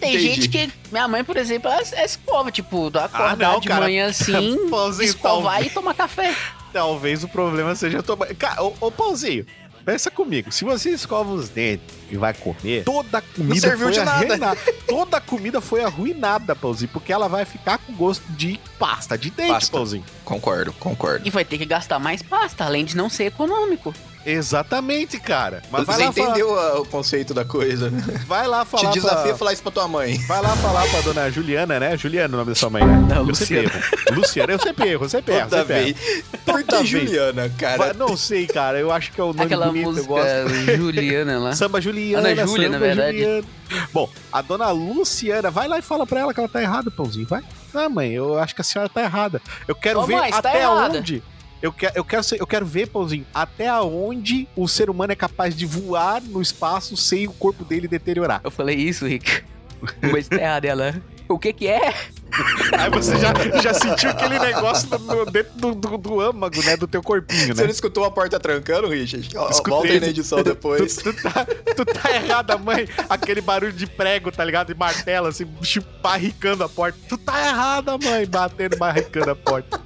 Tem 0.01 0.15
Entendi. 0.17 0.35
gente 0.35 0.49
que. 0.49 0.73
Minha 0.93 1.09
mãe, 1.09 1.25
por 1.25 1.37
exemplo, 1.37 1.71
ela, 1.71 1.83
ela 1.93 2.05
escova, 2.05 2.51
tipo, 2.51 2.87
acordar 2.89 3.11
Ah, 3.13 3.37
não, 3.37 3.61
de 3.61 3.69
cara. 3.69 3.81
manhã 3.83 4.07
assim, 4.07 4.57
Pãozinho, 4.71 5.09
escovar 5.09 5.63
e 5.65 5.71
tomar 5.71 5.95
café. 5.95 6.35
Talvez 6.75 7.23
o 7.23 7.29
problema 7.29 7.77
seja 7.77 8.03
tomar. 8.03 8.27
Ô, 8.59 8.75
ô 8.81 8.91
Pãozinho, 8.91 9.47
pensa 9.85 10.11
comigo. 10.11 10.51
Se 10.51 10.65
você 10.65 10.91
escova 10.91 11.33
os 11.33 11.49
dentes 11.49 11.87
e 12.15 12.19
vai 12.19 12.33
comer, 12.33 12.85
toda 12.85 13.19
a 13.19 13.21
comida 13.23 13.61
serviu 13.61 13.85
foi 13.87 13.93
de 13.93 13.99
nada. 14.01 14.11
arruinada. 14.27 14.61
Toda 14.87 15.17
a 15.17 15.21
comida 15.21 15.61
foi 15.61 15.83
arruinada, 15.85 16.55
Pãozinho, 16.55 16.91
porque 16.93 17.13
ela 17.13 17.29
vai 17.29 17.45
ficar 17.45 17.79
com 17.79 17.93
gosto 17.95 18.23
de 18.31 18.59
pasta, 18.79 19.19
de 19.19 19.31
dente, 19.31 19.49
Pasta. 19.53 19.73
Pãozinho. 19.77 20.05
Concordo, 20.25 20.73
concordo. 20.75 21.27
E 21.27 21.31
vai 21.31 21.45
ter 21.45 21.59
que 21.59 21.67
gastar 21.67 21.99
mais 21.99 22.23
pasta, 22.23 22.65
além 22.65 22.85
de 22.85 22.97
não 22.97 23.11
ser 23.11 23.25
econômico. 23.25 23.93
Exatamente, 24.27 25.21
cara. 25.21 25.63
Mas 25.71 25.85
vai 25.85 25.97
Você 25.97 26.05
lá, 26.07 26.13
falar, 26.13 26.29
entendeu 26.31 26.59
a- 26.59 26.81
o 26.81 26.87
conceito 26.87 27.35
da 27.35 27.45
coisa. 27.45 27.91
né? 27.91 28.03
vai 28.27 28.47
lá 28.47 28.65
Te 28.65 28.71
falar. 28.71 28.91
desafio 28.93 29.23
pra- 29.23 29.33
a 29.33 29.37
falar 29.37 29.53
isso 29.53 29.63
pra 29.63 29.71
tua 29.73 29.87
mãe. 29.87 30.17
Vai 30.27 30.41
lá 30.41 30.57
falar 30.57 30.89
pra 30.89 31.01
dona 31.03 31.31
Juliana, 31.31 31.79
né? 31.79 31.95
Juliana, 31.99 32.35
o 32.35 32.39
nome 32.39 32.51
da 32.53 32.55
sua 32.55 32.71
mãe, 32.71 32.83
né? 32.87 33.07
Não, 33.15 33.29
eu 33.29 33.35
sempre 33.35 33.65
erro. 33.65 33.81
Luciana, 34.15 34.53
eu 34.55 34.59
sempre 34.59 34.89
erro, 34.89 35.05
eu 35.05 35.09
sempre 35.11 35.35
erro. 35.35 35.51
Toda 35.51 35.65
vez. 35.65 35.97
Por 36.45 36.63
que. 36.65 36.85
Juliana, 36.87 37.51
cara? 37.59 37.77
Vai- 37.77 37.93
não 37.93 38.17
sei, 38.17 38.47
cara. 38.47 38.79
Eu 38.79 38.91
acho 38.91 39.13
que 39.13 39.21
é 39.21 39.25
o 39.25 39.29
nome 39.29 39.43
Aquela 39.43 39.67
bonito, 39.67 39.85
eu 39.89 39.93
música 39.93 40.09
gosto. 40.09 40.77
Juliana 40.77 41.39
lá. 41.39 41.53
Samba 41.55 41.81
Juliana. 41.81 42.04
Ana 42.13 42.35
Júlia, 42.47 42.69
na 42.69 42.79
verdade. 42.79 43.19
Juliana. 43.19 43.47
Bom, 43.93 44.11
a 44.33 44.43
dona 44.43 44.71
Luciana, 44.71 45.51
vai 45.51 45.69
lá 45.69 45.79
e 45.79 45.83
fala 45.83 46.07
pra 46.07 46.21
ela 46.21 46.35
que 46.35 46.41
ela 46.41 46.49
tá 46.49 46.61
errada, 46.61 46.91
pãozinho, 46.91 47.27
vai. 47.27 47.43
Ah, 47.73 47.89
mãe, 47.89 48.13
eu 48.13 48.39
acho 48.39 48.55
que 48.55 48.61
a 48.61 48.65
senhora 48.65 48.89
tá 48.89 49.03
errada. 49.03 49.41
Eu 49.67 49.75
quero 49.75 50.01
Ô, 50.01 50.07
ver 50.07 50.17
mãe, 50.17 50.31
tá 50.31 50.39
até 50.39 50.61
errada. 50.63 50.99
onde. 50.99 51.23
Eu 51.63 51.73
quero, 51.73 51.93
eu, 51.97 52.05
quero 52.05 52.23
ser- 52.23 52.41
eu 52.41 52.47
quero 52.47 52.67
ver, 52.67 52.89
pãozinho, 52.89 53.27
até 53.33 53.73
onde 53.81 54.47
o 54.55 54.69
ser 54.69 54.91
humano 54.91 55.13
é 55.13 55.17
capaz 55.17 55.57
de 55.57 55.65
voar 55.65 56.21
no 56.21 56.43
espaço 56.43 56.95
sem 56.97 57.27
o 57.27 57.33
corpo 57.33 57.65
dele 57.65 57.89
deteriorar. 57.89 58.41
Eu 58.45 58.51
falei 58.51 58.77
isso, 58.77 59.07
Rick. 59.07 59.43
Mas 60.13 60.29
tá 60.29 60.37
errado 60.37 60.65
ela. 60.67 61.01
O 61.27 61.39
que 61.39 61.53
que 61.55 61.67
é? 61.67 61.95
Aí 62.79 62.91
você 62.91 63.17
já, 63.19 63.33
já 63.61 63.75
sentiu 63.75 64.11
aquele 64.11 64.39
negócio 64.39 64.89
no- 64.99 65.27
dentro 65.27 65.53
do, 65.57 65.75
do, 65.75 65.99
do 65.99 66.21
âmago, 66.21 66.63
né? 66.65 66.77
Do 66.77 66.87
teu 66.87 67.03
corpinho, 67.03 67.49
Você 67.49 67.55
né? 67.55 67.63
não 67.65 67.71
escutou 67.71 68.05
a 68.05 68.11
porta 68.11 68.39
trancando, 68.41 68.89
Richard? 68.89 69.27
Escutei. 69.51 69.71
Volta 69.73 69.89
aí 69.93 70.01
na 70.01 70.07
edição 70.09 70.43
depois. 70.43 70.97
Tu, 70.97 71.13
tu 71.13 71.23
tá, 71.23 71.45
tu 71.77 71.85
tá 71.85 72.11
errada, 72.15 72.57
mãe. 72.59 72.89
Aquele 73.09 73.41
barulho 73.41 73.73
de 73.73 73.87
prego, 73.87 74.31
tá 74.33 74.45
ligado? 74.45 74.69
De 74.73 74.79
martelo, 74.79 75.29
assim, 75.29 75.47
barricando 76.03 76.65
a 76.65 76.69
porta. 76.69 76.99
Tu 77.09 77.17
tá 77.19 77.47
errada, 77.49 77.97
mãe. 77.99 78.27
Batendo, 78.27 78.77
barricando 78.77 79.31
a 79.31 79.37
porta. 79.37 79.81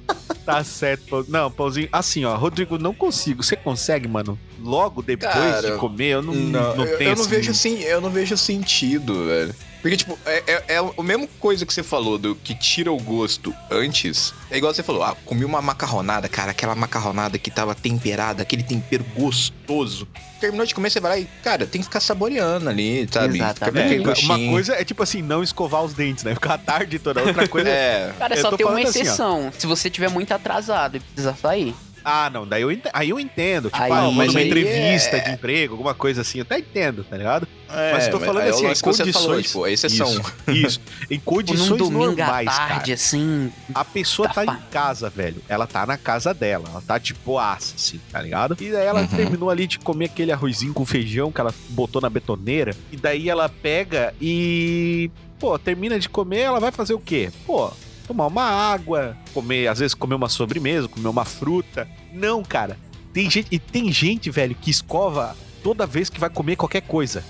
Tá 0.45 0.63
certo, 0.63 1.05
pão. 1.07 1.25
Não, 1.27 1.51
pãozinho. 1.51 1.89
Assim, 1.91 2.25
ó, 2.25 2.35
Rodrigo, 2.35 2.77
não 2.79 2.93
consigo. 2.93 3.43
Você 3.43 3.55
consegue, 3.55 4.07
mano? 4.07 4.39
Logo 4.59 5.01
depois 5.03 5.31
Cara, 5.31 5.71
de 5.71 5.77
comer, 5.77 6.07
eu 6.15 6.21
não, 6.23 6.33
Não, 6.33 6.75
não, 6.75 6.85
tenho 6.85 7.11
eu 7.11 7.15
não 7.15 7.21
esse- 7.21 7.29
vejo 7.29 7.53
sim, 7.53 7.79
eu 7.83 8.01
não 8.01 8.09
vejo 8.09 8.35
sentido, 8.35 9.25
velho. 9.25 9.53
Porque, 9.81 9.95
tipo, 9.95 10.17
é, 10.25 10.43
é, 10.45 10.63
é 10.75 10.77
a 10.77 11.03
mesma 11.03 11.27
coisa 11.39 11.65
que 11.65 11.73
você 11.73 11.81
falou 11.83 12.17
do 12.17 12.35
que 12.35 12.53
tira 12.53 12.91
o 12.91 12.97
gosto 12.97 13.53
antes. 13.71 14.33
É 14.51 14.57
igual 14.57 14.73
você 14.73 14.83
falou, 14.83 15.03
ah, 15.03 15.15
comi 15.25 15.45
uma 15.45 15.61
macarronada, 15.61 16.27
cara, 16.27 16.51
aquela 16.51 16.75
macarronada 16.75 17.37
que 17.37 17.49
tava 17.49 17.73
temperada, 17.73 18.41
aquele 18.41 18.63
tempero 18.63 19.05
gostoso. 19.15 20.07
Terminou 20.39 20.65
de 20.65 20.73
comer, 20.75 20.89
você 20.89 20.99
vai 20.99 21.11
lá 21.11 21.17
e, 21.19 21.25
cara, 21.43 21.65
tem 21.65 21.79
que 21.81 21.85
ficar 21.87 21.99
saboreando 21.99 22.69
ali, 22.69 23.07
sabe? 23.11 23.37
Exatamente. 23.37 24.05
É, 24.05 24.25
uma 24.25 24.51
coisa 24.51 24.73
é 24.73 24.83
tipo 24.83 25.01
assim, 25.03 25.21
não 25.21 25.41
escovar 25.41 25.83
os 25.83 25.93
dentes, 25.93 26.23
né? 26.23 26.33
Ficar 26.33 26.55
a 26.55 26.57
tarde 26.57 26.99
toda. 26.99 27.21
Outra 27.23 27.47
coisa 27.47 27.69
É. 27.69 28.13
Cara, 28.17 28.35
Eu 28.35 28.41
só 28.41 28.51
tem 28.55 28.65
uma 28.65 28.79
assim, 28.79 29.01
exceção. 29.01 29.51
se 29.57 29.65
você 29.65 29.89
tiver 29.89 30.09
muito 30.09 30.31
atrasado 30.33 30.97
e 30.97 30.99
precisar 30.99 31.35
sair. 31.35 31.73
Ah, 32.03 32.29
não, 32.29 32.47
daí 32.47 32.61
eu 32.61 32.69
aí 32.93 33.09
eu 33.09 33.19
entendo. 33.19 33.69
Tipo, 33.69 33.83
Aí- 33.83 33.91
ah, 33.91 34.03
mas 34.03 34.13
manda 34.15 34.31
uma 34.31 34.39
aí 34.39 34.47
entrevista 34.47 35.17
é- 35.17 35.19
de 35.19 35.31
emprego, 35.31 35.73
alguma 35.73 35.93
coisa 35.93 36.21
assim, 36.21 36.39
eu 36.39 36.43
até 36.43 36.59
entendo, 36.59 37.03
tá 37.03 37.17
ligado? 37.17 37.47
É, 37.71 37.93
Mas 37.93 38.07
tô 38.07 38.19
falando 38.19 38.45
é 38.45 38.47
o 38.47 38.49
assim, 38.53 38.63
em 38.63 38.67
lance 38.67 38.81
que 38.83 38.89
você 38.89 39.13
falou, 39.13 39.27
condições- 39.35 39.45
tipo, 39.47 39.63
a 39.63 39.71
exceção. 39.71 40.09
Isso, 40.11 40.23
isso. 40.47 40.81
Em 41.03 41.05
Tipo, 41.19 41.23
condições 41.25 41.81
à 41.81 41.89
normais, 41.89 42.45
tarde, 42.55 42.73
cara. 42.79 42.93
assim. 42.93 43.51
A 43.75 43.85
pessoa 43.85 44.27
Tá 44.29 44.45
tá 44.45 44.53
em 44.53 44.71
casa, 44.71 45.09
velho. 45.09 45.41
Ela 45.47 45.67
tá 45.67 45.85
na 45.85 45.97
casa 45.97 46.33
dela. 46.33 46.65
Ela 46.69 46.81
tá 46.81 46.99
tipo 46.99 47.37
aço, 47.37 47.73
assim, 47.77 47.99
tá 48.11 48.21
ligado? 48.21 48.57
E 48.59 48.71
daí 48.71 48.85
ela 48.85 49.01
Uhum. 49.01 49.07
terminou 49.07 49.49
ali 49.49 49.67
de 49.67 49.77
comer 49.79 50.05
aquele 50.05 50.31
arrozinho 50.31 50.73
com 50.73 50.85
feijão 50.85 51.31
que 51.31 51.39
ela 51.39 51.53
botou 51.69 52.01
na 52.01 52.09
betoneira. 52.09 52.75
E 52.91 52.97
daí 52.97 53.29
ela 53.29 53.47
pega 53.49 54.13
e. 54.19 55.11
Pô, 55.39 55.57
termina 55.57 55.97
de 55.99 56.09
comer, 56.09 56.39
ela 56.41 56.59
vai 56.59 56.71
fazer 56.71 56.93
o 56.93 56.99
quê? 56.99 57.31
Pô, 57.45 57.71
tomar 58.07 58.27
uma 58.27 58.43
água, 58.43 59.15
comer, 59.33 59.67
às 59.67 59.79
vezes 59.79 59.93
comer 59.93 60.15
uma 60.15 60.27
sobremesa, 60.27 60.87
comer 60.87 61.07
uma 61.07 61.23
fruta. 61.23 61.87
Não, 62.11 62.43
cara. 62.43 62.77
Tem 63.13 63.29
gente. 63.29 63.47
E 63.51 63.57
tem 63.59 63.91
gente, 63.91 64.29
velho, 64.29 64.53
que 64.55 64.69
escova 64.69 65.35
toda 65.63 65.85
vez 65.85 66.09
que 66.09 66.19
vai 66.19 66.29
comer 66.29 66.55
qualquer 66.55 66.81
coisa. 66.81 67.23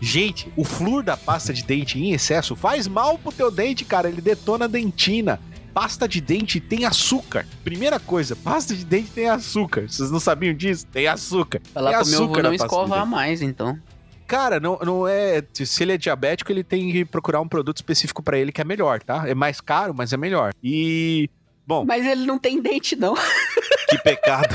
Gente, 0.00 0.52
o 0.56 0.64
flúor 0.64 1.02
da 1.02 1.16
pasta 1.16 1.52
de 1.52 1.62
dente 1.62 1.98
em 1.98 2.12
excesso 2.12 2.54
faz 2.54 2.86
mal 2.86 3.18
pro 3.18 3.32
teu 3.32 3.50
dente, 3.50 3.84
cara. 3.84 4.08
Ele 4.08 4.20
detona 4.20 4.66
a 4.66 4.68
dentina. 4.68 5.40
Pasta 5.72 6.08
de 6.08 6.20
dente 6.20 6.58
tem 6.58 6.86
açúcar. 6.86 7.46
Primeira 7.62 8.00
coisa, 8.00 8.34
pasta 8.34 8.74
de 8.74 8.84
dente 8.84 9.10
tem 9.10 9.28
açúcar. 9.28 9.88
Vocês 9.88 10.10
não 10.10 10.20
sabiam 10.20 10.54
disso? 10.54 10.86
Tem 10.86 11.06
açúcar. 11.06 11.60
Falar 11.72 11.90
tem 11.90 12.00
pro 12.00 12.08
meu 12.08 12.18
avô 12.18 12.24
açúcar 12.24 12.42
não 12.42 12.56
pasta 12.56 13.04
de 13.04 13.10
mais, 13.10 13.42
então. 13.42 13.78
Cara, 14.26 14.58
não, 14.58 14.78
não 14.82 15.06
é. 15.06 15.42
Se 15.52 15.84
ele 15.84 15.92
é 15.92 15.98
diabético, 15.98 16.50
ele 16.50 16.64
tem 16.64 16.90
que 16.90 17.04
procurar 17.04 17.40
um 17.40 17.48
produto 17.48 17.76
específico 17.76 18.22
pra 18.22 18.38
ele 18.38 18.50
que 18.50 18.60
é 18.60 18.64
melhor, 18.64 19.00
tá? 19.02 19.28
É 19.28 19.34
mais 19.34 19.60
caro, 19.60 19.94
mas 19.94 20.12
é 20.12 20.16
melhor. 20.16 20.52
E. 20.62 21.30
Bom, 21.66 21.84
Mas 21.84 22.06
ele 22.06 22.24
não 22.26 22.38
tem 22.38 22.60
dente, 22.62 22.94
não. 22.94 23.14
que 23.90 23.98
pecado. 23.98 24.48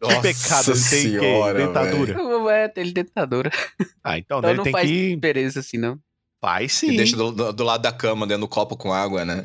que 0.00 0.20
pecado 0.22 0.70
ele 0.70 0.72
tem 0.72 0.74
senhora, 0.74 1.60
que 1.60 1.66
dentadura. 1.66 2.16
É, 2.52 2.68
tem 2.68 2.92
dentadura. 2.92 3.50
Ah, 4.02 4.16
então, 4.18 4.38
Então 4.38 4.50
ele 4.50 4.56
não 4.56 4.64
tem 4.64 4.72
faz 4.72 4.88
que. 4.88 5.14
diferença 5.14 5.60
assim, 5.60 5.76
não. 5.76 5.98
Faz 6.40 6.72
E 6.72 6.76
sim. 6.88 6.96
deixa 6.96 7.16
do, 7.16 7.30
do- 7.32 7.52
do 7.52 7.64
lado 7.64 7.82
da 7.82 7.92
cama, 7.92 8.26
dentro 8.26 8.42
do 8.42 8.48
copo 8.48 8.76
com 8.76 8.92
água, 8.92 9.24
né? 9.24 9.42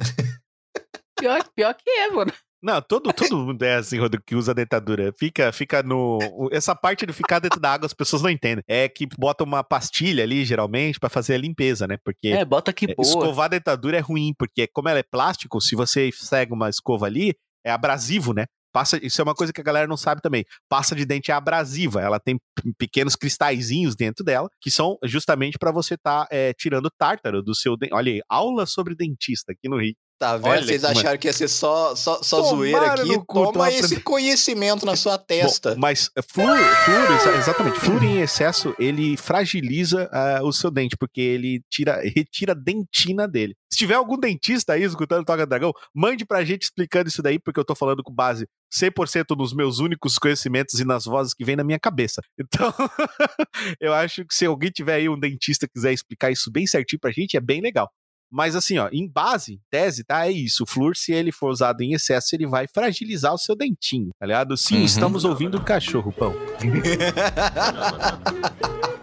Pior, 1.19 1.43
pior 1.55 1.73
que 1.73 1.89
é, 1.89 2.09
mano. 2.09 2.31
Não, 2.61 2.81
todo, 2.81 3.11
todo 3.13 3.37
mundo 3.37 3.63
é 3.63 3.75
assim, 3.75 3.97
Rodrigo, 3.99 4.23
que 4.25 4.35
usa 4.35 4.53
dentadura. 4.53 5.13
Fica, 5.17 5.51
fica 5.51 5.81
no. 5.81 6.19
Essa 6.51 6.75
parte 6.75 7.05
de 7.05 7.13
ficar 7.13 7.39
dentro 7.39 7.59
da 7.59 7.71
água 7.71 7.85
as 7.85 7.93
pessoas 7.93 8.21
não 8.21 8.29
entendem. 8.29 8.63
É 8.67 8.89
que 8.89 9.07
bota 9.17 9.43
uma 9.43 9.63
pastilha 9.63 10.23
ali, 10.23 10.43
geralmente, 10.43 10.99
pra 10.99 11.09
fazer 11.09 11.35
a 11.35 11.37
limpeza, 11.37 11.87
né? 11.87 11.97
Porque 12.03 12.27
É, 12.29 12.43
bota 12.43 12.73
que 12.73 12.85
é, 12.85 12.95
boa. 12.95 13.07
escovar 13.07 13.45
a 13.45 13.49
dentadura 13.49 13.97
é 13.97 14.01
ruim, 14.01 14.33
porque 14.37 14.67
como 14.67 14.89
ela 14.89 14.99
é 14.99 15.03
plástico, 15.03 15.61
se 15.61 15.75
você 15.75 16.09
segue 16.13 16.51
uma 16.53 16.69
escova 16.69 17.05
ali, 17.05 17.33
é 17.65 17.71
abrasivo, 17.71 18.33
né? 18.33 18.45
Passa, 18.71 18.99
isso 19.03 19.19
é 19.19 19.23
uma 19.23 19.33
coisa 19.33 19.51
que 19.51 19.61
a 19.61 19.63
galera 19.63 19.87
não 19.87 19.97
sabe 19.97 20.21
também. 20.21 20.45
Pasta 20.69 20.93
de 20.95 21.03
dente 21.03 21.31
é 21.31 21.33
abrasiva, 21.33 22.01
ela 22.01 22.19
tem 22.19 22.37
pequenos 22.77 23.15
cristalzinhos 23.15 23.95
dentro 23.95 24.23
dela, 24.23 24.47
que 24.61 24.69
são 24.69 24.95
justamente 25.05 25.57
pra 25.57 25.71
você 25.71 25.95
estar 25.95 26.27
tirando 26.55 26.87
tártaro 26.95 27.41
do 27.41 27.55
seu 27.55 27.75
dente. 27.75 27.93
Olha 27.95 28.11
aí, 28.11 28.21
aula 28.29 28.67
sobre 28.67 28.93
dentista 28.93 29.53
aqui 29.53 29.67
no 29.67 29.79
Rio. 29.81 29.95
Tá 30.19 30.35
vendo? 30.35 30.47
Olha 30.47 30.63
Vocês 30.63 30.81
que 30.81 30.87
acharam 30.87 31.17
que 31.17 31.27
ia 31.27 31.33
ser 31.33 31.47
só, 31.47 31.95
só, 31.95 32.21
só 32.21 32.41
zoeira 32.43 32.91
aqui? 32.91 33.17
cu, 33.25 33.53
Toma 33.53 33.71
esse 33.71 34.01
conhecimento 34.01 34.85
na 34.85 34.97
sua 34.97 35.17
testa. 35.17 35.75
Bom, 35.75 35.79
mas 35.79 36.11
é, 36.13 36.21
flúor, 36.21 36.57
flúor, 36.57 37.11
exa- 37.15 37.37
exatamente, 37.37 37.79
flúor 37.79 38.03
em 38.03 38.19
excesso, 38.19 38.75
ele 38.77 39.15
fragiliza 39.15 40.09
ah, 40.11 40.41
o 40.43 40.51
seu 40.51 40.69
dente, 40.69 40.97
porque 40.97 41.21
ele 41.21 41.63
tira, 41.71 42.01
retira 42.13 42.51
a 42.51 42.55
dentina 42.55 43.29
dele. 43.29 43.55
Se 43.71 43.77
tiver 43.77 43.93
algum 43.93 44.17
dentista 44.17 44.73
aí 44.73 44.83
escutando 44.83 45.23
Toca 45.23 45.45
Dragão, 45.47 45.71
mande 45.95 46.25
pra 46.25 46.43
gente 46.43 46.63
explicando 46.63 47.07
isso 47.07 47.21
daí, 47.21 47.39
porque 47.39 47.59
eu 47.59 47.63
tô 47.63 47.73
falando 47.73 48.03
com 48.03 48.13
base 48.13 48.45
100% 48.75 49.37
nos 49.37 49.53
meus 49.53 49.79
únicos 49.79 50.17
conhecimentos 50.17 50.81
e 50.81 50.83
nas 50.85 51.05
vozes 51.05 51.33
que 51.33 51.45
vem 51.45 51.55
na 51.55 51.63
minha 51.63 51.79
cabeça. 51.79 52.21
Então, 52.37 52.73
eu 53.79 53.93
acho 53.93 54.25
que 54.25 54.33
se 54.33 54.45
alguém 54.45 54.69
tiver 54.71 54.95
aí 54.95 55.07
um 55.07 55.17
dentista 55.19 55.67
quiser 55.67 55.93
explicar 55.93 56.31
isso 56.31 56.51
bem 56.51 56.65
certinho 56.67 56.99
pra 56.99 57.11
gente, 57.11 57.37
é 57.37 57.39
bem 57.39 57.61
legal. 57.61 57.89
Mas 58.31 58.55
assim, 58.55 58.77
ó, 58.77 58.89
em 58.91 59.07
base, 59.09 59.53
em 59.53 59.59
tese, 59.71 60.03
tá? 60.03 60.27
É 60.27 60.31
isso. 60.31 60.63
O 60.63 60.67
flúor, 60.67 60.95
se 60.95 61.11
ele 61.11 61.31
for 61.31 61.49
usado 61.49 61.81
em 61.81 61.93
excesso, 61.93 62.35
ele 62.35 62.45
vai 62.45 62.67
fragilizar 62.67 63.33
o 63.33 63.37
seu 63.37 63.55
dentinho, 63.55 64.09
tá 64.19 64.25
ligado? 64.25 64.55
Sim, 64.55 64.79
Uhum. 64.79 64.85
estamos 64.85 65.25
ouvindo 65.25 65.57
o 65.57 65.63
cachorro, 65.63 66.11
pão. 66.11 66.33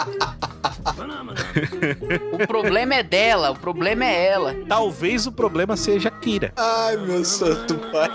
O 2.32 2.46
problema 2.46 2.94
é 2.94 3.02
dela, 3.02 3.50
o 3.50 3.56
problema 3.58 4.04
é 4.04 4.26
ela. 4.26 4.54
Talvez 4.68 5.26
o 5.26 5.32
problema 5.32 5.76
seja 5.76 6.10
Kira. 6.10 6.52
Ai, 6.56 6.96
meu 6.96 7.24
santo 7.24 7.74
pai. 7.92 8.10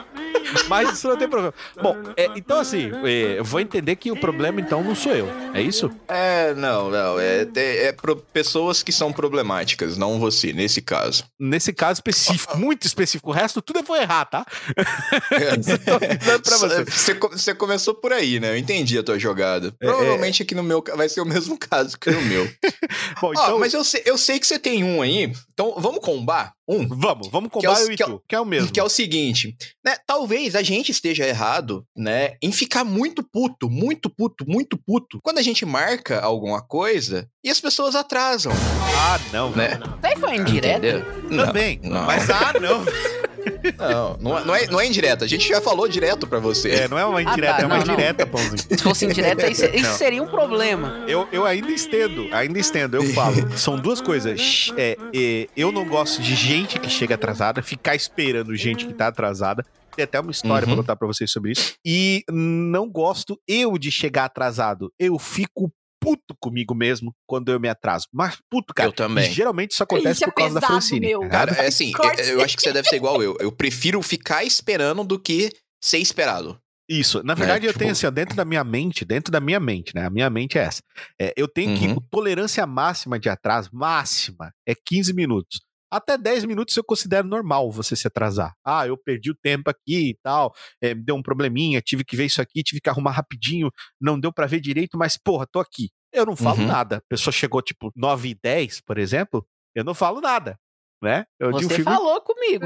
Mas 0.67 0.93
isso 0.93 1.07
não 1.07 1.17
tem 1.17 1.29
problema. 1.29 1.53
Bom, 1.81 1.95
é, 2.17 2.27
então 2.35 2.59
assim, 2.59 2.91
é, 3.05 3.39
eu 3.39 3.43
vou 3.43 3.59
entender 3.59 3.95
que 3.95 4.11
o 4.11 4.17
problema 4.19 4.59
então 4.59 4.83
não 4.83 4.95
sou 4.95 5.13
eu. 5.13 5.27
É 5.53 5.61
isso? 5.61 5.89
É, 6.07 6.53
não, 6.55 6.89
não. 6.89 7.19
É, 7.19 7.47
é, 7.55 7.85
é 7.87 7.91
pro- 7.93 8.15
pessoas 8.17 8.81
que 8.83 8.91
são 8.91 9.13
problemáticas, 9.13 9.97
não 9.97 10.19
você, 10.19 10.51
nesse 10.51 10.81
caso. 10.81 11.23
Nesse 11.39 11.71
caso 11.73 11.99
específico, 11.99 12.57
muito 12.59 12.85
específico. 12.85 13.29
O 13.29 13.33
resto 13.33 13.61
tudo 13.61 13.79
eu 13.79 13.83
vou 13.83 13.95
errar, 13.95 14.25
tá? 14.25 14.45
Tô 15.85 15.95
avisando 15.95 16.41
pra 16.41 16.57
você. 16.57 16.85
Você, 16.85 17.13
você 17.13 17.53
começou 17.55 17.93
por 17.93 18.11
aí, 18.11 18.39
né? 18.39 18.51
Eu 18.51 18.57
entendi 18.57 18.97
a 18.97 19.03
tua 19.03 19.17
jogada. 19.19 19.73
É, 19.79 19.85
Provavelmente 19.85 20.43
aqui 20.43 20.55
no 20.55 20.63
meu 20.63 20.83
vai 20.95 21.07
ser 21.07 21.21
o 21.21 21.25
mesmo 21.25 21.57
caso 21.57 21.97
que 21.97 22.09
no 22.11 22.21
meu. 22.23 22.45
Bom, 23.21 23.31
então. 23.33 23.59
mas 23.59 23.73
eu 23.73 23.83
sei, 23.83 24.01
eu 24.05 24.17
sei 24.17 24.39
que 24.39 24.47
você 24.47 24.57
tem 24.59 24.83
um 24.83 25.01
aí. 25.01 25.31
Então 25.53 25.75
vamos 25.77 26.03
combar? 26.03 26.53
Um? 26.67 26.87
Vamos, 26.87 27.27
vamos 27.29 27.49
Que 27.51 27.65
é 27.65 27.69
o- 27.69 27.73
combar 27.73 27.81
eu 27.81 27.91
e 27.91 27.95
que 27.97 28.03
é 28.03 28.05
tu, 28.05 28.23
que 28.27 28.35
é 28.35 28.39
o 28.39 28.45
mesmo. 28.45 28.71
Que 28.71 28.79
é 28.79 28.83
o 28.83 28.89
seguinte, 28.89 29.55
né? 29.85 29.97
Talvez 30.07 30.55
a 30.55 30.61
gente 30.63 30.91
esteja 30.91 31.27
errado, 31.27 31.85
né? 31.95 32.35
Em 32.41 32.51
ficar 32.51 32.83
muito 32.83 33.21
puto, 33.23 33.69
muito 33.69 34.09
puto, 34.09 34.45
muito 34.47 34.77
puto. 34.77 35.19
Quando 35.21 35.37
a 35.39 35.41
gente 35.41 35.65
marca 35.65 36.19
alguma 36.21 36.61
coisa 36.61 37.27
e 37.43 37.49
as 37.49 37.59
pessoas 37.59 37.95
atrasam, 37.95 38.53
Ah, 38.53 39.19
não. 39.33 39.51
né? 39.51 39.79
Daí 40.01 40.15
foi 40.17 40.35
indireto. 40.35 41.05
Não, 41.29 41.45
Também. 41.47 41.79
não. 41.83 42.05
Mas 42.05 42.29
ah, 42.29 42.53
não. 42.59 42.85
Não, 43.77 44.17
não, 44.19 44.37
é- 44.37 44.43
não 44.45 44.55
é, 44.55 44.67
não 44.67 44.81
é 44.81 44.87
indireta. 44.87 45.25
A 45.25 45.27
gente 45.27 45.47
já 45.47 45.59
falou 45.61 45.87
direto 45.87 46.27
pra 46.27 46.39
você. 46.39 46.69
É, 46.71 46.87
não 46.87 46.97
é 46.97 47.05
uma 47.05 47.21
indireta, 47.21 47.57
tá, 47.57 47.63
é 47.63 47.65
uma 47.65 47.77
não, 47.77 47.85
não. 47.85 47.95
direta, 47.95 48.25
pãozinho. 48.25 48.57
Se 48.57 48.77
fosse 48.77 49.05
indireto, 49.05 49.45
isso, 49.49 49.65
isso 49.65 49.97
seria 49.97 50.21
um 50.21 50.27
problema. 50.27 51.03
Eu, 51.07 51.27
eu 51.31 51.45
ainda 51.45 51.71
estendo, 51.71 52.27
ainda 52.31 52.59
estendo, 52.59 52.97
eu 52.97 53.03
falo. 53.13 53.35
São 53.57 53.77
duas 53.77 54.01
coisas. 54.01 54.71
É, 54.77 54.97
é, 55.15 55.47
eu 55.55 55.71
não 55.71 55.85
gosto 55.85 56.21
de 56.21 56.35
gente 56.35 56.79
que 56.79 56.89
chega 56.89 57.15
atrasada, 57.15 57.61
ficar 57.61 57.95
esperando 57.95 58.55
gente 58.55 58.85
que 58.85 58.93
tá 58.93 59.07
atrasada. 59.07 59.65
Tem 59.95 60.03
até 60.03 60.19
uma 60.19 60.31
história 60.31 60.65
Uhum. 60.65 60.73
pra 60.73 60.81
contar 60.83 60.95
pra 60.95 61.07
vocês 61.07 61.29
sobre 61.29 61.51
isso. 61.51 61.73
E 61.85 62.23
não 62.31 62.89
gosto 62.89 63.37
eu 63.47 63.77
de 63.77 63.91
chegar 63.91 64.25
atrasado. 64.25 64.91
Eu 64.97 65.19
fico 65.19 65.69
puto 66.01 66.35
comigo 66.39 66.73
mesmo 66.73 67.13
quando 67.27 67.51
eu 67.51 67.59
me 67.59 67.69
atraso. 67.69 68.07
Mas 68.11 68.37
puto, 68.49 68.73
cara. 68.73 68.89
Eu 68.89 68.93
também. 68.93 69.29
E 69.29 69.31
geralmente 69.31 69.71
isso 69.71 69.83
acontece 69.83 70.15
Isso 70.15 70.23
é 70.23 70.27
por 70.27 70.33
causa 70.33 70.55
da 70.55 70.59
pesado, 70.61 70.73
Francine. 70.73 71.07
meu. 71.07 71.29
Cara, 71.29 71.51
é 71.53 71.67
assim, 71.67 71.91
Corte. 71.91 72.21
eu, 72.21 72.39
eu 72.39 72.41
acho 72.43 72.57
que 72.57 72.63
você 72.63 72.73
deve 72.73 72.89
ser 72.89 72.95
igual 72.95 73.21
eu. 73.21 73.37
Eu 73.39 73.51
prefiro 73.51 74.01
ficar 74.01 74.43
esperando 74.43 75.03
do 75.03 75.19
que 75.19 75.51
ser 75.81 75.99
esperado. 75.99 76.59
Isso. 76.89 77.23
Na 77.23 77.33
verdade, 77.35 77.65
eu 77.67 77.71
tipo- 77.71 77.79
tenho 77.79 77.91
assim, 77.93 78.05
ó, 78.05 78.11
dentro 78.11 78.35
da 78.35 78.43
minha 78.43 78.63
mente, 78.65 79.05
dentro 79.05 79.31
da 79.31 79.39
minha 79.39 79.59
mente, 79.61 79.95
né? 79.95 80.05
A 80.05 80.09
minha 80.09 80.29
mente 80.29 80.57
é 80.57 80.63
essa. 80.63 80.81
É, 81.19 81.33
eu 81.37 81.47
tenho 81.47 81.77
que. 81.77 81.87
Uhum. 81.87 81.93
o 81.97 82.01
tolerância 82.01 82.65
máxima 82.67 83.17
de 83.17 83.29
atraso, 83.29 83.69
máxima, 83.71 84.51
é 84.67 84.73
15 84.75 85.13
minutos. 85.13 85.61
Até 85.91 86.17
10 86.17 86.45
minutos 86.45 86.75
eu 86.77 86.83
considero 86.83 87.27
normal 87.27 87.69
você 87.69 87.95
se 87.95 88.07
atrasar. 88.07 88.53
Ah, 88.65 88.87
eu 88.87 88.97
perdi 88.97 89.29
o 89.31 89.35
tempo 89.35 89.69
aqui 89.69 90.11
e 90.11 90.17
tal, 90.23 90.53
é, 90.81 90.95
deu 90.95 91.15
um 91.15 91.21
probleminha, 91.21 91.81
tive 91.81 92.03
que 92.05 92.15
ver 92.15 92.25
isso 92.25 92.41
aqui, 92.41 92.63
tive 92.63 92.79
que 92.79 92.89
arrumar 92.89 93.11
rapidinho, 93.11 93.69
não 93.99 94.17
deu 94.19 94.31
pra 94.31 94.45
ver 94.47 94.61
direito, 94.61 94.97
mas 94.97 95.17
porra, 95.17 95.45
tô 95.45 95.59
aqui. 95.59 95.89
Eu 96.13 96.25
não 96.25 96.35
falo 96.35 96.59
Uhum. 96.61 96.67
nada. 96.67 96.97
A 96.97 97.01
pessoa 97.09 97.33
chegou 97.33 97.61
tipo 97.61 97.91
9 97.95 98.29
e 98.29 98.35
10, 98.41 98.79
por 98.81 98.97
exemplo, 98.97 99.45
eu 99.75 99.83
não 99.83 99.93
falo 99.93 100.21
nada, 100.21 100.57
né? 101.03 101.25
Eu 101.39 101.51
digo, 101.51 101.69
Você 101.69 101.75
fico- 101.77 101.89
falou 101.91 102.21
comigo. 102.21 102.65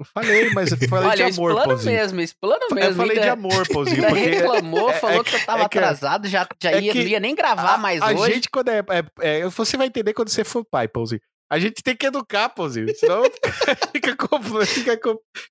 eu 0.00 0.04
falei, 0.04 0.50
mas 0.52 0.70
eu 0.72 0.88
falei 0.88 1.08
Olha, 1.10 1.16
de 1.16 1.22
amor, 1.38 1.50
explano 1.50 1.68
Pãozinho. 1.68 1.94
mesmo, 1.94 2.20
explano 2.20 2.66
mesmo. 2.72 2.90
Eu 2.90 2.94
falei 2.96 3.12
de 3.14 3.20
ainda- 3.20 3.32
amor, 3.32 3.52
ainda 3.52 3.64
porque 4.08 4.20
reclamou, 4.30 4.90
é- 4.90 4.94
falou 4.94 5.20
é 5.20 5.24
que 5.24 5.36
eu 5.36 5.44
tava 5.46 5.62
é 5.62 5.68
que- 5.68 5.78
atrasado, 5.78 6.28
já, 6.28 6.48
já 6.60 6.70
é 6.72 6.80
ia, 6.80 6.92
que 6.92 6.98
não 7.02 7.06
ia 7.08 7.20
nem 7.20 7.34
gravar 7.34 7.78
mais 7.78 8.00
a 8.02 8.10
hoje. 8.12 8.34
gente, 8.34 8.50
quando 8.50 8.68
é, 8.68 8.78
é- 8.78 9.40
é, 9.40 9.48
Você 9.48 9.76
vai 9.76 9.86
entender 9.86 10.12
quando 10.12 10.28
você 10.28 10.42
for 10.44 10.64
pai, 10.64 10.88
Pãozinho. 10.88 11.20
A 11.52 11.58
gente 11.58 11.82
tem 11.82 11.94
que 11.94 12.06
educar, 12.06 12.48
Pãozinho. 12.48 12.88
Senão 12.96 13.22
fica, 13.92 14.16
fica, 14.66 14.96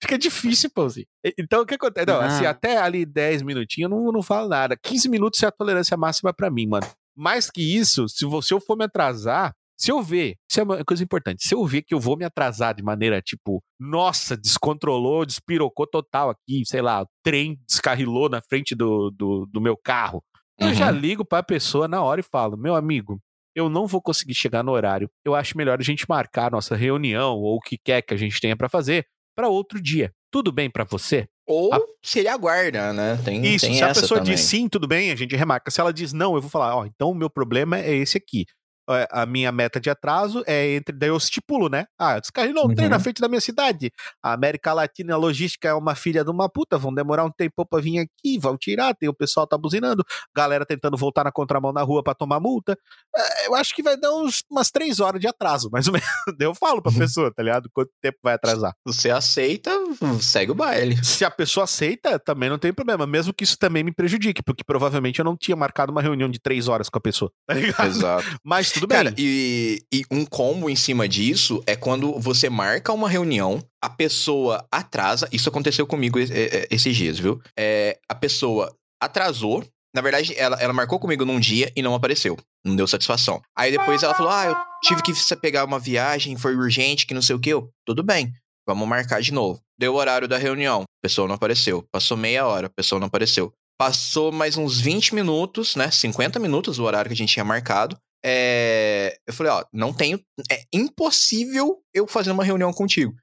fica 0.01 0.17
difícil, 0.17 0.69
Pãozinho. 0.73 1.05
Então, 1.37 1.61
o 1.61 1.65
que 1.65 1.75
acontece? 1.75 2.07
Não, 2.07 2.19
Ah. 2.19 2.25
assim, 2.25 2.45
até 2.45 2.77
ali 2.77 3.05
10 3.05 3.41
minutinhos 3.43 3.91
eu 3.91 3.97
não, 3.97 4.11
não 4.11 4.21
falo 4.23 4.49
nada. 4.49 4.75
15 4.81 5.07
minutos 5.09 5.41
é 5.43 5.47
a 5.47 5.51
tolerância 5.51 5.95
máxima 5.95 6.33
pra 6.33 6.49
mim, 6.49 6.67
mano. 6.67 6.87
Mais 7.15 7.51
que 7.51 7.61
isso, 7.61 8.07
se 8.09 8.25
você 8.25 8.53
eu 8.53 8.59
for 8.61 8.75
me 8.77 8.85
atrasar, 8.85 9.53
Se 9.77 9.91
eu 9.91 9.99
ver, 10.01 10.35
isso 10.47 10.59
é 10.59 10.63
uma 10.63 10.85
coisa 10.85 11.03
importante, 11.03 11.43
se 11.47 11.55
eu 11.55 11.65
ver 11.65 11.81
que 11.81 11.91
eu 11.91 11.99
vou 11.99 12.15
me 12.15 12.23
atrasar 12.23 12.75
de 12.75 12.83
maneira 12.83 13.19
tipo, 13.19 13.63
nossa, 13.79 14.37
descontrolou, 14.37 15.25
despirocou 15.25 15.87
total 15.87 16.29
aqui, 16.29 16.61
sei 16.67 16.83
lá, 16.83 17.01
o 17.01 17.07
trem 17.23 17.57
descarrilou 17.67 18.29
na 18.29 18.41
frente 18.47 18.75
do, 18.75 19.09
do, 19.09 19.47
do 19.51 19.59
meu 19.59 19.75
carro, 19.75 20.23
eu 20.59 20.67
Uhum. 20.67 20.73
já 20.75 20.91
ligo 20.91 21.25
pra 21.25 21.41
pessoa 21.41 21.87
na 21.87 21.99
hora 22.03 22.19
e 22.21 22.23
falo, 22.23 22.55
meu 22.57 22.75
amigo, 22.75 23.19
eu 23.55 23.69
não 23.69 23.85
vou 23.87 24.01
conseguir 24.01 24.33
chegar 24.33 24.63
no 24.63 24.71
horário. 24.71 25.09
Eu 25.25 25.35
acho 25.35 25.57
melhor 25.57 25.79
a 25.79 25.83
gente 25.83 26.05
marcar 26.07 26.47
a 26.47 26.49
nossa 26.51 26.75
reunião 26.75 27.37
ou 27.37 27.55
o 27.57 27.59
que 27.61 27.77
quer 27.77 28.01
que 28.01 28.13
a 28.13 28.17
gente 28.17 28.39
tenha 28.39 28.55
pra 28.55 28.69
fazer 28.69 29.05
pra 29.35 29.47
outro 29.49 29.81
dia. 29.81 30.11
Tudo 30.31 30.51
bem 30.51 30.69
pra 30.69 30.83
você? 30.83 31.27
Ou 31.47 31.73
A- 31.73 31.79
se 32.03 32.19
ele 32.19 32.29
aguarda, 32.29 32.93
né? 32.93 33.19
Tem, 33.25 33.45
Isso, 33.45 33.65
tem 33.65 33.75
se 33.75 33.83
a 33.83 33.87
pessoa 33.89 34.19
também. 34.21 34.35
diz 34.35 34.41
sim, 34.45 34.69
tudo 34.69 34.87
bem, 34.87 35.11
a 35.11 35.15
gente 35.15 35.35
remarca. 35.35 35.69
Se 35.69 35.81
ela 35.81 35.91
diz 35.91 36.13
não, 36.13 36.35
eu 36.35 36.41
vou 36.41 36.49
falar, 36.49 36.75
ó, 36.75 36.85
então 36.85 37.09
o 37.11 37.15
meu 37.15 37.29
problema 37.29 37.77
é 37.77 37.93
esse 37.95 38.17
aqui. 38.17 38.45
É, 38.93 39.07
A 39.11 39.25
minha 39.25 39.51
meta 39.51 39.79
de 39.79 39.89
atraso 39.89 40.43
é 40.47 40.71
entre. 40.75 40.95
Daí 40.95 41.09
eu 41.09 41.17
estipulo, 41.17 41.69
né? 41.69 41.85
Ah, 41.99 42.19
descarrilou 42.19 42.65
um 42.69 42.73
trem 42.75 42.87
Uhum. 42.87 42.91
na 42.91 42.99
frente 42.99 43.21
da 43.21 43.27
minha 43.27 43.41
cidade. 43.41 43.91
A 44.23 44.33
América 44.33 44.73
Latina 44.73 45.13
a 45.13 45.17
logística 45.17 45.67
é 45.67 45.73
uma 45.73 45.95
filha 45.95 46.23
de 46.23 46.29
uma 46.31 46.49
puta. 46.49 46.77
Vão 46.77 46.93
demorar 46.93 47.23
um 47.25 47.31
tempo 47.31 47.65
pra 47.65 47.81
vir 47.81 47.99
aqui, 47.99 48.39
vão 48.39 48.57
tirar. 48.57 48.93
Tem 48.95 49.07
o 49.09 49.13
pessoal 49.13 49.45
tá 49.47 49.57
buzinando, 49.57 50.03
galera 50.35 50.65
tentando 50.65 50.97
voltar 50.97 51.23
na 51.23 51.31
contramão 51.31 51.71
na 51.71 51.81
rua 51.81 52.03
pra 52.03 52.13
tomar 52.13 52.39
multa. 52.39 52.77
É, 53.15 53.47
Eu 53.47 53.55
acho 53.55 53.73
que 53.75 53.83
vai 53.83 53.97
dar 53.97 54.13
uns, 54.13 54.43
umas 54.49 54.69
três 54.71 54.99
horas 54.99 55.19
de 55.19 55.27
atraso, 55.27 55.69
mais 55.71 55.87
ou 55.87 55.93
menos. 55.93 56.07
Daí 56.37 56.47
eu 56.47 56.55
falo 56.55 56.81
pra 56.81 56.91
pessoa, 56.91 57.33
tá 57.33 57.41
ligado? 57.43 57.69
Quanto 57.73 57.91
tempo 58.01 58.17
vai 58.23 58.33
atrasar. 58.35 58.73
Você 58.85 59.09
aceita, 59.09 59.71
segue 60.21 60.51
o 60.51 60.55
baile. 60.55 61.03
Se 61.03 61.25
a 61.25 61.31
pessoa 61.31 61.63
aceita, 61.65 62.19
também 62.19 62.49
não 62.49 62.57
tem 62.57 62.73
problema, 62.73 63.05
mesmo 63.07 63.33
que 63.33 63.43
isso 63.43 63.57
também 63.57 63.83
me 63.83 63.93
prejudique, 63.93 64.41
porque 64.43 64.63
provavelmente 64.63 65.19
eu 65.19 65.25
não 65.25 65.35
tinha 65.37 65.55
marcado 65.55 65.91
uma 65.91 66.01
reunião 66.01 66.29
de 66.29 66.39
três 66.39 66.67
horas 66.67 66.89
com 66.89 66.97
a 66.97 67.01
pessoa, 67.01 67.31
tá 67.47 67.53
ligado? 67.53 67.87
Exato. 67.87 68.39
Mas 68.43 68.71
tudo 68.81 68.89
bem. 68.89 68.97
Cara, 68.97 69.13
e, 69.15 69.83
e 69.93 70.03
um 70.09 70.25
combo 70.25 70.67
em 70.69 70.75
cima 70.75 71.07
disso 71.07 71.61
é 71.67 71.75
quando 71.75 72.19
você 72.19 72.49
marca 72.49 72.91
uma 72.91 73.07
reunião, 73.07 73.63
a 73.79 73.89
pessoa 73.89 74.65
atrasa. 74.71 75.29
Isso 75.31 75.47
aconteceu 75.49 75.85
comigo 75.85 76.19
é, 76.19 76.23
é, 76.23 76.67
esses 76.71 76.95
dias, 76.95 77.19
viu? 77.19 77.39
É, 77.57 77.99
a 78.09 78.15
pessoa 78.15 78.75
atrasou. 78.99 79.63
Na 79.95 80.01
verdade, 80.01 80.33
ela, 80.35 80.57
ela 80.59 80.73
marcou 80.73 80.99
comigo 80.99 81.25
num 81.25 81.39
dia 81.39 81.71
e 81.75 81.81
não 81.81 81.93
apareceu. 81.93 82.37
Não 82.65 82.75
deu 82.75 82.87
satisfação. 82.87 83.41
Aí 83.55 83.71
depois 83.71 84.01
ela 84.01 84.15
falou: 84.15 84.31
Ah, 84.31 84.45
eu 84.45 84.55
tive 84.83 85.03
que 85.03 85.13
pegar 85.35 85.65
uma 85.65 85.77
viagem, 85.77 86.35
foi 86.35 86.55
urgente, 86.55 87.05
que 87.05 87.13
não 87.13 87.21
sei 87.21 87.35
o 87.35 87.39
que. 87.39 87.49
Eu, 87.49 87.69
tudo 87.85 88.01
bem, 88.01 88.33
vamos 88.67 88.87
marcar 88.87 89.21
de 89.21 89.31
novo. 89.31 89.61
Deu 89.77 89.93
o 89.93 89.97
horário 89.97 90.27
da 90.27 90.37
reunião, 90.37 90.83
a 90.83 91.01
pessoa 91.03 91.27
não 91.27 91.35
apareceu. 91.35 91.85
Passou 91.91 92.17
meia 92.17 92.47
hora, 92.47 92.67
a 92.67 92.71
pessoa 92.75 92.99
não 92.99 93.07
apareceu. 93.07 93.53
Passou 93.77 94.31
mais 94.31 94.57
uns 94.57 94.79
20 94.79 95.13
minutos, 95.13 95.75
né? 95.75 95.91
50 95.91 96.39
minutos 96.39 96.79
o 96.79 96.83
horário 96.83 97.09
que 97.09 97.13
a 97.13 97.17
gente 97.17 97.33
tinha 97.33 97.45
marcado. 97.45 97.97
É, 98.23 99.17
Eu 99.27 99.33
falei, 99.33 99.51
ó, 99.51 99.63
não 99.73 99.93
tenho. 99.93 100.19
É 100.51 100.63
impossível 100.73 101.77
eu 101.93 102.07
fazer 102.07 102.31
uma 102.31 102.43
reunião 102.43 102.71
contigo. 102.71 103.13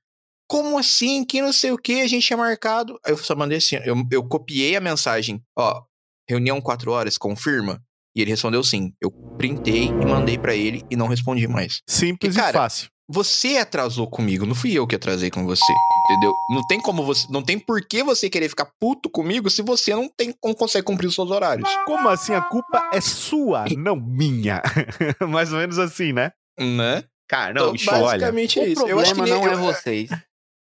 Como 0.48 0.78
assim? 0.78 1.24
Que 1.24 1.42
não 1.42 1.52
sei 1.52 1.72
o 1.72 1.78
que, 1.78 2.00
a 2.00 2.06
gente 2.06 2.26
tinha 2.26 2.36
marcado. 2.36 2.98
Aí 3.04 3.12
eu 3.12 3.18
só 3.18 3.36
mandei 3.36 3.58
assim, 3.58 3.76
eu, 3.84 3.96
eu 4.10 4.26
copiei 4.26 4.76
a 4.76 4.80
mensagem, 4.80 5.42
ó, 5.56 5.82
reunião 6.28 6.60
4 6.60 6.90
horas, 6.90 7.18
confirma? 7.18 7.82
E 8.16 8.22
ele 8.22 8.30
respondeu 8.30 8.64
sim. 8.64 8.92
Eu 9.00 9.10
printei 9.36 9.84
e 9.84 10.06
mandei 10.06 10.38
pra 10.38 10.54
ele 10.54 10.82
e 10.90 10.96
não 10.96 11.06
respondi 11.06 11.46
mais. 11.46 11.82
Simples 11.86 12.34
E, 12.34 12.38
cara, 12.38 12.50
e 12.50 12.52
fácil. 12.52 12.88
Você 13.10 13.56
atrasou 13.56 14.08
comigo, 14.10 14.44
não 14.44 14.54
fui 14.54 14.72
eu 14.72 14.86
que 14.86 14.96
atrasei 14.96 15.30
com 15.30 15.44
você, 15.44 15.72
entendeu? 16.10 16.34
Não 16.48 16.66
tem 16.66 16.80
como 16.80 17.02
você, 17.04 17.26
não 17.30 17.42
tem 17.42 17.58
por 17.58 17.80
que 17.82 18.02
você 18.02 18.28
querer 18.30 18.48
ficar 18.48 18.66
puto 18.80 19.08
comigo 19.10 19.48
se 19.50 19.62
você 19.62 19.94
não 19.94 20.08
tem 20.08 20.34
não 20.44 20.54
consegue 20.54 20.84
cumprir 20.84 21.06
os 21.06 21.14
seus 21.14 21.30
horários, 21.30 21.68
Como 21.84 22.08
assim? 22.08 22.34
A 22.34 22.40
culpa 22.42 22.90
é 22.92 23.00
sua, 23.00 23.64
não 23.76 23.96
minha. 23.96 24.62
Mais 25.28 25.52
ou 25.52 25.58
menos 25.58 25.78
assim, 25.78 26.12
né? 26.12 26.32
né? 26.58 27.04
Cara, 27.28 27.52
não, 27.52 27.60
Então, 27.62 27.72
bicho, 27.72 27.90
olha. 27.90 28.02
basicamente 28.02 28.58
é 28.58 28.62
O 28.62 28.66
isso. 28.66 28.86
Eu 28.88 28.98
acho 29.00 29.10
que 29.10 29.16
problema 29.16 29.40
não 29.44 29.50
é 29.50 29.54
eu- 29.54 29.58
vocês. 29.58 30.10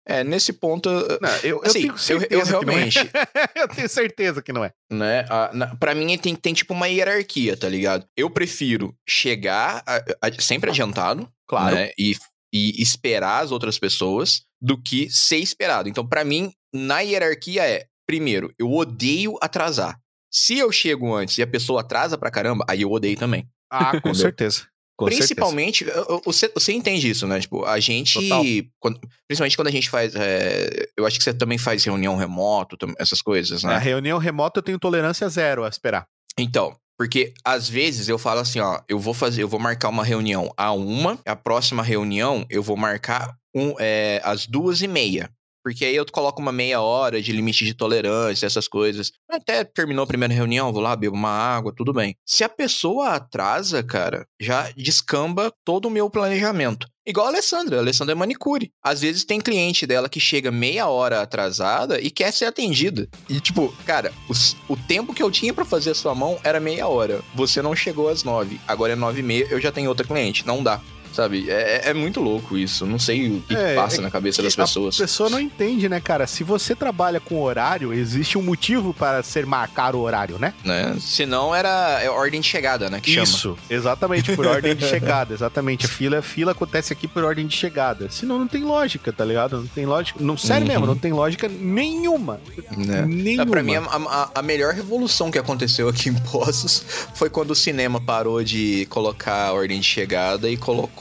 É, 0.07 0.23
nesse 0.23 0.51
ponto, 0.53 0.89
eu- 0.89 1.19
Não, 1.21 1.29
eu, 1.37 1.57
eu 1.57 1.61
Assim, 1.63 1.81
tenho 1.81 1.93
eu- 1.93 1.97
certeza 1.97 2.53
eu 2.55 2.59
que 2.59 2.65
não 2.65 2.73
realmente- 2.73 2.99
é. 2.99 3.11
eu 3.61 3.67
tenho 3.67 3.87
certeza 3.89 4.41
que 4.41 4.51
não 4.51 4.63
é. 4.65 4.71
né? 4.91 5.25
A, 5.29 5.51
na, 5.53 5.75
pra 5.75 5.93
mim 5.93 6.17
tem, 6.17 6.35
tem 6.35 6.53
tipo 6.55 6.73
uma 6.73 6.87
hierarquia, 6.87 7.55
tá 7.55 7.69
ligado? 7.69 8.05
Eu 8.17 8.29
prefiro 8.29 8.95
chegar 9.07 9.83
a- 9.85 9.97
a- 10.21 10.31
sempre 10.41 10.71
adiantado, 10.71 11.31
Claro. 11.47 11.75
né? 11.75 11.91
E, 11.99 12.15
e 12.53 12.81
esperar 12.81 13.43
as 13.43 13.51
outras 13.51 13.79
pessoas 13.79 14.43
do 14.61 14.77
que 14.77 15.09
ser 15.09 15.37
esperado. 15.37 15.87
Então, 15.89 16.05
pra 16.07 16.23
mim, 16.23 16.51
na 16.73 16.99
hierarquia 17.01 17.63
é, 17.67 17.85
primeiro, 18.07 18.53
eu 18.59 18.71
odeio 18.71 19.37
atrasar. 19.41 19.97
Se 20.33 20.57
eu 20.57 20.71
chego 20.71 21.13
antes 21.13 21.37
e 21.37 21.41
a 21.41 21.47
pessoa 21.47 21.81
atrasa 21.81 22.17
pra 22.17 22.31
caramba, 22.31 22.63
aí 22.69 22.81
eu 22.81 22.91
odeio 22.91 23.17
também. 23.17 23.47
Ah, 23.69 23.99
com 23.99 24.13
certeza. 24.13 24.65
Com 24.97 25.05
Principalmente, 25.05 25.85
você, 26.23 26.47
você 26.53 26.73
entende 26.73 27.09
isso, 27.09 27.25
né? 27.25 27.39
Tipo, 27.39 27.65
a 27.65 27.79
gente. 27.79 28.69
Quando- 28.79 28.99
principalmente 29.27 29.55
quando 29.57 29.67
a 29.67 29.71
gente 29.71 29.89
faz. 29.89 30.13
é, 30.15 30.69
eu 30.95 31.07
acho 31.07 31.17
que 31.17 31.23
você 31.23 31.33
também 31.33 31.57
faz 31.57 31.83
reunião 31.83 32.15
remoto, 32.15 32.77
essas 32.99 33.19
coisas, 33.21 33.63
né? 33.63 33.71
Na 33.71 33.77
reunião 33.79 34.19
remota 34.19 34.59
eu 34.59 34.63
tenho 34.63 34.77
tolerância 34.77 35.27
zero 35.27 35.63
a 35.63 35.69
esperar. 35.69 36.05
Então, 36.37 36.75
porque 37.01 37.33
às 37.43 37.67
vezes 37.67 38.09
eu 38.09 38.19
falo 38.19 38.41
assim, 38.41 38.59
ó, 38.59 38.79
eu 38.87 38.99
vou 38.99 39.11
fazer, 39.11 39.41
eu 39.41 39.47
vou 39.47 39.59
marcar 39.59 39.89
uma 39.89 40.03
reunião 40.03 40.53
a 40.55 40.71
uma, 40.71 41.17
a 41.25 41.35
próxima 41.35 41.81
reunião 41.81 42.45
eu 42.47 42.61
vou 42.61 42.77
marcar 42.77 43.35
um, 43.55 43.73
é, 43.79 44.21
às 44.23 44.45
duas 44.45 44.83
e 44.83 44.87
meia. 44.87 45.27
Porque 45.63 45.83
aí 45.83 45.95
eu 45.95 46.05
coloco 46.11 46.39
uma 46.39 46.51
meia 46.51 46.79
hora 46.79 47.19
de 47.19 47.31
limite 47.31 47.65
de 47.65 47.73
tolerância, 47.73 48.45
essas 48.45 48.67
coisas. 48.67 49.11
Até 49.27 49.63
terminou 49.63 50.03
a 50.03 50.07
primeira 50.07 50.31
reunião, 50.31 50.71
vou 50.71 50.79
lá, 50.79 50.95
bebo 50.95 51.15
uma 51.15 51.31
água, 51.31 51.73
tudo 51.75 51.91
bem. 51.91 52.15
Se 52.23 52.43
a 52.43 52.49
pessoa 52.49 53.15
atrasa, 53.15 53.81
cara, 53.81 54.27
já 54.39 54.69
descamba 54.77 55.51
todo 55.65 55.87
o 55.87 55.91
meu 55.91 56.07
planejamento. 56.07 56.87
Igual 57.05 57.25
a 57.25 57.29
Alessandra, 57.29 57.77
a 57.77 57.79
Alessandra 57.79 58.11
é 58.13 58.15
manicure. 58.15 58.71
Às 58.83 59.01
vezes 59.01 59.25
tem 59.25 59.41
cliente 59.41 59.87
dela 59.87 60.07
que 60.07 60.19
chega 60.19 60.51
meia 60.51 60.87
hora 60.87 61.21
atrasada 61.21 61.99
e 61.99 62.11
quer 62.11 62.31
ser 62.31 62.45
atendida. 62.45 63.07
E 63.27 63.39
tipo, 63.39 63.73
cara, 63.87 64.13
os- 64.29 64.55
o, 64.69 64.77
tempo 64.77 65.11
que 65.13 65.23
eu 65.23 65.31
tinha 65.31 65.51
pra 65.51 65.65
fazer 65.65 65.91
a 65.91 65.95
sua 65.95 66.13
mão 66.13 66.39
era 66.43 66.59
meia 66.59 66.87
hora. 66.87 67.21
Você 67.33 67.59
não 67.59 67.75
chegou 67.75 68.07
às 68.07 68.23
nove. 68.23 68.59
Agora 68.67 68.93
é 68.93 68.95
nove 68.95 69.21
e 69.21 69.23
meia, 69.23 69.47
eu 69.49 69.59
já 69.59 69.71
tenho 69.71 69.89
outra 69.89 70.05
cliente. 70.05 70.45
Não 70.45 70.61
dá. 70.61 70.79
Sabe? 71.13 71.49
É, 71.49 71.89
é 71.89 71.93
muito 71.93 72.19
louco 72.21 72.57
isso. 72.57 72.85
Não 72.85 72.97
sei 72.99 73.27
o 73.29 73.41
que 73.41 73.55
É, 73.55 73.75
passa 73.75 73.97
é 73.97 74.01
na 74.01 74.09
cabeça 74.11 74.37
que 74.41 74.43
das 74.47 74.55
pessoas. 74.55 74.95
A 74.95 75.03
pessoa 75.03 75.29
não 75.29 75.39
entende, 75.39 75.89
né, 75.89 75.99
cara? 75.99 76.25
Se 76.27 76.43
você 76.43 76.73
trabalha 76.75 77.19
com 77.19 77.41
horário, 77.41 77.93
existe 77.93 78.37
um 78.37 78.41
motivo 78.41 78.93
para 78.93 79.21
ser 79.23 79.45
marcar 79.45 79.95
o 79.95 79.99
horário, 79.99 80.37
né? 80.39 80.53
Né? 80.63 80.95
Senão 80.99 81.53
era 81.53 81.99
é 82.01 82.09
ordem 82.09 82.39
de 82.41 82.47
chegada, 82.47 82.89
né? 82.89 82.99
Que 83.01 83.11
chama. 83.11 83.23
Isso, 83.25 83.57
exatamente, 83.69 84.35
por 84.35 84.45
ordem 84.47 84.75
de 84.75 84.85
chegada, 84.87 85.33
exatamente. 85.33 85.85
A 85.85 85.89
fila, 85.89 86.19
a 86.19 86.21
fila 86.21 86.51
acontece 86.53 86.93
aqui 86.93 87.07
por 87.07 87.23
ordem 87.23 87.45
de 87.47 87.55
chegada. 87.55 88.09
Senão 88.09 88.39
não 88.39 88.47
tem 88.47 88.63
lógica, 88.63 89.11
tá 89.11 89.25
ligado? 89.25 89.57
Não 89.57 89.67
tem 89.67 89.85
lógica. 89.85 90.19
Não, 90.23 90.37
sério 90.37 90.65
Uhum. 90.65 90.71
mesmo, 90.73 90.85
não 90.85 90.95
tem 90.97 91.11
lógica 91.11 91.49
nenhuma. 91.49 92.39
Né? 92.77 93.05
Nenhuma. 93.05 93.43
Ah, 93.43 93.45
Pra 93.51 93.63
mim, 93.63 93.75
a, 93.75 93.81
a- 93.81 94.29
a 94.35 94.41
melhor 94.41 94.73
revolução 94.73 95.29
que 95.31 95.37
aconteceu 95.37 95.89
aqui 95.89 96.09
em 96.09 96.13
Poços 96.13 96.83
foi 97.15 97.29
quando 97.29 97.51
o 97.51 97.55
cinema 97.55 97.99
parou 97.99 98.43
de 98.43 98.85
colocar 98.89 99.47
a 99.47 99.53
ordem 99.53 99.79
de 99.79 99.85
chegada 99.85 100.49
e 100.49 100.55
colocou 100.57 101.00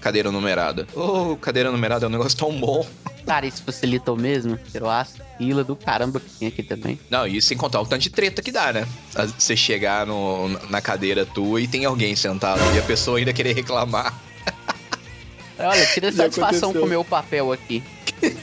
cadeira 0.00 0.30
numerada. 0.30 0.86
Ô, 0.94 1.36
cadeira 1.36 1.70
numerada 1.70 2.06
é 2.06 2.08
um 2.08 2.12
negócio 2.12 2.36
tão 2.38 2.52
bom. 2.58 2.86
Cara, 3.26 3.46
isso 3.46 3.62
facilitou 3.62 4.16
mesmo. 4.16 4.58
Tirou 4.72 4.88
a 4.88 5.06
fila 5.38 5.62
do 5.62 5.76
caramba 5.76 6.18
que 6.20 6.28
tinha 6.38 6.48
aqui 6.48 6.62
também. 6.62 6.98
Não, 7.10 7.26
e 7.26 7.40
sem 7.40 7.56
contar 7.56 7.80
o 7.80 7.86
tanto 7.86 8.02
de 8.02 8.10
treta 8.10 8.42
que 8.42 8.50
dá, 8.50 8.72
né? 8.72 8.86
Você 9.38 9.56
chegar 9.56 10.06
no- 10.06 10.48
na 10.68 10.80
cadeira 10.80 11.24
tua 11.26 11.60
e 11.60 11.68
tem 11.68 11.84
alguém 11.84 12.16
sentado 12.16 12.60
e 12.74 12.78
a 12.78 12.82
pessoa 12.82 13.18
ainda 13.18 13.32
querer 13.32 13.54
reclamar. 13.54 14.18
Olha, 15.58 15.86
tira 15.86 16.10
satisfação 16.10 16.72
com 16.72 16.80
o 16.80 16.86
meu 16.88 17.04
papel 17.04 17.52
aqui. 17.52 17.82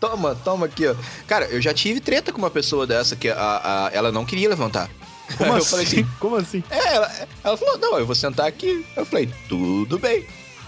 Toma, 0.00 0.34
toma 0.34 0.66
aqui, 0.66 0.86
ó. 0.86 0.94
Cara, 1.26 1.46
eu 1.46 1.60
já 1.60 1.72
tive 1.72 2.00
treta 2.00 2.32
com 2.32 2.38
uma 2.38 2.50
pessoa 2.50 2.86
dessa 2.86 3.14
que 3.14 3.28
a, 3.28 3.36
a- 3.36 3.90
ela 3.92 4.10
não 4.10 4.24
queria 4.24 4.48
levantar. 4.48 4.90
Como 5.36 5.50
eu 5.52 5.56
assim? 5.56 5.70
falei 5.70 5.86
assim, 5.86 6.06
Como 6.20 6.36
assim? 6.36 6.62
É, 6.70 6.94
ela, 6.94 7.28
ela 7.44 7.56
falou, 7.56 7.78
não, 7.78 7.98
eu 7.98 8.06
vou 8.06 8.14
sentar 8.14 8.46
aqui. 8.46 8.84
Eu 8.96 9.04
falei, 9.06 9.28
tudo 9.48 9.98
bem. 9.98 10.24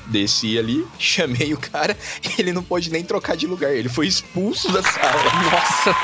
Desci 0.08 0.58
ali, 0.58 0.86
chamei 0.98 1.52
o 1.54 1.58
cara, 1.58 1.96
ele 2.38 2.52
não 2.52 2.62
pôde 2.62 2.90
nem 2.90 3.02
trocar 3.04 3.36
de 3.36 3.46
lugar, 3.46 3.72
ele 3.72 3.88
foi 3.88 4.06
expulso 4.06 4.70
da 4.72 4.82
sala. 4.82 5.22
Nossa, 5.52 5.94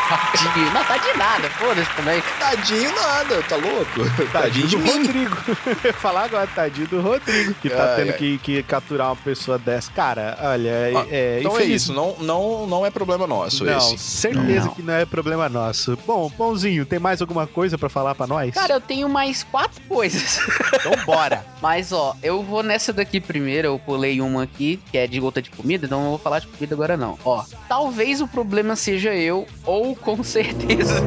tadinho. 0.42 0.70
Não, 0.72 0.84
tá 0.84 0.96
de 0.98 1.18
nada, 1.18 1.48
foda-se 1.50 1.90
também. 1.96 2.22
Tadinho 2.38 2.94
nada, 2.94 3.42
tá 3.42 3.56
louco? 3.56 4.26
Tadinho 4.32 4.68
do 4.68 4.78
mim. 4.78 4.90
Rodrigo. 4.90 5.36
Eu 5.84 5.90
ia 5.90 5.92
falar 5.94 6.24
agora, 6.24 6.46
tadinho 6.46 6.86
do 6.88 7.00
Rodrigo, 7.00 7.54
que 7.54 7.70
tá 7.70 7.90
Ai, 7.90 7.96
tendo 7.96 8.10
ai. 8.12 8.18
que, 8.18 8.38
que 8.38 8.62
capturar 8.62 9.08
uma 9.08 9.16
pessoa 9.16 9.58
dessa. 9.58 9.90
Cara, 9.92 10.36
olha, 10.42 10.68
é, 10.68 10.92
Ah, 10.96 11.06
é 11.10 11.36
Então 11.40 11.52
é 11.52 11.54
infeliz- 11.56 11.82
isso, 11.82 11.92
não, 11.92 12.16
não, 12.20 12.66
não 12.66 12.86
é 12.86 12.90
problema 12.90 13.26
nosso 13.26 13.64
Não, 13.64 13.76
esse. 13.94 13.98
certeza 13.98 14.66
Não. 14.66 14.74
que 14.74 14.82
não 14.82 14.94
é 14.94 15.04
problema 15.04 15.48
nosso. 15.48 15.96
Bom, 16.06 16.30
Pãozinho, 16.30 16.84
tem 16.86 16.98
mais 16.98 17.20
alguma 17.20 17.46
coisa 17.46 17.76
pra 17.78 17.88
falar 17.88 18.14
pra 18.14 18.26
nós? 18.26 18.52
Cara, 18.54 18.74
eu 18.74 18.80
tenho 18.80 19.08
mais 19.08 19.42
quatro 19.44 19.80
coisas. 19.88 20.38
então 20.74 20.92
bora. 21.04 21.44
Mas, 21.62 21.92
ó, 21.92 22.14
eu 22.22 22.42
vou 22.42 22.62
nessa 22.62 22.92
daqui 22.92 23.20
primeiro. 23.20 23.68
Eu 23.68 23.78
pulei 23.94 24.20
uma 24.20 24.42
aqui, 24.42 24.80
que 24.90 24.98
é 24.98 25.06
de 25.06 25.20
gota 25.20 25.40
de 25.40 25.50
comida, 25.50 25.86
então 25.86 25.98
eu 25.98 26.02
não 26.04 26.10
vou 26.10 26.18
falar 26.18 26.40
de 26.40 26.48
comida 26.48 26.74
agora, 26.74 26.96
não. 26.96 27.16
Ó, 27.24 27.44
talvez 27.68 28.20
o 28.20 28.26
problema 28.26 28.74
seja 28.74 29.14
eu, 29.14 29.46
ou 29.64 29.94
com 29.94 30.22
certeza. 30.24 31.00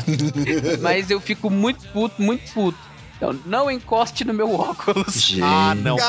Mas 0.80 1.10
eu 1.10 1.20
fico 1.20 1.50
muito 1.50 1.86
puto, 1.88 2.20
muito 2.20 2.50
puto. 2.52 2.78
Então, 3.16 3.34
não 3.46 3.70
encoste 3.70 4.24
no 4.26 4.34
meu 4.34 4.54
óculos. 4.54 5.34
Ah, 5.42 5.74
não, 5.74 5.96
Cara. 5.96 6.08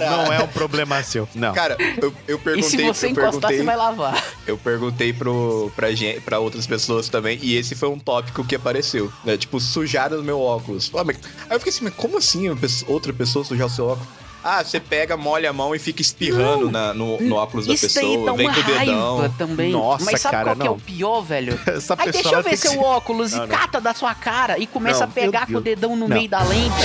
Pãozinho. 0.00 0.10
Não 0.26 0.32
é 0.32 0.42
um 0.42 0.48
problema 0.48 1.00
seu. 1.04 1.28
Não. 1.32 1.52
Cara, 1.54 1.76
eu, 2.02 2.12
eu 2.26 2.36
E 2.36 2.40
perguntei, 2.40 2.62
se 2.68 2.76
você 2.82 3.06
eu 3.06 3.10
encostar, 3.10 3.52
você 3.52 3.62
vai 3.62 3.76
lavar. 3.76 4.24
eu 4.44 4.58
perguntei 4.58 5.12
pro, 5.12 5.70
pra, 5.76 5.92
gente, 5.92 6.20
pra 6.20 6.40
outras 6.40 6.66
pessoas 6.66 7.08
também, 7.08 7.38
e 7.42 7.54
esse 7.56 7.76
foi 7.76 7.88
um 7.88 7.98
tópico 7.98 8.44
que 8.44 8.56
apareceu, 8.56 9.12
né? 9.24 9.36
Tipo, 9.36 9.60
sujaram 9.60 10.18
o 10.18 10.22
meu 10.24 10.40
óculos. 10.40 10.90
Ah, 10.96 11.04
mas- 11.04 11.18
Aí 11.48 11.54
eu 11.54 11.60
fiquei 11.60 11.72
assim, 11.72 11.84
mas 11.84 11.94
como 11.94 12.18
assim 12.18 12.52
pessoa- 12.56 12.90
outra 12.92 13.12
pessoa 13.12 13.44
sujar 13.44 13.68
o 13.68 13.70
seu 13.70 13.86
óculos? 13.86 14.08
Ah, 14.42 14.62
você 14.62 14.78
pega, 14.78 15.16
molha 15.16 15.50
a 15.50 15.52
mão 15.52 15.74
e 15.74 15.78
fica 15.78 16.00
espirrando 16.00 16.70
na- 16.70 16.94
no, 16.94 17.20
no 17.20 17.34
óculos 17.34 17.66
da 17.66 17.74
Isso 17.74 17.92
daí 17.92 18.04
pessoa, 18.04 18.26
dá 18.26 18.32
vem 18.34 18.46
uma 18.46 18.54
com 18.54 18.60
o 18.60 18.64
dedão. 18.78 19.34
também. 19.36 19.72
Nossa, 19.72 20.04
Mas 20.04 20.20
sabe 20.20 20.32
cara, 20.32 20.44
qual 20.44 20.56
que 20.56 20.62
é 20.62 20.64
não. 20.66 20.72
o 20.74 20.80
pior, 20.80 21.20
velho? 21.22 21.58
Essa 21.66 21.94
Aí 21.98 22.10
deixa 22.12 22.34
eu 22.34 22.42
ver 22.42 22.56
seu 22.56 22.70
que- 22.72 22.78
óculos 22.78 23.32
Não, 23.32 23.44
e 23.44 23.48
não. 23.48 23.56
cata 23.58 23.80
da 23.80 23.92
sua 23.92 24.14
cara 24.14 24.58
e 24.58 24.66
começa 24.66 25.00
Não, 25.00 25.08
a 25.08 25.10
pegar 25.10 25.46
com 25.46 25.54
o 25.56 25.60
dedão 25.60 25.96
no 25.96 26.06
Não. 26.08 26.16
meio 26.16 26.28
da 26.28 26.42
lente. 26.42 26.76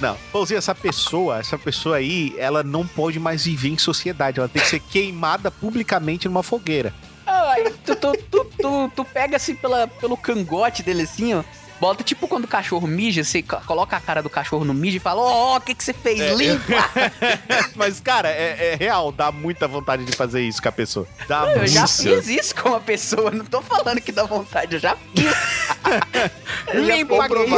Não, 0.00 0.16
Pãozinho, 0.32 0.58
essa 0.58 0.74
pessoa, 0.74 1.38
essa 1.40 1.58
pessoa 1.58 1.96
aí, 1.96 2.34
ela 2.38 2.62
não 2.62 2.86
pode 2.86 3.18
mais 3.18 3.44
viver 3.44 3.70
em 3.70 3.78
sociedade. 3.78 4.38
Ela 4.38 4.48
tem 4.48 4.62
que 4.62 4.68
ser 4.68 4.80
queimada 4.80 5.50
publicamente 5.50 6.28
numa 6.28 6.42
fogueira. 6.42 6.94
Tu, 7.84 7.96
tu, 7.96 8.12
tu, 8.30 8.44
tu, 8.60 8.92
tu 8.96 9.04
pega 9.04 9.36
assim 9.36 9.54
pela, 9.54 9.86
pelo 9.86 10.16
cangote 10.16 10.82
dele 10.82 11.02
assim, 11.02 11.34
ó. 11.34 11.42
Bota 11.80 12.04
tipo 12.04 12.28
quando 12.28 12.44
o 12.44 12.48
cachorro 12.48 12.86
mija, 12.86 13.24
você 13.24 13.42
co- 13.42 13.60
coloca 13.66 13.96
a 13.96 14.00
cara 14.00 14.22
do 14.22 14.28
cachorro 14.28 14.64
no 14.64 14.74
mijo 14.74 14.98
e 14.98 15.00
fala: 15.00 15.20
Ó, 15.22 15.56
o 15.56 15.60
que, 15.60 15.74
que 15.74 15.82
você 15.82 15.92
fez? 15.94 16.20
É, 16.20 16.34
Limpa! 16.34 16.74
Mas, 17.74 18.00
cara, 18.00 18.28
é, 18.28 18.72
é 18.72 18.76
real, 18.76 19.10
dá 19.10 19.32
muita 19.32 19.66
vontade 19.66 20.04
de 20.04 20.12
fazer 20.12 20.42
isso 20.42 20.60
com 20.62 20.68
a 20.68 20.72
pessoa. 20.72 21.06
Dá 21.26 21.50
Eu 21.56 21.66
já 21.66 21.86
fiz 21.86 22.28
isso 22.28 22.54
com 22.54 22.68
uma 22.70 22.80
pessoa, 22.80 23.30
não 23.30 23.44
tô 23.44 23.62
falando 23.62 24.00
que 24.00 24.12
dá 24.12 24.24
vontade, 24.24 24.74
eu 24.74 24.80
já 24.80 24.94
fiz. 25.14 25.24
Eu 26.72 26.84
já 26.84 26.94
Limpa 26.96 27.24
aquilo. 27.24 27.56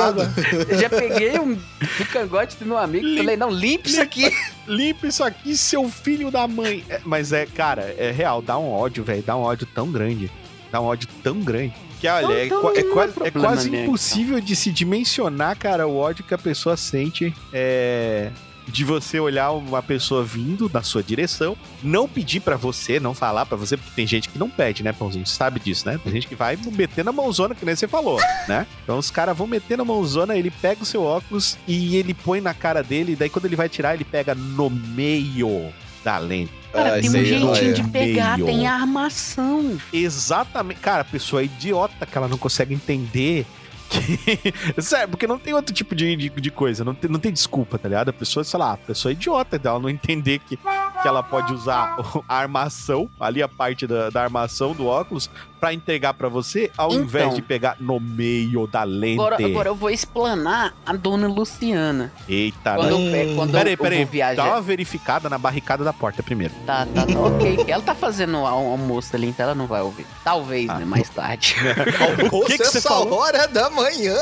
eu 0.71 0.79
já 0.79 0.89
peguei 0.89 1.39
um, 1.39 1.53
um 1.53 2.05
cangote 2.11 2.57
do 2.57 2.65
meu 2.65 2.79
amigo 2.79 3.07
e 3.07 3.19
falei, 3.19 3.37
não, 3.37 3.51
limpa 3.51 3.89
isso 3.89 4.01
aqui. 4.01 4.35
Limpa 4.67 5.07
isso 5.07 5.23
aqui, 5.23 5.55
seu 5.57 5.87
filho 5.91 6.31
da 6.31 6.49
mãe. 6.49 6.83
É, 6.89 6.99
mas 7.05 7.31
é, 7.33 7.45
cara, 7.45 7.95
é 7.99 8.11
real, 8.11 8.41
dá 8.41 8.57
um 8.57 8.71
ódio, 8.71 9.05
velho. 9.05 9.23
Dá 9.23 9.37
um 9.37 9.41
ódio 9.43 9.67
tão 9.75 9.91
grande. 9.93 10.31
Dá 10.71 10.81
um 10.81 10.85
ódio 10.85 11.09
tão 11.23 11.41
grande. 11.41 11.75
Que 12.03 12.09
olha, 12.09 12.33
é, 12.33 12.47
Então, 12.47 12.59
é 12.59 12.63
não 12.63 12.71
é 12.71 12.83
quase, 12.83 13.11
é 13.11 13.31
problema 13.31 13.47
quase 13.47 13.71
nenhum, 13.71 13.85
impossível 13.85 14.41
de 14.41 14.57
se 14.57 14.73
dimensionar, 14.73 15.57
cara, 15.57 15.87
o 15.87 15.97
ódio 15.97 16.25
que 16.25 16.35
a 16.35 16.39
pessoa 16.39 16.77
sente. 16.77 17.33
É. 17.53 18.29
De 18.67 18.85
você 18.85 19.21
olhar 19.21 19.53
uma 19.53 19.81
pessoa 19.83 20.25
vindo 20.25 20.69
na 20.73 20.83
sua 20.83 21.01
direção, 21.01 21.57
não 21.81 22.09
pedir 22.09 22.41
pra 22.41 22.57
você, 22.57 22.99
não 22.99 23.15
falar 23.15 23.47
pra 23.47 23.57
você, 23.57 23.77
porque 23.77 23.93
tem 23.95 24.07
gente 24.07 24.29
que 24.29 24.39
não 24.39 24.51
pede, 24.51 24.83
né, 24.83 24.93
Pãozinho? 24.93 25.25
Você 25.25 25.35
sabe 25.35 25.61
disso, 25.61 25.87
né? 25.87 26.01
Tem 26.03 26.13
gente 26.13 26.27
que 26.27 26.35
vai 26.35 26.57
meter 26.57 27.05
na 27.05 27.13
mãozona, 27.13 27.55
que 27.55 27.65
nem 27.65 27.77
você 27.77 27.87
falou, 27.87 28.21
né? 28.49 28.67
Então 28.83 28.99
os 28.99 29.11
caras 29.11 29.37
vão 29.37 29.47
meter 29.47 29.79
na 29.79 29.85
mãozona, 29.85 30.37
ele 30.37 30.51
pega 30.51 30.83
o 30.83 30.87
seu 30.87 31.05
óculos 31.05 31.57
e 31.69 31.97
ele 31.97 32.15
põe 32.15 32.41
na 32.41 32.55
cara 32.55 32.83
dele, 32.83 33.13
e 33.13 33.17
daí 33.17 33.29
quando 33.29 33.45
ele 33.45 33.57
vai 33.57 33.69
tirar, 33.69 33.95
ele 33.95 34.05
pega 34.05 34.35
no 34.35 34.71
meio 34.71 35.73
da 36.05 36.19
lente. 36.19 36.62
Cara, 36.73 36.97
Ah, 36.97 37.01
tem 37.01 37.11
um 37.11 37.15
aí, 37.15 37.25
jeitinho 37.27 37.49
olha. 37.51 37.73
de 37.73 37.83
pegar, 37.89 38.39
Meio. 38.39 38.47
tem 38.47 38.67
armação. 38.67 39.79
Exatamente. 39.93 40.81
Cara, 40.81 41.03
a 41.03 41.05
pessoa 41.05 41.43
é 41.43 41.45
idiota 41.45 42.07
que 42.07 42.17
ela 42.17 42.29
não 42.29 42.39
consegue 42.39 42.75
entender. 42.75 43.47
Sério, 44.79 45.09
porque 45.11 45.27
não 45.27 45.39
tem 45.39 45.53
outro 45.53 45.75
tipo 45.75 45.95
de, 45.95 46.17
de, 46.17 46.29
de 46.31 46.51
coisa, 46.51 46.83
não 46.83 46.95
tem, 46.95 47.11
não 47.11 47.21
tem 47.21 47.31
desculpa, 47.33 47.79
tá 47.79 47.89
ligado? 47.89 48.09
A 48.09 48.13
pessoa, 48.13 48.43
sei 48.43 48.59
lá, 48.59 48.73
a 48.73 48.77
pessoa 48.79 49.13
é 49.13 49.15
idiota 49.15 49.59
dela 49.59 49.79
não 49.79 49.91
entender 49.91 50.39
que, 50.39 50.57
que 50.57 51.07
ela 51.09 51.23
pode 51.23 51.53
usar 51.53 51.97
a 52.27 52.37
armação, 52.39 53.11
ali 53.21 53.43
a 53.43 53.49
parte 53.49 53.87
da, 53.87 54.09
da 54.09 54.23
armação 54.23 54.73
do 54.75 54.87
óculos, 54.87 55.29
pra 55.63 55.73
entregar 55.73 56.13
pra 56.15 56.29
você, 56.29 56.73
ao 56.77 56.91
Então. 56.91 57.03
invés 57.05 57.35
de 57.37 57.41
pegar 57.41 57.77
no 57.79 58.01
meio 58.01 58.67
da 58.67 58.83
lente. 58.83 59.21
Agora, 59.21 59.37
agora 59.47 59.69
eu 59.69 59.77
vou 59.77 59.91
explanar 59.91 60.75
a 60.85 60.93
dona 60.93 61.29
Luciana. 61.29 62.13
Eita, 62.29 62.75
Quando, 62.75 62.99
né? 62.99 63.31
eu, 63.31 63.37
quando 63.37 63.53
Peraí, 63.53 63.73
eu, 63.75 63.79
peraí, 63.79 64.01
eu 64.01 64.05
vou 64.07 64.13
viajar. 64.13 64.43
dá 64.45 64.51
uma 64.55 64.61
verificada 64.61 65.29
na 65.31 65.39
barricada 65.39 65.85
da 65.85 65.93
porta 65.93 66.21
primeiro. 66.21 66.53
Tá, 66.67 66.85
tá, 66.93 67.07
tá, 67.07 67.15
ok. 67.21 67.65
Ela 67.69 67.81
tá 67.81 67.95
fazendo 67.95 68.39
o 68.39 68.45
al- 68.45 68.73
almoço 68.73 69.15
ali, 69.15 69.29
então 69.29 69.45
ela 69.47 69.55
não 69.55 69.69
vai 69.69 69.83
ouvir. 69.83 70.05
Talvez, 70.25 70.69
Ah. 70.69 70.81
né? 70.81 70.85
Mais 70.85 71.09
tarde. 71.09 71.55
O 72.33 72.45
que 72.45 72.59
que 72.59 72.65
você 72.65 72.79
essa 72.79 72.89
falou? 72.89 73.21
hora 73.21 73.47
da 73.47 73.71
manhã? 73.71 74.17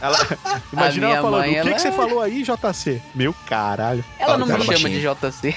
Ela, 0.00 0.18
imagina 0.72 1.06
ela 1.10 1.22
falando, 1.22 1.40
mãe, 1.42 1.50
o 1.50 1.52
que, 1.52 1.58
ela 1.60 1.72
que 1.74 1.80
você 1.80 1.88
é- 1.88 1.92
falou 1.92 2.20
aí, 2.20 2.42
JC? 2.42 3.00
Meu 3.14 3.32
caralho. 3.46 4.04
Ela 4.18 4.36
não 4.36 4.46
me 4.48 4.52
chama 4.54 4.64
baixinho. 4.64 4.90
de 4.90 5.00
JC. 5.30 5.54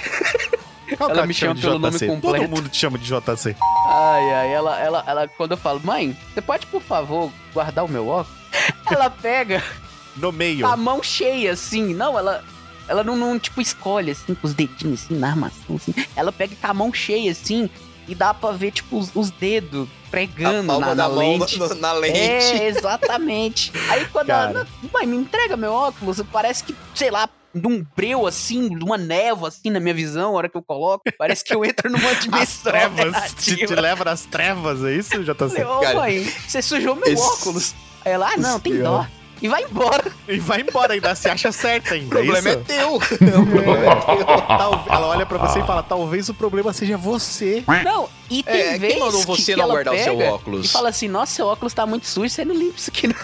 Qual 0.98 1.10
Ela 1.10 1.26
me 1.26 1.34
chama 1.34 1.56
de 1.56 1.62
pelo 1.62 1.80
nome 1.80 1.98
JC? 1.98 2.06
completo. 2.06 2.38
Todo 2.46 2.48
mundo 2.56 2.70
te 2.70 2.78
chama 2.78 2.98
de 3.00 3.06
JC. 3.06 3.56
Ai, 3.96 4.34
ai, 4.34 4.52
ela, 4.54 4.80
ela, 4.80 5.04
ela, 5.08 5.28
quando 5.28 5.52
eu 5.52 5.58
falo, 5.58 5.80
mãe, 5.84 6.18
você 6.34 6.42
pode, 6.42 6.66
por 6.68 6.82
favor, 6.82 7.32
guardar 7.54 7.86
o 7.86 7.88
meu 7.88 8.08
óculos? 8.08 8.38
Ela 8.90 9.10
pega 9.10 9.64
No 10.16 10.32
meio. 10.32 10.66
com 10.66 10.72
a 10.72 10.78
mão 10.78 11.02
cheia, 11.04 11.52
assim. 11.54 11.94
Não, 11.94 12.18
ela. 12.18 12.44
Ela 12.88 13.04
não, 13.04 13.16
não, 13.18 13.38
tipo, 13.40 13.60
escolhe, 13.62 14.12
assim, 14.12 14.34
com 14.36 14.46
os 14.48 14.54
dedinhos, 14.54 15.04
assim, 15.06 15.16
na 15.18 15.30
armação, 15.30 15.76
assim. 15.76 15.94
Ela 16.16 16.32
pega 16.32 16.56
com 16.56 16.68
a 16.68 16.74
mão 16.74 16.94
cheia, 16.94 17.32
assim, 17.32 17.70
e 18.08 18.14
dá 18.16 18.34
pra 18.34 18.52
ver, 18.52 18.72
tipo, 18.72 18.98
os, 18.98 19.10
os 19.16 19.30
dedos 19.32 19.88
A 20.08 20.12
pregando 20.12 20.68
palma 20.68 20.88
na, 20.88 20.94
da 20.94 21.04
na 21.04 21.10
mão 21.10 21.18
lente. 21.18 21.58
na, 21.60 21.68
na 21.76 21.94
lente. 21.94 22.18
É, 22.20 22.68
exatamente. 22.68 23.72
Aí 23.90 24.06
quando 24.08 24.28
Cara. 24.28 24.52
ela. 24.52 24.68
Mãe, 24.94 25.06
me 25.08 25.18
entrega 25.18 25.58
meu 25.58 25.74
óculos, 25.74 26.22
parece 26.32 26.64
que, 26.64 26.76
sei 26.94 27.10
lá, 27.12 27.28
de 27.56 27.68
um 27.68 27.86
breu 27.96 28.28
assim, 28.28 28.68
de 28.78 28.84
uma 28.84 28.98
névoa 28.98 29.48
assim 29.48 29.70
na 29.70 29.80
minha 29.80 29.94
visão, 29.96 30.34
a 30.34 30.38
hora 30.38 30.50
que 30.50 30.58
eu 30.58 30.62
coloco, 30.62 31.04
parece 31.18 31.44
que 31.44 31.56
eu 31.56 31.64
entro 31.64 31.90
numa 31.90 32.10
As 32.12 32.20
dimensão 32.20 32.72
trevas. 32.72 33.34
Te, 33.36 33.56
te 33.66 33.76
leva 33.76 34.04
nas 34.04 34.26
trevas, 34.26 34.84
é 34.84 34.94
isso, 34.94 35.24
JC? 35.24 35.34
Falei, 35.36 35.64
ô 35.64 35.80
Cara, 35.80 35.96
mãe, 36.00 36.24
você 36.48 36.62
sujou 36.62 36.96
meu 36.96 37.06
esse- 37.08 37.22
óculos. 37.24 37.74
Aí 38.04 38.12
ela, 38.12 38.30
ah, 38.34 38.38
não, 38.38 38.60
tem 38.60 38.78
dó. 38.82 39.08
E 39.46 39.48
vai 39.48 39.64
embora. 39.64 40.12
E 40.28 40.40
vai 40.40 40.62
embora 40.62 40.94
ainda, 40.94 41.14
se 41.14 41.30
acha 41.30 41.52
certa 41.52 41.92
O 41.92 41.94
ainda. 41.94 42.08
problema 42.10 42.50
é 42.50 42.52
isso? 42.54 42.62
teu. 42.66 42.96
O 42.96 43.46
problema 43.46 43.86
é 43.86 43.96
teu. 44.16 44.26
Tal- 44.26 44.86
ela 44.90 45.08
olha 45.08 45.26
pra 45.26 45.38
você 45.38 45.60
e 45.60 45.64
fala: 45.64 45.84
talvez 45.84 46.30
o 46.30 46.34
problema 46.34 46.74
seja 46.74 46.98
você. 46.98 47.64
Não, 47.84 48.10
e 48.30 48.42
tem 48.42 48.54
É, 48.60 48.78
vezes 48.80 48.88
quem 48.96 49.00
mandou 49.00 49.22
você 49.22 49.52
que 49.54 49.56
não 49.58 49.64
ela 49.66 49.74
guardar 49.74 49.94
o 49.94 49.98
seu 50.04 50.20
óculos? 50.20 50.66
E 50.66 50.70
fala 50.70 50.90
assim, 50.90 51.08
nossa, 51.08 51.34
seu 51.36 51.46
óculos 51.46 51.74
tá 51.74 51.86
muito 51.86 52.08
sujo, 52.08 52.30
você 52.30 52.44
não 52.44 52.56
limpa 52.56 52.78
isso 52.78 52.90
aqui 52.90 53.08
não. 53.08 53.16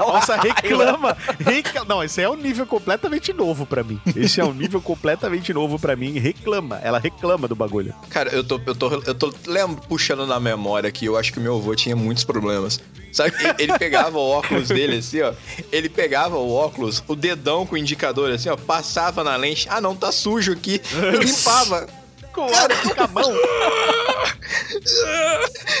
Nossa, 0.00 0.34
reclama. 0.36 1.14
reclama. 1.38 1.86
Não, 1.86 2.02
esse 2.02 2.22
é 2.22 2.28
um 2.28 2.34
nível 2.34 2.64
completamente 2.66 3.34
novo 3.34 3.66
pra 3.66 3.84
mim. 3.84 4.00
Esse 4.16 4.40
é 4.40 4.44
um 4.44 4.52
nível 4.54 4.80
completamente 4.80 5.52
novo 5.52 5.78
pra 5.78 5.94
mim. 5.94 6.18
Reclama. 6.18 6.80
Ela 6.82 6.98
reclama 6.98 7.46
do 7.46 7.54
bagulho. 7.54 7.94
Cara, 8.08 8.30
eu 8.30 8.42
tô, 8.42 8.58
eu 8.64 8.74
tô, 8.74 8.88
eu 9.06 9.14
tô 9.14 9.32
lembro, 9.46 9.76
puxando 9.86 10.26
na 10.26 10.40
memória 10.40 10.90
que 10.90 11.04
eu 11.04 11.18
acho 11.18 11.32
que 11.34 11.38
meu 11.38 11.56
avô 11.58 11.74
tinha 11.74 11.94
muitos 11.94 12.24
problemas. 12.24 12.80
Sabe? 13.12 13.34
Ele- 13.38 13.54
Ele 13.72 13.78
pegava 13.78 14.18
o 14.18 14.28
óculos 14.30 14.68
dele 14.68 14.98
assim, 14.98 15.20
ó. 15.22 15.32
Ele 15.72 15.88
pegava 15.88 16.36
o 16.38 16.52
óculos, 16.52 17.02
o 17.08 17.14
dedão 17.16 17.66
com 17.66 17.74
o 17.74 17.78
indicador 17.78 18.30
assim, 18.30 18.48
ó, 18.48 18.56
passava 18.56 19.22
na 19.24 19.36
lente. 19.36 19.66
Ah, 19.70 19.80
não, 19.80 19.94
tá 19.96 20.10
sujo 20.12 20.52
aqui. 20.52 20.80
E 21.14 21.16
limpava. 21.24 21.86
Com, 22.32 22.46
com 22.46 23.02
a 23.02 23.06
mão. 23.08 23.32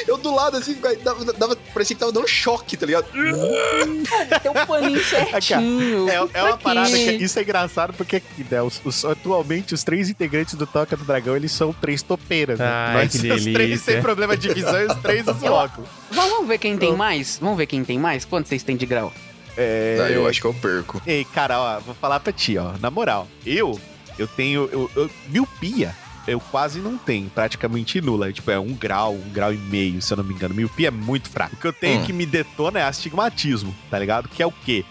Eu 0.06 0.16
do 0.16 0.34
lado 0.34 0.56
assim, 0.56 0.76
dava, 1.02 1.24
dava, 1.32 1.56
parecia 1.72 1.94
que 1.94 2.00
tava 2.00 2.12
dando 2.12 2.26
choque, 2.26 2.76
tá 2.76 2.86
ligado? 2.86 3.06
Tem 3.10 4.50
um 4.50 4.66
paninho 4.66 5.02
certinho. 5.04 6.08
É, 6.08 6.14
é 6.34 6.42
uma 6.42 6.56
parada 6.58 6.90
que. 6.90 7.12
Isso 7.12 7.38
é 7.38 7.42
engraçado 7.42 7.92
porque 7.94 8.16
aqui, 8.16 8.46
né, 8.50 8.60
os- 8.62 8.80
os- 8.84 9.04
atualmente 9.04 9.74
os 9.74 9.84
três 9.84 10.08
integrantes 10.08 10.54
do 10.54 10.66
Toca 10.66 10.96
do 10.96 11.04
Dragão 11.04 11.36
eles 11.36 11.52
são 11.52 11.72
três 11.72 12.02
topeiras. 12.02 12.58
Né? 12.58 12.66
Ai, 12.66 13.08
que 13.08 13.16
Os 13.16 13.22
três 13.22 13.44
delícia. 13.44 13.92
têm 13.94 14.02
problema 14.02 14.36
de 14.36 14.52
visão 14.52 14.80
e 14.80 14.86
os 14.86 14.94
três 14.96 15.26
usam 15.28 15.52
óculos. 15.52 15.88
Vamos 16.10 16.48
ver 16.48 16.58
quem 16.58 16.76
tem 16.76 16.94
mais? 16.94 17.38
Vamos 17.40 17.56
ver 17.56 17.66
quem 17.66 17.84
tem 17.84 17.98
mais? 17.98 18.24
Quanto 18.24 18.48
vocês 18.48 18.62
têm 18.62 18.76
de 18.76 18.86
grau? 18.86 19.12
É... 19.56 19.98
Ah, 20.04 20.10
eu 20.10 20.26
acho 20.26 20.40
que 20.40 20.46
eu 20.46 20.54
perco. 20.54 21.00
Ei, 21.06 21.24
cara, 21.24 21.60
ó, 21.60 21.80
vou 21.80 21.94
falar 21.94 22.20
pra 22.20 22.32
ti, 22.32 22.56
ó. 22.56 22.72
Na 22.80 22.90
moral, 22.90 23.26
eu, 23.44 23.78
eu 24.18 24.26
tenho. 24.26 24.68
Eu, 24.72 24.90
eu- 24.96 25.10
miopia, 25.28 25.94
eu 26.32 26.40
quase 26.40 26.78
não 26.80 26.96
tenho, 26.96 27.28
praticamente 27.30 28.00
nula. 28.00 28.32
Tipo, 28.32 28.50
é 28.50 28.58
um 28.58 28.72
grau, 28.74 29.14
um 29.14 29.28
grau 29.30 29.52
e 29.52 29.56
meio, 29.56 30.00
se 30.02 30.12
eu 30.12 30.16
não 30.16 30.24
me 30.24 30.34
engano. 30.34 30.54
Miopia 30.54 30.88
é 30.88 30.90
muito 30.90 31.28
fraco. 31.28 31.54
O 31.54 31.58
que 31.58 31.66
eu 31.66 31.72
tenho 31.72 32.00
Hum. 32.00 32.04
que 32.06 32.12
me 32.12 32.24
detona 32.26 32.78
é 32.80 32.84
astigmatismo, 32.84 33.74
tá 33.90 33.98
ligado? 33.98 34.28
Que 34.28 34.42
é 34.42 34.46
o 34.46 34.52
quê? 34.52 34.84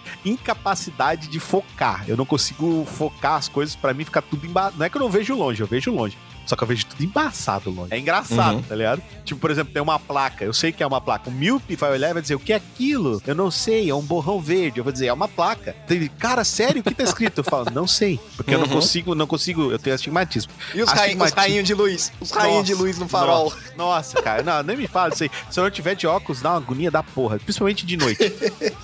Incapacidade 0.43 1.27
de 1.27 1.39
focar. 1.39 2.03
Eu 2.07 2.15
não 2.17 2.25
consigo 2.25 2.85
focar 2.85 3.33
as 3.35 3.47
coisas, 3.47 3.75
pra 3.75 3.93
mim 3.93 4.03
fica 4.05 4.21
tudo 4.21 4.45
embaixo. 4.45 4.77
Não 4.77 4.85
é 4.85 4.89
que 4.89 4.97
eu 4.97 5.01
não 5.01 5.09
vejo 5.09 5.35
longe, 5.35 5.61
eu 5.61 5.67
vejo 5.67 5.91
longe. 5.93 6.17
Só 6.49 6.55
que 6.55 6.63
eu 6.63 6.67
vejo 6.67 6.83
tudo 6.87 7.03
embaçado 7.03 7.69
longe. 7.69 7.93
É 7.93 7.99
engraçado, 7.99 8.55
Uhum. 8.55 8.61
tá 8.63 8.73
ligado? 8.75 9.03
Tipo, 9.23 9.39
por 9.39 9.51
exemplo, 9.51 9.71
tem 9.71 9.79
uma 9.83 9.99
placa. 9.99 10.43
Eu 10.43 10.51
sei 10.51 10.71
que 10.71 10.81
é 10.81 10.87
uma 10.87 10.99
placa. 10.99 11.29
O 11.29 11.31
míope 11.31 11.75
vai 11.75 11.91
olhar 11.91 12.09
e 12.09 12.13
vai 12.13 12.21
dizer, 12.23 12.33
o 12.33 12.39
que 12.39 12.51
é 12.51 12.55
aquilo? 12.55 13.21
Eu 13.27 13.35
não 13.35 13.51
sei, 13.51 13.87
é 13.87 13.93
um 13.93 14.01
borrão 14.01 14.41
verde. 14.41 14.79
Eu 14.79 14.83
vou 14.83 14.91
dizer, 14.91 15.05
é 15.05 15.13
uma 15.13 15.27
placa. 15.27 15.75
Ele, 15.87 16.09
cara, 16.09 16.43
sério, 16.43 16.81
o 16.81 16.83
que 16.83 16.95
tá 16.95 17.03
escrito? 17.03 17.37
Eu 17.41 17.43
falo, 17.43 17.67
não 17.71 17.85
sei. 17.85 18.19
Porque 18.35 18.55
eu 18.55 18.57
não 18.57 18.65
Uhum. 18.65 18.73
consigo, 18.73 19.13
não 19.13 19.27
consigo, 19.27 19.71
eu 19.71 19.77
tenho 19.77 19.93
astigmatismo. 19.95 20.51
E 20.73 20.81
os, 20.81 20.89
rainhos, 20.89 20.89
os 20.89 20.99
Astigmatismo. 21.03 21.39
rainhos 21.39 21.67
de 21.67 21.73
luz? 21.75 22.11
Os 22.19 22.31
rainhos 22.31 22.65
de 22.65 22.71
Nossa, 22.71 22.83
luz 22.83 22.97
no 22.97 23.07
farol. 23.07 23.53
Nossa, 23.77 24.19
cara, 24.19 24.41
não, 24.41 24.63
nem 24.63 24.75
me 24.75 24.87
fala 24.87 25.13
isso 25.13 25.21
aí. 25.23 25.31
Se 25.51 25.59
eu 25.59 25.63
não 25.63 25.69
tiver 25.69 25.93
de 25.93 26.07
óculos, 26.07 26.41
dá 26.41 26.49
uma 26.49 26.57
agonia 26.57 26.89
da 26.89 27.03
porra, 27.03 27.37
principalmente 27.37 27.85
de 27.85 27.95
noite. 27.95 28.33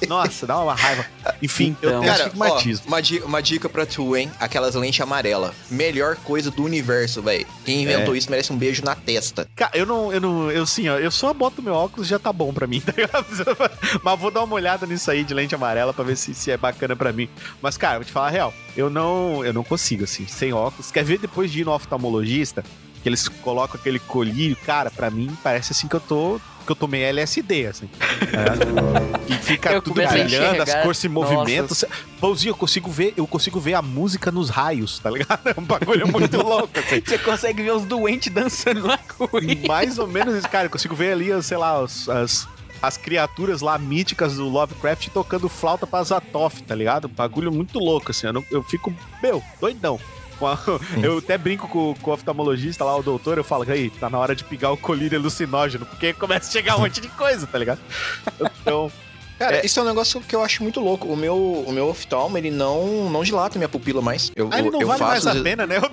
Nossa, 0.08 0.46
dá 0.46 0.60
uma 0.60 0.76
raiva. 0.76 1.04
Enfim, 1.42 1.76
eu 1.82 1.90
Então. 1.90 2.02
tenho 2.02 2.12
Cara, 2.12 2.24
ó, 2.24 2.26
astigmatismo. 2.28 2.88
uma, 2.88 3.02
dica, 3.02 3.26
uma 3.26 3.42
dica 3.42 3.68
pra 3.70 3.86
tu, 3.88 4.16
hein? 4.16 4.32
Aquelas 4.40 4.76
lentes 4.76 5.02
amarelas. 5.02 5.54
Melhor 5.72 6.16
coisa 6.18 6.52
do 6.52 6.64
universo, 6.64 7.22
velho. 7.24 7.48
Quem 7.64 7.84
inventou 7.84 8.14
É. 8.14 8.18
isso 8.18 8.30
merece 8.30 8.52
um 8.54 8.58
beijo 8.58 8.84
na 8.84 8.96
testa. 8.96 9.48
Cara, 9.56 9.72
eu 9.76 9.86
não, 9.86 10.12
eu 10.14 10.22
não, 10.22 10.52
eu 10.52 10.66
sim, 10.66 10.88
ó, 10.90 10.98
eu 10.98 11.10
só 11.12 11.34
boto 11.34 11.62
meu 11.62 11.74
óculos 11.74 12.08
já 12.08 12.20
tá 12.20 12.32
bom 12.34 12.54
pra 12.54 12.68
mim, 12.68 12.82
tá 12.86 12.92
ligado? 12.96 13.26
Mas 14.04 14.20
vou 14.20 14.30
dar 14.32 14.44
uma 14.44 14.56
olhada 14.56 14.86
nisso 14.86 15.10
aí 15.10 15.24
de 15.24 15.34
lente 15.34 15.56
amarela 15.56 15.94
pra 15.94 16.04
ver 16.04 16.16
se, 16.18 16.34
se 16.34 16.52
é 16.52 16.58
bacana 16.58 16.96
pra 16.96 17.12
mim. 17.14 17.30
Mas, 17.62 17.78
cara, 17.78 17.96
vou 18.00 18.06
te 18.06 18.12
falar 18.12 18.28
a 18.28 18.32
real, 18.32 18.54
eu 18.76 18.90
não, 18.90 19.44
eu 19.46 19.54
não 19.54 19.64
consigo, 19.64 20.04
assim, 20.04 20.28
sem 20.28 20.54
óculos. 20.54 20.92
Quer 20.92 21.04
ver 21.04 21.18
depois 21.18 21.52
de 21.52 21.62
ir 21.62 21.66
no 21.66 21.72
oftalmologista, 21.72 22.64
que 23.06 23.10
eles 23.10 23.28
colocam 23.30 23.80
aquele 23.80 24.00
colírio, 24.00 24.58
cara, 24.66 24.90
pra 24.90 25.12
mim 25.12 25.38
parece 25.44 25.72
assim 25.74 25.88
que 25.88 25.96
eu 25.96 26.00
tô, 26.00 26.42
que 26.66 26.72
eu 26.72 26.76
tomei 26.76 27.04
LSD, 27.04 27.68
assim. 27.68 27.88
É. 28.02 29.06
E 29.30 29.34
fica 29.34 29.72
Eu 29.72 29.82
tudo 29.82 29.96
brilhando, 30.08 30.62
as 30.64 30.74
cores 30.84 30.98
se 31.00 31.08
movimentam. 31.10 31.76
Pãozinho, 32.20 32.52
eu 32.52 32.56
consigo 32.56 32.90
ver, 32.92 33.14
eu 33.18 33.26
consigo 33.28 33.60
ver 33.60 33.74
a 33.76 33.82
música 33.82 34.32
nos 34.32 34.50
raios, 34.50 34.98
tá 35.00 35.10
ligado? 35.12 35.40
É 35.46 35.54
um 35.60 35.64
bagulho 35.64 36.08
muito 36.08 36.38
louco, 36.38 36.70
assim. 36.80 37.02
Você 37.06 37.18
consegue 37.20 37.62
ver 37.64 37.72
os 37.74 37.86
doentes 37.86 38.32
dançando 38.34 38.88
na 38.88 38.98
corrida. 38.98 39.68
Mais 39.68 39.98
ou 40.00 40.08
menos 40.08 40.36
isso, 40.36 40.50
cara. 40.50 40.66
Eu 40.66 40.70
consigo 40.72 40.96
ver 40.96 41.12
ali, 41.14 41.44
sei 41.44 41.58
lá, 41.58 41.80
os- 41.82 42.08
as, 42.10 42.48
as 42.82 42.98
criaturas 42.98 43.62
lá 43.62 43.78
míticas 43.80 44.36
do 44.36 44.48
Lovecraft 44.48 45.10
tocando 45.10 45.48
flauta 45.50 45.86
pra 45.88 46.04
Zatoff, 46.04 46.62
tá 46.64 46.74
ligado? 46.76 47.08
Bagulho 47.08 47.52
muito 47.52 47.78
louco, 47.80 48.10
assim. 48.12 48.28
Eu, 48.28 48.34
não- 48.34 48.46
eu 48.52 48.62
fico, 48.64 48.94
meu, 49.24 49.44
doidão. 49.62 50.00
Eu 51.02 51.20
até 51.20 51.38
brinco 51.38 51.68
com, 51.68 51.94
com 52.02 52.12
o 52.12 52.14
oftalmologista 52.14 52.84
lá, 52.84 52.96
o 52.96 53.04
doutor, 53.04 53.38
eu 53.38 53.44
falo, 53.44 53.70
aí, 53.70 53.90
tá 53.90 54.10
na 54.10 54.18
hora 54.18 54.36
de 54.36 54.44
pegar 54.44 54.72
o 54.72 54.78
colírio 54.78 55.18
alucinógeno, 55.18 55.86
porque 55.86 56.14
começa 56.14 56.50
a 56.50 56.52
chegar 56.52 56.78
um 56.78 56.82
monte 56.82 57.02
de 57.02 57.08
coisa, 57.10 57.48
tá 57.48 57.58
ligado? 57.58 57.80
Então, 58.62 58.92
Cara, 59.38 59.58
É. 59.58 59.66
isso 59.66 59.80
é 59.80 59.84
um 59.84 59.86
negócio 59.86 60.22
que 60.22 60.36
eu 60.36 60.42
acho 60.44 60.64
muito 60.64 60.80
louco. 60.80 61.08
O 61.08 61.16
meu, 61.18 61.36
o 61.36 61.72
meu 61.72 61.88
oftalmo, 61.88 62.38
ele 62.38 62.50
não, 62.52 63.10
não 63.10 63.24
dilata 63.24 63.58
minha 63.58 63.68
pupila 63.70 64.02
mais. 64.02 64.32
Eu, 64.36 64.50
aí 64.52 64.62
não 64.70 64.80
eu 64.82 64.88
vale 64.88 65.00
mais 65.04 65.24
faço 65.24 65.30
a 65.30 65.34
os- 65.34 65.42
pena, 65.42 65.66
né? 65.68 65.76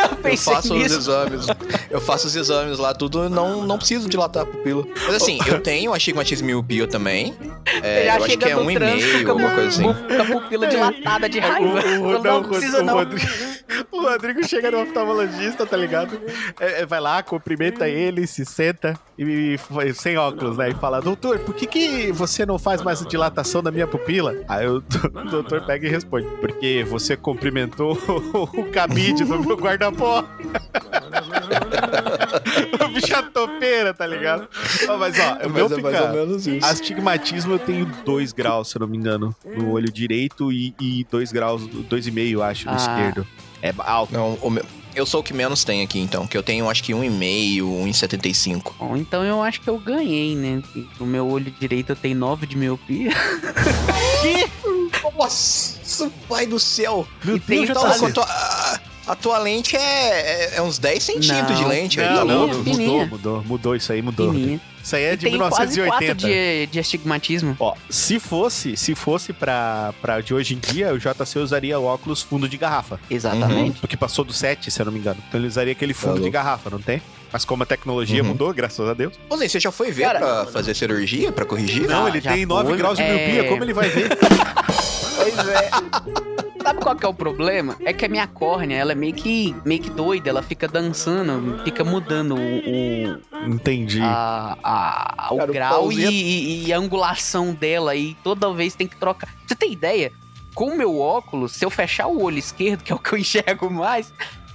Eu 0.00 0.16
Eu 0.16 0.16
pensei 0.16 0.54
faço 0.54 0.74
os 0.74 0.82
nisso. 0.82 0.96
exames. 0.98 1.46
Eu 1.90 2.00
faço 2.00 2.26
os 2.26 2.34
exames 2.34 2.78
lá, 2.78 2.92
tudo. 2.94 3.28
Não, 3.28 3.64
não 3.66 3.76
preciso 3.78 4.08
dilatar 4.08 4.42
a 4.42 4.46
pupila. 4.46 4.84
Mas 5.06 5.14
assim, 5.16 5.38
eu 5.46 5.60
tenho 5.60 5.92
astigmatismo 5.92 6.46
miopia 6.46 6.86
também. 6.86 7.34
É, 7.82 8.06
Já 8.06 8.16
eu 8.18 8.24
acho 8.24 8.38
que 8.38 8.44
é 8.48 8.56
um 8.56 8.70
e 8.70 8.78
meio, 8.78 9.26
a 9.26 9.30
alguma 9.30 9.50
coisa 9.50 9.68
assim. 9.68 9.82
Com 9.82 10.22
a 10.22 10.40
pupila 10.40 10.66
dilatada 10.68 11.28
de 11.28 11.38
raiva. 11.38 11.66
O, 11.66 12.02
o, 12.02 12.12
não, 12.12 12.22
não, 12.22 12.42
precisa 12.44 12.80
o, 12.80 12.82
não. 12.84 12.94
Rodrigo, 12.94 13.26
o 13.92 14.00
Rodrigo 14.02 14.46
chega 14.46 14.70
no 14.70 14.82
oftalmologista, 14.82 15.66
tá 15.66 15.76
ligado? 15.76 16.18
É, 16.58 16.82
é, 16.82 16.86
vai 16.86 17.00
lá, 17.00 17.22
cumprimenta 17.22 17.86
ele, 17.88 18.26
se 18.26 18.44
senta 18.46 18.98
e, 19.18 19.56
e- 19.84 19.94
sem 19.94 20.16
óculos, 20.16 20.56
né? 20.56 20.70
E 20.70 20.74
fala, 20.74 21.00
doutor, 21.00 21.38
por 21.40 21.54
que, 21.54 21.66
que 21.66 22.10
você 22.12 22.44
não 22.46 22.58
faz 22.58 22.80
mais 22.82 22.89
dilatação 23.06 23.62
da 23.62 23.70
minha 23.70 23.86
pupila? 23.86 24.34
Aí 24.48 24.66
o, 24.66 24.76
o 24.78 25.30
doutor 25.30 25.62
pega 25.62 25.86
e 25.86 25.90
responde, 25.90 26.26
porque 26.40 26.84
você 26.88 27.16
cumprimentou 27.16 27.92
o 28.52 28.64
cabide 28.70 29.24
do 29.24 29.38
meu 29.40 29.56
guarda-pó. 29.56 30.24
o 32.84 32.88
bicho 32.88 33.14
é 33.14 33.22
topeira, 33.22 33.94
tá 33.94 34.06
ligado? 34.06 34.48
Ó, 34.88 34.96
Mas 34.96 35.16
ó, 35.18 35.46
o 35.46 35.50
meu 35.50 35.68
Mas 35.68 35.78
é 35.78 35.82
mais 35.82 35.96
fica... 35.96 36.08
ou 36.08 36.14
menos 36.16 36.46
isso. 36.46 36.66
Astigmatismo 36.66 37.54
eu 37.54 37.58
tenho 37.58 37.86
2 38.04 38.32
graus, 38.32 38.68
se 38.70 38.76
eu 38.76 38.80
não 38.80 38.86
me 38.88 38.96
engano, 38.96 39.34
no 39.44 39.72
olho 39.72 39.90
direito 39.90 40.52
e 40.52 41.06
2 41.10 41.32
graus, 41.32 41.62
2,5, 41.66 42.40
acho, 42.42 42.66
no 42.66 42.72
Ah. 42.72 42.76
esquerdo. 42.76 43.26
É 43.62 43.74
alto. 43.78 44.12
Não, 44.14 44.34
o 44.40 44.50
meu- 44.50 44.64
eu 44.94 45.06
sou 45.06 45.20
o 45.20 45.22
que 45.22 45.32
menos 45.32 45.64
tem 45.64 45.82
aqui, 45.82 45.98
então. 45.98 46.26
Que 46.26 46.36
eu 46.36 46.42
tenho, 46.42 46.68
acho 46.68 46.82
que 46.82 46.92
um 46.94 47.02
e 47.04 47.10
meio, 47.10 47.70
um 47.70 47.86
e 47.86 47.94
setenta 47.94 48.28
e 48.28 48.34
cinco. 48.34 48.74
Bom, 48.78 48.96
então 48.96 49.24
eu 49.24 49.42
acho 49.42 49.60
que 49.60 49.68
eu 49.68 49.78
ganhei, 49.78 50.34
né? 50.34 50.62
No 50.98 51.06
meu 51.06 51.28
olho 51.28 51.50
direito 51.58 51.90
eu 51.90 51.96
tenho 51.96 52.16
9 52.16 52.46
de 52.46 52.56
miopia. 52.56 53.10
Nossa, 55.16 56.10
pai 56.28 56.46
do 56.46 56.58
céu! 56.58 57.06
Meu 57.24 57.36
E 57.36 57.40
tem 57.40 57.64
Deus, 57.64 57.68
já 57.68 57.74
Então, 57.74 57.82
tá 57.82 57.98
Tá 57.98 58.06
a 58.06 58.78
tua, 58.78 58.89
a, 59.12 59.14
tua 59.16 59.38
lente 59.38 59.76
é, 59.76 59.80
é, 59.80 60.56
é 60.56 60.62
uns 60.62 60.78
10 60.78 61.02
centímetros 61.02 61.56
de 61.56 61.62
Não. 61.62 61.68
lente 61.68 62.00
aí, 62.00 62.08
Não, 62.08 62.16
tá 62.16 62.24
não, 62.24 62.48
mudou, 62.48 63.06
mudou, 63.06 63.44
mudou 63.44 63.76
isso 63.76 63.92
aí, 63.92 64.00
mudou. 64.02 64.32
Fininha. 64.32 64.60
Isso 64.82 64.96
aí 64.96 65.04
é 65.04 65.12
E 65.12 65.16
de 65.16 65.24
tem 65.30 65.36
quase 65.36 65.54
4 65.56 65.68
1980. 65.76 66.14
de, 66.26 66.66
de 66.72 66.80
astigmatismo. 66.80 67.56
Ó, 67.60 67.74
se 67.90 68.18
fosse, 68.18 68.76
se 68.76 68.94
fosse 68.94 69.32
pra, 69.32 69.92
pra 70.00 70.20
de 70.22 70.32
hoje 70.32 70.54
em 70.54 70.58
dia, 70.58 70.92
o 70.94 70.98
JC 70.98 71.38
usaria 71.38 71.78
o 71.78 71.84
óculos 71.84 72.22
fundo 72.22 72.48
de 72.48 72.56
garrafa. 72.56 72.98
Exatamente. 73.10 73.78
Porque 73.80 73.96
passou 73.96 74.24
do 74.24 74.32
7, 74.32 74.70
se 74.70 74.80
eu 74.80 74.86
não 74.86 74.92
me 74.92 74.98
engano. 74.98 75.18
Então 75.28 75.38
ele 75.38 75.48
usaria 75.48 75.72
aquele 75.72 75.92
fundo 75.92 76.14
de 76.14 76.20
louco. 76.20 76.32
garrafa, 76.32 76.70
não 76.70 76.80
tem? 76.80 77.02
Mas 77.32 77.44
como 77.44 77.62
a 77.62 77.66
tecnologia 77.66 78.22
Uhum. 78.22 78.28
mudou, 78.30 78.52
graças 78.52 78.88
a 78.88 78.94
Deus. 78.94 79.14
Ô, 79.28 79.36
Zé, 79.36 79.48
você 79.48 79.60
já 79.60 79.70
foi 79.70 79.90
ver 79.92 80.02
Cara- 80.04 80.18
pra 80.18 80.46
fazer 80.46 80.74
cirurgia, 80.74 81.30
pra 81.30 81.44
corrigir? 81.44 81.86
Não, 81.88 82.06
Ah, 82.06 82.08
ele 82.08 82.20
já 82.20 82.32
tem 82.32 82.44
9 82.44 82.68
foi, 82.70 82.76
graus 82.78 82.96
de 82.98 83.02
é. 83.04 83.14
miopia, 83.14 83.48
como 83.48 83.62
ele 83.64 83.72
vai 83.72 83.88
ver? 83.88 84.10
Pois 85.16 85.38
é. 85.48 85.70
Sabe 86.62 86.80
qual 86.80 86.94
que 86.94 87.06
é 87.06 87.08
o 87.08 87.14
problema? 87.14 87.76
É 87.84 87.92
que 87.92 88.04
a 88.04 88.08
minha 88.08 88.26
córnea, 88.26 88.76
ela 88.76 88.92
é 88.92 88.94
meio 88.94 89.14
que, 89.14 89.54
meio 89.64 89.80
que 89.80 89.88
doida, 89.90 90.28
ela 90.28 90.42
fica 90.42 90.68
dançando, 90.68 91.62
fica 91.64 91.82
mudando 91.84 92.34
o, 92.34 92.38
o- 92.38 93.20
Entendi. 93.48 94.00
a, 94.02 94.56
a- 94.62 95.28
o 95.32 95.36
Cara, 95.38 95.50
o 95.50 95.52
grau 95.54 95.70
e, 95.92 95.96
pauzinho- 95.96 96.10
e- 96.10 96.66
e 96.66 96.72
a 96.72 96.78
angulação 96.78 97.54
dela 97.54 97.94
e 97.96 98.14
toda 98.22 98.52
vez 98.52 98.74
tem 98.74 98.86
que 98.86 98.96
trocar. 98.96 99.28
Você 99.46 99.54
tem 99.54 99.72
ideia? 99.72 100.12
Com 100.54 100.66
o 100.72 100.76
meu 100.76 100.98
óculos, 100.98 101.52
se 101.52 101.64
eu 101.64 101.70
fechar 101.70 102.08
o 102.08 102.22
olho 102.22 102.38
esquerdo, 102.38 102.82
que 102.82 102.92
é 102.92 102.94
o 102.94 102.98
que 102.98 103.12
eu 103.14 103.18
enxergo 103.18 103.70
mais, 103.70 104.12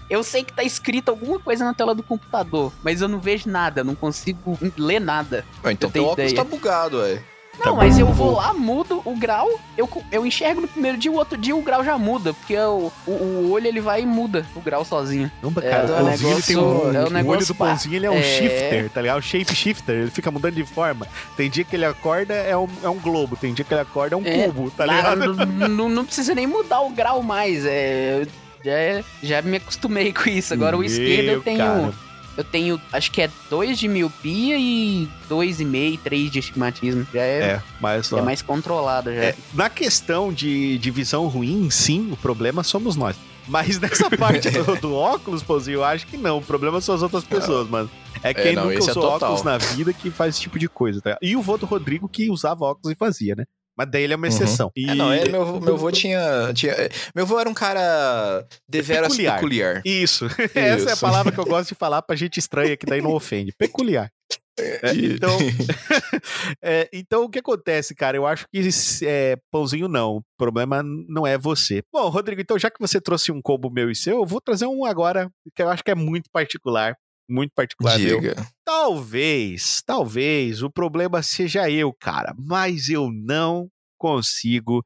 eu 0.09 0.23
sei 0.23 0.43
que 0.43 0.53
tá 0.53 0.63
escrito 0.63 1.09
alguma 1.09 1.39
coisa 1.39 1.63
na 1.65 1.73
tela 1.73 1.93
do 1.95 2.03
computador, 2.03 2.71
mas 2.83 3.01
eu 3.01 3.07
não 3.07 3.19
vejo 3.19 3.49
nada, 3.49 3.81
eu 3.81 3.85
não 3.85 3.95
consigo 3.95 4.57
ler 4.77 4.99
nada. 4.99 5.45
Ah, 5.63 5.71
então 5.71 5.89
teu 5.89 6.05
óculos 6.05 6.31
ideia. 6.31 6.43
tá 6.43 6.49
bugado, 6.49 6.97
ué. 6.99 7.21
Não, 7.63 7.77
mas 7.77 7.97
eu 7.97 8.07
vou 8.07 8.35
lá, 8.35 8.53
mudo 8.53 9.01
o 9.05 9.15
grau, 9.15 9.49
eu, 9.77 9.89
eu 10.11 10.25
enxergo 10.25 10.59
no 10.59 10.67
primeiro 10.67 10.97
dia, 10.97 11.09
o 11.09 11.15
outro 11.15 11.37
dia 11.37 11.55
o 11.55 11.61
grau 11.61 11.85
já 11.85 11.97
muda, 11.97 12.33
porque 12.33 12.53
o, 12.57 12.91
o, 13.07 13.11
o 13.11 13.51
olho 13.51 13.65
ele 13.65 13.79
vai 13.79 14.01
e 14.01 14.05
muda 14.05 14.45
o 14.53 14.59
grau 14.59 14.83
sozinho. 14.83 15.31
Caramba, 15.41 15.63
É, 15.65 15.69
cara, 15.69 15.87
é 15.87 16.01
o 16.01 16.03
um 16.05 16.31
ele 16.33 16.41
tem 16.41 16.57
um, 16.57 16.91
negócio- 16.91 16.97
é 16.97 16.99
um 16.99 17.01
o 17.01 17.05
olho 17.05 17.09
negócio 17.13 17.47
do 17.47 17.55
pãozinho 17.55 17.95
ele 17.95 18.05
é 18.07 18.11
um 18.11 18.17
é- 18.17 18.21
shifter, 18.23 18.89
tá 18.89 19.01
ligado? 19.01 19.19
O 19.19 19.21
shape 19.21 19.55
shifter, 19.55 19.95
ele 19.95 20.11
fica 20.11 20.29
mudando 20.29 20.53
de 20.55 20.65
forma. 20.65 21.07
Tem 21.37 21.49
dia 21.49 21.63
que 21.63 21.77
ele 21.77 21.85
acorda 21.85 22.33
é 22.33 22.57
um, 22.57 22.67
é 22.83 22.89
um 22.89 22.99
globo, 22.99 23.37
tem 23.37 23.53
dia 23.53 23.63
que 23.63 23.73
ele 23.73 23.81
acorda 23.81 24.15
é 24.15 24.17
um 24.17 24.25
É, 24.25 24.47
cubo, 24.47 24.69
tá 24.71 24.85
ligado? 24.85 25.33
não, 25.45 25.67
não- 25.69 25.89
não 25.89 26.05
precisa 26.05 26.35
nem 26.35 26.45
mudar 26.45 26.81
o 26.81 26.89
grau 26.89 27.23
mais, 27.23 27.65
é... 27.65 28.27
Já, 28.65 28.71
é- 28.71 29.03
já 29.23 29.41
me 29.41 29.57
acostumei 29.57 30.11
com 30.11 30.27
isso. 30.29 30.53
Agora 30.53 30.75
o 30.75 30.79
Meu 30.79 30.87
esquerdo 30.87 31.27
eu 31.29 31.41
tenho. 31.41 31.57
cara. 31.59 31.93
Eu 32.37 32.43
tenho, 32.43 32.81
acho 32.91 33.11
que 33.11 33.21
é 33.21 33.29
2 33.49 33.79
de 33.79 33.87
miopia 33.87 34.57
e 34.59 35.07
2,5, 35.29 35.97
3 36.03 36.29
de 36.29 36.39
estigmatismo. 36.39 37.07
Já 37.13 37.21
é, 37.21 37.39
É, 37.39 37.61
mas 37.79 38.11
é 38.11 38.15
ó, 38.15 38.21
mais 38.23 38.41
controlado 38.41 39.09
já. 39.13 39.23
é, 39.23 39.35
na 39.53 39.69
questão 39.69 40.33
de, 40.33 40.77
de 40.77 40.91
visão 40.91 41.27
ruim, 41.27 41.69
sim, 41.69 42.11
o 42.11 42.17
problema 42.17 42.61
somos 42.61 42.97
nós. 42.97 43.15
Mas 43.47 43.79
nessa 43.79 44.09
parte 44.17 44.49
do, 44.49 44.75
do 44.81 44.93
óculos, 44.93 45.43
pãozinho, 45.43 45.75
eu 45.75 45.83
acho 45.85 46.07
que 46.07 46.17
não. 46.17 46.39
O 46.39 46.41
problema 46.41 46.81
são 46.81 46.93
as 46.95 47.01
outras 47.03 47.23
pessoas, 47.23 47.69
mano. 47.69 47.89
É 48.21 48.33
quem 48.33 48.53
não, 48.53 48.63
nunca 48.63 48.75
é 48.75 48.79
usou 48.79 48.95
total. 48.95 49.15
óculos 49.31 49.43
na 49.43 49.57
vida 49.57 49.93
que 49.93 50.09
faz 50.11 50.33
esse 50.35 50.41
tipo 50.41 50.59
de 50.59 50.67
coisa, 50.67 50.99
tá? 50.99 51.17
E 51.21 51.37
o 51.37 51.41
vô 51.41 51.55
do 51.57 51.65
Rodrigo 51.65 52.09
que 52.09 52.29
usava 52.29 52.65
óculos 52.65 52.91
e 52.91 52.97
fazia, 52.97 53.33
né? 53.35 53.45
Mas 53.77 53.89
daí 53.91 54.03
ele 54.03 54.13
é 54.13 54.15
uma 54.15 54.27
Uhum. 54.27 54.33
exceção. 54.33 54.71
E... 54.75 54.89
É, 54.89 54.95
não, 54.95 55.11
é, 55.11 55.27
meu, 55.27 55.59
meu 55.59 55.73
avô 55.75 55.91
tinha, 55.91 56.53
tinha. 56.53 56.73
Meu 57.13 57.25
avô 57.25 57.39
era 57.39 57.49
um 57.49 57.53
cara 57.53 58.47
deveras 58.69 59.09
Peculiar. 59.09 59.35
peculiar. 59.35 59.81
Isso. 59.85 60.25
Essa 60.55 60.59
é 60.59 60.89
a 60.89 60.93
Isso. 60.93 61.01
palavra 61.01 61.31
que 61.31 61.39
eu 61.39 61.45
gosto 61.45 61.69
de 61.69 61.75
falar 61.75 62.01
pra 62.01 62.15
gente 62.15 62.37
estranha, 62.39 62.77
que 62.77 62.85
daí 62.85 63.01
não 63.01 63.11
ofende. 63.11 63.51
Peculiar. 63.57 64.09
É, 64.57 64.93
então, 64.95 65.37
é, 66.63 66.89
então, 66.93 67.23
o 67.25 67.29
que 67.29 67.39
acontece, 67.39 67.93
cara? 67.93 68.15
Eu 68.17 68.25
acho 68.25 68.45
que 68.53 68.61
é, 69.03 69.37
pãozinho 69.51 69.87
não. 69.89 70.17
O 70.17 70.21
problema 70.37 70.81
não 70.83 71.27
é 71.27 71.37
você. 71.37 71.81
Bom, 71.93 72.07
Rodrigo, 72.09 72.41
então 72.41 72.57
já 72.57 72.69
que 72.69 72.79
você 72.79 73.01
trouxe 73.01 73.31
um 73.31 73.41
combo 73.41 73.69
meu 73.69 73.91
e 73.91 73.95
seu, 73.95 74.19
eu 74.19 74.25
vou 74.25 74.39
trazer 74.39 74.65
um 74.65 74.85
agora 74.85 75.29
que 75.53 75.61
eu 75.61 75.69
acho 75.69 75.83
que 75.83 75.91
é 75.91 75.95
muito 75.95 76.29
particular. 76.31 76.95
Muito 77.29 77.51
particular 77.53 77.97
meu. 77.99 78.21
Talvez, 78.65 79.83
talvez 79.85 80.63
o 80.63 80.71
problema 80.71 81.21
seja 81.21 81.69
eu, 81.69 81.93
cara, 81.93 82.33
mas 82.35 82.89
eu 82.89 83.11
não 83.11 83.69
consigo 83.95 84.83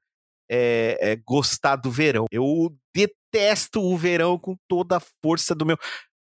é, 0.49 1.11
é, 1.11 1.15
gostar 1.15 1.77
do 1.77 1.89
verão. 1.89 2.25
Eu 2.29 2.75
detesto 2.93 3.81
o 3.81 3.97
verão 3.97 4.37
com 4.37 4.57
toda 4.67 4.97
a 4.97 5.01
força 5.23 5.55
do 5.55 5.65
meu. 5.65 5.77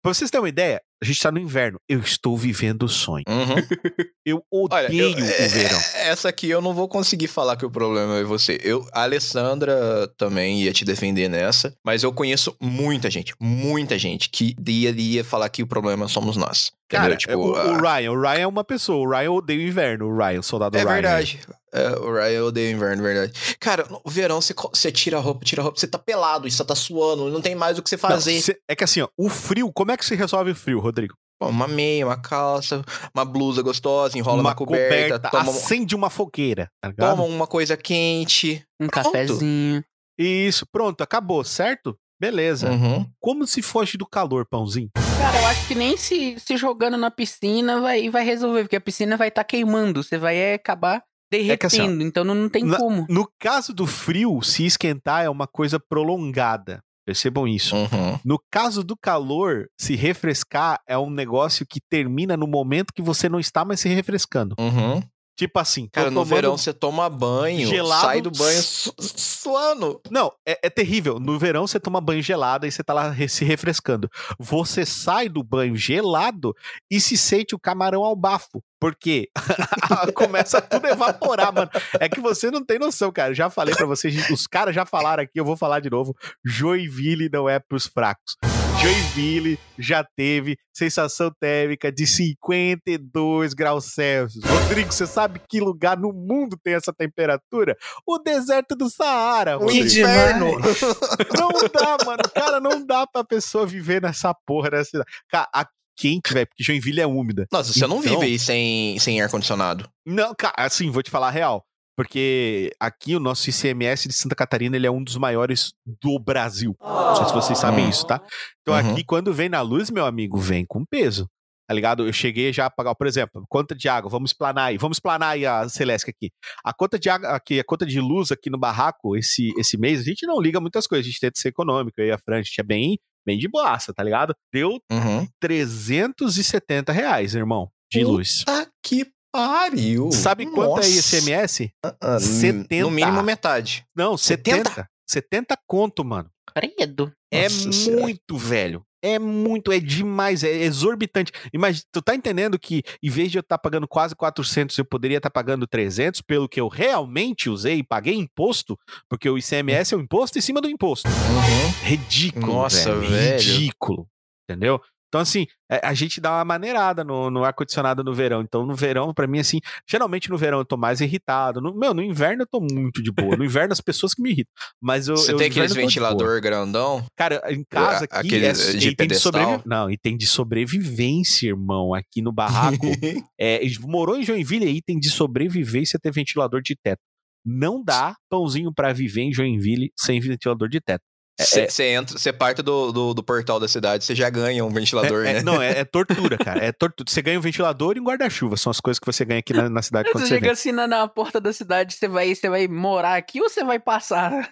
Pra 0.01 0.13
vocês 0.13 0.31
terem 0.31 0.43
uma 0.43 0.49
ideia, 0.49 0.81
a 1.03 1.05
gente 1.05 1.19
tá 1.21 1.31
no 1.31 1.39
inverno. 1.39 1.77
Eu 1.87 1.99
estou 1.99 2.37
vivendo 2.37 2.83
o 2.83 2.89
sonho. 2.89 3.23
Uhum. 3.27 3.55
Eu 4.25 4.41
Olha, 4.49 4.87
odeio 4.87 5.19
eu- 5.19 5.25
é- 5.25 5.45
o 5.45 5.49
verão. 5.49 5.79
é- 5.95 6.07
Essa 6.07 6.29
aqui 6.29 6.49
eu 6.49 6.61
não 6.61 6.73
vou 6.73 6.87
conseguir 6.87 7.27
falar 7.27 7.57
que 7.57 7.65
o 7.65 7.69
problema 7.69 8.19
é 8.19 8.23
você. 8.23 8.57
Eu, 8.63 8.87
a 8.93 9.03
Alessandra 9.03 10.07
também 10.17 10.61
ia 10.61 10.71
te 10.71 10.85
defender 10.85 11.27
nessa, 11.29 11.75
mas 11.85 12.03
eu 12.03 12.13
conheço 12.13 12.55
muita 12.61 13.09
gente, 13.11 13.33
muita 13.37 13.99
gente 13.99 14.29
que 14.29 14.55
ia, 14.65 14.91
ia 14.91 15.23
falar 15.25 15.49
que 15.49 15.61
o 15.61 15.67
problema 15.67 16.07
somos 16.07 16.37
nós. 16.37 16.71
Cara? 16.87 17.15
Tipo, 17.17 17.33
o, 17.37 17.51
o 17.51 17.55
a- 17.85 17.97
Ryan, 17.97 18.11
o 18.11 18.21
Ryan 18.21 18.39
é 18.43 18.47
uma 18.47 18.63
pessoa. 18.63 19.05
O 19.05 19.09
Ryan 19.09 19.31
odeia 19.31 19.59
o 19.59 19.63
inverno. 19.67 20.05
O 20.07 20.15
Ryan, 20.15 20.39
o 20.39 20.43
soldado 20.43 20.77
É 20.77 20.81
Ryan. 20.83 20.93
verdade. 20.93 21.39
É, 21.73 21.89
o 21.97 22.13
Ryan 22.13 22.43
odeia 22.45 22.69
o 22.71 22.77
inverno, 22.77 23.01
verdade. 23.01 23.33
Cara, 23.59 23.87
no 23.89 23.99
verão 24.05 24.39
você, 24.39 24.53
você 24.53 24.91
tira 24.91 25.17
a 25.17 25.19
roupa, 25.19 25.43
tira 25.43 25.61
a 25.61 25.63
roupa, 25.63 25.79
você 25.79 25.87
tá 25.87 25.97
pelado, 25.97 26.49
você 26.49 26.63
tá 26.63 26.75
suando, 26.75 27.31
não 27.31 27.41
tem 27.41 27.55
mais 27.55 27.79
o 27.79 27.81
que 27.81 27.89
você 27.89 27.95
Não, 27.95 27.99
fazer. 28.09 28.39
cê- 28.41 28.59
é 28.69 28.75
que 28.75 28.83
assim, 28.83 29.01
ó, 29.01 29.07
o 29.17 29.27
frio, 29.27 29.71
como 29.73 29.91
é 29.91 29.97
que 29.97 30.05
se 30.05 30.13
resolve 30.13 30.51
o 30.51 30.55
frio, 30.55 30.79
Rodrigo? 30.79 30.92
Uma 31.41 31.67
meia, 31.67 32.05
uma 32.05 32.15
calça, 32.15 32.81
uma 33.13 33.25
blusa 33.25 33.61
gostosa, 33.61 34.17
enrola 34.17 34.37
uma, 34.39 34.49
uma 34.51 34.55
coberta, 34.55 35.19
toma, 35.19 35.49
um- 35.49 35.49
acende 35.49 35.93
uma 35.93 36.09
fogueira, 36.09 36.69
tá 36.81 36.93
toma 36.93 37.23
uma 37.23 37.45
coisa 37.45 37.75
quente. 37.75 38.63
Um 38.79 38.87
Pronto. 38.87 39.11
cafezinho. 39.11 39.83
Isso, 40.17 40.65
pronto, 40.71 41.01
acabou, 41.01 41.43
certo? 41.43 41.97
Beleza. 42.21 42.69
Uhum. 42.71 43.05
Como 43.19 43.45
se 43.45 43.61
foge 43.61 43.97
do 43.97 44.05
calor, 44.05 44.45
pãozinho? 44.49 44.89
Cara, 45.17 45.37
eu 45.41 45.47
acho 45.47 45.67
que 45.67 45.75
nem 45.75 45.97
se, 45.97 46.39
se 46.39 46.55
jogando 46.55 46.95
na 46.95 47.11
piscina 47.11 47.81
vai, 47.81 48.09
vai 48.09 48.23
resolver, 48.23 48.61
porque 48.63 48.77
a 48.77 48.81
piscina 48.81 49.17
vai 49.17 49.27
estar 49.27 49.43
queimando, 49.43 50.01
você 50.01 50.17
vai 50.17 50.37
é, 50.37 50.53
acabar 50.53 51.03
derretendo, 51.29 51.57
que 51.59 51.65
assim, 51.65 52.01
então 52.03 52.23
não, 52.23 52.35
não 52.35 52.47
tem 52.47 52.63
na- 52.63 52.77
como. 52.77 53.05
No 53.09 53.27
caso 53.39 53.73
do 53.73 53.85
frio, 53.85 54.41
se 54.41 54.65
esquentar 54.65 55.25
é 55.25 55.29
uma 55.29 55.47
coisa 55.47 55.77
prolongada. 55.79 56.81
Percebam 57.05 57.47
isso. 57.47 57.75
Uhum. 57.75 58.19
No 58.23 58.39
caso 58.49 58.83
do 58.83 58.95
calor, 58.95 59.67
se 59.77 59.95
refrescar 59.95 60.79
é 60.87 60.97
um 60.97 61.09
negócio 61.09 61.65
que 61.69 61.81
termina 61.89 62.37
no 62.37 62.47
momento 62.47 62.93
que 62.93 63.01
você 63.01 63.27
não 63.27 63.39
está 63.39 63.65
mais 63.65 63.79
se 63.79 63.89
refrescando. 63.89 64.55
Uhum. 64.57 65.01
Tipo 65.35 65.59
assim, 65.59 65.87
Cara, 65.91 66.11
no 66.11 66.23
verão 66.23 66.55
você 66.57 66.71
toma 66.71 67.09
banho, 67.09 67.67
gelado, 67.67 68.01
sai 68.01 68.21
do 68.21 68.29
banho 68.29 68.61
su 68.61 68.93
suando. 68.99 69.99
Não, 70.11 70.31
é, 70.47 70.59
é 70.63 70.69
terrível. 70.69 71.19
No 71.19 71.39
verão 71.39 71.65
você 71.65 71.79
toma 71.79 71.99
banho 71.99 72.21
gelado 72.21 72.67
e 72.67 72.71
você 72.71 72.83
tá 72.83 72.93
lá 72.93 73.09
re- 73.09 73.27
se 73.27 73.43
refrescando. 73.43 74.07
Você 74.39 74.85
sai 74.85 75.27
do 75.29 75.43
banho 75.43 75.75
gelado 75.75 76.53
e 76.89 77.01
se 77.01 77.17
sente 77.17 77.55
o 77.55 77.59
camarão 77.59 78.03
ao 78.03 78.15
bafo. 78.15 78.63
Porque 78.79 79.29
começa 80.13 80.61
tudo 80.61 80.85
a 80.85 80.91
evaporar, 80.91 81.53
mano. 81.53 81.71
É 81.99 82.07
que 82.07 82.19
você 82.21 82.51
não 82.51 82.63
tem 82.63 82.77
noção, 82.77 83.11
cara. 83.11 83.33
Já 83.33 83.49
falei 83.49 83.73
pra 83.75 83.85
vocês, 83.85 84.29
os 84.29 84.45
caras 84.45 84.75
já 84.75 84.85
falaram 84.85 85.23
aqui, 85.23 85.39
eu 85.39 85.45
vou 85.45 85.57
falar 85.57 85.79
de 85.79 85.89
novo. 85.89 86.15
Joinville 86.45 87.29
não 87.31 87.49
é 87.49 87.59
pros 87.59 87.87
fracos. 87.87 88.35
Joinville 88.83 89.57
já 89.79 90.03
teve 90.15 90.57
sensação 90.73 91.31
térmica 91.39 91.89
de 91.89 92.05
52 92.05 93.53
graus 93.53 93.85
Celsius. 93.93 94.43
Rodrigo, 94.43 94.91
você 94.91 95.07
sabe 95.07 95.39
que 95.47 95.61
lugar 95.61 95.97
no 95.97 96.11
mundo 96.11 96.57
tem 96.61 96.73
essa 96.73 96.91
temperatura? 96.91 97.77
O 98.05 98.19
deserto 98.19 98.75
do 98.75 98.89
Saara, 98.89 99.57
O 99.57 99.71
inferno. 99.71 100.51
Não 101.39 101.49
dá, 101.73 101.97
mano. 102.05 102.23
Cara, 102.35 102.59
não 102.59 102.85
dá 102.85 103.07
pra 103.07 103.23
pessoa 103.23 103.65
viver 103.65 104.01
nessa 104.01 104.33
porra 104.45 104.71
dessa 104.71 104.89
cidade. 104.89 105.09
Cara, 105.31 105.47
a 105.55 105.65
quente, 105.95 106.33
velho, 106.33 106.47
porque 106.47 106.63
Joinville 106.63 106.99
é 107.01 107.07
úmida. 107.07 107.47
Nossa, 107.51 107.71
você 107.71 107.87
não 107.87 107.99
Então- 107.99 108.19
vive 108.19 108.33
aí 108.33 108.39
sem, 108.39 108.99
sem 108.99 109.21
ar-condicionado. 109.21 109.87
Não, 110.05 110.33
cara, 110.37 110.55
assim, 110.57 110.89
vou 110.91 111.01
te 111.03 111.09
falar 111.11 111.27
a 111.27 111.31
real. 111.31 111.63
Porque 111.95 112.71
aqui 112.79 113.15
o 113.15 113.19
nosso 113.19 113.49
ICMS 113.49 114.07
de 114.07 114.13
Santa 114.13 114.35
Catarina 114.35 114.75
ele 114.75 114.87
é 114.87 114.91
um 114.91 115.03
dos 115.03 115.15
maiores 115.17 115.73
do 115.85 116.17
Brasil. 116.19 116.75
Não 116.81 117.15
sei 117.15 117.25
se 117.25 117.33
vocês 117.33 117.57
sabem 117.59 117.85
Hum. 117.85 117.89
isso, 117.89 118.05
tá? 118.07 118.21
Então 118.61 118.73
Uhum. 118.73 118.91
aqui, 118.93 119.03
quando 119.03 119.33
vem 119.33 119.49
na 119.49 119.61
luz, 119.61 119.89
meu 119.91 120.05
amigo, 120.05 120.37
vem 120.37 120.65
com 120.65 120.83
peso. 120.85 121.27
Tá 121.65 121.73
ligado? 121.73 122.05
Eu 122.05 122.11
cheguei 122.11 122.51
já 122.51 122.65
a 122.65 122.69
pagar, 122.69 122.93
por 122.93 123.07
exemplo, 123.07 123.41
conta 123.47 123.73
de 123.73 123.87
água, 123.87 124.09
vamos 124.09 124.33
planar 124.33 124.65
aí, 124.65 124.77
vamos 124.77 124.99
planar 124.99 125.29
aí 125.29 125.45
a 125.45 125.67
Celeste 125.69 126.09
aqui. 126.09 126.29
A 126.63 126.73
conta 126.73 126.99
de 126.99 127.09
água 127.09 127.29
aqui, 127.29 127.57
a 127.57 127.63
conta 127.63 127.85
de 127.85 128.01
luz 128.01 128.31
aqui 128.33 128.49
no 128.49 128.57
barraco 128.57 129.15
esse, 129.15 129.53
esse 129.57 129.77
mês, 129.77 130.01
a 130.01 130.03
gente 130.03 130.25
não 130.27 130.41
liga 130.41 130.59
muitas 130.59 130.85
coisas, 130.85 131.05
a 131.05 131.09
gente 131.09 131.21
tenta 131.21 131.39
ser 131.39 131.49
econômico. 131.49 131.99
Eu 132.01 132.07
e 132.07 132.11
a 132.11 132.17
Fran, 132.17 132.39
a 132.39 132.41
gente 132.43 132.59
é 132.59 132.63
bem, 132.63 132.99
bem 133.25 133.37
de 133.37 133.47
boaça, 133.47 133.93
tá 133.93 134.03
ligado? 134.03 134.35
Deu 134.51 134.77
Uhum. 134.91 135.25
370 135.39 136.91
reais, 136.91 137.33
irmão, 137.33 137.69
de 137.91 138.03
luz. 138.03 138.43
Tá 138.45 138.67
que 138.83 139.05
pariu. 139.33 140.11
Sabe 140.11 140.45
quanto 140.45 140.79
é 140.79 140.87
Nossa. 140.87 141.17
ICMS? 141.17 141.71
Ah, 141.99 142.19
70. 142.19 142.85
No 142.85 142.91
mínimo 142.91 143.23
metade. 143.23 143.83
Não, 143.95 144.15
70? 144.15 144.69
70. 144.69 144.89
70 145.09 145.57
conto, 145.67 146.05
mano. 146.05 146.29
Credo. 146.55 147.11
É 147.31 147.43
Nossa 147.43 147.71
Senhora. 147.71 148.01
muito, 148.01 148.37
velho. 148.37 148.85
É 149.05 149.19
muito, 149.19 149.69
é 149.69 149.81
demais, 149.81 150.45
é 150.45 150.49
exorbitante. 150.63 151.29
Imagina, 151.51 151.83
tu 151.91 152.01
tá 152.01 152.15
entendendo 152.15 152.57
que 152.57 152.83
em 153.01 153.09
vez 153.09 153.29
de 153.29 153.37
eu 153.37 153.41
estar 153.41 153.57
pagando 153.57 153.85
quase 153.85 154.15
400, 154.15 154.77
eu 154.77 154.85
poderia 154.85 155.17
estar 155.17 155.29
pagando 155.29 155.67
300 155.67 156.21
pelo 156.21 156.47
que 156.47 156.61
eu 156.61 156.69
realmente 156.69 157.49
usei 157.49 157.79
e 157.79 157.83
paguei 157.83 158.15
imposto, 158.15 158.79
porque 159.09 159.29
o 159.29 159.37
ICMS 159.37 159.93
é 159.93 159.97
o 159.97 159.99
imposto 159.99 160.37
em 160.37 160.41
cima 160.41 160.61
do 160.61 160.69
imposto. 160.69 161.09
Uhum. 161.09 161.71
Ridículo, 161.85 162.53
Nossa, 162.53 162.95
velho. 162.95 163.11
velho. 163.11 163.41
Ridículo. 163.41 164.07
Entendeu? 164.49 164.81
Então, 165.13 165.21
assim, 165.21 165.45
é, 165.71 165.79
a 165.83 165.93
gente 165.93 166.19
dá 166.19 166.31
uma 166.31 166.43
maneirada 166.43 167.03
no, 167.03 167.29
no 167.29 167.43
ar-condicionado 167.43 168.03
no 168.03 168.15
verão. 168.15 168.41
Então, 168.41 168.65
no 168.65 168.75
verão, 168.75 169.13
pra 169.13 169.27
mim, 169.27 169.37
assim, 169.37 169.59
geralmente 169.87 170.27
no 170.27 170.39
verão 170.39 170.57
eu 170.57 170.65
tô 170.65 170.75
mais 170.75 171.01
irritado. 171.01 171.61
No, 171.61 171.71
meu, 171.71 171.93
no 171.93 172.01
inverno 172.01 172.41
eu 172.41 172.47
tô 172.47 172.59
muito 172.59 172.99
de 173.03 173.11
boa. 173.11 173.37
No 173.37 173.45
inverno 173.45 173.73
as 173.73 173.79
pessoas 173.79 174.15
que 174.15 174.23
me 174.23 174.31
irritam. 174.31 174.51
Mas 174.81 175.07
eu. 175.07 175.15
Você 175.15 175.33
eu, 175.33 175.37
tem 175.37 175.51
aqueles 175.51 175.71
ventilador 175.71 176.41
grandão? 176.41 177.05
Cara, 177.15 177.43
em 177.53 177.63
casa 177.63 178.05
aqui 178.05 178.15
aquele 178.15 178.47
é, 178.47 178.53
de 178.53 178.89
e 178.89 178.95
tem 178.95 179.07
de 179.07 179.13
sobrevi... 179.13 179.61
Não, 179.63 179.87
e 179.87 179.99
tem 179.99 180.17
de 180.17 180.25
sobrevivência, 180.25 181.49
irmão. 181.49 181.93
Aqui 181.93 182.19
no 182.19 182.31
barraco. 182.31 182.79
é, 183.39 183.61
morou 183.81 184.17
em 184.17 184.23
Joinville 184.23 184.65
aí, 184.65 184.81
tem 184.81 184.97
de 184.97 185.11
sobrevivência 185.11 185.99
ter 186.01 186.11
ventilador 186.11 186.59
de 186.59 186.75
teto. 186.75 187.03
Não 187.45 187.83
dá 187.83 188.15
pãozinho 188.27 188.73
pra 188.73 188.91
viver 188.91 189.21
em 189.21 189.31
Joinville 189.31 189.91
sem 189.95 190.19
ventilador 190.19 190.67
de 190.67 190.81
teto. 190.81 191.03
É- 191.39 191.67
Você 191.67 191.83
entra, 191.85 192.17
você 192.17 192.31
parte 192.31 192.61
do, 192.61 192.91
do, 192.91 193.13
do 193.13 193.23
portal 193.23 193.59
da 193.59 193.67
cidade, 193.67 194.03
você 194.05 194.13
já 194.13 194.29
ganha 194.29 194.63
um 194.63 194.69
ventilador, 194.69 195.25
É- 195.25 195.29
é- 195.29 195.33
né? 195.35 195.41
Não, 195.41 195.61
é, 195.61 195.79
é 195.79 195.83
tortura, 195.85 196.37
cara. 196.37 196.63
É 196.63 196.71
tortura. 196.71 197.09
Você 197.09 197.21
ganha 197.21 197.39
um 197.39 197.41
ventilador 197.41 197.97
e 197.97 197.99
um 197.99 198.03
guarda-chuva. 198.03 198.55
São 198.55 198.69
as 198.69 198.79
coisas 198.79 198.99
que 198.99 199.05
você 199.05 199.25
ganha 199.25 199.39
aqui 199.39 199.51
na, 199.53 199.67
na 199.69 199.81
cidade 199.81 200.09
quando 200.11 200.21
Você 200.23 200.27
você 200.29 200.35
chega 200.35 200.45
vem. 200.45 200.51
assim 200.51 200.71
na, 200.71 200.87
na 200.87 201.07
porta 201.07 201.41
da 201.41 201.51
cidade, 201.51 201.95
você 201.95 202.07
vai, 202.07 202.33
você 202.35 202.47
vai 202.49 202.67
morar 202.67 203.15
aqui 203.15 203.41
ou 203.41 203.49
você 203.49 203.63
vai 203.63 203.79
passar? 203.79 204.51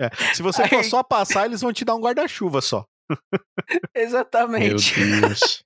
É. 0.00 0.10
Se 0.34 0.42
você 0.42 0.66
for 0.68 0.78
Aí- 0.78 0.84
só 0.84 1.02
passar, 1.02 1.46
eles 1.46 1.60
vão 1.60 1.72
te 1.72 1.84
dar 1.84 1.94
um 1.94 2.00
guarda-chuva 2.00 2.60
só. 2.60 2.84
Exatamente. 3.94 4.94
Deus. 5.20 5.62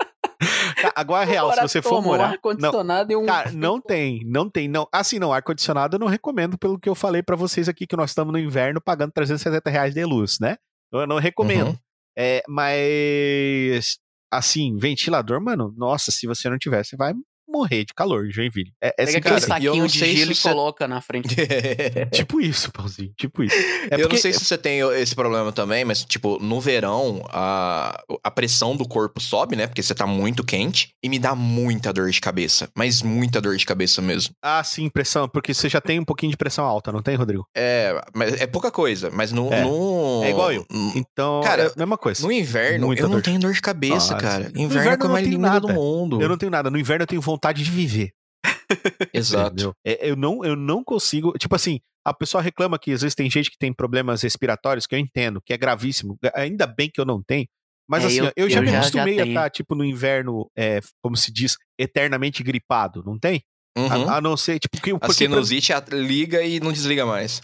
Agora, 0.95 1.25
real, 1.25 1.53
se 1.53 1.61
você 1.61 1.83
for 1.83 1.99
um 1.99 2.03
morar. 2.03 2.25
Não, 2.25 2.33
ar-condicionado 2.33 3.13
e 3.13 3.17
um. 3.17 3.27
Cara, 3.27 3.53
não 3.53 3.81
tem, 3.83 4.21
não 4.25 4.49
tem, 4.49 4.69
não. 4.69 4.89
Assim, 4.93 5.19
não, 5.19 5.33
ar-condicionado 5.33 5.97
eu 5.97 6.01
não 6.01 6.07
recomendo 6.07 6.57
pelo 6.59 6.79
que 6.79 6.89
eu 6.89 6.95
falei 6.95 7.23
pra 7.23 7.37
vocês 7.37 7.69
aqui, 7.69 7.87
que 7.87 7.97
nós 7.97 8.11
estamos 8.11 8.33
no 8.33 8.39
inverno 8.39 8.81
pagando 8.81 9.13
370 9.13 9.69
reais 9.69 9.95
de 9.95 10.05
luz, 10.05 10.39
né? 10.41 10.57
Eu 10.93 11.07
não 11.07 11.19
recomendo. 11.19 11.69
Uhum. 11.69 11.79
É, 12.19 12.43
mas, 12.49 13.99
assim, 14.31 14.77
ventilador, 14.77 15.41
mano, 15.41 15.73
nossa, 15.77 16.11
se 16.11 16.27
você 16.27 16.49
não 16.51 16.59
tiver, 16.59 16.85
você 16.85 16.97
vai 16.97 17.15
morrer 17.51 17.85
de 17.85 17.93
calor 17.95 18.27
em 18.27 18.31
Joinville. 18.33 18.73
É, 18.83 18.89
é 18.89 19.05
Pega 19.07 19.19
aquele 19.19 19.35
assim. 19.35 19.47
cara, 19.49 19.63
e 19.63 19.67
eu 19.67 19.73
saquinho 19.75 19.89
de 19.89 19.99
gelo 20.17 20.33
e 20.33 20.35
você- 20.35 20.49
coloca 20.49 20.89
na 20.89 21.01
frente. 21.01 21.35
Tipo 22.13 22.41
isso, 22.41 22.71
pãozinho, 22.73 23.13
tipo 23.17 23.43
isso. 23.43 23.55
É 23.57 23.95
eu 23.95 24.01
porque- 24.01 24.15
não 24.15 24.17
sei 24.23 24.33
se 24.33 24.45
você 24.45 24.57
tem 24.59 24.81
esse 25.01 25.15
problema 25.15 25.53
também, 25.53 25.85
mas, 25.85 26.05
tipo, 26.05 26.39
no 26.41 26.61
verão, 26.61 27.23
a, 27.31 28.01
a 28.23 28.31
pressão 28.31 28.77
do 28.77 28.87
corpo 28.87 29.21
sobe, 29.21 29.57
né? 29.57 29.67
Porque 29.67 29.83
você 29.83 29.95
tá 29.95 30.07
muito 30.07 30.45
quente. 30.45 30.91
E 31.03 31.09
me 31.09 31.19
dá 31.19 31.35
muita 31.35 31.93
dor 31.93 32.11
de 32.11 32.21
cabeça. 32.21 32.69
Mas 32.75 33.03
muita 33.03 33.41
dor 33.41 33.57
de 33.57 33.65
cabeça 33.67 34.01
mesmo. 34.03 34.35
Ah, 34.43 34.63
sim, 34.63 34.89
pressão, 34.89 35.29
porque 35.29 35.53
você 35.55 35.69
já 35.69 35.81
tem 35.81 35.99
um 35.99 36.05
pouquinho 36.05 36.31
de 36.31 36.37
pressão 36.37 36.65
alta, 36.65 36.93
não 36.93 37.03
tem, 37.03 37.15
Rodrigo? 37.17 37.45
É, 37.57 37.99
mas 38.15 38.41
é 38.41 38.47
pouca 38.47 38.71
coisa. 38.71 39.11
Mas 39.13 39.33
no. 39.33 39.53
É. 39.53 39.63
no- 39.65 40.23
É 40.25 40.31
igual 40.31 40.53
eu. 40.53 40.67
Então, 40.95 41.41
Cara, 41.43 41.65
é 41.65 41.67
a 41.67 41.73
mesma 41.77 41.97
coisa. 41.99 42.23
No 42.25 42.33
inverno, 42.33 42.87
Muita 42.87 43.03
eu 43.03 43.09
não 43.09 43.17
dor. 43.17 43.23
tenho 43.23 43.39
dor 43.41 43.53
de 43.53 43.61
cabeça, 43.61 43.95
Nossa. 43.95 44.17
cara. 44.17 44.45
Inverno, 44.55 44.61
inverno 44.63 44.91
é 44.91 44.95
a 44.95 44.97
não 44.99 45.11
mais 45.11 45.29
nada. 45.55 45.61
do 45.61 45.69
mundo. 45.73 46.21
Eu 46.21 46.29
não 46.29 46.37
tenho 46.37 46.51
nada. 46.51 46.71
No 46.71 46.79
inverno 46.79 47.03
eu 47.03 47.07
tenho 47.07 47.21
vontade 47.21 47.40
de 47.53 47.71
viver. 47.71 48.11
Exato. 49.13 49.75
É, 49.85 50.09
eu, 50.11 50.17
não, 50.17 50.45
eu 50.45 50.55
não 50.57 50.83
consigo. 50.85 51.33
Tipo 51.39 51.55
assim, 51.57 51.81
a 52.07 52.15
pessoa 52.15 52.43
reclama 52.43 52.79
que 52.79 52.93
às 52.93 53.03
vezes 53.03 53.15
tem 53.15 53.31
gente 53.31 53.51
que 53.51 53.59
tem 53.59 53.73
problemas 53.73 54.23
respiratórios, 54.23 54.87
que 54.87 54.95
eu 54.95 54.99
entendo, 54.99 55.41
que 55.45 55.53
é 55.53 55.57
gravíssimo. 55.59 56.17
Ainda 56.35 56.67
bem 56.67 56.91
que 56.93 57.01
eu 57.01 57.05
não 57.05 57.23
tenho. 57.23 57.47
Mas 57.89 58.05
É, 58.05 58.07
assim, 58.07 58.17
eu- 58.19 58.33
eu, 58.37 58.49
já 58.51 58.59
eu 58.59 58.63
me 58.63 58.67
já- 58.69 58.73
já 58.75 58.79
acostumei 58.79 59.21
a 59.21 59.27
estar, 59.27 59.51
tipo, 59.51 59.75
no 59.75 59.85
inverno, 59.85 60.49
é, 60.57 60.81
como 61.03 61.17
se 61.17 61.33
diz, 61.33 61.57
eternamente 61.79 62.43
gripado, 62.43 63.03
não 63.05 63.19
tem? 63.19 63.43
Uhum. 63.77 64.09
A, 64.09 64.17
a 64.17 64.21
não 64.21 64.37
ser, 64.37 64.59
tipo, 64.61 64.81
que, 64.81 64.91
A 64.93 64.99
porque, 64.99 65.15
sinusite 65.15 65.73
a- 65.73 65.83
liga 65.91 66.41
e 66.43 66.61
não 66.61 66.73
desliga 66.73 67.05
mais. 67.05 67.41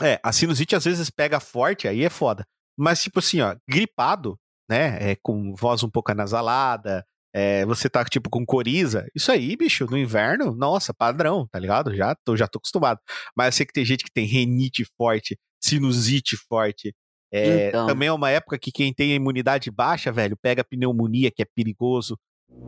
É, 0.00 0.18
a 0.22 0.32
sinusite 0.32 0.74
às 0.74 0.84
vezes 0.84 1.10
pega 1.10 1.38
forte, 1.40 1.86
aí 1.86 2.02
é 2.04 2.08
foda. 2.10 2.44
Mas, 2.78 3.02
tipo 3.02 3.18
assim, 3.18 3.42
ó, 3.42 3.54
gripado, 3.68 4.38
né? 4.68 5.10
É, 5.12 5.16
com 5.22 5.54
voz 5.54 5.82
um 5.82 5.90
pouco 5.90 6.10
anasalada, 6.10 7.04
é, 7.34 7.64
você 7.66 7.88
tá, 7.88 8.04
tipo, 8.04 8.28
com 8.30 8.44
coriza. 8.44 9.06
Isso 9.14 9.30
aí, 9.32 9.56
bicho, 9.56 9.86
no 9.90 9.96
inverno, 9.98 10.54
nossa, 10.54 10.92
padrão, 10.92 11.46
tá 11.50 11.58
ligado? 11.58 11.94
Já 11.94 12.14
tô, 12.24 12.36
já 12.36 12.46
tô 12.46 12.58
acostumado. 12.58 12.98
Mas 13.36 13.46
eu 13.46 13.52
sei 13.52 13.66
que 13.66 13.72
tem 13.72 13.84
gente 13.84 14.04
que 14.04 14.12
tem 14.12 14.26
renite 14.26 14.84
forte, 14.96 15.38
sinusite 15.62 16.36
forte. 16.48 16.94
É, 17.32 17.68
Então. 17.68 17.86
Também 17.86 18.08
é 18.08 18.12
uma 18.12 18.28
época 18.30 18.58
que 18.58 18.70
quem 18.70 18.92
tem 18.92 19.12
a 19.12 19.16
imunidade 19.16 19.70
baixa, 19.70 20.12
velho, 20.12 20.36
pega 20.42 20.62
pneumonia, 20.62 21.30
que 21.34 21.42
é 21.42 21.46
perigoso. 21.56 22.18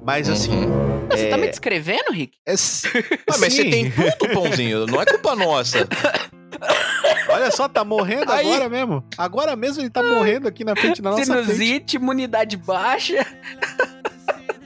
Mas 0.02 0.30
assim. 0.30 0.50
Uhum. 0.64 1.06
Você 1.10 1.28
tá 1.28 1.36
é- 1.36 1.40
me 1.40 1.48
descrevendo, 1.48 2.10
Rick? 2.10 2.38
é- 2.46 2.54
Ah, 2.54 2.54
mas 3.38 3.52
você 3.52 3.68
tem 3.68 3.90
tudo, 3.90 4.32
pãozinho. 4.32 4.86
Não 4.86 5.02
é 5.02 5.04
culpa 5.04 5.36
nossa. 5.36 5.86
Olha 7.28 7.50
só, 7.50 7.68
tá 7.68 7.84
morrendo 7.84 8.30
Aí. 8.32 8.46
agora 8.46 8.68
mesmo. 8.68 9.04
Agora 9.18 9.56
mesmo 9.56 9.82
ele 9.82 9.90
tá 9.90 10.02
morrendo 10.02 10.46
aqui 10.48 10.64
na 10.64 10.74
frente, 10.76 11.02
na 11.02 11.10
nossa 11.10 11.24
frente. 11.24 11.46
Sinusite, 11.46 11.96
imunidade 11.96 12.56
baixa. 12.56 13.26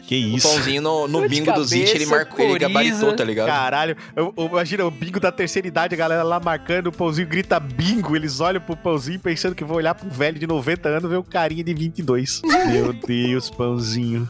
Que 0.09 0.25
O 0.25 0.37
isso. 0.39 0.49
pãozinho 0.49 0.81
no, 0.81 1.07
no 1.07 1.29
bingo 1.29 1.53
do 1.53 1.63
Zit, 1.63 1.83
ele, 1.83 2.07
cabeça, 2.07 2.11
marcou, 2.11 2.45
ele 2.47 2.59
gabaritou, 2.61 3.13
tá 3.15 3.23
ligado? 3.23 3.47
Caralho, 3.47 3.95
eu, 4.17 4.33
eu- 4.35 4.47
imagina 4.47 4.87
o 4.87 4.91
bingo 4.91 5.21
da 5.21 5.31
terceira 5.31 5.69
idade, 5.69 5.95
a 5.95 5.99
galera 5.99 6.23
lá 6.23 6.41
marcando, 6.41 6.87
o 6.87 6.93
pãozinho 6.93 7.29
grita 7.29 7.61
bingo, 7.61 8.17
eles 8.17 8.41
olham 8.41 8.59
pro 8.59 8.75
pãozinho 8.75 9.21
pensando 9.21 9.55
que 9.55 9.63
vão 9.63 9.77
olhar 9.77 9.95
pro 9.95 10.09
velho 10.09 10.39
de 10.39 10.47
90 10.47 10.89
anos 10.89 11.05
e 11.05 11.09
ver 11.09 11.17
o 11.19 11.23
carinha 11.23 11.63
de 11.63 11.75
22. 11.75 12.41
Meu 12.73 12.95
Deus, 12.95 13.51
pãozinho. 13.51 14.27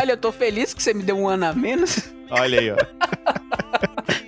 Olha, 0.00 0.12
eu 0.12 0.16
tô 0.16 0.32
feliz 0.32 0.72
que 0.72 0.82
você 0.82 0.94
me 0.94 1.02
deu 1.02 1.18
um 1.18 1.28
ano 1.28 1.44
a 1.44 1.52
menos. 1.52 1.98
Olha 2.30 2.58
aí, 2.60 2.70
ó. 2.70 2.76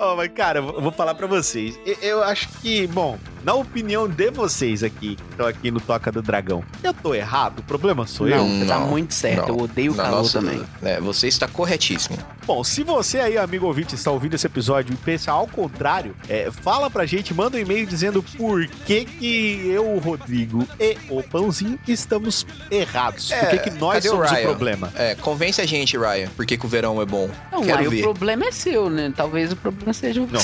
Ó, 0.00 0.14
mas 0.16 0.30
cara, 0.32 0.60
eu 0.60 0.80
vou 0.80 0.92
falar 0.92 1.14
pra 1.14 1.26
vocês. 1.26 1.78
Eu, 1.84 1.96
eu 2.02 2.22
acho 2.22 2.48
que, 2.60 2.86
bom, 2.86 3.18
na 3.44 3.54
opinião 3.54 4.08
de 4.08 4.30
vocês 4.30 4.82
aqui, 4.82 5.16
que 5.16 5.22
estão 5.30 5.46
aqui 5.46 5.70
no 5.70 5.80
Toca 5.80 6.10
do 6.12 6.20
Dragão, 6.22 6.62
eu 6.82 6.92
tô 6.94 7.14
errado? 7.14 7.60
O 7.60 7.62
problema 7.62 8.06
sou 8.06 8.28
eu? 8.28 8.36
Não, 8.38 8.58
você 8.60 8.66
tá 8.66 8.78
Não, 8.78 8.88
muito 8.88 9.14
certo. 9.14 9.48
não. 9.48 9.56
Eu 9.56 9.58
odeio 9.64 9.92
o 9.92 9.94
calor 9.94 10.18
nossa- 10.18 10.40
também. 10.40 10.62
É, 10.82 11.00
você 11.00 11.28
está 11.28 11.46
corretíssimo. 11.48 12.18
Bom, 12.46 12.64
se 12.64 12.82
você 12.82 13.18
aí, 13.20 13.36
amigo 13.36 13.66
ouvinte, 13.66 13.94
está 13.94 14.10
ouvindo 14.10 14.34
esse 14.34 14.46
episódio 14.46 14.94
e 14.94 14.96
pensa 14.96 15.30
ao 15.32 15.46
contrário, 15.46 16.14
é, 16.28 16.50
fala 16.50 16.88
pra 16.90 17.04
gente, 17.04 17.34
manda 17.34 17.56
um 17.58 17.60
e-mail 17.60 17.86
dizendo 17.86 18.22
por 18.22 18.66
que 18.66 19.04
que 19.04 19.66
eu, 19.68 19.86
o 19.94 19.98
Rodrigo 19.98 20.66
e 20.80 20.96
o 21.10 21.22
Pãozinho 21.22 21.78
estamos 21.86 22.46
errados. 22.70 23.30
É, 23.30 23.40
por 23.40 23.50
que 23.50 23.70
que 23.70 23.78
nós 23.78 24.04
o 24.06 24.08
somos 24.08 24.30
o, 24.30 24.34
Ryan? 24.34 24.42
problema? 24.46 24.92
É, 24.96 25.14
convence 25.14 25.60
a 25.60 25.66
gente, 25.66 25.96
Ryan, 25.98 26.28
por 26.34 26.46
que, 26.46 26.56
que 26.56 26.64
o 26.64 26.68
verão 26.68 27.00
é 27.02 27.04
bom. 27.04 27.28
Não, 27.52 27.62
Quero 27.62 27.78
aí 27.80 27.86
o 28.00 28.02
problema 28.02 28.46
é 28.46 28.52
seu, 28.52 28.88
né? 28.88 29.12
Talvez 29.14 29.52
o 29.52 29.56
problema 29.56 29.92
seja 29.92 30.20
Não. 30.20 30.40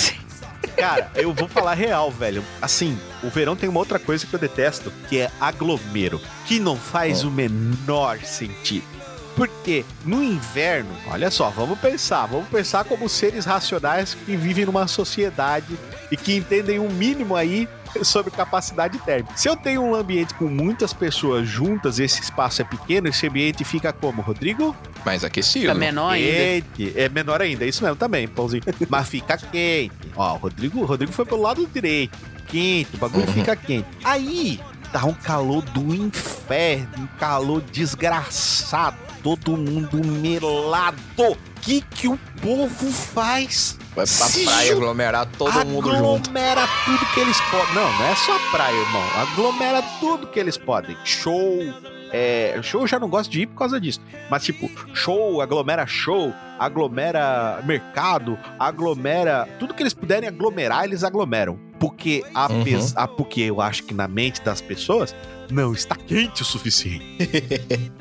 Cara, 0.77 1.11
eu 1.15 1.32
vou 1.32 1.49
falar 1.49 1.74
real, 1.74 2.11
velho. 2.11 2.45
Assim, 2.61 2.99
o 3.23 3.28
verão 3.31 3.57
tem 3.57 3.69
uma 3.69 3.78
outra 3.81 3.99
coisa 3.99 4.27
que 4.27 4.35
eu 4.35 4.39
detesto, 4.41 4.93
que 5.09 5.19
é 5.20 5.31
aglomero, 5.41 6.20
que 6.47 6.59
não 6.59 6.77
faz 6.77 7.24
Oh. 7.24 7.28
o 7.28 7.31
menor 7.31 8.19
sentido. 8.20 8.86
Porque 9.36 9.85
no 10.05 10.23
inverno, 10.23 10.91
olha 11.09 11.28
só, 11.31 11.51
vamos 11.51 11.78
pensar, 11.81 12.27
vamos 12.27 12.49
pensar 12.49 12.85
como 12.85 13.09
seres 13.09 13.45
racionais 13.45 14.15
que 14.15 14.36
vivem 14.36 14.65
numa 14.65 14.86
sociedade 14.86 15.77
e 16.11 16.16
que 16.16 16.36
entendem 16.36 16.78
um 16.78 16.89
mínimo 16.89 17.35
aí 17.35 17.69
sobre 18.03 18.31
capacidade 18.31 18.99
térmica. 18.99 19.37
Se 19.37 19.49
eu 19.49 19.57
tenho 19.57 19.83
um 19.83 19.95
ambiente 19.95 20.35
com 20.35 20.47
muitas 20.47 20.93
pessoas 20.93 21.47
juntas, 21.49 21.99
esse 21.99 22.21
espaço 22.23 22.62
é 22.62 22.65
pequeno, 22.65 23.09
esse 23.09 23.27
ambiente 23.27 23.65
fica 23.65 23.93
como, 23.93 24.23
Rodrigo? 24.23 24.75
Mais 25.05 25.23
aquecido. 25.25 25.66
Fica 25.66 25.75
menor 25.75 26.11
ainda. 26.12 26.66
É 26.97 27.09
menor 27.09 27.43
ainda, 27.43 27.65
é 27.65 27.69
isso 27.69 27.83
mesmo 27.83 27.97
também, 27.97 28.27
pãozinho. 28.27 28.62
Mas 28.89 29.09
fica 29.09 29.37
quente. 29.37 29.93
Ó, 30.16 30.35
o 30.35 30.37
Rodrigo, 30.39 30.81
o 30.81 30.85
Rodrigo 30.85 31.12
foi 31.12 31.25
pelo 31.25 31.43
lado 31.43 31.66
direito. 31.73 32.16
Quente, 32.47 32.91
o 32.95 32.99
bagulho 32.99 33.27
Uhum. 33.27 33.33
fica 33.33 33.57
quente. 33.57 33.87
Aí, 34.05 34.61
tá 34.93 35.05
um 35.07 35.15
calor 35.15 35.62
do 35.62 35.95
inferno, 35.95 36.89
um 36.99 37.07
calor 37.19 37.62
desgraçado. 37.73 38.97
Todo 39.23 39.57
mundo 39.57 40.05
melado. 40.05 40.99
O 41.16 41.37
que 41.62 41.81
que 41.81 42.09
o 42.09 42.19
povo 42.43 42.91
faz? 42.93 43.79
Vai 43.95 44.07
pra 44.07 44.07
Se 44.07 44.45
praia 44.45 44.66
ju- 44.73 44.77
aglomerar 44.79 45.27
todo 45.39 45.65
mundo 45.66 45.91
junto. 45.95 46.29
Aglomera 46.31 46.66
tudo 46.85 47.07
que 47.15 47.21
eles 47.21 47.41
podem. 47.51 47.75
Não, 47.75 47.93
não 47.99 48.07
é 48.07 48.15
só 48.16 48.39
praia, 48.51 48.75
irmão. 48.75 49.03
Aglomera 49.16 49.83
tudo 50.01 50.27
que 50.27 50.41
eles 50.41 50.57
podem. 50.59 50.97
Show. 51.05 51.59
É, 52.12 52.59
show 52.62 52.83
eu 52.83 52.87
já 52.87 52.99
não 52.99 53.09
gosto 53.09 53.31
de 53.31 53.43
ir 53.43 53.47
por 53.47 53.59
causa 53.59 53.81
disso. 53.81 54.01
Mas, 54.31 54.45
tipo, 54.45 54.71
show, 54.95 55.41
aglomera 55.41 55.87
show, 55.87 56.33
aglomera 56.59 57.60
mercado, 57.64 58.39
aglomera. 58.59 59.48
Tudo 59.59 59.74
que 59.74 59.82
eles 59.82 59.94
puderem 59.94 60.28
aglomerar, 60.28 60.85
eles 60.85 61.02
aglomeram. 61.05 61.59
Porque, 61.78 62.22
apes- 62.35 62.94
ah, 62.97 63.06
porque 63.09 63.43
eu 63.43 63.60
acho 63.60 63.82
que 63.82 63.93
na 63.93 64.06
mente 64.09 64.40
das 64.43 64.60
pessoas 64.60 65.14
não 65.51 65.72
está 65.74 65.94
quente 65.97 66.40
o 66.40 66.44
suficiente. 66.44 67.05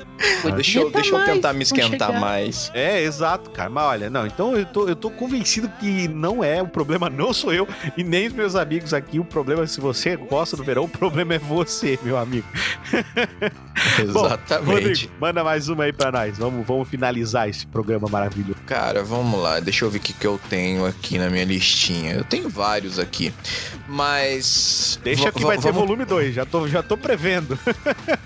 Deixa 0.54 0.78
eu, 0.78 0.82
Aguenta 0.82 0.98
deixa 0.98 1.14
eu 1.14 1.18
mais, 1.18 1.32
tentar 1.32 1.52
me 1.52 1.62
esquentar 1.64 2.20
mais. 2.20 2.70
É, 2.72 3.02
exato, 3.02 3.50
cara. 3.50 3.68
Mas 3.68 3.84
olha, 3.84 4.08
não, 4.08 4.24
então 4.26 4.56
eu 4.56 4.64
tô, 4.64 4.88
eu 4.88 4.94
tô 4.94 5.10
convencido 5.10 5.68
que 5.80 6.06
não 6.06 6.42
é, 6.42 6.62
o 6.62 6.68
problema 6.68 7.10
não 7.10 7.32
sou 7.34 7.52
eu 7.52 7.66
e 7.96 8.04
nem 8.04 8.28
os 8.28 8.32
meus 8.32 8.54
amigos 8.54 8.94
aqui. 8.94 9.18
O 9.18 9.24
problema, 9.24 9.66
se 9.66 9.80
você 9.80 10.16
gosta 10.16 10.56
do 10.56 10.62
verão, 10.62 10.84
o 10.84 10.88
problema 10.88 11.34
é 11.34 11.38
você, 11.38 11.98
meu 12.02 12.16
amigo. 12.16 12.46
Bom, 14.12 14.24
Exatamente. 14.26 14.70
Rodrigo, 14.70 15.12
manda 15.20 15.42
mais 15.44 15.68
uma 15.68 15.84
aí 15.84 15.92
pra 15.92 16.12
nós. 16.12 16.38
Vamos, 16.38 16.66
vamos 16.66 16.88
finalizar 16.88 17.48
esse 17.48 17.66
programa 17.66 18.08
maravilhoso. 18.08 18.43
Cara, 18.66 19.02
vamos 19.02 19.40
lá. 19.40 19.60
Deixa 19.60 19.84
eu 19.84 19.90
ver 19.90 19.98
o 19.98 20.00
que, 20.00 20.12
que 20.12 20.26
eu 20.26 20.38
tenho 20.50 20.84
aqui 20.86 21.18
na 21.18 21.30
minha 21.30 21.44
listinha. 21.44 22.12
Eu 22.14 22.24
tenho 22.24 22.48
vários 22.48 22.98
aqui. 22.98 23.32
Mas. 23.88 24.98
Deixa 25.02 25.30
que 25.32 25.42
va- 25.42 25.48
vai 25.48 25.58
ter 25.58 25.72
volume 25.72 26.04
2, 26.04 26.34
já 26.34 26.44
tô, 26.44 26.66
já 26.68 26.82
tô 26.82 26.96
prevendo. 26.96 27.58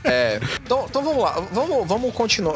É. 0.05 0.41
Então, 0.65 0.87
então 0.89 1.03
vamos 1.05 1.23
lá. 1.23 1.33
Vamos, 1.53 1.87
vamos 1.87 2.15
continuar, 2.15 2.55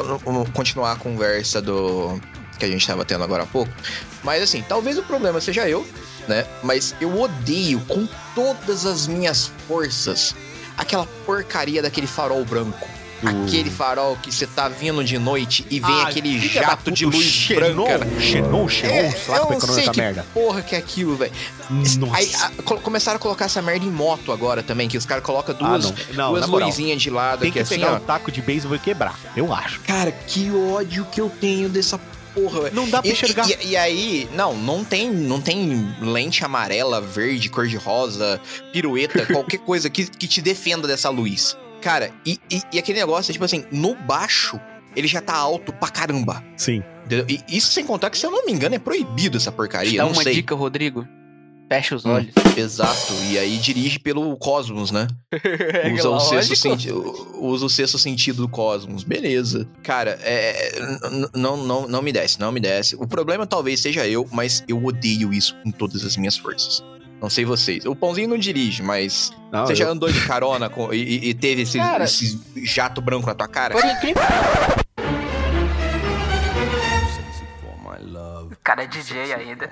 continuar 0.53 0.93
a 0.93 0.95
conversa 0.95 1.61
do. 1.61 2.19
Que 2.57 2.65
a 2.65 2.67
gente 2.67 2.85
tava 2.87 3.05
tendo 3.05 3.23
agora 3.23 3.43
há 3.43 3.45
pouco. 3.45 3.71
Mas 4.23 4.41
assim, 4.41 4.63
talvez 4.67 4.97
o 4.97 5.03
problema 5.03 5.39
seja 5.39 5.69
eu, 5.69 5.85
né? 6.27 6.45
Mas 6.63 6.95
eu 6.99 7.19
odeio 7.21 7.79
com 7.81 8.07
todas 8.33 8.85
as 8.87 9.05
minhas 9.05 9.51
forças 9.67 10.35
aquela 10.77 11.05
porcaria 11.25 11.81
daquele 11.81 12.07
farol 12.07 12.43
branco. 12.43 12.87
Aquele 13.27 13.69
farol 13.69 14.17
que 14.21 14.31
você 14.31 14.45
tá 14.47 14.67
vindo 14.67 15.03
de 15.03 15.17
noite 15.17 15.65
e 15.69 15.79
vem 15.79 15.89
Ah, 15.89 16.03
aquele 16.07 16.39
da 16.39 16.47
jato 16.61 16.91
de 16.91 17.05
luz 17.05 17.23
Xenon, 17.25 17.85
branca. 17.85 18.07
Xenon, 18.19 18.67
Xenon, 18.69 18.93
É, 18.93 19.11
sei 19.11 19.33
lá 19.33 19.39
como 19.41 19.53
é 19.53 19.59
que 19.59 19.79
é 19.89 19.91
que 19.91 19.97
merda. 19.97 20.25
porra 20.33 20.61
que 20.61 20.75
é 20.75 20.77
aquilo, 20.79 21.15
velho. 21.15 21.31
Aí 22.13 22.31
a- 22.35 22.51
co- 22.63 22.77
começaram 22.77 23.17
a 23.17 23.19
colocar 23.19 23.45
essa 23.45 23.61
merda 23.61 23.85
em 23.85 23.91
moto 23.91 24.31
agora 24.31 24.61
também, 24.63 24.87
que 24.87 24.97
os 24.97 25.05
caras 25.05 25.23
colocam 25.23 25.55
Ah, 25.59 25.77
duas, 25.77 25.83
não. 26.13 26.31
Não, 26.33 26.47
duas 26.47 26.65
luzinhas 26.67 27.01
de 27.01 27.09
lado 27.09 27.39
Tem 27.41 27.51
que 27.51 27.59
assim, 27.59 27.75
pegar 27.75 27.93
um 27.93 27.99
taco 27.99 28.31
de 28.31 28.41
beisebol 28.41 28.75
e 28.75 28.79
quebrar, 28.79 29.17
eu 29.35 29.53
acho. 29.53 29.79
Cara, 29.81 30.11
que 30.11 30.51
ódio 30.51 31.05
que 31.11 31.19
eu 31.21 31.29
tenho 31.29 31.69
dessa 31.69 31.99
porra, 32.33 32.61
velho. 32.61 32.75
Não 32.75 32.89
dá 32.89 32.99
pra 33.01 33.09
E, 33.09 33.13
enxergar. 33.13 33.47
e- 33.49 33.67
e 33.69 33.77
aí, 33.77 34.27
não, 34.35 34.55
não 34.55 34.83
tem, 34.83 35.09
não 35.11 35.39
tem 35.39 35.95
lente 36.01 36.43
amarela, 36.43 36.99
verde, 36.99 37.47
cor 37.49 37.67
de 37.67 37.77
rosa, 37.77 38.41
pirueta, 38.71 39.25
qualquer 39.27 39.59
coisa 39.59 39.89
que, 39.89 40.05
que 40.05 40.27
te 40.27 40.41
defenda 40.41 40.87
dessa 40.87 41.09
luz. 41.09 41.55
Cara, 41.83 42.11
e, 42.25 42.39
e- 42.49 42.61
e 42.73 42.79
aquele 42.79 42.99
negócio, 42.99 43.31
tipo 43.33 43.43
assim, 43.45 43.65
no 43.71 43.93
baixo, 43.93 44.59
ele 44.95 45.07
já 45.07 45.19
tá 45.21 45.35
alto 45.35 45.73
pra 45.73 45.89
caramba. 45.89 46.43
Sim. 46.57 46.81
entendeu? 47.05 47.25
E 47.27 47.43
isso 47.57 47.71
sem 47.73 47.85
contar 47.85 48.09
que, 48.09 48.17
se 48.17 48.25
eu 48.25 48.31
não 48.31 48.45
me 48.45 48.53
engano, 48.53 48.73
é 48.75 48.79
proibido 48.79 49.35
essa 49.37 49.51
porcaria. 49.51 49.97
Dá 49.97 50.05
não 50.05 50.13
uma 50.13 50.23
sei. 50.23 50.35
dica, 50.35 50.55
Rodrigo. 50.55 51.05
Fecha 51.69 51.95
os 51.95 52.05
Hum. 52.05 52.11
olhos. 52.11 52.33
Exato. 52.55 53.13
E 53.31 53.37
aí 53.37 53.57
dirige 53.57 53.97
pelo 53.99 54.35
cosmos, 54.37 54.91
né? 54.91 55.07
Usa 55.97 56.09
o, 56.09 56.19
sexto 56.19 56.55
senti- 56.55 56.91
usa 56.91 57.65
o 57.65 57.69
sexto 57.69 57.97
sentido 57.97 58.43
do 58.43 58.47
cosmos. 58.49 59.03
Beleza. 59.03 59.67
Cara, 59.81 60.17
é, 60.21 60.71
não, 61.33 61.57
não, 61.57 61.87
não 61.87 62.01
me 62.01 62.11
desce, 62.11 62.39
não 62.39 62.51
me 62.51 62.59
desce. 62.59 62.95
O 62.95 63.07
problema 63.07 63.45
talvez 63.47 63.79
seja 63.81 64.07
eu, 64.07 64.27
mas 64.31 64.63
eu 64.67 64.83
odeio 64.85 65.33
isso 65.33 65.55
com 65.63 65.71
todas 65.71 66.05
as 66.05 66.15
minhas 66.15 66.37
forças. 66.37 66.83
Não 67.23 67.29
sei 67.29 67.45
vocês. 67.45 67.85
O 67.85 67.95
pãozinho 67.95 68.27
não 68.27 68.37
dirige, 68.37 68.83
mas 68.83 69.31
Não, 69.49 69.65
você 69.65 69.73
já 69.73 69.85
eu- 69.85 69.91
andou 69.91 70.11
de 70.11 70.19
carona 70.27 70.69
com- 70.69 70.93
e, 70.93 71.29
e- 71.29 71.33
teve 71.33 71.61
esse, 71.61 71.77
Cara. 71.77 72.03
esse 72.03 72.37
jato 72.65 72.99
branco 72.99 73.25
na 73.27 73.33
tua 73.33 73.47
cara? 73.47 73.73
Por 73.73 73.85
incrível. 73.85 74.21
O 78.51 78.55
cara 78.61 78.83
é 78.83 78.87
DJ 78.87 79.33
ainda. 79.33 79.69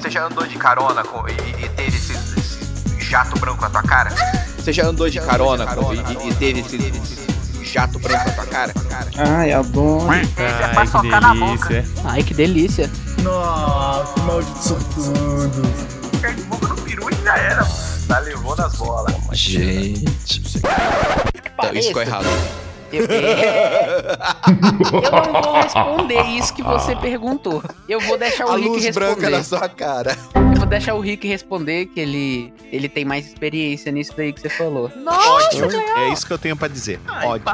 Você 0.00 0.10
já 0.10 0.24
andou 0.26 0.46
de 0.46 0.56
carona 0.56 1.02
com- 1.04 1.26
e, 1.28 1.32
e- 1.64 1.68
teve 1.68 1.96
esse, 1.96 2.12
esse 2.12 3.00
jato 3.10 3.38
branco 3.38 3.60
na 3.60 3.68
tua 3.68 3.82
cara? 3.82 4.10
Você 4.56 4.72
já 4.72 4.86
andou 4.86 5.10
de 5.10 5.20
carona 5.20 5.66
com- 5.74 5.92
e, 5.92 5.98
e- 5.98 6.28
e 6.30 6.34
teve 6.36 6.60
esse, 6.60 6.76
esse 6.76 7.64
jato 7.64 7.98
branco 7.98 8.24
na 8.28 8.32
tua 8.34 8.46
cara? 8.46 8.72
Ai, 9.18 9.52
é 9.52 9.62
bom. 9.62 10.06
Ai, 10.10 10.22
que 10.24 10.32
delícia. 11.02 11.84
Ai, 12.04 12.22
que 12.22 12.34
delícia. 12.34 12.90
Nossa, 13.22 13.71
que 14.04 14.20
maldito 14.20 14.78
tudo. 14.94 15.62
Gente. 19.32 20.60
Tá, 20.60 21.72
isso 21.72 21.88
ficou 21.88 22.02
errado. 22.02 22.26
Eu, 22.92 23.06
é, 23.08 24.18
eu 24.46 25.32
não 25.32 25.42
vou 25.42 25.62
responder 25.62 26.22
isso 26.26 26.52
que 26.52 26.62
você 26.62 26.94
perguntou. 26.96 27.62
Eu 27.88 27.98
vou 28.00 28.18
deixar 28.18 28.44
o 28.44 28.50
A 28.50 28.56
Rick 28.56 28.68
luz 28.68 28.84
responder. 28.84 29.14
branca 29.14 29.30
na 29.30 29.42
sua 29.42 29.66
cara. 29.66 30.14
Eu 30.34 30.56
vou 30.56 30.66
deixar 30.66 30.94
o 30.94 31.00
Rick 31.00 31.26
responder 31.26 31.86
que 31.86 31.98
ele, 31.98 32.52
ele 32.70 32.90
tem 32.90 33.02
mais 33.06 33.26
experiência 33.26 33.90
nisso 33.90 34.12
daí 34.14 34.30
que 34.30 34.42
você 34.42 34.50
falou. 34.50 34.92
Ódio. 35.06 35.70
É 35.96 36.12
isso 36.12 36.26
que 36.26 36.32
eu 36.34 36.38
tenho 36.38 36.54
pra 36.54 36.68
dizer. 36.68 37.00
Ódio. 37.24 37.44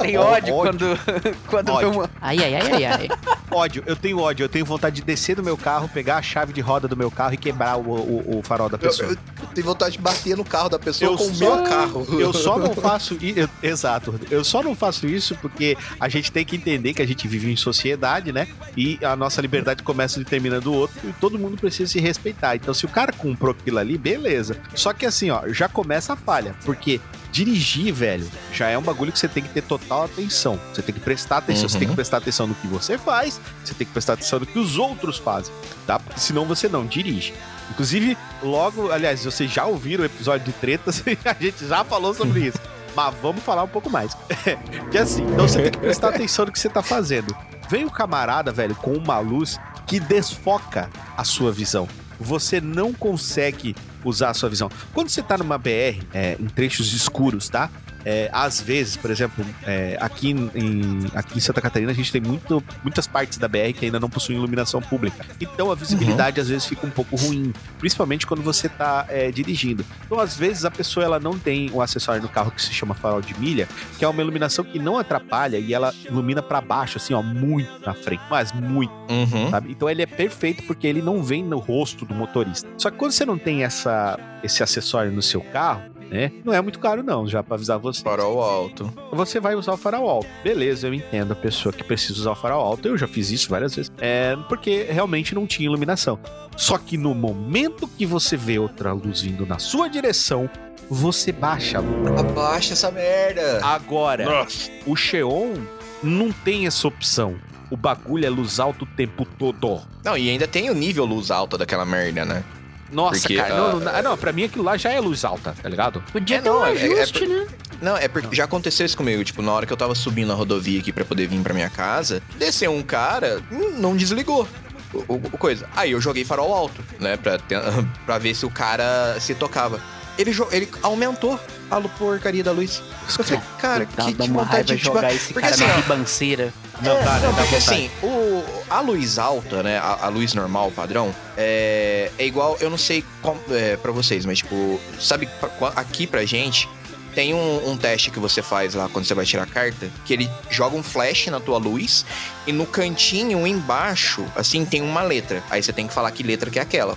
Tem 0.00 0.16
ódio, 0.16 0.54
Ódio. 0.54 0.54
quando, 0.54 1.36
quando 1.48 1.66
vê 1.66 1.72
Ódio. 1.72 1.90
uma. 1.90 2.10
Ai, 2.20 2.36
ai, 2.38 2.54
ai, 2.56 2.72
ai, 2.72 2.84
ai. 2.84 3.08
Ódio. 3.50 3.82
Eu 3.86 3.96
tenho 3.96 4.18
ódio. 4.20 4.44
Eu 4.44 4.48
tenho 4.48 4.64
vontade 4.64 4.96
de 4.96 5.02
descer 5.02 5.36
do 5.36 5.42
meu 5.42 5.56
carro, 5.56 5.88
pegar 5.88 6.16
a 6.16 6.22
chave 6.22 6.52
de 6.52 6.60
roda 6.60 6.86
do 6.86 6.96
meu 6.96 7.10
carro 7.10 7.34
e 7.34 7.36
quebrar 7.36 7.76
o, 7.78 7.82
o, 7.90 8.38
o 8.38 8.42
farol 8.42 8.68
da 8.68 8.76
Eu, 8.76 8.78
pessoa. 8.80 9.10
eu 9.10 9.16
tenho 9.54 9.66
vontade 9.66 9.92
de 9.92 9.98
bater 10.02 10.36
no 10.36 10.44
carro 10.44 10.68
da 10.68 10.78
pessoa 10.78 11.12
Eu 11.12 11.16
com 11.18 11.24
o 11.24 11.36
meu 11.36 11.62
carro. 11.62 12.06
Eu 12.20 12.32
só 12.32 12.58
não 12.58 12.74
faço 12.76 13.16
isso. 13.20 13.48
Exato. 13.62 14.14
Eu 14.30 14.44
só 14.44 14.62
não 14.62 14.74
faço 14.74 15.06
isso 15.06 15.34
porque 15.36 15.76
a 15.98 16.08
gente 16.08 16.30
tem 16.30 16.44
que 16.44 16.56
entender 16.56 16.92
que 16.94 17.02
a 17.02 17.06
gente 17.06 17.26
vive 17.26 17.50
em 17.50 17.56
sociedade, 17.56 18.32
né? 18.32 18.46
E 18.76 18.98
a 19.02 19.16
nossa 19.16 19.40
liberdade 19.40 19.82
começa 19.82 20.20
e 20.20 20.24
termina 20.24 20.60
do 20.60 20.72
outro 20.72 20.96
e 21.08 21.12
todo 21.14 21.38
mundo 21.38 21.56
precisa 21.56 21.90
se 21.90 22.00
respeitar. 22.00 22.56
Então, 22.56 22.72
se 22.74 22.84
o 22.84 22.88
cara 22.88 23.12
comprou 23.12 23.52
aquilo 23.58 23.78
ali, 23.78 23.96
beleza. 23.98 24.56
Só 24.74 24.92
que 24.92 25.06
assim, 25.06 25.30
ó, 25.30 25.42
já 25.48 25.68
começa 25.68 26.12
a 26.12 26.16
falha. 26.16 26.54
Porque 26.64 27.00
dirigir, 27.32 27.92
velho, 27.92 28.28
já 28.52 28.68
é 28.68 28.78
um 28.78 28.82
bagulho 28.82 29.12
que 29.12 29.18
você 29.18 29.28
tem 29.28 29.42
que 29.42 29.48
ter 29.50 29.62
total 29.62 30.04
atenção. 30.04 30.58
Você 30.72 30.82
tem 30.82 30.94
que 30.94 31.00
prestar 31.00 31.38
atenção. 31.38 31.68
Você 31.68 31.74
Uhum. 31.76 31.80
tem 31.80 31.88
que 31.88 31.94
prestar 31.94 32.16
atenção 32.18 32.46
no 32.46 32.54
que 32.54 32.66
você 32.66 32.96
faz, 32.98 33.40
você 33.64 33.74
tem 33.74 33.86
que 33.86 33.92
prestar 33.92 34.14
atenção 34.14 34.40
no 34.40 34.46
que 34.46 34.58
os 34.58 34.76
outros 34.78 35.18
fazem, 35.18 35.52
tá? 35.86 35.98
Porque 35.98 36.18
senão 36.20 36.44
você 36.44 36.68
não 36.68 36.86
dirige. 36.86 37.34
Inclusive, 37.70 38.16
logo, 38.42 38.90
aliás, 38.90 39.24
vocês 39.24 39.50
já 39.52 39.66
ouviram 39.66 40.02
o 40.02 40.06
episódio 40.06 40.46
de 40.46 40.52
tretas 40.52 41.02
e 41.06 41.18
a 41.28 41.34
gente 41.38 41.66
já 41.66 41.84
falou 41.84 42.14
sobre 42.14 42.46
isso. 42.46 42.58
Mas 42.96 43.14
vamos 43.22 43.42
falar 43.44 43.62
um 43.62 43.68
pouco 43.68 43.88
mais. 43.90 44.16
que 44.90 44.98
assim, 44.98 45.22
então 45.22 45.46
você 45.46 45.62
tem 45.62 45.70
que 45.70 45.78
prestar 45.78 46.08
atenção 46.08 46.46
no 46.46 46.52
que 46.52 46.58
você 46.58 46.68
tá 46.68 46.82
fazendo. 46.82 47.36
Vem 47.68 47.84
o 47.84 47.90
camarada, 47.90 48.50
velho, 48.50 48.74
com 48.74 48.92
uma 48.94 49.18
luz 49.18 49.58
que 49.86 50.00
desfoca 50.00 50.88
a 51.16 51.22
sua 51.22 51.52
visão. 51.52 51.86
Você 52.18 52.60
não 52.60 52.92
consegue 52.92 53.76
usar 54.04 54.30
a 54.30 54.34
sua 54.34 54.48
visão. 54.48 54.70
Quando 54.92 55.08
você 55.08 55.22
tá 55.22 55.36
numa 55.38 55.58
BR, 55.58 56.02
é, 56.12 56.36
em 56.38 56.46
trechos 56.46 56.92
escuros, 56.92 57.48
tá? 57.48 57.70
É, 58.04 58.28
às 58.32 58.60
vezes, 58.60 58.96
por 58.96 59.10
exemplo, 59.10 59.44
é, 59.66 59.96
aqui, 60.00 60.30
em, 60.30 61.06
aqui 61.14 61.38
em 61.38 61.40
Santa 61.40 61.60
Catarina, 61.60 61.90
a 61.90 61.94
gente 61.94 62.10
tem 62.12 62.20
muito, 62.20 62.62
muitas 62.82 63.06
partes 63.06 63.38
da 63.38 63.48
BR 63.48 63.72
que 63.78 63.84
ainda 63.84 64.00
não 64.00 64.08
possuem 64.08 64.38
iluminação 64.38 64.80
pública. 64.80 65.24
Então 65.40 65.70
a 65.70 65.74
visibilidade 65.74 66.40
às 66.40 66.48
vezes 66.48 66.66
fica 66.66 66.86
um 66.86 66.90
pouco 66.90 67.16
ruim, 67.16 67.52
principalmente 67.78 68.26
quando 68.26 68.42
você 68.42 68.68
tá 68.68 69.06
é, 69.08 69.30
dirigindo. 69.30 69.84
Então, 70.06 70.18
às 70.20 70.36
vezes, 70.36 70.64
a 70.64 70.70
pessoa 70.70 71.04
ela 71.04 71.20
não 71.20 71.38
tem 71.38 71.70
um 71.72 71.80
acessório 71.80 72.22
no 72.22 72.28
carro 72.28 72.50
que 72.50 72.62
se 72.62 72.72
chama 72.72 72.94
farol 72.94 73.20
de 73.20 73.38
milha, 73.38 73.68
que 73.98 74.04
é 74.04 74.08
uma 74.08 74.20
iluminação 74.20 74.64
que 74.64 74.78
não 74.78 74.98
atrapalha 74.98 75.58
e 75.58 75.74
ela 75.74 75.94
ilumina 76.06 76.42
para 76.42 76.60
baixo, 76.60 76.98
assim, 76.98 77.14
ó, 77.14 77.22
muito 77.22 77.70
na 77.84 77.94
frente, 77.94 78.22
mas 78.30 78.52
muito 78.52 78.92
Uhum. 79.08 79.50
sabe? 79.50 79.70
Então 79.72 79.88
ele 79.88 80.02
é 80.02 80.06
perfeito 80.06 80.62
porque 80.64 80.86
ele 80.86 81.00
não 81.00 81.22
vem 81.22 81.42
no 81.42 81.58
rosto 81.58 82.04
do 82.04 82.14
motorista. 82.14 82.68
Só 82.76 82.90
que 82.90 82.96
quando 82.96 83.12
você 83.12 83.24
não 83.24 83.38
tem 83.38 83.64
essa, 83.64 84.18
esse 84.42 84.62
acessório 84.62 85.10
no 85.10 85.22
seu 85.22 85.40
carro, 85.40 85.82
né? 86.10 86.32
Não 86.44 86.52
é 86.52 86.60
muito 86.60 86.78
caro 86.78 87.02
não, 87.02 87.26
já 87.26 87.42
pra 87.42 87.54
avisar 87.54 87.78
você. 87.78 88.02
Farol 88.02 88.42
alto. 88.42 88.92
Você 89.12 89.40
vai 89.40 89.54
usar 89.54 89.72
o 89.72 89.76
farol 89.76 90.08
alto. 90.08 90.28
Beleza, 90.42 90.86
eu 90.86 90.94
entendo 90.94 91.32
a 91.32 91.36
pessoa 91.36 91.72
que 91.72 91.84
precisa 91.84 92.18
usar 92.20 92.32
o 92.32 92.34
farol 92.34 92.60
alto. 92.60 92.88
Eu 92.88 92.96
já 92.96 93.06
fiz 93.06 93.30
isso 93.30 93.48
várias 93.50 93.74
vezes. 93.74 93.92
É 93.98 94.36
porque 94.48 94.86
realmente 94.90 95.34
não 95.34 95.46
tinha 95.46 95.66
iluminação. 95.66 96.18
Só 96.56 96.76
que 96.78 96.96
no 96.96 97.14
momento 97.14 97.86
que 97.86 98.04
você 98.04 98.36
vê 98.36 98.58
outra 98.58 98.92
luz 98.92 99.20
vindo 99.20 99.46
na 99.46 99.58
sua 99.58 99.88
direção, 99.88 100.50
você 100.90 101.30
baixa 101.30 101.78
a 101.78 101.80
luz. 101.80 102.18
Abaixa 102.18 102.72
essa 102.72 102.90
merda. 102.90 103.64
Agora, 103.64 104.46
o 104.86 104.96
Xeon 104.96 105.54
não 106.02 106.32
tem 106.32 106.66
essa 106.66 106.88
opção. 106.88 107.36
O 107.70 107.76
bagulho 107.76 108.24
é 108.24 108.30
luz 108.30 108.58
alta 108.58 108.84
o 108.84 108.86
tempo 108.86 109.24
todo. 109.24 109.82
Não, 110.02 110.16
e 110.16 110.30
ainda 110.30 110.48
tem 110.48 110.70
o 110.70 110.74
nível 110.74 111.04
luz 111.04 111.30
alta 111.30 111.58
daquela 111.58 111.84
merda, 111.84 112.24
né? 112.24 112.42
Nossa, 112.90 113.20
Porque, 113.20 113.36
cara, 113.36 113.54
ah, 113.54 113.58
não, 113.72 113.80
não, 113.80 114.02
não, 114.02 114.16
pra 114.18 114.32
mim 114.32 114.44
aquilo 114.44 114.64
lá 114.64 114.76
já 114.76 114.90
é 114.92 115.00
luz 115.00 115.24
alta, 115.24 115.54
tá 115.62 115.68
ligado? 115.68 116.02
Podia 116.12 116.38
É, 116.38 116.40
ter 116.40 116.50
um 116.50 116.64
é- 116.64 116.70
é 116.70 116.72
ajuste, 117.02 117.18
por- 117.20 117.28
né? 117.28 117.46
Não, 117.82 117.96
é 117.96 118.08
porque 118.08 118.34
já 118.34 118.44
aconteceu 118.44 118.84
isso 118.86 118.96
comigo. 118.96 119.22
Tipo, 119.22 119.40
na 119.42 119.52
hora 119.52 119.66
que 119.66 119.72
eu 119.72 119.76
tava 119.76 119.94
subindo 119.94 120.32
a 120.32 120.34
rodovia 120.34 120.80
aqui 120.80 120.92
pra 120.92 121.04
poder 121.04 121.26
vir 121.28 121.40
pra 121.42 121.52
minha 121.54 121.70
casa, 121.70 122.22
desceu 122.36 122.72
um 122.72 122.82
cara, 122.82 123.40
não 123.78 123.96
desligou. 123.96 124.48
O, 124.92 124.98
o- 125.14 125.22
o 125.32 125.38
coisa. 125.38 125.68
Aí 125.76 125.90
eu 125.92 126.00
joguei 126.00 126.24
farol 126.24 126.52
alto, 126.54 126.82
né? 126.98 127.16
Pra, 127.18 127.38
ter- 127.38 127.60
pra 128.06 128.16
ver 128.18 128.34
se 128.34 128.46
o 128.46 128.50
cara 128.50 129.16
se 129.20 129.34
tocava. 129.34 129.80
Ele, 130.18 130.36
ele 130.50 130.68
aumentou 130.82 131.38
a 131.70 131.80
porcaria 131.80 132.42
da 132.42 132.50
luz. 132.50 132.82
Eu 133.16 133.24
falei, 133.24 133.40
cara, 133.60 133.86
Dá, 133.96 134.04
que, 134.04 134.14
dá 134.14 134.24
que 134.24 134.30
vontade 134.30 134.76
de 134.76 134.82
jogar 134.82 135.10
tipo, 135.10 135.14
esse 135.14 135.32
porque 135.32 135.48
cara 135.48 135.54
assim, 135.54 135.66
na 135.66 135.74
ribanceira. 135.76 136.52
Não, 136.82 136.92
é, 136.96 137.04
né? 137.04 137.20
não, 137.22 137.34
porque 137.34 137.56
vontade. 137.56 137.56
assim, 137.56 137.90
o, 138.02 138.44
a 138.68 138.80
luz 138.80 139.18
alta, 139.18 139.62
né? 139.62 139.78
A, 139.78 140.06
a 140.06 140.08
luz 140.08 140.34
normal, 140.34 140.72
padrão, 140.72 141.14
é, 141.36 142.10
é 142.18 142.26
igual, 142.26 142.56
eu 142.60 142.68
não 142.68 142.78
sei 142.78 143.04
como, 143.22 143.40
é, 143.50 143.76
pra 143.76 143.92
vocês, 143.92 144.26
mas 144.26 144.38
tipo, 144.38 144.80
sabe, 145.00 145.28
pra- 145.40 145.72
aqui 145.76 146.06
pra 146.06 146.24
gente, 146.24 146.68
tem 147.14 147.34
um, 147.34 147.70
um 147.70 147.76
teste 147.76 148.10
que 148.10 148.18
você 148.18 148.42
faz 148.42 148.74
lá 148.74 148.88
quando 148.88 149.04
você 149.04 149.14
vai 149.14 149.24
tirar 149.24 149.42
a 149.44 149.46
carta, 149.46 149.88
que 150.04 150.12
ele 150.12 150.30
joga 150.50 150.76
um 150.76 150.82
flash 150.82 151.26
na 151.28 151.38
tua 151.40 151.58
luz 151.58 152.04
e 152.46 152.52
no 152.52 152.66
cantinho 152.66 153.46
embaixo, 153.46 154.24
assim, 154.36 154.64
tem 154.64 154.82
uma 154.82 155.02
letra. 155.02 155.42
Aí 155.50 155.62
você 155.62 155.72
tem 155.72 155.86
que 155.86 155.94
falar 155.94 156.10
que 156.12 156.22
letra 156.22 156.50
que 156.50 156.58
é 156.58 156.62
aquela, 156.62 156.96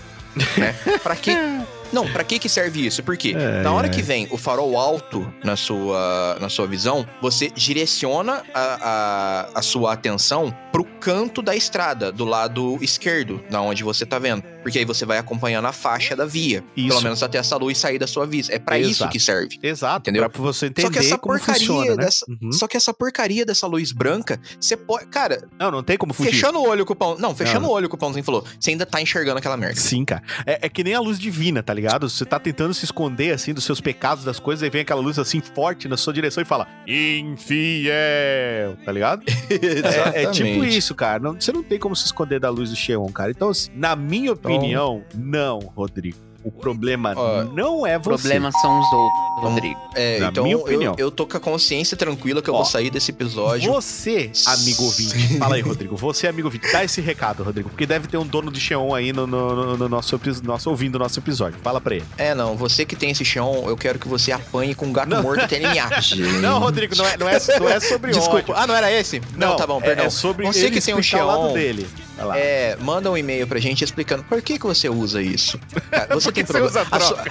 né? 0.57 0.76
pra 1.03 1.15
que... 1.15 1.31
Não, 1.92 2.08
pra 2.12 2.24
que 2.24 2.40
que 2.40 2.48
serve 2.50 2.86
isso? 2.86 3.04
Porque 3.04 3.34
É, 3.38 3.62
na 3.62 3.72
hora 3.72 3.88
é. 3.88 3.90
que 3.90 4.02
vem 4.02 4.28
o 4.32 4.38
farol 4.38 4.78
alto 4.78 5.32
na 5.44 5.56
sua, 5.56 6.38
na 6.40 6.50
sua 6.50 6.68
visão, 6.68 7.08
você 7.22 7.50
direciona 7.50 8.44
a, 8.54 9.48
a, 9.54 9.60
a 9.60 9.62
sua 9.62 9.94
atenção 9.94 10.56
pro 10.72 10.86
canto 10.86 11.42
da 11.42 11.56
estrada, 11.56 12.12
do 12.12 12.24
lado 12.24 12.78
esquerdo, 12.82 13.44
da 13.50 13.62
onde 13.62 13.84
você 13.84 14.06
tá 14.06 14.18
vendo. 14.20 14.44
Porque 14.62 14.78
aí 14.78 14.86
você 14.86 15.06
vai 15.06 15.18
acompanhando 15.18 15.66
a 15.66 15.74
faixa 15.74 16.16
da 16.16 16.24
via. 16.26 16.64
Isso. 16.78 16.90
Pelo 16.90 17.02
menos 17.02 17.24
até 17.24 17.40
essa 17.40 17.58
luz 17.58 17.78
sair 17.80 17.98
da 17.98 18.06
sua 18.06 18.26
vista. 18.28 18.54
É 18.54 18.60
pra 18.60 18.78
isso 18.78 19.08
que 19.10 19.20
serve. 19.20 19.58
Exato, 19.64 20.10
Entendeu? 20.10 20.30
pra 20.30 20.42
você 20.42 20.68
entender 20.68 20.88
Só 20.88 20.94
que 20.94 21.00
essa 21.00 21.18
como 21.18 21.36
porcaria 21.36 21.68
funciona, 21.68 21.96
né? 21.96 22.06
dessa. 22.06 22.26
Uhum. 22.30 22.52
Só 22.52 22.68
que 22.68 22.78
essa 22.78 22.94
porcaria 22.94 23.44
dessa 23.44 23.66
luz 23.66 23.92
branca, 23.92 24.40
você 24.60 24.78
pode. 24.78 25.08
Cara, 25.08 25.48
Não, 25.60 25.72
não 25.72 25.82
tem 25.84 25.98
como 25.98 26.14
fugir. 26.14 26.32
fechando 26.32 26.60
o 26.60 26.68
olho 26.68 26.86
com 26.86 26.94
o 26.94 26.96
pão. 26.96 27.18
Não, 27.18 27.36
fechando 27.36 27.62
Não. 27.62 27.70
o 27.70 27.72
olho 27.72 27.90
com 27.90 27.96
o 27.96 28.00
pãozinho 28.00 28.24
falou. 28.24 28.46
Você 28.60 28.70
ainda 28.70 28.86
tá 28.86 29.02
enxergando 29.02 29.40
aquela 29.40 29.58
merda. 29.58 29.80
Sim, 29.80 30.06
cara. 30.06 30.22
É, 30.46 30.60
é 30.68 30.70
que 30.70 30.84
nem 30.84 30.94
a 30.94 31.00
luz 31.00 31.18
divina, 31.20 31.64
tá 31.64 31.74
ligado? 31.74 31.81
Você 32.10 32.26
tá 32.26 32.40
tentando 32.40 32.74
se 32.74 32.86
esconder, 32.86 33.34
assim, 33.34 33.53
dos 33.53 33.64
seus 33.64 33.80
pecados, 33.82 34.24
das 34.24 34.40
coisas, 34.40 34.64
aí 34.64 34.70
vem 34.70 34.82
aquela 34.82 35.02
luz, 35.02 35.18
assim, 35.20 35.41
forte 35.41 35.88
na 35.88 35.98
sua 35.98 36.14
direção 36.14 36.41
e 36.41 36.45
fala, 36.45 36.68
infiel, 36.88 38.78
tá 38.86 38.91
ligado? 38.91 39.24
É, 40.14 40.24
é 40.24 40.32
tipo 40.32 40.64
isso, 40.64 40.94
cara. 40.95 41.20
Não- 41.20 41.34
você 41.40 41.52
não 41.52 41.64
tem 41.64 41.78
como 41.80 41.95
se 41.95 42.06
esconder 42.06 42.40
da 42.40 42.49
luz 42.49 42.70
do 42.70 42.76
Xeon, 42.76 43.08
cara. 43.12 43.32
Então, 43.32 43.49
assim, 43.49 43.70
na 43.76 43.95
minha 43.95 44.32
opinião, 44.34 45.03
não, 45.16 45.60
Rodrigo. 45.60 46.18
O 46.44 46.52
problema 46.52 47.14
Ó, 47.16 47.44
não 47.44 47.86
é 47.86 47.98
O 47.98 48.02
você. 48.02 48.10
problema 48.24 48.52
são 48.52 48.80
os 48.80 48.92
outros, 48.92 49.22
Rodrigo. 49.44 49.80
É, 49.96 50.20
Na 50.20 50.30
então 50.30 50.44
minha 50.44 50.56
eu, 50.56 50.62
opinião. 50.62 50.96
eu 50.98 51.12
tô 51.12 51.28
com 51.28 51.38
a 51.38 51.40
consciência 51.40 51.96
tranquila 51.96 52.42
que 52.42 52.50
eu 52.50 52.54
Ó, 52.54 52.58
vou 52.58 52.66
sair 52.66 52.90
desse 52.90 53.12
episódio. 53.12 53.72
Você, 53.72 54.32
amigo 54.48 54.84
ouvinte, 54.84 55.38
fala 55.38 55.56
aí, 55.56 55.62
Rodrigo. 55.62 55.96
Você, 55.98 56.28
amigo 56.28 56.48
ouvinte, 56.48 56.72
dá 56.72 56.84
esse 56.84 57.00
recado, 57.02 57.44
Rodrigo, 57.44 57.70
porque 57.70 57.86
deve 57.86 58.08
ter 58.08 58.18
um 58.18 58.26
dono 58.26 58.52
de 58.52 58.60
Xeon 58.60 58.94
aí 58.96 59.14
no, 59.14 59.28
no- 59.28 59.56
no- 59.56 59.78
no 59.78 59.90
nosso, 59.90 60.20
nosso 60.44 60.70
ouvindo 60.70 60.96
o 60.96 61.00
nosso 61.00 61.20
episódio. 61.20 61.60
Fala 61.62 61.80
pra 61.80 61.96
ele. 61.96 62.06
É, 62.18 62.34
não, 62.34 62.56
você 62.58 62.86
que 62.86 62.96
tem 62.96 63.12
esse 63.12 63.24
chão, 63.24 63.66
eu 63.68 63.78
quero 63.78 64.00
que 64.00 64.08
você 64.08 64.32
apanhe 64.32 64.74
com 64.74 64.88
um 64.88 64.94
gato 64.94 65.10
Não. 65.10 65.22
morto 65.22 65.42
até 65.42 65.58
ele 65.58 65.68
miar. 65.70 65.90
Não, 66.42 66.60
Rodrigo, 66.60 66.96
não 66.96 67.06
é, 67.06 67.18
não 67.18 67.30
é, 67.30 67.38
não 67.60 67.70
é 67.70 67.80
sobre 67.80 68.12
Desculpa. 68.12 68.38
ódio. 68.52 68.56
Ah, 68.58 68.66
não 68.66 68.76
era 68.76 68.92
esse? 68.92 69.22
Não, 69.38 69.56
tá 69.56 69.68
bom, 69.68 69.78
é- 69.78 69.82
perdão. 69.82 70.06
É 70.06 70.10
sobre 70.10 70.46
Você 70.48 70.66
ele 70.66 70.72
que 70.72 70.82
tem 70.82 70.96
um 70.96 71.00
o 71.00 71.04
Xeon. 71.04 71.54
dele. 71.54 71.88
É, 72.36 72.78
manda 72.80 73.10
um 73.10 73.18
e-mail 73.18 73.48
pra 73.48 73.60
gente 73.60 73.84
explicando 73.84 74.24
por 74.24 74.42
que, 74.42 74.60
que 74.60 74.66
você 74.66 74.90
usa 74.90 75.22
isso. 75.22 75.60
Você 76.10 76.32
tem 76.32 76.46
você 76.46 76.54
problema. 76.54 76.68
usa 76.68 76.88
a 76.92 77.00
sua, 77.00 77.24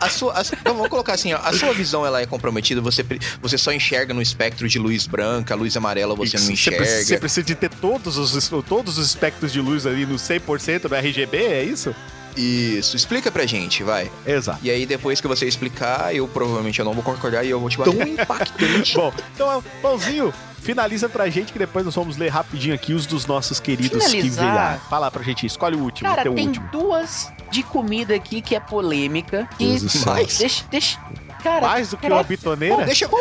a 0.00 0.08
sua, 0.08 0.38
a 0.38 0.42
então, 0.60 0.74
vamos 0.74 0.88
colocar 0.88 1.14
assim, 1.14 1.32
ó, 1.32 1.38
a 1.42 1.52
sua 1.52 1.72
visão 1.72 2.04
ela 2.04 2.20
é 2.20 2.26
comprometida, 2.26 2.80
você, 2.80 3.04
você 3.40 3.56
só 3.56 3.72
enxerga 3.72 4.12
no 4.12 4.20
espectro 4.20 4.68
de 4.68 4.78
luz 4.78 5.06
branca, 5.06 5.54
luz 5.54 5.76
amarela 5.76 6.14
você 6.14 6.36
não 6.36 6.44
Isso, 6.44 6.52
enxerga. 6.52 6.78
precisa, 6.78 7.04
você 7.04 7.18
precisa 7.18 7.42
de 7.46 7.54
ter 7.54 7.70
todos 7.70 8.16
os, 8.18 8.50
todos 8.68 8.98
os 8.98 9.06
espectros 9.06 9.52
de 9.52 9.60
luz 9.60 9.86
ali 9.86 10.04
no 10.04 10.16
100% 10.16 10.88
do 10.88 10.94
RGB, 10.94 11.36
é 11.36 11.64
isso? 11.64 11.94
Isso, 12.36 12.96
explica 12.96 13.32
pra 13.32 13.46
gente, 13.46 13.82
vai. 13.82 14.10
Exato. 14.26 14.58
E 14.62 14.70
aí 14.70 14.84
depois 14.84 15.20
que 15.22 15.26
você 15.26 15.46
explicar, 15.46 16.14
eu 16.14 16.28
provavelmente 16.28 16.78
eu 16.78 16.84
não 16.84 16.92
vou 16.92 17.02
concordar 17.02 17.44
e 17.44 17.50
eu 17.50 17.58
vou 17.58 17.70
te 17.70 17.78
bater 17.78 17.96
um 17.96 18.06
impactante. 18.06 18.92
Bom, 18.98 19.12
então, 19.34 19.64
Pãozinho, 19.80 20.34
finaliza 20.66 21.08
pra 21.08 21.28
gente 21.30 21.52
que 21.52 21.58
depois 21.58 21.84
nós 21.84 21.94
vamos 21.94 22.16
ler 22.16 22.28
rapidinho 22.28 22.74
aqui 22.74 22.92
os 22.92 23.06
dos 23.06 23.24
nossos 23.26 23.58
queridos 23.60 24.02
que 24.04 24.10
Finalizar. 24.10 24.44
enviaram. 24.46 24.80
Fala 24.90 25.10
pra 25.10 25.22
gente, 25.22 25.46
escolhe 25.46 25.76
o 25.76 25.80
último, 25.80 26.08
Cara, 26.10 26.22
teu 26.22 26.34
tem 26.34 26.48
último. 26.48 26.68
duas 26.72 27.32
de 27.50 27.62
comida 27.62 28.14
aqui 28.14 28.42
que 28.42 28.54
é 28.56 28.60
polêmica. 28.60 29.48
Que 29.56 29.78
Deus. 29.78 30.04
Mais? 30.04 30.38
deixa, 30.38 30.64
deixa. 30.70 30.98
Cara, 31.42 31.68
Mais 31.68 31.90
do 31.90 31.96
que 31.96 32.06
uma 32.08 32.22
bitoneira? 32.24 32.84
Deixa, 32.84 33.06
de- 33.06 33.12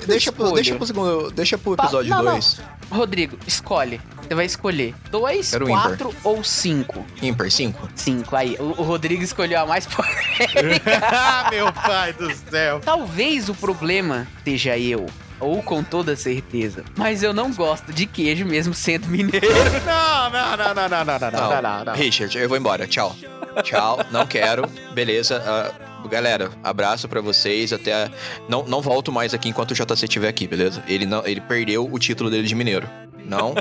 que 0.00 0.06
deixa, 0.06 0.30
pro, 0.30 0.52
deixa, 0.52 0.76
pro 0.76 0.86
segundo, 0.86 1.30
deixa 1.32 1.58
pro 1.58 1.74
episódio 1.74 2.10
não, 2.10 2.22
não. 2.22 2.32
2. 2.34 2.60
Rodrigo, 2.92 3.36
escolhe. 3.44 4.00
Você 4.22 4.34
vai 4.36 4.46
escolher 4.46 4.94
dois, 5.10 5.50
Quero 5.50 5.66
o 5.66 5.68
ímpar. 5.68 5.82
quatro 5.88 6.14
ou 6.22 6.44
cinco. 6.44 7.04
Ímpar 7.20 7.50
5? 7.50 7.88
Cinco. 7.96 8.36
Aí, 8.36 8.56
o, 8.60 8.62
o 8.64 8.82
Rodrigo 8.84 9.22
escolheu 9.24 9.60
a 9.60 9.66
mais 9.66 9.84
polêmica. 9.88 11.00
ah, 11.10 11.48
meu 11.50 11.72
pai 11.72 12.12
do 12.12 12.32
céu. 12.50 12.80
Talvez 12.84 13.48
o 13.48 13.54
problema 13.54 14.28
seja 14.44 14.78
eu. 14.78 15.06
Ou 15.42 15.62
com 15.62 15.82
toda 15.82 16.14
certeza. 16.14 16.84
Mas 16.96 17.22
eu 17.22 17.32
não 17.32 17.52
gosto 17.52 17.92
de 17.92 18.06
queijo 18.06 18.46
mesmo 18.46 18.72
sendo 18.72 19.08
mineiro. 19.08 19.46
Não, 19.84 20.30
não, 20.30 20.56
não, 20.56 20.74
não, 20.74 20.88
não, 20.88 20.88
não, 20.88 21.04
não, 21.04 21.30
não, 21.30 21.30
não, 21.30 21.62
não, 21.62 21.84
não. 21.86 21.94
Richard, 21.94 22.36
eu 22.38 22.48
vou 22.48 22.56
embora. 22.56 22.86
Tchau. 22.86 23.14
Tchau, 23.62 23.98
não 24.10 24.26
quero. 24.26 24.66
Beleza. 24.94 25.42
ah, 25.44 26.08
galera, 26.08 26.50
abraço 26.62 27.08
pra 27.08 27.20
vocês. 27.20 27.72
Até. 27.72 28.10
Não, 28.48 28.64
não 28.64 28.80
volto 28.80 29.10
mais 29.10 29.34
aqui 29.34 29.48
enquanto 29.48 29.72
o 29.72 29.74
JC 29.74 30.04
estiver 30.04 30.28
aqui, 30.28 30.46
beleza? 30.46 30.82
Ele, 30.86 31.04
não, 31.04 31.26
ele 31.26 31.40
perdeu 31.40 31.88
o 31.90 31.98
título 31.98 32.30
dele 32.30 32.46
de 32.46 32.54
mineiro. 32.54 32.88
Não. 33.24 33.54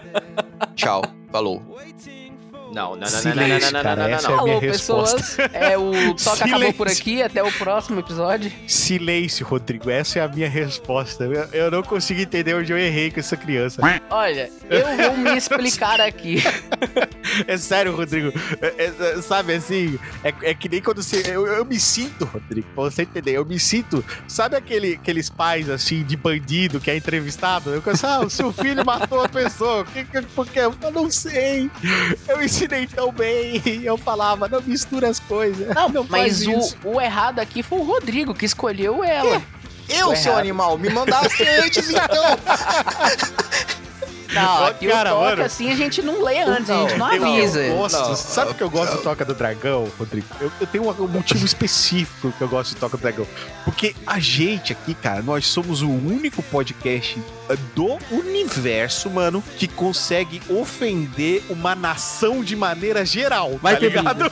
Tchau. 0.75 1.01
Falou. 1.31 1.77
Não, 2.73 2.95
não, 2.95 2.95
não, 2.95 2.95
não, 2.95 2.99
não, 2.99 3.07
Silêncio, 3.09 3.71
não, 3.71 3.71
não, 3.79 3.83
cara, 3.83 4.01
não, 4.03 4.07
não, 4.09 4.15
essa 4.15 4.29
não. 4.29 4.35
é 4.35 4.39
Alô, 4.51 4.59
pessoas. 4.61 5.37
É, 5.53 5.77
o 5.77 6.13
Toca 6.15 6.45
acabou 6.45 6.73
por 6.73 6.89
Silêncio. 6.89 7.01
aqui. 7.01 7.21
Até 7.23 7.43
o 7.43 7.51
próximo 7.51 7.99
episódio. 7.99 8.51
Silêncio, 8.67 9.45
Rodrigo. 9.45 9.89
Essa 9.89 10.19
é 10.19 10.21
a 10.21 10.27
minha 10.27 10.49
resposta. 10.49 11.25
Eu, 11.25 11.33
eu 11.51 11.71
não 11.71 11.83
consigo 11.83 12.21
entender 12.21 12.53
onde 12.55 12.71
eu 12.71 12.77
errei 12.77 13.11
com 13.11 13.19
essa 13.19 13.35
criança. 13.35 13.81
Olha, 14.09 14.49
eu 14.69 15.11
vou 15.11 15.17
me 15.17 15.37
explicar 15.37 15.99
aqui. 16.01 16.41
É 17.47 17.55
sério, 17.55 17.95
Rodrigo. 17.95 18.27
É- 18.61 18.67
é- 18.77 18.93
é- 19.17 19.21
sabe 19.21 19.53
assim? 19.53 19.97
É, 20.21 20.33
é 20.41 20.53
que 20.53 20.67
nem 20.67 20.81
quando 20.81 21.01
você. 21.01 21.23
Eu, 21.27 21.47
eu 21.47 21.63
me 21.63 21.79
sinto, 21.79 22.25
Rodrigo, 22.25 22.67
pra 22.75 22.83
você 22.83 23.03
entender. 23.03 23.31
Eu 23.31 23.45
me 23.45 23.57
sinto. 23.57 24.03
Sabe 24.27 24.57
aquele, 24.57 24.93
aqueles 24.95 25.29
pais 25.29 25.69
assim 25.69 26.03
de 26.03 26.17
bandido 26.17 26.79
que 26.81 26.91
é 26.91 26.97
entrevistado? 26.97 27.69
Eu 27.69 27.81
penso, 27.81 28.05
ah, 28.05 28.19
o 28.19 28.29
seu 28.29 28.51
filho 28.51 28.83
matou 28.85 29.23
a 29.23 29.29
pessoa. 29.29 29.85
Que, 29.85 30.03
que, 30.03 30.21
por 30.23 30.45
quê? 30.45 30.59
Eu 30.59 30.75
não 30.91 31.09
sei. 31.09 31.69
Eu 32.27 32.41
ensinei 32.61 32.87
tão 32.87 33.11
bem. 33.11 33.61
Eu 33.83 33.97
falava, 33.97 34.47
não 34.47 34.61
mistura 34.61 35.09
as 35.09 35.19
coisas. 35.19 35.73
Não, 35.73 35.89
Não 35.89 36.03
mas 36.09 36.43
faz 36.45 36.73
o, 36.83 36.89
o 36.89 37.01
errado 37.01 37.39
aqui 37.39 37.63
foi 37.63 37.79
o 37.79 37.83
Rodrigo 37.83 38.33
que 38.33 38.45
escolheu 38.45 39.03
ela. 39.03 39.41
Eu, 39.89 40.07
Tô 40.09 40.15
seu 40.15 40.31
errado. 40.31 40.39
animal, 40.39 40.77
me 40.77 40.89
mandasse 40.89 41.43
antes, 41.43 41.89
então. 41.89 42.37
Não, 44.33 44.61
Ó, 44.61 44.67
aqui 44.67 44.87
cara, 44.87 45.15
o 45.15 45.21
mano. 45.21 45.43
assim 45.43 45.69
a 45.71 45.75
gente 45.75 46.01
não 46.01 46.23
lê 46.23 46.39
antes, 46.41 46.69
a 46.69 46.81
gente 46.81 46.97
não 46.97 47.05
avisa. 47.05 47.61
Eu 47.61 47.77
gosto, 47.77 47.99
Não. 47.99 48.15
sabe 48.15 48.53
que 48.53 48.63
eu 48.63 48.69
gosto 48.69 48.97
de 48.97 49.03
Toca 49.03 49.25
do 49.25 49.33
Dragão, 49.33 49.91
Rodrigo? 49.97 50.27
Eu, 50.39 50.51
eu 50.61 50.67
tenho 50.67 50.89
um 50.89 51.07
motivo 51.07 51.45
específico 51.45 52.31
que 52.37 52.41
eu 52.41 52.47
gosto 52.47 52.73
de 52.73 52.77
Toca 52.77 52.97
do 52.97 53.01
Dragão. 53.01 53.27
Porque 53.65 53.95
a 54.07 54.19
gente 54.19 54.71
aqui, 54.71 54.93
cara, 54.93 55.21
nós 55.21 55.47
somos 55.47 55.81
o 55.81 55.89
único 55.89 56.41
podcast 56.43 57.21
eh, 57.49 57.57
do 57.75 57.97
universo, 58.09 59.09
mano, 59.09 59.43
que 59.57 59.67
consegue 59.67 60.41
ofender 60.49 61.43
uma 61.49 61.75
nação 61.75 62.43
de 62.43 62.55
maneira 62.55 63.05
geral, 63.05 63.59
Vai 63.61 63.73
tá 63.73 63.79
ligado? 63.81 64.31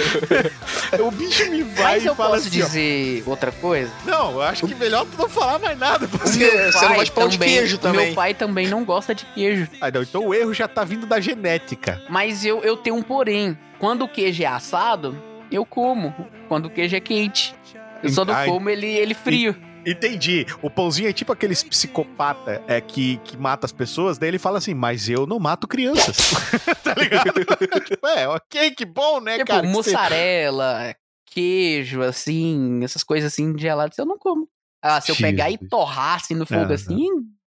o 1.00 1.10
bicho 1.10 1.50
me 1.50 1.62
vai 1.62 1.94
Mas 1.94 2.04
e 2.04 2.06
eu 2.06 2.14
fala 2.14 2.36
posso 2.36 2.48
assim, 2.48 2.62
ó, 2.62 2.64
dizer 2.64 3.22
outra 3.26 3.52
coisa? 3.52 3.90
Não, 4.04 4.32
eu 4.32 4.42
acho 4.42 4.66
que 4.66 4.74
melhor 4.74 5.06
tu 5.06 5.18
não 5.18 5.28
falar 5.28 5.58
mais 5.58 5.78
nada. 5.78 6.06
Porque 6.08 6.38
Meu 6.38 6.72
você 6.72 6.84
não 6.84 6.88
gosta 6.88 7.04
de 7.04 7.12
pão 7.12 7.28
de 7.28 7.38
queijo 7.38 7.78
também. 7.78 8.06
Meu 8.06 8.14
pai 8.14 8.34
também 8.34 8.68
não 8.68 8.84
gosta 8.84 9.14
de 9.14 9.24
queijo. 9.26 9.68
Ah, 9.80 9.90
não, 9.90 10.02
então 10.02 10.26
o 10.26 10.34
erro 10.34 10.52
já 10.52 10.68
tá 10.68 10.84
vindo 10.84 11.06
da 11.06 11.20
genética. 11.20 12.00
Mas 12.08 12.44
eu, 12.44 12.62
eu 12.62 12.76
tenho 12.76 12.96
um 12.96 13.02
porém. 13.02 13.56
Quando 13.78 14.02
o 14.02 14.08
queijo 14.08 14.42
é 14.42 14.46
assado, 14.46 15.16
eu 15.50 15.64
como. 15.64 16.14
Quando 16.48 16.66
o 16.66 16.70
queijo 16.70 16.96
é 16.96 17.00
quente. 17.00 17.54
Eu 18.02 18.10
só 18.10 18.24
não 18.24 18.34
Ai. 18.34 18.46
como 18.46 18.68
ele, 18.68 18.86
ele 18.86 19.14
frio. 19.14 19.56
Entendi. 19.86 20.44
O 20.60 20.68
pãozinho 20.68 21.08
é 21.08 21.12
tipo 21.12 21.32
aqueles 21.32 21.62
psicopata 21.62 22.60
é, 22.66 22.80
que, 22.80 23.18
que 23.18 23.36
mata 23.36 23.66
as 23.66 23.72
pessoas, 23.72 24.18
daí 24.18 24.30
ele 24.30 24.38
fala 24.38 24.58
assim, 24.58 24.74
mas 24.74 25.08
eu 25.08 25.26
não 25.26 25.38
mato 25.38 25.68
crianças. 25.68 26.16
tá 26.82 26.94
ligado? 26.94 27.32
Tipo, 27.86 28.06
é, 28.08 28.28
ok, 28.28 28.70
que 28.72 28.84
bom, 28.84 29.20
né, 29.20 29.36
tipo, 29.36 29.46
cara? 29.46 29.66
mussarela, 29.66 30.94
queijo, 31.26 32.02
assim, 32.02 32.82
essas 32.82 33.04
coisas 33.04 33.32
assim 33.32 33.56
geladas, 33.56 33.96
eu 33.98 34.06
não 34.06 34.18
como. 34.18 34.48
Ah, 34.82 35.00
se 35.00 35.10
eu 35.10 35.16
pegar 35.16 35.50
e 35.50 35.58
torrar 35.58 36.16
assim 36.16 36.34
no 36.34 36.46
fogo, 36.46 36.64
Aham. 36.64 36.74
assim, 36.74 37.08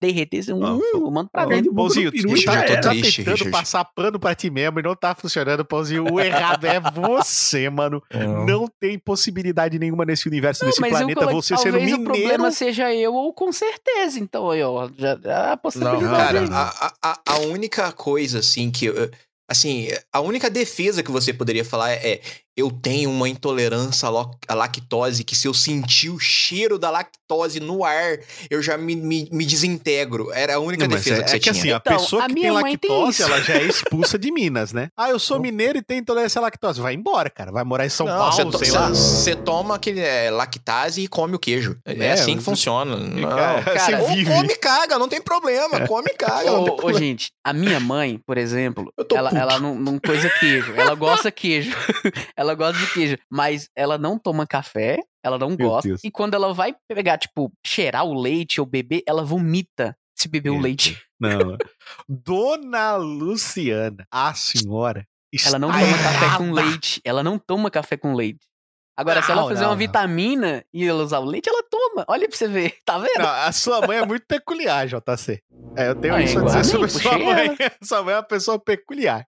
derreter, 0.06 0.42
hum, 0.54 0.80
eu 0.94 1.10
mando 1.10 1.30
pra 1.30 1.44
dentro. 1.46 1.74
Pãozinho, 1.74 2.10
tu, 2.12 2.22
peru 2.22 2.44
tá, 2.44 2.80
tá 2.80 2.90
Triste, 2.90 3.16
tentando 3.18 3.32
Richard. 3.34 3.50
passar 3.50 3.84
pano 3.84 4.18
pra 4.18 4.34
ti 4.34 4.50
mesmo 4.50 4.78
e 4.80 4.82
não 4.82 4.94
tá 4.94 5.14
funcionando, 5.14 5.64
Pãozinho. 5.64 6.04
O 6.12 6.20
errado 6.20 6.64
é 6.66 6.78
você, 6.80 7.68
mano. 7.70 8.02
Não 8.46 8.66
tem 8.80 8.98
possibilidade 8.98 9.78
nenhuma 9.78 10.04
nesse 10.04 10.28
universo, 10.28 10.62
Não, 10.62 10.68
nesse 10.68 10.82
eu 10.82 10.88
planeta, 10.88 11.26
você 11.26 11.56
sendo 11.56 11.72
talvez 11.72 11.92
o 11.92 11.98
mineiro. 11.98 12.04
problema 12.04 12.50
seja 12.50 12.94
eu 12.94 13.14
ou 13.14 13.32
com 13.32 13.52
certeza. 13.52 14.18
Então, 14.20 14.50
aí, 14.50 14.62
ó, 14.62 14.88
já, 14.96 15.16
já 15.22 15.44
a 15.46 15.50
Não, 15.50 15.56
possibilidade. 15.58 16.00
cara, 16.08 16.40
aí. 16.40 16.48
a, 16.50 16.86
a- 16.86 16.94
a, 17.02 17.20
a 17.34 17.38
única 17.40 17.90
coisa, 17.92 18.38
assim, 18.40 18.70
que. 18.70 18.86
eu- 18.86 19.10
Assim, 19.46 19.88
a 20.10 20.20
única 20.22 20.48
defesa 20.48 21.02
que 21.02 21.10
você 21.10 21.30
poderia 21.30 21.66
falar 21.66 21.90
é: 21.90 22.12
é, 22.14 22.20
eu 22.56 22.70
tenho 22.70 23.10
uma 23.10 23.28
intolerância 23.28 24.08
à 24.48 24.54
lactose, 24.54 25.24
que 25.24 25.34
se 25.34 25.48
eu 25.48 25.54
sentir 25.54 26.10
o 26.10 26.18
cheiro 26.20 26.78
da 26.78 26.90
lactose 26.90 27.58
no 27.58 27.84
ar, 27.84 28.18
eu 28.48 28.62
já 28.62 28.78
me, 28.78 28.94
me, 28.94 29.28
me 29.32 29.44
desintegro. 29.44 30.30
Era 30.32 30.54
a 30.56 30.58
única 30.60 30.86
Não, 30.86 30.96
defesa 30.96 31.20
é, 31.20 31.24
que 31.24 31.30
você 31.30 31.36
é 31.36 31.38
que 31.38 31.50
tinha. 31.50 31.52
assim, 31.60 31.72
a 31.72 31.76
Então, 31.76 31.96
pessoa 31.96 32.22
a 32.22 32.26
que 32.28 32.34
tem 32.34 32.42
minha 32.42 32.52
mãe 32.60 32.76
tem 32.78 32.90
lactose, 32.90 33.22
isso. 33.22 33.32
ela 33.32 33.40
já 33.42 33.54
é 33.54 33.64
expulsa 33.64 34.18
de 34.18 34.30
Minas, 34.30 34.72
né? 34.72 34.88
Ah, 34.96 35.10
eu 35.10 35.18
sou 35.18 35.40
mineiro 35.40 35.78
e 35.78 35.82
tenho 35.82 36.00
intolerância 36.00 36.38
à 36.38 36.42
lactose. 36.42 36.80
Vai 36.80 36.94
embora, 36.94 37.28
cara. 37.28 37.50
Vai 37.50 37.64
morar 37.64 37.86
em 37.86 37.88
São 37.88 38.06
Não, 38.06 38.16
Paulo, 38.16 38.32
você 38.32 38.44
to- 38.44 38.58
sei 38.58 38.68
você- 38.70 38.78
lá. 38.78 38.88
Você 38.90 39.34
toma 39.36 39.74
aquele 39.74 40.00
é, 40.00 40.30
lactase 40.30 41.02
e 41.02 41.08
come 41.08 41.34
o 41.34 41.38
queijo. 41.38 41.76
É, 41.84 41.94
É, 42.06 42.12
assim 42.12 42.32
que 42.36 42.42
você- 42.42 42.50
funciona. 42.50 42.96
Não. 42.96 43.28
Cara, 43.30 43.62
Cara, 43.62 43.78
você 43.80 43.94
Ou 43.96 44.08
vive. 44.08 44.30
come 44.30 44.52
e 44.52 44.56
caga, 44.56 44.98
não 44.98 45.08
tem 45.08 45.20
problema. 45.20 45.86
Come 45.86 46.10
e 46.12 46.16
caga. 46.16 46.44
tem 46.44 46.76
Ô, 46.84 46.92
gente, 46.92 47.30
a 47.44 47.52
minha 47.52 47.80
mãe, 47.80 48.20
por 48.24 48.38
exemplo, 48.38 48.92
ela, 49.12 49.30
puto. 49.30 49.40
ela 49.40 49.58
não, 49.58 49.74
não 49.74 49.98
coisa 49.98 50.30
queijo. 50.38 50.72
Ela 50.76 50.94
gosta 50.94 51.30
queijo. 51.32 51.74
ela 52.44 52.54
gosta 52.54 52.78
de 52.78 52.92
queijo. 52.92 53.18
Mas 53.30 53.68
ela 53.76 53.98
não 53.98 54.18
toma 54.18 54.46
café, 54.46 54.98
ela 55.22 55.38
não 55.38 55.50
Meu 55.50 55.68
gosta. 55.70 55.88
Deus. 55.88 56.00
E 56.04 56.10
quando 56.10 56.34
ela 56.34 56.52
vai 56.54 56.74
pegar, 56.88 57.18
tipo, 57.18 57.52
cheirar 57.66 58.04
o 58.04 58.14
leite 58.14 58.60
ou 58.60 58.66
beber, 58.66 59.02
ela 59.06 59.24
vomita 59.24 59.96
se 60.16 60.28
beber 60.28 60.50
o 60.50 60.58
leite. 60.60 61.00
Não. 61.20 61.56
Dona 62.08 62.96
Luciana, 62.96 64.06
a 64.10 64.32
senhora. 64.34 65.06
Ela 65.46 65.58
não 65.58 65.68
toma 65.72 65.80
café 65.98 66.24
errada. 66.24 66.36
com 66.38 66.52
leite. 66.52 67.00
Ela 67.04 67.22
não 67.22 67.38
toma 67.38 67.70
café 67.70 67.96
com 67.96 68.14
leite. 68.14 68.46
Agora, 68.96 69.20
se 69.22 69.28
Não, 69.30 69.38
ela 69.38 69.48
fazer 69.48 69.60
não, 69.62 69.68
uma 69.70 69.74
não. 69.74 69.78
vitamina 69.78 70.64
e 70.72 70.84
ela 70.86 71.02
usar 71.02 71.18
o 71.18 71.24
leite, 71.24 71.48
ela 71.48 71.64
toma. 71.68 72.04
Olha 72.06 72.28
pra 72.28 72.36
você 72.36 72.46
ver. 72.46 72.76
Tá 72.86 72.96
vendo? 72.98 73.22
A 73.26 73.50
sua 73.50 73.84
mãe 73.84 73.98
é 73.98 74.06
muito 74.06 74.24
peculiar, 74.24 74.86
JC. 74.86 75.42
É, 75.76 75.88
eu 75.88 75.96
tenho 75.96 76.14
Ah, 76.14 76.20
é 76.20 76.24
isso 76.24 76.38
a 76.38 76.42
dizer 76.44 76.58
a 76.58 76.60
mim, 76.62 76.64
sobre 76.68 76.88
sua 76.88 77.10
puxei 77.10 77.24
mãe. 77.24 77.56
Sua 77.82 78.02
mãe 78.04 78.14
é 78.14 78.16
uma 78.18 78.22
pessoa 78.22 78.58
peculiar. 78.60 79.26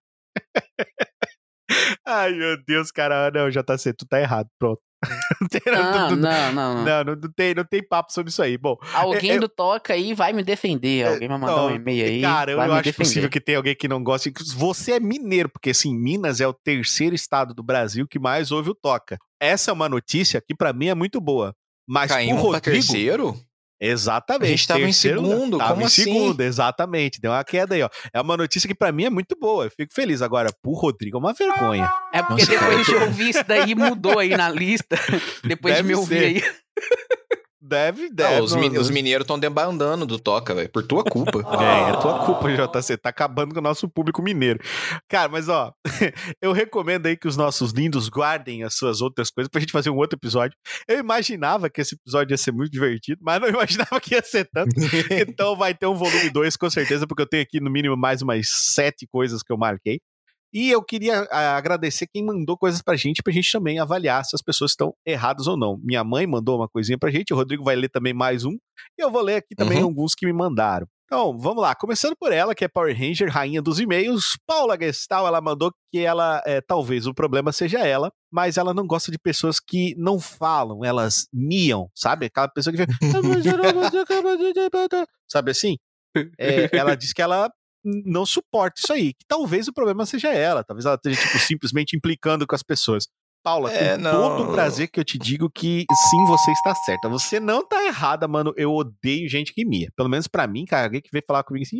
Ai, 2.05 2.31
meu 2.33 2.57
Deus, 2.65 2.91
cara. 2.91 3.31
Não, 3.31 3.49
JC, 3.49 3.93
tu 3.93 4.05
tá 4.07 4.19
errado. 4.19 4.47
Pronto. 4.59 4.79
Não 5.39 5.47
tem, 5.47 5.61
Não, 5.67 5.83
não, 5.83 6.09
não, 6.09 6.17
não, 6.17 6.53
não, 6.53 6.75
não. 6.83 7.03
não, 7.05 7.15
não 7.21 7.31
tem, 7.35 7.53
não 7.53 7.63
tem 7.63 7.87
papo 7.87 8.11
sobre 8.11 8.31
isso 8.31 8.41
aí. 8.41 8.57
Bom, 8.57 8.75
Alguém 8.95 9.29
É, 9.31 9.35
é- 9.35 9.39
do 9.39 9.47
Toca 9.47 9.93
aí 9.93 10.15
vai 10.15 10.33
me 10.33 10.41
defender. 10.43 11.05
Alguém 11.07 11.27
vai 11.27 11.37
mandar 11.37 11.55
não, 11.55 11.67
um 11.67 11.75
e-mail 11.75 12.03
aí. 12.03 12.19
Cara, 12.21 12.51
eu 12.51 12.59
acho 12.59 12.83
defender. 12.83 13.05
possível 13.05 13.29
que 13.29 13.39
tenha 13.39 13.59
alguém 13.59 13.75
que 13.75 13.87
não 13.87 14.03
goste. 14.03 14.33
Você 14.55 14.93
é 14.93 14.99
mineiro, 14.99 15.49
porque 15.49 15.69
assim, 15.69 15.95
Minas 15.95 16.41
é 16.41 16.47
o 16.47 16.53
terceiro 16.53 17.13
estado 17.13 17.53
do 17.53 17.61
Brasil 17.61 18.07
que 18.07 18.17
mais 18.17 18.51
ouve 18.51 18.71
o 18.71 18.75
Toca. 18.75 19.17
Essa 19.39 19.69
é 19.69 19.73
uma 19.73 19.87
notícia 19.87 20.41
que 20.41 20.55
pra 20.55 20.73
mim 20.73 20.87
é 20.87 20.95
muito 20.95 21.21
boa. 21.21 21.53
Mas 21.87 22.11
Caímos 22.11 22.41
pro 22.41 22.49
pra 22.49 22.57
Rodrigo, 22.57 22.75
terceiro? 22.87 23.39
Exatamente. 23.79 24.45
A 24.45 24.49
gente 24.49 24.67
tava 24.67 24.81
em 24.81 24.91
segundo, 24.91 25.57
Tava 25.57 25.69
como 25.71 25.83
em 25.83 25.85
assim? 25.85 26.03
segundo, 26.03 26.41
exatamente. 26.41 27.21
Deu 27.21 27.31
uma 27.31 27.43
queda 27.43 27.75
aí, 27.75 27.83
ó. 27.83 27.89
É 28.13 28.19
uma 28.19 28.35
notícia 28.35 28.67
que 28.67 28.73
pra 28.75 28.91
mim 28.91 29.05
é 29.05 29.09
muito 29.09 29.35
boa. 29.39 29.65
Eu 29.65 29.71
fico 29.71 29.93
feliz. 29.93 30.21
Agora, 30.21 30.49
pro 30.61 30.71
Rodrigo 30.73 31.17
é 31.17 31.19
uma 31.19 31.33
vergonha. 31.33 31.91
É 32.13 32.23
porque 32.23 32.41
Nossa, 32.43 32.55
cara, 32.55 32.69
depois 32.69 32.87
eu 32.87 32.93
de 32.93 32.99
tô- 32.99 33.05
ouvir 33.05 33.29
isso 33.29 33.43
daí, 33.47 33.75
mudou 33.75 34.19
aí 34.19 34.29
na 34.35 34.49
lista. 34.49 34.97
depois 35.43 35.75
Deve 35.75 35.87
de 35.89 35.93
me 35.93 35.99
ouvir 35.99 36.19
ser. 36.19 36.25
aí. 36.25 36.43
Deve, 37.67 38.09
deve. 38.09 38.35
Não, 38.37 38.43
os, 38.43 38.53
não- 38.53 38.81
os 38.81 38.89
mineiros 38.89 39.23
estão 39.25 39.37
debandando 39.37 40.05
do 40.05 40.17
Toca, 40.17 40.55
velho. 40.55 40.69
Por 40.69 40.83
tua 40.85 41.03
culpa. 41.03 41.37
É, 41.57 41.89
é 41.89 41.97
tua 41.97 42.25
culpa, 42.25 42.47
JC. 42.49 42.97
Tá 42.97 43.09
acabando 43.09 43.53
com 43.53 43.59
o 43.59 43.63
nosso 43.63 43.89
público 43.89 44.21
mineiro. 44.21 44.59
Cara, 45.09 45.27
mas 45.27 45.49
ó, 45.49 45.73
eu 46.41 46.51
recomendo 46.51 47.07
aí 47.07 47.17
que 47.17 47.27
os 47.27 47.35
nossos 47.35 47.71
lindos 47.71 48.07
guardem 48.09 48.63
as 48.63 48.75
suas 48.75 49.01
outras 49.01 49.29
coisas 49.29 49.49
pra 49.49 49.59
gente 49.59 49.71
fazer 49.71 49.89
um 49.89 49.97
outro 49.97 50.17
episódio. 50.17 50.55
Eu 50.87 50.99
imaginava 50.99 51.69
que 51.69 51.81
esse 51.81 51.95
episódio 51.95 52.33
ia 52.33 52.37
ser 52.37 52.51
muito 52.51 52.71
divertido, 52.71 53.19
mas 53.21 53.41
não 53.41 53.49
imaginava 53.49 53.99
que 53.99 54.15
ia 54.15 54.21
ser 54.23 54.47
tanto. 54.53 54.69
Então 55.11 55.55
vai 55.57 55.73
ter 55.73 55.87
um 55.87 55.95
volume 55.95 56.29
2, 56.29 56.55
com 56.55 56.69
certeza, 56.69 57.05
porque 57.05 57.23
eu 57.23 57.27
tenho 57.29 57.43
aqui 57.43 57.59
no 57.59 57.69
mínimo 57.69 57.97
mais 57.97 58.21
umas 58.21 58.47
sete 58.49 59.07
coisas 59.11 59.41
que 59.43 59.51
eu 59.51 59.57
marquei. 59.57 59.99
E 60.53 60.69
eu 60.69 60.83
queria 60.83 61.27
ah, 61.31 61.57
agradecer 61.57 62.07
quem 62.07 62.23
mandou 62.25 62.57
coisas 62.57 62.81
pra 62.81 62.95
gente, 62.95 63.21
pra 63.21 63.33
gente 63.33 63.51
também 63.51 63.79
avaliar 63.79 64.23
se 64.25 64.35
as 64.35 64.41
pessoas 64.41 64.71
estão 64.71 64.93
erradas 65.05 65.47
ou 65.47 65.57
não. 65.57 65.77
Minha 65.83 66.03
mãe 66.03 66.25
mandou 66.25 66.57
uma 66.57 66.69
coisinha 66.69 66.97
pra 66.97 67.11
gente, 67.11 67.33
o 67.33 67.35
Rodrigo 67.37 67.63
vai 67.63 67.75
ler 67.75 67.89
também 67.89 68.13
mais 68.13 68.45
um, 68.45 68.53
e 68.97 69.03
eu 69.03 69.11
vou 69.11 69.21
ler 69.21 69.35
aqui 69.35 69.55
também 69.55 69.79
Uhum. 69.79 69.85
alguns 69.85 70.15
que 70.15 70.25
me 70.25 70.33
mandaram. 70.33 70.87
Então, 71.05 71.37
vamos 71.37 71.61
lá. 71.61 71.73
Começando 71.73 72.17
por 72.19 72.33
ela, 72.33 72.53
que 72.53 72.65
é 72.65 72.67
Power 72.67 72.93
Ranger, 72.93 73.31
rainha 73.31 73.61
dos 73.61 73.79
e-mails. 73.79 74.37
Paula 74.45 74.77
Gestal, 74.77 75.25
ela 75.25 75.39
mandou 75.39 75.71
que 75.89 75.99
ela, 75.99 76.41
é, 76.45 76.59
talvez 76.59 77.07
o 77.07 77.13
problema 77.13 77.53
seja 77.53 77.79
ela, 77.79 78.11
mas 78.29 78.57
ela 78.57 78.73
não 78.73 78.85
gosta 78.85 79.09
de 79.09 79.17
pessoas 79.17 79.57
que 79.57 79.95
não 79.97 80.19
falam, 80.19 80.83
elas 80.83 81.27
miam, 81.33 81.89
sabe? 81.95 82.25
Aquela 82.25 82.49
pessoa 82.49 82.75
que 82.75 82.81
fica. 82.81 82.93
sabe 85.31 85.51
assim? 85.51 85.77
É, 86.37 86.69
ela 86.75 86.95
diz 86.95 87.13
que 87.13 87.21
ela 87.21 87.49
não 88.05 88.25
suporta 88.25 88.79
isso 88.83 88.91
aí. 88.93 89.13
Que 89.13 89.25
talvez 89.27 89.67
o 89.67 89.73
problema 89.73 90.05
seja 90.05 90.29
ela. 90.33 90.63
Talvez 90.63 90.85
ela 90.85 90.95
esteja, 90.95 91.21
tipo, 91.21 91.39
simplesmente 91.39 91.95
implicando 91.95 92.45
com 92.45 92.55
as 92.55 92.63
pessoas. 92.63 93.07
Paula, 93.43 93.71
É, 93.71 93.95
com 93.95 94.01
não. 94.01 94.11
todo 94.11 94.49
o 94.49 94.51
prazer 94.51 94.89
que 94.89 94.99
eu 94.99 95.05
te 95.05 95.17
digo 95.17 95.49
que 95.49 95.85
sim, 96.09 96.25
você 96.25 96.51
está 96.51 96.75
certa. 96.75 97.07
Você 97.07 97.39
não 97.39 97.65
tá 97.65 97.85
errada, 97.85 98.27
mano. 98.27 98.53
Eu 98.57 98.73
odeio 98.73 99.29
gente 99.29 99.53
que 99.53 99.63
mia. 99.63 99.89
Pelo 99.95 100.09
menos 100.09 100.27
pra 100.27 100.45
mim, 100.47 100.65
cara, 100.65 100.85
alguém 100.87 100.99
que 101.01 101.09
vem 101.13 101.21
falar 101.25 101.43
comigo 101.43 101.63
assim. 101.65 101.79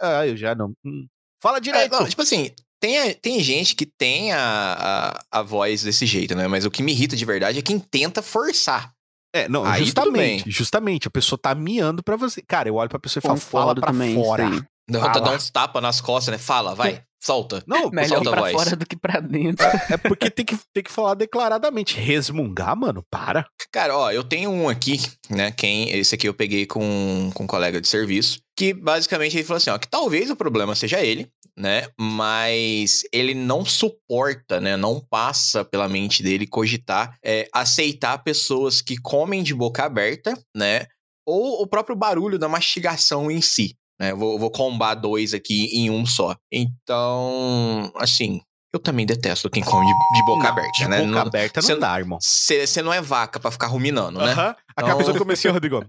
Ah, 0.00 0.26
eu 0.26 0.36
já 0.36 0.54
não. 0.54 0.72
Hum. 0.84 1.06
Fala 1.42 1.58
É, 1.58 1.60
direito. 1.60 1.92
não, 1.92 2.06
tipo 2.08 2.22
assim, 2.22 2.50
tem, 2.80 3.12
tem 3.14 3.40
gente 3.40 3.74
que 3.74 3.84
tem 3.84 4.32
a, 4.32 5.18
a, 5.30 5.38
a 5.40 5.42
voz 5.42 5.82
desse 5.82 6.06
jeito, 6.06 6.34
né? 6.34 6.46
Mas 6.48 6.64
o 6.64 6.70
que 6.70 6.82
me 6.82 6.92
irrita 6.92 7.16
de 7.16 7.24
verdade 7.24 7.58
é 7.58 7.62
quem 7.62 7.78
tenta 7.78 8.22
forçar. 8.22 8.92
É, 9.34 9.48
não, 9.48 9.64
Aí 9.64 9.84
justamente. 9.84 10.48
Justamente. 10.48 11.08
A 11.08 11.10
pessoa 11.10 11.36
tá 11.36 11.52
miando 11.56 12.04
pra 12.04 12.14
você. 12.14 12.40
Cara, 12.40 12.68
eu 12.68 12.76
olho 12.76 12.88
pra 12.88 13.00
pessoa 13.00 13.20
e 13.20 13.26
falo, 13.26 13.36
fala 13.40 13.74
pra 13.74 13.88
também. 13.88 14.14
fora. 14.14 14.44
isso 14.48 14.64
aí. 14.88 15.22
Dá 15.22 15.32
uns 15.32 15.50
tapas 15.50 15.82
nas 15.82 16.00
costas, 16.00 16.32
né? 16.32 16.38
Fala, 16.38 16.74
vai, 16.74 17.02
solta. 17.22 17.62
Não, 17.66 17.90
Melhor 17.90 18.16
solta 18.16 18.28
a 18.28 18.32
pra 18.32 18.40
voz. 18.42 18.52
fora 18.52 18.76
do 18.76 18.86
que 18.86 18.96
pra 18.96 19.20
dentro. 19.20 19.66
é 19.90 19.96
porque 19.96 20.30
tem 20.30 20.44
que, 20.44 20.58
tem 20.72 20.82
que 20.82 20.92
falar 20.92 21.14
declaradamente. 21.14 21.98
Resmungar, 21.98 22.76
mano, 22.76 23.04
para. 23.10 23.46
Cara, 23.72 23.96
ó, 23.96 24.10
eu 24.10 24.22
tenho 24.22 24.50
um 24.50 24.68
aqui, 24.68 25.00
né? 25.30 25.50
Quem, 25.50 25.90
esse 25.90 26.14
aqui 26.14 26.28
eu 26.28 26.34
peguei 26.34 26.66
com, 26.66 27.30
com 27.34 27.44
um 27.44 27.46
colega 27.46 27.80
de 27.80 27.88
serviço, 27.88 28.40
que 28.56 28.74
basicamente 28.74 29.36
ele 29.36 29.44
falou 29.44 29.56
assim, 29.56 29.70
ó, 29.70 29.78
que 29.78 29.88
talvez 29.88 30.30
o 30.30 30.36
problema 30.36 30.74
seja 30.74 31.00
ele, 31.02 31.28
né? 31.56 31.88
Mas 31.98 33.02
ele 33.12 33.34
não 33.34 33.64
suporta, 33.64 34.60
né? 34.60 34.76
Não 34.76 35.00
passa 35.00 35.64
pela 35.64 35.88
mente 35.88 36.22
dele 36.22 36.46
cogitar 36.46 37.16
é, 37.24 37.48
aceitar 37.52 38.18
pessoas 38.18 38.82
que 38.82 38.96
comem 38.96 39.42
de 39.42 39.54
boca 39.54 39.84
aberta, 39.84 40.38
né? 40.54 40.86
Ou 41.26 41.62
o 41.62 41.66
próprio 41.66 41.96
barulho 41.96 42.38
da 42.38 42.48
mastigação 42.48 43.30
em 43.30 43.40
si. 43.40 43.74
Né? 44.00 44.10
Eu 44.12 44.16
Vou, 44.16 44.38
vou 44.38 44.50
combar 44.50 44.94
dois 44.94 45.32
aqui 45.34 45.66
em 45.76 45.90
um 45.90 46.04
só. 46.06 46.34
Então, 46.52 47.92
assim, 47.96 48.40
Eu 48.72 48.80
também 48.80 49.06
detesto 49.06 49.48
quem 49.48 49.62
come 49.62 49.86
de, 49.86 49.92
de 49.92 50.24
boca 50.26 50.42
Não, 50.42 50.50
aberta, 50.50 50.70
de 50.72 50.88
né? 50.88 50.96
boca 50.98 51.10
Não- 51.10 51.18
aberta 51.20 51.60
não 51.60 51.66
você- 51.68 51.76
dá, 51.76 51.98
irmão. 51.98 52.18
Você 52.20 52.82
não 52.82 52.92
é 52.92 53.00
vaca 53.00 53.38
pra 53.38 53.50
ficar 53.52 53.68
ruminando, 53.68 54.18
né? 54.18 54.32
Aham. 54.32 54.50
Então- 54.72 54.84
Acaba 54.88 55.10
o 55.10 55.18
comecinho, 55.18 55.54
Rodrigo. 55.54 55.84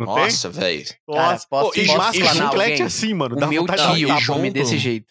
Não 0.00 0.06
Nossa, 0.06 0.48
velho. 0.48 0.84
Nossa. 1.06 1.46
posso- 1.48 1.78
e 1.78 1.86
posso 1.86 2.16
explanar 2.18 2.48
chiclete 2.50 2.82
assim, 2.82 3.12
mano. 3.14 3.36
O 3.36 3.38
dá 3.38 3.46
meu 3.46 3.66
tio 3.66 4.08
dar 4.08 4.26
come 4.26 4.48
bom, 4.48 4.52
desse 4.52 4.70
mano. 4.72 4.80
jeito. 4.82 5.06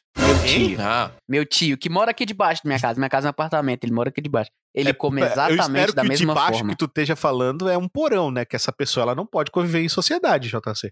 Hein? 0.45 0.75
Ah, 0.79 1.11
Meu 1.27 1.45
tio, 1.45 1.77
que 1.77 1.89
mora 1.89 2.11
aqui 2.11 2.25
debaixo 2.25 2.63
da 2.63 2.67
minha 2.67 2.79
casa. 2.79 2.99
Minha 2.99 3.09
casa 3.09 3.27
é 3.27 3.29
um 3.29 3.31
apartamento, 3.31 3.83
ele 3.83 3.93
mora 3.93 4.09
aqui 4.09 4.19
debaixo. 4.19 4.49
Ele 4.73 4.93
come 4.93 5.21
É, 5.21 5.25
Eu 5.25 5.27
exatamente 5.31 5.61
espero 5.61 5.93
da 5.93 6.01
que 6.01 6.07
o 6.07 6.11
de 6.11 6.17
mesma 6.19 6.33
baixo 6.33 6.53
forma. 6.59 6.69
que 6.71 6.77
tu 6.77 6.85
esteja 6.85 7.15
falando 7.15 7.69
é 7.69 7.77
um 7.77 7.87
porão, 7.87 8.31
né? 8.31 8.43
Que 8.45 8.55
essa 8.55 8.71
pessoa 8.71 9.03
ela 9.03 9.15
não 9.15 9.25
pode 9.25 9.51
conviver 9.51 9.81
em 9.81 9.89
sociedade, 9.89 10.49
JC. 10.49 10.91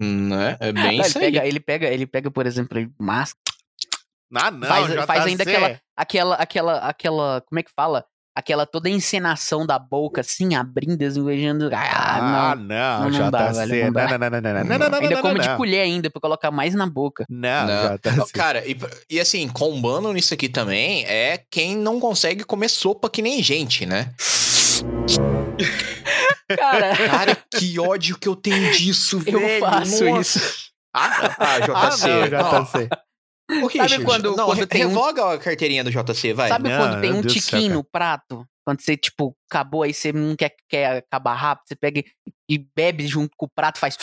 né? 0.00 0.56
É 0.60 0.72
bem 0.72 0.82
Não, 0.82 0.90
ele, 0.92 1.02
isso 1.02 1.18
aí. 1.18 1.24
pega, 1.24 1.46
ele 1.46 1.60
pega, 1.60 1.86
ele 1.88 2.06
pega, 2.06 2.30
por 2.30 2.46
exemplo, 2.46 2.78
ele 2.78 2.90
masca, 2.98 3.38
Ah, 4.34 4.50
não, 4.50 4.66
faz, 4.68 4.86
JC. 4.88 5.06
faz 5.06 5.26
ainda 5.26 5.42
aquela, 5.42 5.80
aquela, 5.96 6.34
aquela, 6.36 6.78
aquela, 6.78 7.40
como 7.48 7.58
é 7.58 7.62
que 7.62 7.70
fala? 7.74 8.04
Aquela 8.38 8.64
toda 8.64 8.88
encenação 8.88 9.66
da 9.66 9.80
boca, 9.80 10.20
assim, 10.20 10.54
abrindo, 10.54 10.96
desenvolvendo. 10.96 11.68
Ah, 11.72 12.52
Ah, 12.52 12.54
não. 12.54 12.64
não, 12.66 13.00
Não, 13.00 13.10
JC. 13.10 13.18
não 13.18 13.30
dá, 13.32 13.50
velho, 13.52 13.84
não 13.86 13.92
dá. 13.92 14.06
Não, 14.06 14.10
não, 14.10 14.18
não, 14.18 14.30
não, 14.30 14.32
não, 14.40 14.52
não, 14.52 14.64
não, 14.78 14.88
não, 14.90 14.98
ainda 15.00 15.14
não, 15.16 15.22
come 15.22 15.38
não. 15.40 15.50
de 15.50 15.56
colher 15.56 15.80
ainda, 15.82 16.08
pra 16.08 16.20
colocar 16.20 16.52
mais 16.52 16.72
na 16.72 16.86
boca. 16.86 17.24
Não, 17.28 17.66
Não. 17.66 17.96
JC. 17.96 18.20
Ó, 18.20 18.26
Cara, 18.32 18.64
e, 18.64 18.78
e 19.10 19.18
assim, 19.18 19.48
combando 19.48 20.12
nisso 20.12 20.32
aqui 20.34 20.48
também 20.48 21.04
é 21.06 21.42
quem 21.50 21.76
não 21.76 21.98
consegue 21.98 22.44
comer 22.44 22.68
sopa 22.68 23.10
que 23.10 23.20
nem 23.20 23.42
gente, 23.42 23.84
né? 23.84 24.12
Cara, 26.56 26.96
Cara, 26.96 27.36
que 27.50 27.78
ódio 27.80 28.16
que 28.18 28.28
eu 28.28 28.36
tenho 28.36 28.70
disso, 28.72 29.20
eu 29.26 29.40
velho. 29.40 29.60
faço 29.60 30.04
Nossa. 30.04 30.38
isso. 30.38 30.68
Ah, 30.94 31.34
ah, 31.38 31.56
Ah, 31.74 31.88
JC. 31.90 32.06
não, 32.30 32.64
JC. 32.64 32.88
Ô, 33.50 33.66
Richard, 33.66 34.04
quando- 34.04 34.36
não, 34.36 34.46
quando 34.46 34.58
re- 34.58 34.66
tem 34.66 34.84
um- 34.84 34.88
revoga 34.88 35.32
a 35.32 35.38
carteirinha 35.38 35.82
do 35.82 35.90
JC, 35.90 36.32
vai. 36.34 36.48
Sabe 36.48 36.68
Não, 36.68 36.76
quando 36.78 37.00
tem 37.00 37.10
meu 37.10 37.18
um 37.18 37.22
Deus 37.22 37.34
do 37.34 37.40
céu, 37.40 37.58
tiquinho 37.58 37.74
no 37.74 37.84
prato? 37.84 38.44
Quando 38.64 38.80
você, 38.82 38.96
tipo, 38.96 39.34
acabou 39.50 39.82
aí, 39.82 39.92
você 39.94 40.12
não 40.12 40.36
quer, 40.36 40.54
quer 40.68 40.98
acabar 40.98 41.34
rápido, 41.34 41.68
você 41.68 41.76
pega 41.76 42.02
e- 42.48 42.64
bebe 42.76 43.06
junto 43.06 43.30
com 43.36 43.46
o 43.46 43.50
prato, 43.54 43.78
faz. 43.78 43.96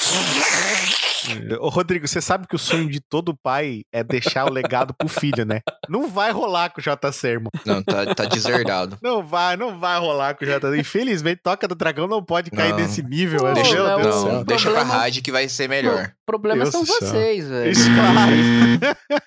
Ô, 1.59 1.69
Rodrigo, 1.69 2.07
você 2.07 2.21
sabe 2.21 2.45
que 2.47 2.55
o 2.55 2.59
sonho 2.59 2.87
de 2.87 2.99
todo 3.01 3.35
pai 3.35 3.81
é 3.91 4.03
deixar 4.03 4.45
o 4.45 4.53
legado 4.53 4.93
pro 4.93 5.07
filho, 5.07 5.43
né? 5.43 5.61
Não 5.89 6.07
vai 6.07 6.31
rolar 6.31 6.69
com 6.69 6.79
o 6.79 6.83
JC, 6.83 7.27
irmão. 7.29 7.49
Não, 7.65 7.81
tá, 7.81 8.13
tá 8.13 8.25
deserdado. 8.25 8.95
Não 9.01 9.23
vai, 9.25 9.57
não 9.57 9.79
vai 9.79 9.99
rolar 9.99 10.35
com 10.35 10.45
o 10.45 10.47
JC. 10.47 10.77
Infelizmente, 10.79 11.41
Toca 11.43 11.67
do 11.67 11.73
Dragão 11.73 12.05
não 12.07 12.23
pode 12.23 12.51
cair 12.51 12.69
Não. 12.73 12.77
nesse 12.77 13.01
nível. 13.01 13.41
Não, 13.43 13.53
Deixa, 13.55 13.73
meu 13.73 13.87
é 13.87 13.95
o- 13.95 14.01
Deus 14.01 14.15
não, 14.15 14.21
céu. 14.23 14.43
deixa 14.45 14.69
pra 14.71 14.83
rádio 14.83 15.23
que 15.23 15.31
vai 15.31 15.49
ser 15.49 15.67
melhor. 15.67 16.11
O 16.21 16.25
problema 16.27 16.61
Deus 16.63 16.71
são 16.71 16.85
vocês, 16.85 17.47
velho. 17.49 17.71
Isso, 17.71 17.89
claro. 17.95 18.35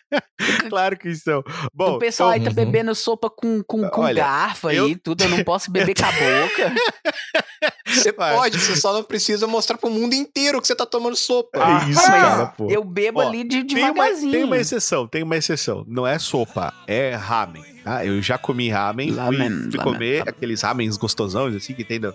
claro 0.71 0.97
que 0.97 1.15
são. 1.17 1.43
Bom, 1.75 1.95
o 1.97 1.99
pessoal 1.99 2.31
aí 2.31 2.41
então- 2.41 2.55
tá 2.55 2.65
bebendo 2.65 2.95
sopa 2.95 3.29
com, 3.29 3.63
com, 3.65 3.89
com 3.89 4.01
Olha, 4.03 4.23
garfo 4.23 4.69
aí, 4.69 4.77
eu- 4.77 4.99
tudo. 5.03 5.23
Eu 5.25 5.31
não 5.31 5.43
posso 5.43 5.69
beber 5.73 5.95
com 5.97 6.05
a 6.09 6.13
boca. 6.13 6.75
Você 7.87 8.13
Vai. 8.13 8.35
pode, 8.37 8.59
você 8.59 8.77
só 8.77 8.93
não 8.93 9.03
precisa 9.03 9.47
mostrar 9.47 9.79
pro 9.79 9.91
mundo 9.91 10.15
inteiro 10.15 10.61
que 10.61 10.67
você 10.67 10.75
tá 10.77 10.85
tomando 10.87 11.17
sopa. 11.17 11.59
É 11.59 11.91
isso, 11.91 11.99
Ah, 12.01 12.11
cara, 12.11 12.47
pô. 12.47 12.69
Eu 12.71 12.85
bebo 12.85 13.19
Ó, 13.21 13.27
ali 13.27 13.43
de 13.43 13.65
Tem 13.65 13.83
uma, 13.85 13.93
devagarzinho. 13.95 14.31
tem 14.33 14.45
uma 14.45 14.57
exceção, 14.59 15.09
tem 15.09 15.23
uma 15.23 15.37
exceção. 15.37 15.85
Não 15.89 16.07
é 16.07 16.19
sopa, 16.19 16.73
é 16.87 17.15
ramen. 17.15 17.65
Tá? 17.83 18.05
Eu 18.05 18.21
já 18.23 18.37
comi 18.39 18.69
ramen, 18.69 19.09
fui- 19.09 19.17
Ramen, 19.19 19.39
fui, 19.39 19.49
ramen, 19.49 19.81
comer 19.83 20.19
ramen. 20.19 20.31
aqueles 20.35 20.63
ramens 20.63 20.97
gostosões 20.99 21.55
assim 21.57 21.73
que 21.75 21.83
tem 21.83 21.99
do, 21.99 22.15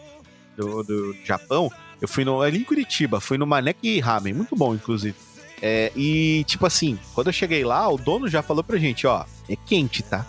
do, 0.55 0.83
do 0.83 1.15
Japão. 1.25 1.69
Eu 1.99 2.07
fui 2.07 2.23
no, 2.23 2.41
ali 2.41 2.59
em 2.59 2.63
Curitiba, 2.63 3.19
fui 3.19 3.37
no 3.37 3.47
Manek 3.47 3.99
Ramen, 3.99 4.33
muito 4.33 4.55
bom, 4.55 4.75
inclusive. 4.75 5.15
É, 5.61 5.91
e, 5.95 6.43
tipo 6.45 6.65
assim, 6.65 6.99
quando 7.15 7.27
eu 7.27 7.33
cheguei 7.33 7.63
lá, 7.65 7.89
o 7.89 7.97
dono 7.97 8.27
já 8.27 8.43
falou 8.43 8.63
pra 8.63 8.77
gente, 8.77 9.07
ó, 9.07 9.25
é 9.49 9.55
quente, 9.55 10.03
tá? 10.03 10.25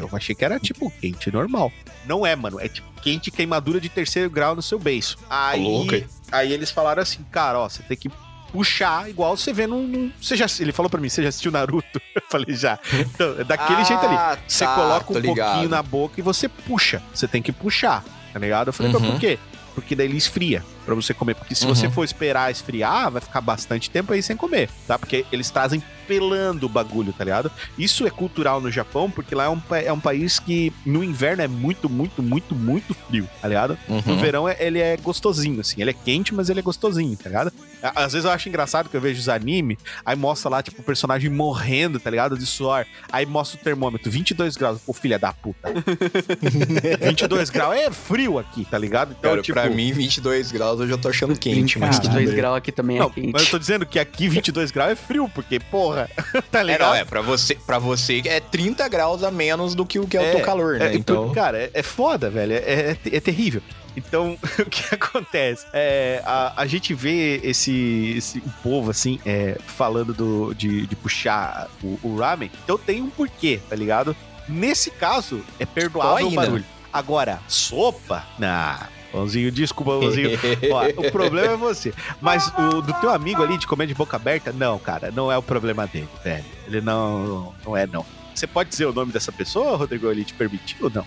Eu 0.00 0.08
achei 0.12 0.34
que 0.34 0.44
era, 0.44 0.58
tipo, 0.60 0.90
quente 1.00 1.30
normal. 1.30 1.72
Não 2.06 2.26
é, 2.26 2.34
mano, 2.36 2.58
é 2.60 2.68
tipo 2.68 2.86
quente 3.00 3.30
queimadura 3.30 3.80
de 3.80 3.88
terceiro 3.88 4.30
grau 4.30 4.54
no 4.56 4.62
seu 4.62 4.78
beiço. 4.78 5.18
Aí, 5.28 5.62
hein? 5.62 6.06
aí 6.32 6.52
eles 6.52 6.70
falaram 6.70 7.02
assim, 7.02 7.22
cara, 7.30 7.58
ó, 7.60 7.68
você 7.68 7.82
tem 7.82 7.96
que 7.96 8.10
puxar 8.52 9.10
igual 9.10 9.36
você 9.36 9.52
vê 9.52 9.66
num... 9.66 9.86
num- 9.86 10.12
Você 10.20 10.36
já, 10.36 10.46
ele 10.60 10.72
falou 10.72 10.88
pra 10.88 11.00
mim, 11.00 11.08
você 11.08 11.22
já 11.22 11.28
assistiu 11.28 11.50
Naruto? 11.52 12.00
Eu 12.14 12.22
falei, 12.30 12.54
já. 12.54 12.78
Então, 12.92 13.36
é 13.40 13.44
daquele 13.44 13.82
jeito 13.84 14.04
ali. 14.04 14.14
Ah, 14.16 14.38
Você 14.46 14.64
tá, 14.64 14.74
coloca 14.74 15.12
um 15.12 15.18
ligado. 15.18 15.46
pouquinho 15.50 15.68
na 15.68 15.82
boca 15.82 16.14
e 16.18 16.22
você 16.22 16.48
puxa. 16.48 17.02
Você 17.12 17.26
tem 17.28 17.42
que 17.42 17.52
puxar, 17.52 18.04
tá 18.32 18.38
ligado? 18.38 18.68
Eu 18.68 18.72
falei, 18.72 18.92
Uhum. 18.94 19.10
por 19.12 19.20
quê? 19.20 19.38
Porque 19.74 19.94
daí 19.96 20.06
ele 20.06 20.16
esfria 20.16 20.64
pra 20.84 20.94
você 20.94 21.12
comer. 21.14 21.34
Porque 21.34 21.54
se 21.54 21.64
Uhum. 21.66 21.74
você 21.74 21.90
for 21.90 22.04
esperar 22.04 22.50
esfriar, 22.50 23.10
vai 23.10 23.20
ficar 23.20 23.40
bastante 23.40 23.90
tempo 23.90 24.12
aí 24.12 24.22
sem 24.22 24.36
comer, 24.36 24.68
tá? 24.86 24.98
Porque 24.98 25.24
eles 25.32 25.50
trazem 25.50 25.82
pelando 26.06 26.66
o 26.66 26.68
bagulho, 26.68 27.14
tá 27.14 27.24
ligado? 27.24 27.50
Isso 27.78 28.06
é 28.06 28.10
cultural 28.10 28.60
no 28.60 28.70
Japão, 28.70 29.10
porque 29.10 29.34
lá 29.34 29.44
é 29.44 29.48
um, 29.48 29.60
é 29.86 29.90
um 29.90 29.98
país 29.98 30.38
que 30.38 30.70
no 30.84 31.02
inverno 31.02 31.42
é 31.42 31.48
muito, 31.48 31.88
muito, 31.88 32.22
muito, 32.22 32.54
muito 32.54 32.92
frio, 32.92 33.26
tá 33.40 33.48
ligado? 33.48 33.78
No 33.88 33.96
Uhum. 33.96 34.18
verão 34.20 34.46
é- 34.46 34.56
ele 34.60 34.78
é 34.80 34.98
gostosinho, 34.98 35.60
assim. 35.60 35.80
Ele 35.80 35.90
é 35.90 35.94
quente, 35.94 36.34
mas 36.34 36.50
ele 36.50 36.60
é 36.60 36.62
gostosinho, 36.62 37.16
tá 37.16 37.30
ligado? 37.30 37.50
Às 37.82 38.12
vezes 38.12 38.26
eu 38.26 38.30
acho 38.30 38.48
engraçado 38.50 38.90
que 38.90 38.96
eu 38.96 39.00
vejo 39.00 39.18
os 39.18 39.28
anime, 39.30 39.78
aí 40.04 40.14
mostra 40.16 40.50
lá, 40.50 40.62
tipo, 40.62 40.82
o 40.82 40.84
personagem 40.84 41.30
morrendo, 41.30 41.98
tá 41.98 42.10
ligado? 42.10 42.36
De 42.36 42.44
suor. 42.44 42.84
Aí 43.10 43.24
mostra 43.24 43.58
o 43.58 43.64
termômetro, 43.64 44.10
22 44.10 44.56
graus. 44.58 44.80
Pô, 44.84 44.92
filha 44.92 45.18
da 45.18 45.32
puta. 45.32 45.68
22 47.00 47.50
graus 47.50 47.76
é 47.76 47.90
frio 47.90 48.38
aqui, 48.38 48.64
tá 48.64 48.76
ligado? 48.78 49.14
Então, 49.18 49.30
Cara, 49.30 49.42
tipo. 49.42 49.58
pra 49.58 49.68
mim, 49.70 49.92
22 49.92 50.50
graus 50.52 50.73
eu 50.82 50.88
já 50.88 50.98
tô 50.98 51.08
achando 51.08 51.38
quente, 51.38 51.78
mas... 51.78 51.98
Caralho. 51.98 52.12
22 52.18 52.34
graus 52.36 52.56
aqui 52.58 52.72
também 52.72 52.98
Não, 52.98 53.06
é 53.06 53.10
quente. 53.10 53.30
mas 53.32 53.42
eu 53.44 53.50
tô 53.50 53.58
dizendo 53.58 53.86
que 53.86 53.98
aqui 53.98 54.28
22 54.28 54.70
graus 54.70 54.92
é 54.92 54.96
frio, 54.96 55.30
porque, 55.34 55.58
porra, 55.60 56.10
tá 56.50 56.60
É, 56.60 56.62
ligado? 56.64 56.88
não, 56.88 56.94
é, 56.94 57.04
pra 57.04 57.20
você, 57.20 57.54
pra 57.54 57.78
você 57.78 58.22
é 58.26 58.40
30 58.40 58.88
graus 58.88 59.22
a 59.22 59.30
menos 59.30 59.74
do 59.74 59.84
que 59.86 59.98
o 59.98 60.06
que 60.06 60.16
é, 60.16 60.20
o 60.20 60.24
É, 60.24 60.30
teu 60.32 60.40
calor, 60.44 60.78
né? 60.78 60.92
É, 60.92 60.94
então... 60.96 61.32
Cara, 61.32 61.58
é, 61.58 61.70
é 61.74 61.82
foda, 61.82 62.28
velho. 62.30 62.52
É, 62.54 62.58
é- 62.58 62.98
é 63.16 63.20
terrível. 63.20 63.62
Então, 63.96 64.36
o 64.58 64.64
que 64.68 64.94
acontece? 64.94 65.64
É, 65.72 66.20
a, 66.24 66.60
a 66.62 66.66
gente 66.66 66.92
vê 66.94 67.40
esse, 67.44 68.14
esse 68.16 68.38
o 68.38 68.50
povo, 68.62 68.90
assim, 68.90 69.20
é, 69.24 69.56
falando 69.66 70.12
do, 70.12 70.52
de, 70.54 70.86
de 70.86 70.96
puxar 70.96 71.68
o, 71.82 71.98
o 72.02 72.16
ramen. 72.16 72.50
Então 72.64 72.76
tem 72.76 73.00
um 73.00 73.08
porquê, 73.10 73.60
tá 73.70 73.76
ligado? 73.76 74.16
Nesse 74.48 74.90
caso, 74.90 75.42
é 75.60 75.64
perdoável 75.64 76.26
o 76.26 76.30
barulho. 76.32 76.64
Agora, 76.92 77.40
sopa? 77.48 78.24
Nah. 78.38 78.88
Pãozinho, 79.14 79.52
desculpa, 79.52 79.92
Pãozinho. 79.92 80.30
Ó, 80.72 81.06
o 81.06 81.12
problema 81.12 81.52
é 81.52 81.56
você. 81.56 81.94
Mas 82.20 82.52
o 82.58 82.82
do 82.82 82.92
teu 82.94 83.10
amigo 83.10 83.42
ali 83.42 83.56
de 83.56 83.66
comer 83.66 83.86
de 83.86 83.94
boca 83.94 84.16
aberta, 84.16 84.52
não, 84.52 84.76
cara, 84.78 85.12
não 85.12 85.30
é 85.30 85.38
o 85.38 85.42
problema 85.42 85.86
dele, 85.86 86.08
velho. 86.24 86.44
Ele 86.66 86.80
não, 86.80 87.54
não 87.64 87.76
é, 87.76 87.86
não. 87.86 88.04
Você 88.34 88.46
pode 88.46 88.70
dizer 88.70 88.86
o 88.86 88.92
nome 88.92 89.12
dessa 89.12 89.30
pessoa, 89.30 89.76
Rodrigo? 89.76 90.10
Ele 90.10 90.24
te 90.24 90.34
permitiu 90.34 90.86
ou 90.86 90.90
não? 90.90 91.06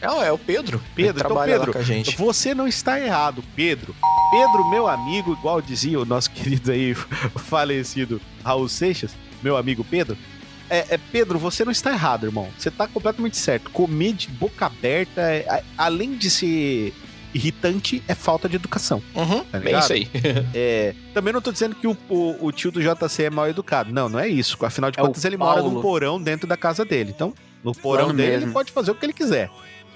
Não, 0.00 0.22
é 0.22 0.30
o 0.30 0.38
Pedro. 0.38 0.80
Pedro, 0.94 1.26
então, 1.26 1.44
Pedro, 1.44 1.72
com 1.72 1.78
a 1.78 1.82
gente. 1.82 2.16
Você 2.16 2.54
não 2.54 2.68
está 2.68 3.00
errado, 3.00 3.42
Pedro. 3.56 3.92
Pedro, 4.30 4.70
meu 4.70 4.86
amigo, 4.86 5.32
igual 5.32 5.60
dizia 5.60 5.98
o 5.98 6.04
nosso 6.04 6.30
querido 6.32 6.70
aí, 6.70 6.94
falecido 6.94 8.20
Raul 8.44 8.68
Seixas, 8.68 9.16
meu 9.42 9.56
amigo 9.56 9.82
Pedro. 9.82 10.16
É, 10.70 10.86
é, 10.90 10.98
Pedro, 11.10 11.38
você 11.38 11.64
não 11.64 11.72
está 11.72 11.90
errado, 11.90 12.26
irmão. 12.26 12.48
Você 12.56 12.68
está 12.68 12.86
completamente 12.86 13.36
certo. 13.36 13.70
Comer 13.70 14.12
de 14.12 14.28
boca 14.28 14.66
aberta, 14.66 15.22
é- 15.22 15.64
além 15.76 16.14
de 16.14 16.30
ser 16.30 16.92
irritante, 17.34 18.02
é 18.08 18.14
falta 18.14 18.48
de 18.48 18.56
educação. 18.56 19.02
Uhum, 19.14 19.44
Tá 19.44 19.58
ligado? 19.58 19.82
isso 19.82 19.92
aí. 19.92 20.08
É, 20.54 20.94
também 21.14 21.32
não 21.32 21.40
tô 21.40 21.52
dizendo 21.52 21.74
que 21.74 21.86
o, 21.86 21.96
o- 22.08 22.46
o 22.46 22.52
tio 22.52 22.70
do 22.70 22.80
JC 22.80 23.24
é 23.24 23.30
mal 23.30 23.48
educado. 23.48 23.92
Não, 23.92 24.08
não 24.08 24.18
é 24.18 24.28
isso. 24.28 24.56
Afinal 24.64 24.90
de 24.90 24.98
É 24.98 25.02
contas, 25.02 25.24
ele 25.24 25.36
mora 25.36 25.62
num 25.62 25.80
porão 25.80 26.20
dentro 26.20 26.46
da 26.46 26.56
casa 26.56 26.84
dele. 26.84 27.12
Então, 27.14 27.34
no 27.62 27.72
porão 27.74 28.04
Plano 28.06 28.16
dele, 28.16 28.30
mesmo. 28.32 28.44
ele 28.46 28.52
pode 28.52 28.72
fazer 28.72 28.90
o 28.90 28.94
que 28.94 29.04
ele 29.06 29.12
quiser. 29.12 29.50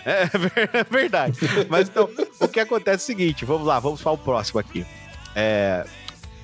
É, 0.05 0.23
é 0.81 0.85
verdade. 0.85 1.39
Mas 1.69 1.89
então, 1.89 2.09
o 2.41 2.49
que 2.49 2.59
acontece 2.61 3.03
é 3.13 3.15
o 3.15 3.17
seguinte: 3.19 3.45
vamos 3.45 3.67
lá, 3.67 3.79
vamos 3.79 4.03
para 4.03 4.13
o 4.13 4.19
próximo 4.19 4.59
aqui. 4.61 4.85
É, 5.35 5.85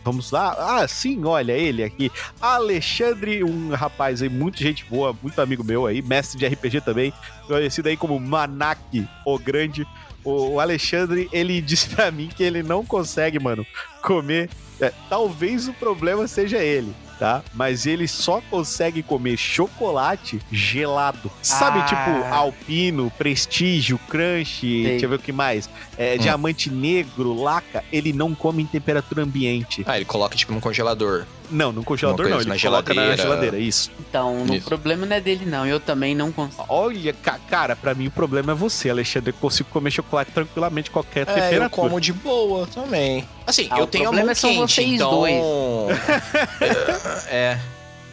Vamos 0.05 0.31
lá? 0.31 0.57
Ah, 0.81 0.89
sim, 0.89 1.23
olha 1.25 1.53
ele 1.53 1.83
aqui. 1.85 2.11
Alexandre, 2.41 3.45
um 3.45 3.71
rapaz 3.75 4.23
aí, 4.23 4.29
muito 4.29 4.57
gente 4.59 4.85
boa, 4.87 5.15
muito 5.23 5.39
amigo 5.41 5.63
meu 5.63 5.87
aí, 5.87 6.01
mestre 6.01 6.39
de 6.39 6.47
RPG 6.47 6.81
também, 6.81 7.13
conhecido 7.47 7.89
aí 7.89 7.97
como 7.97 8.19
Manak, 8.19 9.07
o 9.27 9.39
Grande. 9.39 9.87
O 10.25 10.55
o 10.55 10.61
Alexandre, 10.61 11.29
ele 11.33 11.61
disse 11.63 11.89
pra 11.89 12.11
mim 12.11 12.29
que 12.35 12.43
ele 12.43 12.63
não 12.63 12.85
consegue, 12.85 13.39
mano, 13.39 13.67
comer. 14.03 14.49
é, 14.81 14.93
talvez 15.09 15.67
o 15.69 15.73
problema 15.73 16.29
seja 16.29 16.59
ele, 16.59 16.93
tá? 17.19 17.43
Mas 17.55 17.85
ele 17.87 18.07
só 18.07 18.41
consegue 18.51 19.03
comer 19.03 19.37
chocolate 19.37 20.41
gelado. 20.53 21.31
Sabe, 21.43 21.81
Ah. 21.81 21.85
tipo, 21.85 22.35
alpino, 22.35 23.11
prestígio, 23.19 23.99
crunch, 24.09 24.61
deixa 24.85 25.07
eu 25.07 25.11
ver 25.11 25.17
o 25.17 25.19
que 25.19 25.33
mais. 25.33 25.69
É, 25.97 26.15
Hum. 26.15 26.19
Diamante 26.19 26.71
negro, 26.71 27.35
laca, 27.35 27.83
ele 27.93 28.13
não 28.13 28.35
come 28.35 28.63
em 28.63 28.67
temperatura 28.67 29.23
ambiente. 29.25 29.83
Ah, 29.87 29.97
ele 29.97 30.05
coloca 30.05 30.37
tipo 30.37 30.53
no 30.53 30.61
congelador. 30.61 31.25
Não, 31.51 31.73
no 31.73 31.83
congelador 31.85 32.29
não, 32.29 32.41
ele 32.41 32.49
na 32.49 32.59
coloca 32.59 32.93
na 32.95 33.03
geladeira. 33.03 33.23
geladeira, 33.23 33.59
isso. 33.59 33.91
Então, 34.01 34.45
o 34.45 34.61
problema 34.63 35.07
não 35.07 35.17
é 35.17 35.21
dele, 35.21 35.45
não. 35.47 35.67
Eu 35.67 35.81
também 35.81 36.15
não 36.15 36.31
consigo. 36.31 36.65
Olha, 36.69 37.13
ca- 37.13 37.39
cara, 37.49 37.75
pra 37.77 37.95
mim 37.95 38.07
o 38.09 38.11
problema 38.11 38.53
é 38.53 38.55
você, 38.55 38.91
Alexandre. 38.91 39.31
Eu 39.31 39.35
consigo 39.41 39.69
comer 39.71 39.91
chocolate 39.91 40.31
tranquilamente 40.33 40.91
qualquer 40.91 41.27
É, 41.27 41.31
eu 41.31 41.35
temperatura. 41.35 41.69
como 41.71 42.01
de 42.01 42.13
boa 42.13 42.67
também. 42.67 43.27
Assim, 43.47 43.67
Ah, 43.71 43.79
eu 43.81 43.87
tenho 43.87 44.05
a 44.05 44.09
problema 44.09 44.27
mão 44.27 44.35
são 44.35 44.51
quente, 44.51 44.73
vocês 44.75 44.93
então... 44.93 45.11
dois. 45.11 45.35
é, 47.31 47.59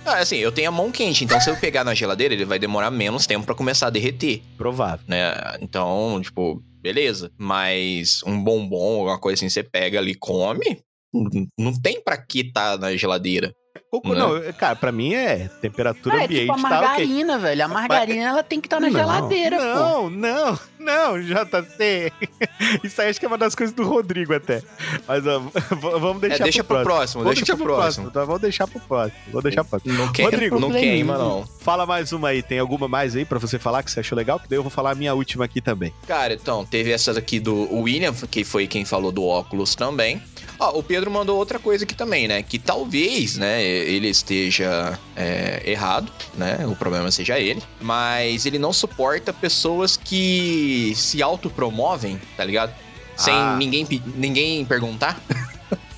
Ah, 0.05 0.17
assim, 0.19 0.37
eu 0.37 0.51
tenho 0.51 0.69
a 0.69 0.71
mão 0.71 0.91
quente, 0.91 1.23
então 1.23 1.39
se 1.41 1.49
eu 1.49 1.55
pegar 1.57 1.83
na 1.83 1.93
geladeira, 1.95 2.33
ele 2.33 2.45
vai 2.45 2.59
demorar 2.59 2.91
menos 2.91 3.25
tempo 3.25 3.45
pra 3.45 3.55
começar 3.55 3.87
a 3.87 3.89
derreter, 3.89 4.41
Provável. 4.57 5.03
né? 5.07 5.33
Então, 5.61 6.19
tipo, 6.21 6.61
beleza. 6.81 7.31
Mas 7.37 8.21
um 8.25 8.39
bombom, 8.41 8.99
alguma 8.99 9.17
coisa 9.19 9.39
assim, 9.39 9.49
você 9.49 9.63
pega 9.63 9.97
ali 9.97 10.11
e 10.11 10.15
come, 10.15 10.79
não- 11.23 11.47
não 11.57 11.81
tem 11.81 12.01
pra 12.01 12.17
que 12.17 12.51
tá 12.51 12.77
na 12.77 12.95
geladeira. 12.95 13.53
Coco, 13.91 14.13
Né? 14.13 14.19
não, 14.19 14.53
cara, 14.53 14.75
pra 14.75 14.91
mim 14.91 15.13
é 15.13 15.49
temperatura 15.61 16.15
Ah, 16.15 16.21
é 16.21 16.25
ambiente, 16.25 16.41
tipo 16.41 16.53
a 16.53 16.55
tá 16.69 16.77
ok. 16.79 16.87
margarina, 16.87 17.37
velho. 17.37 17.65
A 17.65 17.67
margarina, 17.67 18.23
ela 18.23 18.43
tem 18.43 18.59
que 18.61 18.67
estar 18.67 18.79
na 18.79 18.89
Não, 18.89 18.97
geladeira, 18.99 19.57
pô. 19.57 19.63
Não, 19.63 20.09
não, 20.09 20.59
não, 20.79 21.21
JC. 21.21 22.11
Isso 22.83 23.01
aí 23.01 23.09
acho 23.09 23.19
que 23.19 23.25
é 23.25 23.27
uma 23.29 23.37
das 23.37 23.53
coisas 23.53 23.75
do 23.75 23.83
Rodrigo 23.83 24.33
até. 24.33 24.61
Mas 25.07 25.25
ó, 25.27 25.39
vamos 25.99 26.21
deixar 26.21 26.39
é, 26.39 26.43
deixa 26.43 26.63
pro 26.63 26.83
próximo, 26.83 27.23
Vamos 27.23 27.37
deixa 27.37 27.55
pro 27.55 27.65
próximo. 27.65 28.11
Tá, 28.11 28.23
vamos 28.25 28.41
deixar 28.41 28.67
pro 28.67 28.79
próximo. 28.79 29.19
Vou 29.31 29.41
deixar 29.41 29.63
pro 29.63 29.71
próximo. 29.79 29.93
Não 29.93 30.11
queima, 30.11 30.31
Rodrigo, 30.31 30.59
não 30.59 30.71
queima, 30.71 31.17
não. 31.17 31.45
Fala 31.59 31.85
mais 31.85 32.11
uma 32.13 32.29
aí. 32.29 32.41
Tem 32.41 32.59
alguma 32.59 32.87
mais 32.87 33.15
aí 33.15 33.25
pra 33.25 33.39
você 33.39 33.59
falar 33.59 33.83
que 33.83 33.91
você 33.91 33.99
achou 33.99 34.17
legal? 34.17 34.39
Que 34.39 34.47
daí 34.49 34.57
eu 34.57 34.63
vou 34.63 34.71
falar 34.71 34.91
a 34.91 34.95
minha 34.95 35.13
última 35.13 35.45
aqui 35.45 35.59
também. 35.61 35.93
Cara, 36.07 36.33
então, 36.33 36.65
teve 36.65 36.91
essa 36.91 37.13
daqui 37.13 37.39
do 37.39 37.73
William, 37.75 38.13
que 38.13 38.43
foi 38.43 38.67
quem 38.67 38.85
falou 38.85 39.11
do 39.11 39.23
óculos 39.25 39.75
também. 39.75 40.21
Ó, 40.59 40.79
o 40.79 40.83
Pedro 40.83 41.11
mandou 41.11 41.37
outra 41.37 41.59
coisa 41.59 41.83
aqui 41.83 41.93
também, 41.93 42.27
né? 42.27 42.41
Que 42.41 42.57
talvez, 42.57 43.35
né, 43.37 43.63
ele 43.63 44.07
esteja 44.07 44.97
é, 45.15 45.61
errado, 45.65 46.11
né? 46.35 46.65
O 46.67 46.75
problema 46.75 47.11
seja 47.11 47.37
ele. 47.39 47.61
Mas 47.81 48.45
ele 48.45 48.57
não 48.57 48.71
suporta 48.71 49.33
pessoas 49.33 49.97
que 49.97 50.93
se 50.95 51.21
autopromovem, 51.21 52.19
tá 52.37 52.43
ligado? 52.45 52.73
Sem 53.17 53.33
Ah. 53.33 53.55
ninguém, 53.57 53.85
ninguém 54.15 54.63
perguntar. 54.65 55.19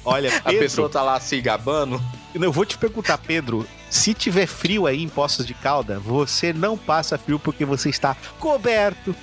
Olha, 0.03 0.29
A 0.39 0.41
Pedro, 0.49 0.59
pessoa 0.59 0.89
tá 0.89 1.01
lá 1.01 1.19
se 1.19 1.39
gabando. 1.41 2.01
eu 2.33 2.51
vou 2.51 2.65
te 2.65 2.77
perguntar, 2.77 3.17
Pedro. 3.17 3.67
Se 3.89 4.13
tiver 4.13 4.45
frio 4.47 4.85
aí 4.85 5.01
em 5.01 5.07
Poços 5.09 5.45
de 5.45 5.53
Calda, 5.53 5.99
você 5.99 6.51
não 6.51 6.77
passa 6.77 7.17
frio 7.17 7.39
porque 7.39 7.63
você 7.65 7.89
está 7.89 8.15
coberto 8.39 9.15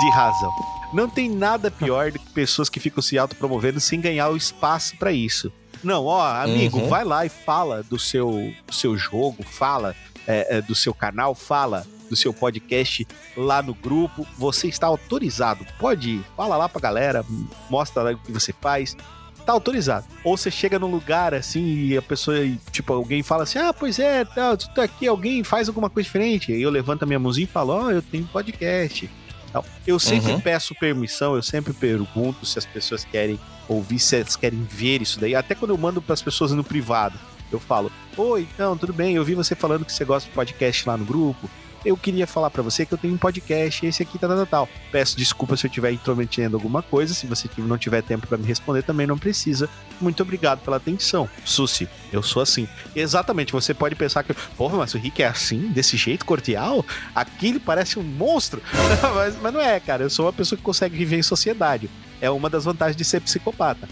de 0.00 0.10
razão. 0.10 0.52
Não 0.92 1.08
tem 1.08 1.28
nada 1.28 1.70
pior 1.70 2.12
do 2.12 2.18
que 2.18 2.30
pessoas 2.32 2.68
que 2.68 2.78
ficam 2.78 3.02
se 3.02 3.18
autopromovendo 3.18 3.80
sem 3.80 4.00
ganhar 4.00 4.28
o 4.28 4.36
espaço 4.36 4.96
pra 4.96 5.10
isso. 5.12 5.50
Não, 5.82 6.04
ó, 6.04 6.22
amigo, 6.42 6.78
Uhum. 6.78 6.88
vai 6.88 7.04
lá 7.04 7.26
e 7.26 7.28
fala 7.28 7.82
do 7.82 7.98
seu, 7.98 8.52
do 8.66 8.74
seu 8.74 8.96
jogo, 8.96 9.42
fala 9.42 9.96
é, 10.26 10.58
é, 10.58 10.62
do 10.62 10.74
seu 10.74 10.94
canal, 10.94 11.34
fala 11.34 11.84
do 12.08 12.14
seu 12.14 12.32
podcast 12.32 13.04
lá 13.36 13.60
no 13.62 13.74
grupo. 13.74 14.24
Você 14.38 14.68
está 14.68 14.86
autorizado. 14.86 15.66
Pode 15.80 16.10
ir, 16.10 16.24
fala 16.36 16.56
lá 16.56 16.68
pra 16.68 16.80
galera, 16.80 17.24
mostra 17.68 18.02
lá 18.04 18.10
o 18.12 18.18
que 18.18 18.30
você 18.30 18.52
faz. 18.52 18.96
Tá 19.44 19.52
autorizado. 19.52 20.06
Ou 20.22 20.36
você 20.36 20.50
chega 20.50 20.78
num 20.78 20.90
lugar 20.90 21.34
assim 21.34 21.64
e 21.86 21.96
a 21.98 22.02
pessoa, 22.02 22.36
tipo, 22.70 22.92
alguém 22.92 23.22
fala 23.22 23.42
assim: 23.42 23.58
Ah, 23.58 23.72
pois 23.72 23.98
é, 23.98 24.24
tá, 24.24 24.56
tu 24.56 24.68
tá 24.70 24.84
aqui, 24.84 25.06
alguém 25.08 25.42
faz 25.42 25.66
alguma 25.68 25.90
coisa 25.90 26.04
diferente. 26.06 26.52
Aí 26.52 26.62
eu 26.62 26.70
levanto 26.70 27.02
a 27.02 27.06
minha 27.06 27.18
mãozinha 27.18 27.44
e 27.44 27.48
falo: 27.48 27.72
Ó, 27.72 27.90
eu 27.90 28.00
tenho 28.02 28.24
podcast. 28.26 29.10
Tal. 29.52 29.64
Eu 29.86 29.98
sempre 29.98 30.32
Uhum. 30.32 30.40
peço 30.40 30.74
permissão, 30.76 31.34
eu 31.34 31.42
sempre 31.42 31.72
pergunto 31.72 32.46
se 32.46 32.58
as 32.58 32.64
pessoas 32.64 33.04
querem 33.04 33.38
ouvir, 33.68 33.98
se 33.98 34.16
elas 34.16 34.34
querem 34.36 34.62
ver 34.62 35.02
isso 35.02 35.20
daí. 35.20 35.34
Até 35.34 35.54
quando 35.54 35.72
eu 35.72 35.78
mando 35.78 36.00
para 36.00 36.14
as 36.14 36.22
pessoas 36.22 36.52
no 36.52 36.62
privado, 36.64 37.18
eu 37.50 37.58
falo: 37.58 37.90
Oi, 38.16 38.46
então, 38.54 38.78
tudo 38.78 38.92
bem? 38.92 39.16
Eu 39.16 39.24
vi 39.24 39.34
você 39.34 39.54
falando 39.56 39.84
que 39.84 39.92
você 39.92 40.04
gosta 40.04 40.28
de 40.28 40.34
podcast 40.34 40.88
lá 40.88 40.96
no 40.96 41.04
grupo. 41.04 41.50
Eu 41.84 41.96
queria 41.96 42.26
falar 42.26 42.50
pra 42.50 42.62
você 42.62 42.86
que 42.86 42.94
eu 42.94 42.98
tenho 42.98 43.14
um 43.14 43.18
podcast, 43.18 43.84
esse 43.84 44.02
aqui, 44.02 44.18
tal, 44.18 44.30
tal, 44.30 44.46
tal. 44.46 44.68
Peço 44.90 45.16
desculpa 45.16 45.56
se 45.56 45.66
eu 45.66 45.68
estiver 45.68 45.90
intrometendo 45.92 46.56
alguma 46.56 46.82
coisa. 46.82 47.12
Se 47.12 47.26
você 47.26 47.48
não 47.58 47.76
tiver 47.76 48.02
tempo 48.02 48.26
pra 48.26 48.38
me 48.38 48.46
responder, 48.46 48.82
também 48.82 49.06
não 49.06 49.18
precisa. 49.18 49.68
Muito 50.00 50.22
obrigado 50.22 50.60
pela 50.60 50.76
atenção. 50.76 51.28
Susi, 51.44 51.88
eu 52.12 52.22
sou 52.22 52.42
assim. 52.42 52.68
Exatamente, 52.94 53.52
você 53.52 53.74
pode 53.74 53.94
pensar 53.94 54.22
que, 54.22 54.32
porra, 54.56 54.78
mas 54.78 54.94
o 54.94 54.98
Rick 54.98 55.22
é 55.22 55.26
assim, 55.26 55.68
desse 55.68 55.96
jeito, 55.96 56.24
cordial? 56.24 56.84
Aqui 57.14 57.48
ele 57.48 57.60
parece 57.60 57.98
um 57.98 58.02
monstro. 58.02 58.62
mas, 59.14 59.36
mas 59.40 59.52
não 59.52 59.60
é, 59.60 59.80
cara. 59.80 60.04
Eu 60.04 60.10
sou 60.10 60.26
uma 60.26 60.32
pessoa 60.32 60.56
que 60.56 60.62
consegue 60.62 60.96
viver 60.96 61.18
em 61.18 61.22
sociedade. 61.22 61.90
É 62.20 62.30
uma 62.30 62.48
das 62.48 62.64
vantagens 62.64 62.96
de 62.96 63.04
ser 63.04 63.20
psicopata. 63.20 63.88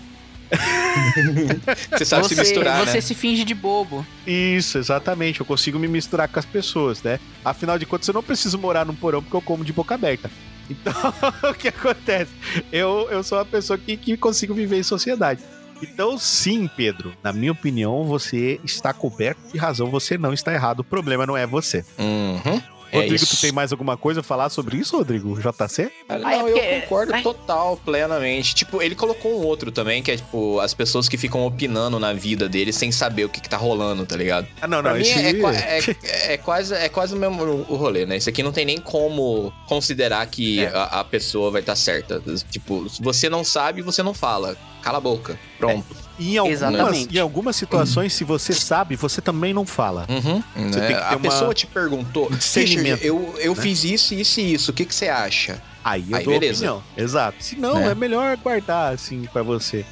Você 1.96 2.04
sabe 2.04 2.24
você, 2.24 2.34
se 2.34 2.40
misturar, 2.40 2.84
você 2.84 2.94
né? 2.94 3.00
se 3.00 3.14
finge 3.14 3.44
de 3.44 3.54
bobo. 3.54 4.04
Isso, 4.26 4.78
exatamente. 4.78 5.40
Eu 5.40 5.46
consigo 5.46 5.78
me 5.78 5.86
misturar 5.86 6.28
com 6.28 6.38
as 6.38 6.44
pessoas, 6.44 7.02
né? 7.02 7.20
Afinal 7.44 7.78
de 7.78 7.86
contas, 7.86 8.08
eu 8.08 8.14
não 8.14 8.22
preciso 8.22 8.58
morar 8.58 8.84
num 8.84 8.94
porão 8.94 9.22
porque 9.22 9.36
eu 9.36 9.40
como 9.40 9.64
de 9.64 9.72
boca 9.72 9.94
aberta. 9.94 10.30
Então, 10.68 10.92
o 11.50 11.54
que 11.54 11.68
acontece? 11.68 12.32
Eu, 12.72 13.08
eu 13.10 13.22
sou 13.22 13.38
uma 13.38 13.44
pessoa 13.44 13.78
que, 13.78 13.96
que 13.96 14.16
consigo 14.16 14.54
viver 14.54 14.78
em 14.78 14.82
sociedade. 14.82 15.42
Então, 15.82 16.18
sim, 16.18 16.68
Pedro, 16.76 17.14
na 17.22 17.32
minha 17.32 17.52
opinião, 17.52 18.04
você 18.04 18.60
está 18.62 18.92
coberto 18.92 19.40
de 19.50 19.58
razão, 19.58 19.90
você 19.90 20.18
não 20.18 20.32
está 20.32 20.52
errado. 20.52 20.80
O 20.80 20.84
problema 20.84 21.26
não 21.26 21.36
é 21.36 21.46
você. 21.46 21.84
Uhum. 21.98 22.60
É 22.92 22.96
Rodrigo, 22.96 23.14
isso. 23.16 23.36
tu 23.36 23.40
tem 23.40 23.52
mais 23.52 23.70
alguma 23.72 23.96
coisa 23.96 24.20
a 24.20 24.22
falar 24.22 24.48
sobre 24.50 24.76
isso, 24.76 24.96
Rodrigo? 24.96 25.38
JC? 25.40 25.90
Ah, 26.08 26.14
é 26.14 26.18
não, 26.18 26.44
porque- 26.46 26.58
eu 26.60 26.80
concordo 26.82 27.14
Ai. 27.14 27.22
total, 27.22 27.76
plenamente. 27.84 28.54
Tipo, 28.54 28.82
ele 28.82 28.94
colocou 28.94 29.40
um 29.40 29.46
outro 29.46 29.70
também, 29.70 30.02
que 30.02 30.10
é, 30.10 30.16
tipo, 30.16 30.58
as 30.60 30.74
pessoas 30.74 31.08
que 31.08 31.16
ficam 31.16 31.44
opinando 31.46 31.98
na 32.00 32.12
vida 32.12 32.48
dele 32.48 32.72
sem 32.72 32.90
saber 32.90 33.24
o 33.24 33.28
que, 33.28 33.40
que 33.40 33.48
tá 33.48 33.56
rolando, 33.56 34.04
tá 34.04 34.16
ligado? 34.16 34.46
Ah, 34.60 34.66
não, 34.66 34.80
Pra 34.82 34.90
não. 34.92 34.98
mim 34.98 35.02
Esse... 35.02 35.18
é, 35.18 35.78
é- 36.30 36.32
é 36.34 36.36
quase, 36.36 36.74
é 36.74 36.88
quase 36.88 37.14
o 37.14 37.16
mesmo 37.18 37.42
o 37.68 37.76
rolê, 37.76 38.04
né? 38.06 38.16
Isso 38.16 38.28
aqui 38.28 38.42
não 38.42 38.52
tem 38.52 38.64
nem 38.64 38.78
como 38.80 39.52
considerar 39.68 40.26
que 40.26 40.60
É. 40.60 40.66
a, 40.68 41.00
a 41.00 41.04
pessoa 41.04 41.50
vai 41.50 41.60
estar 41.60 41.76
certa. 41.76 42.20
Tipo, 42.50 42.88
se 42.88 43.00
você 43.02 43.28
não 43.28 43.44
sabe, 43.44 43.82
você 43.82 44.02
não 44.02 44.12
fala. 44.14 44.56
Cala 44.82 44.98
a 44.98 45.00
boca. 45.00 45.38
Pronto. 45.58 45.84
Em, 46.20 46.36
algumas, 46.38 46.62
Exatamente. 46.62 47.16
em 47.16 47.18
algumas 47.20 47.56
situações, 47.56 48.12
se 48.12 48.22
você 48.24 48.52
sabe, 48.52 48.94
você 48.96 49.20
também 49.20 49.52
não 49.54 49.64
fala. 49.66 50.06
Uhum. 50.08 50.42
Você 50.70 50.80
né? 50.80 50.86
tem 50.86 50.96
que 50.96 51.02
ter 51.02 51.04
a 51.04 51.10
uma- 51.10 51.18
pessoa 51.20 51.54
te 51.54 51.66
perguntou, 51.66 52.28
"Richard, 52.28 52.98
eu, 53.04 53.34
eu 53.38 53.54
né? 53.54 53.62
fiz 53.62 53.84
isso, 53.84 54.14
isso 54.14 54.40
e 54.40 54.52
isso. 54.54 54.70
O 54.70 54.74
que, 54.74 54.84
que 54.84 54.94
você 54.94 55.08
acha? 55.08 55.60
Aí 55.82 56.04
eu 56.10 56.16
Aí, 56.18 56.24
dou 56.24 56.34
beleza. 56.38 56.58
opinião. 56.72 56.82
Exato. 56.96 57.36
Se 57.42 57.56
não, 57.56 57.76
Né? 57.76 57.90
é 57.92 57.94
melhor 57.94 58.36
guardar, 58.36 58.92
assim, 58.94 59.26
pra 59.32 59.42
você. 59.42 59.84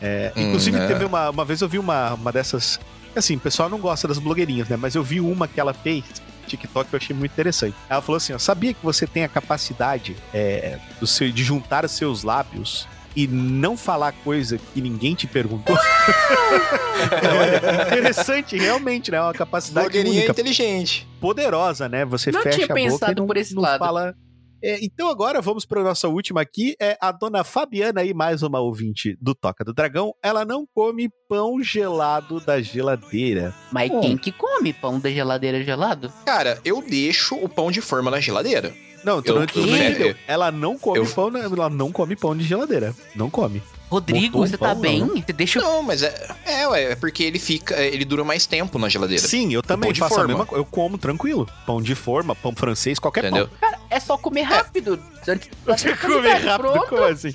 É, 0.00 0.32
Hum, 0.36 0.42
inclusive, 0.48 0.76
é. 0.78 0.86
teve 0.86 1.04
uma, 1.04 1.30
uma 1.30 1.44
vez 1.44 1.60
eu 1.62 1.68
vi 1.68 1.78
uma, 1.78 2.14
uma 2.14 2.30
dessas. 2.32 2.78
Assim, 3.14 3.36
o 3.36 3.40
pessoal 3.40 3.68
não 3.68 3.78
gosta 3.78 4.08
das 4.08 4.18
blogueirinhas, 4.18 4.68
né? 4.68 4.76
Mas 4.76 4.94
eu 4.94 5.02
vi 5.02 5.20
uma 5.20 5.46
que 5.48 5.58
ela 5.60 5.72
fez. 5.72 6.04
TikTok 6.46 6.90
que 6.90 6.96
eu 6.96 6.98
achei 6.98 7.14
muito 7.16 7.30
interessante. 7.32 7.74
Ela 7.88 8.02
falou 8.02 8.16
assim: 8.16 8.32
ó, 8.32 8.38
sabia 8.38 8.74
que 8.74 8.84
você 8.84 9.06
tem 9.06 9.22
a 9.24 9.28
capacidade 9.28 10.16
é, 10.34 10.76
do 11.00 11.06
seu, 11.06 11.30
de 11.30 11.42
juntar 11.44 11.84
os 11.84 11.92
seus 11.92 12.24
lábios 12.24 12.86
e 13.14 13.26
não 13.26 13.76
falar 13.76 14.12
coisa 14.24 14.58
que 14.72 14.80
ninguém 14.80 15.14
te 15.14 15.26
perguntou? 15.26 15.76
Olha, 17.40 17.86
interessante, 17.88 18.56
realmente, 18.56 19.10
né? 19.10 19.18
É 19.18 19.20
uma 19.22 19.32
capacidade 19.32 19.86
Blogueirinha 19.86 20.16
única 20.16 20.32
inteligente. 20.32 21.06
poderosa, 21.20 21.88
né? 21.88 22.04
Você 22.04 22.30
Não 22.30 22.42
fecha 22.42 22.56
tinha 22.58 22.64
a 22.66 22.68
boca 22.68 22.80
pensado 22.80 23.12
e 23.12 23.14
não, 23.16 23.26
por 23.26 23.36
esse 23.36 23.54
não 23.54 23.62
lado. 23.62 23.78
fala. 23.78 24.14
É, 24.64 24.78
então 24.80 25.08
agora 25.08 25.40
vamos 25.40 25.64
para 25.66 25.82
nossa 25.82 26.06
última 26.06 26.40
aqui, 26.40 26.76
é 26.80 26.96
a 27.00 27.10
dona 27.10 27.42
Fabiana 27.42 28.00
aí, 28.00 28.14
mais 28.14 28.44
uma 28.44 28.60
ouvinte 28.60 29.18
do 29.20 29.34
Toca 29.34 29.64
do 29.64 29.72
Dragão. 29.74 30.12
Ela 30.22 30.44
não 30.44 30.64
come 30.72 31.08
pão 31.28 31.60
gelado 31.60 32.38
da 32.38 32.62
geladeira. 32.62 33.52
Mas 33.72 33.90
Hum. 33.90 34.00
quem 34.00 34.16
que 34.16 34.30
come 34.30 34.72
pão 34.72 35.00
da 35.00 35.10
geladeira 35.10 35.64
gelado? 35.64 36.12
Cara, 36.24 36.60
eu 36.64 36.80
deixo 36.80 37.34
o 37.34 37.48
pão 37.48 37.72
de 37.72 37.80
forma 37.80 38.08
na 38.08 38.20
geladeira. 38.20 38.72
Não, 39.04 39.20
tu 39.22 39.32
Eu- 39.32 39.36
eu- 39.38 39.44
entendeu. 39.44 40.14
Ela 40.26 40.50
não 40.52 40.78
come 40.78 40.98
eu- 40.98 41.06
pão, 41.06 41.30
ela 41.36 41.68
não 41.70 41.90
come 41.90 42.14
pão 42.16 42.36
de 42.36 42.44
geladeira. 42.44 42.94
Não 43.14 43.28
come. 43.28 43.62
Rodrigo, 43.90 44.38
Botou 44.38 44.42
um 44.42 44.46
você 44.46 44.56
tá 44.56 44.68
pão, 44.72 44.80
bem? 44.80 45.00
não, 45.00 45.08
Você 45.20 45.32
deixa 45.34 45.58
o 45.58 45.62
Não, 45.62 45.82
mas 45.82 46.02
é, 46.02 46.28
é, 46.46 46.66
ué, 46.68 46.92
é 46.92 46.94
porque 46.96 47.22
ele 47.24 47.38
fica, 47.38 47.78
ele 47.78 48.06
dura 48.06 48.24
mais 48.24 48.46
tempo 48.46 48.78
na 48.78 48.88
geladeira. 48.88 49.22
Sim, 49.22 49.52
eu 49.52 49.62
também 49.62 49.88
pão 49.88 49.92
de 49.92 50.00
faço 50.00 50.14
a 50.14 50.16
forma. 50.16 50.28
mesma 50.28 50.46
coisa. 50.46 50.62
Eu 50.62 50.64
como 50.64 50.96
tranquilo. 50.96 51.46
Pão 51.66 51.82
de 51.82 51.94
forma, 51.94 52.34
pão 52.34 52.54
francês, 52.56 52.98
qualquer 52.98 53.26
Entendeu? 53.26 53.50
Cara, 53.60 53.78
é 53.90 54.00
só 54.00 54.16
comer 54.16 54.42
rápido. 54.44 54.98
Antes 55.28 55.50
pão. 55.66 55.76
Comer 56.10 56.36
rápido, 56.38 56.70
Pronto. 56.72 56.88
como 56.88 57.04
assim? 57.04 57.34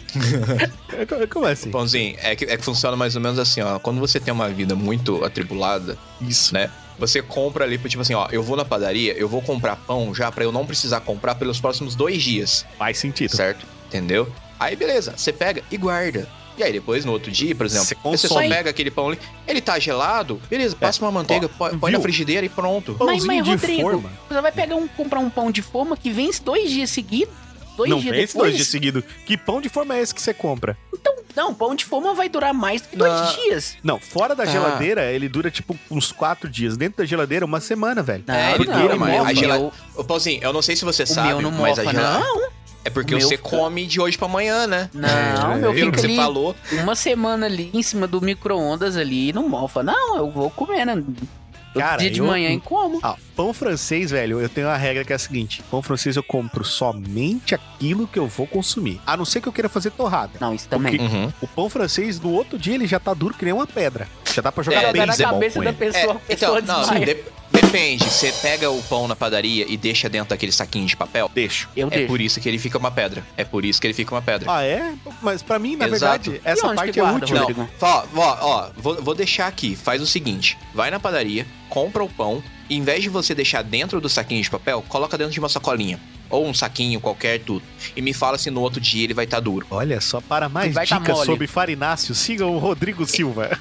como 1.29 1.45
assim? 1.45 1.69
Pãozinho, 1.69 2.15
é 2.21 2.35
que, 2.35 2.45
é 2.45 2.57
que 2.57 2.63
funciona 2.63 2.97
mais 2.97 3.15
ou 3.15 3.21
menos 3.21 3.37
assim, 3.37 3.61
ó. 3.61 3.77
Quando 3.77 3.99
você 3.99 4.19
tem 4.19 4.33
uma 4.33 4.49
vida 4.49 4.73
muito 4.75 5.23
atribulada, 5.23 5.95
Isso. 6.19 6.53
né? 6.55 6.71
Você 6.99 7.21
compra 7.21 7.63
ali, 7.63 7.77
tipo 7.77 8.01
assim, 8.01 8.13
ó, 8.15 8.27
eu 8.31 8.41
vou 8.41 8.57
na 8.57 8.65
padaria, 8.65 9.13
eu 9.13 9.27
vou 9.29 9.41
comprar 9.41 9.75
pão 9.75 10.13
já 10.15 10.31
pra 10.31 10.43
eu 10.43 10.51
não 10.51 10.65
precisar 10.65 10.99
comprar 11.01 11.35
pelos 11.35 11.59
próximos 11.59 11.95
dois 11.95 12.21
dias, 12.23 12.65
Faz 12.77 12.97
sentido. 12.97 13.35
certo? 13.35 13.65
Entendeu? 13.87 14.27
Aí 14.59 14.75
beleza, 14.75 15.13
você 15.15 15.31
pega 15.31 15.61
e 15.71 15.77
guarda. 15.77 16.27
E 16.57 16.63
aí 16.63 16.73
depois, 16.73 17.05
no 17.05 17.11
outro 17.11 17.29
dia, 17.31 17.53
por 17.53 17.67
exemplo, 17.67 17.85
Você 17.85 17.95
você, 18.03 18.27
só 18.27 18.39
pega 18.39 18.71
aquele 18.71 18.89
pão 18.89 19.09
ali, 19.09 19.19
ele 19.47 19.61
tá 19.61 19.77
gelado, 19.77 20.41
beleza, 20.49 20.75
passa 20.75 21.05
uma 21.05 21.11
manteiga, 21.11 21.45
Ó, 21.59 21.69
põe, 21.69 21.77
viu? 21.77 21.89
na 21.91 21.99
frigideira 21.99 22.43
e 22.43 22.49
pronto. 22.49 22.97
Mas, 22.99 23.23
mas 23.25 23.43
de 23.43 23.51
Rodrigo, 23.51 23.81
forma. 23.83 24.11
você 24.27 24.41
vai 24.41 24.51
pegar 24.51 24.75
um, 24.75 24.87
comprar 24.87 25.19
um 25.19 25.29
pão 25.29 25.51
de 25.51 25.61
forma 25.61 25.95
que 25.95 26.09
vence 26.09 26.41
dois 26.41 26.71
dias 26.71 26.89
seguidos? 26.89 27.31
Dois 27.77 27.89
Não 27.89 27.99
dias 27.99 28.15
vence 28.15 28.27
depois? 28.33 28.43
dois 28.49 28.55
dias 28.55 28.67
seguidos. 28.67 29.03
Que 29.25 29.37
pão 29.37 29.61
de 29.61 29.69
forma 29.69 29.95
é 29.95 30.01
esse 30.01 30.13
que 30.13 30.21
você 30.21 30.33
compra? 30.33 30.75
Não, 31.35 31.53
pão 31.53 31.75
de 31.75 31.85
forma 31.85 32.15
vai 32.15 32.27
durar 32.27 32.51
mais 32.53 32.81
do 32.81 32.87
que 32.89 32.95
dois 32.97 33.13
Não. 33.13 33.33
dias. 33.35 33.77
Não, 33.83 33.99
fora 33.99 34.33
da 34.35 34.43
Ah. 34.43 34.47
geladeira, 34.47 35.11
ele 35.11 35.29
dura 35.29 35.51
tipo 35.51 35.77
uns 35.91 36.11
quatro 36.11 36.49
dias. 36.49 36.75
Dentro 36.75 36.97
da 36.97 37.05
geladeira, 37.05 37.45
uma 37.45 37.59
semana, 37.61 38.01
velho. 38.01 38.23
É, 38.27 38.55
ele 38.55 38.65
não, 38.65 38.81
dura, 38.81 38.95
mas 38.95 39.11
meu- 39.13 39.25
a 39.25 39.33
gela- 39.33 39.59
meu- 39.59 39.71
Ô, 39.95 40.03
Pãozinho, 40.03 40.41
eu 40.43 40.51
não 40.51 40.63
sei 40.63 40.75
se 40.75 40.83
você 40.83 41.03
O 41.03 41.07
sabe, 41.07 41.27
meu 41.27 41.41
não 41.41 41.51
mas 41.51 41.77
a 41.77 41.83
mofa, 41.83 41.95
geladeira... 41.95 42.19
não. 42.19 42.57
É 42.83 42.89
porque 42.89 43.13
O 43.13 43.21
você 43.21 43.35
fica- 43.37 43.49
come 43.49 43.85
de 43.85 43.99
hoje 43.99 44.17
pra 44.17 44.27
amanhã, 44.27 44.65
né? 44.65 44.89
Não, 44.93 45.53
É, 45.53 45.57
meu 45.57 45.73
viu 45.73 45.85
fica 45.87 45.97
que 45.97 46.07
você 46.07 46.15
falou. 46.15 46.55
uma 46.71 46.95
semana 46.95 47.45
ali 47.45 47.69
em 47.73 47.83
cima 47.83 48.07
do 48.07 48.19
micro-ondas 48.21 48.95
ali 48.97 49.29
e 49.29 49.33
não 49.33 49.47
mofa. 49.47 49.83
Não, 49.83 50.15
eu 50.17 50.31
vou 50.31 50.49
comer, 50.49 50.85
Cara, 51.79 51.97
dia 51.97 52.09
de 52.11 52.19
eu- 52.19 52.25
manhã 52.25 52.49
em 52.49 52.59
como? 52.59 52.99
Ah, 53.03 53.15
pão 53.35 53.53
francês, 53.53 54.11
velho, 54.11 54.39
eu 54.41 54.49
tenho 54.49 54.67
uma 54.67 54.77
regra 54.77 55.03
que 55.03 55.11
é 55.13 55.15
a 55.15 55.19
seguinte: 55.19 55.61
pão 55.69 55.81
francês 55.81 56.15
eu 56.15 56.23
compro 56.23 56.63
somente 56.63 57.53
aquilo 57.55 58.07
que 58.07 58.17
eu 58.19 58.27
vou 58.27 58.47
consumir. 58.47 58.99
A 59.05 59.15
não 59.17 59.25
ser 59.25 59.41
que 59.41 59.47
eu 59.47 59.53
queira 59.53 59.69
fazer 59.69 59.91
torrada. 59.91 60.33
Não, 60.39 60.53
isso 60.53 60.67
também. 60.67 60.99
Uhum. 60.99 61.31
O 61.41 61.47
pão 61.47 61.69
francês, 61.69 62.19
no 62.19 62.31
outro 62.31 62.57
dia, 62.57 62.75
ele 62.75 62.87
já 62.87 62.99
tá 62.99 63.13
duro 63.13 63.33
que 63.33 63.45
nem 63.45 63.53
uma 63.53 63.67
pedra. 63.67 64.07
Já 64.33 64.41
dá 64.41 64.51
pra 64.51 64.63
jogar 64.63 64.83
É, 64.83 64.91
bem 64.91 65.01
na 65.01 65.07
beisebol 65.07 65.33
cabeça 65.33 65.59
com 65.59 65.65
da 65.65 65.73
pessoa, 65.73 66.01
É, 66.03 66.33
então, 66.33 66.55
pessoa 66.55 66.61
não, 66.61 66.79
assim, 66.81 66.99
de- 67.05 67.17
depende. 67.51 68.03
Você 68.05 68.31
pega 68.41 68.69
o 68.69 68.81
pão 68.83 69.07
na 69.07 69.15
padaria 69.15 69.65
e 69.67 69.75
deixa 69.77 70.07
dentro 70.09 70.29
daquele 70.29 70.51
saquinho 70.51 70.85
de 70.85 70.95
papel. 70.95 71.29
Deixo. 71.33 71.69
Eu 71.75 71.87
É 71.87 71.91
deixo. 71.91 72.07
por 72.07 72.21
isso 72.21 72.39
que 72.39 72.47
ele 72.47 72.57
fica 72.57 72.77
uma 72.77 72.91
pedra. 72.91 73.23
É 73.35 73.43
por 73.43 73.63
isso 73.65 73.79
que 73.79 73.87
ele 73.87 73.93
fica 73.93 74.13
uma 74.13 74.21
pedra. 74.21 74.51
Ah, 74.51 74.63
é? 74.63 74.93
Mas 75.21 75.41
pra 75.41 75.57
mim, 75.59 75.75
na 75.75 75.87
Exato. 75.87 76.31
verdade, 76.31 76.41
essa 76.43 76.73
parte 76.73 76.99
é 76.99 77.03
útil. 77.03 77.35
Não, 77.55 77.69
ó, 77.81 78.03
ó, 78.15 78.37
ó, 78.41 78.69
vou, 78.75 79.01
vou 79.01 79.15
deixar 79.15 79.47
aqui. 79.47 79.75
Faz 79.75 80.01
o 80.01 80.07
seguinte: 80.07 80.57
vai 80.73 80.89
na 80.91 80.99
padaria, 80.99 81.45
compra 81.69 82.03
o 82.03 82.09
pão, 82.09 82.43
em 82.69 82.81
vez 82.81 83.01
de 83.03 83.09
você 83.09 83.33
deixar 83.35 83.61
dentro 83.63 83.99
do 84.01 84.09
saquinho 84.09 84.41
de 84.41 84.49
papel, 84.49 84.83
coloca 84.87 85.17
dentro 85.17 85.33
de 85.33 85.39
uma 85.39 85.49
sacolinha. 85.49 85.99
Ou 86.29 86.45
um 86.45 86.53
saquinho 86.53 86.99
qualquer, 86.99 87.39
tudo. 87.39 87.63
E 87.95 88.01
me 88.01 88.11
fala 88.11 88.37
se 88.37 88.49
no 88.51 88.59
outro 88.59 88.81
dia 88.81 89.05
ele 89.05 89.13
vai 89.13 89.23
estar 89.23 89.39
duro. 89.39 89.65
Olha 89.71 90.01
só, 90.01 90.19
para 90.19 90.49
mais 90.49 90.73
Vai 90.73 90.85
tá 90.85 90.97
dicas 90.97 91.15
mole. 91.15 91.25
sobre 91.25 91.47
farináceo, 91.47 92.13
sigam 92.13 92.53
o 92.53 92.57
Rodrigo 92.59 93.05
Silva. 93.07 93.57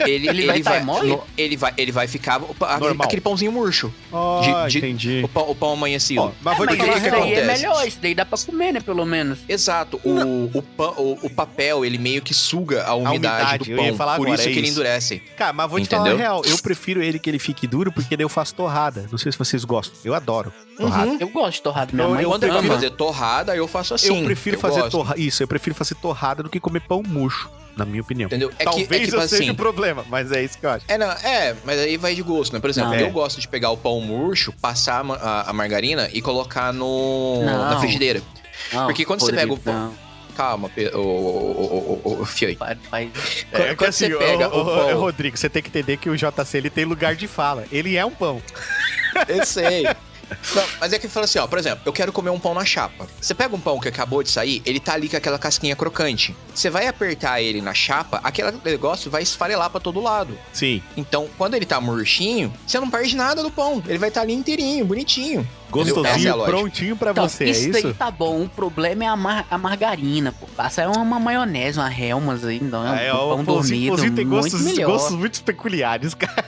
Ele, 0.00 0.28
Ele 0.28 0.46
vai 0.46 0.60
tá 0.62 0.80
mole? 0.84 1.18
ele 1.36 1.56
vai 1.56 1.72
Ele 1.78 1.90
vai 1.90 2.06
ficar. 2.06 2.36
aquele- 2.36 2.80
Normal. 2.80 3.06
Aquele 3.06 3.22
pãozinho 3.22 3.50
murcho. 3.50 3.90
Ó, 4.12 4.40
De- 4.66 4.72
de- 4.72 4.78
entendi. 4.78 5.20
O 5.24 5.28
pão, 5.28 5.50
o 5.50 5.54
pão 5.54 5.72
amanhecido. 5.72 6.20
Ó, 6.20 6.30
mas 6.42 6.58
vou 6.58 6.66
É, 6.66 6.70
te 6.72 6.76
falar 6.76 6.92
a 6.92 6.96
isso 6.96 7.04
que 7.04 7.10
daí 7.10 7.20
é 7.20 7.22
acontece. 7.40 7.46
melhor, 7.62 7.88
isso 7.88 7.98
daí 8.02 8.14
dá 8.14 8.26
pra 8.26 8.38
comer, 8.38 8.72
né, 8.74 8.80
pelo 8.80 9.06
menos. 9.06 9.38
Exato. 9.48 9.98
O, 10.04 10.50
o, 10.58 10.62
pão- 10.62 10.94
o, 10.98 11.18
o 11.22 11.30
papel, 11.30 11.86
ele 11.86 11.96
meio 11.96 12.20
que 12.20 12.34
suga 12.34 12.84
a 12.84 12.94
umidade, 12.94 13.16
umidade, 13.16 13.70
eu 13.70 13.76
do 13.78 13.82
ia 13.82 13.88
pão. 13.88 13.96
falar 13.96 14.16
por 14.16 14.26
agora, 14.26 14.40
isso 14.40 14.48
é 14.50 14.52
que 14.52 14.58
ele 14.58 14.68
endurece. 14.68 15.22
Cara, 15.38 15.54
mas 15.54 15.70
vou 15.70 15.80
te 15.80 15.88
falar 15.88 16.02
a 16.02 16.06
Entendeu? 16.08 16.18
real. 16.18 16.42
Eu 16.44 16.58
prefiro 16.58 17.02
ele 17.02 17.18
que 17.18 17.30
ele 17.30 17.38
fique 17.38 17.66
duro, 17.66 17.90
porque 17.90 18.14
daí 18.14 18.24
eu 18.24 18.28
faço 18.28 18.49
torrada. 18.52 19.06
Não 19.10 19.18
sei 19.18 19.30
se 19.32 19.38
vocês 19.38 19.64
gostam. 19.64 19.96
Eu 20.04 20.14
adoro 20.14 20.52
torrada. 20.76 21.16
Eu 21.20 21.28
gosto 21.28 21.52
de 21.56 21.62
torrado, 21.62 21.94
minha 21.94 22.06
Eu- 22.06 22.10
mãe 22.10 22.22
eu 22.24 22.30
Quando 22.30 22.44
ele 22.44 22.52
vai 22.52 22.60
ama. 22.60 22.74
fazer 22.74 22.90
torrada, 22.90 23.56
eu 23.56 23.66
faço 23.68 23.94
assim. 23.94 24.18
eu 24.18 24.24
prefiro 24.24 24.58
fazer 24.58 24.80
gosto. 24.80 24.90
torrada. 24.92 25.20
Isso, 25.20 25.42
eu 25.42 25.48
prefiro 25.48 25.74
fazer 25.74 25.94
torrada 25.96 26.42
do 26.42 26.48
que 26.50 26.58
comer 26.60 26.80
pão 26.80 27.02
murcho, 27.06 27.50
na 27.76 27.84
minha 27.84 28.00
opinião. 28.02 28.26
Entendeu? 28.26 28.50
É 28.58 28.64
Talvez 28.64 28.88
que, 28.88 28.94
é 28.94 28.98
que, 28.98 29.04
tipo 29.06 29.16
eu 29.16 29.28
seja 29.28 29.42
assim, 29.42 29.50
o 29.50 29.54
problema, 29.54 30.04
mas 30.08 30.30
é 30.32 30.42
isso 30.42 30.58
que 30.58 30.64
eu 30.66 30.70
acho. 30.70 30.84
É, 30.88 30.96
não, 30.98 31.10
é, 31.10 31.54
mas 31.64 31.78
aí 31.78 31.96
vai 31.96 32.14
de 32.14 32.22
gosto, 32.22 32.52
né? 32.52 32.60
Por 32.60 32.70
exemplo, 32.70 32.90
Não. 32.90 32.98
eu 32.98 33.06
É. 33.06 33.10
gosto 33.10 33.40
de 33.40 33.48
pegar 33.48 33.70
o 33.70 33.76
pão 33.76 34.00
murcho, 34.00 34.52
passar 34.60 35.04
a, 35.04 35.12
a- 35.14 35.50
a 35.50 35.52
margarina 35.52 36.08
e 36.12 36.20
colocar 36.22 36.72
no, 36.72 37.42
Não. 37.44 37.70
na 37.70 37.78
frigideira. 37.80 38.22
Não, 38.72 38.86
Porque 38.86 39.04
quando 39.04 39.20
você 39.20 39.32
pega 39.32 39.52
o 39.52 39.56
pão- 39.58 39.72
não, 39.74 39.94
Calma, 40.40 40.70
o, 40.94 40.98
o, 40.98 41.00
o, 41.00 42.00
o, 42.04 42.22
o 42.22 42.24
Fioi. 42.26 42.56
faz- 42.56 42.78
faz- 42.90 43.10
Quando- 43.50 43.76
quando 43.76 43.92
você 43.92 44.08
pega 44.16 44.48
o 44.48 44.60
ô, 44.60 44.64
pão- 44.64 44.96
ô, 44.96 45.00
Rodrigo, 45.00 45.36
você 45.36 45.48
tem 45.50 45.62
que 45.62 45.68
entender 45.68 45.96
que 45.98 46.08
o 46.08 46.16
JC 46.16 46.56
ele 46.56 46.70
tem 46.70 46.84
lugar 46.84 47.14
de 47.14 47.26
fala. 47.28 47.64
Ele 47.70 47.96
é 47.96 48.04
um 48.06 48.10
pão. 48.10 48.40
Eu 49.28 49.44
sei. 49.44 49.84
Não, 50.54 50.64
mas 50.80 50.92
é 50.92 50.98
que 50.98 51.08
fala 51.08 51.24
assim, 51.24 51.38
ó, 51.38 51.46
por 51.46 51.58
exemplo, 51.58 51.80
eu 51.84 51.92
quero 51.92 52.12
comer 52.12 52.30
um 52.30 52.38
pão 52.38 52.54
na 52.54 52.64
chapa. 52.64 53.06
Você 53.20 53.34
pega 53.34 53.54
um 53.54 53.60
pão 53.60 53.78
que 53.80 53.88
acabou 53.88 54.22
de 54.22 54.30
sair, 54.30 54.62
ele 54.64 54.80
tá 54.80 54.94
ali 54.94 55.08
com 55.08 55.16
aquela 55.16 55.38
casquinha 55.38 55.74
crocante. 55.76 56.34
Você 56.54 56.70
vai 56.70 56.86
apertar 56.86 57.40
ele 57.40 57.60
na 57.60 57.74
chapa, 57.74 58.20
aquele 58.22 58.52
negócio 58.64 59.10
vai 59.10 59.22
esfarelar 59.22 59.70
pra 59.70 59.80
todo 59.80 60.00
lado. 60.00 60.36
Sim. 60.52 60.82
Então, 60.96 61.28
quando 61.38 61.54
ele 61.54 61.66
tá 61.66 61.80
murchinho, 61.80 62.52
você 62.66 62.78
não 62.80 62.90
perde 62.90 63.16
nada 63.16 63.42
do 63.42 63.50
pão. 63.50 63.82
Ele 63.86 63.98
vai 63.98 64.08
estar 64.08 64.22
ali 64.22 64.32
inteirinho, 64.32 64.84
bonitinho. 64.84 65.40
É 65.68 65.72
Gostosinho, 65.72 66.34
lógica. 66.36 66.56
prontinho 66.58 66.96
pra 66.96 67.12
Então, 67.12 67.28
você, 67.28 67.44
é 67.44 67.50
isso 67.50 67.68
isso? 67.70 67.82
daí 67.82 67.94
tá 67.94 68.10
bom. 68.10 68.42
O 68.42 68.48
problema 68.48 69.04
é 69.04 69.06
a, 69.06 69.14
mar- 69.14 69.46
a 69.48 69.56
margarina, 69.56 70.32
pô. 70.32 70.46
Passa 70.56 70.88
uma 70.88 71.20
maionese, 71.20 71.78
uma 71.78 71.92
helmas 71.94 72.44
aí, 72.44 72.60
não 72.60 72.84
é 72.84 72.90
um 72.90 72.92
Ah, 72.92 73.00
é, 73.00 73.10
pão 73.12 73.40
o 73.40 73.44
pãozinho, 73.44 73.94
dormido, 73.94 74.16
tem 74.16 74.24
muito 74.24 74.42
gostos, 74.50 74.60
melhor. 74.62 74.90
gostos 74.90 75.16
muito 75.16 75.42
peculiares, 75.44 76.12
cara. 76.14 76.44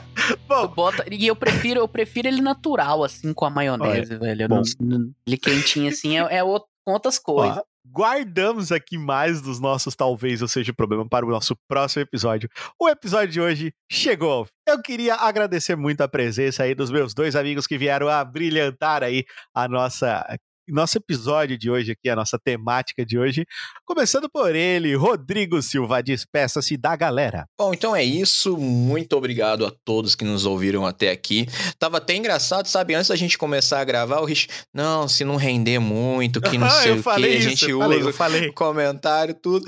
Bom, 0.48 0.68
boto- 0.68 1.02
e 1.10 1.26
eu 1.26 1.36
prefiro, 1.36 1.80
eu 1.80 1.88
prefiro 1.88 2.28
ele 2.28 2.40
natural, 2.40 3.04
assim, 3.04 3.32
com 3.32 3.44
a 3.44 3.50
maionese, 3.50 4.16
velho. 4.16 4.42
Eu 4.42 4.48
bom. 4.48 4.62
não- 4.80 5.10
ele 5.26 5.36
quentinho, 5.36 5.88
assim, 5.88 6.18
é, 6.18 6.36
é 6.38 6.44
outro, 6.44 6.68
com 6.84 6.92
outras 6.92 7.18
coisas. 7.18 7.58
ó, 7.58 7.62
guardamos 7.88 8.72
aqui 8.72 8.98
mais 8.98 9.40
dos 9.40 9.60
nossos 9.60 9.94
talvez 9.94 10.42
ou 10.42 10.48
seja 10.48 10.72
problema 10.72 11.08
para 11.08 11.24
o 11.24 11.30
nosso 11.30 11.56
próximo 11.68 12.02
episódio. 12.02 12.48
O 12.80 12.88
episódio 12.88 13.28
de 13.32 13.40
hoje 13.40 13.72
chegou. 13.90 14.46
Eu 14.68 14.82
queria 14.82 15.14
agradecer 15.14 15.76
muito 15.76 16.00
a 16.00 16.08
presença 16.08 16.64
aí 16.64 16.74
dos 16.74 16.90
meus 16.90 17.14
dois 17.14 17.36
amigos 17.36 17.66
que 17.66 17.78
vieram 17.78 18.08
a 18.08 18.24
brilhantar 18.24 19.02
aí 19.04 19.24
a 19.54 19.68
nossa 19.68 20.26
nosso 20.68 20.98
episódio 20.98 21.56
de 21.58 21.70
hoje 21.70 21.92
aqui, 21.92 22.08
a 22.08 22.16
nossa 22.16 22.38
temática 22.38 23.04
de 23.04 23.18
hoje. 23.18 23.46
Começando 23.84 24.28
por 24.28 24.54
ele, 24.54 24.94
Rodrigo 24.94 25.60
Silva, 25.62 26.02
despeça-se 26.02 26.76
da 26.76 26.94
galera. 26.96 27.46
Bom, 27.58 27.72
então 27.72 27.94
é 27.94 28.02
isso. 28.04 28.56
Muito 28.56 29.16
obrigado 29.16 29.64
a 29.66 29.72
todos 29.84 30.14
que 30.14 30.24
nos 30.24 30.44
ouviram 30.46 30.86
até 30.86 31.10
aqui. 31.10 31.46
Tava 31.78 31.98
até 31.98 32.14
engraçado, 32.16 32.66
sabe? 32.66 32.94
Antes 32.94 33.08
da 33.08 33.16
gente 33.16 33.38
começar 33.38 33.80
a 33.80 33.84
gravar, 33.84 34.20
o 34.20 34.24
Rich. 34.24 34.48
Não, 34.74 35.06
se 35.08 35.24
não 35.24 35.36
render 35.36 35.78
muito, 35.78 36.40
que 36.40 36.58
não 36.58 36.66
Ah, 36.68 36.70
sei 36.82 36.90
eu 36.90 36.94
o 36.94 36.98
que, 36.98 37.02
falei 37.02 37.34
a 37.34 37.38
isso, 37.38 37.48
gente 37.50 37.70
eu 37.70 37.78
usa 37.78 37.88
falei, 37.88 38.02
eu 38.02 38.12
falei. 38.12 38.52
comentário, 38.52 39.34
tudo. 39.34 39.64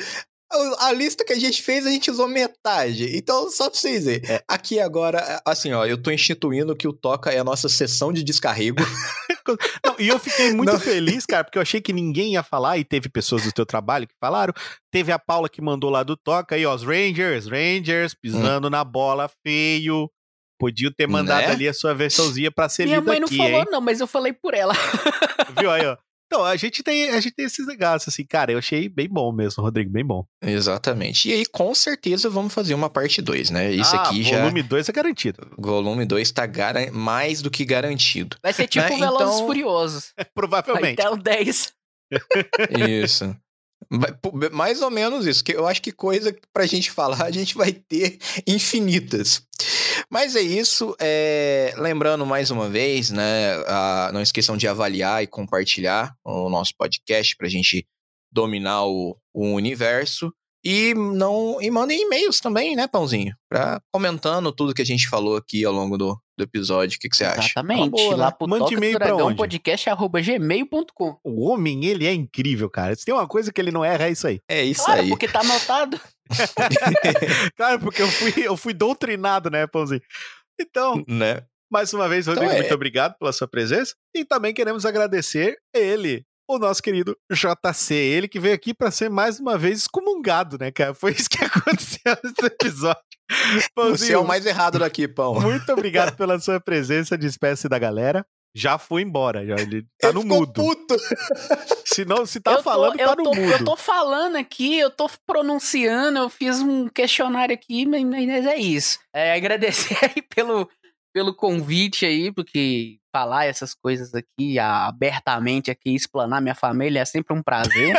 A- 0.51 0.87
A 0.89 0.93
lista 0.93 1.25
que 1.25 1.33
a 1.35 1.39
gente 1.39 1.61
fez, 1.63 1.87
a 1.87 1.91
gente 1.91 2.11
usou 2.11 2.27
metade. 2.27 3.15
Então, 3.17 3.51
só 3.51 3.69
pra 3.71 3.79
vocês 3.79 4.05
verem. 4.07 4.31
É. 4.31 4.43
Aqui 4.49 4.81
agora, 4.81 5.41
assim, 5.45 5.73
ó, 5.73 5.85
eu 5.85 6.01
tô 6.01 6.11
instituindo 6.11 6.75
que 6.75 6.89
o 6.89 6.93
Toca 6.93 7.31
é 7.31 7.39
a 7.39 7.45
nossa 7.45 7.69
sessão 7.69 8.13
de 8.13 8.23
descarrego. 8.25 8.79
Não, 9.85 9.95
e 9.99 10.09
eu 10.09 10.19
fiquei 10.19 10.53
muito 10.53 10.73
Não. 10.73 10.81
feliz, 10.81 11.25
cara, 11.27 11.45
porque 11.45 11.59
eu 11.59 11.63
achei 11.63 11.81
que 11.81 11.93
ninguém 11.93 12.33
ia 12.33 12.43
falar 12.43 12.79
e 12.79 12.85
teve 12.85 13.09
pessoas 13.09 13.43
do 13.45 13.53
teu 13.53 13.65
trabalho 13.65 14.07
que 14.07 14.15
falaram. 14.21 14.53
Teve 14.91 15.13
a 15.13 15.19
Paula 15.19 15.49
que 15.49 15.63
mandou 15.63 15.91
lá 15.91 16.03
do 16.03 16.17
Toca 16.17 16.55
aí, 16.55 16.65
ó, 16.67 16.75
os 16.75 16.83
Rangers, 16.83 17.47
Rangers, 17.47 18.15
pisando 18.15 18.69
na 18.71 18.83
bola 18.85 19.31
feio. 19.47 20.11
Podiam 20.61 20.91
ter 20.97 21.07
mandado 21.07 21.47
Né? 21.47 21.53
ali 21.53 21.69
a 21.69 21.73
sua 21.73 21.95
versãozinha 21.95 22.51
pra 22.51 22.69
ser 22.69 22.85
Minha 22.85 22.99
lida 22.99 23.11
mãe 23.11 23.21
não 23.21 23.27
aqui, 23.27 23.37
falou, 23.37 23.61
hein? 23.61 23.67
não, 23.71 23.81
mas 23.81 24.01
eu 24.01 24.07
falei 24.09 24.33
por 24.33 24.55
ela. 24.55 24.75
Viu 25.59 25.71
aí, 25.71 25.87
ó? 25.87 25.97
Então, 26.31 26.45
a 26.45 26.57
gente 26.57 26.83
tem, 26.83 27.09
a 27.09 27.21
gente 27.21 27.35
tem 27.35 27.47
esses 27.47 27.67
negócios, 27.67 28.13
assim, 28.13 28.23
cara, 28.23 28.53
eu 28.53 28.59
achei 28.59 28.87
bem 28.87 29.09
bom 29.09 29.33
mesmo, 29.33 29.63
Rodrigo, 29.63 29.91
bem 29.91 30.05
bom. 30.05 30.27
Exatamente. 30.43 31.27
E 31.31 31.33
aí, 31.33 31.47
com 31.47 31.75
certeza, 31.75 32.29
vamos 32.29 32.53
fazer 32.53 32.75
uma 32.75 32.91
parte 32.91 33.23
2, 33.23 33.49
né? 33.49 33.73
Isso 33.73 33.97
ah, 33.97 34.03
aqui 34.03 34.23
já. 34.23 34.41
volume 34.41 34.63
2 34.63 34.91
é 34.91 34.93
garantido. 34.93 35.51
Volume 35.59 36.05
2 36.05 36.31
tá 36.31 36.45
garan- 36.45 36.93
mais 36.93 37.41
do 37.41 37.51
que 37.51 37.65
garantido. 37.65 38.37
Vai 38.43 38.53
ser 38.53 38.69
tipo 38.69 38.85
Né, 38.91 38.99
Velozes 38.99 39.37
então- 39.37 39.47
Furiosos. 39.47 40.13
Provavelmente. 40.35 41.01
até 41.01 41.09
o 41.09 41.17
10. 41.17 41.73
Isso. 42.79 43.35
Mais 44.53 44.83
ou 44.83 44.91
menos 44.91 45.27
isso, 45.27 45.43
que 45.43 45.53
eu 45.53 45.67
acho 45.67 45.81
que 45.81 45.93
coisa 45.93 46.37
pra 46.53 46.67
gente 46.67 46.91
falar, 46.91 47.23
a 47.23 47.31
gente 47.31 47.55
vai 47.57 47.73
ter 47.73 48.19
infinitas. 48.47 49.43
Mas 50.11 50.35
é 50.35 50.41
isso, 50.41 50.97
é, 50.99 51.75
lembrando 51.77 52.25
mais 52.25 52.51
uma 52.51 52.69
vez, 52.69 53.11
né, 53.11 53.55
a- 53.67 54.11
não 54.13 54.23
esqueçam 54.23 54.57
de 54.57 54.67
avaliar 54.67 55.23
e 55.23 55.27
compartilhar 55.27 56.17
o 56.25 56.49
nosso 56.49 56.73
podcast 56.79 57.37
pra 57.37 57.49
gente 57.49 57.87
dominar 58.33 58.87
o, 58.87 59.19
o 59.35 59.49
universo. 59.53 60.33
E 60.65 60.93
não 60.95 61.59
e 61.63 61.71
mandem 61.71 62.03
e-mails 62.03 62.41
também, 62.41 62.75
né, 62.75 62.87
Pãozinho? 62.89 63.35
Pra, 63.49 63.81
comentando 63.93 64.51
tudo 64.53 64.75
que 64.75 64.83
a 64.83 64.85
gente 64.85 65.09
falou 65.09 65.37
aqui 65.37 65.65
ao 65.65 65.73
longo 65.73 65.97
do, 65.97 66.21
do 66.37 66.43
episódio. 66.45 66.97
O 66.97 67.01
que, 67.01 67.09
que 67.09 67.17
você 67.17 67.25
acha? 67.25 67.41
Exatamente. 67.47 67.91
Boa, 67.91 68.17
lá 68.17 68.27
né? 68.27 68.35
pro 68.37 68.49
Mande 68.49 68.75
e-mail 68.75 68.99
pra 68.99 69.15
onde? 69.15 69.37
podcast 69.37 69.89
arroba 69.89 70.21
gmail.com. 70.21 71.17
O 71.23 71.49
homem, 71.49 71.85
ele 71.85 72.07
é 72.07 72.13
incrível, 72.13 72.69
cara. 72.69 72.95
Se 72.97 73.05
tem 73.05 73.15
uma 73.15 73.29
coisa 73.29 73.53
que 73.53 73.61
ele 73.61 73.71
não 73.71 73.85
erra, 73.85 74.07
é 74.07 74.11
isso 74.11 74.27
aí. 74.27 74.41
É 74.49 74.65
isso 74.65 74.85
Claro, 74.85 75.03
aí. 75.03 75.09
porque 75.09 75.29
tá 75.29 75.41
anotado. 75.41 76.01
Claro, 77.57 77.81
porque 77.81 78.03
eu 78.03 78.09
fui, 78.09 78.33
eu 78.37 78.57
fui 78.57 78.75
doutrinado, 78.75 79.51
né, 79.51 79.67
Pãozinho? 79.67 80.03
Então, 80.61 81.03
Né? 81.07 81.43
Mais 81.71 81.93
uma 81.93 82.09
vez, 82.09 82.27
Rodrigo, 82.27 82.47
Então 82.47 82.57
é. 82.57 82.61
muito 82.63 82.75
obrigado 82.75 83.15
pela 83.19 83.31
sua 83.33 83.47
presença. 83.47 83.95
E 84.15 84.25
também 84.25 84.55
queremos 84.55 84.87
agradecer 84.87 85.57
ele, 85.75 86.25
o 86.49 86.59
nosso 86.59 86.83
querido 86.83 87.17
JC, 87.31 87.95
ele 87.95 88.27
que 88.27 88.41
veio 88.41 88.55
aqui 88.55 88.73
para 88.73 88.91
ser 88.91 89.11
mais 89.11 89.39
uma 89.39 89.59
vez 89.59 89.81
excomungado, 89.81 90.57
né, 90.59 90.71
cara? 90.71 90.95
Foi 90.95 91.13
isso 91.13 91.29
que 91.29 91.39
aconteceu 91.45 92.17
nesse 92.25 92.47
episódio. 92.47 93.03
Você 93.31 93.69
Pãozinho, 93.75 94.15
é 94.15 94.19
o 94.19 94.27
mais 94.27 94.47
errado 94.47 94.79
daqui, 94.79 95.07
Pão. 95.07 95.39
muito 95.39 95.71
obrigado 95.71 96.17
pela 96.17 96.41
sua 96.41 96.59
presença, 96.59 97.19
despeça 97.19 97.69
da 97.69 97.79
galera. 97.79 98.25
Já 98.57 98.79
foi 98.79 99.03
embora, 99.03 99.47
já 99.47 99.57
ele 99.57 99.83
tá 100.01 100.09
Ele 100.09 100.15
no 100.15 100.23
ficou 100.23 100.39
mudo. 100.39 100.53
puto. 100.55 100.97
Se 101.85 102.05
não, 102.05 102.25
se 102.25 102.41
tá 102.41 102.57
tô, 102.57 102.63
falando, 102.63 102.97
tá 102.97 103.15
no 103.17 103.25
tô, 103.25 103.35
mudo. 103.35 103.53
Eu 103.53 103.65
tô 103.65 103.77
falando 103.77 104.37
aqui, 104.37 104.79
eu 104.79 104.91
tô 104.91 105.09
pronunciando, 105.27 106.19
eu 106.19 106.29
fiz 106.29 106.61
um 106.61 106.87
questionário 106.89 107.55
aqui, 107.55 107.87
mas, 107.87 108.05
mas 108.05 108.47
é 108.47 108.57
isso. 108.57 108.99
É, 109.13 109.35
agradecer 109.35 109.97
aí 110.03 110.23
pelo, 110.23 110.69
pelo 111.19 111.35
convite 111.35 112.07
aí, 112.07 112.31
porque 112.31 113.01
falar 113.13 113.47
essas 113.47 113.75
coisas 113.75 114.15
aqui 114.15 114.57
abertamente 114.57 115.69
aqui, 115.69 115.93
explanar 115.93 116.41
minha 116.41 116.55
família 116.55 117.01
é 117.01 117.05
sempre 117.05 117.37
um 117.37 117.43
prazer. 117.43 117.97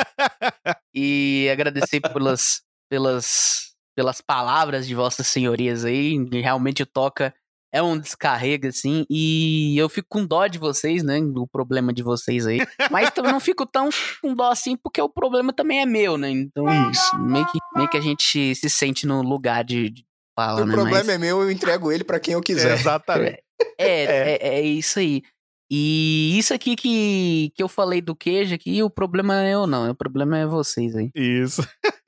e 0.95 1.49
agradecer 1.51 1.99
pelas, 1.99 2.61
pelas, 2.89 3.73
pelas 3.93 4.21
palavras 4.21 4.87
de 4.87 4.95
vossas 4.95 5.27
senhorias 5.27 5.83
aí, 5.83 6.15
realmente 6.31 6.85
Toca 6.85 7.33
é 7.73 7.83
um 7.83 7.99
descarrego, 7.99 8.67
assim, 8.67 9.05
e 9.09 9.77
eu 9.77 9.89
fico 9.89 10.07
com 10.09 10.25
dó 10.25 10.47
de 10.47 10.57
vocês, 10.57 11.03
né, 11.03 11.21
do 11.21 11.45
problema 11.45 11.93
de 11.93 12.01
vocês 12.01 12.47
aí. 12.47 12.59
Mas 12.89 13.11
também 13.11 13.33
não 13.33 13.39
fico 13.39 13.65
tão 13.65 13.89
com 14.21 14.33
dó 14.33 14.49
assim, 14.49 14.77
porque 14.77 15.01
o 15.01 15.09
problema 15.09 15.51
também 15.51 15.81
é 15.81 15.85
meu, 15.85 16.17
né? 16.17 16.31
Então, 16.31 16.65
meio 16.65 17.45
que, 17.45 17.59
meio 17.75 17.89
que 17.89 17.97
a 17.97 18.01
gente 18.01 18.55
se 18.55 18.69
sente 18.69 19.05
no 19.05 19.21
lugar 19.21 19.63
de, 19.63 19.89
de 19.89 20.05
fala, 20.39 20.61
o 20.61 20.65
né? 20.65 20.73
problema 20.73 20.97
Mas- 20.99 21.09
é 21.09 21.17
meu, 21.17 21.41
eu 21.41 21.51
entrego 21.51 21.91
ele 21.91 22.03
pra 22.03 22.19
quem 22.19 22.33
eu 22.33 22.41
quiser. 22.41 22.73
Exatamente. 22.73 23.41
É, 23.77 24.03
é, 24.37 24.47
é 24.59 24.61
isso 24.61 24.99
aí. 24.99 25.21
E 25.69 26.33
isso 26.39 26.53
aqui 26.53 26.77
que, 26.77 27.51
que 27.53 27.61
eu 27.61 27.67
falei 27.67 27.99
do 28.01 28.15
queijo 28.15 28.55
aqui, 28.55 28.81
o 28.81 28.89
problema 28.89 29.43
é 29.45 29.53
eu 29.53 29.67
não, 29.67 29.89
o 29.91 29.95
problema 29.95 30.37
é 30.37 30.45
vocês 30.45 30.95
aí. 30.95 31.11
Isso. 31.13 31.61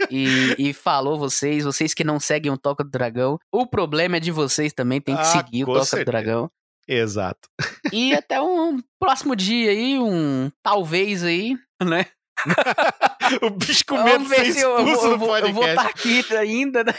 E, 0.10 0.56
e 0.58 0.74
falou 0.74 1.20
vocês, 1.20 1.64
vocês 1.66 1.94
que 1.94 2.06
não 2.06 2.20
seguem 2.22 2.52
o 2.52 2.58
Toca 2.58 2.84
do 2.86 2.90
Dragão, 2.90 3.38
o 3.52 3.68
problema 3.68 4.16
é 4.16 4.20
de 4.22 4.32
vocês 4.32 4.72
também, 4.74 5.02
tem 5.02 5.14
que 5.16 5.22
Ah, 5.22 5.26
seguir 5.26 5.64
o 5.64 5.68
Toca 5.68 5.84
certeza. 5.86 6.06
do 6.06 6.12
Dragão. 6.12 6.50
Exato. 6.88 7.50
E 7.92 8.14
até 8.14 8.42
um 8.42 8.80
próximo 9.00 9.36
dia 9.36 9.72
aí, 9.72 10.00
um 10.00 10.50
talvez 10.64 11.24
aí, 11.24 11.56
né? 11.84 12.06
o 13.42 13.50
bicho 13.50 13.86
com 13.86 14.04
medo 14.04 14.24
de 14.24 14.30
ser 14.52 14.62
eu, 14.64 14.70
eu 14.72 14.88
expulso 14.88 15.02
vou, 15.02 15.10
do 15.10 15.14
eu 15.14 15.18
vou- 15.18 15.38
eu 15.38 15.54
vou 15.54 15.64
podcast. 15.64 15.70
estar 15.70 15.90
aqui 15.90 16.36
ainda, 16.36 16.84
né? 16.84 16.94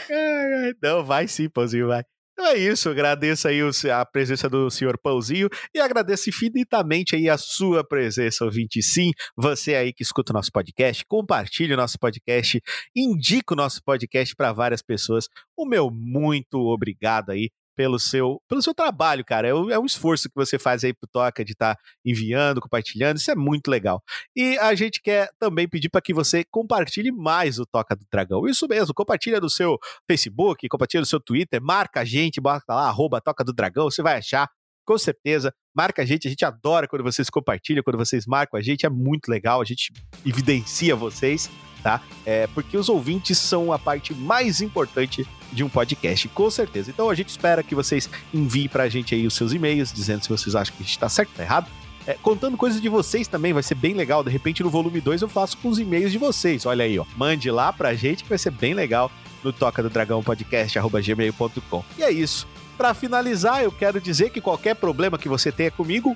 Não, 0.81 1.03
vai 1.03 1.27
sim, 1.27 1.49
Pãozinho, 1.49 1.87
vai. 1.87 2.03
Então 2.33 2.47
é 2.47 2.57
isso, 2.57 2.89
agradeço 2.89 3.47
aí 3.47 3.59
a 3.91 4.03
presença 4.03 4.49
do 4.49 4.67
senhor 4.71 4.97
Pãozinho 4.97 5.47
e 5.71 5.79
agradeço 5.79 6.29
infinitamente 6.31 7.15
aí 7.15 7.29
a 7.29 7.37
sua 7.37 7.87
presença, 7.87 8.43
ouvinte. 8.43 8.81
Sim, 8.81 9.11
você 9.37 9.75
aí 9.75 9.93
que 9.93 10.01
escuta 10.01 10.33
o 10.33 10.35
nosso 10.35 10.51
podcast, 10.51 11.05
compartilhe 11.05 11.75
o 11.75 11.77
nosso 11.77 11.99
podcast, 11.99 12.59
indica 12.95 13.53
o 13.53 13.57
nosso 13.57 13.83
podcast 13.83 14.35
para 14.35 14.51
várias 14.51 14.81
pessoas. 14.81 15.27
O 15.55 15.63
meu 15.63 15.91
muito 15.91 16.57
obrigado 16.59 17.29
aí 17.29 17.51
pelo 17.75 17.99
seu, 17.99 18.41
pelo 18.47 18.61
seu 18.61 18.73
trabalho, 18.73 19.23
cara. 19.25 19.47
É, 19.47 19.53
um- 19.53 19.69
é 19.71 19.79
um 19.79 19.85
esforço 19.85 20.29
que 20.29 20.35
você 20.35 20.57
faz 20.59 20.83
aí 20.83 20.93
pro 20.93 21.07
Toca 21.11 21.43
de 21.43 21.53
estar 21.53 21.77
enviando, 22.05 22.61
compartilhando, 22.61 23.17
isso 23.17 23.31
é 23.31 23.35
muito 23.35 23.69
legal. 23.69 24.01
E 24.35 24.57
a 24.59 24.73
gente 24.75 25.01
quer 25.01 25.29
também 25.39 25.67
pedir 25.67 25.89
para 25.89 26.01
que 26.01 26.13
você 26.13 26.43
compartilhe 26.43 27.11
mais 27.11 27.59
o 27.59 27.65
Toca 27.65 27.95
do 27.95 28.05
Dragão. 28.11 28.47
Isso 28.47 28.67
mesmo, 28.67 28.93
compartilha 28.93 29.39
no 29.39 29.49
seu 29.49 29.77
Facebook, 30.07 30.67
compartilha 30.67 31.01
no 31.01 31.05
seu 31.07 31.19
Twitter, 31.19 31.61
marca 31.61 32.01
a 32.01 32.05
gente, 32.05 32.39
bota 32.41 32.63
lá, 32.73 32.87
arroba 32.87 33.21
Toca 33.21 33.43
do 33.43 33.53
Dragão, 33.53 33.85
você 33.89 34.01
vai 34.01 34.17
achar, 34.17 34.49
com 34.85 34.97
certeza. 34.97 35.53
Marca 35.75 36.01
a 36.01 36.05
gente, 36.05 36.27
a 36.27 36.29
gente 36.29 36.45
adora 36.45 36.87
quando 36.87 37.03
vocês 37.03 37.29
compartilham, 37.29 37.83
quando 37.83 37.97
vocês 37.97 38.25
marcam 38.25 38.59
a 38.59 38.63
gente, 38.63 38.85
é 38.85 38.89
muito 38.89 39.29
legal, 39.29 39.61
a 39.61 39.65
gente 39.65 39.91
evidencia 40.25 40.95
vocês, 40.95 41.49
tá? 41.81 42.01
É, 42.25 42.47
porque 42.47 42.77
os 42.77 42.89
ouvintes 42.89 43.37
são 43.37 43.73
a 43.73 43.79
parte 43.79 44.13
mais 44.13 44.61
importante 44.61 45.27
de 45.51 45.63
um 45.63 45.69
podcast, 45.69 46.27
com 46.29 46.49
certeza. 46.49 46.89
Então 46.89 47.09
a 47.09 47.15
gente 47.15 47.29
espera 47.29 47.63
que 47.63 47.75
vocês 47.75 48.09
enviem 48.33 48.67
pra 48.67 48.89
gente 48.89 49.13
aí 49.13 49.25
os 49.27 49.35
seus 49.35 49.53
e-mails, 49.53 49.91
dizendo 49.91 50.23
se 50.23 50.29
vocês 50.29 50.55
acham 50.55 50.75
que 50.75 50.83
a 50.83 50.85
gente 50.85 50.99
tá 50.99 51.09
certo 51.09 51.29
ou 51.29 51.35
tá 51.35 51.43
errado. 51.43 51.69
É, 52.05 52.15
contando 52.15 52.57
coisas 52.57 52.81
de 52.81 52.89
vocês 52.89 53.27
também, 53.27 53.53
vai 53.53 53.63
ser 53.63 53.75
bem 53.75 53.93
legal. 53.93 54.23
De 54.23 54.29
repente, 54.29 54.61
no 54.61 54.69
volume 54.69 54.99
2 54.99 55.21
eu 55.21 55.29
faço 55.29 55.57
com 55.57 55.69
os 55.69 55.79
e-mails 55.79 56.11
de 56.11 56.17
vocês. 56.17 56.65
Olha 56.65 56.83
aí, 56.83 56.99
ó. 56.99 57.05
Mande 57.15 57.49
lá 57.49 57.71
pra 57.71 57.93
gente 57.93 58.23
que 58.23 58.29
vai 58.29 58.37
ser 58.37 58.51
bem 58.51 58.73
legal 58.73 59.11
no 59.43 59.53
Toca 59.53 59.81
do 59.81 59.89
Dragão 59.89 60.23
Podcast, 60.23 60.77
arroba 60.77 61.01
gmail.com. 61.01 61.83
E 61.97 62.03
é 62.03 62.11
isso. 62.11 62.47
Pra 62.77 62.93
finalizar, 62.93 63.63
eu 63.63 63.71
quero 63.71 64.01
dizer 64.01 64.29
que 64.29 64.41
qualquer 64.41 64.75
problema 64.75 65.17
que 65.17 65.29
você 65.29 65.51
tenha 65.51 65.71
comigo, 65.71 66.15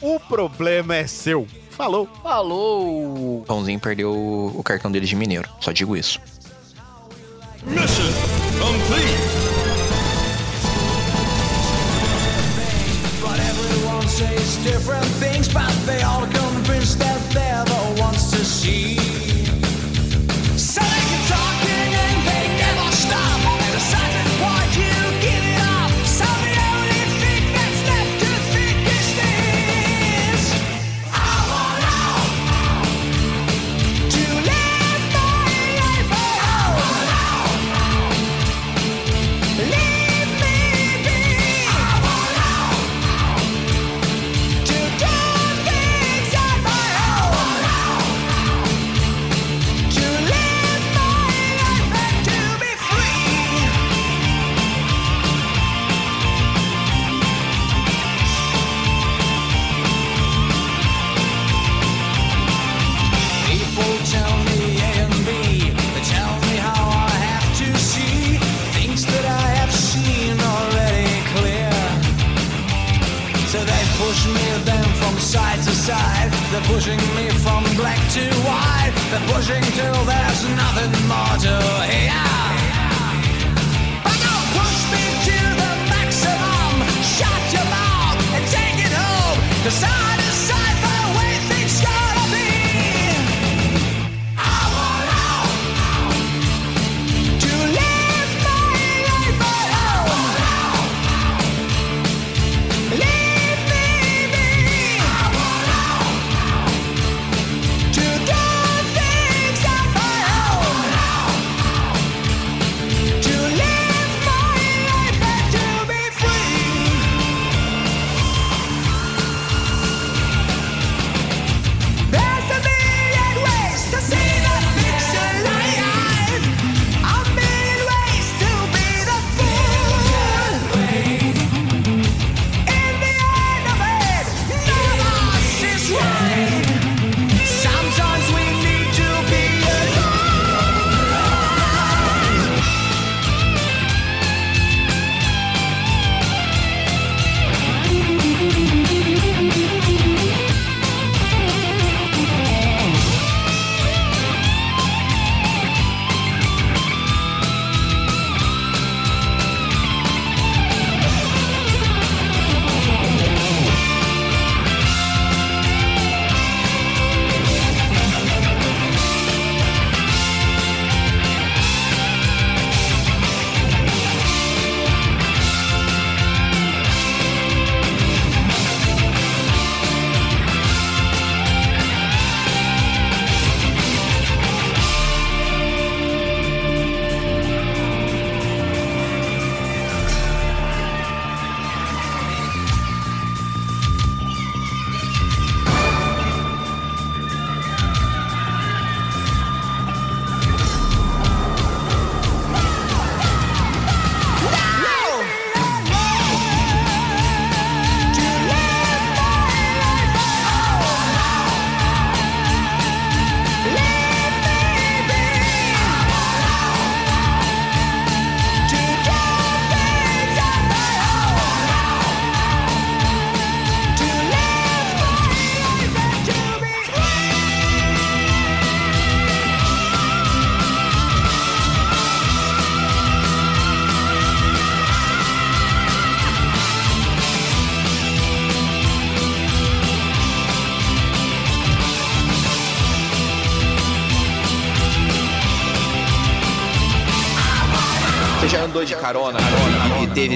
o 0.00 0.18
problema 0.18 0.96
é 0.96 1.06
seu. 1.06 1.46
Falou! 1.70 2.08
Falou! 2.22 3.44
Pãozinho 3.46 3.78
perdeu 3.78 4.12
o 4.12 4.62
cartão 4.62 4.90
dele 4.90 5.06
de 5.06 5.14
mineiro. 5.14 5.48
Só 5.60 5.70
digo 5.70 5.96
isso. 5.96 6.20
Mission 7.64 8.12
complete. 8.58 9.38
Different 14.64 15.06
things, 15.18 15.48
but 15.48 15.70
they 15.86 16.02
all 16.02 16.26
convinced 16.26 16.98
that 16.98 17.18
they're 17.30 17.64
the 17.64 18.02
ones 18.02 18.30
to 18.32 18.44
see. 18.44 19.07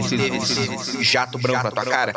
Teve 0.01 0.37
esse, 0.37 0.75
esse 0.75 1.03
jato 1.03 1.39
branco 1.39 1.65
na 1.65 1.71
tua 1.71 1.85
cara? 1.85 2.13